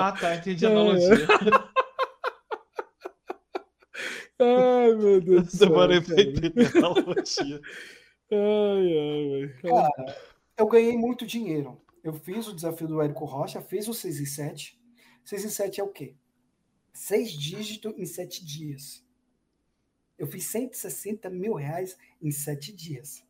Ah, 0.08 0.12
tá. 0.12 0.36
Entendi 0.36 0.66
a 0.66 0.70
analogia. 0.70 1.16
Ai, 4.40 4.94
meu 4.94 5.20
Deus 5.20 5.44
do 5.44 5.50
céu. 5.56 5.68
Demorei 5.68 6.00
pra 6.00 6.20
entender 6.20 6.66
a 6.76 6.78
analogia. 6.78 7.60
Ai, 8.32 8.96
ai, 8.96 9.42
ai. 9.42 9.48
Cara, 9.60 10.16
eu 10.56 10.68
ganhei 10.68 10.96
muito 10.96 11.26
dinheiro. 11.26 11.82
Eu 12.02 12.14
fiz 12.14 12.46
o 12.46 12.54
desafio 12.54 12.86
do 12.86 13.02
Érico 13.02 13.24
Rocha, 13.24 13.60
fiz 13.60 13.88
o 13.88 13.92
6 13.92 14.20
em 14.20 14.24
7. 14.24 14.80
6 15.24 15.44
em 15.44 15.48
7 15.48 15.80
é 15.80 15.84
o 15.84 15.88
quê? 15.88 16.14
Seis 16.92 17.32
dígitos 17.32 17.92
em 17.96 18.06
sete 18.06 18.44
dias. 18.44 19.04
Eu 20.18 20.26
fiz 20.26 20.44
160 20.44 21.28
mil 21.30 21.54
reais 21.54 21.96
em 22.22 22.30
sete 22.30 22.72
dias. 22.72 23.24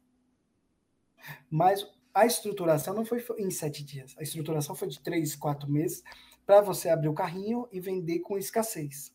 Mas 1.49 1.87
a 2.13 2.27
estruturação 2.27 2.95
não 2.95 3.05
foi 3.05 3.25
em 3.39 3.51
sete 3.51 3.85
dias. 3.85 4.15
A 4.19 4.23
estruturação 4.23 4.75
foi 4.75 4.89
de 4.89 5.01
três, 5.01 5.37
quatro 5.37 5.71
meses 5.71 6.03
para 6.51 6.63
você 6.63 6.89
abrir 6.89 7.09
o 7.09 7.15
carrinho 7.15 7.69
e 7.71 7.79
vender 7.79 8.19
com 8.19 8.37
escassez. 8.37 9.15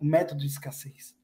O 0.00 0.04
método 0.04 0.40
de 0.40 0.48
escassez. 0.48 1.16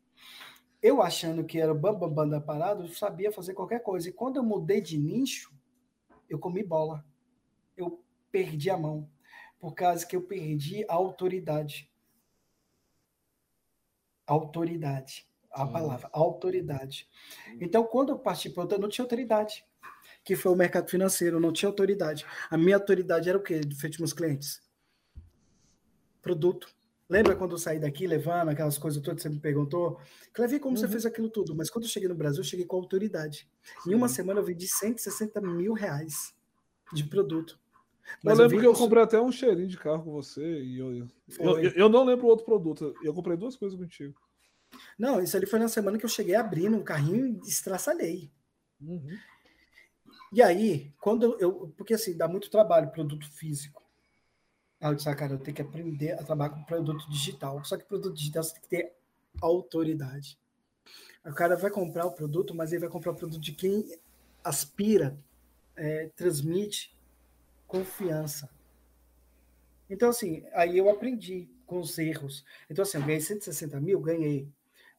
Eu 0.81 1.02
achando 1.02 1.44
que 1.44 1.59
era 1.59 1.73
o 1.73 1.74
bambambam 1.74 2.10
bam, 2.10 2.14
bam 2.14 2.28
da 2.28 2.40
parada, 2.40 2.85
eu 2.85 2.89
sabia 2.90 3.32
fazer 3.32 3.52
qualquer 3.52 3.81
coisa. 3.81 4.09
E 4.09 4.12
quando 4.12 4.36
eu 4.36 4.44
mudei 4.44 4.81
de 4.81 4.97
nicho, 4.97 5.52
eu 6.31 6.39
comi 6.39 6.62
bola. 6.62 7.05
Eu 7.77 8.05
perdi 8.31 8.70
a 8.70 8.77
mão. 8.77 9.10
Por 9.59 9.74
causa 9.74 10.06
que 10.06 10.14
eu 10.14 10.23
perdi 10.23 10.85
a 10.89 10.94
autoridade. 10.94 11.90
Autoridade. 14.24 15.28
A 15.51 15.66
palavra, 15.66 16.09
autoridade. 16.12 17.09
Então, 17.60 17.85
quando 17.85 18.10
eu 18.10 18.19
parti 18.20 18.48
para 18.48 18.62
outra, 18.62 18.78
eu 18.78 18.82
não 18.82 18.89
tinha 18.89 19.05
autoridade. 19.05 19.66
Que 20.23 20.36
foi 20.36 20.52
o 20.52 20.56
mercado 20.56 20.89
financeiro, 20.89 21.39
eu 21.39 21.40
não 21.40 21.52
tinha 21.52 21.69
autoridade. 21.69 22.24
A 22.48 22.56
minha 22.56 22.77
autoridade 22.77 23.28
era 23.28 23.36
o 23.36 23.43
quê? 23.43 23.59
De 23.59 23.74
frente 23.74 23.98
meus 23.98 24.12
clientes? 24.12 24.62
Produto. 26.23 26.69
Lembra 27.09 27.36
quando 27.36 27.53
eu 27.53 27.59
saí 27.59 27.78
daqui 27.78 28.07
levando 28.07 28.49
aquelas 28.49 28.78
coisas 28.78 29.03
todas 29.03 29.20
você 29.20 29.28
me 29.28 29.39
perguntou? 29.39 30.01
Clevi, 30.32 30.59
como 30.59 30.74
uhum. 30.74 30.81
você 30.81 30.89
fez 30.89 31.05
aquilo 31.05 31.28
tudo? 31.28 31.55
Mas 31.55 31.69
quando 31.69 31.85
eu 31.85 31.90
cheguei 31.90 32.09
no 32.09 32.15
Brasil, 32.15 32.40
eu 32.40 32.44
cheguei 32.44 32.65
com 32.65 32.77
autoridade. 32.77 33.47
Sim. 33.82 33.90
Em 33.90 33.94
uma 33.94 34.09
semana 34.09 34.40
eu 34.40 34.44
vendi 34.44 34.66
160 34.66 35.40
mil 35.43 35.74
reais 35.74 36.35
de 36.93 37.05
produto. 37.05 37.59
Mas 38.23 38.39
eu 38.39 38.44
lembro 38.44 38.57
eu 38.57 38.61
que 38.61 38.66
eu 38.66 38.74
comprei 38.74 39.03
até 39.03 39.20
um 39.20 39.32
cheirinho 39.32 39.69
de 39.69 39.77
carro 39.77 40.05
com 40.05 40.12
você 40.12 40.62
e 40.62 40.78
eu, 40.78 40.94
eu, 40.97 41.09
eu, 41.59 41.70
eu 41.73 41.89
não 41.89 42.05
lembro 42.05 42.27
outro 42.27 42.44
produto. 42.44 42.94
Eu 43.03 43.12
comprei 43.12 43.36
duas 43.36 43.57
coisas 43.57 43.78
contigo. 43.78 44.19
Não, 44.99 45.20
isso 45.20 45.36
ali 45.36 45.47
foi 45.47 45.59
na 45.59 45.69
semana 45.69 45.99
que 45.99 46.05
eu 46.05 46.11
cheguei 46.11 46.35
abrindo 46.35 46.77
um 46.77 46.85
carrinho 46.85 47.27
e 47.44 47.49
estraçalhei. 47.49 48.31
Uhum. 48.81 49.19
E 50.32 50.43
aí, 50.43 50.93
quando 50.99 51.36
eu. 51.39 51.73
Porque 51.77 51.94
assim, 51.94 52.16
dá 52.16 52.27
muito 52.27 52.51
trabalho 52.51 52.90
produto 52.90 53.31
físico. 53.32 53.81
Eu 54.90 54.94
disse, 54.94 55.09
ah, 55.09 55.14
cara, 55.14 55.34
eu 55.34 55.38
tenho 55.38 55.54
que 55.54 55.62
aprender 55.62 56.12
a 56.12 56.24
trabalhar 56.24 56.50
com 56.50 56.64
produto 56.64 57.09
digital. 57.09 57.64
Só 57.64 57.76
que 57.76 57.84
produto 57.84 58.14
digital 58.14 58.42
você 58.42 58.54
tem 58.54 58.62
que 58.62 58.68
ter 58.68 58.92
autoridade. 59.40 60.38
O 61.24 61.32
cara 61.32 61.56
vai 61.56 61.70
comprar 61.70 62.04
o 62.04 62.12
produto, 62.12 62.54
mas 62.54 62.72
ele 62.72 62.80
vai 62.80 62.88
comprar 62.88 63.12
o 63.12 63.14
produto 63.14 63.40
de 63.40 63.52
quem 63.52 63.96
aspira, 64.42 65.16
é, 65.76 66.10
transmite 66.16 66.96
confiança. 67.66 68.50
Então, 69.88 70.10
assim, 70.10 70.42
aí 70.52 70.76
eu 70.76 70.90
aprendi 70.90 71.48
com 71.64 71.78
os 71.78 71.96
erros. 71.98 72.44
Então, 72.68 72.82
assim, 72.82 72.98
eu 72.98 73.04
ganhei 73.04 73.20
160 73.20 73.80
mil, 73.80 74.00
ganhei. 74.00 74.48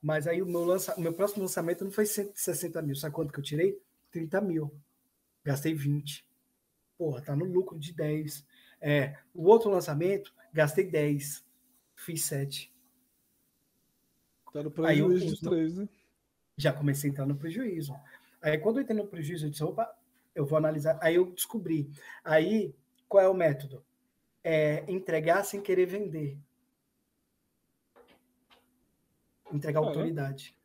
Mas 0.02 0.28
aí 0.28 0.42
o 0.42 0.46
meu, 0.46 0.64
lança, 0.64 0.96
o 0.96 1.02
meu 1.02 1.14
próximo 1.14 1.44
lançamento 1.44 1.84
não 1.84 1.92
foi 1.92 2.06
160 2.06 2.82
mil. 2.82 2.96
Sabe 2.96 3.14
quanto 3.14 3.34
que 3.34 3.40
eu 3.40 3.44
tirei? 3.44 3.80
30 4.12 4.40
mil. 4.42 4.72
Gastei 5.44 5.74
20. 5.74 6.26
Porra, 6.98 7.22
tá 7.22 7.36
no 7.36 7.46
lucro 7.46 7.78
de 7.78 7.92
10. 7.92 8.46
É, 8.86 9.16
o 9.34 9.46
outro 9.46 9.72
lançamento, 9.72 10.34
gastei 10.52 10.84
10. 10.84 11.46
Fiz 11.96 12.26
7. 12.26 12.70
Tá 14.52 14.62
no 14.62 14.70
prejuízo 14.70 15.26
de 15.26 15.40
3, 15.40 15.78
né? 15.78 15.90
Já 16.58 16.74
comecei 16.74 17.10
a 17.10 17.14
entrar 17.14 17.26
no 17.26 17.38
prejuízo. 17.38 17.96
Aí 18.42 18.58
quando 18.58 18.78
eu 18.78 18.84
entrei 18.84 18.98
no 18.98 19.08
prejuízo, 19.08 19.46
eu 19.46 19.50
disse, 19.50 19.64
opa, 19.64 19.90
eu 20.36 20.46
vou 20.46 20.58
analisar. 20.58 21.00
Aí 21.02 21.16
eu 21.16 21.32
descobri. 21.32 21.90
Aí, 22.26 22.76
qual 23.08 23.24
é 23.24 23.30
o 23.30 23.34
método? 23.34 23.84
É 24.44 24.84
entregar 24.92 25.46
sem 25.46 25.62
querer 25.62 25.86
vender. 25.86 26.38
Entregar 29.52 29.80
ah, 29.80 29.86
autoridade. 29.86 30.58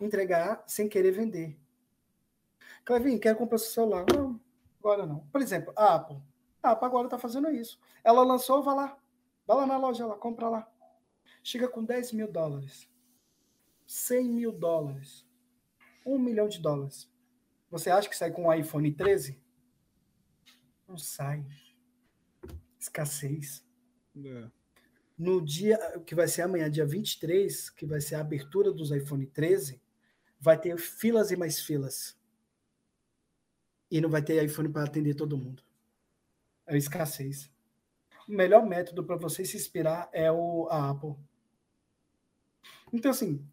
É? 0.00 0.04
Entregar 0.04 0.64
sem 0.66 0.88
querer 0.88 1.10
vender. 1.10 1.58
Clevin, 2.86 3.18
quero 3.18 3.36
comprar 3.36 3.58
seu 3.58 3.70
celular. 3.70 4.06
Não, 4.14 4.40
agora 4.78 5.04
não. 5.04 5.20
Por 5.26 5.42
exemplo, 5.42 5.74
a 5.76 5.94
Apple. 5.96 6.22
A 6.64 6.70
Apple 6.70 6.86
agora 6.86 7.06
está 7.06 7.18
fazendo 7.18 7.50
isso. 7.50 7.78
Ela 8.02 8.22
lançou, 8.22 8.62
vai 8.62 8.74
lá. 8.74 8.98
Vai 9.46 9.56
lá 9.58 9.66
na 9.66 9.76
loja, 9.76 10.02
ela 10.02 10.16
compra 10.16 10.48
lá. 10.48 10.72
Chega 11.42 11.68
com 11.68 11.84
10 11.84 12.12
mil 12.12 12.30
dólares. 12.30 12.88
100 13.86 14.28
mil 14.30 14.52
dólares. 14.52 15.26
1 16.06 16.18
milhão 16.18 16.48
de 16.48 16.58
dólares. 16.58 17.10
Você 17.70 17.90
acha 17.90 18.08
que 18.08 18.16
sai 18.16 18.30
com 18.30 18.46
o 18.46 18.54
iPhone 18.54 18.90
13? 18.90 19.38
Não 20.88 20.96
sai. 20.96 21.44
Escassez. 22.78 23.64
É. 24.16 24.48
No 25.18 25.42
dia 25.42 25.78
que 26.06 26.14
vai 26.14 26.28
ser 26.28 26.42
amanhã, 26.42 26.70
dia 26.70 26.86
23, 26.86 27.70
que 27.70 27.84
vai 27.84 28.00
ser 28.00 28.14
a 28.14 28.20
abertura 28.20 28.72
dos 28.72 28.90
iPhone 28.90 29.26
13, 29.26 29.82
vai 30.40 30.58
ter 30.58 30.78
filas 30.78 31.30
e 31.30 31.36
mais 31.36 31.60
filas. 31.60 32.16
E 33.90 34.00
não 34.00 34.08
vai 34.08 34.22
ter 34.22 34.42
iPhone 34.44 34.68
para 34.68 34.84
atender 34.84 35.14
todo 35.14 35.36
mundo. 35.36 35.63
É 36.66 36.76
escassez. 36.76 37.50
O 38.28 38.32
melhor 38.32 38.64
método 38.64 39.04
para 39.04 39.16
você 39.16 39.44
se 39.44 39.56
inspirar 39.56 40.08
é 40.12 40.30
o, 40.32 40.66
a 40.70 40.90
Apple. 40.90 41.14
Então, 42.92 43.10
assim, 43.10 43.44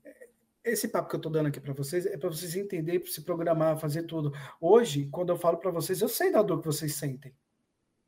esse 0.64 0.88
papo 0.88 1.10
que 1.10 1.16
eu 1.16 1.20
estou 1.20 1.32
dando 1.32 1.48
aqui 1.48 1.60
para 1.60 1.74
vocês 1.74 2.06
é 2.06 2.18
para 2.18 2.30
vocês 2.30 2.56
entenderem, 2.56 3.06
se 3.06 3.22
programar, 3.22 3.78
fazer 3.78 4.04
tudo. 4.04 4.32
Hoje, 4.60 5.08
quando 5.12 5.30
eu 5.30 5.38
falo 5.38 5.58
para 5.58 5.72
vocês, 5.72 6.02
eu 6.02 6.10
sei 6.10 6.32
da 6.32 6.42
dor 6.42 6.60
que 6.60 6.68
vocês 6.68 6.96
sentem. 6.96 7.34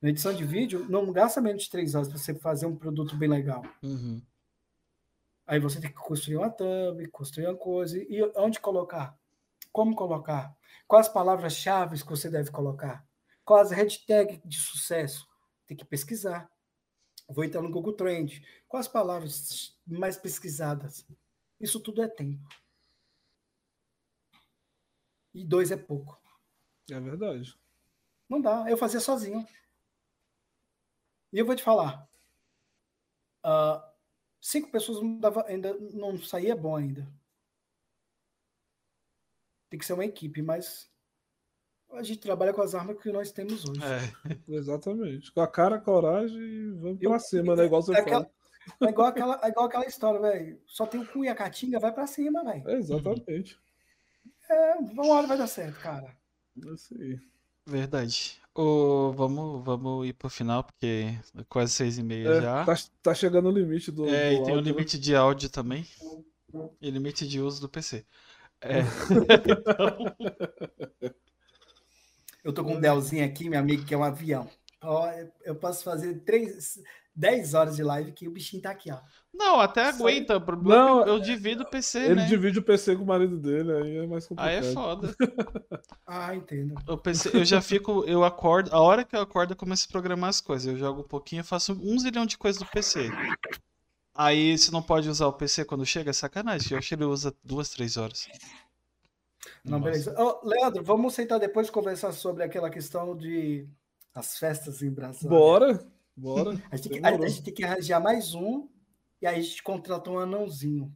Na 0.01 0.09
edição 0.09 0.33
de 0.33 0.43
vídeo, 0.43 0.85
não 0.89 1.11
gasta 1.11 1.41
menos 1.41 1.63
de 1.63 1.69
três 1.69 1.95
horas 1.95 2.07
para 2.07 2.17
você 2.17 2.35
fazer 2.35 2.65
um 2.65 2.75
produto 2.75 3.15
bem 3.15 3.29
legal. 3.29 3.63
Uhum. 3.81 4.21
Aí 5.47 5.59
você 5.59 5.79
tem 5.79 5.89
que 5.89 5.95
construir 5.95 6.37
uma 6.37 6.49
thumb, 6.49 7.07
construir 7.07 7.47
uma 7.47 7.55
coisa. 7.55 7.97
E 7.97 8.21
onde 8.35 8.59
colocar? 8.59 9.17
Como 9.71 9.95
colocar? 9.95 10.55
Quais 10.87 11.07
palavras-chave 11.07 12.01
que 12.01 12.09
você 12.09 12.29
deve 12.29 12.51
colocar? 12.51 13.05
Quais 13.45 13.71
hashtags 13.71 14.39
de 14.45 14.59
sucesso? 14.59 15.27
Tem 15.67 15.75
que 15.75 15.85
pesquisar. 15.85 16.49
Vou 17.27 17.43
entrar 17.43 17.61
no 17.61 17.71
Google 17.71 17.93
Trend. 17.93 18.45
Quais 18.67 18.87
palavras 18.87 19.77
mais 19.85 20.17
pesquisadas? 20.17 21.05
Isso 21.59 21.79
tudo 21.79 22.01
é 22.01 22.07
tempo. 22.07 22.47
E 25.33 25.43
dois 25.43 25.71
é 25.71 25.77
pouco. 25.77 26.21
É 26.89 26.99
verdade. 26.99 27.57
Não 28.29 28.39
dá. 28.41 28.69
Eu 28.69 28.77
fazia 28.77 28.99
sozinho. 28.99 29.45
E 31.31 31.39
eu 31.39 31.45
vou 31.45 31.55
te 31.55 31.63
falar. 31.63 32.07
Uh, 33.43 33.81
cinco 34.39 34.71
pessoas 34.71 35.01
não 35.01 35.19
dava, 35.19 35.45
ainda 35.47 35.73
não 35.73 36.17
saía 36.21 36.55
bom 36.55 36.75
ainda. 36.75 37.11
Tem 39.69 39.79
que 39.79 39.85
ser 39.85 39.93
uma 39.93 40.05
equipe, 40.05 40.41
mas 40.41 40.92
a 41.93 42.03
gente 42.03 42.19
trabalha 42.19 42.53
com 42.53 42.61
as 42.61 42.75
armas 42.75 42.97
que 42.99 43.11
nós 43.11 43.31
temos 43.31 43.63
hoje. 43.65 43.81
É. 43.83 44.13
Exatamente. 44.47 45.31
Com 45.31 45.41
a 45.41 45.47
cara, 45.47 45.75
a 45.75 45.79
coragem 45.79 46.39
e 46.39 46.71
vamos 46.71 47.01
eu, 47.01 47.09
pra 47.09 47.19
cima, 47.19 47.55
né? 47.55 47.65
Igual 47.65 47.81
você 47.81 47.93
é 47.93 48.03
fala. 48.03 48.05
Aquela, 48.05 48.31
é 48.81 48.89
igual 48.89 49.07
aquela, 49.07 49.39
é 49.43 49.49
igual 49.49 49.65
aquela 49.65 49.85
história, 49.85 50.19
velho. 50.19 50.59
Só 50.65 50.85
tem 50.85 51.01
o 51.01 51.07
cu 51.07 51.23
e 51.23 51.29
a 51.29 51.35
caatinga, 51.35 51.79
vai 51.79 51.91
pra 51.91 52.07
cima, 52.07 52.43
velho. 52.43 52.69
exatamente. 52.69 53.59
É, 54.49 54.75
uma 54.75 55.07
hora 55.07 55.27
vai 55.27 55.37
dar 55.37 55.47
certo, 55.47 55.79
cara. 55.79 56.15
É 56.63 56.73
isso 56.73 56.93
aí. 56.95 57.19
Verdade. 57.65 58.41
Ô, 58.53 59.11
vamos, 59.13 59.63
vamos 59.63 60.07
ir 60.07 60.13
pro 60.13 60.29
final, 60.29 60.63
porque 60.63 61.07
é 61.37 61.43
quase 61.49 61.71
seis 61.71 61.97
e 61.97 62.03
meia 62.03 62.29
É, 62.29 62.41
já. 62.41 62.65
tá, 62.65 62.75
tá 63.01 63.13
chegando 63.13 63.49
o 63.49 63.51
limite 63.51 63.91
do. 63.91 64.07
É, 64.07 64.35
do 64.35 64.41
e 64.41 64.43
tem 64.43 64.53
o 64.53 64.55
áudio, 64.55 64.55
né? 64.55 64.61
limite 64.61 64.99
de 64.99 65.15
áudio 65.15 65.49
também. 65.49 65.87
E 66.79 66.91
limite 66.91 67.27
de 67.27 67.39
uso 67.39 67.61
do 67.61 67.69
PC. 67.69 68.05
É. 68.61 68.83
Eu 72.43 72.51
tô 72.53 72.63
com 72.63 72.75
um 72.75 72.79
Delzinho 72.79 73.25
aqui, 73.25 73.49
meu 73.49 73.59
amigo, 73.59 73.85
que 73.85 73.93
é 73.93 73.97
um 73.97 74.03
avião. 74.03 74.49
Ó, 74.81 75.09
eu 75.45 75.55
posso 75.55 75.83
fazer 75.83 76.15
três, 76.25 76.77
10 77.15 77.53
horas 77.53 77.75
de 77.77 77.83
live 77.83 78.11
que 78.11 78.27
o 78.27 78.31
bichinho 78.31 78.61
tá 78.61 78.71
aqui, 78.71 78.91
ó. 78.91 78.99
Não, 79.33 79.59
até 79.59 79.91
Só- 79.93 80.03
aguenta. 80.03 80.35
O 80.37 80.41
problema 80.41 80.75
é 80.75 80.77
Não, 80.89 81.03
que 81.05 81.09
eu 81.09 81.19
divido 81.19 81.63
o 81.63 81.69
PC, 81.69 81.99
Ele 81.99 82.15
né? 82.15 82.25
divide 82.27 82.59
o 82.59 82.63
PC 82.63 82.95
com 82.97 83.03
o 83.03 83.07
marido 83.07 83.37
dele, 83.39 83.71
aí 83.71 83.97
é 83.97 84.07
mais 84.07 84.25
Aí 84.37 84.59
complicado. 84.59 84.65
é 84.65 84.73
foda. 84.73 85.15
Ah, 86.05 86.35
entendo. 86.35 86.75
O 86.87 86.97
PC, 86.97 87.29
eu 87.33 87.45
já 87.45 87.61
fico, 87.61 88.03
eu 88.05 88.23
acordo, 88.25 88.71
a 88.73 88.79
hora 88.79 89.03
que 89.05 89.15
eu 89.15 89.21
acordo 89.21 89.53
eu 89.53 89.57
começo 89.57 89.85
a 89.87 89.91
programar 89.91 90.29
as 90.29 90.41
coisas. 90.41 90.67
Eu 90.67 90.77
jogo 90.77 90.99
um 91.01 91.07
pouquinho, 91.07 91.39
eu 91.39 91.45
faço 91.45 91.73
um 91.81 91.97
zilhão 91.97 92.25
de 92.25 92.37
coisas 92.37 92.61
do 92.61 92.67
PC. 92.69 93.09
Aí, 94.13 94.55
se 94.57 94.71
não 94.71 94.81
pode 94.83 95.09
usar 95.09 95.25
o 95.27 95.33
PC 95.33 95.65
quando 95.65 95.85
chega, 95.85 96.11
é 96.11 96.13
sacanagem. 96.13 96.67
Eu 96.73 96.77
acho 96.77 96.89
que 96.89 96.93
ele 96.93 97.05
usa 97.05 97.33
duas, 97.43 97.69
três 97.69 97.97
horas. 97.97 98.27
Não, 99.63 99.79
Nossa. 99.79 99.91
beleza. 99.91 100.15
Ô, 100.21 100.41
Leandro, 100.47 100.83
vamos 100.83 101.13
sentar 101.13 101.39
depois 101.39 101.67
e 101.67 101.71
conversar 101.71 102.11
sobre 102.11 102.43
aquela 102.43 102.69
questão 102.69 103.15
de 103.15 103.67
as 104.13 104.37
festas 104.37 104.81
em 104.81 104.91
Brasília. 104.91 105.29
Bora, 105.29 105.85
bora. 106.15 106.51
A 106.71 106.75
gente, 106.75 106.89
tem 106.89 107.01
que, 107.01 107.07
a, 107.07 107.09
a 107.09 107.27
gente 107.27 107.43
tem 107.43 107.53
que 107.53 107.63
arranjar 107.63 107.99
mais 107.99 108.33
um 108.33 108.67
e 109.21 109.27
aí 109.27 109.39
a 109.39 109.41
gente 109.41 109.63
contrata 109.63 110.09
um 110.09 110.19
anãozinho. 110.19 110.93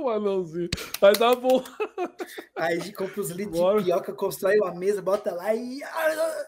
O 0.00 0.08
anãozinho. 0.10 0.68
Vai 1.00 1.12
dar 1.14 1.34
bom. 1.36 1.62
Aí 2.56 2.76
a 2.76 2.80
gente 2.80 2.92
compra 2.94 3.20
os 3.20 3.30
litros 3.30 3.58
Bora. 3.58 3.78
de 3.78 3.84
pioca, 3.86 4.12
constrói 4.12 4.58
uma 4.58 4.74
mesa, 4.74 5.00
bota 5.00 5.34
lá 5.34 5.54
e. 5.54 5.82
Ah, 5.82 6.46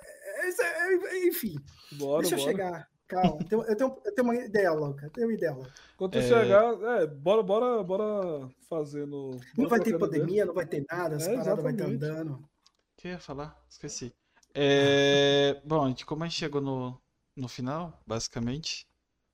é- 1.12 1.27
Enfim, 1.27 1.57
Bora, 1.93 2.23
deixa 2.23 2.35
eu 2.37 2.39
bora. 2.41 2.51
chegar. 2.51 2.89
Calma, 3.11 3.43
eu 3.43 3.49
tenho, 3.49 3.62
eu, 3.65 3.77
tenho, 3.77 3.97
eu 4.05 4.15
tenho 4.15 4.28
uma 4.28 4.37
ideia 4.37 4.73
louca. 4.73 5.07
Eu 5.07 5.11
tenho 5.11 5.27
uma 5.27 5.35
ideia 5.35 5.53
louca. 5.53 5.73
Quando 5.97 6.12
tu 6.12 6.19
É. 6.19 6.23
chegar, 6.28 6.82
é, 7.03 7.07
bora, 7.07 7.43
bora, 7.43 7.82
bora 7.82 8.49
fazendo. 8.69 9.31
Não 9.57 9.69
vai 9.69 9.81
ter 9.81 9.99
pandemia, 9.99 10.47
não 10.47 10.55
vai 10.55 10.65
ter 10.66 10.85
nada, 10.89 11.16
as 11.16 11.27
É, 11.27 11.35
paradas 11.35 11.62
vai 11.65 11.73
estar 11.73 11.87
andando. 11.87 12.35
O 12.35 12.49
que 12.97 13.09
eu 13.09 13.12
ia 13.12 13.19
falar? 13.19 13.57
Esqueci. 13.69 14.12
É, 14.55 15.61
Bom, 15.65 15.85
a 15.85 15.89
gente- 15.89 16.07
como 16.07 16.23
a 16.23 16.28
gente 16.28 16.39
chegou 16.39 16.61
no, 16.61 17.01
no 17.37 17.49
final, 17.49 17.99
basicamente, 18.07 18.87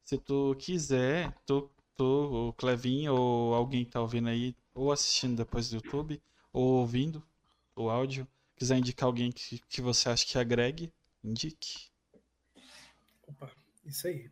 se 0.03 0.17
tu 0.19 0.55
quiser, 0.59 1.35
tu, 1.47 1.71
tu, 1.97 2.49
o 2.49 2.53
Clevinho 2.55 3.15
ou 3.15 3.55
alguém 3.55 3.85
que 3.85 3.91
tá 3.91 4.01
ouvindo 4.01 4.29
aí, 4.29 4.55
ou 4.75 4.93
assistindo 4.93 5.37
depois 5.37 5.69
do 5.71 5.77
YouTube, 5.77 6.23
ou 6.53 6.65
ouvindo 6.81 7.23
o 7.75 7.91
áudio, 7.91 8.27
quiser 8.57 8.79
indicar 8.79 9.07
alguém 9.07 9.31
que, 9.33 9.59
que 9.69 9.81
você 9.83 10.09
acha 10.09 10.27
que 10.27 10.39
agregue, 10.39 10.93
indique. 11.25 11.91
Opa, 13.29 13.51
isso 13.87 14.07
aí. 14.07 14.31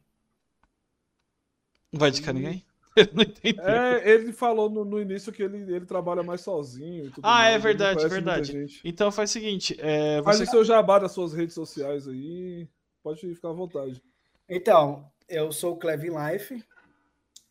Não 1.93 2.01
vai 2.01 2.11
indicar 2.11 2.35
ninguém? 2.35 2.65
Ele 2.97 3.11
não 3.13 3.23
entendeu. 3.23 3.65
É, 3.65 4.09
ele 4.09 4.33
falou 4.33 4.71
no, 4.71 4.85
no 4.85 5.01
início 5.01 5.33
que 5.33 5.43
ele, 5.43 5.57
ele 5.75 5.85
trabalha 5.85 6.23
mais 6.23 6.43
sozinho 6.43 7.07
e 7.07 7.11
tudo 7.11 7.25
Ah, 7.25 7.47
é 7.47 7.51
mais, 7.51 7.55
não 7.55 7.63
verdade, 7.63 8.09
verdade. 8.09 8.81
Então 8.85 9.11
faz 9.11 9.31
o 9.31 9.33
seguinte, 9.33 9.77
é, 9.81 10.23
Faz 10.23 10.39
você... 10.39 10.45
o 10.45 10.47
seu 10.47 10.65
jabá 10.65 11.01
das 11.01 11.11
suas 11.11 11.33
redes 11.33 11.57
sociais 11.57 12.07
aí. 12.07 12.69
Pode 13.03 13.21
ficar 13.35 13.49
à 13.49 13.53
vontade. 13.53 14.01
Então, 14.49 15.11
eu 15.29 15.51
sou 15.51 15.75
o 15.75 15.77
Clevin 15.77 16.11
Life. 16.11 16.65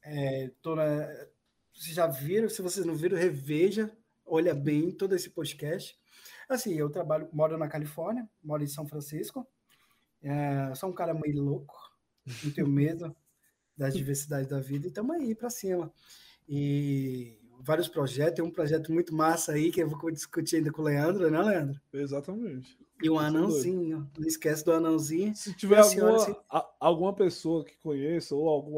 É, 0.02 0.50
tô 0.62 0.78
na... 0.78 1.08
Vocês 1.74 1.94
já 1.94 2.08
viram? 2.08 2.48
Se 2.48 2.62
vocês 2.62 2.86
não 2.86 2.96
viram, 2.96 3.18
reveja, 3.18 3.92
olha 4.26 4.56
bem 4.56 4.92
todo 4.92 5.14
esse 5.14 5.30
podcast. 5.30 5.94
Assim, 6.48 6.74
eu 6.74 6.90
trabalho, 6.90 7.28
moro 7.34 7.58
na 7.58 7.68
Califórnia, 7.68 8.30
moro 8.42 8.64
em 8.64 8.68
São 8.68 8.88
Francisco. 8.88 9.46
É, 10.22 10.74
sou 10.76 10.90
um 10.90 10.94
cara 10.94 11.14
meio 11.14 11.42
louco, 11.42 11.83
não 12.44 12.52
tenho 12.52 12.68
medo 12.68 13.16
das 13.78 13.94
diversidades 13.94 14.48
da 14.48 14.60
vida 14.60 14.86
e 14.88 14.90
estamos 14.90 15.16
aí 15.16 15.34
para 15.36 15.50
cima. 15.50 15.92
E 16.48 17.40
vários 17.62 17.88
projetos, 17.88 18.36
tem 18.36 18.44
um 18.46 18.52
projeto 18.52 18.92
muito 18.92 19.14
massa 19.16 19.54
aí 19.54 19.72
que 19.72 19.82
eu 19.82 19.90
vou 19.90 20.12
discutir 20.12 20.58
ainda 20.58 20.72
com 20.72 20.82
o 20.82 20.86
Leandro, 20.86 21.30
né, 21.32 21.42
Leandro? 21.42 21.80
Exatamente. 21.94 22.78
E 23.02 23.10
um 23.10 23.18
Sem 23.18 23.26
dúvida. 23.26 23.38
anãozinho, 23.38 24.12
não 24.18 24.28
esquece 24.28 24.64
do 24.64 24.72
anãozinho. 24.72 25.36
Se 25.36 25.54
tiver 25.56 25.78
E 25.78 25.80
a 25.80 25.84
senhora, 25.84 26.18
alguma, 26.18 26.44
a- 26.50 26.70
alguma 26.80 27.14
pessoa 27.14 27.66
que 27.66 27.76
conheça 27.78 28.36
ou 28.36 28.48
algum, 28.48 28.78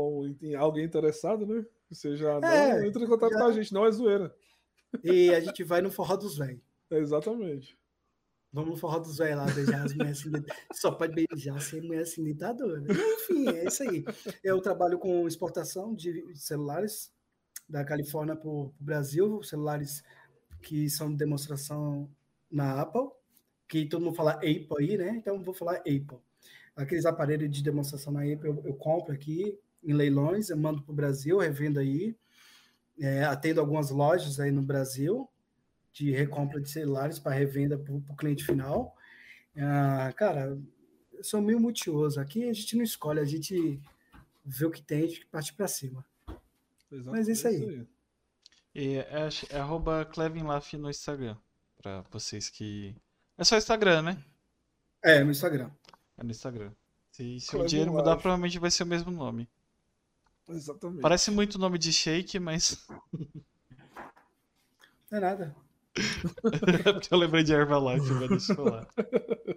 alguém 0.58 0.86
interessado, 0.86 1.46
né? 1.46 1.66
Seja 1.92 2.40
É, 2.44 2.88
entre 2.88 3.04
em 3.04 3.08
contato 3.08 3.32
já- 3.32 3.40
com 3.40 3.46
a 3.46 3.52
gente, 3.52 3.74
não 3.74 3.86
é 3.86 3.92
zoeira. 3.92 4.34
E 5.04 5.30
a 5.34 5.40
gente 5.40 5.64
vai 5.64 5.82
no 5.82 5.92
Forró 5.92 6.16
dos 6.16 6.38
Velhos. 6.38 6.62
É 6.90 6.98
exatamente. 6.98 7.78
Vamos 8.56 8.80
forró 8.80 9.00
dos 9.00 9.18
velhos 9.18 9.36
lá, 9.36 9.46
beijar 9.48 9.84
as 9.84 9.94
mulheres 9.94 10.26
assim. 10.26 10.32
Só 10.72 10.90
pode 10.90 11.14
beijar 11.14 11.60
sem 11.60 11.82
mulher 11.82 12.04
assim, 12.04 12.24
ditadora. 12.24 12.82
Enfim, 12.90 13.50
é 13.50 13.66
isso 13.66 13.84
aí. 13.84 14.06
Eu 14.42 14.62
trabalho 14.62 14.98
com 14.98 15.28
exportação 15.28 15.94
de 15.94 16.24
celulares 16.36 17.12
da 17.68 17.84
Califórnia 17.84 18.34
para 18.34 18.48
o 18.48 18.74
Brasil, 18.80 19.44
celulares 19.44 20.02
que 20.62 20.90
são 20.90 21.12
de 21.12 21.18
demonstração 21.18 22.10
na 22.50 22.80
Apple, 22.80 23.10
que 23.68 23.86
todo 23.88 24.06
mundo 24.06 24.16
fala 24.16 24.36
Apple 24.36 24.68
aí, 24.80 24.98
né? 24.98 25.18
Então 25.18 25.44
vou 25.44 25.54
falar 25.54 25.80
Apple. 25.80 26.20
Aqueles 26.78 27.06
aparelhos 27.06 27.52
de 27.52 27.62
demonstração 27.62 28.14
na 28.14 28.22
Apple 28.22 28.48
eu, 28.48 28.64
eu 28.64 28.74
compro 28.76 29.14
aqui 29.14 29.60
em 29.84 29.92
leilões, 29.92 30.50
eu 30.50 30.56
mando 30.56 30.82
para 30.82 30.94
o 30.94 30.96
Brasil, 30.96 31.40
revendo 31.40 31.78
aí. 31.78 32.16
É, 33.02 33.26
atendo 33.26 33.60
algumas 33.60 33.90
lojas 33.90 34.40
aí 34.40 34.50
no 34.50 34.62
Brasil 34.62 35.30
de 35.96 36.12
recompra 36.12 36.60
de 36.60 36.70
celulares 36.70 37.18
para 37.18 37.34
revenda 37.34 37.78
para 37.78 37.94
o 37.94 38.16
cliente 38.18 38.44
final. 38.44 38.94
Ah, 39.58 40.12
cara, 40.16 40.60
eu 41.14 41.24
sou 41.24 41.42
meio 41.42 41.58
multioso. 41.58 42.20
Aqui 42.20 42.50
a 42.50 42.54
gente 42.54 42.76
não 42.76 42.84
escolhe, 42.84 43.22
a 43.22 43.26
gente 43.26 43.80
vê 44.44 44.66
o 44.66 44.72
que 44.72 44.82
tem 44.82 45.06
e 45.06 45.26
parte 45.26 45.54
para 45.54 45.70
cima. 45.70 46.06
Mas 46.92 47.30
isso 47.30 47.48
aí. 47.48 47.88
E 48.74 48.98
é, 48.98 49.30
é 49.50 49.58
arroba 49.58 50.04
Clevinlaf 50.04 50.74
no 50.74 50.90
Instagram. 50.90 51.38
Pra 51.78 52.04
vocês 52.12 52.50
que. 52.50 52.94
É 53.38 53.46
só 53.46 53.58
Instagram, 53.58 54.02
né? 54.02 54.24
É, 55.02 55.24
no 55.24 55.32
Instagram. 55.32 55.72
É 56.18 56.24
no 56.24 56.32
Instagram. 56.32 56.72
Se, 57.12 57.40
se 57.40 57.56
o 57.56 57.66
dinheiro 57.66 57.94
mudar, 57.94 58.18
provavelmente 58.18 58.60
vai 58.60 58.70
ser 58.70 58.84
o 58.84 58.88
mesmo 58.88 59.12
nome. 59.12 59.48
Exatamente. 60.50 61.02
Parece 61.02 61.32
muito 61.32 61.58
nome 61.58 61.78
de 61.78 61.94
shake, 61.94 62.38
mas. 62.38 62.86
Não 65.10 65.18
é 65.18 65.20
nada. 65.22 65.65
É 65.96 66.94
porque 66.94 67.14
eu 67.14 67.18
lembrei 67.18 67.44
de 67.44 67.54
Herbalife, 67.54 68.12
mas 68.14 68.30
deixa 68.30 68.52
eu 68.52 68.56
falar. 68.56 68.88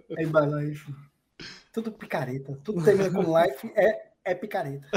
É 0.09 0.23
Herbalife. 0.23 0.93
Tudo 1.73 1.91
picareta. 1.91 2.59
Tudo 2.63 2.83
termina 2.83 3.11
com 3.11 3.39
life 3.39 3.71
é, 3.75 4.11
é 4.25 4.35
picareta. 4.35 4.87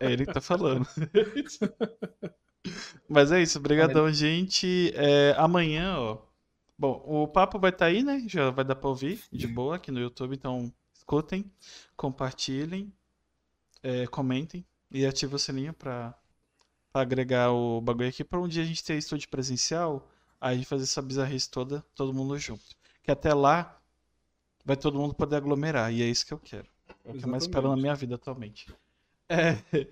É 0.00 0.12
ele 0.12 0.26
que 0.26 0.32
tá 0.32 0.40
falando. 0.40 0.86
Mas 3.08 3.32
é 3.32 3.42
isso, 3.42 3.60
brigadão, 3.60 4.12
gente. 4.12 4.92
É, 4.94 5.34
amanhã, 5.36 5.96
ó. 5.98 6.18
Bom, 6.78 7.02
o 7.06 7.28
papo 7.28 7.58
vai 7.58 7.70
estar 7.70 7.86
aí, 7.86 8.02
né? 8.02 8.24
Já 8.26 8.50
vai 8.50 8.64
dar 8.64 8.74
pra 8.74 8.88
ouvir 8.88 9.22
de 9.30 9.46
boa 9.46 9.76
aqui 9.76 9.90
no 9.90 10.00
YouTube, 10.00 10.34
então 10.34 10.72
escutem, 10.92 11.50
compartilhem, 11.96 12.92
é, 13.82 14.06
comentem 14.06 14.64
e 14.90 15.06
ativem 15.06 15.36
o 15.36 15.38
sininho 15.38 15.72
pra 15.72 16.14
agregar 17.00 17.52
o 17.52 17.80
bagulho 17.80 18.08
aqui 18.08 18.22
pra 18.22 18.40
um 18.40 18.48
dia 18.48 18.62
a 18.62 18.66
gente 18.66 18.84
ter 18.84 18.96
estúdio 18.96 19.28
presencial, 19.28 20.08
aí 20.40 20.54
a 20.54 20.56
gente 20.56 20.66
fazer 20.66 20.84
essa 20.84 21.00
bizarrice 21.00 21.50
toda, 21.50 21.84
todo 21.94 22.12
mundo 22.12 22.38
junto. 22.38 22.64
Que 23.02 23.10
até 23.10 23.32
lá 23.32 23.80
vai 24.64 24.76
todo 24.76 24.98
mundo 24.98 25.14
poder 25.14 25.36
aglomerar, 25.36 25.92
e 25.92 26.02
é 26.02 26.06
isso 26.06 26.26
que 26.26 26.32
eu 26.32 26.38
quero. 26.38 26.66
É 27.04 27.10
o 27.10 27.14
que 27.14 27.24
eu 27.24 27.28
mais 27.28 27.44
espero 27.44 27.68
na 27.68 27.76
minha 27.76 27.94
vida 27.94 28.14
atualmente. 28.14 28.66
É, 29.28 29.56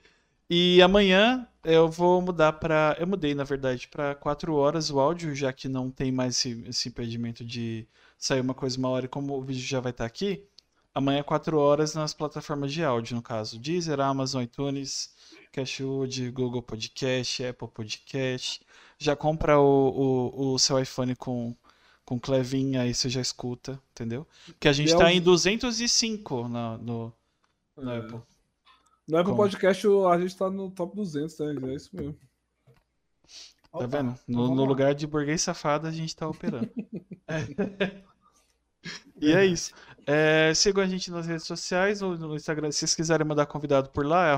e 0.49 0.81
amanhã 0.83 1.47
eu 1.65 1.89
vou 1.89 2.21
mudar 2.21 2.55
para. 2.55 2.97
Eu 2.99 3.07
mudei, 3.07 3.35
na 3.35 3.45
verdade, 3.45 3.89
para 3.89 4.15
4 4.15 4.55
horas 4.55 4.91
o 4.91 5.01
áudio, 5.01 5.35
já 5.35 5.53
que 5.53 5.69
não 5.69 5.91
tem 5.91 6.13
mais 6.13 6.37
esse, 6.37 6.65
esse 6.69 6.89
impedimento 6.89 7.45
de 7.45 7.87
sair 8.19 8.41
uma 8.41 8.55
coisa 8.55 8.79
uma 8.79 8.91
hora, 8.91 9.07
e 9.07 9.09
como 9.09 9.37
o 9.37 9.43
vídeo 9.43 9.67
já 9.67 9.81
vai 9.81 9.91
estar 9.91 10.05
aqui, 10.05 10.45
amanhã 11.01 11.23
4 11.23 11.59
horas 11.59 11.95
nas 11.95 12.15
plataformas 12.15 12.73
de 12.73 12.85
áudio, 12.85 13.17
no 13.17 13.23
caso, 13.23 13.59
Deezer, 13.59 14.01
Amazon, 14.01 14.43
iTunes, 14.43 15.11
Cashwood, 15.53 16.31
Google 16.31 16.63
Podcast, 16.63 17.45
Apple 17.45 17.69
Podcast. 17.69 18.65
Já 18.99 19.17
compra 19.17 19.59
o, 19.59 20.33
o, 20.35 20.53
o 20.53 20.59
seu 20.59 20.79
iPhone 20.79 21.17
com, 21.17 21.57
com 22.05 22.21
Clevin, 22.21 22.77
aí 22.77 22.95
você 22.95 23.09
já 23.09 23.21
escuta, 23.21 23.81
entendeu? 23.91 24.27
Que 24.59 24.69
a 24.69 24.73
gente 24.73 24.91
E 24.91 24.95
é 24.95 24.97
tá 24.97 25.13
em 25.13 25.21
205 25.21 26.49
na, 26.49 26.79
no, 26.79 27.13
no 27.77 27.91
É. 27.91 27.99
Apple. 27.99 28.21
No 29.09 29.19
Apple? 29.19 29.35
Podcast 29.35 29.87
a 29.87 30.21
gente 30.21 30.37
tá 30.37 30.51
no 30.51 30.71
top 30.71 30.95
200, 30.95 31.39
né? 31.39 31.73
É 31.73 31.75
isso 31.75 31.91
mesmo. 31.93 32.17
Tá 33.73 33.87
vendo? 33.87 34.19
então 34.29 34.49
No, 34.49 34.55
no 34.55 34.65
lugar 34.65 34.95
de 34.95 35.07
burguês 35.07 35.43
safado, 35.43 35.87
a 35.87 35.91
gente 35.91 36.15
tá 36.15 36.29
operando. 36.29 36.71
E 39.21 39.33
é 39.33 39.45
isso. 39.45 39.73
É, 40.07 40.53
sigam 40.55 40.83
a 40.83 40.87
gente 40.87 41.11
nas 41.11 41.27
redes 41.27 41.47
sociais, 41.47 42.01
no 42.01 42.35
Instagram, 42.35 42.73
se 42.73 42.79
vocês 42.79 42.95
quiserem 42.95 43.27
mandar 43.27 43.47
convidado 43.47 43.91
por 43.91 44.05
lá, 44.05 44.29
é 44.29 44.37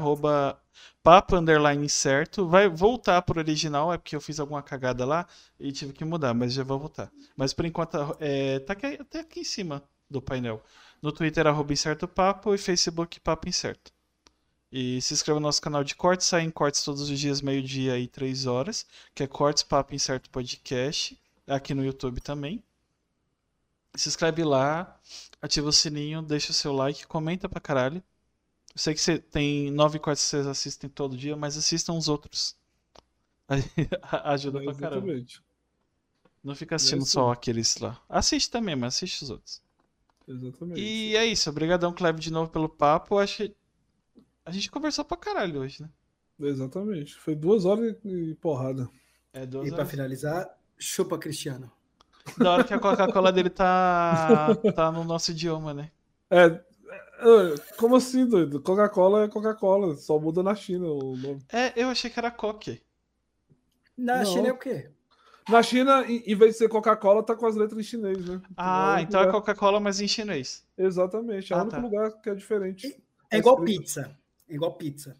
papo 1.02 1.36
underline 1.36 1.89
certo. 1.89 2.49
Vai 2.49 2.68
voltar 2.68 3.23
pro 3.23 3.41
original, 3.41 3.92
é 3.92 3.99
porque 3.99 4.16
eu 4.16 4.20
fiz 4.20 4.39
alguma 4.41 4.62
cagada 4.62 5.05
lá 5.05 5.26
e 5.58 5.73
tive 5.73 5.92
que 5.92 6.05
mudar, 6.05 6.34
mas 6.34 6.52
já 6.52 6.65
vou 6.65 6.78
voltar. 6.78 7.10
Mas 7.36 7.52
por 7.52 7.65
enquanto, 7.65 8.16
é, 8.20 8.58
tá 8.60 8.73
aqui, 8.73 8.86
até 9.00 9.20
aqui 9.20 9.41
em 9.41 9.44
cima 9.44 9.82
do 10.10 10.20
painel. 10.20 10.62
No 11.00 11.10
Twitter, 11.12 11.47
arroba 11.47 11.73
incerto 11.73 12.07
papo 12.07 12.55
e 12.55 12.58
Facebook, 12.58 13.18
papo 13.20 13.49
incerto. 13.49 13.92
E 14.70 15.02
se 15.02 15.12
inscreva 15.12 15.39
no 15.39 15.47
nosso 15.47 15.60
canal 15.60 15.84
de 15.84 15.94
cortes, 15.94 16.26
saem 16.26 16.50
cortes 16.50 16.82
todos 16.82 17.02
os 17.10 17.20
dias, 17.20 17.42
meio-dia 17.42 17.99
e 17.99 18.07
três 18.07 18.47
horas, 18.47 18.86
que 19.15 19.23
é 19.23 19.26
Cortes 19.26 19.62
Papo 19.62 19.94
Incerto 19.94 20.31
Podcast, 20.31 21.18
aqui 21.47 21.74
no 21.74 21.84
YouTube 21.84 22.20
também. 22.23 22.62
Se 23.94 24.08
inscreve 24.08 24.42
lá, 24.44 24.98
ativa 25.40 25.68
o 25.68 25.72
sininho, 25.72 26.22
deixa 26.22 26.50
o 26.50 26.54
seu 26.54 26.72
like, 26.72 27.06
comenta 27.06 27.48
pra 27.48 27.60
caralho. 27.60 28.02
Eu 28.74 28.78
sei 28.78 28.94
que 28.94 29.00
você 29.00 29.18
tem 29.18 29.70
nove 29.70 29.98
cortes 29.98 30.24
que 30.24 30.30
vocês 30.30 30.46
assistem 30.46 30.88
todo 30.88 31.16
dia, 31.16 31.36
mas 31.36 31.56
assistam 31.58 31.92
os 31.94 32.08
outros. 32.08 32.56
Ajuda 34.24 34.60
É, 34.60 34.64
pra 34.64 34.74
caramba. 34.74 35.06
exatamente. 35.08 35.42
Não 36.42 36.54
fica 36.54 36.76
assistindo 36.76 37.02
isso. 37.02 37.12
só 37.12 37.30
aqueles 37.32 37.76
lá. 37.76 38.00
Assiste 38.08 38.50
também, 38.50 38.74
mas 38.74 38.94
assiste 38.94 39.22
os 39.22 39.30
outros. 39.30 39.62
Exatamente. 40.26 40.80
E 40.80 41.16
é 41.16 41.26
isso. 41.26 41.48
Obrigadão, 41.50 41.92
Cleve, 41.92 42.18
de 42.18 42.32
novo 42.32 42.50
pelo 42.50 42.68
papo. 42.68 43.18
Acho 43.18 43.36
que 43.48 43.56
a 44.44 44.50
gente 44.50 44.70
conversou 44.70 45.04
pra 45.04 45.16
caralho 45.16 45.60
hoje, 45.60 45.82
né? 45.82 45.90
Exatamente. 46.40 47.14
Foi 47.16 47.34
duas 47.34 47.64
horas 47.64 47.94
e 48.04 48.34
porrada. 48.36 48.88
É 49.32 49.46
duas 49.46 49.66
E 49.68 49.70
para 49.70 49.80
horas. 49.80 49.90
finalizar, 49.90 50.58
chupa 50.78 51.18
Cristiano. 51.18 51.70
Da 52.39 52.52
hora 52.52 52.65
que 52.65 52.73
a 52.75 52.78
Coca-Cola 52.78 53.33
dele 53.33 53.51
tá, 53.51 54.55
tá 54.75 54.91
no 54.92 55.05
nosso 55.05 55.31
idioma, 55.33 55.75
né? 55.75 55.91
É, 56.31 56.44
é, 56.47 56.60
como 57.76 57.97
assim, 57.97 58.26
doido? 58.26 58.60
Coca-Cola 58.60 59.25
é 59.25 59.28
Coca-Cola, 59.28 59.94
só 59.97 60.18
muda 60.18 60.42
na 60.42 60.55
China 60.55 60.86
o 60.86 61.17
nome. 61.17 61.42
É, 61.52 61.73
eu 61.76 61.89
achei 61.89 62.10
que 62.10 62.18
era 62.18 62.31
Coque. 62.31 62.81
Na 63.97 64.18
Não. 64.18 64.25
China 64.26 64.49
é 64.49 64.52
o 64.52 64.59
quê? 64.59 64.91
Na 65.49 65.62
China, 65.62 66.05
em 66.07 66.34
vez 66.36 66.52
de 66.52 66.59
ser 66.59 66.68
Coca-Cola, 66.68 67.23
tá 67.23 67.34
com 67.34 67.47
as 67.47 67.57
letras 67.57 67.78
em 67.81 67.83
chinês, 67.83 68.25
né? 68.25 68.41
Ah, 68.57 68.62
É 68.62 68.92
o 68.92 68.94
único 68.94 69.09
então 69.09 69.20
é 69.20 69.25
lugar- 69.26 69.41
Coca-Cola, 69.41 69.81
mas 69.81 70.01
em 70.01 70.07
chinês. 70.09 70.65
Exatamente, 70.78 71.52
é 71.52 71.57
o 71.57 71.59
Ah, 71.59 71.62
único 71.62 71.76
tá. 71.76 71.83
lugar 71.83 72.12
que 72.23 72.31
é 72.31 72.34
diferente. 72.34 73.02
É 73.31 73.39
igual 73.39 73.57
escrito. 73.59 73.81
pizza. 73.81 74.18
É 74.49 74.55
igual 74.55 74.73
pizza. 74.75 75.17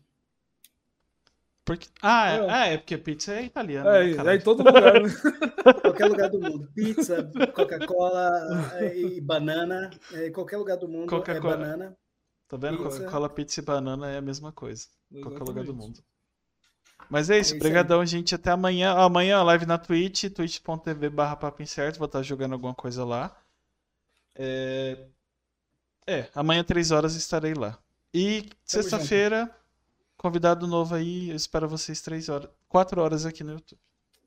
Porque... 1.65 1.89
Ah, 2.03 2.31
é, 2.31 2.37
É. 2.37 2.51
ah, 2.51 2.67
é 2.67 2.79
porque 2.79 2.99
pizza 2.99 3.35
é 3.35 3.45
italiano. 3.45 3.89
É, 3.89 4.17
né, 4.17 4.33
é 4.35 4.37
em 4.37 4.41
todo 4.41 4.65
lugar, 4.65 5.01
né? 5.01 5.09
Qualquer 5.83 6.07
lugar 6.07 6.29
do 6.31 6.41
mundo. 6.41 6.69
Pizza, 6.75 7.31
Coca-Cola 7.55 8.73
é, 8.81 8.97
e 8.99 9.21
banana. 9.21 9.91
É, 10.13 10.31
qualquer 10.31 10.57
lugar 10.57 10.77
do 10.77 10.89
mundo 10.89 11.09
Coca-Cola. 11.09 11.55
é 11.55 11.59
banana. 11.59 11.97
Tá 12.49 12.57
vendo? 12.57 12.79
Coca-Cola, 12.79 13.29
pizza 13.29 13.61
e 13.61 13.63
banana 13.65 14.11
é 14.11 14.19
a 14.19 14.23
mesma 14.23 14.51
coisa. 14.53 14.89
em 15.13 15.21
Qualquer 15.21 15.45
lugar 15.45 15.65
do 15.65 15.71
Exatamente. 15.71 15.99
mundo. 15.99 16.05
Mas 17.09 17.31
é 17.31 17.39
isso, 17.39 17.55
É 17.55 17.57
isso 17.59 17.67
aí. 17.67 17.71
brigadão, 17.71 18.05
gente. 18.05 18.35
Até 18.35 18.51
amanhã. 18.51 18.93
Amanhã 18.95 19.39
a 19.39 19.43
live 19.45 19.67
na 19.67 19.79
Twitch, 19.79 20.25
twitch.tv 20.33 21.11
barra 21.11 21.37
papo 21.37 21.63
incerto. 21.63 21.99
Vou 21.99 22.07
estar 22.07 22.23
jogando 22.23 22.55
alguma 22.55 22.75
coisa 22.75 23.05
lá. 23.05 23.37
É... 24.35 25.07
é, 26.07 26.29
amanhã, 26.35 26.65
três 26.65 26.91
horas, 26.91 27.15
estarei 27.15 27.55
lá. 27.55 27.79
E 28.13 28.49
sexta-feira, 28.65 29.51
convidado 30.23 30.69
novo 30.69 30.95
aí. 30.95 31.31
Eu 31.31 31.37
espero 31.37 31.69
vocês 31.69 32.01
três 32.01 32.29
horas, 32.29 32.49
quatro 32.69 33.03
horas 33.03 33.27
aqui 33.27 33.43
no 33.43 33.55
YouTube. 33.55 33.81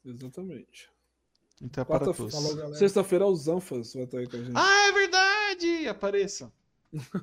Exatamente. 0.06 0.90
Então 1.62 1.82
é 1.82 1.86
para 1.86 2.04
todos. 2.06 2.36
Sexta-feira 2.78 3.24
é 3.24 3.28
o 3.28 3.36
Zanfas 3.36 3.94
vai 3.94 4.04
estar 4.04 4.18
aí 4.18 4.28
com 4.28 4.36
a 4.36 4.42
gente. 4.42 4.52
Ah, 4.54 4.90
é 4.90 4.92
verdade! 4.92 5.88
Apareçam. 5.88 6.52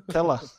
Até 0.09 0.23
lá. 0.23 0.43